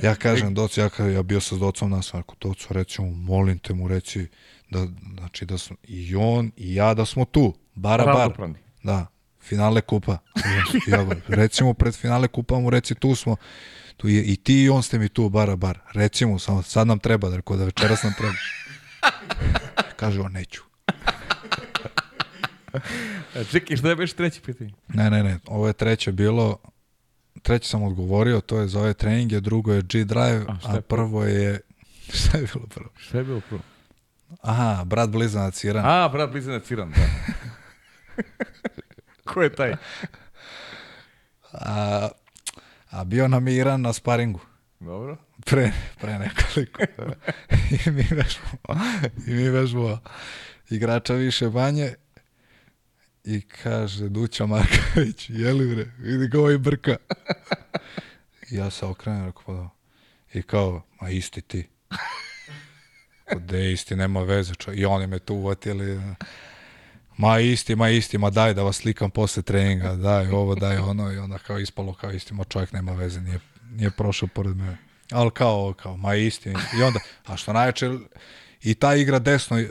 ja 0.02 0.14
kažem 0.14 0.54
Docu, 0.54 0.80
ja, 0.80 0.88
kažem, 0.88 1.14
ja 1.14 1.22
bio 1.22 1.40
sam 1.40 1.58
s 1.58 1.60
Docom 1.60 1.90
na 1.90 2.02
svaku, 2.02 2.36
Docu, 2.40 2.74
reci 2.74 3.02
mu, 3.02 3.10
molim 3.10 3.58
te 3.58 3.74
mu 3.74 3.88
reci, 3.88 4.26
da, 4.70 4.86
znači 5.18 5.46
da 5.46 5.58
smo, 5.58 5.76
i 5.82 6.16
on 6.16 6.52
i 6.56 6.74
ja 6.74 6.94
da 6.94 7.04
smo 7.04 7.24
tu, 7.24 7.54
bara 7.74 8.04
bar. 8.04 8.32
Da, 8.82 9.06
finale 9.40 9.80
kupa. 9.80 10.18
Ja, 10.86 11.06
recimo 11.28 11.74
pred 11.74 11.94
finale 11.94 12.28
kupa 12.28 12.58
mu 12.58 12.70
reci 12.70 12.94
tu 12.94 13.14
smo, 13.14 13.36
tu 14.00 14.08
je, 14.08 14.22
i 14.22 14.36
ti 14.36 14.62
i 14.62 14.68
on 14.68 14.82
ste 14.82 14.98
mi 14.98 15.08
tu 15.08 15.28
bara 15.28 15.56
bar. 15.56 15.78
Recimo, 15.92 16.38
samo 16.38 16.62
sad 16.62 16.86
nam 16.86 16.98
treba, 16.98 17.28
da 17.28 17.36
rekao 17.36 17.56
da 17.56 17.64
večeras 17.64 18.02
nam 18.02 18.12
treba. 18.18 18.34
Kaže 19.96 20.20
on, 20.20 20.32
neću. 20.32 20.62
A 23.36 23.44
čekaj, 23.50 23.76
šta 23.76 23.88
je 23.88 23.94
već 23.94 24.12
treće 24.12 24.40
pitanje? 24.40 24.72
Ne, 24.88 25.10
ne, 25.10 25.22
ne, 25.22 25.38
ovo 25.46 25.66
je 25.66 25.72
treće 25.72 26.12
bilo, 26.12 26.58
treće 27.42 27.68
sam 27.68 27.82
odgovorio, 27.82 28.40
to 28.40 28.60
je 28.60 28.68
za 28.68 28.80
ove 28.80 28.94
treninge, 28.94 29.40
drugo 29.40 29.72
je 29.72 29.82
G-Drive, 29.82 30.44
A, 30.48 30.56
a, 30.64 30.80
prvo 30.80 31.24
je, 31.24 31.60
šta 32.18 32.38
je 32.38 32.46
bilo 32.54 32.66
prvo? 32.66 32.90
Šta 32.96 33.18
je 33.18 33.24
bilo 33.24 33.40
prvo? 33.48 33.62
Aha, 34.40 34.84
brat 34.84 35.10
blizanac 35.10 35.64
Iran. 35.64 35.86
A, 35.86 36.08
brat 36.08 36.30
blizanac 36.30 36.70
Iran, 36.70 36.90
da. 36.90 37.06
Ko 39.32 39.42
je 39.42 39.54
taj? 39.54 39.74
A, 41.52 42.08
a 42.90 43.04
bio 43.04 43.28
nam 43.28 43.48
je 43.48 43.56
Iran 43.56 43.80
na 43.80 43.92
sparingu. 43.92 44.40
Dobro. 44.80 45.16
Pre, 45.46 45.72
pre 46.00 46.18
nekoliko. 46.18 46.82
I 47.86 47.90
mi 47.90 48.06
vežbamo, 48.10 48.84
i 49.26 49.30
mi 49.30 49.48
vežbamo 49.48 49.98
igrača 50.70 51.14
više 51.14 51.48
banje 51.48 51.94
i 53.24 53.40
kaže 53.40 54.08
Duća 54.08 54.46
Marković, 54.46 55.30
jeli 55.30 55.74
bre, 55.74 55.86
vidi 55.98 56.28
ga 56.28 56.40
ovaj 56.40 56.58
brka. 56.58 56.96
I 58.50 58.56
ja 58.56 58.70
se 58.70 58.86
okrenem, 58.86 59.26
rekao, 59.26 59.42
pa 59.46 59.52
da. 59.52 59.68
I 60.34 60.42
kao, 60.42 60.82
ma 61.00 61.10
isti 61.10 61.40
ti. 61.40 61.68
Gde 63.36 63.72
isti, 63.72 63.96
nema 63.96 64.22
veze, 64.22 64.54
čo. 64.54 64.72
I 64.72 64.84
oni 64.84 65.06
me 65.06 65.18
tu 65.18 65.34
uvatili. 65.34 66.00
Ma 67.20 67.38
isti, 67.38 67.76
ma 67.76 67.88
isti, 67.88 68.18
ma 68.18 68.30
daj 68.30 68.54
da 68.54 68.62
vas 68.62 68.76
slikam 68.76 69.10
posle 69.10 69.42
treninga, 69.42 69.94
daj 69.96 70.28
ovo, 70.28 70.54
daj 70.54 70.76
ono. 70.76 71.12
I 71.12 71.18
onda 71.18 71.38
kao 71.38 71.58
ispalo 71.58 71.94
kao 71.94 72.10
isti, 72.10 72.34
ma 72.34 72.44
čovjek 72.44 72.72
nema 72.72 72.92
veze, 72.92 73.20
nije, 73.20 73.40
nije 73.70 73.90
prošao 73.90 74.28
pored 74.28 74.56
mene. 74.56 74.76
Ali 75.10 75.30
kao, 75.30 75.74
kao, 75.82 75.96
ma 75.96 76.14
isti. 76.14 76.50
I 76.50 76.82
onda, 76.82 77.00
a 77.26 77.36
što 77.36 77.52
najjače, 77.52 77.90
i 78.62 78.74
ta 78.74 78.94
igra 78.94 79.18
desno 79.18 79.64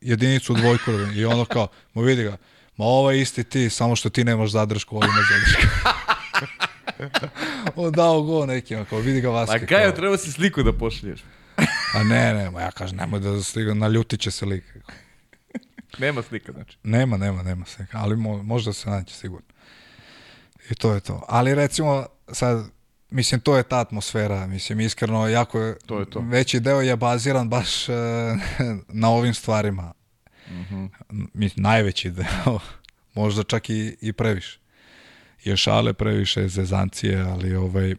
jedinicu 0.00 0.52
u 0.52 0.56
dvojku 0.56 0.90
i 1.14 1.24
ono 1.24 1.44
kao, 1.44 1.68
ma 1.94 2.02
vidi 2.02 2.22
ga, 2.22 2.36
ma 2.76 2.84
ovo 2.84 3.10
je 3.10 3.20
isti 3.20 3.44
ti, 3.44 3.70
samo 3.70 3.96
što 3.96 4.10
ti 4.10 4.24
nemaš 4.24 4.50
zadršku, 4.50 4.96
ovo 4.96 5.04
ima 5.04 5.22
zadršku. 5.30 5.62
on 7.76 7.92
dao 7.92 8.22
go 8.22 8.46
nekima, 8.46 8.84
kao 8.84 8.98
vidi 8.98 9.20
ga 9.20 9.28
Vaske. 9.28 9.60
Pa 9.60 9.66
kaj, 9.66 9.84
kao, 9.84 9.92
treba 9.92 10.16
si 10.16 10.32
sliku 10.32 10.62
da 10.62 10.72
pošalješ. 10.72 11.20
a 11.94 12.02
ne, 12.04 12.34
ne, 12.34 12.50
ma 12.50 12.60
ja 12.60 12.70
kažem, 12.70 12.96
nemoj 12.96 13.20
da 13.20 13.42
stiga, 13.42 13.74
naljutit 13.74 14.20
će 14.20 14.30
se 14.30 14.46
lik. 14.46 14.64
Nema 15.98 16.22
slika, 16.22 16.52
znači. 16.52 16.76
Nema, 16.82 17.16
nema, 17.16 17.42
nema 17.42 17.66
se, 17.66 17.86
ali 17.92 18.16
mo, 18.16 18.42
možda 18.42 18.72
se 18.72 18.90
naći 18.90 19.14
sigurno. 19.14 19.46
I 20.70 20.74
to 20.74 20.94
je 20.94 21.00
to. 21.00 21.24
Ali 21.28 21.54
recimo, 21.54 22.06
sad, 22.32 22.70
mislim, 23.10 23.40
to 23.40 23.56
je 23.56 23.62
ta 23.62 23.78
atmosfera, 23.80 24.46
mislim, 24.46 24.80
iskreno, 24.80 25.28
jako 25.28 25.60
je, 25.60 25.76
To 25.86 26.00
je 26.00 26.10
to. 26.10 26.20
veći 26.20 26.60
deo 26.60 26.80
je 26.80 26.96
baziran 26.96 27.48
baš 27.48 27.88
e, 27.88 27.92
na 28.88 29.10
ovim 29.10 29.34
stvarima. 29.34 29.92
Mhm. 30.50 30.86
Mislim, 31.34 31.62
najveći 31.62 32.10
deo, 32.10 32.58
možda 33.14 33.42
čak 33.42 33.70
i, 33.70 33.96
i 34.00 34.12
previše. 34.12 34.58
Je 35.44 35.56
šale 35.56 35.92
previše, 35.92 36.48
zezancije, 36.48 37.20
ali 37.20 37.54
ovaj, 37.56 37.94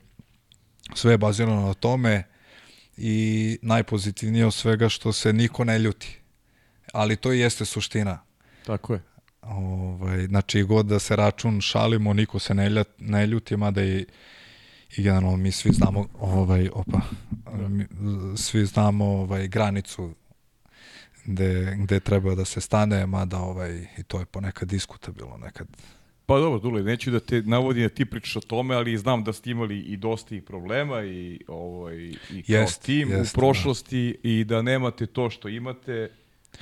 sve 0.95 1.13
je 1.13 1.17
bazirano 1.17 1.67
na 1.67 1.73
tome 1.73 2.23
i 2.97 3.57
najpozitivnije 3.61 4.45
od 4.45 4.53
svega 4.53 4.89
što 4.89 5.13
se 5.13 5.33
niko 5.33 5.63
ne 5.63 5.79
ljuti. 5.79 6.20
Ali 6.91 7.15
to 7.15 7.33
i 7.33 7.39
jeste 7.39 7.65
suština. 7.65 8.19
Tako 8.65 8.93
je. 8.93 9.01
Ovaj, 9.41 10.25
znači, 10.25 10.63
god 10.63 10.85
da 10.85 10.99
se 10.99 11.15
račun 11.15 11.61
šalimo, 11.61 12.13
niko 12.13 12.39
se 12.39 12.53
ne, 12.53 12.69
ljut, 12.69 12.87
ne 12.99 13.27
ljuti, 13.27 13.57
mada 13.57 13.83
i, 13.83 14.05
i 14.97 15.03
generalno 15.03 15.37
mi 15.37 15.51
svi 15.51 15.71
znamo 15.73 16.07
ovaj, 16.19 16.69
opa, 16.73 17.01
mi, 17.69 17.85
svi 18.37 18.65
znamo 18.65 19.05
ovaj, 19.05 19.47
granicu 19.47 20.13
gde, 21.25 21.75
gde 21.79 21.99
treba 21.99 22.35
da 22.35 22.45
se 22.45 22.61
stane, 22.61 23.05
mada 23.05 23.37
ovaj, 23.37 23.87
i 23.97 24.03
to 24.03 24.19
je 24.19 24.25
ponekad 24.25 24.69
diskutabilno, 24.69 25.37
nekad 25.37 25.67
Pa 26.25 26.39
dobro, 26.39 26.59
Dule, 26.59 26.83
neću 26.83 27.11
da 27.11 27.19
te 27.19 27.41
navodim 27.41 27.83
da 27.83 27.89
ti 27.89 28.05
pričaš 28.05 28.35
o 28.35 28.39
tome, 28.41 28.75
ali 28.75 28.97
znam 28.97 29.23
da 29.23 29.33
ste 29.33 29.51
imali 29.51 29.79
i 29.79 29.97
dosta 29.97 30.35
i 30.35 30.41
problema 30.41 31.03
i, 31.03 31.39
ovaj, 31.47 31.97
i 32.31 32.43
kao 32.43 32.55
Jest, 32.55 32.81
tim 32.81 33.09
jest, 33.09 33.35
u 33.35 33.39
prošlosti 33.39 34.17
i 34.23 34.43
da 34.43 34.61
nemate 34.61 35.05
to 35.05 35.29
što 35.29 35.47
imate, 35.47 36.09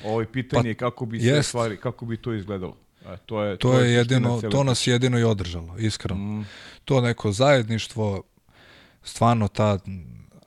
ovaj 0.04 0.26
pitanje 0.26 0.62
Pa, 0.62 0.68
je 0.68 0.74
kako 0.74 1.06
bi 1.06 1.20
sve 1.20 1.28
jest. 1.28 1.48
stvari, 1.48 1.76
kako 1.76 2.06
bi 2.06 2.16
to 2.16 2.34
izgledalo. 2.34 2.76
A, 3.06 3.16
to 3.16 3.42
je, 3.42 3.56
to, 3.56 3.68
je 3.72 3.74
suština 3.78 3.98
jedino, 3.98 4.40
to 4.50 4.64
nas 4.64 4.86
jedino 4.86 5.18
i 5.18 5.22
održalo, 5.24 5.78
iskreno. 5.78 6.20
Mm. 6.40 6.46
To 6.84 7.00
neko 7.00 7.32
zajedništvo, 7.32 8.22
stvarno 9.02 9.48
ta, 9.48 9.78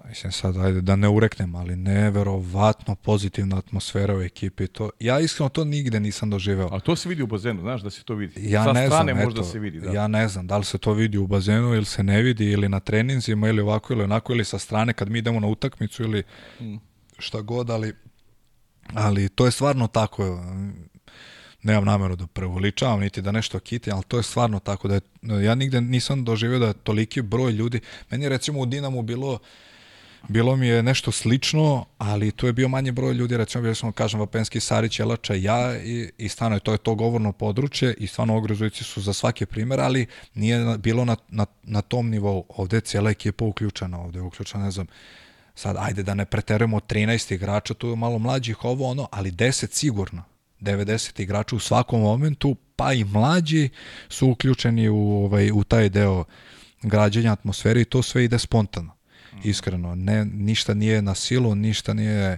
mislim 0.10 0.32
sad, 0.32 0.58
ajde 0.58 0.82
da 0.82 0.96
ne 0.96 1.10
ureknem, 1.10 1.56
ali 1.56 1.76
neverovatno 1.76 2.96
pozitivna 2.96 3.58
atmosfera 3.58 4.18
u 4.18 4.22
ekipi. 4.22 4.68
To, 4.68 4.90
ja 5.00 5.20
iskreno 5.20 5.50
to 5.50 5.66
nigde 5.66 6.00
nisam 6.00 6.30
doživeo. 6.30 6.70
A 6.72 6.80
to 6.80 6.96
se 6.96 7.10
vidi 7.10 7.24
u 7.24 7.28
bazenu, 7.28 7.62
znaš 7.62 7.82
da 7.82 7.90
se 7.90 8.04
to 8.04 8.16
vidi. 8.16 8.52
Ja 8.52 8.64
Sa 8.64 8.72
ne 8.74 8.88
strane 8.88 9.14
znam, 9.14 9.24
možda 9.26 9.42
eto, 9.42 9.50
se 9.50 9.60
vidi. 9.60 9.80
Da. 9.80 9.92
ja 9.92 10.08
ne 10.08 10.28
znam 10.28 10.48
da 10.48 10.58
li 10.58 10.66
se 10.66 10.78
to 10.78 10.94
vidi 10.94 11.18
u 11.18 11.28
bazenu 11.28 11.74
ili 11.74 11.86
se 11.86 12.04
ne 12.04 12.22
vidi 12.22 12.46
ili 12.52 12.70
na 12.70 12.80
treninzima 12.80 13.48
ili 13.50 13.62
ovako 13.62 13.94
ili 13.94 14.04
onako 14.04 14.34
ili 14.34 14.46
sa 14.46 14.60
strane 14.60 14.94
kad 14.94 15.10
mi 15.10 15.20
idemo 15.20 15.40
na 15.40 15.48
utakmicu 15.48 16.04
ili 16.04 16.24
Mm. 16.60 16.76
šta 17.20 17.42
god, 17.42 17.70
ali, 17.70 17.94
ali 18.94 19.30
to 19.30 19.46
je 19.46 19.52
stvarno 19.52 19.88
tako. 19.88 20.44
Nemam 21.64 21.86
nameru 21.86 22.16
da 22.16 22.28
prevoličavam 22.28 23.00
niti 23.00 23.22
da 23.22 23.32
nešto 23.32 23.60
kiti, 23.60 23.92
ali 23.92 24.04
to 24.08 24.18
je 24.18 24.24
stvarno 24.24 24.60
tako 24.60 24.88
da 24.88 24.94
je, 24.94 25.02
ja 25.46 25.56
nigde 25.56 25.82
nisam 25.82 26.24
doživio 26.24 26.60
da 26.60 26.68
je 26.68 26.74
toliki 26.74 27.22
broj 27.22 27.52
ljudi. 27.52 27.80
Meni 28.12 28.26
je 28.26 28.30
recimo 28.30 28.60
u 28.60 28.66
Dinamu 28.66 29.02
bilo 29.02 29.40
Bilo 30.28 30.56
mi 30.56 30.68
je 30.68 30.84
nešto 30.84 31.12
slično, 31.12 31.86
ali 31.98 32.32
to 32.32 32.48
je 32.48 32.54
bio 32.54 32.68
manji 32.68 32.92
broj 32.92 33.14
ljudi, 33.14 33.38
recimo 33.38 33.62
bili 33.62 33.76
smo, 33.76 33.92
kažem, 33.92 34.20
Vapenski, 34.20 34.60
Sarić, 34.60 35.00
Jelača, 35.00 35.34
ja 35.34 35.78
i, 35.78 36.12
i 36.18 36.30
stvarno 36.30 36.56
je 36.56 36.60
to 36.60 36.72
je 36.72 36.78
to 36.78 36.96
govorno 36.96 37.32
područje 37.32 37.94
i 37.98 38.08
stvarno 38.08 38.38
ogrezujući 38.38 38.84
su 38.84 39.02
za 39.02 39.14
svaki 39.14 39.46
primjer, 39.46 39.80
ali 39.80 40.06
nije 40.34 40.78
bilo 40.78 41.06
na, 41.06 41.16
na, 41.30 41.46
na 41.64 41.82
tom 41.82 42.10
nivou. 42.10 42.46
Ovde 42.50 42.78
je 42.78 42.82
cijela 42.82 43.10
ekipa 43.10 43.46
uključena, 43.46 44.00
ovde 44.00 44.20
je 44.20 44.24
uključena, 44.24 44.64
ne 44.64 44.72
znam, 44.72 44.88
sad, 45.56 45.76
ajde 45.80 46.04
da 46.04 46.14
ne 46.14 46.26
preterujemo 46.26 46.80
13 46.80 47.34
igrača, 47.34 47.74
tu 47.74 47.88
je 47.88 47.96
malo 47.96 48.20
mlađih 48.20 48.66
ovo 48.66 48.90
ono, 48.90 49.08
ali 49.12 49.32
10 49.32 49.72
sigurno. 49.72 50.24
90 50.62 51.22
igrača 51.22 51.56
u 51.56 51.60
svakom 51.60 52.02
momentu, 52.02 52.56
pa 52.76 52.94
i 52.94 53.04
mlađi 53.04 53.70
su 54.10 54.30
uključeni 54.30 54.90
u, 54.90 54.96
ovaj, 54.98 55.52
u 55.52 55.64
taj 55.64 55.90
deo 55.90 56.24
građenja 56.82 57.32
atmosfere 57.32 57.82
i 57.82 57.86
to 57.86 58.04
sve 58.04 58.24
ide 58.24 58.40
spontano. 58.40 58.92
Iskreno, 59.44 59.96
ne, 59.96 60.26
ništa 60.26 60.74
nije 60.74 61.02
na 61.02 61.16
silu, 61.16 61.56
ništa 61.56 61.94
nije 61.94 62.26
e, 62.28 62.38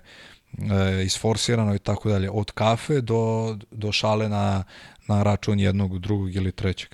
isforsirano 1.06 1.76
i 1.76 1.80
tako 1.80 2.10
dalje. 2.10 2.30
Od 2.30 2.52
kafe 2.52 3.02
do, 3.02 3.58
do 3.72 3.92
šale 3.92 4.30
na, 4.30 4.64
na 5.08 5.24
račun 5.24 5.60
jednog, 5.60 6.00
drugog 6.00 6.36
ili 6.36 6.52
trećeg. 6.52 6.90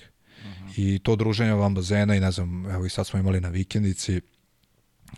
I 0.76 0.98
to 0.98 1.16
druženje 1.16 1.52
van 1.52 1.74
bazena 1.74 2.16
i 2.16 2.20
ne 2.20 2.30
znam, 2.30 2.66
evo 2.70 2.86
i 2.86 2.90
sad 2.90 3.06
smo 3.06 3.18
imali 3.18 3.40
na 3.40 3.48
vikendici 3.48 4.20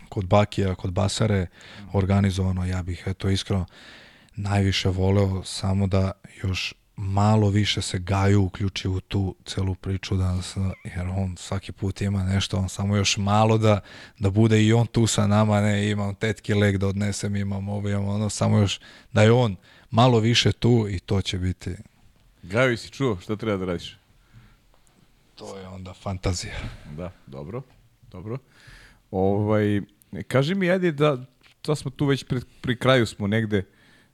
kod 0.09 0.25
Bakija, 0.25 0.75
kod 0.75 0.91
Basare, 0.91 1.47
organizovano, 1.93 2.65
ja 2.65 2.83
bih 2.83 3.03
eto 3.05 3.29
iskreno 3.29 3.65
najviše 4.35 4.89
voleo 4.89 5.43
samo 5.43 5.87
da 5.87 6.11
još 6.43 6.73
malo 6.95 7.49
više 7.49 7.81
se 7.81 7.99
Gaju 7.99 8.43
uključi 8.43 8.87
u 8.87 8.99
tu 8.99 9.35
celu 9.45 9.75
priču 9.75 10.15
danas, 10.15 10.55
jer 10.83 11.07
on 11.07 11.37
svaki 11.37 11.71
put 11.71 12.01
ima 12.01 12.23
nešto, 12.23 12.57
on 12.57 12.69
samo 12.69 12.95
još 12.95 13.17
malo 13.17 13.57
da, 13.57 13.79
da 14.19 14.29
bude 14.29 14.63
i 14.63 14.73
on 14.73 14.87
tu 14.87 15.07
sa 15.07 15.27
nama, 15.27 15.61
ne, 15.61 15.89
imam 15.89 16.15
tetki 16.15 16.53
leg 16.53 16.77
da 16.77 16.87
odnesem, 16.87 17.35
imam 17.35 17.69
ovo, 17.69 17.89
imam 17.89 18.07
ono, 18.07 18.29
samo 18.29 18.59
još 18.59 18.79
da 19.13 19.23
je 19.23 19.31
on 19.31 19.55
malo 19.91 20.19
više 20.19 20.51
tu 20.51 20.87
i 20.89 20.99
to 20.99 21.21
će 21.21 21.37
biti... 21.37 21.75
Gaju, 22.43 22.77
si 22.77 22.89
čuo 22.89 23.17
šta 23.21 23.35
treba 23.35 23.57
da 23.57 23.65
radiš? 23.65 23.97
To 25.35 25.57
je 25.57 25.67
onda 25.67 25.93
fantazija. 25.93 26.55
Da, 26.97 27.11
dobro, 27.27 27.61
dobro. 28.11 28.37
Ovaj, 29.15 29.81
kaži 30.27 30.55
mi, 30.55 30.69
ajde 30.69 30.91
da, 30.91 31.25
to 31.61 31.75
smo 31.75 31.91
tu 31.91 32.05
već 32.05 32.23
pri, 32.23 32.39
pri 32.61 32.75
kraju 32.75 33.05
smo 33.05 33.27
negde, 33.27 33.63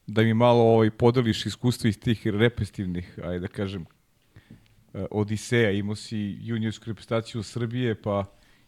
da 0.07 0.21
mi 0.21 0.33
malo 0.33 0.63
ovaj, 0.63 0.91
podeliš 0.91 1.45
iskustvo 1.45 1.87
iz 1.87 1.99
tih 1.99 2.27
repestivnih, 2.27 3.19
ajde 3.23 3.39
da 3.39 3.47
kažem, 3.47 3.85
eh, 4.93 5.05
Odiseja, 5.11 5.71
imao 5.71 5.95
si 5.95 6.37
juniorsku 6.41 6.85
reprezentaciju 6.85 7.43
Srbije, 7.43 7.95
pa 8.01 8.25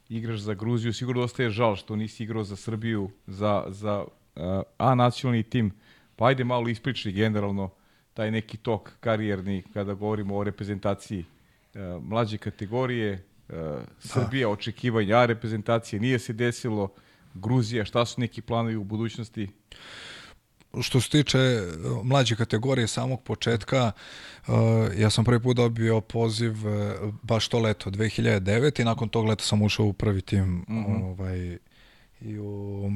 igraš 0.09 0.39
za 0.39 0.53
Gruziju, 0.53 0.93
sigurno 0.93 1.21
ostaje 1.21 1.49
žal 1.49 1.75
što 1.75 1.95
nisi 1.95 2.23
igrao 2.23 2.43
za 2.43 2.55
Srbiju, 2.55 3.09
za, 3.27 3.65
za 3.69 4.03
uh, 4.35 4.61
A 4.77 4.95
nacionalni 4.95 5.43
tim, 5.43 5.71
pa 6.15 6.27
ajde 6.27 6.43
malo 6.43 6.69
ispričaj 6.69 7.11
generalno 7.11 7.69
taj 8.13 8.31
neki 8.31 8.57
tok 8.57 8.91
karijerni 8.99 9.63
kada 9.73 9.93
govorimo 9.93 10.37
o 10.37 10.43
reprezentaciji 10.43 11.19
uh, 11.19 12.03
mlađe 12.03 12.37
kategorije, 12.37 13.23
uh, 13.49 13.55
Srbija, 13.99 14.49
očekivanja 14.49 15.17
A 15.17 15.25
reprezentacije, 15.25 15.99
nije 15.99 16.19
se 16.19 16.33
desilo, 16.33 16.93
Gruzija, 17.33 17.85
šta 17.85 18.05
su 18.05 18.21
neki 18.21 18.41
planovi 18.41 18.75
u 18.75 18.83
budućnosti? 18.83 19.49
što 20.81 21.01
se 21.01 21.09
tiče 21.09 21.37
e, 21.37 21.63
mlađe 22.03 22.35
kategorije 22.35 22.87
samog 22.87 23.23
početka, 23.23 23.91
uh, 24.47 24.53
ja 24.97 25.09
sam 25.09 25.25
prvi 25.25 25.39
put 25.39 25.57
dobio 25.57 26.01
poziv 26.01 26.51
uh, 26.67 27.13
baš 27.21 27.47
to 27.47 27.59
leto, 27.59 27.89
2009 27.89 28.81
i 28.81 28.85
nakon 28.85 29.09
tog 29.09 29.25
leta 29.25 29.43
sam 29.43 29.61
ušao 29.61 29.85
u 29.85 29.93
prvi 29.93 30.21
tim 30.21 30.45
mm 30.45 30.65
-hmm. 30.69 31.03
ovaj, 31.03 31.57
i 32.21 32.39
u 32.39 32.89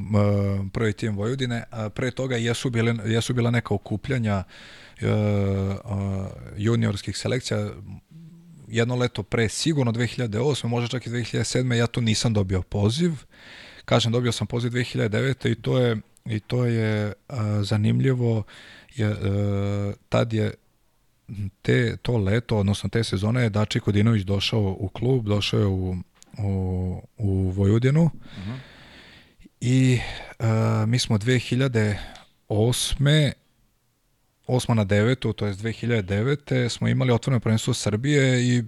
prvi 0.73 0.93
tim 0.93 1.15
Vojvodine. 1.15 1.63
A 1.71 1.89
pre 1.89 2.11
toga 2.11 2.35
jesu, 2.35 2.69
bile, 2.69 2.95
jesu 3.05 3.33
bila 3.33 3.51
neka 3.51 3.73
okupljanja 3.73 4.43
juniorskih 6.57 7.17
selekcija 7.17 7.69
jedno 8.67 8.95
leto 8.95 9.23
pre, 9.23 9.49
sigurno 9.49 9.91
2008, 9.91 10.67
možda 10.67 10.87
čak 10.87 11.07
i 11.07 11.09
2007. 11.09 11.73
ja 11.73 11.87
tu 11.87 12.01
nisam 12.01 12.33
dobio 12.33 12.61
poziv. 12.61 13.11
Kažem, 13.85 14.11
dobio 14.11 14.31
sam 14.31 14.47
poziv 14.47 14.71
2009. 14.71 15.51
i 15.51 15.55
to 15.55 15.79
je 15.79 15.97
i 16.29 16.39
to 16.39 16.65
je 16.65 17.13
a, 17.27 17.63
zanimljivo 17.63 18.43
je, 18.95 19.07
a, 19.07 19.93
tad 20.09 20.33
je 20.33 20.53
te, 21.61 21.97
to 21.97 22.17
leto, 22.17 22.57
odnosno 22.57 22.89
te 22.89 23.03
sezone 23.03 23.43
je 23.43 23.49
Dači 23.49 23.79
Kodinović 23.79 24.23
došao 24.23 24.75
u 24.79 24.89
klub, 24.89 25.25
došao 25.25 25.59
je 25.59 25.65
u, 25.65 25.95
u, 26.37 27.01
u 27.17 27.49
Vojvodinu 27.49 28.03
uh 28.03 28.11
-huh. 28.11 28.57
i 29.61 29.99
a, 30.39 30.85
mi 30.87 30.99
smo 30.99 31.17
2008. 31.17 33.31
8. 34.47 34.73
na 34.73 34.85
9. 34.85 35.33
to 35.33 35.45
je 35.45 35.53
2009. 35.53 36.69
smo 36.69 36.87
imali 36.87 37.11
otvoreno 37.11 37.39
prvenstvo 37.39 37.73
Srbije 37.73 38.47
i 38.47 38.63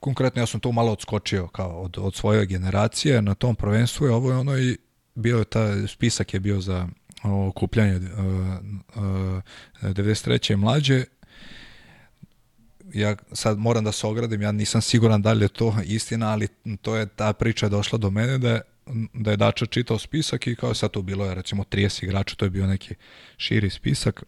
konkretno 0.00 0.42
ja 0.42 0.46
sam 0.46 0.60
to 0.60 0.72
malo 0.72 0.92
odskočio 0.92 1.48
kao 1.48 1.80
od, 1.80 1.98
od 1.98 2.14
svoje 2.14 2.46
generacije 2.46 3.22
na 3.22 3.34
tom 3.34 3.56
prvenstvu 3.56 4.06
je 4.06 4.12
ovo 4.12 4.30
je 4.30 4.36
ono 4.36 4.58
i 4.58 4.78
bio 5.14 5.38
je 5.38 5.44
ta 5.44 5.88
spisak 5.88 6.34
je 6.34 6.40
bio 6.40 6.60
za 6.60 6.88
okupljanje 7.22 7.96
uh, 7.96 8.02
uh, 8.96 9.42
93. 9.82 10.56
mlađe 10.56 11.04
ja 12.94 13.16
sad 13.32 13.58
moram 13.58 13.84
da 13.84 13.92
se 13.92 14.06
ogradim, 14.06 14.42
ja 14.42 14.52
nisam 14.52 14.82
siguran 14.82 15.22
da 15.22 15.32
li 15.32 15.44
je 15.44 15.48
to 15.48 15.76
istina, 15.84 16.30
ali 16.30 16.48
to 16.82 16.96
je 16.96 17.06
ta 17.06 17.32
priča 17.32 17.66
je 17.66 17.70
došla 17.70 17.98
do 17.98 18.10
mene 18.10 18.38
da 18.38 18.60
da 19.12 19.30
je 19.30 19.36
Dača 19.36 19.66
čitao 19.66 19.98
spisak 19.98 20.46
i 20.46 20.56
kao 20.56 20.74
sad 20.74 20.90
tu 20.90 21.02
bilo 21.02 21.26
je 21.26 21.34
recimo 21.34 21.64
30 21.64 22.04
igrača, 22.04 22.36
to 22.36 22.44
je 22.44 22.50
bio 22.50 22.66
neki 22.66 22.94
širi 23.36 23.70
spisak 23.70 24.22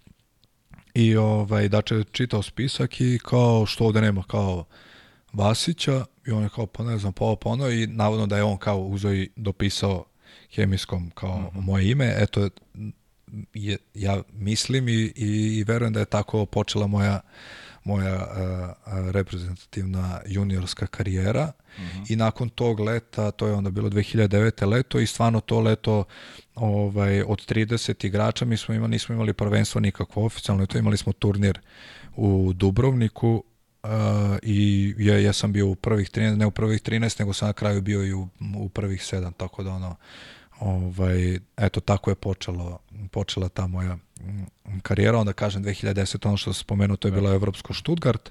i 0.95 1.17
ovaj, 1.17 1.69
Dača 1.69 1.95
je 1.95 2.05
čitao 2.05 2.43
spisak 2.43 3.01
i 3.01 3.19
kao 3.25 3.67
što 3.67 3.85
ovde 3.85 4.01
nema 4.01 4.23
kao 4.23 4.65
Vasića 5.33 6.05
i 6.27 6.31
on 6.31 6.43
je 6.43 6.49
kao 6.55 6.67
pa 6.67 6.85
ne 6.85 6.99
znam 6.99 7.13
pa 7.13 7.25
ovo 7.25 7.37
pa 7.37 7.49
ono 7.49 7.71
i 7.71 7.87
navodno 7.87 8.27
da 8.27 8.37
je 8.37 8.43
on 8.43 8.57
kao 8.57 8.79
uzo 8.79 9.13
i 9.13 9.31
dopisao 9.37 10.05
hemijskom 10.55 11.11
kao 11.11 11.39
mm 11.39 11.45
-hmm. 11.45 11.61
moje 11.61 11.91
ime. 11.91 12.15
Eto, 12.19 12.49
je, 13.55 13.77
ja 13.95 14.23
mislim 14.33 14.89
i, 14.89 14.93
i, 14.93 15.57
i 15.59 15.65
verujem 15.65 15.93
da 15.93 16.01
je 16.01 16.07
tako 16.07 16.47
počela 16.47 16.87
moja 16.87 17.21
moja 17.85 18.15
uh, 18.15 19.11
reprezentativna 19.11 20.21
juniorska 20.27 20.87
karijera 20.87 21.53
mm 21.79 21.83
-hmm. 21.83 22.13
i 22.13 22.17
nakon 22.17 22.49
tog 22.49 22.81
leta, 22.81 23.31
to 23.31 23.47
je 23.47 23.53
onda 23.53 23.71
bilo 23.71 23.91
2009. 23.91 24.69
leto 24.69 25.01
i 25.01 25.07
stvarno 25.07 25.41
to 25.41 25.61
leto 25.61 26.05
ovaj, 26.55 27.23
od 27.23 27.53
30 27.53 28.07
igrača 28.07 28.45
mi 28.45 28.57
smo 28.57 28.75
imali, 28.75 28.91
nismo 28.91 29.15
imali 29.15 29.33
prvenstvo 29.33 29.81
nikakvo 29.81 30.25
oficijalno, 30.27 30.67
to 30.67 30.79
imali 30.79 30.97
smo 30.97 31.13
turnir 31.13 31.61
u 32.17 32.53
Dubrovniku 32.53 33.45
uh, 33.83 33.91
i 34.43 34.95
ja, 34.99 35.19
ja 35.19 35.33
sam 35.33 35.53
bio 35.53 35.69
u 35.69 35.75
prvih 35.75 36.11
13, 36.11 36.37
ne 36.37 36.47
u 36.47 36.51
prvih 36.51 36.83
13, 36.83 37.21
nego 37.21 37.33
sam 37.33 37.49
na 37.49 37.53
kraju 37.53 37.81
bio 37.83 38.05
i 38.05 38.13
u, 38.13 38.29
u 38.57 38.69
prvih 38.69 39.01
7, 39.01 39.33
tako 39.37 39.63
da 39.63 39.71
ono, 39.71 39.97
ovaj, 40.61 41.39
eto 41.57 41.81
tako 41.81 42.11
je 42.11 42.15
počelo, 42.15 42.79
počela 43.11 43.49
ta 43.49 43.67
moja 43.67 43.99
karijera, 44.83 45.19
onda 45.19 45.33
kažem 45.33 45.65
2010, 45.65 46.29
ono 46.29 46.37
što 46.37 46.53
sam 46.53 46.61
spomenuo, 46.61 46.97
to 46.97 47.09
je 47.09 47.13
bilo 47.13 47.33
Evropsko 47.33 47.75
Stuttgart, 47.75 48.31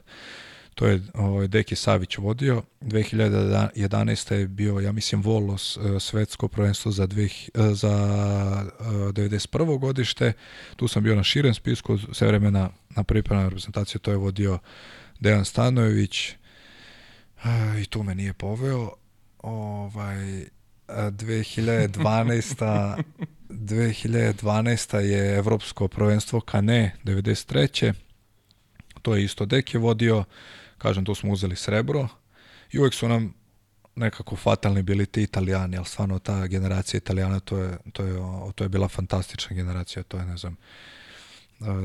to 0.75 0.87
je 0.87 1.01
ovaj, 1.13 1.47
Deki 1.47 1.75
Savić 1.75 2.17
vodio, 2.17 2.63
2011. 2.81 4.33
je 4.33 4.47
bio, 4.47 4.79
ja 4.79 4.91
mislim, 4.91 5.21
Volos 5.21 5.77
e, 5.77 5.99
svetsko 5.99 6.47
prvenstvo 6.47 6.91
za, 6.91 7.05
dvih, 7.05 7.49
e, 7.53 7.73
za 7.73 7.89
91. 8.79 9.75
E, 9.75 9.77
godište, 9.77 10.33
tu 10.75 10.87
sam 10.87 11.03
bio 11.03 11.15
na 11.15 11.23
širem 11.23 11.53
spisku, 11.53 11.97
sve 12.11 12.27
vremena 12.27 12.69
na 12.89 13.03
pripremnoj 13.03 13.45
reprezentaciji, 13.45 14.01
to 14.01 14.11
je 14.11 14.17
vodio 14.17 14.59
Dejan 15.19 15.45
Stanojević, 15.45 16.31
i 17.81 17.85
tu 17.85 18.03
me 18.03 18.15
nije 18.15 18.33
poveo, 18.33 18.91
ovaj, 19.37 20.45
2012. 20.87 23.03
2012. 23.53 24.97
je 24.97 25.37
evropsko 25.37 25.87
prvenstvo 25.87 26.41
Kane 26.41 26.95
93. 27.03 27.93
To 29.01 29.15
je 29.15 29.23
isto 29.23 29.45
Dek 29.45 29.73
je 29.73 29.79
vodio. 29.79 30.23
Kažem, 30.77 31.05
tu 31.05 31.15
smo 31.15 31.31
uzeli 31.31 31.55
srebro. 31.55 32.07
I 32.71 32.79
uvek 32.79 32.93
su 32.93 33.07
nam 33.07 33.33
nekako 33.95 34.35
fatalni 34.35 34.81
bili 34.81 35.05
ti 35.05 35.23
italijani, 35.23 35.77
ali 35.77 35.85
stvarno 35.85 36.19
ta 36.19 36.47
generacija 36.47 36.97
italijana, 36.97 37.39
to 37.39 37.57
je, 37.57 37.77
to 37.93 38.05
je, 38.05 38.15
to 38.55 38.63
je 38.63 38.69
bila 38.69 38.87
fantastična 38.87 39.55
generacija. 39.55 40.03
To 40.03 40.17
je, 40.17 40.25
ne 40.25 40.37
znam, 40.37 40.57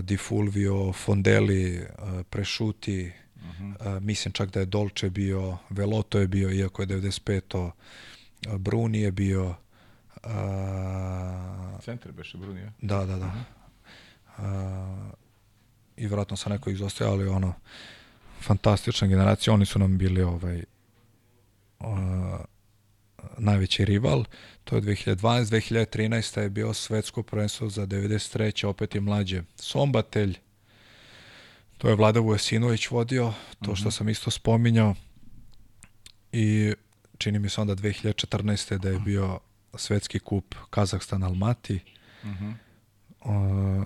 Di 0.02 0.16
Fulvio, 0.16 0.92
Fondelli, 0.92 1.86
Prešuti, 2.30 3.12
uh 3.36 3.42
-huh. 3.42 4.00
mislim 4.00 4.32
čak 4.32 4.50
da 4.50 4.60
je 4.60 4.66
Dolce 4.66 5.10
bio, 5.10 5.58
Veloto 5.70 6.18
je 6.18 6.28
bio, 6.28 6.50
iako 6.50 6.82
je 6.82 6.88
95. 6.88 7.70
Bruni 8.58 9.00
je 9.00 9.12
bio... 9.12 9.55
Centar 11.89 12.12
beše 12.12 12.39
Bruni, 12.39 12.60
je? 12.60 12.73
Da, 12.83 13.07
da, 13.07 13.17
da. 13.17 13.33
Uh, 14.39 14.44
I 15.97 16.07
vratno 16.07 16.36
sam 16.36 16.52
neko 16.52 16.70
izostavio, 16.70 17.12
ali 17.12 17.28
ono, 17.28 17.55
fantastična 18.41 19.08
generacija, 19.08 19.55
oni 19.55 19.67
su 19.67 19.78
nam 19.78 19.99
bili 19.99 20.23
ovaj, 20.23 20.65
uh, 21.81 21.86
najveći 23.39 23.84
rival, 23.84 24.25
to 24.65 24.76
je 24.76 24.83
2012, 24.83 25.17
2013 25.44 26.41
je 26.41 26.50
bio 26.50 26.75
svetsko 26.75 27.23
prvenstvo 27.23 27.68
za 27.68 27.86
93. 27.86 28.67
opet 28.67 28.94
i 28.94 29.00
mlađe. 29.00 29.42
Sombatelj, 29.57 30.39
to 31.78 31.89
je 31.89 31.94
Vlada 31.94 32.20
Vujesinović 32.20 32.91
vodio, 32.91 33.33
to 33.65 33.76
što 33.76 33.89
mhm. 33.89 33.94
sam 33.94 34.08
isto 34.08 34.31
spominjao. 34.31 34.94
I 36.33 36.75
čini 37.18 37.39
mi 37.39 37.49
se 37.49 37.60
onda 37.60 37.75
2014. 37.75 38.78
da 38.78 38.89
je 38.89 38.99
bio 38.99 39.41
svetski 39.74 40.18
kup 40.18 40.55
Kazahstan 40.70 41.22
Almati. 41.22 41.80
Uh 42.22 42.30
-huh. 42.30 42.55
uh, 43.80 43.84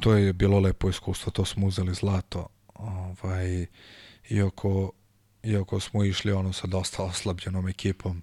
to 0.00 0.14
je 0.14 0.32
bilo 0.32 0.60
lepo 0.60 0.88
iskustvo, 0.88 1.32
to 1.32 1.44
smo 1.44 1.66
uzeli 1.66 1.94
zlato. 1.94 2.48
Ovaj, 2.74 3.66
iako, 4.30 4.92
iako 5.42 5.80
smo 5.80 6.04
išli 6.04 6.32
ono 6.32 6.52
sa 6.52 6.66
dosta 6.66 7.02
oslabljenom 7.02 7.68
ekipom, 7.68 8.22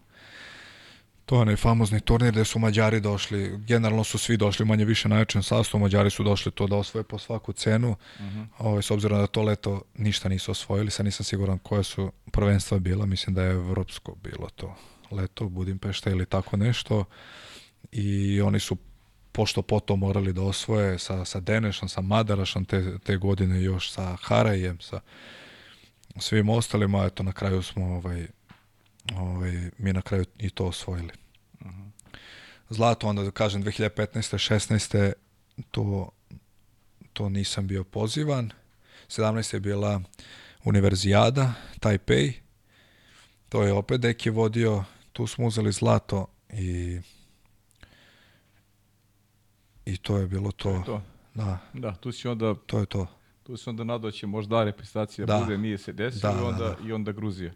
to 1.25 1.35
je 1.35 1.41
onaj 1.41 1.56
famozni 1.56 1.99
turnir 2.01 2.32
gde 2.32 2.45
su 2.45 2.59
Mađari 2.59 2.99
došli, 2.99 3.58
generalno 3.58 4.03
su 4.03 4.17
svi 4.17 4.38
došli 4.38 4.66
manje 4.66 4.85
više 4.85 5.09
najjačem 5.09 5.43
sastavu, 5.43 5.82
Mađari 5.82 6.09
su 6.09 6.24
došli 6.24 6.51
to 6.51 6.67
da 6.67 6.75
osvoje 6.75 7.03
po 7.03 7.17
svaku 7.19 7.53
cenu, 7.53 7.90
uh 7.90 8.25
-huh. 8.25 8.45
ovaj, 8.58 8.82
s 8.82 8.91
obzirom 8.91 9.19
da 9.19 9.27
to 9.27 9.41
leto 9.41 9.82
ništa 9.98 10.30
nisu 10.30 10.51
osvojili, 10.51 10.91
sad 10.91 11.06
nisam 11.06 11.24
siguran 11.24 11.59
koje 11.59 11.83
su 11.83 12.11
prvenstva 12.32 12.80
bila, 12.80 13.06
mislim 13.06 13.35
da 13.35 13.43
je 13.43 13.51
evropsko 13.51 14.16
bilo 14.24 14.49
to 14.56 14.75
leto, 15.12 15.50
Budimpešta 15.50 16.10
ili 16.10 16.26
tako 16.26 16.58
nešto 16.58 17.06
i 17.92 18.42
oni 18.42 18.60
su 18.60 18.78
pošto 19.32 19.62
potom 19.62 20.00
morali 20.00 20.34
da 20.34 20.42
osvoje 20.42 21.00
sa, 21.00 21.26
sa 21.26 21.40
Denešom, 21.40 21.90
sa 21.90 22.02
Madarašom 22.02 22.66
te, 22.66 22.98
te 23.00 23.18
godine 23.18 23.62
još 23.62 23.92
sa 23.92 24.18
Harajem, 24.22 24.80
sa 24.82 25.00
svim 26.18 26.50
ostalima, 26.50 27.06
eto 27.06 27.24
na 27.24 27.32
kraju 27.32 27.64
smo 27.64 27.86
ovaj, 27.86 28.28
ovaj, 29.16 29.70
mi 29.78 29.94
na 29.94 30.02
kraju 30.02 30.26
i 30.38 30.50
to 30.50 30.66
osvojili. 30.66 31.12
Uh 31.60 31.68
mhm. 31.68 31.82
-huh. 31.82 32.18
Zlato 32.70 33.08
onda 33.08 33.24
da 33.24 33.32
kažem 33.32 33.64
2015. 33.64 34.04
16. 34.16 35.14
to 35.72 36.10
to 37.14 37.30
nisam 37.30 37.68
bio 37.68 37.84
pozivan. 37.84 38.52
17. 39.08 39.54
je 39.54 39.60
bila 39.60 40.02
Univerzijada, 40.64 41.54
Taipei. 41.80 42.34
To 43.50 43.64
je 43.64 43.74
opet 43.74 44.02
Deki 44.02 44.30
vodio. 44.30 44.84
Tu 45.20 45.28
smo 45.28 45.48
uzeli 45.48 45.72
zlato 45.72 46.28
i 46.54 47.00
i 49.86 49.98
to 49.98 50.18
je 50.18 50.28
bilo 50.28 50.52
to. 50.52 50.64
to, 50.64 50.76
je 50.76 50.84
to. 50.86 51.02
Da. 51.34 51.58
Da, 51.74 51.96
tu 51.96 52.12
si 52.12 52.28
onda... 52.28 52.56
To 52.66 52.80
je 52.80 52.86
to. 52.86 53.08
Tu 53.44 53.58
si 53.58 53.70
onda 53.70 53.84
nadao 53.84 54.12
će 54.12 54.28
možda 54.28 54.64
reprezentacija 54.64 55.26
da. 55.26 55.40
bude, 55.40 55.58
nije 55.58 55.78
se 55.78 55.94
desilo 55.94 56.34
da, 56.34 56.40
i, 56.40 56.44
onda, 56.44 56.64
da, 56.64 56.70
da. 56.70 56.88
i 56.88 56.92
onda 56.92 57.12
Gruzija. 57.12 57.52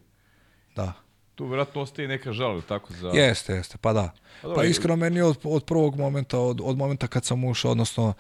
Da. 0.75 0.93
Tu 1.35 1.45
vjerojatno 1.45 1.82
ostaje 1.82 2.08
neka 2.08 2.33
žal, 2.33 2.61
tako 2.61 2.93
za... 2.93 3.08
Jeste, 3.08 3.53
jeste, 3.53 3.77
pa 3.82 3.93
da. 3.93 4.11
Pa, 4.42 4.53
pa 4.56 4.64
iskreno 4.64 4.95
meni 4.95 5.22
od, 5.22 5.38
od 5.43 5.66
prvog 5.66 5.95
momenta, 5.95 6.40
od, 6.40 6.61
od 6.64 6.77
momenta 6.77 7.08
kad 7.08 7.25
sam 7.25 7.43
ušao, 7.43 7.72
odnosno 7.72 8.14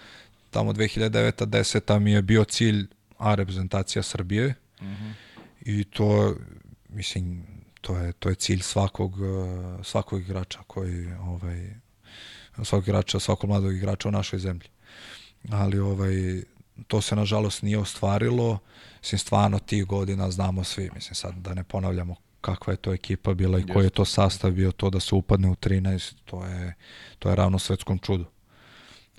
tamo 0.49 0.73
2009. 0.73 1.45
10. 1.45 1.99
mi 1.99 2.11
je 2.11 2.21
bio 2.21 2.43
cilj 2.43 2.87
A 3.17 3.35
reprezentacija 3.35 4.03
Srbije 4.03 4.55
uh 4.79 4.83
mhm. 4.83 4.93
-huh. 4.93 5.13
i 5.61 5.83
to, 5.83 6.35
mislim, 6.89 7.52
to 7.83 7.97
je, 7.97 8.13
to 8.13 8.29
je 8.29 8.35
cilj 8.35 8.61
svakog, 8.61 9.13
svakog 9.83 10.21
igrača 10.21 10.59
koji 10.67 11.13
ovaj, 11.13 11.73
svakog 12.63 12.87
igrača, 12.87 13.19
svakog 13.19 13.49
mladog 13.49 13.75
igrača 13.75 14.09
u 14.09 14.11
našoj 14.11 14.39
zemlji. 14.39 14.67
Ali 15.51 15.79
ovaj, 15.79 16.43
to 16.87 17.01
se 17.01 17.15
nažalost 17.15 17.61
nije 17.61 17.77
ostvarilo. 17.77 18.59
Mislim, 18.99 19.19
stvarno 19.19 19.59
tih 19.59 19.85
godina 19.85 20.31
znamo 20.31 20.63
svi. 20.63 20.89
Mislim, 20.95 21.15
sad 21.15 21.35
da 21.35 21.53
ne 21.53 21.63
ponavljamo 21.63 22.15
kakva 22.41 22.73
je 22.73 22.77
to 22.77 22.93
ekipa 22.93 23.33
bila 23.33 23.59
i 23.59 23.67
koji 23.73 23.85
je 23.85 23.89
to 23.89 24.05
sastav 24.05 24.51
bio, 24.51 24.71
to 24.71 24.89
da 24.89 24.99
se 24.99 25.15
upadne 25.15 25.49
u 25.49 25.55
13, 25.55 26.13
to 26.25 26.45
je, 26.45 26.73
to 27.19 27.29
je 27.29 27.35
ravno 27.35 27.59
svetskom 27.59 27.99
čudu. 27.99 28.25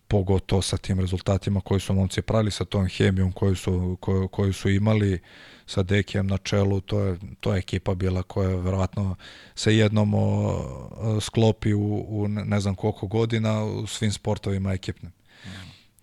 Pogotovo 0.08 0.62
sa 0.62 0.76
tim 0.76 1.00
rezultatima 1.00 1.60
koji 1.60 1.80
su 1.80 1.94
momci 1.94 2.22
pravili, 2.22 2.50
sa 2.50 2.64
tom 2.64 2.86
hemijom 2.86 3.32
koju 3.32 3.56
su, 3.56 3.96
koju, 4.00 4.28
koju 4.28 4.52
su 4.52 4.68
imali, 4.68 5.20
sa 5.66 5.82
Dekijem 5.82 6.26
na 6.26 6.38
čelu, 6.38 6.80
to 6.80 7.00
je, 7.00 7.18
to 7.40 7.54
je 7.54 7.58
ekipa 7.58 7.94
bila 7.94 8.22
koja 8.22 8.48
verovatno 8.48 9.16
se 9.54 9.76
jednom 9.76 10.14
o, 10.14 11.20
sklopi 11.20 11.74
u, 11.74 12.04
u 12.08 12.28
ne 12.28 12.60
znam 12.60 12.74
koliko 12.74 13.06
godina 13.06 13.64
u 13.64 13.86
svim 13.86 14.12
sportovima 14.12 14.72
ekipnim. 14.72 15.12
Mm. 15.44 15.48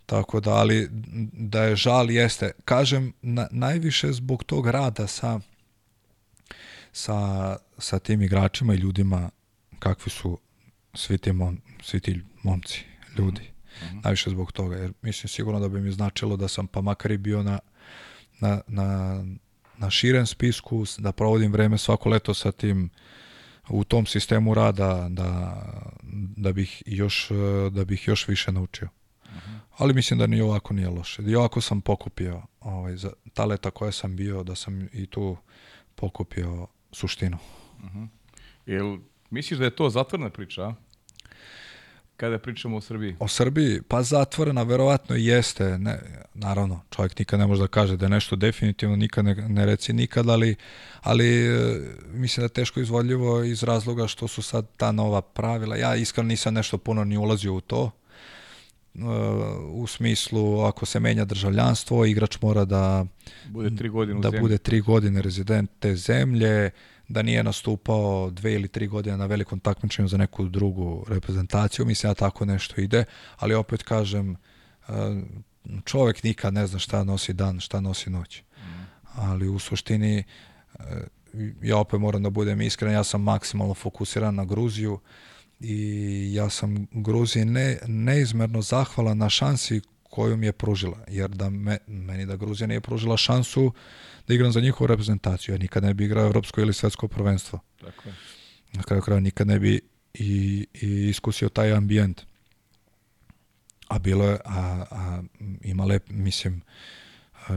Tako 0.05 0.39
da, 0.39 0.51
ali 0.51 0.87
da 1.33 1.63
je 1.63 1.75
žal 1.75 2.11
jeste. 2.11 2.51
Kažem, 2.65 3.13
na, 3.21 3.47
najviše 3.51 4.11
zbog 4.11 4.43
tog 4.43 4.67
rada 4.67 5.07
sa, 5.07 5.39
sa, 6.91 7.57
sa 7.77 7.99
tim 7.99 8.21
igračima 8.21 8.73
i 8.73 8.77
ljudima 8.77 9.29
kakvi 9.79 10.09
su 10.11 10.39
svi 10.93 11.17
ti, 11.17 11.31
mom, 11.31 11.61
svi 11.83 11.99
ti 11.99 12.21
momci, 12.43 12.85
ljudi. 13.17 13.41
Mm 13.41 13.85
-hmm. 13.85 14.03
Najviše 14.03 14.29
zbog 14.29 14.51
toga, 14.51 14.75
jer 14.75 14.93
mislim 15.01 15.27
sigurno 15.27 15.59
da 15.59 15.69
bi 15.69 15.81
mi 15.81 15.91
značilo 15.91 16.37
da 16.37 16.47
sam 16.47 16.67
pa 16.67 16.81
makar 16.81 17.11
i 17.11 17.17
bio 17.17 17.43
na, 17.43 17.59
na, 18.39 18.61
na 18.67 19.23
na 19.81 19.89
širem 19.89 20.25
spisku, 20.25 20.85
da 20.97 21.11
provodim 21.11 21.51
vreme 21.51 21.77
svako 21.77 22.09
leto 22.09 22.33
sa 22.33 22.51
tim 22.51 22.89
u 23.69 23.83
tom 23.83 24.05
sistemu 24.05 24.53
rada 24.53 25.07
da, 25.09 25.61
da, 26.37 26.53
bih, 26.53 26.83
još, 26.85 27.29
da 27.71 27.85
bih 27.85 28.07
još 28.07 28.27
više 28.27 28.51
naučio. 28.51 28.87
Uh 29.23 29.31
-huh. 29.31 29.59
Ali 29.77 29.93
mislim 29.93 30.19
da 30.19 30.27
ni 30.27 30.41
ovako 30.41 30.73
nije 30.73 30.89
loše. 30.89 31.23
I 31.23 31.35
ovako 31.35 31.61
sam 31.61 31.81
pokupio 31.81 32.41
ovaj, 32.59 32.95
za 32.95 33.11
ta 33.33 33.45
leta 33.45 33.71
koja 33.71 33.91
sam 33.91 34.15
bio, 34.15 34.43
da 34.43 34.55
sam 34.55 34.89
i 34.93 35.05
tu 35.05 35.37
pokupio 35.95 36.67
suštinu. 36.91 37.37
Uh 37.77 37.91
-huh. 37.91 38.07
Jel 38.65 38.97
misliš 39.29 39.59
da 39.59 39.65
je 39.65 39.75
to 39.75 39.89
zatvorna 39.89 40.29
priča? 40.29 40.75
Kada 42.21 42.39
pričamo 42.39 42.77
o 42.77 42.81
Srbiji? 42.81 43.15
O 43.19 43.27
Srbiji? 43.27 43.81
Pa 43.81 44.03
zatvorena 44.03 44.63
verovatno 44.63 45.15
jeste. 45.15 45.77
Ne, 45.77 45.99
naravno, 46.33 46.81
čovjek 46.89 47.19
nikad 47.19 47.39
ne 47.39 47.47
može 47.47 47.61
da 47.61 47.67
kaže 47.67 47.97
da 47.97 48.05
je 48.05 48.09
nešto 48.09 48.35
definitivno, 48.35 48.95
nikad 48.95 49.25
ne, 49.25 49.35
ne 49.35 49.65
reci 49.65 49.93
nikad, 49.93 50.29
ali, 50.29 50.55
ali 51.01 51.47
e, 51.47 51.79
mislim 52.13 52.41
da 52.41 52.45
je 52.45 52.49
teško 52.49 52.79
izvodljivo 52.79 53.43
iz 53.43 53.63
razloga 53.63 54.07
što 54.07 54.27
su 54.27 54.41
sad 54.41 54.67
ta 54.77 54.91
nova 54.91 55.21
pravila. 55.21 55.75
Ja 55.75 55.95
iskreno 55.95 56.27
nisam 56.27 56.53
nešto 56.53 56.77
puno 56.77 57.03
ni 57.03 57.17
ulazio 57.17 57.53
u 57.53 57.61
to, 57.61 57.91
e, 58.95 58.99
u 59.71 59.87
smislu 59.87 60.61
ako 60.61 60.85
se 60.85 60.99
menja 60.99 61.25
državljanstvo, 61.25 62.05
igrač 62.05 62.41
mora 62.41 62.65
da 62.65 63.05
bude 63.47 63.75
tri 63.75 63.89
godine, 63.89 64.19
da 64.19 64.31
bude 64.39 64.57
tri 64.57 64.81
godine 64.81 65.21
rezident 65.21 65.71
te 65.79 65.95
zemlje, 65.95 66.71
da 67.11 67.21
nije 67.21 67.43
nastupao 67.43 68.29
dve 68.29 68.53
ili 68.53 68.67
tri 68.67 68.87
godine 68.87 69.17
na 69.17 69.25
velikom 69.25 69.59
takmičenju 69.59 70.07
za 70.07 70.17
neku 70.17 70.47
drugu 70.47 71.05
reprezentaciju, 71.09 71.85
mislim 71.85 72.09
da 72.09 72.13
tako 72.13 72.45
nešto 72.45 72.81
ide, 72.81 73.03
ali 73.37 73.53
opet 73.53 73.83
kažem, 73.83 74.35
e, 74.87 74.93
čovek 75.85 76.23
nikad 76.23 76.53
ne 76.53 76.67
zna 76.67 76.79
šta 76.79 77.03
nosi 77.03 77.33
dan, 77.33 77.59
šta 77.59 77.81
nosi 77.81 78.09
noć. 78.09 78.43
Ali 79.15 79.47
u 79.47 79.59
suštini, 79.59 80.17
e, 80.17 80.23
ja 81.61 81.77
opet 81.77 81.99
moram 81.99 82.23
da 82.23 82.29
budem 82.29 82.61
iskren, 82.61 82.93
ja 82.93 83.03
sam 83.03 83.21
maksimalno 83.21 83.73
fokusiran 83.73 84.35
na 84.35 84.45
Gruziju 84.45 84.99
i 85.59 86.33
ja 86.33 86.49
sam 86.49 86.87
Gruziji 86.91 87.45
ne, 87.45 87.77
neizmerno 87.87 88.61
zahvalan 88.61 89.17
na 89.17 89.29
šansi 89.29 89.81
koju 90.03 90.37
mi 90.37 90.45
je 90.45 90.51
pružila, 90.51 90.97
jer 91.07 91.29
da 91.29 91.49
me, 91.49 91.77
meni 91.87 92.25
da 92.25 92.35
Gruzija 92.35 92.67
nije 92.67 92.81
pružila 92.81 93.17
šansu 93.17 93.71
da 94.27 94.33
igram 94.33 94.51
za 94.51 94.59
njihovu 94.59 94.87
reprezentaciju, 94.87 95.55
ja 95.55 95.59
nikad 95.59 95.83
ne 95.83 95.93
bi 95.93 96.05
igrao 96.05 96.25
evropsko 96.25 96.61
ili 96.61 96.73
svetsko 96.73 97.07
prvenstvo. 97.07 97.59
Tako 97.81 98.09
je. 98.09 98.15
Na 98.73 98.83
kraju 98.83 99.01
kraja 99.01 99.19
nikad 99.19 99.47
ne 99.47 99.59
bi 99.59 99.81
i, 100.13 100.67
i 100.73 101.09
iskusio 101.09 101.49
taj 101.49 101.73
ambijent. 101.73 102.21
A 103.87 103.99
bilo 103.99 104.25
je, 104.25 104.37
a, 104.45 104.85
a 104.91 105.21
ima 105.61 105.85
lep, 105.85 106.09
mislim, 106.09 106.61
uh, 107.49 107.55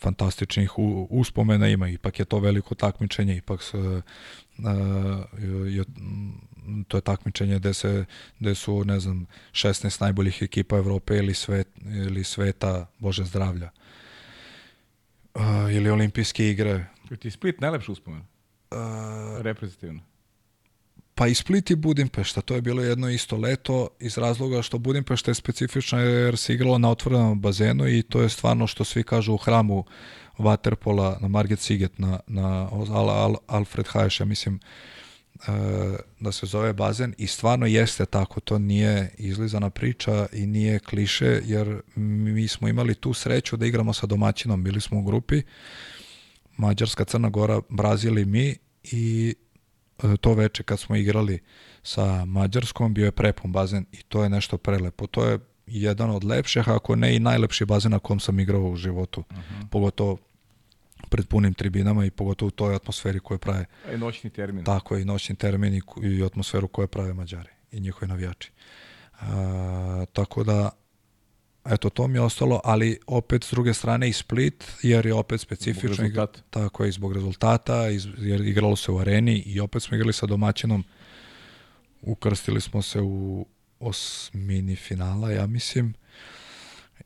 fantastičnih 0.00 0.78
u, 0.78 1.06
uspomena 1.10 1.68
ima, 1.68 1.88
ipak 1.88 2.18
je 2.18 2.24
to 2.24 2.38
veliko 2.38 2.74
takmičenje, 2.74 3.36
ipak 3.36 3.62
s, 3.62 3.74
uh, 3.74 4.02
je, 5.68 5.84
to 6.88 6.96
je 6.96 7.00
takmičenje 7.00 7.58
gde 7.58 7.74
se 7.74 8.04
gde 8.38 8.54
su 8.54 8.84
ne 8.84 9.00
znam 9.00 9.26
16 9.52 10.00
najboljih 10.00 10.42
ekipa 10.42 10.76
Evrope 10.76 11.16
ili 11.16 11.34
svet 11.34 11.68
ili 11.84 12.24
sveta 12.24 12.86
Bože 12.98 13.24
zdravlja. 13.24 13.70
Uh, 15.34 15.42
ili 15.72 15.90
olimpijske 15.90 16.50
igre. 16.50 16.86
Ti 17.18 17.30
Split 17.30 17.60
najlepši 17.60 17.92
uspomen? 17.92 18.20
Uh, 18.20 18.78
Reprezentativno. 19.40 20.00
Pa 21.14 21.26
i 21.26 21.34
Split 21.34 21.70
i 21.70 21.76
Budimpešta, 21.76 22.40
to 22.40 22.54
je 22.54 22.62
bilo 22.62 22.82
jedno 22.82 23.10
isto 23.10 23.36
leto 23.36 23.88
iz 24.00 24.18
razloga 24.18 24.62
što 24.62 24.78
Budimpešta 24.78 25.30
je 25.30 25.34
specifična 25.34 26.00
jer 26.00 26.36
se 26.36 26.54
igralo 26.54 26.78
na 26.78 26.90
otvorenom 26.90 27.40
bazenu 27.40 27.88
i 27.88 28.02
to 28.02 28.22
je 28.22 28.28
stvarno 28.28 28.66
što 28.66 28.84
svi 28.84 29.02
kažu 29.02 29.34
u 29.34 29.36
hramu 29.36 29.84
Waterpola 30.38 31.20
na 31.20 31.28
Margit 31.28 31.60
Siget 31.60 31.98
na, 31.98 32.20
na 32.26 32.68
Al, 32.92 33.10
Al, 33.10 33.36
Alfred 33.46 33.86
Haješ, 33.88 34.20
ja 34.20 34.26
mislim 34.26 34.54
e, 34.54 34.58
da 36.20 36.32
se 36.32 36.46
zove 36.46 36.72
bazen 36.72 37.14
i 37.18 37.26
stvarno 37.26 37.66
jeste 37.66 38.06
tako, 38.06 38.40
to 38.40 38.58
nije 38.58 39.14
izlizana 39.18 39.70
priča 39.70 40.26
i 40.32 40.46
nije 40.46 40.78
kliše 40.78 41.40
jer 41.44 41.80
mi 41.96 42.48
smo 42.48 42.68
imali 42.68 42.94
tu 42.94 43.14
sreću 43.14 43.56
da 43.56 43.66
igramo 43.66 43.92
sa 43.92 44.06
domaćinom, 44.06 44.64
bili 44.64 44.80
smo 44.80 44.98
u 44.98 45.02
grupi 45.02 45.42
Mađarska, 46.56 47.04
Crna 47.04 47.28
Gora, 47.28 47.60
Brazil 47.68 48.18
i 48.18 48.24
mi 48.24 48.56
i 48.82 49.34
e, 50.02 50.16
to 50.16 50.34
veče 50.34 50.62
kad 50.62 50.80
smo 50.80 50.96
igrali 50.96 51.38
sa 51.82 52.24
Mađarskom 52.24 52.94
bio 52.94 53.04
je 53.04 53.12
prepun 53.12 53.52
bazen 53.52 53.86
i 53.92 54.02
to 54.02 54.22
je 54.22 54.28
nešto 54.28 54.58
prelepo. 54.58 55.06
To 55.06 55.24
je 55.24 55.38
jedan 55.66 56.10
od 56.10 56.24
lepših, 56.24 56.68
ako 56.68 56.96
ne 56.96 57.16
i 57.16 57.20
najlepši 57.20 57.64
bazen 57.64 57.92
na 57.92 57.98
kom 57.98 58.20
sam 58.20 58.40
igrao 58.40 58.62
u 58.62 58.76
životu. 58.76 59.20
Uh 59.20 59.36
mhm. 59.36 59.40
-huh. 59.40 59.68
Pogotovo 59.70 60.18
pred 61.08 61.26
punim 61.26 61.54
tribinama 61.54 62.04
i 62.04 62.10
pogotovo 62.10 62.48
u 62.48 62.50
toj 62.50 62.74
atmosferi 62.74 63.20
koje 63.20 63.38
prave. 63.38 63.64
A 63.88 63.92
i 63.92 63.98
noćni 63.98 64.30
termin. 64.30 64.64
Tako 64.64 64.96
je, 64.96 65.02
i 65.02 65.04
noćni 65.04 65.36
termin 65.36 65.74
i, 65.74 65.82
i 66.02 66.24
atmosferu 66.24 66.68
koje 66.68 66.86
prave 66.86 67.14
Mađari 67.14 67.50
i 67.72 67.80
njihovi 67.80 68.08
navijači. 68.08 68.50
A, 69.20 70.04
tako 70.12 70.44
da, 70.44 70.70
eto, 71.64 71.90
to 71.90 72.08
mi 72.08 72.18
je 72.18 72.22
ostalo, 72.22 72.60
ali 72.64 72.98
opet 73.06 73.44
s 73.44 73.50
druge 73.50 73.74
strane 73.74 74.08
i 74.08 74.12
Split, 74.12 74.64
jer 74.82 75.06
je 75.06 75.14
opet 75.14 75.40
specifično. 75.40 75.94
Zbog 75.94 76.06
rezultata. 76.06 76.40
Tako 76.50 76.84
je, 76.84 76.92
zbog 76.92 77.12
rezultata, 77.12 77.88
iz, 77.88 78.06
jer 78.18 78.40
igralo 78.40 78.76
se 78.76 78.90
u 78.90 78.98
areni 78.98 79.42
i 79.46 79.60
opet 79.60 79.82
smo 79.82 79.96
igrali 79.96 80.12
sa 80.12 80.26
domaćinom 80.26 80.84
ukrstili 82.02 82.60
smo 82.60 82.82
se 82.82 83.00
u 83.00 83.46
osmini 83.80 84.76
finala, 84.76 85.30
ja 85.30 85.46
mislim. 85.46 85.94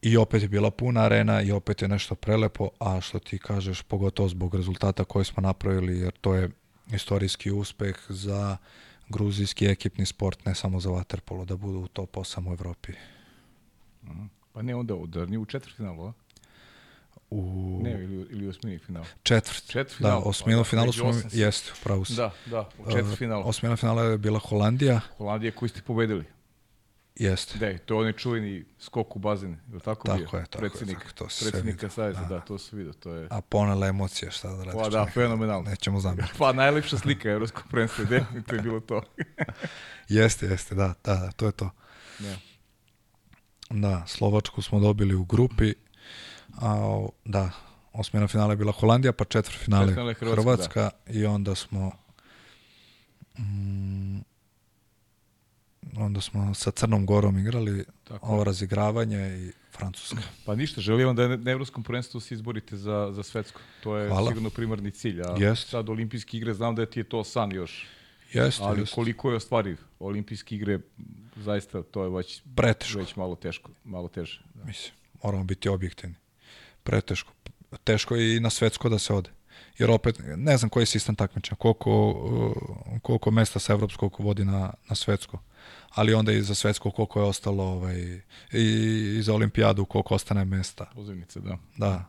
I 0.03 0.17
opet 0.17 0.43
je 0.43 0.49
bila 0.49 0.71
puna 0.71 1.01
arena 1.01 1.43
i 1.43 1.53
opet 1.53 1.83
je 1.83 1.89
nešto 1.89 2.15
prelepo, 2.15 2.71
a 2.79 3.01
što 3.01 3.19
ti 3.19 3.39
kažeš, 3.39 3.83
pogotovo 3.83 4.29
zbog 4.29 4.55
rezultata 4.55 5.05
koje 5.05 5.25
smo 5.25 5.41
napravili, 5.41 5.99
jer 5.99 6.13
to 6.21 6.35
je 6.35 6.51
istorijski 6.93 7.51
uspeh 7.51 7.97
za 8.09 8.57
gruzijski 9.09 9.67
ekipni 9.67 10.07
sport, 10.07 10.45
ne 10.45 10.55
samo 10.55 10.81
za 10.81 10.91
waterpolo, 10.91 11.45
da 11.45 11.57
budu 11.57 11.79
u 11.79 11.89
top 11.89 12.17
8 12.17 12.51
u 12.51 12.53
Evropi. 12.53 12.93
Pa 14.53 14.63
ne 14.63 14.75
onda, 14.75 14.95
da 15.07 15.27
nije 15.27 15.39
u 15.39 15.45
četvrtfinalu, 15.45 16.07
a? 16.07 16.13
U 17.31 17.81
Ne, 17.83 17.93
ili, 17.93 18.27
ili 18.31 18.47
u 18.47 18.51
osmini 18.51 18.79
finalu. 18.79 19.07
četvrt. 19.23 19.67
Četvrtfinal, 19.67 20.21
Da, 20.21 20.29
osminu 20.29 20.61
pa, 20.61 20.65
finalu 20.65 20.87
među 20.87 21.01
smo, 21.01 21.31
jeste, 21.33 21.73
pravo 21.83 22.05
si. 22.05 22.15
Da, 22.15 22.31
da, 22.47 22.69
u 22.79 22.93
četvrtfinalu. 22.93 23.49
Osmina 23.49 23.77
finala 23.77 24.03
je 24.03 24.19
bila 24.19 24.39
Holandija, 24.39 25.01
Holandija 25.17 25.53
koju 25.53 25.69
ste 25.69 25.83
pobedili. 25.83 26.25
Jeste. 27.17 27.59
Da, 27.59 27.79
to 27.79 27.95
je 27.95 27.99
onaj 28.01 28.13
čuveni 28.13 28.65
skok 28.79 29.17
u 29.17 29.19
bazen, 29.19 29.51
je 29.51 29.75
li 29.75 29.81
tako, 29.81 30.07
Tako 30.09 30.19
bio? 30.19 30.25
je, 30.25 30.47
tako 30.47 30.65
je, 30.65 30.71
Predsjednik, 30.71 30.99
tako, 30.99 31.13
to 31.15 31.29
se 31.29 31.61
vidi. 31.63 31.79
savjeza, 31.91 32.21
Da. 32.21 32.29
da. 32.29 32.41
to 32.41 32.59
se 32.59 32.77
vidio, 32.77 32.93
to 32.93 33.15
je... 33.15 33.27
A 33.31 33.41
ponele 33.41 33.89
emocije, 33.89 34.31
šta 34.31 34.49
da 34.49 34.65
radiš? 34.65 34.83
Pa 34.83 34.89
da, 34.89 35.07
fenomenalno. 35.15 35.71
Nećemo 35.71 36.01
zamjeriti. 36.01 36.35
Pa 36.39 36.53
najlepša 36.53 36.99
slika 36.99 37.31
Evropskog 37.31 37.65
prvenstva, 37.71 38.05
definitivno 38.05 38.59
je 38.59 38.63
bilo 38.63 38.81
to. 38.81 39.03
Jeste, 40.09 40.47
jeste, 40.47 40.75
da, 40.75 40.95
da, 41.05 41.15
da, 41.15 41.31
to 41.31 41.47
je 41.47 41.53
to. 41.53 41.71
Ne. 42.21 42.37
Da, 43.71 44.05
Slovačku 44.07 44.63
smo 44.63 44.81
dobili 44.81 45.15
u 45.15 45.25
grupi, 45.25 45.75
a 46.61 46.99
da, 47.25 47.51
osmina 47.93 48.29
finala 48.29 48.53
je 48.53 48.57
bila 48.57 48.73
Holandija, 48.73 49.13
pa 49.13 49.25
četvrt 49.25 49.57
finale 49.59 49.87
Četvrtfinale 49.87 50.11
je 50.11 50.15
Hrvatska, 50.15 50.43
Hrvatska, 50.43 50.91
i 51.07 51.27
onda 51.27 51.55
smo 51.55 51.93
mm, 53.39 54.19
onda 55.97 56.21
smo 56.21 56.55
sa 56.55 56.71
Crnom 56.71 57.07
Gorom 57.07 57.39
igrali 57.39 57.85
Tako 58.05 58.27
ovo 58.27 58.39
je. 58.39 58.45
razigravanje 58.45 59.19
i 59.39 59.53
Francuska. 59.73 60.17
Pa 60.45 60.55
ništa, 60.55 60.81
želim 60.81 61.07
vam 61.07 61.17
da 61.17 61.29
na 61.29 61.51
Evropskom 61.51 61.83
prvenstvu 61.83 62.21
se 62.21 62.35
izborite 62.35 62.77
za, 62.77 63.09
za 63.13 63.23
svetsko. 63.23 63.61
To 63.83 63.97
je 63.97 64.09
Hvala. 64.09 64.29
sigurno 64.29 64.51
primarni 64.51 64.91
cilj. 64.91 65.23
A 65.23 65.37
Jest. 65.39 65.69
sad 65.69 65.89
olimpijske 65.89 66.37
igre, 66.37 66.55
znam 66.55 66.75
da 66.75 66.87
ti 66.87 67.01
je 67.01 67.05
to 67.05 67.25
san 67.25 67.53
još. 67.53 67.87
Jeste, 68.33 68.63
Ali 68.65 68.81
jeste. 68.81 68.95
koliko 68.95 69.31
je 69.31 69.37
ostvariv? 69.37 69.79
Olimpijske 69.99 70.55
igre, 70.57 70.79
zaista, 71.37 71.83
to 71.83 72.05
je 72.05 72.11
već, 72.11 72.43
Preteško. 72.57 72.99
već 72.99 73.17
malo 73.17 73.35
teško, 73.37 73.71
malo 73.85 74.09
teže. 74.09 74.43
Da. 74.55 74.65
Mislim, 74.65 74.93
moramo 75.23 75.45
biti 75.45 75.69
objektivni. 75.69 76.15
Preteško. 76.83 77.33
Teško 77.85 78.17
je 78.17 78.37
i 78.37 78.41
na 78.41 78.51
svetsko 78.51 78.89
da 78.89 78.99
se 78.99 79.15
ode. 79.15 79.31
Jer 79.79 79.91
opet, 79.91 80.21
ne 80.37 80.57
znam 80.57 80.69
koji 80.69 80.83
je 80.83 80.87
sistem 80.87 81.15
takmičenja, 81.15 81.57
koliko, 81.57 82.09
uh, 82.11 83.01
koliko 83.03 83.31
mesta 83.31 83.59
sa 83.59 83.73
evropskog 83.73 84.17
vodi 84.19 84.45
na, 84.45 84.73
na 84.89 84.95
svetsko. 84.95 85.39
Ali 85.91 86.15
onda 86.15 86.33
i 86.33 86.43
za 86.43 86.55
svetsko 86.55 86.91
koliko 86.91 87.21
je 87.21 87.27
ostalo, 87.27 87.65
ovaj, 87.65 88.21
i, 88.53 88.63
i 89.19 89.23
za 89.23 89.35
olimpijadu 89.35 89.85
koliko 89.85 90.15
ostane 90.15 90.45
mesta. 90.45 90.91
Pozivnice, 90.95 91.41
da. 91.41 91.59
Da, 91.77 92.05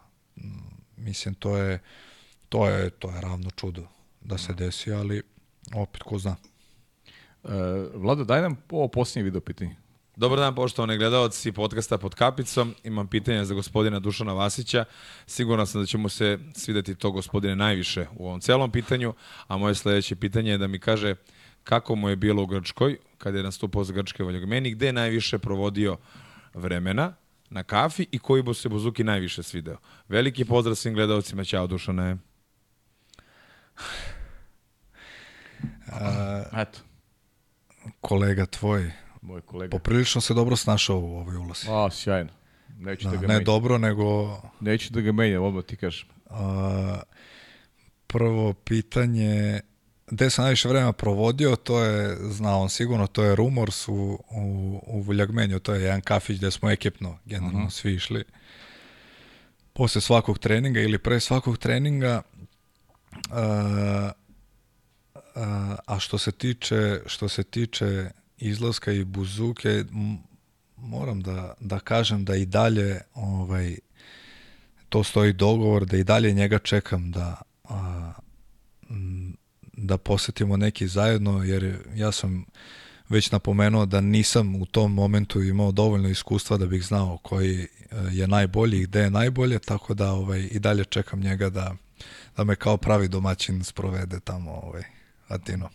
mislim, 0.97 1.35
to 1.35 1.57
je, 1.57 1.79
to 2.49 2.69
je, 2.69 2.89
to 2.89 3.11
je 3.11 3.21
ravno 3.21 3.49
čudo 3.49 3.87
da 4.21 4.37
se 4.37 4.53
desi, 4.53 4.91
ali 4.91 5.21
opet, 5.75 6.03
ko 6.03 6.17
zna. 6.17 6.35
E, 7.43 7.49
Vlado, 7.93 8.23
daj 8.23 8.41
nam 8.41 8.57
ovo 8.71 8.87
posljednje 8.87 9.23
video 9.23 9.41
pitanje. 9.41 9.75
Dobar 10.15 10.39
dan, 10.39 10.55
poštovani 10.55 10.97
gledalci 10.97 11.51
podcasta 11.51 11.97
pod 11.97 12.15
kapicom. 12.15 12.75
Imam 12.83 13.07
pitanje 13.07 13.45
za 13.45 13.53
gospodina 13.53 13.99
Dušana 13.99 14.33
Vasića. 14.33 14.85
Siguran 15.25 15.67
sam 15.67 15.81
da 15.81 15.85
će 15.85 15.97
mu 15.97 16.09
se 16.09 16.39
svideti 16.55 16.95
to 16.95 17.11
gospodine 17.11 17.55
najviše 17.55 18.05
u 18.15 18.27
ovom 18.27 18.41
celom 18.41 18.71
pitanju, 18.71 19.13
a 19.47 19.57
moje 19.57 19.75
sledeće 19.75 20.15
pitanje 20.15 20.51
je 20.51 20.57
da 20.57 20.67
mi 20.67 20.79
kaže 20.79 21.15
kako 21.63 21.95
mu 21.95 22.09
je 22.09 22.15
bilo 22.15 22.43
u 22.43 22.45
Grčkoj, 22.45 22.97
kada 23.17 23.37
je 23.37 23.43
nastupao 23.43 23.83
za 23.83 23.93
Grčke 23.93 24.23
Voljogmeni, 24.23 24.71
gde 24.71 24.85
je 24.85 24.93
najviše 24.93 25.37
provodio 25.37 25.97
vremena 26.53 27.13
na 27.49 27.63
kafi 27.63 28.07
i 28.11 28.19
koji 28.19 28.43
bo 28.43 28.53
se 28.53 28.69
Buzuki 28.69 29.03
najviše 29.03 29.43
svideo. 29.43 29.77
Veliki 30.07 30.45
pozdrav 30.45 30.75
svim 30.75 30.93
gledalcima, 30.93 31.43
ćao 31.43 31.67
Dušane. 31.67 32.17
Eto, 36.57 36.79
Kolega 38.01 38.45
tvoj, 38.45 38.91
moj 39.23 39.41
kolega. 39.41 39.71
poprilično 39.71 40.21
se 40.21 40.33
dobro 40.33 40.55
snašao 40.55 40.99
u 40.99 41.17
ovoj 41.17 41.35
ulozi. 41.35 41.67
A, 41.69 41.89
sjajno. 41.91 42.29
Neću 42.77 43.03
da, 43.03 43.11
Da, 43.11 43.15
ga 43.15 43.21
ne 43.21 43.27
menjam. 43.27 43.43
dobro, 43.43 43.77
nego 43.77 44.37
Neću 44.59 44.93
da 44.93 45.01
ga 45.01 45.11
menjam, 45.11 45.43
odmah 45.43 45.63
ti 45.63 45.75
kažem. 45.75 46.07
A, 46.29 46.99
prvo 48.07 48.53
pitanje, 48.53 49.59
gde 50.07 50.29
sam 50.29 50.43
najviše 50.43 50.67
vremena 50.69 50.93
provodio, 50.93 51.55
to 51.55 51.83
je, 51.83 52.17
zna 52.31 52.57
on 52.57 52.69
sigurno, 52.69 53.07
to 53.07 53.23
je 53.23 53.35
Rumors 53.35 53.87
u, 53.87 53.93
u, 53.93 54.79
u 54.87 55.01
Vuljagmenju, 55.01 55.59
to 55.59 55.73
je 55.73 55.81
jedan 55.83 56.01
kafić 56.01 56.37
gde 56.37 56.51
smo 56.51 56.69
ekipno 56.71 57.17
generalno 57.25 57.69
svi 57.69 57.93
išli. 57.93 58.23
Posle 59.73 60.01
svakog 60.01 60.39
treninga 60.39 60.79
ili 60.79 60.97
pre 60.97 61.19
svakog 61.19 61.57
treninga, 61.57 62.21
a, 63.31 64.11
a, 65.35 65.75
a 65.85 65.99
što 65.99 66.17
se 66.17 66.31
tiče, 66.31 66.99
što 67.05 67.29
se 67.29 67.43
tiče 67.43 68.11
izlaska 68.37 68.91
i 68.91 69.03
buzuke, 69.03 69.83
moram 70.77 71.21
da, 71.21 71.53
da 71.59 71.79
kažem 71.79 72.25
da 72.25 72.35
i 72.35 72.45
dalje 72.45 73.01
ovaj, 73.13 73.77
to 74.89 75.03
stoji 75.03 75.33
dogovor 75.33 75.85
da 75.85 75.97
i 75.97 76.03
dalje 76.03 76.33
njega 76.33 76.59
čekam 76.59 77.11
da 77.11 77.41
a, 77.63 78.13
da 79.77 79.97
posetimo 79.97 80.57
neki 80.57 80.87
zajedno 80.87 81.43
jer 81.43 81.77
ja 81.95 82.11
sam 82.11 82.45
već 83.09 83.31
napomenuo 83.31 83.85
da 83.85 84.01
nisam 84.01 84.55
u 84.55 84.65
tom 84.65 84.93
momentu 84.93 85.41
imao 85.41 85.71
dovoljno 85.71 86.09
iskustva 86.09 86.57
da 86.57 86.65
bih 86.65 86.83
znao 86.83 87.17
koji 87.17 87.59
e, 87.61 87.67
je 88.11 88.27
najbolji 88.27 88.79
i 88.79 88.83
gde 88.83 88.99
je 88.99 89.09
najbolje, 89.09 89.59
tako 89.59 89.93
da 89.93 90.11
ovaj, 90.11 90.49
i 90.51 90.59
dalje 90.59 90.85
čekam 90.85 91.19
njega 91.19 91.49
da, 91.49 91.75
da 92.37 92.43
me 92.43 92.55
kao 92.55 92.77
pravi 92.77 93.07
domaćin 93.07 93.63
sprovede 93.63 94.19
tamo 94.19 94.51
ovaj, 94.51 94.83
Atino. 95.27 95.69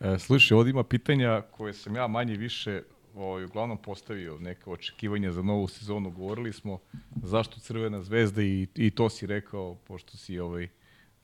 E, 0.00 0.18
slušaj, 0.18 0.56
ovdje 0.56 0.70
ima 0.70 0.84
pitanja 0.84 1.42
koje 1.50 1.72
sam 1.74 1.96
ja 1.96 2.06
manje 2.06 2.36
više 2.36 2.82
ovaj, 3.14 3.44
uglavnom 3.44 3.78
postavio 3.78 4.38
neka 4.38 4.70
očekivanja 4.70 5.32
za 5.32 5.42
novu 5.42 5.68
sezonu. 5.68 6.10
Govorili 6.10 6.52
smo 6.52 6.78
zašto 7.22 7.60
Crvena 7.60 8.02
zvezda 8.02 8.42
i, 8.42 8.66
i 8.74 8.90
to 8.90 9.10
si 9.10 9.26
rekao, 9.26 9.74
pošto 9.74 10.16
si 10.16 10.38
ovaj, 10.38 10.68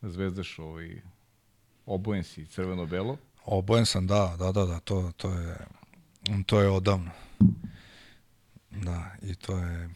zvezdaš 0.02 0.58
ovaj, 0.58 1.00
obojen 1.86 2.24
si 2.24 2.46
crveno-belo. 2.46 3.16
Obojen 3.44 3.86
sam, 3.86 4.06
da, 4.06 4.36
da, 4.38 4.52
da, 4.52 4.66
da, 4.66 4.80
to, 4.80 5.12
to 5.16 5.32
je 5.32 5.56
to 6.46 6.60
je 6.60 6.68
odavno. 6.70 7.10
Da, 8.70 9.10
i 9.22 9.34
to 9.34 9.58
je 9.58 9.90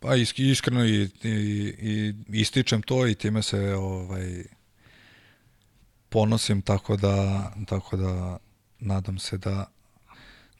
pa 0.00 0.16
is- 0.16 0.38
iskreno 0.38 0.84
i, 0.84 1.08
i, 1.22 1.74
i 1.82 2.14
ističem 2.28 2.82
to 2.82 3.06
i 3.06 3.14
time 3.14 3.42
se 3.42 3.74
ovaj 3.74 4.44
ponosim 6.08 6.62
tako 6.62 6.96
da 6.96 7.44
tako 7.66 7.96
da 7.96 8.38
nadam 8.80 9.18
se 9.18 9.38
da 9.38 9.66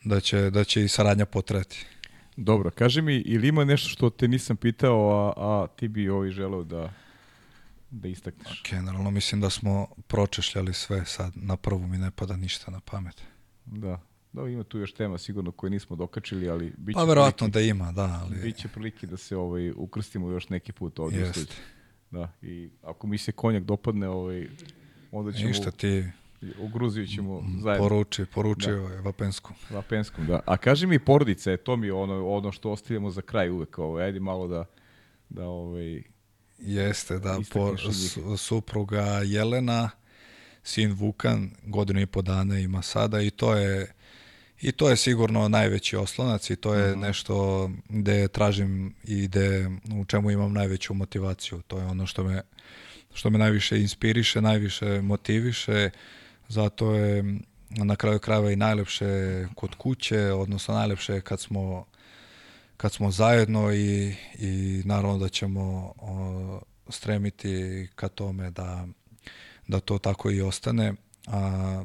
da 0.04 0.20
će, 0.20 0.50
da 0.50 0.64
će 0.64 0.84
i 0.84 0.88
saradnja 0.88 1.26
potreti. 1.26 1.86
Dobro, 2.36 2.70
kaži 2.70 3.02
mi, 3.02 3.16
ili 3.16 3.48
ima 3.48 3.64
nešto 3.64 3.88
što 3.88 4.10
te 4.10 4.28
nisam 4.28 4.56
pitao, 4.56 5.10
a, 5.10 5.32
a 5.36 5.66
ti 5.66 5.88
bi 5.88 6.08
ovaj 6.08 6.30
želeo 6.30 6.64
da, 6.64 6.92
da 7.90 8.08
istakneš? 8.08 8.62
Generalno 8.70 9.10
mislim 9.10 9.40
da 9.40 9.50
smo 9.50 9.88
pročešljali 10.06 10.72
sve 10.74 11.04
sad, 11.04 11.32
na 11.34 11.56
prvu 11.56 11.86
mi 11.86 11.98
ne 11.98 12.10
pada 12.10 12.36
ništa 12.36 12.70
na 12.70 12.80
pamet. 12.80 13.22
Da. 13.64 14.00
Da, 14.32 14.48
ima 14.48 14.64
tu 14.64 14.78
još 14.78 14.92
tema 14.94 15.18
sigurno 15.18 15.52
koje 15.52 15.70
nismo 15.70 15.96
dokačili, 15.96 16.48
ali 16.48 16.72
bit 16.76 16.94
će 16.94 16.98
Pa 16.98 17.04
verovatno 17.04 17.48
da 17.48 17.60
ima, 17.60 17.92
da, 17.92 18.20
ali 18.22 18.36
Biće 18.42 18.68
prilike 18.68 19.06
da 19.06 19.16
se 19.16 19.36
ovaj, 19.36 19.70
ukrstimo 19.70 20.30
još 20.30 20.48
neki 20.48 20.72
put 20.72 20.98
ovdje 20.98 21.18
u 21.18 21.26
Jeste. 21.26 21.40
studiju. 21.40 21.62
Da, 22.10 22.32
i 22.42 22.70
ako 22.82 23.06
mi 23.06 23.18
se 23.18 23.32
konjak 23.32 23.64
dopadne, 23.64 24.08
ovaj, 24.08 24.48
onda 25.12 25.32
ćemo, 25.32 25.48
ništa 25.48 25.70
ti 25.70 26.04
u 26.58 26.68
Gruziju 26.68 27.06
ćemo 27.06 27.42
zajedno. 27.62 27.88
poruči, 27.88 28.24
poruči 28.24 28.66
Da. 28.66 28.76
ovaj, 28.76 28.96
Vapensku. 28.96 29.52
Vapenskom, 29.70 30.26
da. 30.26 30.40
A 30.46 30.56
kaži 30.56 30.86
mi 30.86 30.98
porodice, 30.98 31.56
to 31.56 31.76
mi 31.76 31.86
je 31.86 31.92
ono, 31.92 32.28
ono 32.28 32.52
što 32.52 32.70
ostavljamo 32.70 33.10
za 33.10 33.22
kraj 33.22 33.50
uvek, 33.50 33.78
ovaj, 33.78 34.04
ajde 34.04 34.20
malo 34.20 34.48
da, 34.48 34.64
da 35.28 35.44
ovaj, 35.44 36.02
Jeste, 36.58 37.18
da, 37.18 37.38
po, 37.52 37.74
supruga 38.36 39.02
Jelena, 39.24 39.90
sin 40.62 40.92
Vukan, 40.92 41.50
godinu 41.62 42.00
i 42.00 42.06
po 42.06 42.22
dana 42.22 42.58
ima 42.58 42.82
sada 42.82 43.20
i 43.20 43.30
to 43.30 43.54
je 43.54 43.92
i 44.60 44.72
to 44.72 44.90
je 44.90 44.96
sigurno 44.96 45.48
najveći 45.48 45.96
oslonac 45.96 46.50
i 46.50 46.56
to 46.56 46.74
je 46.74 46.90
Mhm. 46.90 47.00
nešto 47.00 47.70
gde 47.88 48.28
tražim 48.28 48.94
i 49.04 49.22
gde 49.22 49.66
u 50.00 50.04
čemu 50.04 50.30
imam 50.30 50.52
najveću 50.52 50.94
motivaciju. 50.94 51.62
To 51.62 51.78
je 51.78 51.84
ono 51.86 52.06
što 52.06 52.24
me, 52.24 52.42
što 53.14 53.30
me 53.30 53.38
najviše 53.38 53.80
inspiriše, 53.80 54.40
najviše 54.40 55.00
motiviše, 55.02 55.90
zato 56.48 56.94
je 56.94 57.24
na 57.70 57.96
kraju 57.96 58.18
krajeva 58.18 58.52
i 58.52 58.56
najlepše 58.56 59.46
kod 59.54 59.74
kuće, 59.74 60.32
odnosno 60.32 60.74
najlepše 60.74 61.14
je 61.14 61.20
kad 61.20 61.40
smo 61.40 61.86
kad 62.78 62.92
smo 62.92 63.10
zajedno 63.10 63.72
i, 63.72 64.14
i 64.38 64.82
naravno 64.84 65.18
da 65.18 65.28
ćemo 65.28 65.92
o, 65.96 66.60
stremiti 66.88 67.88
ka 67.94 68.08
tome 68.08 68.50
da, 68.50 68.86
da 69.68 69.80
to 69.80 69.98
tako 69.98 70.30
i 70.30 70.40
ostane. 70.40 70.94
A 71.26 71.84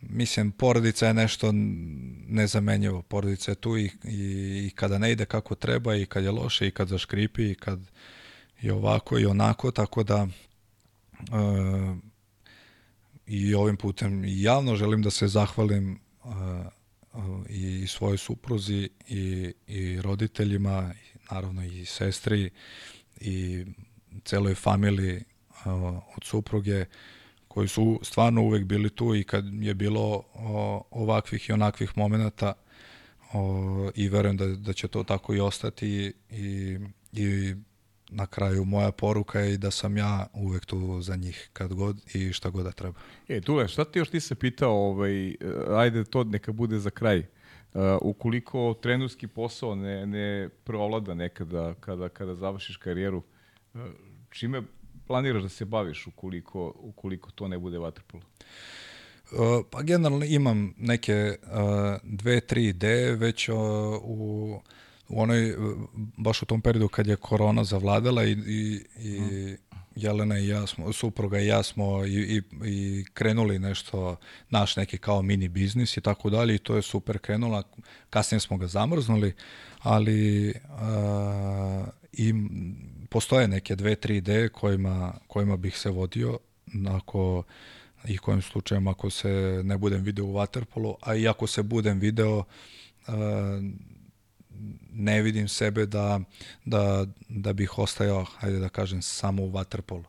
mislim, 0.00 0.52
porodica 0.52 1.06
je 1.06 1.14
nešto 1.14 1.50
nezamenjivo. 2.28 3.02
Porodica 3.02 3.50
je 3.50 3.54
tu 3.54 3.78
i, 3.78 3.90
i, 4.04 4.66
i 4.66 4.70
kada 4.74 4.98
ne 4.98 5.12
ide 5.12 5.24
kako 5.24 5.54
treba 5.54 5.96
i 5.96 6.06
kad 6.06 6.24
je 6.24 6.30
loše 6.30 6.68
i 6.68 6.70
kad 6.70 6.88
zaškripi 6.88 7.50
i 7.50 7.54
kad 7.54 7.80
je 8.62 8.72
ovako 8.72 9.18
i 9.18 9.26
onako, 9.26 9.70
tako 9.70 10.02
da 10.02 10.22
uh, 10.22 11.96
i 13.26 13.54
ovim 13.54 13.76
putem 13.76 14.24
i 14.24 14.42
javno 14.42 14.76
želim 14.76 15.02
da 15.02 15.10
se 15.10 15.28
zahvalim 15.28 15.98
uh, 16.24 16.32
i 17.48 17.86
svojoj 17.86 18.18
supruzi 18.18 18.88
i, 19.08 19.54
i 19.66 20.00
roditeljima, 20.02 20.94
naravno 21.30 21.64
i 21.64 21.84
sestri 21.84 22.50
i 23.20 23.64
celoj 24.24 24.54
familiji 24.54 25.24
od 26.16 26.24
supruge 26.24 26.84
koji 27.48 27.68
su 27.68 28.00
stvarno 28.02 28.42
uvek 28.42 28.64
bili 28.64 28.90
tu 28.90 29.14
i 29.14 29.24
kad 29.24 29.44
je 29.54 29.74
bilo 29.74 30.24
ovakvih 30.90 31.48
i 31.48 31.52
onakvih 31.52 31.98
momenata 31.98 32.52
i 33.94 34.08
verujem 34.08 34.36
da, 34.36 34.46
da 34.46 34.72
će 34.72 34.88
to 34.88 35.04
tako 35.04 35.34
i 35.34 35.40
ostati 35.40 36.12
i, 36.30 36.78
i 37.12 37.54
na 38.12 38.26
kraju 38.26 38.64
moja 38.64 38.92
poruka 38.92 39.40
je 39.40 39.58
da 39.58 39.70
sam 39.70 39.96
ja 39.96 40.26
uvek 40.32 40.64
tu 40.66 41.00
za 41.00 41.16
njih 41.16 41.50
kad 41.52 41.74
god 41.74 42.14
i 42.14 42.32
šta 42.32 42.50
god 42.50 42.64
da 42.64 42.72
treba. 42.72 43.00
E, 43.28 43.40
Dule, 43.40 43.68
šta 43.68 43.84
ti 43.84 43.98
još 43.98 44.10
ti 44.10 44.20
se 44.20 44.34
pitao, 44.34 44.72
ovaj, 44.72 45.34
ajde 45.76 46.04
to 46.04 46.24
neka 46.24 46.52
bude 46.52 46.78
za 46.78 46.90
kraj. 46.90 47.18
Uh, 47.74 47.80
ukoliko 48.02 48.74
trenerski 48.82 49.26
posao 49.26 49.74
ne, 49.74 50.06
ne 50.06 50.48
provlada 50.64 51.14
nekada 51.14 51.74
kada, 51.74 52.08
kada 52.08 52.34
završiš 52.34 52.76
karijeru, 52.76 53.22
uh, 53.74 53.80
čime 54.30 54.62
planiraš 55.06 55.42
da 55.42 55.48
se 55.48 55.64
baviš 55.64 56.06
ukoliko, 56.06 56.74
ukoliko 56.76 57.30
to 57.30 57.48
ne 57.48 57.58
bude 57.58 57.78
vaterpolo? 57.78 58.22
Uh, 59.32 59.64
pa 59.70 59.82
generalno 59.82 60.24
imam 60.24 60.74
neke 60.78 61.36
uh, 61.42 61.48
dve, 62.02 62.40
tri 62.40 62.68
ideje 62.68 63.16
već 63.16 63.48
uh, 63.48 63.56
u 64.02 64.60
u 65.08 65.22
onoj, 65.22 65.56
baš 66.16 66.42
u 66.42 66.46
tom 66.46 66.60
periodu 66.60 66.88
kad 66.88 67.06
je 67.06 67.16
korona 67.16 67.64
zavladala 67.64 68.24
i, 68.24 68.30
i, 68.32 68.84
i 68.98 69.20
mm. 69.20 69.56
Jelena 69.96 70.38
i 70.38 70.48
ja 70.48 70.66
smo, 70.66 70.92
supruga 70.92 71.40
i 71.40 71.46
ja 71.46 71.62
smo 71.62 72.04
i, 72.04 72.10
i, 72.10 72.42
i 72.64 73.04
krenuli 73.14 73.58
nešto, 73.58 74.16
naš 74.50 74.76
neki 74.76 74.98
kao 74.98 75.22
mini 75.22 75.48
biznis 75.48 75.96
i 75.96 76.00
tako 76.00 76.30
dalje 76.30 76.54
i 76.54 76.58
to 76.58 76.76
je 76.76 76.82
super 76.82 77.18
krenulo. 77.18 77.62
Kasnije 78.10 78.40
smo 78.40 78.56
ga 78.56 78.66
zamrznuli, 78.66 79.32
ali 79.78 80.54
a, 80.68 81.84
i 82.12 82.34
postoje 83.10 83.48
neke 83.48 83.76
dve, 83.76 83.94
tri 83.94 84.16
ideje 84.16 84.48
kojima, 84.48 85.14
kojima 85.26 85.56
bih 85.56 85.78
se 85.78 85.90
vodio 85.90 86.38
ako 86.88 87.42
i 88.08 88.18
kojim 88.18 88.42
slučajem 88.42 88.88
ako 88.88 89.10
se 89.10 89.60
ne 89.64 89.78
budem 89.78 90.02
video 90.02 90.24
u 90.24 90.32
Waterpolu, 90.32 90.94
a 91.00 91.14
i 91.14 91.28
ako 91.28 91.46
se 91.46 91.62
budem 91.62 91.98
video 91.98 92.44
a, 93.06 93.60
ne 94.92 95.22
vidim 95.22 95.48
sebe 95.48 95.86
da, 95.86 96.20
da, 96.64 97.06
da 97.28 97.52
bih 97.52 97.78
ostajao, 97.78 98.24
hajde 98.24 98.58
da 98.58 98.68
kažem, 98.68 99.02
samo 99.02 99.42
u 99.42 99.52
waterpolu. 99.52 100.04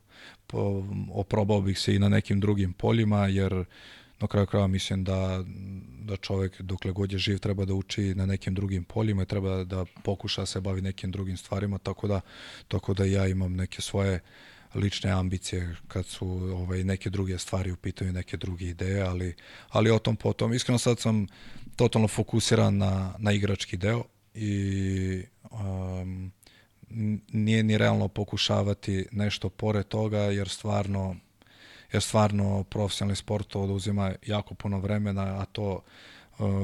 Po, 0.48 0.83
oprobao 1.11 1.61
bih 1.61 1.80
se 1.80 1.95
i 1.95 1.99
na 1.99 2.09
nekim 2.09 2.40
drugim 2.40 2.73
poljima, 2.73 3.27
jer 3.27 3.65
na 4.19 4.27
kraju 4.27 4.48
krajeva 4.48 4.67
mislim 4.67 5.03
da, 5.03 5.43
da 6.03 6.17
čovek 6.17 6.61
dokle 6.61 6.91
god 6.91 7.11
je 7.11 7.19
živ 7.19 7.40
treba 7.40 7.65
da 7.65 7.73
uči 7.73 8.15
na 8.15 8.25
nekim 8.25 8.53
drugim 8.53 8.83
poljima 8.83 9.23
i 9.23 9.25
treba 9.25 9.64
da 9.64 9.85
pokuša 10.03 10.41
da 10.41 10.45
se 10.45 10.61
bavi 10.61 10.82
nekim 10.82 11.11
drugim 11.11 11.38
stvarima, 11.38 11.77
tako 11.77 12.07
da, 12.07 12.22
tako 12.67 12.93
da 12.93 13.06
ja 13.06 13.27
imam 13.27 13.56
neke 13.56 13.82
svoje 13.82 14.19
lične 14.75 15.11
ambicije 15.11 15.75
kad 15.88 16.06
su 16.06 16.27
ovaj, 16.27 16.83
neke 16.83 17.09
druge 17.09 17.38
stvari 17.38 17.72
u 17.72 17.75
pitanju, 17.75 18.11
neke 18.11 18.38
druge 18.38 18.65
ideje, 18.65 19.01
ali, 19.01 19.35
ali 19.69 19.91
o 19.91 19.99
tom 19.99 20.15
potom. 20.15 20.53
Iskreno 20.53 20.80
sad 20.80 20.99
sam 20.99 21.27
totalno 21.75 22.07
fokusiran 22.07 22.77
na, 22.77 23.14
na 23.17 23.32
igrački 23.32 23.77
deo, 23.77 24.03
i 24.33 25.23
um, 25.51 26.31
nije 27.31 27.63
ni 27.63 27.77
realno 27.77 28.07
pokušavati 28.07 29.05
nešto 29.11 29.49
pored 29.49 29.87
toga 29.87 30.19
jer 30.19 30.49
stvarno 30.49 31.15
jer 31.93 32.01
stvarno 32.01 32.63
profesionalni 32.63 33.15
sport 33.15 33.55
oduzima 33.55 34.13
jako 34.25 34.53
puno 34.53 34.79
vremena, 34.79 35.41
a 35.41 35.45
to 35.45 35.71
uh, 35.73 35.81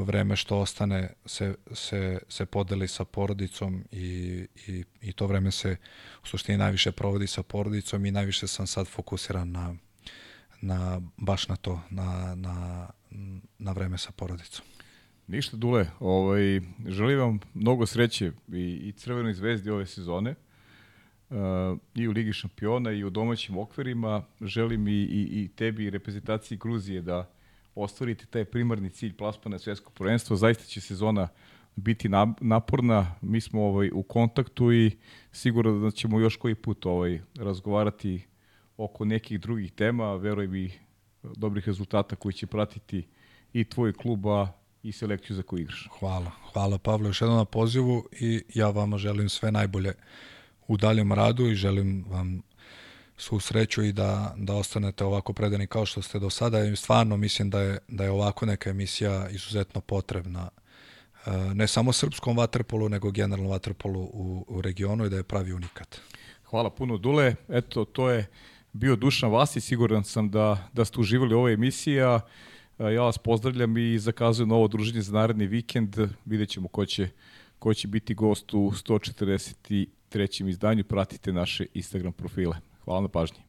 vreme 0.07 0.35
što 0.35 0.57
ostane 0.57 1.13
se, 1.25 1.55
se, 1.73 2.19
se 2.29 2.45
podeli 2.45 2.87
sa 2.87 3.05
porodicom 3.05 3.83
i, 3.91 4.47
i, 4.67 4.83
i 5.01 5.13
to 5.13 5.27
vreme 5.27 5.51
se 5.51 5.77
u 6.23 6.27
suštini 6.27 6.57
najviše 6.57 6.91
provodi 6.91 7.27
sa 7.27 7.43
porodicom 7.43 8.05
i 8.05 8.11
najviše 8.11 8.47
sam 8.47 8.67
sad 8.67 8.87
fokusiran 8.87 9.51
na, 9.51 9.75
na 10.61 11.01
baš 11.17 11.47
na 11.47 11.55
to, 11.55 11.81
na, 11.89 12.35
na, 12.35 12.87
na 13.59 13.71
vreme 13.71 13.97
sa 13.97 14.11
porodicom. 14.11 14.65
Ništa, 15.29 15.57
Dule, 15.57 15.85
ovaj, 15.99 16.61
želim 16.87 17.19
vam 17.19 17.39
mnogo 17.53 17.85
sreće 17.85 18.31
i, 18.53 18.79
i 18.83 18.91
Crvenoj 18.91 19.33
zvezdi 19.33 19.69
ove 19.69 19.85
sezone, 19.85 20.35
uh, 21.29 21.37
i 21.95 22.07
u 22.07 22.11
Ligi 22.11 22.33
šampiona 22.33 22.91
i 22.91 23.03
u 23.03 23.09
domaćim 23.09 23.57
okvirima. 23.57 24.23
Želim 24.41 24.87
i, 24.87 24.91
i, 24.91 25.43
i 25.43 25.47
tebi 25.55 25.85
i 25.85 25.89
reprezentaciji 25.89 26.57
Gruzije 26.57 27.01
da 27.01 27.29
ostvarite 27.75 28.25
taj 28.25 28.45
primarni 28.45 28.89
cilj 28.89 29.13
plasma 29.13 29.51
na 29.51 29.59
svjetsko 29.59 29.91
prvenstvo. 29.91 30.35
Zaista 30.35 30.63
će 30.63 30.81
sezona 30.81 31.27
biti 31.75 32.09
naporna. 32.41 33.15
Mi 33.21 33.41
smo 33.41 33.65
ovaj 33.65 33.89
u 33.93 34.03
kontaktu 34.03 34.73
i 34.73 34.91
sigurno 35.31 35.79
da 35.79 35.91
ćemo 35.91 36.19
još 36.19 36.35
koji 36.35 36.55
put 36.55 36.85
ovaj 36.85 37.21
razgovarati 37.35 38.25
oko 38.77 39.05
nekih 39.05 39.39
drugih 39.39 39.71
tema, 39.71 40.15
verujem 40.15 40.55
i 40.55 40.71
dobrih 41.23 41.67
rezultata 41.67 42.15
koji 42.15 42.33
će 42.33 42.47
pratiti 42.47 43.07
i 43.53 43.63
tvoj 43.63 43.93
klub, 43.93 44.27
a 44.27 44.58
i 44.83 44.91
selekciju 44.91 45.35
za 45.35 45.43
koju 45.43 45.61
igraš. 45.61 45.89
Hvala. 45.99 46.31
Hvala 46.53 46.77
Pavle 46.77 47.09
još 47.09 47.21
jednom 47.21 47.37
na 47.37 47.45
pozivu 47.45 48.07
i 48.11 48.43
ja 48.53 48.69
vama 48.69 48.97
želim 48.97 49.29
sve 49.29 49.51
najbolje 49.51 49.93
u 50.67 50.77
daljem 50.77 51.13
radu 51.13 51.47
i 51.47 51.55
želim 51.55 52.05
vam 52.07 52.41
svu 53.17 53.39
sreću 53.39 53.83
i 53.83 53.91
da, 53.91 54.33
da 54.37 54.53
ostanete 54.53 55.03
ovako 55.03 55.33
predani 55.33 55.67
kao 55.67 55.85
što 55.85 56.01
ste 56.01 56.19
do 56.19 56.29
sada. 56.29 56.63
I 56.65 56.75
stvarno 56.75 57.17
mislim 57.17 57.49
da 57.49 57.61
je, 57.61 57.77
da 57.87 58.03
je 58.03 58.11
ovako 58.11 58.45
neka 58.45 58.69
emisija 58.69 59.29
izuzetno 59.29 59.81
potrebna 59.81 60.49
e, 61.25 61.31
ne 61.53 61.67
samo 61.67 61.93
srpskom 61.93 62.37
vaterpolu, 62.37 62.89
nego 62.89 63.11
generalno 63.11 63.49
vaterpolu 63.49 64.01
u, 64.01 64.45
u 64.47 64.61
regionu 64.61 65.05
i 65.05 65.09
da 65.09 65.15
je 65.15 65.23
pravi 65.23 65.53
unikat. 65.53 66.01
Hvala 66.43 66.69
puno 66.69 66.97
Dule. 66.97 67.35
Eto, 67.49 67.85
to 67.85 68.09
je 68.09 68.27
bio 68.73 68.95
Dušan 68.95 69.31
Vasić. 69.31 69.63
Siguran 69.63 70.03
sam 70.03 70.29
da, 70.29 70.69
da 70.73 70.85
ste 70.85 70.99
uživali 70.99 71.35
u 71.35 71.37
ovoj 71.37 71.53
emisiji. 71.53 71.99
E, 72.79 72.93
ja 72.93 73.01
vas 73.01 73.17
pozdravljam 73.17 73.77
i 73.77 73.99
zakazujem 73.99 74.49
novo 74.49 74.67
druženje 74.67 75.01
za 75.01 75.13
naredni 75.13 75.47
vikend. 75.47 75.97
Vidjet 76.25 76.49
ćemo 76.49 76.67
ko 76.67 76.85
će, 76.85 77.09
ko 77.59 77.73
će 77.73 77.87
biti 77.87 78.13
gost 78.13 78.53
u 78.53 78.71
143. 78.71 80.49
izdanju. 80.49 80.83
Pratite 80.83 81.33
naše 81.33 81.65
Instagram 81.73 82.13
profile. 82.13 82.55
Hvala 82.83 83.01
na 83.01 83.07
pažnji. 83.07 83.39